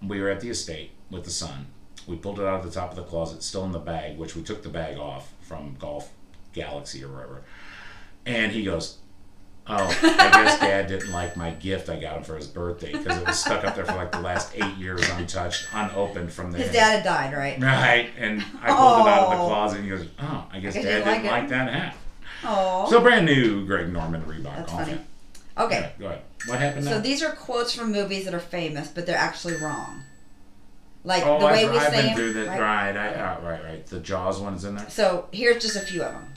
We 0.06 0.20
were 0.20 0.28
at 0.28 0.42
the 0.42 0.50
estate 0.50 0.90
with 1.10 1.24
the 1.24 1.30
son. 1.30 1.68
We 2.06 2.16
pulled 2.16 2.38
it 2.38 2.44
out 2.44 2.60
of 2.60 2.66
the 2.66 2.70
top 2.70 2.90
of 2.90 2.96
the 2.96 3.04
closet, 3.04 3.42
still 3.42 3.64
in 3.64 3.72
the 3.72 3.78
bag, 3.78 4.18
which 4.18 4.36
we 4.36 4.42
took 4.42 4.62
the 4.62 4.68
bag 4.68 4.98
off 4.98 5.32
from 5.40 5.74
Golf 5.78 6.12
Galaxy 6.52 7.02
or 7.02 7.08
wherever. 7.08 7.42
And 8.26 8.52
he 8.52 8.62
goes, 8.62 8.98
Oh, 9.68 9.74
I 10.02 10.30
guess 10.30 10.60
dad 10.60 10.86
didn't 10.86 11.10
like 11.10 11.36
my 11.36 11.50
gift 11.50 11.88
I 11.88 11.98
got 11.98 12.16
him 12.18 12.22
for 12.22 12.36
his 12.36 12.46
birthday 12.46 12.92
because 12.92 13.18
it 13.18 13.26
was 13.26 13.38
stuck 13.38 13.64
up 13.64 13.74
there 13.74 13.84
for 13.84 13.94
like 13.96 14.12
the 14.12 14.20
last 14.20 14.52
eight 14.54 14.76
years 14.76 15.02
untouched, 15.10 15.66
unopened 15.74 16.32
from 16.32 16.52
the 16.52 16.58
His 16.58 16.70
dad 16.72 16.96
had 16.96 17.04
died, 17.04 17.36
right? 17.36 17.60
Right. 17.60 18.10
And 18.16 18.42
I 18.62 18.68
pulled 18.68 19.06
it 19.06 19.10
out 19.10 19.24
of 19.24 19.30
the 19.30 19.36
Oh. 19.44 19.46
closet 19.48 19.80
and 19.80 19.84
he 19.84 19.90
goes, 19.90 20.06
Oh, 20.20 20.46
I 20.52 20.60
guess 20.60 20.74
dad 20.74 20.82
didn't 20.82 21.06
like 21.06 21.24
like, 21.24 21.44
it." 21.44 21.48
that 21.50 21.72
hat. 21.72 21.96
Oh. 22.44 22.88
So 22.90 23.00
brand 23.00 23.26
new 23.26 23.66
Greg 23.66 23.92
Norman 23.92 24.22
Reebok 24.22 24.54
That's 24.56 24.72
funny. 24.72 25.00
Okay. 25.58 25.80
Yeah, 25.80 25.90
go 25.98 26.06
ahead. 26.06 26.22
What 26.46 26.60
happened 26.60 26.84
now? 26.84 26.90
So 26.92 27.00
these 27.00 27.22
are 27.24 27.32
quotes 27.32 27.74
from 27.74 27.90
movies 27.90 28.24
that 28.26 28.34
are 28.34 28.38
famous, 28.40 28.86
but 28.88 29.04
they're 29.06 29.16
actually 29.18 29.56
wrong. 29.56 30.02
Like 31.02 31.24
Oh, 31.26 31.40
the 31.40 31.46
way 31.46 31.64
I've, 31.64 31.70
we 31.72 31.78
I've 31.78 31.92
say 31.92 32.02
been 32.02 32.10
'em, 32.10 32.16
through 32.16 32.32
that. 32.34 32.46
right? 32.48 32.60
Right, 32.60 32.96
I, 32.96 33.14
uh, 33.14 33.40
right, 33.40 33.64
right. 33.64 33.86
The 33.86 33.98
Jaws 34.00 34.38
one's 34.38 34.64
in 34.64 34.76
there. 34.76 34.88
So 34.90 35.28
here's 35.32 35.60
just 35.62 35.74
a 35.76 35.80
few 35.80 36.02
of 36.02 36.12
them. 36.12 36.32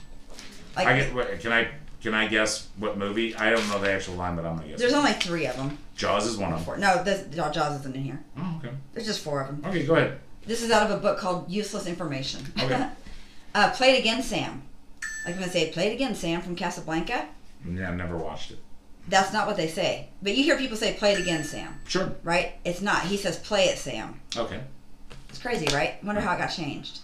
Like 0.74 0.86
I 0.88 0.96
get. 0.98 1.14
what- 1.14 1.38
Can 1.40 1.52
I? 1.52 1.68
Can 2.02 2.14
I 2.14 2.26
guess 2.28 2.68
what 2.78 2.96
movie? 2.96 3.34
I 3.36 3.50
don't 3.50 3.68
know 3.68 3.78
the 3.78 3.90
actual 3.92 4.14
line, 4.14 4.36
but 4.36 4.44
I'm 4.44 4.56
gonna 4.56 4.68
guess. 4.68 4.78
there's 4.78 4.94
only 4.94 5.12
three 5.12 5.46
of 5.46 5.56
them. 5.56 5.76
Jaws 5.96 6.26
is 6.26 6.36
one 6.36 6.52
of 6.52 6.64
them. 6.64 6.80
No, 6.80 7.02
this 7.02 7.34
Jaws 7.34 7.80
isn't 7.80 7.94
in 7.94 8.02
here. 8.02 8.20
Oh, 8.38 8.58
okay. 8.58 8.74
There's 8.94 9.06
just 9.06 9.22
four 9.22 9.42
of 9.42 9.48
them. 9.48 9.62
Okay, 9.70 9.84
go 9.84 9.94
ahead. 9.94 10.18
This 10.46 10.62
is 10.62 10.70
out 10.70 10.90
of 10.90 10.96
a 10.96 11.00
book 11.00 11.18
called 11.18 11.50
Useless 11.50 11.86
Information. 11.86 12.40
Okay. 12.62 12.88
Uh, 13.52 13.68
play 13.72 13.96
it 13.96 13.98
again, 13.98 14.22
Sam. 14.22 14.62
Like 15.26 15.34
when 15.34 15.42
they 15.42 15.48
say, 15.48 15.72
play 15.72 15.90
it 15.90 15.94
again, 15.94 16.14
Sam 16.14 16.40
from 16.40 16.54
Casablanca. 16.54 17.26
Yeah, 17.68 17.88
I've 17.88 17.96
never 17.96 18.16
watched 18.16 18.52
it. 18.52 18.58
That's 19.08 19.32
not 19.32 19.48
what 19.48 19.56
they 19.56 19.66
say. 19.66 20.08
But 20.22 20.36
you 20.36 20.44
hear 20.44 20.56
people 20.56 20.76
say, 20.76 20.94
play 20.94 21.14
it 21.14 21.20
again, 21.20 21.42
Sam. 21.42 21.74
Sure. 21.84 22.14
Right? 22.22 22.52
It's 22.64 22.80
not. 22.80 23.02
He 23.02 23.16
says, 23.16 23.38
play 23.38 23.64
it, 23.64 23.76
Sam. 23.76 24.20
Okay. 24.36 24.60
It's 25.28 25.40
crazy, 25.40 25.66
right? 25.74 26.02
Wonder 26.04 26.20
how 26.20 26.34
it 26.34 26.38
got 26.38 26.48
changed. 26.48 27.00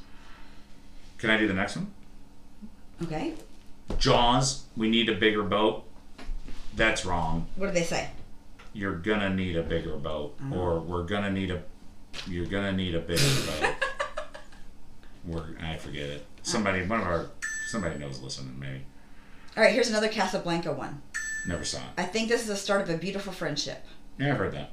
Can 1.18 1.30
I 1.30 1.36
do 1.36 1.48
the 1.48 1.54
next 1.54 1.76
one? 1.76 1.88
Okay. 3.02 3.34
Jaws. 3.98 4.64
We 4.76 4.88
need 4.88 5.08
a 5.08 5.14
bigger 5.14 5.42
boat. 5.42 5.84
That's 6.74 7.04
wrong. 7.06 7.46
What 7.56 7.68
do 7.68 7.72
they 7.72 7.84
say? 7.84 8.08
You're 8.72 8.96
gonna 8.96 9.30
need 9.30 9.56
a 9.56 9.62
bigger 9.62 9.96
boat, 9.96 10.36
or 10.52 10.78
we're 10.80 11.04
gonna 11.04 11.30
need 11.30 11.50
a. 11.50 11.62
You're 12.26 12.46
gonna 12.46 12.72
need 12.72 12.94
a 12.94 13.00
bigger 13.00 13.22
boat. 13.60 13.74
We're. 15.24 15.44
I 15.62 15.76
forget 15.76 16.04
it. 16.10 16.26
Somebody. 16.42 16.86
One 16.86 17.00
of 17.00 17.06
our. 17.06 17.30
Somebody 17.68 17.98
knows. 17.98 18.20
Listening, 18.20 18.58
maybe. 18.58 18.82
All 19.56 19.62
right, 19.62 19.72
here's 19.72 19.88
another 19.88 20.08
Casablanca 20.08 20.72
one. 20.72 21.00
Never 21.48 21.64
saw 21.64 21.78
it. 21.78 21.84
I 21.96 22.02
think 22.04 22.28
this 22.28 22.42
is 22.42 22.48
the 22.48 22.56
start 22.56 22.82
of 22.82 22.90
a 22.90 22.98
beautiful 22.98 23.32
friendship. 23.32 23.82
Yeah, 24.18 24.32
I've 24.32 24.38
heard 24.38 24.52
that. 24.52 24.72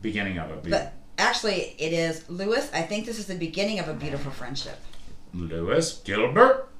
Beginning 0.00 0.38
of 0.38 0.50
it. 0.50 0.70
But 0.70 0.94
actually, 1.18 1.74
it 1.78 1.92
is 1.92 2.28
Lewis. 2.30 2.70
I 2.72 2.82
think 2.82 3.04
this 3.04 3.18
is 3.18 3.26
the 3.26 3.34
beginning 3.34 3.78
of 3.80 3.88
a 3.88 3.94
beautiful 3.94 4.30
friendship. 4.30 4.78
Lewis 5.34 6.00
Gilbert. 6.04 6.70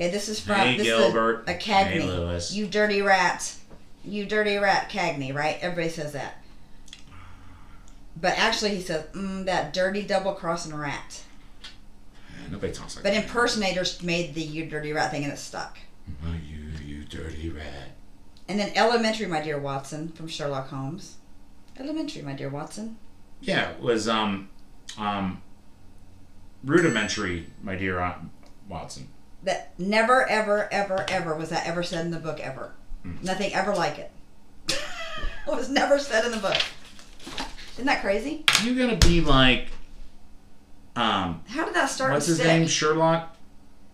Okay, 0.00 0.10
this 0.10 0.30
is 0.30 0.40
from 0.40 0.54
Hey, 0.56 0.78
this 0.78 0.86
Gilbert. 0.86 1.42
is 1.46 1.48
a, 1.48 1.56
a 1.56 1.58
Cagney. 1.58 2.00
Hey, 2.00 2.02
Lewis. 2.02 2.54
You 2.54 2.66
dirty 2.66 3.02
rat. 3.02 3.54
You 4.02 4.24
dirty 4.24 4.56
rat 4.56 4.88
Cagney, 4.88 5.34
right? 5.34 5.58
Everybody 5.60 5.90
says 5.90 6.12
that. 6.14 6.42
But 8.18 8.38
actually, 8.38 8.76
he 8.76 8.80
says, 8.80 9.04
mm, 9.12 9.44
that 9.44 9.74
dirty 9.74 10.02
double 10.02 10.32
crossing 10.32 10.74
rat. 10.74 11.22
Yeah, 11.62 12.50
nobody 12.50 12.72
talks 12.72 12.96
like 12.96 13.04
But 13.04 13.12
that. 13.12 13.24
impersonators 13.24 14.02
made 14.02 14.34
the 14.34 14.40
you 14.40 14.64
dirty 14.64 14.94
rat 14.94 15.10
thing 15.10 15.22
and 15.24 15.34
it 15.34 15.38
stuck. 15.38 15.76
Oh, 16.24 16.34
you, 16.48 16.64
you 16.82 17.04
dirty 17.04 17.50
rat. 17.50 17.90
And 18.48 18.58
then 18.58 18.72
Elementary, 18.74 19.26
my 19.26 19.42
dear 19.42 19.58
Watson, 19.58 20.08
from 20.12 20.28
Sherlock 20.28 20.68
Holmes. 20.68 21.16
Elementary, 21.78 22.22
my 22.22 22.32
dear 22.32 22.48
Watson. 22.48 22.96
Yeah, 23.42 23.72
it 23.72 23.80
was 23.82 24.08
um, 24.08 24.48
um, 24.96 25.42
rudimentary, 26.64 27.48
my 27.62 27.76
dear 27.76 28.00
Aunt 28.00 28.30
Watson. 28.66 29.08
That 29.44 29.72
never, 29.78 30.28
ever, 30.28 30.68
ever, 30.72 31.04
ever 31.08 31.34
was 31.34 31.48
that 31.48 31.66
ever 31.66 31.82
said 31.82 32.04
in 32.04 32.10
the 32.10 32.18
book 32.18 32.40
ever. 32.40 32.72
Hmm. 33.02 33.12
Nothing 33.22 33.54
ever 33.54 33.74
like 33.74 33.98
it. 33.98 34.10
it 34.68 34.78
was 35.46 35.70
never 35.70 35.98
said 35.98 36.24
in 36.26 36.32
the 36.32 36.36
book. 36.38 36.58
Isn't 37.74 37.86
that 37.86 38.02
crazy? 38.02 38.44
You're 38.62 38.74
gonna 38.74 38.98
be 38.98 39.20
like, 39.22 39.68
um, 40.96 41.42
How 41.48 41.64
did 41.64 41.74
that 41.74 41.88
start 41.88 42.12
what's 42.12 42.26
his 42.26 42.36
stick? 42.36 42.46
name? 42.48 42.66
Sherlock. 42.66 43.34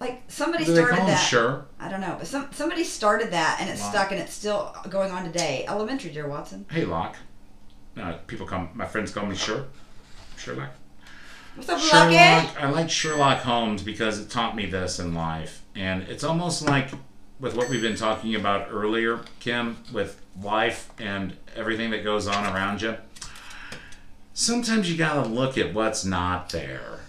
Like 0.00 0.22
somebody 0.28 0.64
they 0.64 0.74
started 0.74 0.98
that. 1.06 1.16
Sure? 1.16 1.66
I 1.78 1.88
don't 1.88 2.00
know, 2.00 2.16
but 2.18 2.26
some 2.26 2.48
somebody 2.52 2.84
started 2.84 3.30
that 3.30 3.58
and 3.60 3.70
it 3.70 3.78
Wow. 3.78 3.90
stuck 3.90 4.10
and 4.12 4.20
it's 4.20 4.32
still 4.34 4.74
going 4.90 5.10
on 5.12 5.24
today. 5.24 5.64
Elementary, 5.68 6.10
dear 6.10 6.28
Watson. 6.28 6.66
Hey, 6.70 6.84
Locke. 6.84 7.16
Uh, 7.96 8.14
people 8.26 8.44
come. 8.46 8.68
My 8.74 8.84
friends 8.86 9.10
call 9.12 9.24
me 9.26 9.36
Sure. 9.36 9.64
Sherlock. 10.36 10.70
What's 11.56 11.70
up, 11.70 11.78
Lucky? 11.78 12.16
Sherlock. 12.16 12.62
I 12.62 12.70
like 12.70 12.90
Sherlock 12.90 13.38
Holmes 13.38 13.82
because 13.82 14.20
it 14.20 14.28
taught 14.28 14.54
me 14.54 14.66
this 14.66 14.98
in 14.98 15.14
life, 15.14 15.62
and 15.74 16.02
it's 16.02 16.22
almost 16.22 16.62
like 16.66 16.90
with 17.40 17.56
what 17.56 17.70
we've 17.70 17.80
been 17.80 17.96
talking 17.96 18.34
about 18.34 18.68
earlier, 18.70 19.20
Kim, 19.40 19.78
with 19.90 20.20
life 20.42 20.90
and 20.98 21.34
everything 21.54 21.90
that 21.92 22.04
goes 22.04 22.26
on 22.26 22.44
around 22.44 22.82
you. 22.82 22.98
Sometimes 24.34 24.90
you 24.90 24.98
gotta 24.98 25.26
look 25.26 25.56
at 25.56 25.72
what's 25.72 26.04
not 26.04 26.50
there 26.50 27.00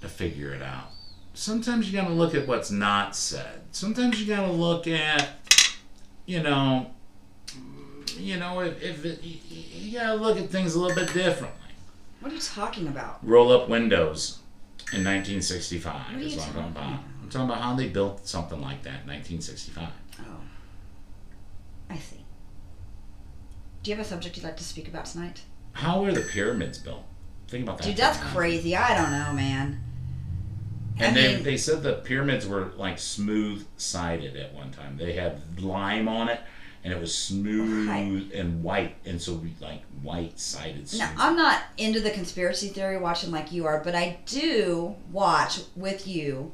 to 0.00 0.08
figure 0.08 0.52
it 0.52 0.62
out. 0.62 0.90
Sometimes 1.32 1.88
you 1.88 1.96
gotta 1.96 2.12
look 2.12 2.34
at 2.34 2.48
what's 2.48 2.72
not 2.72 3.14
said. 3.14 3.60
Sometimes 3.70 4.20
you 4.20 4.26
gotta 4.26 4.50
look 4.50 4.88
at, 4.88 5.28
you 6.26 6.42
know, 6.42 6.90
you 8.16 8.36
know, 8.36 8.62
if, 8.62 8.82
if 8.82 9.04
it, 9.04 9.22
you, 9.22 9.38
you 9.48 9.98
gotta 10.00 10.16
look 10.16 10.36
at 10.38 10.50
things 10.50 10.74
a 10.74 10.80
little 10.80 10.96
bit 10.96 11.14
differently 11.14 11.61
What 12.22 12.30
are 12.32 12.34
you 12.34 12.40
talking 12.40 12.86
about? 12.88 13.18
roll 13.22 13.50
up 13.52 13.68
windows 13.68 14.38
in 14.92 15.04
1965 15.04 15.92
What 15.94 16.14
are 16.14 16.18
is 16.20 16.36
what 16.36 16.46
I'm 16.48 16.52
talking 16.54 16.70
about. 16.70 17.00
I'm 17.22 17.28
talking 17.30 17.48
about 17.50 17.62
how 17.62 17.74
they 17.74 17.88
built 17.88 18.26
something 18.26 18.60
like 18.60 18.82
that 18.84 19.02
in 19.02 19.08
1965. 19.08 19.88
Oh, 20.20 20.24
I 21.90 21.96
see. 21.96 22.24
Do 23.82 23.90
you 23.90 23.96
have 23.96 24.06
a 24.06 24.08
subject 24.08 24.36
you'd 24.36 24.44
like 24.44 24.56
to 24.58 24.64
speak 24.64 24.86
about 24.88 25.06
tonight? 25.06 25.42
How 25.72 26.02
were 26.02 26.12
the 26.12 26.20
pyramids 26.20 26.78
built? 26.78 27.02
Think 27.48 27.64
about 27.64 27.78
that. 27.78 27.84
Dude, 27.86 27.96
that's 27.96 28.18
crazy. 28.32 28.76
I 28.76 28.94
don't 28.96 29.10
know, 29.10 29.32
man. 29.32 29.82
And 30.98 31.16
I 31.16 31.20
they, 31.20 31.34
mean- 31.34 31.42
they 31.42 31.56
said 31.56 31.82
the 31.82 31.94
pyramids 31.94 32.46
were 32.46 32.72
like 32.76 32.98
smooth 32.98 33.66
sided 33.76 34.36
at 34.36 34.54
one 34.54 34.70
time. 34.70 34.96
They 34.96 35.14
had 35.14 35.60
lime 35.60 36.06
on 36.06 36.28
it, 36.28 36.40
and 36.84 36.92
it 36.92 37.00
was 37.00 37.14
smooth 37.16 37.88
Right. 37.88 38.32
and 38.34 38.62
white, 38.62 38.96
and 39.04 39.20
so 39.22 39.34
we 39.34 39.54
like 39.60 39.82
white 40.02 40.38
sided. 40.40 40.92
Now, 40.98 41.12
I'm 41.16 41.36
not 41.36 41.62
into 41.78 42.00
the 42.00 42.10
conspiracy 42.10 42.68
theory 42.68 42.98
watching 42.98 43.30
like 43.30 43.52
you 43.52 43.66
are, 43.66 43.80
but 43.84 43.94
I 43.94 44.18
do 44.26 44.96
watch 45.10 45.60
with 45.76 46.06
you 46.08 46.52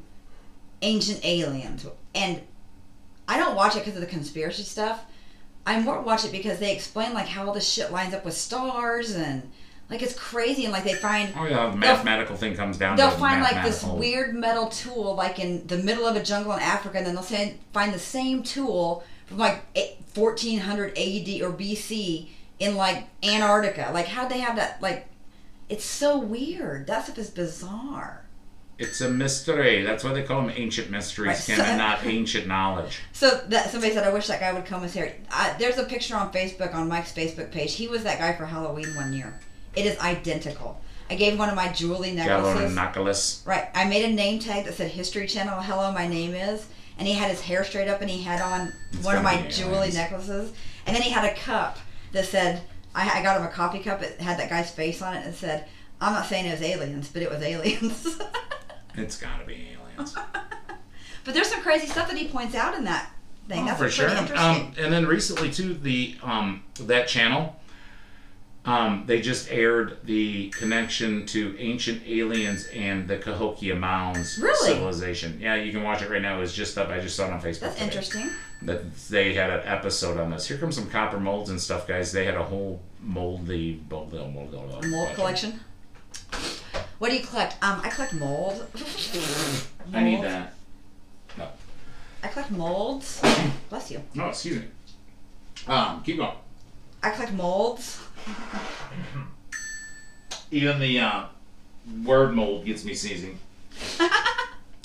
Ancient 0.81 1.23
Aliens. 1.25 1.85
And 2.15 2.41
I 3.27 3.37
don't 3.37 3.55
watch 3.55 3.75
it 3.75 3.79
because 3.79 3.95
of 3.95 4.01
the 4.01 4.07
conspiracy 4.07 4.63
stuff. 4.63 5.03
I 5.65 5.79
more 5.79 6.01
watch 6.01 6.25
it 6.25 6.31
because 6.31 6.59
they 6.59 6.73
explain 6.73 7.13
like 7.13 7.27
how 7.27 7.47
all 7.47 7.53
this 7.53 7.67
shit 7.67 7.91
lines 7.91 8.13
up 8.13 8.25
with 8.25 8.33
stars 8.33 9.11
and 9.15 9.51
like 9.89 10.01
it's 10.01 10.13
crazy 10.17 10.63
and 10.65 10.71
like 10.73 10.83
they 10.83 10.93
find 10.95 11.31
Oh 11.37 11.45
yeah, 11.45 11.69
the 11.69 11.77
mathematical 11.77 12.35
thing 12.35 12.55
comes 12.55 12.77
down. 12.77 12.95
they'll 12.97 13.11
to 13.11 13.17
find 13.17 13.41
like 13.43 13.63
this 13.63 13.83
weird 13.83 14.33
metal 14.33 14.67
tool 14.69 15.15
like 15.15 15.37
in 15.39 15.67
the 15.67 15.77
middle 15.77 16.05
of 16.07 16.15
a 16.15 16.23
jungle 16.23 16.53
in 16.53 16.59
Africa, 16.59 16.97
and 16.97 17.05
then 17.05 17.13
they'll 17.13 17.23
say, 17.23 17.57
find 17.73 17.93
the 17.93 17.99
same 17.99 18.41
tool 18.41 19.03
from 19.18 19.18
like 19.31 19.61
1400 20.15 20.89
AD 20.91 21.41
or 21.41 21.51
BC 21.51 22.27
in 22.59 22.75
like 22.75 23.05
Antarctica. 23.23 23.91
Like 23.93 24.07
how'd 24.07 24.29
they 24.29 24.39
have 24.39 24.55
that? 24.57 24.81
Like 24.81 25.07
it's 25.69 25.85
so 25.85 26.17
weird. 26.17 26.87
That 26.87 27.03
stuff 27.05 27.17
is 27.17 27.29
bizarre. 27.29 28.25
It's 28.79 29.01
a 29.01 29.09
mystery. 29.09 29.83
That's 29.83 30.05
why 30.05 30.13
they 30.13 30.23
call 30.23 30.41
them 30.41 30.53
ancient 30.55 30.89
mysteries, 30.89 31.27
Right, 31.27 31.37
so- 31.37 31.61
and 31.61 31.77
not 31.77 32.05
ancient 32.05 32.47
knowledge. 32.47 33.01
So 33.11 33.41
that 33.49 33.69
somebody 33.69 33.93
said, 33.93 34.07
I 34.07 34.13
wish 34.13 34.27
that 34.27 34.39
guy 34.39 34.53
would 34.53 34.65
come 34.65 34.81
with 34.81 34.93
here. 34.93 35.13
I, 35.29 35.53
there's 35.59 35.77
a 35.77 35.83
picture 35.83 36.15
on 36.15 36.31
Facebook 36.31 36.73
on 36.73 36.87
Mike's 36.87 37.11
Facebook 37.11 37.51
page. 37.51 37.73
He 37.75 37.89
was 37.89 38.03
that 38.03 38.19
guy 38.19 38.31
for 38.33 38.45
Halloween 38.45 38.95
one 38.95 39.11
year. 39.11 39.37
It 39.75 39.85
is 39.85 39.99
identical. 39.99 40.79
I 41.09 41.15
gave 41.15 41.37
one 41.37 41.49
of 41.49 41.55
my 41.55 41.69
jewelry 41.73 42.11
necklaces. 42.11 42.73
Gallivanakis. 42.73 43.45
Right. 43.45 43.67
I 43.75 43.83
made 43.85 44.05
a 44.05 44.13
name 44.13 44.39
tag 44.39 44.65
that 44.65 44.75
said 44.75 44.91
History 44.91 45.27
Channel, 45.27 45.59
hello, 45.61 45.91
my 45.91 46.07
name 46.07 46.33
is. 46.33 46.65
And 46.99 47.07
he 47.07 47.13
had 47.15 47.31
his 47.31 47.41
hair 47.41 47.63
straight 47.63 47.87
up 47.87 48.01
and 48.01 48.09
he 48.09 48.21
had 48.21 48.41
on 48.41 48.73
It's 48.91 49.03
one 49.03 49.15
of 49.15 49.23
my 49.23 49.47
jewelry 49.47 49.91
necklaces. 49.91 50.51
And 50.85 50.95
then 50.95 51.01
he 51.01 51.09
had 51.09 51.25
a 51.25 51.33
cup 51.33 51.77
that 52.11 52.25
said, 52.25 52.61
I, 52.93 53.19
I 53.19 53.23
got 53.23 53.39
him 53.39 53.47
a 53.47 53.49
coffee 53.49 53.79
cup. 53.79 54.01
It 54.03 54.19
had 54.19 54.37
that 54.39 54.49
guy's 54.49 54.69
face 54.69 55.01
on 55.01 55.15
it 55.15 55.25
and 55.25 55.33
said, 55.33 55.65
I'm 56.01 56.13
not 56.13 56.25
saying 56.25 56.45
it 56.45 56.51
was 56.51 56.61
aliens, 56.61 57.09
but 57.11 57.21
it 57.21 57.29
was 57.29 57.41
aliens. 57.41 58.19
It's 58.95 59.17
gotta 59.17 59.45
be 59.45 59.69
aliens. 59.71 60.13
but 61.23 61.33
there's 61.33 61.47
some 61.47 61.61
crazy 61.61 61.87
stuff 61.87 62.09
that 62.09 62.17
he 62.17 62.27
points 62.27 62.55
out 62.55 62.73
in 62.75 62.83
that 62.85 63.11
thing. 63.47 63.63
Oh, 63.63 63.65
That's 63.65 63.79
for 63.79 63.89
sure. 63.89 64.09
Um, 64.35 64.73
and 64.77 64.91
then 64.91 65.05
recently 65.05 65.51
too, 65.51 65.73
the 65.73 66.17
um, 66.21 66.63
that 66.81 67.07
channel, 67.07 67.55
um, 68.69 69.03
they 69.07 69.19
just 69.19 69.49
aired 69.51 69.97
the 70.03 70.49
connection 70.49 71.25
to 71.25 71.55
ancient 71.57 72.03
aliens 72.05 72.67
and 72.67 73.07
the 73.07 73.17
Cahokia 73.17 73.75
Mounds 73.75 74.37
Really? 74.37 74.73
civilization. 74.73 75.39
Yeah, 75.41 75.55
you 75.55 75.71
can 75.71 75.81
watch 75.81 76.03
it 76.03 76.09
right 76.11 76.21
now. 76.21 76.39
It's 76.41 76.53
just 76.53 76.77
up. 76.77 76.89
I 76.89 76.99
just 76.99 77.15
saw 77.15 77.25
it 77.27 77.33
on 77.33 77.41
Facebook. 77.41 77.61
That's 77.61 77.73
today. 77.75 77.85
interesting. 77.85 78.29
That 78.61 78.95
they 79.09 79.33
had 79.33 79.49
an 79.49 79.61
episode 79.65 80.19
on 80.19 80.29
this. 80.29 80.47
Here 80.47 80.57
comes 80.59 80.75
some 80.75 80.87
copper 80.87 81.19
molds 81.19 81.49
and 81.49 81.59
stuff, 81.59 81.87
guys. 81.87 82.11
They 82.11 82.25
had 82.25 82.35
a 82.35 82.43
whole 82.43 82.79
moldy 83.01 83.81
mold, 83.89 84.13
mold, 84.13 84.33
mold, 84.35 84.51
mold, 84.53 84.85
mold 84.87 85.15
collection. 85.15 85.59
What 86.99 87.09
do 87.09 87.17
you 87.17 87.23
collect? 87.25 87.55
Um, 87.63 87.81
I 87.83 87.89
collect 87.89 88.13
mold. 88.13 88.67
I 89.93 90.03
need 90.03 90.21
that. 90.23 90.53
No. 91.37 91.47
I 92.21 92.27
collect 92.27 92.51
molds. 92.51 93.19
Bless 93.69 93.89
you. 93.89 94.03
No, 94.13 94.27
excuse 94.27 94.57
me. 94.61 94.67
Um, 95.67 96.03
keep 96.03 96.17
going. 96.17 96.35
I 97.01 97.11
collect 97.11 97.31
molds. 97.33 98.01
Even 100.51 100.79
the 100.79 100.99
uh, 100.99 101.25
word 102.03 102.33
mold 102.35 102.65
gets 102.65 102.83
me 102.85 102.93
sneezing. 102.93 103.37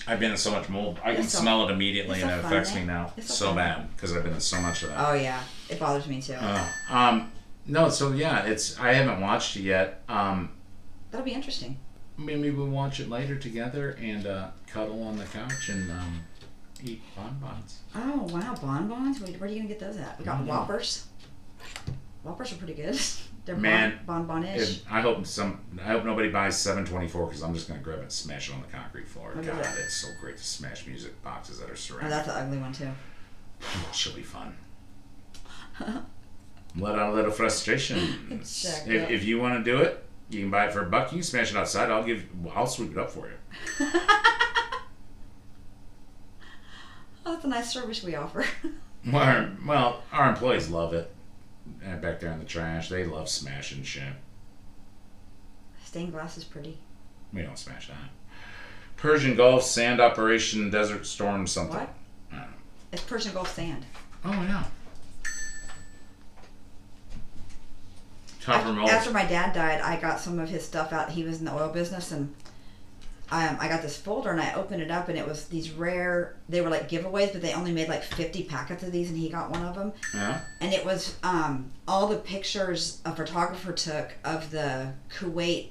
I've 0.07 0.21
been 0.21 0.33
in 0.33 0.37
so 0.37 0.51
much 0.51 0.69
mold. 0.69 0.99
I 1.03 1.15
can 1.15 1.25
It's 1.25 1.33
so- 1.33 1.41
smell 1.41 1.67
it 1.69 1.73
immediately, 1.73 2.17
it's 2.21 2.23
and 2.25 2.31
so 2.33 2.39
it 2.39 2.45
affects 2.45 2.73
eh? 2.73 2.81
me 2.81 2.85
now 2.87 3.13
It's 3.17 3.29
so 3.29 3.35
so 3.35 3.47
fun. 3.47 3.57
bad 3.57 3.97
because 3.97 4.15
I've 4.15 4.23
been 4.23 4.35
in 4.35 4.41
so 4.41 4.61
much 4.61 4.83
of 4.83 4.91
that. 4.91 5.09
Oh 5.09 5.15
yeah, 5.15 5.43
it 5.71 5.81
bothers 5.81 6.07
me 6.07 6.21
too. 6.21 6.35
Uh, 6.39 6.69
um, 6.91 7.33
no, 7.67 7.89
so 7.89 8.13
yeah, 8.13 8.45
it's 8.45 8.79
I 8.79 8.93
haven't 8.93 9.21
watched 9.23 9.57
it 9.57 9.63
yet. 9.63 10.03
Um, 10.09 10.51
That'll 11.11 11.25
be 11.25 11.33
interesting. 11.33 11.79
maybe 12.19 12.51
we'll 12.51 12.67
watch 12.69 13.01
it 13.01 13.09
later 13.09 13.37
together 13.37 13.97
and 14.01 14.27
uh, 14.27 14.49
cuddle 14.67 15.03
on 15.05 15.17
the 15.17 15.25
couch 15.25 15.71
and 15.71 15.91
um, 15.91 16.21
eat 16.83 17.01
bonbons. 17.17 17.79
Oh 17.95 18.29
wow, 18.31 18.55
bonbons. 18.61 19.21
Where, 19.21 19.33
where 19.39 19.49
are 19.49 19.53
you 19.53 19.57
gonna 19.63 19.69
get 19.69 19.81
those 19.81 19.97
at? 19.97 20.19
We 20.19 20.27
got 20.27 20.43
Mhm. 20.43 20.47
Whoppers. 20.49 21.07
Whoppers 22.23 22.53
are 22.53 22.57
pretty 22.57 22.75
good. 22.75 22.99
They're 23.45 23.57
Man, 23.57 23.99
bon 24.07 24.27
bonbon-ish. 24.27 24.79
If- 24.79 24.93
I 24.93 25.01
hope 25.03 25.27
some. 25.27 25.61
I 25.79 25.89
hope 25.89 26.05
nobody 26.07 26.31
buys 26.31 26.57
724 26.59 27.27
because 27.27 27.43
I'm 27.43 27.53
just 27.53 27.69
gonna 27.69 27.81
grab 27.81 27.99
it 27.99 28.03
and 28.03 28.13
smash 28.13 28.49
it 28.49 28.55
on 28.55 28.63
the 28.63 28.69
concrete 28.69 29.07
floor. 29.07 29.33
What 29.35 29.45
God, 29.45 29.63
that? 29.63 29.77
it's 29.79 29.95
so 29.95 30.09
great 30.21 30.39
to 30.39 30.45
smash 30.45 30.87
music 30.87 31.23
boxes 31.23 31.59
that 31.61 31.69
are 31.69 31.73
Oh, 31.73 31.77
ceramic. 31.77 32.09
that's 32.11 32.29
an 32.29 32.35
ugly 32.37 32.59
one 32.59 32.73
too. 32.73 32.89
She'll 33.93 34.15
be 34.15 34.23
fun. 34.23 34.57
Let 36.77 36.99
out 36.99 37.13
a 37.13 37.15
little 37.15 37.31
frustration. 37.31 37.99
Check 38.45 38.87
if, 38.87 38.89
it. 38.89 39.11
if 39.11 39.25
you 39.25 39.39
want 39.39 39.63
to 39.63 39.71
do 39.71 39.79
it, 39.83 40.05
you 40.31 40.41
can 40.41 40.51
buy 40.51 40.65
it 40.67 40.73
for 40.73 40.81
a 40.83 40.87
buck. 40.89 41.13
You 41.13 41.19
can 41.19 41.23
smash 41.25 41.51
it 41.51 41.57
outside. 41.57 41.91
I'll 41.91 42.03
give. 42.03 42.25
I'll 42.55 42.67
sweep 42.67 42.93
it 42.93 42.99
up 42.99 43.11
for 43.11 43.29
you. 43.29 43.35
Oh, 43.81 44.41
that's 47.33 47.45
a 47.45 47.49
nice 47.49 47.71
service 47.73 48.03
we 48.03 48.15
offer. 48.15 48.45
Well, 49.07 49.23
our, 49.23 49.51
well, 49.67 50.03
our 50.13 50.31
employees 50.31 50.71
love 50.71 50.95
it. 50.95 51.14
Back 52.01 52.21
there 52.21 52.33
in 52.33 52.39
the 52.39 52.45
trash, 52.45 52.89
they 52.89 53.05
love 53.05 53.29
smashing 53.29 53.83
shit. 53.83 54.03
Stained 55.85 56.13
glass 56.13 56.37
is 56.37 56.45
pretty. 56.45 56.79
We 57.33 57.43
don't 57.43 57.59
smash 57.59 57.89
that. 57.89 57.97
Persian 58.97 59.35
Gulf 59.37 59.63
sand 59.65 60.01
operation, 60.01 60.71
Desert 60.71 61.07
Storm 61.07 61.47
something. 61.47 61.77
What? 61.77 61.95
I 62.33 62.37
don't 62.37 62.43
know. 62.51 62.57
It's 62.93 63.03
Persian 63.03 63.33
Gulf 63.33 63.55
sand. 63.55 63.85
Oh 64.25 64.31
yeah. 64.31 64.65
Copper 68.43 68.59
After, 68.59 68.73
mold. 68.75 68.91
after 68.91 69.11
my 69.11 69.25
dad 69.25 69.55
died, 69.55 69.81
I 69.81 69.99
got 69.99 70.21
some 70.21 70.39
of 70.39 70.49
his 70.51 70.65
stuff 70.65 70.93
out. 70.93 71.11
He 71.11 71.23
was 71.25 71.39
in 71.39 71.47
the 71.47 71.55
oil 71.55 71.71
business, 71.71 72.13
and 72.13 72.35
um, 73.31 73.57
I 73.59 73.69
got 73.69 73.83
this 73.83 73.97
folder, 73.97 74.31
and 74.31 74.41
I 74.41 74.53
opened 74.55 74.83
it 74.83 74.91
up, 74.91 75.09
and 75.09 75.19
it 75.19 75.27
was 75.27 75.47
these 75.49 75.71
rare. 75.71 76.37
They 76.49 76.61
were 76.61 76.69
like 76.71 76.89
giveaways, 76.89 77.33
but 77.33 77.43
they 77.43 77.53
only 77.55 77.73
made 77.73 77.89
like 77.89 78.03
fifty 78.05 78.45
packets 78.45 78.83
of 78.83 78.93
these, 78.93 79.09
and 79.09 79.19
he 79.19 79.29
got 79.29 79.51
one 79.51 79.65
of 79.65 79.75
them. 79.75 79.93
Yeah. 80.15 80.41
And 80.61 80.73
it 80.73 80.85
was 80.85 81.17
um, 81.23 81.71
all 81.89 82.07
the 82.07 82.17
pictures 82.19 83.01
a 83.05 83.15
photographer 83.15 83.73
took 83.73 84.13
of 84.25 84.51
the 84.51 84.93
Kuwait 85.19 85.71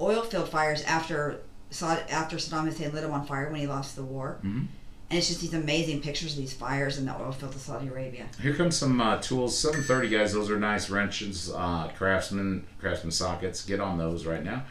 oil 0.00 0.22
field 0.22 0.48
fires 0.48 0.82
after 0.84 1.40
after 1.80 2.36
Saddam 2.36 2.64
Hussein 2.66 2.92
lit 2.92 3.02
them 3.02 3.12
on 3.12 3.26
fire 3.26 3.50
when 3.50 3.60
he 3.60 3.66
lost 3.66 3.94
the 3.96 4.02
war. 4.02 4.38
Mhm. 4.44 4.66
And 5.10 5.16
it's 5.18 5.28
just 5.28 5.40
these 5.40 5.54
amazing 5.54 6.02
pictures 6.02 6.32
of 6.32 6.38
these 6.38 6.52
fires 6.52 6.98
in 6.98 7.06
the 7.06 7.14
oil 7.18 7.32
field 7.32 7.54
of 7.54 7.60
Saudi 7.62 7.88
Arabia. 7.88 8.26
Here 8.42 8.54
comes 8.54 8.76
some 8.76 9.00
uh, 9.00 9.16
tools. 9.18 9.56
730 9.58 10.08
guys. 10.10 10.34
Those 10.34 10.50
are 10.50 10.58
nice 10.58 10.90
wrenches. 10.90 11.50
Uh, 11.54 11.88
craftsman, 11.96 12.66
craftsman 12.78 13.10
sockets. 13.12 13.64
Get 13.64 13.80
on 13.80 13.96
those 13.96 14.26
right 14.26 14.44
now. 14.44 14.64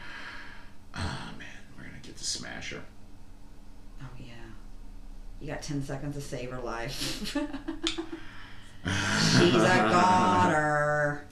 Ah 0.94 1.30
man, 1.38 1.47
get 2.18 2.24
the 2.24 2.24
smasher. 2.24 2.82
Oh 4.02 4.06
yeah. 4.18 4.32
You 5.40 5.46
got 5.48 5.62
ten 5.62 5.82
seconds 5.82 6.16
to 6.16 6.20
save 6.20 6.50
her 6.50 6.60
life. 6.60 7.32
She's 8.84 9.54
a 9.54 9.88
goner. 9.90 11.24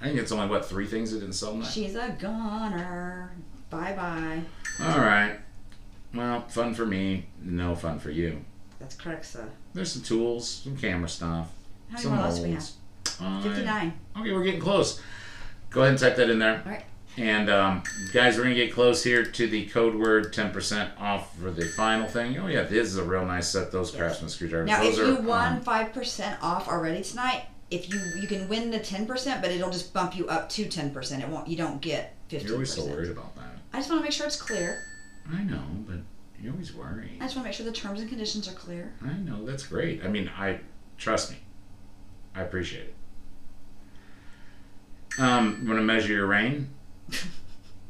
I 0.00 0.04
think 0.04 0.18
it's 0.18 0.32
only 0.32 0.48
what 0.48 0.64
three 0.66 0.86
things 0.86 1.12
that 1.12 1.20
didn't 1.20 1.34
sell 1.34 1.52
tonight. 1.52 1.68
She's 1.68 1.94
a 1.94 2.16
goner. 2.18 3.32
Bye 3.68 3.92
bye. 3.92 4.42
All 4.84 4.98
right. 4.98 5.38
Well, 6.14 6.40
fun 6.48 6.74
for 6.74 6.86
me. 6.86 7.26
No 7.42 7.74
fun 7.74 7.98
for 7.98 8.10
you. 8.10 8.44
That's 8.78 8.96
correct, 8.96 9.26
sir. 9.26 9.48
There's 9.74 9.92
some 9.92 10.02
tools, 10.02 10.48
some 10.48 10.76
camera 10.76 11.08
stuff, 11.08 11.52
How 11.90 11.96
many 12.10 12.22
more 12.22 12.42
we 12.42 12.52
have? 12.52 12.68
Uh, 13.20 13.42
Fifty 13.42 13.64
nine. 13.64 13.92
Okay, 14.18 14.32
we're 14.32 14.42
getting 14.42 14.60
close. 14.60 15.00
Go 15.68 15.82
ahead 15.82 15.90
and 15.92 15.98
type 16.00 16.16
that 16.16 16.28
in 16.30 16.38
there. 16.38 16.62
All 16.64 16.72
right. 16.72 16.84
And 17.16 17.50
um, 17.50 17.82
guys, 18.12 18.36
we're 18.36 18.44
gonna 18.44 18.54
get 18.54 18.72
close 18.72 19.02
here 19.02 19.24
to 19.24 19.46
the 19.46 19.66
code 19.66 19.94
word 19.94 20.32
10% 20.32 20.90
off 20.98 21.36
for 21.36 21.50
the 21.50 21.64
final 21.66 22.06
thing. 22.06 22.38
Oh 22.38 22.46
yeah, 22.46 22.62
this 22.62 22.86
is 22.86 22.96
a 22.96 23.04
real 23.04 23.26
nice 23.26 23.48
set. 23.48 23.72
Those 23.72 23.90
craftsman 23.90 24.30
screwdrivers. 24.30 24.68
Now, 24.68 24.82
those 24.82 24.98
if 24.98 25.04
are, 25.04 25.08
you 25.08 25.16
won 25.26 25.54
um, 25.54 25.60
five 25.60 25.92
percent 25.92 26.38
off 26.42 26.68
already 26.68 27.02
tonight, 27.02 27.44
if 27.70 27.88
you 27.92 28.00
you 28.20 28.28
can 28.28 28.48
win 28.48 28.70
the 28.70 28.78
ten 28.78 29.06
percent, 29.06 29.42
but 29.42 29.50
it'll 29.50 29.70
just 29.70 29.92
bump 29.92 30.16
you 30.16 30.28
up 30.28 30.48
to 30.50 30.66
ten 30.66 30.92
percent. 30.92 31.22
It 31.22 31.28
won't. 31.28 31.48
You 31.48 31.56
don't 31.56 31.80
get 31.80 32.14
you're 32.30 32.40
fifteen 32.40 32.54
always 32.54 32.72
so 32.72 32.86
worried 32.86 33.10
about 33.10 33.34
that. 33.36 33.58
I 33.72 33.78
just 33.78 33.90
want 33.90 34.00
to 34.00 34.04
make 34.04 34.12
sure 34.12 34.26
it's 34.26 34.40
clear. 34.40 34.82
I 35.30 35.42
know, 35.42 35.62
but 35.86 35.98
you're 36.40 36.52
always 36.52 36.74
worried. 36.74 37.18
I 37.20 37.24
just 37.24 37.36
want 37.36 37.44
to 37.44 37.48
make 37.48 37.54
sure 37.54 37.66
the 37.66 37.72
terms 37.72 38.00
and 38.00 38.08
conditions 38.08 38.48
are 38.48 38.54
clear. 38.54 38.92
I 39.04 39.12
know 39.14 39.44
that's 39.44 39.66
great. 39.66 40.04
I 40.04 40.08
mean, 40.08 40.30
I 40.36 40.60
trust 40.96 41.32
me. 41.32 41.38
I 42.34 42.42
appreciate 42.42 42.86
it. 42.86 42.94
Um, 45.20 45.58
you 45.62 45.68
want 45.68 45.80
to 45.80 45.84
measure 45.84 46.12
your 46.12 46.26
rain? 46.26 46.70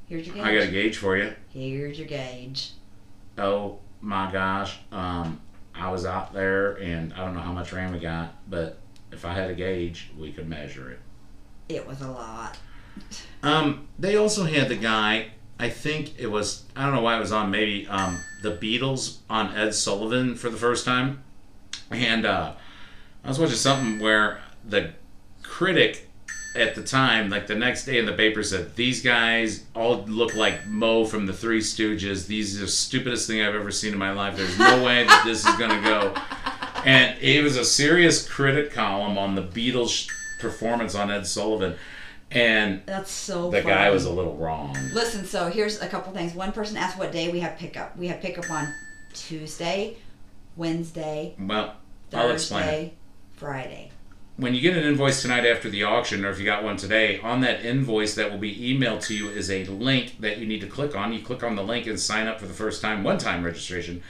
Here's 0.08 0.26
your 0.26 0.34
gauge. 0.34 0.44
I 0.44 0.54
got 0.54 0.62
a 0.64 0.70
gauge 0.70 0.96
for 0.96 1.16
you. 1.16 1.34
Here's 1.50 1.98
your 1.98 2.08
gauge. 2.08 2.72
Oh 3.38 3.78
my 4.00 4.30
gosh. 4.30 4.78
Um, 4.90 5.40
I 5.74 5.90
was 5.90 6.04
out 6.04 6.32
there 6.32 6.74
and 6.74 7.12
I 7.14 7.18
don't 7.18 7.34
know 7.34 7.40
how 7.40 7.52
much 7.52 7.72
rain 7.72 7.92
we 7.92 7.98
got, 7.98 8.34
but 8.50 8.78
if 9.12 9.24
I 9.24 9.32
had 9.32 9.50
a 9.50 9.54
gauge, 9.54 10.10
we 10.18 10.32
could 10.32 10.48
measure 10.48 10.90
it. 10.90 10.98
It 11.68 11.86
was 11.86 12.00
a 12.00 12.10
lot. 12.10 12.58
Um, 13.42 13.88
they 13.98 14.16
also 14.16 14.44
had 14.44 14.68
the 14.68 14.76
guy. 14.76 15.28
I 15.58 15.68
think 15.68 16.18
it 16.18 16.26
was. 16.26 16.64
I 16.74 16.84
don't 16.84 16.94
know 16.94 17.02
why 17.02 17.16
it 17.16 17.20
was 17.20 17.32
on. 17.32 17.50
Maybe 17.50 17.86
um, 17.86 18.18
the 18.42 18.56
Beatles 18.56 19.18
on 19.28 19.54
Ed 19.54 19.74
Sullivan 19.74 20.34
for 20.34 20.50
the 20.50 20.56
first 20.56 20.84
time, 20.84 21.22
and 21.90 22.24
uh, 22.26 22.54
I 23.22 23.28
was 23.28 23.38
watching 23.38 23.56
something 23.56 24.00
where 24.00 24.40
the 24.64 24.92
critic 25.42 26.09
at 26.56 26.74
the 26.74 26.82
time, 26.82 27.30
like 27.30 27.46
the 27.46 27.54
next 27.54 27.84
day 27.84 27.98
in 27.98 28.06
the 28.06 28.12
paper, 28.12 28.42
said 28.42 28.74
these 28.76 29.02
guys 29.02 29.64
all 29.74 30.02
look 30.06 30.34
like 30.34 30.66
Mo 30.66 31.04
from 31.04 31.26
the 31.26 31.32
Three 31.32 31.60
Stooges. 31.60 32.26
These 32.26 32.58
are 32.58 32.62
the 32.62 32.68
stupidest 32.70 33.26
thing 33.28 33.40
I've 33.40 33.54
ever 33.54 33.70
seen 33.70 33.92
in 33.92 33.98
my 33.98 34.10
life. 34.12 34.36
There's 34.36 34.58
no 34.58 34.82
way 34.82 35.04
that 35.04 35.22
this 35.24 35.46
is 35.46 35.54
gonna 35.56 35.80
go. 35.82 36.14
And 36.84 37.16
it 37.22 37.44
was 37.44 37.56
a 37.56 37.64
serious 37.64 38.26
critic 38.28 38.72
column 38.72 39.16
on 39.18 39.34
the 39.34 39.42
Beatles 39.42 40.08
performance 40.40 40.94
on 40.94 41.10
Ed 41.10 41.26
Sullivan, 41.26 41.76
and 42.30 42.82
That's 42.86 43.10
so. 43.10 43.50
the 43.50 43.60
funny. 43.62 43.74
guy 43.74 43.90
was 43.90 44.04
a 44.06 44.10
little 44.10 44.36
wrong. 44.36 44.74
Listen, 44.94 45.24
so 45.26 45.48
here's 45.50 45.80
a 45.82 45.88
couple 45.88 46.12
things. 46.12 46.32
One 46.34 46.52
person 46.52 46.76
asked 46.76 46.98
what 46.98 47.12
day 47.12 47.30
we 47.30 47.40
have 47.40 47.58
pickup. 47.58 47.96
We 47.96 48.06
have 48.08 48.20
pickup 48.20 48.50
on 48.50 48.72
Tuesday, 49.14 49.96
Wednesday, 50.56 51.34
Well. 51.38 51.74
Thursday, 52.10 52.94
Friday. 53.36 53.90
When 54.36 54.54
you 54.54 54.60
get 54.62 54.76
an 54.76 54.84
invoice 54.84 55.20
tonight 55.20 55.44
after 55.44 55.68
the 55.68 55.82
auction, 55.82 56.24
or 56.24 56.30
if 56.30 56.38
you 56.38 56.46
got 56.46 56.64
one 56.64 56.76
today, 56.78 57.20
on 57.20 57.42
that 57.42 57.64
invoice 57.64 58.14
that 58.14 58.30
will 58.30 58.38
be 58.38 58.56
emailed 58.56 59.04
to 59.06 59.14
you 59.14 59.28
is 59.28 59.50
a 59.50 59.64
link 59.66 60.16
that 60.20 60.38
you 60.38 60.46
need 60.46 60.62
to 60.62 60.66
click 60.66 60.96
on. 60.96 61.12
You 61.12 61.20
click 61.20 61.42
on 61.42 61.56
the 61.56 61.62
link 61.62 61.86
and 61.86 62.00
sign 62.00 62.26
up 62.26 62.40
for 62.40 62.46
the 62.46 62.54
first 62.54 62.80
time, 62.80 63.04
one 63.04 63.18
time 63.18 63.44
registration. 63.44 64.02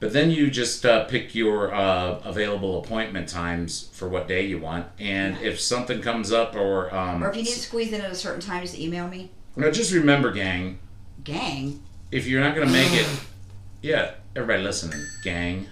But 0.00 0.12
then 0.12 0.30
you 0.30 0.48
just 0.50 0.86
uh, 0.86 1.04
pick 1.06 1.34
your 1.34 1.74
uh, 1.74 2.20
available 2.24 2.78
appointment 2.78 3.28
times 3.28 3.90
for 3.92 4.08
what 4.08 4.28
day 4.28 4.46
you 4.46 4.58
want. 4.58 4.86
And 4.98 5.36
if 5.42 5.60
something 5.60 6.00
comes 6.00 6.32
up, 6.32 6.54
or 6.54 6.94
um, 6.94 7.22
Or 7.22 7.30
if 7.30 7.36
you 7.36 7.42
need 7.42 7.48
to 7.50 7.58
squeeze 7.58 7.92
in 7.92 8.00
at 8.00 8.10
a 8.10 8.14
certain 8.14 8.40
time, 8.40 8.62
just 8.62 8.78
email 8.78 9.08
me. 9.08 9.30
now 9.56 9.70
just 9.70 9.92
remember, 9.92 10.30
gang, 10.30 10.78
Gang. 11.24 11.82
if 12.12 12.26
you're 12.28 12.40
not 12.40 12.54
going 12.54 12.68
to 12.68 12.72
make 12.72 12.92
it, 12.92 13.08
yeah, 13.82 14.12
everybody 14.36 14.62
listening, 14.62 15.04
gang. 15.24 15.66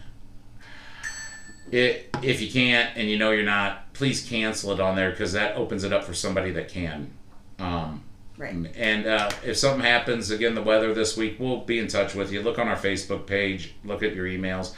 It, 1.72 2.14
if 2.22 2.40
you 2.40 2.50
can't 2.50 2.96
and 2.96 3.08
you 3.08 3.18
know 3.18 3.32
you're 3.32 3.44
not, 3.44 3.92
please 3.92 4.26
cancel 4.26 4.72
it 4.72 4.80
on 4.80 4.94
there 4.96 5.10
because 5.10 5.32
that 5.32 5.56
opens 5.56 5.84
it 5.84 5.92
up 5.92 6.04
for 6.04 6.14
somebody 6.14 6.50
that 6.52 6.68
can. 6.68 7.10
Um, 7.58 8.02
Right. 8.38 8.54
and 8.76 9.06
uh, 9.06 9.30
if 9.46 9.56
something 9.56 9.80
happens, 9.80 10.30
again, 10.30 10.54
the 10.54 10.62
weather 10.62 10.92
this 10.92 11.16
week, 11.16 11.36
we'll 11.40 11.62
be 11.62 11.78
in 11.78 11.88
touch 11.88 12.14
with 12.14 12.30
you. 12.30 12.42
Look 12.42 12.58
on 12.58 12.68
our 12.68 12.76
Facebook 12.76 13.26
page, 13.26 13.72
look 13.82 14.02
at 14.02 14.14
your 14.14 14.26
emails. 14.26 14.74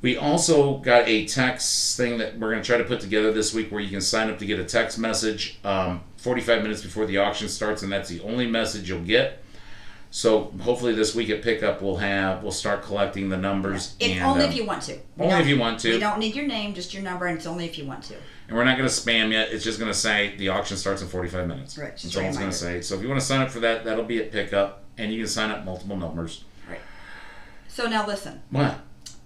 We 0.00 0.16
also 0.16 0.78
got 0.78 1.08
a 1.08 1.26
text 1.26 1.96
thing 1.96 2.18
that 2.18 2.38
we're 2.38 2.50
going 2.50 2.62
to 2.62 2.66
try 2.66 2.78
to 2.78 2.84
put 2.84 3.00
together 3.00 3.32
this 3.32 3.52
week 3.52 3.72
where 3.72 3.80
you 3.80 3.90
can 3.90 4.00
sign 4.00 4.30
up 4.30 4.38
to 4.38 4.46
get 4.46 4.60
a 4.60 4.64
text 4.64 4.96
message 4.98 5.58
um, 5.64 6.02
45 6.18 6.62
minutes 6.62 6.82
before 6.82 7.04
the 7.04 7.18
auction 7.18 7.48
starts, 7.48 7.82
and 7.82 7.90
that's 7.90 8.08
the 8.08 8.20
only 8.20 8.46
message 8.46 8.88
you'll 8.88 9.00
get. 9.02 9.41
So 10.14 10.52
hopefully 10.60 10.92
this 10.94 11.14
week 11.14 11.30
at 11.30 11.40
pickup 11.42 11.80
we'll 11.80 11.96
have 11.96 12.42
we'll 12.42 12.52
start 12.52 12.82
collecting 12.82 13.30
the 13.30 13.36
numbers 13.38 13.94
If 13.98 14.10
and 14.12 14.22
only 14.22 14.44
um, 14.44 14.50
if 14.50 14.56
you 14.56 14.66
want 14.66 14.82
to. 14.82 14.98
We 15.16 15.24
only 15.24 15.40
if 15.40 15.46
you 15.46 15.58
want 15.58 15.80
to. 15.80 15.92
We 15.94 15.98
don't 15.98 16.18
need 16.18 16.36
your 16.36 16.46
name, 16.46 16.74
just 16.74 16.92
your 16.92 17.02
number, 17.02 17.26
and 17.26 17.38
it's 17.38 17.46
only 17.46 17.64
if 17.64 17.78
you 17.78 17.86
want 17.86 18.04
to. 18.04 18.14
and 18.46 18.54
we're 18.56 18.64
not 18.64 18.76
going 18.76 18.88
to 18.88 18.94
spam 18.94 19.32
yet. 19.32 19.48
It's 19.52 19.64
just 19.64 19.78
going 19.78 19.90
to 19.90 19.96
say 19.98 20.36
the 20.36 20.50
auction 20.50 20.76
starts 20.76 21.00
in 21.00 21.08
45 21.08 21.48
minutes. 21.48 21.78
Right, 21.78 21.92
That's 21.92 22.14
all 22.14 22.24
it's 22.24 22.36
going 22.36 22.50
to 22.50 22.56
say. 22.56 22.82
So 22.82 22.94
if 22.94 23.00
you 23.00 23.08
want 23.08 23.20
to 23.22 23.26
sign 23.26 23.40
up 23.40 23.50
for 23.50 23.60
that, 23.60 23.84
that'll 23.86 24.04
be 24.04 24.18
at 24.22 24.30
pickup, 24.30 24.84
and 24.98 25.10
you 25.10 25.20
can 25.20 25.28
sign 25.28 25.50
up 25.50 25.64
multiple 25.64 25.96
numbers. 25.96 26.44
Right. 26.68 26.80
So 27.68 27.86
now 27.88 28.06
listen, 28.06 28.42
What? 28.50 28.80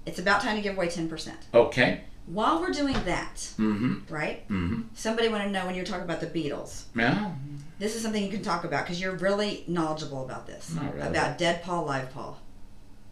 it's 0.07 0.21
about 0.21 0.41
time 0.41 0.55
to 0.55 0.63
give 0.63 0.77
away 0.77 0.89
ten 0.89 1.09
percent. 1.09 1.39
Okay. 1.53 2.03
While 2.27 2.61
we're 2.61 2.71
doing 2.73 2.95
that, 3.07 3.35
Mm-hmm. 3.59 4.13
right? 4.15 4.49
Mm-hmm. 4.49 4.83
Somebody 4.95 5.29
want 5.29 5.43
to 5.43 5.51
know 5.51 5.67
when 5.67 5.75
you're 5.75 5.85
talking 5.85 6.05
about 6.05 6.21
the 6.21 6.27
Beatles. 6.29 6.85
Yeah. 6.97 7.33
This 7.79 7.95
is 7.95 8.03
something 8.03 8.23
you 8.23 8.31
can 8.31 8.43
talk 8.43 8.65
about 8.65 8.85
because 8.85 9.01
you're 9.01 9.17
really 9.17 9.65
knowledgeable 9.67 10.25
about 10.25 10.47
this. 10.47 10.73
Not 10.75 10.95
really. 10.95 11.09
About 11.09 11.37
Dead 11.39 11.63
Paul, 11.63 11.85
Live 11.85 12.11
Paul. 12.11 12.41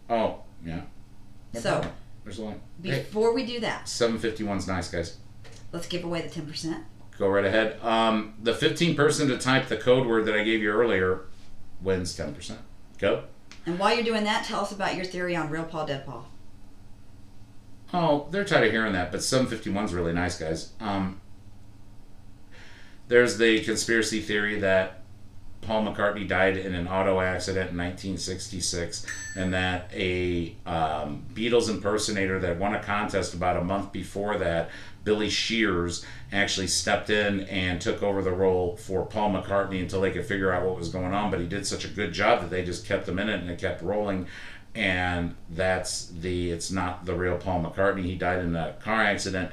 Oh, 0.09 0.39
yeah. 0.65 0.81
No 1.53 1.59
So- 1.59 1.71
problem. 1.73 1.93
there's. 2.23 2.37
Hey, 2.37 2.99
Before 3.03 3.33
we 3.33 3.45
do 3.45 3.59
that, 3.59 3.85
751's 3.85 4.67
nice, 4.67 4.89
guys. 4.89 5.17
let's 5.71 5.87
give 5.87 6.03
away 6.03 6.21
the 6.21 6.29
ten 6.29 6.45
percent. 6.47 6.83
Go 7.17 7.29
right 7.29 7.45
ahead. 7.45 7.79
Um, 7.81 8.33
the 8.41 8.53
15 8.53 8.95
person 8.95 9.27
to 9.29 9.37
type 9.37 9.67
the 9.67 9.77
code 9.77 10.05
word 10.07 10.25
that 10.25 10.35
I 10.35 10.43
gave 10.43 10.61
you 10.61 10.71
earlier 10.71 11.21
wins 11.81 12.17
10%. 12.17 12.57
Go. 12.97 13.23
And 13.65 13.79
while 13.79 13.93
you're 13.95 14.03
doing 14.03 14.23
that, 14.25 14.45
tell 14.45 14.61
us 14.61 14.71
about 14.71 14.95
your 14.95 15.05
theory 15.05 15.35
on 15.35 15.49
real 15.49 15.63
Paul, 15.63 15.85
dead 15.85 16.05
Paul. 16.05 16.27
Oh, 17.93 18.27
they're 18.31 18.43
tired 18.43 18.65
of 18.65 18.71
hearing 18.71 18.93
that, 18.93 19.11
but 19.11 19.21
751's 19.21 19.93
really 19.93 20.11
nice, 20.11 20.37
guys. 20.37 20.71
Um, 20.81 21.21
there's 23.07 23.37
the 23.37 23.61
conspiracy 23.63 24.21
theory 24.21 24.59
that 24.59 25.01
Paul 25.65 25.83
McCartney 25.83 26.27
died 26.27 26.57
in 26.57 26.75
an 26.75 26.87
auto 26.87 27.19
accident 27.19 27.71
in 27.71 27.77
1966, 27.77 29.05
and 29.35 29.53
that 29.53 29.89
a 29.93 30.55
um, 30.65 31.25
Beatles 31.33 31.69
impersonator 31.69 32.39
that 32.39 32.57
won 32.57 32.75
a 32.75 32.83
contest 32.83 33.33
about 33.33 33.57
a 33.57 33.63
month 33.63 33.91
before 33.91 34.37
that, 34.37 34.69
Billy 35.03 35.29
Shears, 35.29 36.05
actually 36.31 36.67
stepped 36.67 37.09
in 37.09 37.41
and 37.41 37.81
took 37.81 38.03
over 38.03 38.21
the 38.21 38.31
role 38.31 38.75
for 38.77 39.05
Paul 39.05 39.31
McCartney 39.31 39.81
until 39.81 40.01
they 40.01 40.11
could 40.11 40.25
figure 40.25 40.51
out 40.51 40.65
what 40.65 40.77
was 40.77 40.89
going 40.89 41.13
on. 41.13 41.31
But 41.31 41.39
he 41.39 41.47
did 41.47 41.65
such 41.65 41.85
a 41.85 41.89
good 41.89 42.13
job 42.13 42.41
that 42.41 42.49
they 42.49 42.63
just 42.63 42.85
kept 42.85 43.07
him 43.07 43.19
in 43.19 43.29
it 43.29 43.39
and 43.39 43.49
it 43.49 43.59
kept 43.59 43.81
rolling. 43.81 44.27
And 44.73 45.35
that's 45.49 46.07
the 46.07 46.51
it's 46.51 46.69
not 46.69 47.05
the 47.05 47.15
real 47.15 47.37
Paul 47.37 47.63
McCartney. 47.63 48.03
He 48.03 48.15
died 48.15 48.39
in 48.39 48.55
a 48.55 48.73
car 48.73 49.01
accident, 49.01 49.51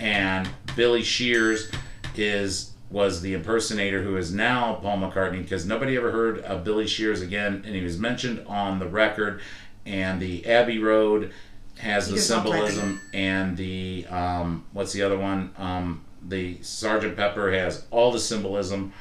and 0.00 0.48
Billy 0.74 1.02
Shears 1.02 1.70
is 2.16 2.73
was 2.94 3.22
the 3.22 3.34
impersonator 3.34 4.04
who 4.04 4.16
is 4.16 4.32
now 4.32 4.74
Paul 4.74 4.98
McCartney 4.98 5.42
because 5.42 5.66
nobody 5.66 5.96
ever 5.96 6.12
heard 6.12 6.38
of 6.38 6.62
Billy 6.62 6.86
Shears 6.86 7.20
again, 7.20 7.64
and 7.66 7.74
he 7.74 7.82
was 7.82 7.98
mentioned 7.98 8.46
on 8.46 8.78
the 8.78 8.86
record. 8.86 9.40
And 9.84 10.22
the 10.22 10.46
Abbey 10.46 10.78
Road 10.78 11.32
has 11.78 12.06
the 12.06 12.14
Because 12.14 12.30
I'm 12.30 12.44
typing. 12.44 12.52
symbolism, 12.52 13.00
and 13.12 13.56
the 13.56 14.06
um, 14.08 14.64
what's 14.72 14.92
the 14.92 15.02
other 15.02 15.18
one? 15.18 15.52
Um, 15.58 16.04
the 16.26 16.62
Sergeant 16.62 17.16
Pepper 17.16 17.50
has 17.50 17.84
all 17.90 18.12
the 18.12 18.20
symbolism, 18.20 18.92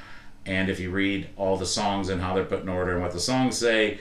and 0.48 0.70
if 0.72 0.80
you 0.80 0.90
read 0.90 1.30
all 1.38 1.56
the 1.56 1.66
songs 1.68 2.10
and 2.10 2.20
how 2.20 2.34
they're 2.34 2.46
put 2.46 2.64
in 2.64 2.70
order 2.70 2.94
and 2.94 3.02
what 3.02 3.14
the 3.14 3.20
songs 3.20 3.58
say, 3.60 4.00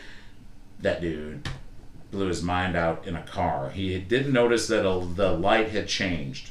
that 0.80 1.02
dude 1.02 1.46
blew 2.10 2.28
his 2.28 2.42
mind 2.42 2.76
out 2.76 3.06
in 3.06 3.14
a 3.14 3.22
car. 3.22 3.68
He 3.68 3.98
didn't 3.98 4.32
notice 4.32 4.66
that 4.68 4.88
a, 4.88 5.04
the 5.04 5.32
light 5.32 5.68
had 5.68 5.86
changed. 5.86 6.50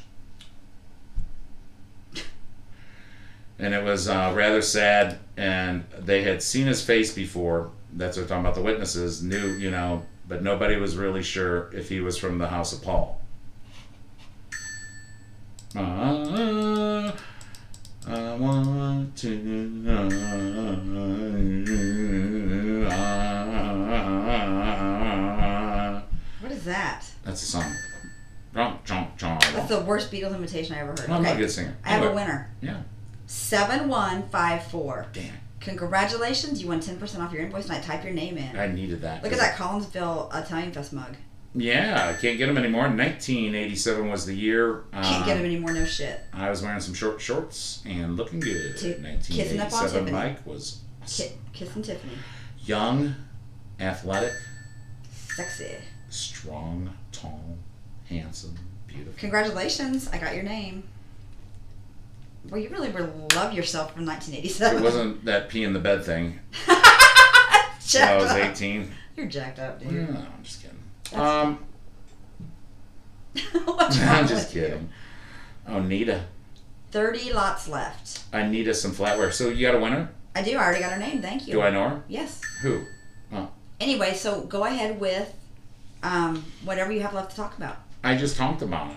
And 3.58 3.74
it 3.74 3.84
was 3.84 4.08
uh, 4.08 4.32
rather 4.34 4.62
sad, 4.62 5.18
and 5.36 5.84
they 5.98 6.22
had 6.22 6.42
seen 6.42 6.66
his 6.66 6.84
face 6.84 7.12
before. 7.14 7.70
That's 7.92 8.16
what 8.16 8.24
we're 8.24 8.28
talking 8.28 8.44
about. 8.44 8.54
The 8.54 8.62
witnesses 8.62 9.22
knew, 9.22 9.52
you 9.52 9.70
know, 9.70 10.02
but 10.26 10.42
nobody 10.42 10.76
was 10.76 10.96
really 10.96 11.22
sure 11.22 11.70
if 11.72 11.88
he 11.88 12.00
was 12.00 12.16
from 12.16 12.38
the 12.38 12.48
House 12.48 12.72
of 12.72 12.82
Paul. 12.82 13.20
Uh, 15.76 17.12
I 18.06 18.34
want 18.34 19.16
to. 19.18 19.62
What 26.40 26.52
is 26.52 26.64
that? 26.64 27.04
That's 27.24 27.42
a 27.42 27.46
song. 27.46 27.72
That's 28.54 29.68
the 29.68 29.80
worst 29.86 30.10
Beatles 30.10 30.34
imitation 30.34 30.74
I 30.74 30.80
ever 30.80 30.90
heard. 30.90 31.08
I'm 31.08 31.22
not 31.22 31.34
a 31.34 31.38
good 31.38 31.50
singer. 31.50 31.76
I 31.84 31.90
have 31.90 32.02
a 32.02 32.14
winner. 32.14 32.50
Yeah. 32.60 32.82
Seven 33.32 33.88
one 33.88 34.28
five 34.28 34.62
four. 34.66 35.06
Damn. 35.14 35.32
Congratulations, 35.60 36.60
you 36.60 36.68
won 36.68 36.80
ten 36.80 36.98
percent 36.98 37.22
off 37.24 37.32
your 37.32 37.40
invoice, 37.42 37.64
and 37.64 37.72
I 37.72 37.80
type 37.80 38.04
your 38.04 38.12
name 38.12 38.36
in. 38.36 38.54
I 38.58 38.66
needed 38.66 39.00
that. 39.00 39.22
Look 39.22 39.32
at 39.32 39.38
that 39.38 39.54
Collinsville 39.56 40.28
Italian 40.38 40.70
Fest 40.70 40.92
mug. 40.92 41.16
Yeah, 41.54 42.12
I 42.14 42.20
can't 42.20 42.36
get 42.36 42.46
them 42.46 42.58
anymore. 42.58 42.82
1987 42.82 44.10
was 44.10 44.26
the 44.26 44.34
year. 44.34 44.84
Can't 44.92 45.22
uh, 45.22 45.26
get 45.26 45.38
him 45.38 45.46
anymore. 45.46 45.72
No 45.72 45.86
shit. 45.86 46.20
I 46.34 46.50
was 46.50 46.62
wearing 46.62 46.80
some 46.80 46.92
short 46.92 47.22
shorts 47.22 47.82
and 47.86 48.16
looking 48.18 48.38
good. 48.40 48.76
Ti- 48.76 48.94
kissing 49.32 49.60
up 49.60 49.72
on 49.72 49.80
1987 49.80 50.04
Tiffany. 50.04 50.12
Mike 50.12 50.46
was 50.46 50.80
Ki- 51.06 51.32
kissing 51.54 51.82
Tiffany. 51.82 52.12
young, 52.66 53.14
athletic, 53.80 54.32
Sexy. 55.34 55.76
strong, 56.10 56.94
tall, 57.12 57.56
handsome, 58.10 58.58
beautiful. 58.86 59.14
Congratulations, 59.18 60.08
I 60.12 60.18
got 60.18 60.34
your 60.34 60.44
name. 60.44 60.84
Well, 62.50 62.60
you 62.60 62.68
really 62.70 62.90
were 62.90 63.10
love 63.34 63.52
yourself 63.52 63.94
from 63.94 64.04
1987. 64.06 64.78
It 64.78 64.82
wasn't 64.82 65.24
that 65.24 65.48
pee 65.48 65.64
in 65.64 65.72
the 65.72 65.78
bed 65.78 66.04
thing. 66.04 66.40
when 66.66 66.76
I 66.76 68.16
was 68.16 68.30
up. 68.30 68.36
18. 68.38 68.90
You're 69.16 69.26
jacked 69.26 69.58
up, 69.58 69.82
No, 69.82 69.90
dude. 69.90 70.08
I'm 70.10 70.42
just 70.42 70.62
kidding. 70.62 70.78
That's- 71.10 71.44
Um, 71.44 71.58
I'm 73.54 74.26
just 74.26 74.48
with 74.48 74.56
you? 74.56 74.62
kidding. 74.62 74.88
Oh, 75.68 75.80
Nita. 75.80 76.24
30 76.90 77.32
lots 77.32 77.68
left. 77.68 78.20
I 78.32 78.42
need 78.46 78.68
us 78.68 78.80
some 78.82 78.92
flatware. 78.92 79.32
So 79.32 79.48
you 79.48 79.66
got 79.66 79.74
a 79.74 79.80
winner? 79.80 80.10
I 80.34 80.42
do. 80.42 80.56
I 80.58 80.64
already 80.64 80.80
got 80.80 80.92
her 80.92 80.98
name. 80.98 81.22
Thank 81.22 81.46
you. 81.46 81.54
Do 81.54 81.62
I 81.62 81.70
know 81.70 81.88
her? 81.88 82.02
Yes. 82.08 82.40
Who? 82.62 82.84
Well. 83.30 83.52
Anyway, 83.80 84.14
so 84.14 84.42
go 84.42 84.64
ahead 84.64 85.00
with 85.00 85.34
um, 86.02 86.44
whatever 86.64 86.92
you 86.92 87.00
have 87.00 87.14
left 87.14 87.30
to 87.30 87.36
talk 87.36 87.56
about. 87.56 87.78
I 88.04 88.16
just 88.16 88.36
talked 88.36 88.62
about 88.62 88.90
it. 88.90 88.96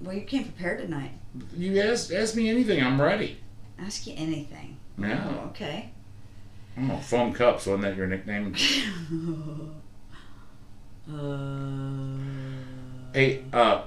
Well, 0.00 0.14
you 0.14 0.22
came 0.22 0.44
prepared 0.44 0.80
tonight. 0.80 1.12
You 1.56 1.80
ask, 1.80 2.12
ask 2.12 2.34
me 2.34 2.48
anything. 2.48 2.82
I'm 2.82 3.00
ready. 3.00 3.38
Ask 3.78 4.06
you 4.06 4.14
anything. 4.16 4.76
Yeah. 4.96 5.24
Oh, 5.28 5.48
okay. 5.48 5.90
Oh, 6.80 6.96
foam 6.98 7.32
cups. 7.32 7.66
Wasn't 7.66 7.82
that 7.82 7.96
your 7.96 8.06
nickname? 8.06 8.54
uh, 11.10 11.14
Hey, 13.14 13.44
uh, 13.52 13.82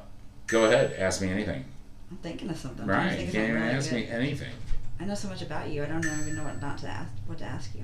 go 0.47 0.65
ahead. 0.65 0.93
Ask 0.97 1.21
me 1.21 1.29
anything. 1.29 1.65
I'm 2.09 2.17
thinking 2.17 2.49
of 2.49 2.57
something. 2.57 2.85
Right. 2.85 3.19
You 3.19 3.31
can't 3.31 3.49
even 3.49 3.61
really 3.61 3.75
ask 3.75 3.89
good. 3.89 3.95
me 3.97 4.09
anything. 4.09 4.51
I 4.99 5.05
know 5.05 5.15
so 5.15 5.29
much 5.29 5.41
about 5.41 5.69
you. 5.69 5.83
I 5.83 5.87
don't 5.87 6.03
know- 6.03 6.17
even 6.19 6.35
know 6.35 6.43
what 6.43 6.61
not 6.61 6.77
to 6.79 6.87
ask. 6.87 7.11
What 7.25 7.37
to 7.39 7.45
ask 7.45 7.73
you? 7.75 7.83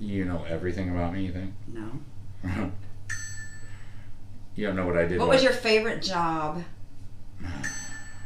You 0.00 0.24
know 0.24 0.44
everything 0.48 0.90
about 0.90 1.12
me, 1.12 1.26
you 1.26 1.32
think? 1.32 1.52
No. 1.72 1.90
you 4.54 4.66
don't 4.66 4.76
know 4.76 4.86
what 4.86 4.96
I 4.96 5.06
did. 5.06 5.18
What 5.18 5.28
was 5.28 5.42
your 5.42 5.52
favorite 5.52 6.02
job 6.02 6.62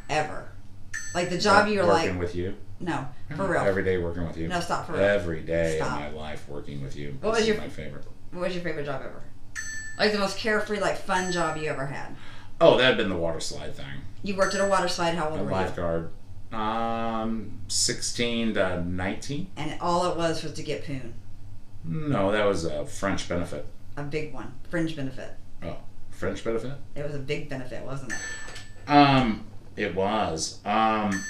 ever? 0.08 0.48
Like 1.14 1.30
the 1.30 1.38
job 1.38 1.68
you 1.68 1.80
were 1.80 1.86
working 1.86 2.10
like, 2.12 2.20
with 2.20 2.34
you? 2.34 2.54
no, 2.80 3.06
for 3.36 3.46
real. 3.48 3.60
Every 3.60 3.84
day 3.84 3.98
working 3.98 4.26
with 4.26 4.36
you. 4.36 4.48
No, 4.48 4.60
stop 4.60 4.86
for 4.86 4.92
real. 4.92 5.02
Every 5.02 5.40
day 5.42 5.76
Stop. 5.76 5.92
of 5.92 6.00
my 6.00 6.20
life 6.20 6.48
working 6.48 6.82
with 6.82 6.96
you. 6.96 7.16
What 7.20 7.34
was 7.34 7.46
your- 7.46 7.58
my 7.58 7.68
favorite? 7.68 8.04
What 8.32 8.42
was 8.42 8.54
your 8.54 8.64
favorite 8.64 8.86
job 8.86 9.02
ever? 9.04 9.22
Like 9.98 10.12
the 10.12 10.18
most 10.18 10.38
carefree, 10.38 10.80
like 10.80 10.96
fun 10.96 11.30
job 11.32 11.56
you 11.58 11.68
ever 11.68 11.86
had? 11.86 12.16
Oh, 12.60 12.78
that 12.78 12.84
had 12.84 12.96
been 12.96 13.10
the 13.10 13.16
water 13.16 13.40
slide 13.40 13.74
thing. 13.74 13.86
You 14.22 14.36
worked 14.36 14.54
at 14.54 14.60
a 14.60 14.66
water 14.68 14.88
slide. 14.88 15.14
How 15.14 15.28
old 15.28 15.40
A 15.40 15.42
were 15.44 15.50
you? 15.50 15.54
lifeguard. 15.56 16.10
Um, 16.52 17.60
sixteen 17.68 18.54
to 18.54 18.82
nineteen. 18.84 19.48
And 19.56 19.74
all 19.80 20.10
it 20.10 20.16
was 20.16 20.42
was 20.42 20.52
to 20.54 20.62
get 20.62 20.84
poon. 20.86 21.14
No, 21.84 22.30
that 22.30 22.44
was 22.46 22.64
a 22.64 22.86
French 22.86 23.28
benefit. 23.28 23.66
A 23.96 24.02
big 24.02 24.32
one. 24.32 24.54
Fringe 24.70 24.94
benefit. 24.96 25.34
Oh, 25.62 25.76
French 26.10 26.42
benefit. 26.44 26.72
It 26.94 27.04
was 27.04 27.14
a 27.14 27.18
big 27.18 27.48
benefit, 27.48 27.84
wasn't 27.84 28.12
it? 28.12 28.18
Um, 28.88 29.44
it 29.76 29.94
was. 29.94 30.60
Um, 30.64 31.22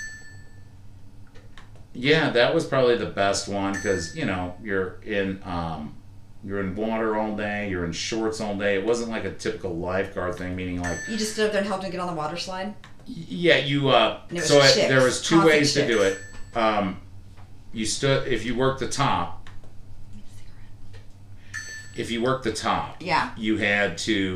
yeah, 1.94 2.30
that 2.30 2.54
was 2.54 2.64
probably 2.64 2.96
the 2.96 3.06
best 3.06 3.48
one 3.48 3.72
because 3.74 4.16
you 4.16 4.24
know 4.24 4.54
you're 4.62 5.00
in 5.04 5.40
um, 5.44 5.94
you're 6.42 6.60
in 6.60 6.74
water 6.74 7.16
all 7.16 7.36
day, 7.36 7.68
you're 7.68 7.84
in 7.84 7.92
shorts 7.92 8.40
all 8.40 8.56
day. 8.56 8.76
It 8.76 8.84
wasn't 8.86 9.10
like 9.10 9.24
a 9.24 9.32
typical 9.32 9.74
lifeguard 9.76 10.36
thing, 10.36 10.56
meaning 10.56 10.80
like 10.82 10.98
You 11.08 11.16
just 11.16 11.34
stood 11.34 11.46
up 11.46 11.52
there 11.52 11.60
and 11.60 11.68
helped 11.68 11.84
him 11.84 11.90
get 11.90 12.00
on 12.00 12.06
the 12.08 12.14
water 12.14 12.36
slide? 12.36 12.74
yeah, 13.06 13.56
you. 13.56 13.88
Uh, 13.90 14.20
was 14.30 14.46
so 14.48 14.58
it, 14.58 14.72
chicks, 14.74 14.88
there 14.88 15.02
was 15.02 15.20
two 15.22 15.36
constant 15.40 15.44
ways 15.60 15.74
to 15.74 15.86
do 15.86 16.02
it. 16.02 16.18
Um, 16.54 17.00
you 17.72 17.84
stood 17.84 18.26
if 18.28 18.44
you 18.44 18.56
worked 18.56 18.80
the 18.80 18.88
top. 18.88 19.48
If 21.94 22.10
you 22.10 22.22
worked 22.22 22.44
the 22.44 22.52
top, 22.52 22.96
Yeah. 23.02 23.30
you 23.36 23.58
had 23.58 23.98
to 23.98 24.34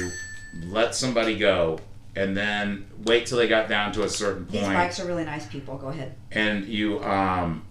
let 0.66 0.94
somebody 0.94 1.38
go 1.38 1.78
and 2.16 2.36
then 2.36 2.86
wait 3.05 3.26
till 3.26 3.38
they 3.38 3.47
got 3.47 3.68
down 3.68 3.93
to 3.93 4.02
a 4.02 4.09
certain 4.09 4.47
point. 4.47 4.52
These 4.52 4.62
bikes 4.62 5.01
are 5.01 5.06
really 5.06 5.24
nice 5.24 5.47
people. 5.47 5.76
Go 5.76 5.88
ahead. 5.88 6.14
and 6.32 6.64
you 6.66 7.02
um, 7.05 7.64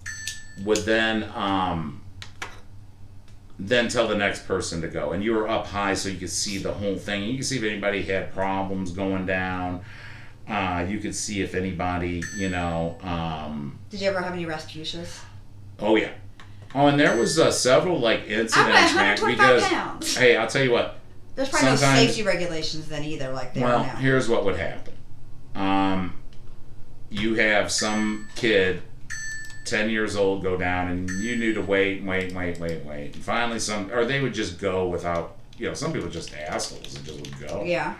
would 0.64 0.78
then 0.78 1.24
um, 1.34 2.00
then 3.58 3.88
tell 3.88 4.06
the 4.06 4.14
next 4.14 4.46
person 4.46 4.80
to 4.82 4.88
go 4.88 5.12
and 5.12 5.24
you 5.24 5.32
were 5.32 5.48
up 5.48 5.66
high 5.66 5.94
so 5.94 6.08
you 6.08 6.18
could 6.18 6.30
see 6.30 6.58
the 6.58 6.72
whole 6.72 6.96
thing 6.96 7.24
you 7.24 7.36
could 7.38 7.46
see 7.46 7.56
if 7.56 7.62
anybody 7.64 8.02
had 8.02 8.32
problems 8.32 8.90
going 8.92 9.24
down 9.24 9.80
uh, 10.48 10.84
you 10.86 10.98
could 10.98 11.14
see 11.14 11.40
if 11.40 11.54
anybody 11.54 12.22
you 12.36 12.48
know 12.50 12.98
um, 13.02 13.78
Did 13.90 14.00
you 14.02 14.08
ever 14.10 14.20
have 14.20 14.34
any 14.34 14.44
Rasputias? 14.44 15.20
oh 15.80 15.96
yeah 15.96 16.10
oh 16.74 16.86
and 16.86 17.00
there 17.00 17.16
was 17.16 17.38
uh, 17.38 17.50
several 17.50 17.98
like 17.98 18.20
incidents 18.28 18.94
man 18.94 19.16
125 19.18 19.36
because 19.36 19.62
pounds. 19.64 20.16
hey 20.16 20.36
i'll 20.36 20.46
tell 20.48 20.62
you 20.62 20.70
what 20.72 20.98
There's 21.36 21.48
probably 21.50 21.70
no 21.70 21.76
sometimes- 21.76 22.08
safety 22.08 22.22
regulations 22.22 22.88
then 22.88 23.04
either, 23.04 23.30
like 23.32 23.54
they 23.54 23.60
well, 23.62 23.80
are 23.80 23.86
now. 23.86 23.96
here's 23.96 24.28
what 24.28 24.44
would 24.44 24.56
happen. 24.56 24.94
Um, 25.54 26.14
you 27.10 27.34
have 27.34 27.70
some 27.70 28.26
kid, 28.34 28.82
ten 29.64 29.88
years 29.90 30.16
old, 30.16 30.42
go 30.42 30.56
down, 30.56 30.90
and 30.90 31.08
you 31.10 31.36
knew 31.36 31.54
to 31.54 31.62
wait, 31.62 31.98
and 31.98 32.08
wait, 32.08 32.28
and 32.28 32.36
wait, 32.36 32.58
wait, 32.58 32.72
and 32.72 32.86
wait, 32.86 33.14
and 33.14 33.24
finally 33.24 33.58
some, 33.58 33.90
or 33.92 34.04
they 34.04 34.20
would 34.20 34.34
just 34.34 34.58
go 34.58 34.88
without. 34.88 35.36
You 35.58 35.68
know, 35.68 35.74
some 35.74 35.92
people 35.92 36.10
just 36.10 36.34
assholes 36.34 36.96
and 36.96 37.04
just 37.06 37.18
would 37.20 37.48
go. 37.48 37.62
Yeah. 37.64 37.94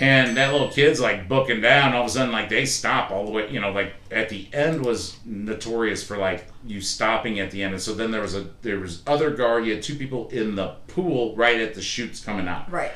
And 0.00 0.36
that 0.38 0.52
little 0.52 0.70
kid's 0.70 0.98
like 0.98 1.28
booking 1.28 1.60
down. 1.60 1.92
All 1.94 2.02
of 2.02 2.06
a 2.06 2.10
sudden, 2.10 2.32
like 2.32 2.48
they 2.48 2.64
stop 2.64 3.10
all 3.10 3.26
the 3.26 3.30
way. 3.30 3.50
You 3.50 3.60
know, 3.60 3.70
like 3.70 3.92
at 4.10 4.30
the 4.30 4.48
end 4.52 4.84
was 4.84 5.18
notorious 5.26 6.02
for 6.02 6.16
like 6.16 6.46
you 6.64 6.80
stopping 6.80 7.38
at 7.38 7.50
the 7.50 7.62
end. 7.62 7.74
And 7.74 7.82
so 7.82 7.92
then 7.94 8.10
there 8.10 8.22
was 8.22 8.34
a 8.34 8.46
there 8.62 8.80
was 8.80 9.02
other 9.06 9.30
guard. 9.30 9.66
You 9.66 9.74
had 9.74 9.82
two 9.82 9.94
people 9.94 10.28
in 10.30 10.54
the 10.54 10.76
pool 10.88 11.36
right 11.36 11.60
at 11.60 11.74
the 11.74 11.82
shoots 11.82 12.24
coming 12.24 12.48
out. 12.48 12.70
Right. 12.70 12.92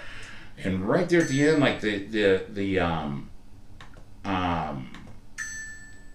And 0.57 0.89
right 0.89 1.07
there 1.09 1.21
at 1.21 1.29
the 1.29 1.47
end, 1.47 1.61
like 1.61 1.81
the 1.83 2.07
the 2.07 2.45
the 2.49 2.81
um 2.81 3.31
um 4.25 4.91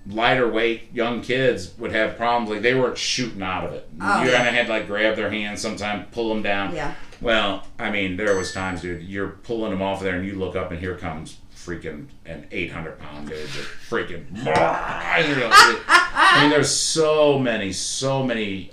lighter 0.07 0.49
weight 0.49 0.91
young 0.91 1.21
kids 1.21 1.77
would 1.77 1.91
have 1.91 2.17
problems 2.17 2.49
like 2.49 2.61
they 2.61 2.73
weren't 2.73 2.97
shooting 2.97 3.43
out 3.43 3.65
of 3.65 3.73
it. 3.73 3.87
Oh, 4.01 4.23
you 4.23 4.31
yeah. 4.31 4.37
kind 4.37 4.47
of 4.47 4.53
had 4.55 4.65
to 4.67 4.73
like 4.73 4.87
grab 4.87 5.15
their 5.15 5.29
hands 5.29 5.61
sometimes 5.61 6.07
pull 6.11 6.29
them 6.29 6.41
down. 6.41 6.73
Yeah. 6.73 6.95
Well, 7.21 7.65
I 7.77 7.91
mean, 7.91 8.15
there 8.17 8.37
was 8.37 8.53
times, 8.53 8.81
dude, 8.81 9.03
you're 9.03 9.27
pulling 9.29 9.71
them 9.71 9.81
off 9.81 10.01
there, 10.01 10.15
and 10.15 10.25
you 10.25 10.35
look 10.35 10.55
up, 10.55 10.71
and 10.71 10.79
here 10.79 10.95
comes 10.97 11.37
freaking 11.55 12.07
an 12.25 12.47
800 12.51 12.97
pound 12.99 13.27
dude, 13.29 13.47
just 13.49 13.67
freaking. 13.89 14.25
and 14.47 15.27
you're 15.37 15.49
like- 15.49 15.81
I 15.87 16.39
mean, 16.41 16.49
there's 16.49 16.69
so 16.71 17.37
many, 17.37 17.73
so 17.73 18.23
many 18.23 18.71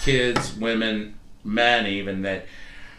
kids, 0.00 0.54
women, 0.54 1.14
men, 1.44 1.86
even 1.86 2.22
that 2.22 2.46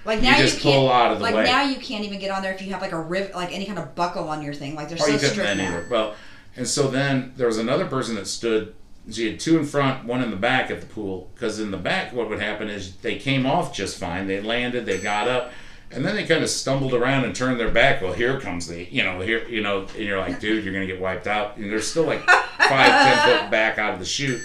Like 0.06 0.22
now 0.22 0.38
you, 0.38 0.44
just 0.44 0.60
can't. 0.60 0.76
pull 0.76 0.92
out 0.92 1.12
of 1.12 1.20
the 1.20 1.24
like 1.24 1.36
way. 1.36 1.44
now 1.46 1.64
you 1.64 1.76
can't 1.78 2.04
even 2.06 2.20
get 2.20 2.32
on 2.32 2.42
there 2.42 2.54
if 2.54 2.62
you 2.62 2.72
have 2.74 2.82
like 2.82 2.92
a 2.92 3.00
riv, 3.00 3.34
like 3.36 3.54
any 3.54 3.66
kind 3.66 3.78
of 3.80 3.94
buckle 3.96 4.28
on 4.30 4.42
your 4.42 4.54
thing. 4.54 4.76
Like 4.76 4.90
they're 4.90 4.98
Oh, 5.00 5.06
so 5.06 5.12
you 5.12 5.18
strict 5.20 5.58
now. 5.58 5.68
either. 5.68 5.88
Well, 5.90 6.16
and 6.58 6.68
so 6.68 6.88
then 6.88 7.34
there 7.38 7.48
was 7.48 7.58
another 7.58 7.86
person 7.86 8.16
that 8.16 8.28
stood. 8.28 8.74
She 9.12 9.30
had 9.30 9.40
two 9.40 9.58
in 9.58 9.66
front, 9.66 10.06
one 10.06 10.22
in 10.24 10.30
the 10.30 10.38
back 10.38 10.72
at 10.72 10.80
the 10.80 10.88
pool. 10.88 11.30
Because 11.34 11.60
in 11.60 11.72
the 11.72 11.78
back, 11.78 12.14
what 12.14 12.30
would 12.30 12.40
happen 12.40 12.70
is 12.70 12.96
they 12.98 13.18
came 13.18 13.46
off 13.46 13.74
just 13.76 14.00
fine. 14.00 14.28
They 14.28 14.40
landed, 14.42 14.86
they 14.86 14.98
got 15.00 15.28
up, 15.28 15.52
and 15.92 16.06
then 16.06 16.16
they 16.16 16.24
kind 16.26 16.42
of 16.44 16.50
stumbled 16.50 16.94
around 16.94 17.26
and 17.26 17.36
turned 17.36 17.60
their 17.60 17.70
back. 17.70 18.02
Well, 18.02 18.14
here 18.14 18.40
comes 18.40 18.68
the, 18.68 18.86
you 18.92 19.04
know, 19.04 19.20
here, 19.20 19.48
you 19.48 19.62
know, 19.62 19.82
and 19.82 19.96
you're 20.06 20.20
like, 20.20 20.40
dude, 20.40 20.64
you're 20.64 20.74
gonna 20.74 20.88
get 20.88 21.02
wiped 21.02 21.28
out. 21.28 21.58
And 21.58 21.70
they're 21.70 21.82
still 21.82 22.04
like 22.06 22.22
five, 22.24 22.70
ten 22.70 23.18
foot 23.42 23.52
back 23.52 23.78
out 23.78 23.94
of 23.94 24.00
the 24.00 24.06
chute, 24.06 24.42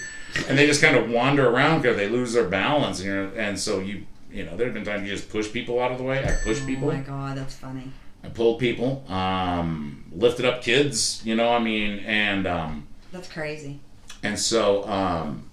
and 0.49 0.59
they 0.59 0.67
just 0.67 0.83
kind 0.83 0.97
of 0.97 1.09
wander 1.09 1.49
around 1.49 1.83
because 1.83 1.97
they 1.97 2.09
lose 2.09 2.33
their 2.33 2.49
balance. 2.49 2.99
And 3.01 3.07
you're, 3.09 3.25
and 3.41 3.59
so 3.59 3.79
you, 3.79 4.07
you 4.31 4.45
know, 4.45 4.57
there 4.57 4.67
have 4.67 4.75
been 4.75 4.85
times 4.85 5.09
you 5.09 5.15
just 5.15 5.31
push 5.31 5.51
people 5.53 5.81
out 5.81 5.93
of 5.93 5.99
the 5.99 6.05
way. 6.05 6.19
I 6.25 6.33
push 6.45 6.61
Oh 6.63 6.67
people. 6.67 6.89
my 6.89 6.99
god, 7.01 7.37
that's 7.39 7.55
funny. 7.55 7.93
I 8.25 8.29
pulled 8.29 8.59
people, 8.59 9.05
um, 9.09 10.05
lifted 10.13 10.45
up 10.45 10.63
kids, 10.63 11.23
you 11.25 11.37
know, 11.37 11.53
I 11.53 11.61
mean, 11.61 12.01
and 12.01 12.47
um, 12.49 12.89
That's 13.13 13.29
crazy. 13.29 13.79
And 14.23 14.39
so 14.39 14.87
um, 14.89 15.49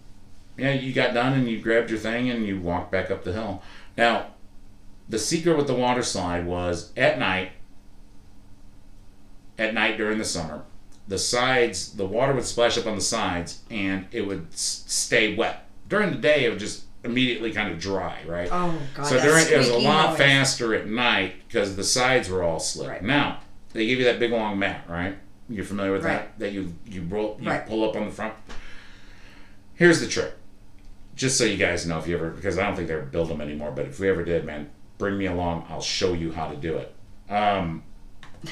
yeah, 0.57 0.73
you 0.73 0.93
got 0.93 1.13
done 1.13 1.33
and 1.33 1.47
you 1.49 1.59
grabbed 1.59 1.89
your 1.89 1.99
thing 1.99 2.29
and 2.29 2.45
you 2.45 2.59
walked 2.59 2.91
back 2.91 3.11
up 3.11 3.23
the 3.23 3.33
hill. 3.33 3.61
Now, 3.97 4.27
the 5.09 5.19
secret 5.19 5.55
with 5.57 5.67
the 5.67 5.73
water 5.75 6.01
slide 6.03 6.45
was 6.45 6.91
at 6.97 7.19
night. 7.19 7.51
At 9.57 9.73
night 9.73 9.97
during 9.97 10.17
the 10.17 10.25
summer, 10.25 10.63
the 11.07 11.17
sides, 11.17 11.93
the 11.93 12.05
water 12.05 12.33
would 12.33 12.43
splash 12.43 12.77
up 12.77 12.87
on 12.87 12.95
the 12.95 13.01
sides 13.01 13.61
and 13.71 14.05
it 14.11 14.27
would 14.27 14.47
s- 14.51 14.83
stay 14.87 15.35
wet. 15.35 15.65
During 15.87 16.11
the 16.11 16.17
day, 16.17 16.43
it 16.45 16.49
would 16.49 16.59
just 16.59 16.83
immediately 17.05 17.53
kind 17.53 17.71
of 17.71 17.79
dry, 17.79 18.19
right? 18.27 18.49
Oh 18.51 18.77
god. 18.95 19.05
So 19.05 19.21
during 19.21 19.47
it 19.47 19.57
was 19.57 19.69
a 19.69 19.77
lot 19.77 20.09
noise. 20.09 20.17
faster 20.17 20.73
at 20.75 20.87
night 20.87 21.35
because 21.47 21.75
the 21.77 21.83
sides 21.83 22.27
were 22.29 22.43
all 22.43 22.59
slick. 22.59 22.89
Right. 22.89 23.03
Now 23.03 23.39
they 23.71 23.85
give 23.85 23.99
you 23.99 24.05
that 24.05 24.19
big 24.19 24.31
long 24.31 24.59
mat, 24.59 24.83
right? 24.89 25.15
You're 25.49 25.65
familiar 25.65 25.91
with 25.91 26.03
Right. 26.03 26.37
that? 26.37 26.39
That 26.39 26.51
you 26.51 26.73
you 26.85 27.03
roll 27.03 27.37
you 27.39 27.49
Right. 27.49 27.65
pull 27.67 27.87
up 27.87 27.95
on 27.95 28.05
the 28.05 28.11
front. 28.11 28.33
Here's 29.75 29.99
the 29.99 30.07
trick, 30.07 30.33
just 31.15 31.37
so 31.37 31.43
you 31.43 31.57
guys 31.57 31.85
know 31.85 31.99
if 31.99 32.07
you 32.07 32.15
ever 32.15 32.29
because 32.29 32.57
I 32.57 32.63
don't 32.63 32.75
think 32.75 32.87
they 32.87 32.95
build 32.95 33.29
them 33.29 33.41
anymore. 33.41 33.71
But 33.71 33.85
if 33.85 33.99
we 33.99 34.09
ever 34.09 34.23
did, 34.23 34.45
man, 34.45 34.69
bring 34.97 35.17
me 35.17 35.25
along. 35.25 35.67
I'll 35.69 35.81
show 35.81 36.13
you 36.13 36.31
how 36.31 36.47
to 36.47 36.55
do 36.55 36.77
it. 36.77 36.93
Um, 37.29 37.83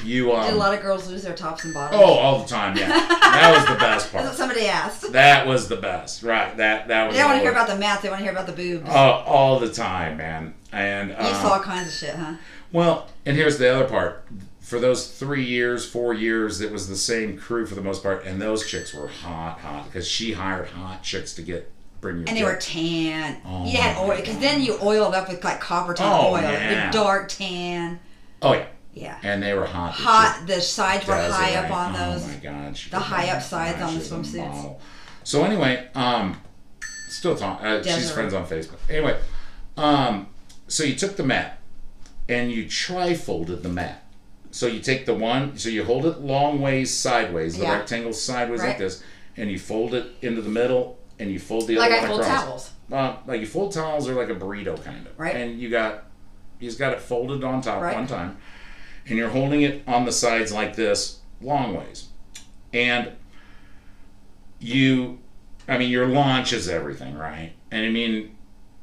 you 0.04 0.26
Did 0.30 0.34
a 0.36 0.52
um, 0.52 0.58
lot 0.58 0.74
of 0.74 0.82
girls 0.82 1.08
lose 1.08 1.24
their 1.24 1.36
tops 1.36 1.64
and 1.64 1.74
bottoms? 1.74 2.02
oh 2.04 2.14
all 2.14 2.40
the 2.42 2.48
time, 2.48 2.76
yeah. 2.78 2.88
that 2.90 3.54
was 3.56 3.66
the 3.68 3.76
best 3.80 3.80
That's 4.12 4.14
what 4.14 4.24
part. 4.26 4.36
somebody 4.36 4.66
asked. 4.68 5.12
That 5.14 5.48
was 5.48 5.68
the 5.68 5.78
best, 5.78 6.24
right? 6.24 6.56
That 6.58 6.88
that 6.90 7.08
was. 7.08 7.16
They 7.16 7.22
don't 7.22 7.30
want 7.32 7.40
to 7.40 7.44
hear 7.44 7.52
about 7.52 7.68
the 7.68 7.78
math. 7.78 8.02
They 8.02 8.10
want 8.10 8.20
to 8.20 8.24
hear 8.24 8.34
about 8.34 8.48
the 8.48 8.54
boobs. 8.54 8.90
uh, 8.90 8.94
all 9.26 9.60
the 9.60 9.70
time, 9.70 10.18
man. 10.18 10.54
And 10.72 11.10
you 11.10 11.16
um, 11.16 11.34
saw 11.36 11.54
all 11.54 11.60
kinds 11.60 11.88
of 11.88 11.94
shit, 11.94 12.16
huh? 12.16 12.34
Well, 12.72 13.08
and 13.26 13.38
here's 13.38 13.58
the 13.60 13.74
other 13.74 13.86
part. 13.88 14.26
For 14.64 14.80
those 14.80 15.08
three 15.12 15.44
years, 15.44 15.86
four 15.88 16.14
years, 16.14 16.62
it 16.62 16.72
was 16.72 16.88
the 16.88 16.96
same 16.96 17.38
crew 17.38 17.66
for 17.66 17.76
the 17.76 17.82
most 17.82 18.02
part, 18.02 18.24
and 18.26 18.42
those 18.42 18.66
chicks 18.66 18.94
were 18.94 19.10
hot, 19.10 19.60
hot 19.60 19.86
because 19.86 20.08
she 20.08 20.32
hired 20.32 20.70
hot 20.70 21.04
chicks 21.04 21.34
to 21.36 21.42
get 21.42 21.70
bring 22.00 22.20
your. 22.20 22.26
And 22.30 22.38
they 22.38 22.44
were 22.44 22.56
tan. 22.56 23.42
Oh 23.46 23.66
you 23.66 23.78
had 23.78 23.98
oil 23.98 24.16
because 24.16 24.40
then 24.40 24.62
you 24.62 24.78
oiled 24.82 25.14
up 25.16 25.28
with 25.28 25.44
like 25.44 25.60
copper 25.60 25.94
tan 25.94 26.08
Oh, 26.10 26.34
oil, 26.36 26.42
yeah. 26.42 26.88
the 26.90 26.98
dark 26.98 27.28
tan. 27.30 28.00
oh 28.42 28.54
yeah, 28.54 28.66
Yeah, 28.94 29.20
and 29.22 29.44
they 29.44 29.54
were 29.54 29.66
hot. 29.66 29.92
Hot. 29.96 30.44
The 30.48 30.62
sides 30.62 31.06
were 31.08 31.16
high 31.16 31.56
up 31.56 31.70
on 31.70 31.92
those. 31.94 32.24
Oh 32.24 32.28
my 32.30 32.36
god, 32.36 32.76
the 32.90 33.00
high 33.00 33.30
up 33.36 33.42
sides 33.42 33.82
on 33.82 33.96
the 33.96 34.00
swimsuits. 34.02 34.80
So 35.26 35.44
anyway, 35.44 35.90
um, 35.94 36.40
still 37.10 37.36
talking. 37.36 37.66
Uh, 37.66 37.84
she's 37.84 38.12
friends 38.12 38.34
on 38.34 38.46
Facebook. 38.48 38.80
Anyway, 38.90 39.20
um, 39.76 40.28
so 40.70 40.84
you 40.86 40.96
took 40.96 41.18
the 41.18 41.24
mat 41.24 41.60
and 42.30 42.50
you 42.52 42.68
tri-folded 42.70 43.62
the 43.62 43.70
mat. 43.70 44.03
So 44.54 44.68
you 44.68 44.80
take 44.82 45.08
the 45.08 45.16
one, 45.16 45.58
so 45.58 45.68
you 45.70 45.84
hold 45.84 46.06
it 46.06 46.22
long 46.22 46.62
ways 46.62 46.96
sideways, 46.96 47.58
the 47.58 47.64
Yeah. 47.64 47.74
rectangle 47.80 48.14
sideways 48.14 48.60
like 48.62 48.70
Right. 48.70 48.78
this, 48.78 49.04
and 49.36 49.50
you 49.50 49.58
fold 49.58 49.96
it 49.96 50.06
into 50.22 50.42
the 50.44 50.50
middle, 50.50 51.00
and 51.20 51.32
you 51.32 51.40
fold 51.40 51.66
the 51.66 51.76
like 51.76 51.88
other 51.90 51.96
I 51.96 52.00
one 52.02 52.08
fold 52.10 52.22
across. 52.22 52.44
towels. 52.44 52.70
Uh, 52.92 53.16
like 53.26 53.42
you 53.42 53.48
fold 53.48 53.72
towels 53.74 54.08
are 54.08 54.14
like 54.14 54.30
a 54.30 54.36
burrito 54.36 54.82
kind 54.84 55.08
of, 55.08 55.18
Right. 55.18 55.36
And 55.36 55.60
you 55.60 55.70
got, 55.70 56.04
you 56.60 56.68
just 56.70 56.78
got 56.78 56.94
it 56.94 57.02
folded 57.02 57.44
on 57.44 57.62
top 57.62 57.82
Right. 57.82 57.96
one 57.96 58.06
time, 58.06 58.38
and 59.08 59.18
you're 59.18 59.30
holding 59.30 59.64
it 59.64 59.82
on 59.88 60.06
the 60.06 60.12
sides 60.12 60.54
like 60.54 60.76
this, 60.76 61.18
long 61.42 61.76
ways, 61.76 62.10
and 62.72 63.12
you, 64.60 65.18
I 65.68 65.80
mean, 65.80 65.90
your 65.90 66.06
launch 66.06 66.54
is 66.54 66.70
everything, 66.70 67.16
right? 67.18 67.54
And 67.72 67.86
I 67.88 67.90
mean, 67.90 68.36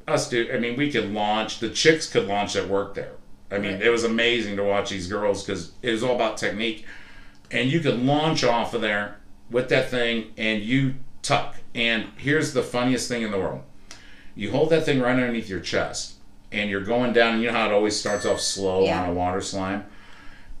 us 0.05 0.29
do. 0.29 0.49
I 0.53 0.57
mean, 0.59 0.75
we 0.75 0.91
could 0.91 1.13
launch. 1.13 1.59
The 1.59 1.69
chicks 1.69 2.07
could 2.09 2.27
launch 2.27 2.55
at 2.57 2.67
work 2.67 2.93
there. 2.93 3.13
I 3.51 3.57
mean, 3.57 3.73
Right. 3.73 3.81
it 3.83 3.89
was 3.89 4.03
amazing 4.03 4.55
to 4.57 4.63
watch 4.63 4.89
these 4.89 5.07
girls 5.07 5.43
because 5.43 5.71
it 5.81 5.91
was 5.91 6.03
all 6.03 6.15
about 6.15 6.37
technique, 6.37 6.85
and 7.51 7.69
you 7.69 7.79
could 7.81 7.99
launch 7.99 8.43
off 8.43 8.73
of 8.73 8.81
there 8.81 9.17
with 9.49 9.69
that 9.69 9.89
thing, 9.89 10.31
and 10.37 10.61
you 10.61 10.95
tuck. 11.21 11.55
And 11.75 12.05
here's 12.17 12.53
the 12.53 12.63
funniest 12.63 13.07
thing 13.09 13.21
in 13.23 13.31
the 13.31 13.37
world: 13.37 13.61
you 14.35 14.51
hold 14.51 14.69
that 14.69 14.85
thing 14.85 14.99
right 15.01 15.11
underneath 15.11 15.49
your 15.49 15.59
chest, 15.59 16.13
and 16.51 16.69
you're 16.69 16.81
going 16.81 17.11
down. 17.13 17.33
And 17.35 17.41
You 17.43 17.51
know 17.51 17.57
how 17.57 17.65
it 17.69 17.73
always 17.73 17.97
starts 17.99 18.25
off 18.25 18.39
slow 18.39 18.85
Yeah. 18.85 19.03
on 19.03 19.09
a 19.09 19.13
water 19.13 19.41
slime, 19.41 19.85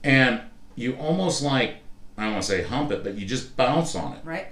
and 0.03 0.41
you 0.75 0.93
almost 0.95 1.41
like 1.41 1.75
I 2.17 2.23
don't 2.25 2.33
want 2.33 2.43
to 2.45 2.51
say 2.51 2.61
hump 2.63 2.91
it, 2.91 3.03
but 3.03 3.15
you 3.17 3.25
just 3.25 3.55
bounce 3.57 3.95
on 3.95 4.13
it 4.13 4.19
Right. 4.23 4.47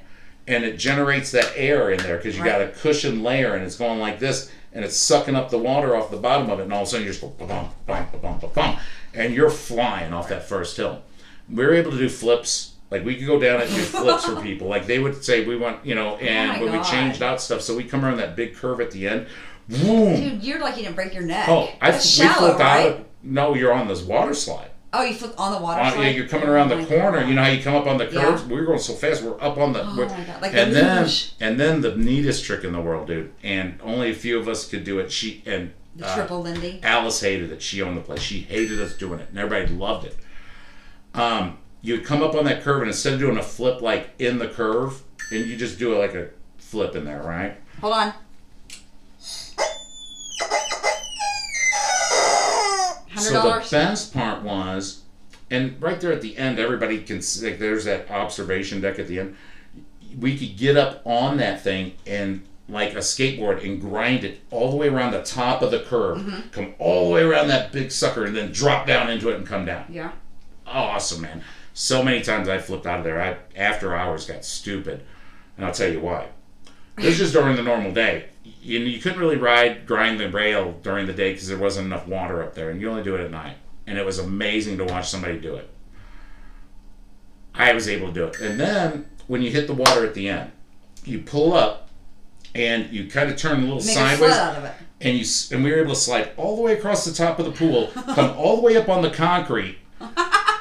and 0.48 0.64
it 0.64 0.78
generates 0.80 1.32
that 1.32 1.52
air 1.56 1.92
in 1.92 1.98
there 2.00 2.18
because 2.18 2.36
you 2.38 2.44
got 2.44 2.62
a 2.62 2.68
cushion 2.70 3.22
layer 3.22 3.54
and 3.54 3.64
it's 3.64 3.76
going 3.76 4.00
like 4.00 4.18
this 4.18 4.50
and 4.74 4.86
it's 4.86 4.96
sucking 4.98 5.36
up 5.36 5.50
the 5.50 5.58
water 5.58 5.96
off 5.96 6.12
the 6.12 6.18
bottom 6.18 6.50
of 6.50 6.60
it 6.60 6.64
and 6.64 6.74
all 6.74 6.82
of 6.84 6.88
a 6.88 6.92
sudden 6.92 7.04
you're 7.06 7.14
just 7.14 7.22
go 7.22 7.30
ba-bum, 7.38 7.70
ba-bum, 7.86 8.08
ba-bum, 8.12 8.40
ba-bum, 8.40 8.78
and 9.14 9.34
you're 9.34 9.50
flying 9.50 10.14
off 10.14 10.30
that 10.30 10.48
first 10.48 10.78
hill. 10.78 11.02
We 11.52 11.66
were 11.66 11.74
able 11.74 11.92
to 11.92 11.98
do 11.98 12.10
flips. 12.10 12.74
Like 12.92 13.06
we 13.06 13.16
could 13.16 13.28
go 13.28 13.40
down 13.40 13.62
and 13.62 13.70
do 13.70 13.82
flips 13.82 14.26
for 14.26 14.42
people. 14.42 14.68
Like 14.68 14.86
they 14.88 15.00
would 15.00 15.24
say 15.24 15.46
we 15.46 15.56
want, 15.58 15.86
you 15.86 15.94
know, 15.96 16.16
and 16.18 16.52
Oh 16.52 16.54
my 16.56 16.64
when 16.64 16.72
we 16.72 16.78
God. 16.80 16.90
changed 16.92 17.22
out 17.22 17.40
stuff, 17.42 17.62
so 17.62 17.76
we 17.78 17.84
come 17.84 18.04
around 18.04 18.18
that 18.18 18.36
big 18.36 18.56
curve 18.56 18.82
at 18.82 18.92
the 18.92 19.08
end. 19.08 19.28
Boom. 19.68 20.16
Dude, 20.16 20.44
you're 20.44 20.60
lucky 20.60 20.78
you 20.78 20.84
didn't 20.86 20.96
break 20.96 21.14
your 21.14 21.24
neck. 21.24 21.48
Oh, 21.48 21.70
I 21.80 21.92
That's 21.92 22.18
we 22.18 22.26
shallow, 22.26 22.48
flipped 22.48 22.60
right? 22.60 22.86
out. 22.88 23.00
Of, 23.02 23.06
no, 23.22 23.54
you're 23.54 23.74
on 23.74 23.88
this 23.88 24.02
water 24.02 24.34
slide. 24.34 24.69
Oh, 24.92 25.04
you 25.04 25.14
flipped 25.14 25.38
on 25.38 25.52
the 25.54 25.60
water 25.60 25.88
slide. 25.92 26.02
yeah, 26.04 26.10
you're 26.10 26.28
coming 26.28 26.50
around 26.50 26.72
Oh 26.72 26.76
the 26.76 26.82
my 26.82 26.88
corner. 26.88 27.20
God. 27.20 27.30
You 27.30 27.36
know 27.36 27.44
how 27.44 27.50
you 27.50 27.62
come 27.62 27.76
up 27.76 27.86
on 27.86 27.98
the 27.98 28.10
Yeah. 28.12 28.44
We 28.48 28.56
were 28.56 28.66
going 28.66 28.80
so 28.80 28.94
fast. 28.94 29.22
We're 29.22 29.40
up 29.42 29.58
on 29.58 29.72
the. 29.74 29.82
Oh 29.84 29.94
my 29.94 30.06
God, 30.06 30.42
like 30.42 30.54
and 30.56 30.72
the 30.72 30.80
then 30.82 31.10
and 31.40 31.60
then 31.60 31.82
the 31.82 31.96
neatest 31.96 32.44
trick 32.44 32.64
in 32.64 32.72
the 32.74 32.82
world, 32.82 33.08
dude. 33.08 33.32
And 33.44 33.80
only 33.84 34.10
a 34.10 34.16
few 34.16 34.40
of 34.40 34.48
us 34.48 34.68
could 34.68 34.84
do 34.84 34.98
it. 35.00 35.12
She 35.12 35.44
and 35.46 35.74
The 35.96 36.08
uh, 36.08 36.16
triple 36.16 36.42
Lindy. 36.42 36.80
Alice 36.82 37.22
hated 37.22 37.52
it. 37.52 37.62
She 37.62 37.82
owned 37.84 37.98
the 37.98 38.02
place. 38.02 38.22
She 38.22 38.40
hated 38.40 38.82
us 38.82 38.96
doing 38.98 39.20
it, 39.20 39.30
and 39.30 39.38
everybody 39.38 39.72
loved 39.72 40.08
it. 40.08 40.18
Um, 41.14 41.60
you'd 41.82 42.04
come 42.04 42.24
up 42.24 42.34
on 42.34 42.46
that 42.46 42.64
curve, 42.64 42.80
and 42.82 42.88
instead 42.90 43.14
of 43.14 43.20
doing 43.20 43.38
a 43.38 43.44
flip 43.44 43.82
like 43.84 44.10
in 44.18 44.40
the 44.40 44.48
curve, 44.48 45.04
and 45.32 45.46
you 45.46 45.56
just 45.56 45.78
do 45.78 45.94
it 45.94 45.98
like 46.00 46.16
a 46.16 46.30
flip 46.58 46.96
in 46.96 47.06
there, 47.06 47.22
right? 47.22 47.58
Hold 47.82 47.94
on. 47.94 48.14
Hundred 53.09 53.09
So 53.20 53.42
the 53.42 53.50
best 53.72 54.14
part 54.14 54.42
was, 54.44 55.04
and 55.52 55.82
right 55.82 56.00
there 56.00 56.12
at 56.12 56.22
the 56.22 56.38
end, 56.38 56.60
everybody 56.60 57.02
can 57.04 57.18
s- 57.20 57.42
like. 57.42 57.60
There's 57.60 57.86
that 57.86 58.10
observation 58.12 58.82
deck 58.82 59.00
at 59.00 59.08
the 59.08 59.20
end. 59.20 59.36
We 60.20 60.38
could 60.38 60.58
get 60.58 60.76
up 60.78 61.02
on 61.06 61.38
that 61.38 61.62
thing 61.64 61.94
and 62.08 62.46
like 62.68 62.94
a 62.94 62.98
skateboard 63.00 63.64
and 63.64 63.82
grind 63.82 64.24
it 64.24 64.42
all 64.52 64.70
the 64.72 64.78
way 64.78 64.90
around 64.90 65.12
the 65.12 65.24
top 65.24 65.62
of 65.64 65.72
the 65.72 65.80
curve, 65.80 66.20
Mm-hmm. 66.20 66.50
come 66.50 66.76
all 66.78 67.08
the 67.08 67.14
way 67.16 67.24
around 67.24 67.48
that 67.48 67.72
big 67.72 67.92
sucker, 67.92 68.26
and 68.26 68.36
then 68.36 68.52
drop 68.52 68.86
down 68.86 69.10
into 69.10 69.30
it 69.30 69.36
and 69.38 69.46
come 69.48 69.66
down. 69.66 69.86
Yeah. 69.90 70.12
Awesome, 70.68 71.22
man. 71.22 71.42
So 71.74 72.04
many 72.04 72.22
times 72.22 72.48
I 72.50 72.60
flipped 72.60 72.86
out 72.86 73.00
of 73.00 73.04
there. 73.06 73.22
I 73.22 73.38
after 73.60 73.96
hours 73.96 74.26
got 74.26 74.46
stupid, 74.46 75.04
and 75.58 75.66
I'll 75.66 75.72
tell 75.74 75.92
you 75.92 76.00
why. 76.00 76.28
This 76.98 77.14
is 77.14 77.18
just 77.18 77.34
during 77.34 77.56
the 77.56 77.64
normal 77.64 77.92
day. 77.92 78.26
You, 78.62 78.80
you 78.80 79.00
couldn't 79.00 79.20
really 79.20 79.38
ride 79.38 79.86
grind 79.86 80.20
the 80.20 80.30
rail 80.30 80.74
during 80.84 81.06
the 81.08 81.14
day 81.14 81.32
because 81.32 81.48
there 81.48 81.58
wasn't 81.58 81.86
enough 81.88 82.08
water 82.08 82.44
up 82.44 82.56
there, 82.56 82.70
and 82.70 82.82
you 82.82 82.90
only 82.90 83.04
do 83.04 83.16
it 83.16 83.22
at 83.22 83.32
night. 83.32 83.58
And 83.88 83.98
it 83.98 84.06
was 84.06 84.20
amazing 84.20 84.78
to 84.80 84.86
watch 84.86 85.10
somebody 85.10 85.40
do 85.40 85.56
it. 85.56 85.70
I 87.56 87.74
was 87.74 87.88
able 87.88 88.08
to 88.08 88.14
do 88.14 88.26
it, 88.26 88.40
and 88.40 88.60
then 88.60 89.06
when 89.28 89.42
you 89.42 89.52
hit 89.52 89.68
the 89.68 89.74
water 89.74 90.06
at 90.06 90.14
the 90.14 90.30
end, 90.30 90.52
you 91.04 91.20
pull 91.20 91.54
up, 91.54 91.90
and 92.56 92.90
you 92.92 93.08
kind 93.10 93.30
of 93.30 93.38
turn 93.38 93.60
a 93.60 93.62
little 93.62 93.76
Make 93.78 93.84
sideways 93.86 94.18
sled 94.20 94.32
out 94.32 94.58
of 94.58 94.64
it. 94.66 94.74
and 95.02 95.18
you 95.18 95.26
and 95.52 95.64
we 95.64 95.72
were 95.72 95.80
able 95.80 95.94
to 95.94 96.00
slide 96.00 96.32
all 96.38 96.56
the 96.56 96.62
way 96.62 96.74
across 96.74 97.06
the 97.06 97.14
top 97.14 97.40
of 97.40 97.46
the 97.46 97.52
pool, 97.52 97.88
come 98.14 98.38
all 98.38 98.56
the 98.58 98.62
way 98.62 98.78
up 98.78 98.88
on 98.90 99.02
the 99.02 99.10
concrete 99.10 99.78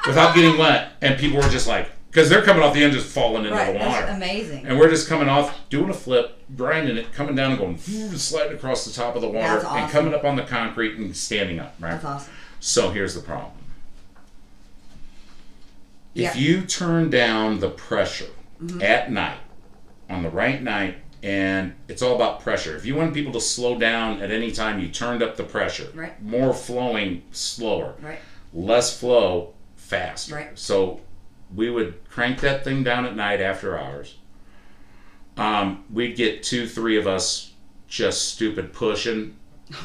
without 0.07 0.35
getting 0.35 0.57
wet, 0.57 0.93
and 1.01 1.17
people 1.19 1.37
were 1.37 1.49
just 1.49 1.67
like, 1.67 1.89
because 2.09 2.29
they're 2.29 2.41
coming 2.43 2.63
off 2.63 2.73
the 2.73 2.83
end 2.83 2.93
just 2.93 3.07
falling 3.07 3.43
into 3.45 3.55
Right, 3.55 3.73
the 3.73 3.79
water. 3.79 4.05
that's 4.05 4.15
amazing. 4.17 4.65
And 4.65 4.79
we're 4.79 4.89
just 4.89 5.07
coming 5.07 5.29
off, 5.29 5.55
doing 5.69 5.89
a 5.89 5.93
flip, 5.93 6.37
grinding 6.55 6.97
it, 6.97 7.13
coming 7.13 7.35
down 7.35 7.51
and 7.51 7.59
going, 7.59 7.77
sliding 7.77 8.53
across 8.57 8.85
the 8.85 8.91
top 8.91 9.15
of 9.15 9.21
the 9.21 9.27
water, 9.27 9.61
That's 9.61 9.65
and 9.65 9.91
coming 9.91 10.13
up 10.13 10.23
on 10.23 10.35
the 10.35 10.43
concrete 10.43 10.97
and 10.97 11.15
standing 11.15 11.59
up, 11.59 11.75
right? 11.79 11.91
That's 11.91 12.05
awesome. 12.05 12.33
So 12.59 12.89
here's 12.91 13.13
the 13.15 13.21
problem. 13.21 13.51
Yeah. 16.13 16.29
If 16.31 16.35
you 16.37 16.61
turn 16.61 17.09
down 17.09 17.59
the 17.59 17.69
pressure 17.69 18.29
Mm-hmm. 18.61 18.81
at 18.81 19.09
night, 19.09 19.37
on 20.09 20.21
the 20.21 20.29
right 20.29 20.61
night, 20.61 20.97
and 21.23 21.75
it's 21.87 22.01
all 22.01 22.15
about 22.15 22.41
pressure. 22.41 22.75
If 22.75 22.85
you 22.85 22.93
want 22.93 23.13
people 23.13 23.31
to 23.31 23.39
slow 23.39 23.79
down 23.79 24.21
at 24.21 24.31
any 24.31 24.51
time, 24.51 24.81
you 24.81 24.89
turned 24.89 25.23
up 25.23 25.37
the 25.37 25.45
pressure. 25.45 25.87
Right. 25.95 26.21
More 26.21 26.53
flowing, 26.53 27.23
slower. 27.31 27.95
Right. 28.01 28.19
Less 28.53 28.99
flow, 28.99 29.53
fast. 29.77 30.29
Right. 30.29 30.59
So 30.59 30.99
we 31.53 31.69
would 31.69 32.07
crank 32.09 32.39
that 32.41 32.63
thing 32.63 32.83
down 32.83 33.05
at 33.05 33.15
night 33.15 33.41
after 33.41 33.77
hours. 33.77 34.15
Um, 35.37 35.85
we'd 35.91 36.15
get 36.15 36.43
two, 36.43 36.67
three 36.67 36.97
of 36.97 37.07
us 37.07 37.53
just 37.87 38.29
stupid 38.33 38.73
pushing, 38.73 39.35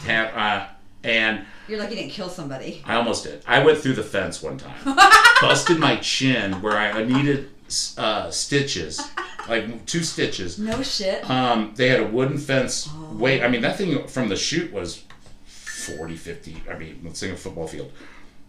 uh, 0.08 0.66
and 1.02 1.44
You're 1.68 1.78
lucky 1.78 1.94
you 1.94 2.00
didn't 2.00 2.12
kill 2.12 2.28
somebody. 2.28 2.82
I 2.84 2.94
almost 2.96 3.24
did. 3.24 3.42
I 3.46 3.62
went 3.64 3.78
through 3.78 3.94
the 3.94 4.02
fence 4.02 4.42
one 4.42 4.58
time, 4.58 4.74
busted 5.40 5.78
my 5.78 5.96
chin 5.96 6.60
where 6.60 6.76
I 6.76 7.04
needed 7.04 7.50
uh, 7.96 8.30
stitches, 8.30 9.00
like 9.48 9.86
two 9.86 10.02
stitches. 10.02 10.58
No 10.58 10.82
shit. 10.82 11.28
Um, 11.30 11.72
they 11.76 11.88
had 11.88 12.00
a 12.00 12.06
wooden 12.06 12.38
fence. 12.38 12.88
Oh. 12.90 13.14
Wait, 13.14 13.42
I 13.42 13.48
mean 13.48 13.62
that 13.62 13.78
thing 13.78 14.06
from 14.08 14.28
the 14.28 14.36
chute 14.36 14.72
was 14.72 15.04
40, 15.46 16.16
50. 16.16 16.62
I 16.70 16.76
mean, 16.78 17.00
let's 17.04 17.18
say 17.18 17.30
a 17.30 17.36
football 17.36 17.66
field, 17.66 17.92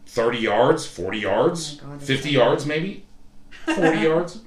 thirty 0.06 0.40
yards, 0.40 0.86
forty 0.86 1.20
yards, 1.20 1.80
Oh 1.84 1.90
God, 1.90 2.02
fifty 2.02 2.32
yards, 2.32 2.66
maybe 2.66 3.05
forty 3.66 4.00
yards. 4.00 4.40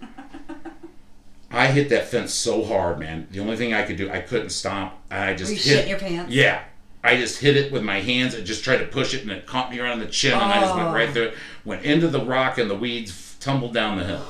I 1.51 1.69
hit 1.69 1.89
that 1.91 2.09
fence 2.09 2.35
so 2.35 2.63
hard, 2.65 2.99
man. 2.99 3.27
The 3.31 3.41
only 3.41 3.57
thing 3.57 3.73
I 3.73 3.83
could 3.83 3.97
do, 3.97 4.11
I 4.11 4.21
couldn't 4.21 4.51
stop. 4.51 5.01
I 5.11 5.33
just 5.35 5.51
Were 5.51 5.57
you 5.57 5.63
hit. 5.63 5.85
shitting 5.87 5.89
your 5.89 5.99
pants? 5.99 6.33
Yeah. 6.33 6.63
I 7.03 7.17
just 7.17 7.41
hit 7.41 7.57
it 7.57 7.73
with 7.73 7.83
my 7.83 8.01
hands 8.01 8.35
and 8.35 8.45
just 8.47 8.63
tried 8.65 8.79
to 8.79 8.85
push 8.87 9.15
it, 9.15 9.23
and 9.23 9.31
it 9.31 9.47
caught 9.47 9.71
me 9.71 9.79
around 9.79 10.01
the 10.01 10.07
chin, 10.07 10.33
and 10.35 10.43
I 10.43 10.61
just 10.61 10.75
went 10.75 10.89
Oh. 10.89 10.93
right 10.93 11.09
through 11.11 11.23
it. 11.29 11.35
Went 11.65 11.85
into 11.85 12.09
the 12.09 12.21
rock, 12.21 12.59
and 12.59 12.69
the 12.69 12.75
weeds 12.75 13.37
tumbled 13.41 13.73
down 13.73 13.97
the 13.99 14.05
hill. 14.05 14.25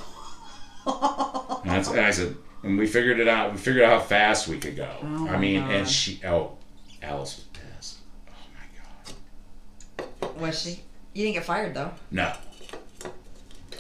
and, 1.64 1.70
that's, 1.70 1.88
and 1.88 2.00
I 2.00 2.10
said, 2.12 2.36
and 2.62 2.78
we 2.78 2.86
figured 2.86 3.18
it 3.20 3.26
out. 3.26 3.50
We 3.52 3.58
figured 3.58 3.82
out 3.84 4.00
how 4.00 4.06
fast 4.06 4.46
we 4.48 4.58
could 4.58 4.76
go. 4.76 4.88
Oh 5.02 5.28
I 5.28 5.38
mean, 5.38 5.60
God. 5.62 5.70
and 5.72 5.88
she, 5.88 6.20
oh, 6.24 6.52
Alice 7.02 7.36
was 7.36 7.44
pissed. 7.52 7.98
Oh 8.28 8.32
my 8.54 10.16
God. 10.28 10.40
Was 10.40 10.62
she? 10.62 10.82
You 11.14 11.24
didn't 11.24 11.34
get 11.34 11.44
fired 11.44 11.74
though. 11.74 11.90
No. 12.10 12.32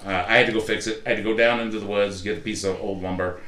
Uh, 0.08 0.24
I 0.26 0.38
had 0.38 0.46
to 0.46 0.52
go 0.52 0.60
fix 0.60 0.86
it. 0.86 1.02
I 1.04 1.10
had 1.10 1.16
to 1.18 1.22
go 1.22 1.36
down 1.36 1.60
into 1.60 1.78
the 1.78 1.86
woods, 1.86 2.22
get 2.22 2.38
a 2.38 2.40
piece 2.40 2.64
of 2.64 2.80
old 2.80 3.02
lumber 3.02 3.40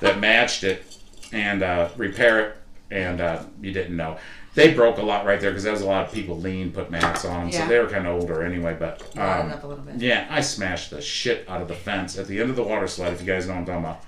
that 0.00 0.20
matched 0.20 0.62
it, 0.62 0.84
and 1.32 1.62
uh, 1.62 1.88
repair 1.96 2.40
it. 2.40 2.56
And 2.90 3.20
uh, 3.22 3.44
you 3.62 3.72
didn't 3.72 3.96
know. 3.96 4.18
They 4.54 4.74
broke 4.74 4.98
a 4.98 5.02
lot 5.02 5.24
right 5.24 5.40
there 5.40 5.50
because 5.50 5.62
there 5.64 5.72
was 5.72 5.80
a 5.80 5.86
lot 5.86 6.06
of 6.06 6.12
people 6.12 6.38
lean, 6.38 6.72
put 6.72 6.90
mats 6.90 7.24
on 7.24 7.44
them, 7.44 7.52
so 7.52 7.66
they 7.66 7.78
were 7.78 7.88
kind 7.88 8.06
of 8.06 8.20
older 8.20 8.42
anyway. 8.44 8.76
But 8.78 9.00
um, 9.16 9.48
it 9.48 9.54
up 9.54 9.64
a 9.64 9.66
little 9.66 9.82
bit. 9.82 9.94
yeah, 9.96 10.26
I 10.28 10.42
smashed 10.42 10.90
the 10.90 11.00
shit 11.00 11.48
out 11.48 11.62
of 11.62 11.68
the 11.68 11.74
fence 11.74 12.18
at 12.18 12.26
the 12.26 12.38
end 12.38 12.50
of 12.50 12.56
the 12.56 12.62
water 12.62 12.86
slide. 12.86 13.14
If 13.14 13.20
you 13.22 13.26
guys 13.26 13.46
know 13.46 13.54
what 13.54 13.60
I'm 13.60 13.66
talking 13.66 13.84
about. 13.84 14.02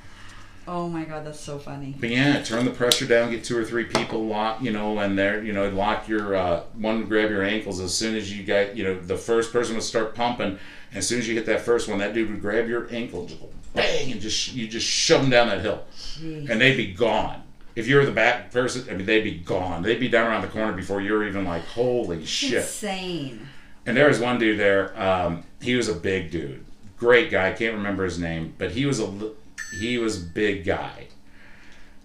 Oh 0.67 0.89
my 0.89 1.05
god, 1.05 1.27
that's 1.27 1.41
so 1.41 1.59
funny. 1.59 1.95
But 1.99 2.09
yeah, 2.09 2.43
turn 2.43 2.65
the 2.65 2.71
pressure 2.71 3.07
down, 3.07 3.31
get 3.31 3.45
two 3.45 3.57
or 3.57 3.65
three 3.65 3.85
people 3.85 4.27
lock, 4.27 4.63
you 4.63 4.71
know, 4.73 4.99
and 4.99 5.19
they're, 5.19 5.43
you 5.45 5.53
know, 5.53 5.69
lock 5.69 6.09
your, 6.09 6.35
uh, 6.35 6.63
one 6.75 6.99
would 6.99 7.09
grab 7.09 7.31
your 7.31 7.43
ankles 7.43 7.81
as 7.81 7.95
soon 7.95 8.17
as 8.17 8.35
you 8.35 8.45
got, 8.45 8.77
you 8.77 8.85
know, 8.85 8.99
the 8.99 9.17
first 9.17 9.53
person 9.53 9.75
would 9.75 9.85
start 9.85 10.15
pumping. 10.15 10.59
As 10.95 11.07
soon 11.07 11.19
as 11.19 11.29
you 11.29 11.35
hit 11.35 11.45
that 11.47 11.61
first 11.61 11.89
one, 11.89 11.99
that 11.99 12.15
dude 12.15 12.31
would 12.31 12.41
grab 12.41 12.69
your 12.69 12.89
ankle, 12.91 13.27
just 13.27 13.41
bang, 13.75 14.13
and 14.13 14.21
just, 14.21 14.55
you 14.55 14.67
just 14.67 14.87
shove 14.87 15.21
them 15.21 15.31
down 15.31 15.49
that 15.49 15.61
hill. 15.61 15.85
Jeez. 15.97 16.49
And 16.49 16.61
they'd 16.61 16.77
be 16.77 16.93
gone. 16.93 17.43
If 17.75 17.89
you 17.89 17.97
were 17.97 18.07
the 18.07 18.13
back 18.13 18.53
person, 18.53 18.87
I 18.89 18.95
mean, 18.95 19.05
they'd 19.05 19.25
be 19.25 19.35
gone. 19.35 19.83
They'd 19.83 19.99
be 19.99 20.09
down 20.09 20.29
around 20.29 20.43
the 20.43 20.49
corner 20.49 20.73
before 20.73 21.01
you're 21.01 21.27
even 21.27 21.45
like, 21.45 21.65
holy 21.65 22.25
shit. 22.25 22.63
Insane. 22.63 23.49
And 23.85 23.97
there 23.97 24.09
was 24.09 24.21
one 24.21 24.39
dude 24.39 24.59
there. 24.59 24.99
Um, 24.99 25.43
he 25.61 25.75
was 25.75 25.89
a 25.89 25.95
big 25.95 26.31
dude, 26.31 26.65
great 26.97 27.31
guy. 27.31 27.49
I 27.49 27.53
can't 27.53 27.75
remember 27.75 28.05
his 28.05 28.19
name, 28.19 28.55
but 28.57 28.71
he 28.71 28.87
was 28.87 29.01
a 29.01 29.33
he 29.79 29.99
was 29.99 30.19
big 30.19 30.65
guy. 30.65 31.09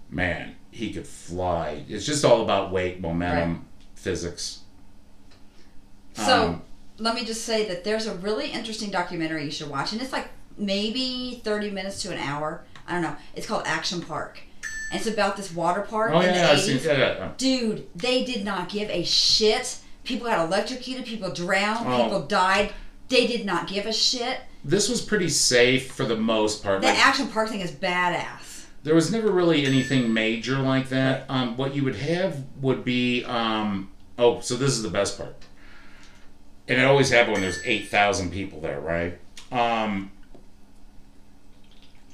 Man, 0.09 0.55
he 0.71 0.91
could 0.91 1.07
fly. 1.07 1.83
It's 1.87 2.05
just 2.05 2.25
all 2.25 2.41
about 2.41 2.71
weight, 2.71 2.99
momentum, 2.99 3.65
physics. 3.95 4.59
So 6.13 6.43
Um, 6.47 6.61
let 6.97 7.15
me 7.15 7.23
just 7.25 7.45
say 7.45 7.65
that 7.67 7.83
there's 7.83 8.07
a 8.07 8.15
really 8.15 8.51
interesting 8.51 8.89
documentary 8.89 9.45
you 9.45 9.51
should 9.51 9.69
watch, 9.69 9.93
and 9.93 10.01
it's 10.01 10.11
like 10.11 10.29
maybe 10.57 11.41
30 11.43 11.71
minutes 11.71 12.01
to 12.03 12.11
an 12.11 12.19
hour. 12.19 12.63
I 12.87 12.93
don't 12.93 13.01
know. 13.03 13.15
It's 13.35 13.45
called 13.47 13.63
Action 13.65 14.01
Park. 14.01 14.39
And 14.91 14.99
it's 14.99 15.07
about 15.07 15.37
this 15.37 15.53
water 15.53 15.81
park 15.81 16.11
Oh 16.13 16.19
in 16.19 16.25
yeah, 16.25 16.31
the 16.33 16.37
yeah, 16.39 16.49
I've 16.49 16.57
80s. 16.57 16.61
seen, 16.65 16.79
yeah, 16.83 16.97
yeah. 16.97 17.31
Dude, 17.37 17.87
they 17.95 18.25
did 18.25 18.43
not 18.43 18.69
give 18.69 18.89
a 18.89 19.03
shit. 19.03 19.77
People 20.03 20.25
got 20.27 20.43
electrocuted, 20.47 21.05
people 21.05 21.31
drowned, 21.31 21.87
Oh. 21.87 22.03
people 22.03 22.21
died. 22.25 22.73
They 23.09 23.27
did 23.27 23.45
not 23.45 23.67
give 23.67 23.85
a 23.85 23.93
shit. 23.93 24.39
This 24.63 24.89
was 24.89 25.01
pretty 25.01 25.29
safe 25.29 25.91
for 25.91 26.05
the 26.05 26.17
most 26.17 26.63
part. 26.63 26.81
The 26.81 26.87
Like, 26.87 27.05
Action 27.05 27.27
Park 27.27 27.49
thing 27.49 27.61
is 27.61 27.71
badass. 27.71 28.65
there 28.83 28.95
was 28.95 29.11
never 29.11 29.31
really 29.31 29.65
anything 29.65 30.13
major 30.13 30.57
like 30.57 30.89
that. 30.89 31.25
Um, 31.29 31.55
what 31.57 31.75
you 31.75 31.83
would 31.83 31.95
have 31.95 32.43
would 32.61 32.83
be 32.83 33.23
um, 33.25 33.91
oh, 34.17 34.39
so 34.41 34.55
this 34.55 34.71
is 34.71 34.83
the 34.83 34.89
best 34.89 35.17
part, 35.17 35.35
and 36.67 36.79
it 36.79 36.83
always 36.85 37.09
happened 37.09 37.33
when 37.33 37.41
there's 37.41 37.61
eight 37.65 37.87
thousand 37.87 38.31
people 38.31 38.59
there, 38.59 38.79
right? 38.79 39.17
Um, 39.51 40.11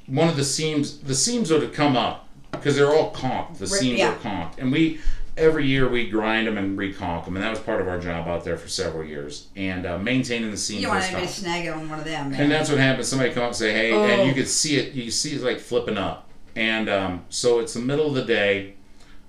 one 0.08 0.28
of 0.28 0.36
the 0.36 0.44
seams, 0.46 1.00
the 1.00 1.16
seams 1.16 1.52
would 1.52 1.64
have 1.64 1.74
come 1.74 1.98
up 1.98 2.28
because 2.52 2.76
they're 2.76 2.94
all 2.94 3.12
conked. 3.12 3.58
The 3.58 3.68
seams 3.68 4.00
yeah. 4.00 4.14
are 4.14 4.18
conked, 4.18 4.60
and 4.60 4.72
we 4.72 5.00
every 5.38 5.66
year 5.66 5.88
we 5.90 6.10
grind 6.10 6.48
them 6.48 6.58
and 6.58 6.78
reconk 6.78 7.26
them, 7.26 7.36
and 7.36 7.44
that 7.44 7.50
was 7.50 7.60
part 7.60 7.82
of 7.82 7.88
our 7.88 8.00
job 8.00 8.28
out 8.28 8.44
there 8.44 8.58
for 8.58 8.68
several 8.68 9.04
years, 9.04 9.48
and 9.56 9.86
uh, 9.86 9.98
maintaining 9.98 10.52
the 10.52 10.58
seams. 10.58 10.82
You 10.82 10.88
want 10.90 11.04
tough. 11.06 11.30
snag 11.30 11.66
it 11.66 11.70
on 11.70 11.90
one 11.90 12.00
of 12.00 12.06
them, 12.06 12.32
man. 12.32 12.42
And 12.42 12.52
that's 12.52 12.70
what 12.70 12.78
happens. 12.80 13.08
Somebody 13.08 13.32
come 13.34 13.44
up 13.44 13.50
and 13.50 13.56
say, 13.56 13.74
"Hey," 13.74 13.92
Oh. 13.92 14.04
and 14.04 14.28
you 14.28 14.34
could 14.34 14.48
see 14.48 14.78
it. 14.78 14.94
You 14.94 15.12
see 15.12 15.36
it 15.36 15.42
like 15.42 15.60
flipping 15.60 15.98
up, 15.98 16.30
and 16.56 16.90
um, 16.90 17.26
so 17.30 17.60
it's 17.60 17.74
the 17.74 17.80
middle 17.82 18.08
of 18.08 18.14
the 18.16 18.24
day, 18.26 18.76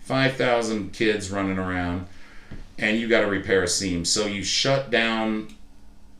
five 0.01 0.35
thousand 0.37 0.93
kids 0.93 1.31
running 1.31 1.59
around, 1.59 2.07
and 2.79 2.99
you 2.99 3.09
got 3.09 3.23
to 3.23 3.27
repair 3.29 3.63
a 3.63 3.69
seam. 3.69 4.05
So 4.05 4.27
you 4.27 4.43
shut 4.45 4.91
down, 4.91 5.49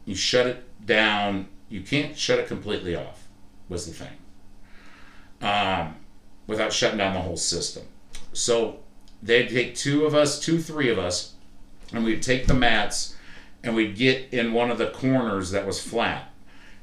you 0.05 0.15
shut 0.15 0.47
it 0.47 0.65
down. 0.87 1.49
You 1.69 1.81
can't 1.83 2.17
shut 2.17 2.39
it 2.39 2.47
completely 2.47 2.95
off. 2.95 3.27
Was 3.69 3.87
the 3.87 3.93
thing. 3.93 4.17
Um, 5.43 5.97
without 6.47 6.73
shutting 6.73 6.99
down 6.99 7.15
the 7.15 7.21
whole 7.21 7.37
system. 7.37 7.83
So 8.33 8.79
they'd 9.23 9.49
take 9.49 9.75
two 9.75 10.05
of 10.05 10.15
us, 10.15 10.39
two, 10.41 10.61
three 10.61 10.89
of 10.91 10.99
us, 10.99 11.35
and 11.93 12.05
we'd 12.05 12.23
take 12.23 12.47
the 12.47 12.55
mats 12.55 13.17
and 13.63 13.75
we'd 13.75 13.97
get 13.97 14.33
in 14.33 14.53
one 14.53 14.71
of 14.71 14.79
the 14.79 14.89
corners 14.91 15.51
that 15.51 15.67
was 15.67 15.81
flat 15.81 16.31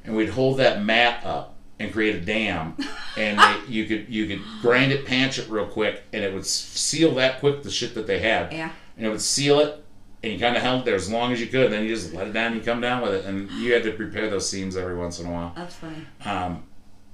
and 0.04 0.14
we'd 0.16 0.30
hold 0.30 0.58
that 0.58 0.82
mat 0.82 1.24
up 1.24 1.54
and 1.78 1.92
create 1.92 2.14
a 2.14 2.20
dam 2.20 2.76
and 3.16 3.38
they, 3.38 3.72
you 3.72 3.86
could 3.86 4.08
you 4.08 4.26
could 4.26 4.40
grind 4.60 4.92
it 4.92 5.04
panch 5.04 5.38
it 5.38 5.48
real 5.48 5.66
quick 5.66 6.02
and 6.12 6.22
it 6.22 6.32
would 6.32 6.46
seal 6.46 7.14
that 7.14 7.40
quick 7.40 7.62
the 7.62 7.70
shit 7.70 7.94
that 7.94 8.06
they 8.06 8.18
had 8.18 8.52
yeah. 8.52 8.70
and 8.96 9.06
it 9.06 9.08
would 9.10 9.20
seal 9.20 9.60
it 9.60 9.84
and 10.22 10.32
you 10.32 10.38
kind 10.38 10.56
of 10.56 10.62
held 10.62 10.82
it 10.82 10.84
there 10.84 10.94
as 10.94 11.10
long 11.10 11.32
as 11.32 11.40
you 11.40 11.46
could 11.46 11.72
then 11.72 11.82
you 11.82 11.94
just 11.94 12.12
let 12.12 12.26
it 12.26 12.32
down 12.32 12.48
and 12.52 12.56
you 12.56 12.62
come 12.62 12.80
down 12.80 13.02
with 13.02 13.12
it 13.14 13.24
and 13.24 13.50
you 13.52 13.72
had 13.72 13.82
to 13.82 13.92
prepare 13.92 14.28
those 14.30 14.48
seams 14.48 14.76
every 14.76 14.94
once 14.96 15.18
in 15.18 15.26
a 15.26 15.30
while 15.30 15.52
That's 15.56 15.74
funny. 15.74 16.06
um, 16.24 16.62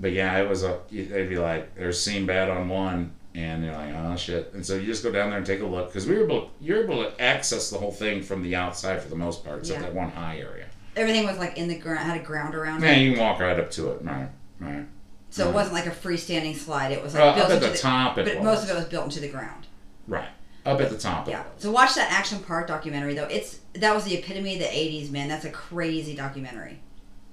but 0.00 0.12
yeah, 0.12 0.38
it 0.38 0.48
was 0.48 0.64
a. 0.64 0.80
They'd 0.90 1.28
be 1.28 1.36
like, 1.36 1.74
"There's 1.74 2.02
seam 2.02 2.24
bad 2.24 2.48
on 2.48 2.70
one," 2.70 3.12
and 3.34 3.64
you're 3.64 3.72
like, 3.74 3.94
"Oh 3.94 4.16
shit!" 4.16 4.52
And 4.54 4.64
so 4.66 4.74
you 4.74 4.86
just 4.86 5.02
go 5.02 5.10
down 5.12 5.28
there 5.30 5.38
and 5.38 5.46
take 5.46 5.60
a 5.60 5.66
look 5.66 5.88
because 5.88 6.06
we 6.06 6.16
were 6.16 6.24
able. 6.24 6.50
You're 6.60 6.84
able 6.84 7.04
to 7.04 7.20
access 7.22 7.70
the 7.70 7.78
whole 7.78 7.92
thing 7.92 8.22
from 8.22 8.42
the 8.42 8.56
outside 8.56 9.00
for 9.02 9.08
the 9.08 9.16
most 9.16 9.44
part, 9.44 9.60
except 9.60 9.80
Yeah. 9.80 9.86
that 9.86 9.94
one 9.94 10.10
high 10.10 10.38
area. 10.38 10.66
Everything 10.96 11.24
was 11.26 11.38
like 11.38 11.56
in 11.56 11.68
the 11.68 11.76
ground, 11.76 12.00
had 12.00 12.20
a 12.20 12.24
ground 12.24 12.54
around 12.54 12.82
Yeah, 12.82 12.90
it. 12.92 13.02
you 13.02 13.12
can 13.12 13.20
walk 13.20 13.38
right 13.40 13.58
up 13.58 13.70
to 13.72 13.90
it. 13.92 14.02
Right, 14.02 14.28
right. 14.58 14.84
So 15.30 15.48
it 15.48 15.54
wasn't 15.54 15.74
like 15.74 15.86
a 15.86 15.90
freestanding 15.90 16.56
slide. 16.56 16.90
It 16.90 17.00
was 17.02 17.14
like 17.14 17.22
Well, 17.22 17.34
built 17.34 17.46
up 17.46 17.50
at 17.52 17.62
into 17.62 17.68
the 17.70 17.78
top, 17.78 18.16
but 18.16 18.26
was. 18.26 18.44
most 18.44 18.64
of 18.64 18.70
it 18.70 18.74
was 18.74 18.86
built 18.86 19.04
into 19.04 19.20
the 19.20 19.28
ground. 19.28 19.68
Right, 20.08 20.28
up 20.66 20.80
at 20.80 20.90
the 20.90 20.98
top. 20.98 21.28
Yeah. 21.28 21.44
So 21.58 21.70
watch 21.70 21.94
that 21.94 22.10
Action 22.10 22.40
Park 22.40 22.66
documentary 22.66 23.14
though. 23.14 23.26
It's 23.26 23.60
that 23.74 23.94
was 23.94 24.02
the 24.04 24.16
epitome 24.16 24.54
of 24.54 24.58
the 24.60 24.66
'80s, 24.66 25.12
man. 25.12 25.28
That's 25.28 25.44
a 25.44 25.50
crazy 25.50 26.16
documentary. 26.16 26.80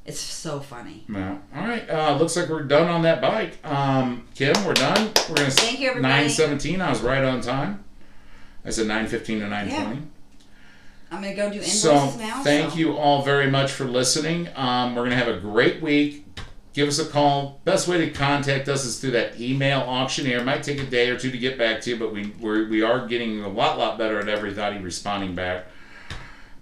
It's 0.07 0.19
so 0.21 0.61
funny. 0.61 1.03
Yeah. 1.09 1.37
All 1.53 1.67
right. 1.67 1.87
Uh, 1.89 2.15
looks 2.17 2.37
like 2.37 2.47
we're 2.47 2.63
done 2.63 2.87
on 2.87 3.01
that 3.01 3.21
bike. 3.21 3.57
Um, 3.65 4.25
Kim, 4.35 4.53
we're 4.65 4.73
done. 4.73 5.11
We're 5.29 5.35
gonna. 5.35 5.51
Thank 5.51 5.81
you, 5.81 5.89
everybody. 5.89 6.13
Nine 6.13 6.29
seventeen. 6.29 6.81
I 6.81 6.89
was 6.89 7.01
right 7.01 7.23
on 7.23 7.41
time. 7.41 7.83
I 8.65 8.69
said 8.69 8.87
nine 8.87 9.07
fifteen 9.07 9.41
to 9.41 9.47
nine 9.47 9.67
twenty. 9.69 10.01
I'm 11.11 11.21
gonna 11.21 11.35
go 11.35 11.49
do 11.49 11.55
invoices 11.55 11.81
So 11.81 11.93
now. 12.17 12.41
thank 12.41 12.71
so- 12.71 12.77
you 12.77 12.97
all 12.97 13.21
very 13.23 13.51
much 13.51 13.71
for 13.71 13.83
listening. 13.85 14.47
Um, 14.55 14.95
we're 14.95 15.03
gonna 15.03 15.15
have 15.17 15.27
a 15.27 15.39
great 15.39 15.81
week. 15.81 16.25
Give 16.73 16.87
us 16.87 16.99
a 16.99 17.05
call. 17.05 17.59
Best 17.65 17.87
way 17.87 17.97
to 17.97 18.09
contact 18.11 18.69
us 18.69 18.85
is 18.85 18.99
through 18.99 19.11
that 19.11 19.41
email 19.41 19.79
auctioneer. 19.81 20.37
It 20.39 20.45
might 20.45 20.63
take 20.63 20.79
a 20.79 20.85
day 20.85 21.09
or 21.09 21.17
two 21.17 21.31
to 21.31 21.37
get 21.37 21.57
back 21.57 21.81
to 21.81 21.89
you, 21.89 21.97
but 21.97 22.13
we 22.13 22.33
we're, 22.39 22.69
we 22.69 22.81
are 22.81 23.07
getting 23.07 23.43
a 23.43 23.49
lot 23.49 23.77
lot 23.77 23.97
better 23.97 24.19
at 24.19 24.29
everybody 24.29 24.77
responding 24.77 25.35
back. 25.35 25.65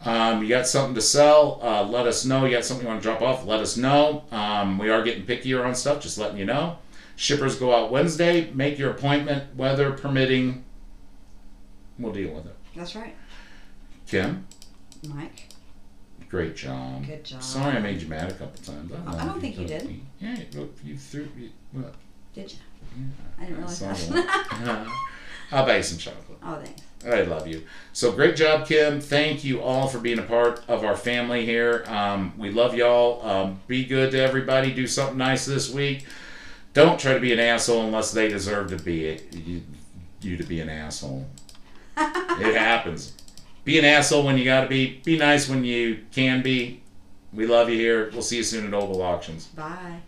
Um, 0.06 0.44
you 0.44 0.50
got 0.50 0.68
something 0.68 0.94
to 0.96 1.02
sell? 1.02 1.60
Uh, 1.64 1.84
let 1.84 2.06
us 2.06 2.26
know. 2.26 2.46
You 2.46 2.52
got 2.52 2.64
something 2.64 2.86
you 2.86 2.90
want 2.90 3.02
to 3.02 3.08
drop 3.10 3.22
off? 3.22 3.46
Let 3.46 3.60
us 3.60 3.76
know. 3.76 4.24
Um, 4.32 4.78
we 4.78 4.90
are 4.90 5.04
getting 5.04 5.26
pickier 5.26 5.66
on 5.66 5.74
stuff. 5.74 6.02
Just 6.02 6.18
letting 6.18 6.38
you 6.38 6.46
know. 6.46 6.78
Shippers 7.16 7.58
go 7.58 7.74
out 7.76 7.92
Wednesday. 7.92 8.52
Make 8.52 8.78
your 8.78 8.92
appointment, 8.92 9.56
weather 9.56 9.92
permitting. 9.94 10.64
We'll 11.98 12.14
deal 12.14 12.34
with 12.36 12.46
it. 12.46 12.56
That's 12.76 12.96
right. 12.96 13.16
Kim, 14.06 14.46
Mike. 15.08 15.48
great 16.30 16.56
job. 16.56 17.08
Good 17.08 17.24
job. 17.24 17.42
Sorry, 17.42 17.76
I 17.76 17.80
made 17.80 18.02
you 18.02 18.08
mad 18.08 18.30
a 18.30 18.34
couple 18.34 18.62
times. 18.64 18.92
I 18.92 19.12
love 19.12 19.26
don't 19.26 19.42
think 19.42 19.58
you 19.58 19.66
did. 19.66 20.02
Yeah, 20.20 20.38
you, 20.52 20.74
you 20.84 20.98
threw. 20.98 21.28
You, 21.38 21.50
well, 21.74 21.92
Did 22.34 22.52
you? 22.52 22.58
yeah, 22.98 23.04
I 23.40 23.42
didn't 23.46 23.58
realize 23.58 23.78
saw 23.80 23.94
that. 24.14 24.88
I'll 25.52 25.66
buy 25.66 25.78
you 25.78 25.84
some 25.84 25.98
chocolate. 25.98 26.38
oh, 26.44 26.62
thanks. 26.62 26.82
I 27.06 27.22
love 27.22 27.48
you. 27.48 27.64
So 27.94 28.12
great 28.12 28.36
job, 28.36 28.68
Kim. 28.68 29.00
Thank 29.00 29.44
you 29.44 29.62
all 29.62 29.88
for 29.88 30.00
being 30.00 30.20
a 30.20 30.24
part 30.24 30.64
of 30.68 30.84
our 30.84 30.96
family 30.96 31.46
here. 31.46 31.84
Um, 31.88 32.34
we 32.38 32.52
love 32.52 32.74
y'all. 32.74 33.26
Um, 33.26 33.60
be 33.68 33.86
good 33.86 34.12
to 34.12 34.20
everybody. 34.20 34.74
Do 34.74 34.88
something 34.88 35.18
nice 35.18 35.46
this 35.46 35.72
week. 35.72 36.06
Don't 36.74 37.00
try 37.00 37.14
to 37.14 37.20
be 37.20 37.32
an 37.32 37.40
asshole 37.40 37.86
unless 37.86 38.12
they 38.12 38.28
deserve 38.28 38.70
to 38.72 38.78
be 38.78 39.06
it. 39.06 39.34
You, 39.34 39.62
you 40.22 40.38
to 40.38 40.44
be 40.44 40.60
an 40.60 40.70
asshole. 40.70 41.26
it 41.98 42.56
happens. 42.56 43.14
Be 43.64 43.80
an 43.80 43.86
asshole 43.86 44.24
when 44.24 44.38
you 44.38 44.44
gotta 44.44 44.68
be. 44.68 45.02
Be 45.04 45.18
nice 45.18 45.48
when 45.48 45.64
you 45.64 46.06
can 46.12 46.42
be. 46.42 46.82
We 47.34 47.46
love 47.48 47.70
you 47.70 47.78
here. 47.78 48.10
We'll 48.14 48.22
see 48.22 48.38
you 48.38 48.44
soon 48.44 48.68
at 48.68 48.74
Oval 48.74 49.02
Auctions. 49.02 49.48
Bye. 49.48 50.00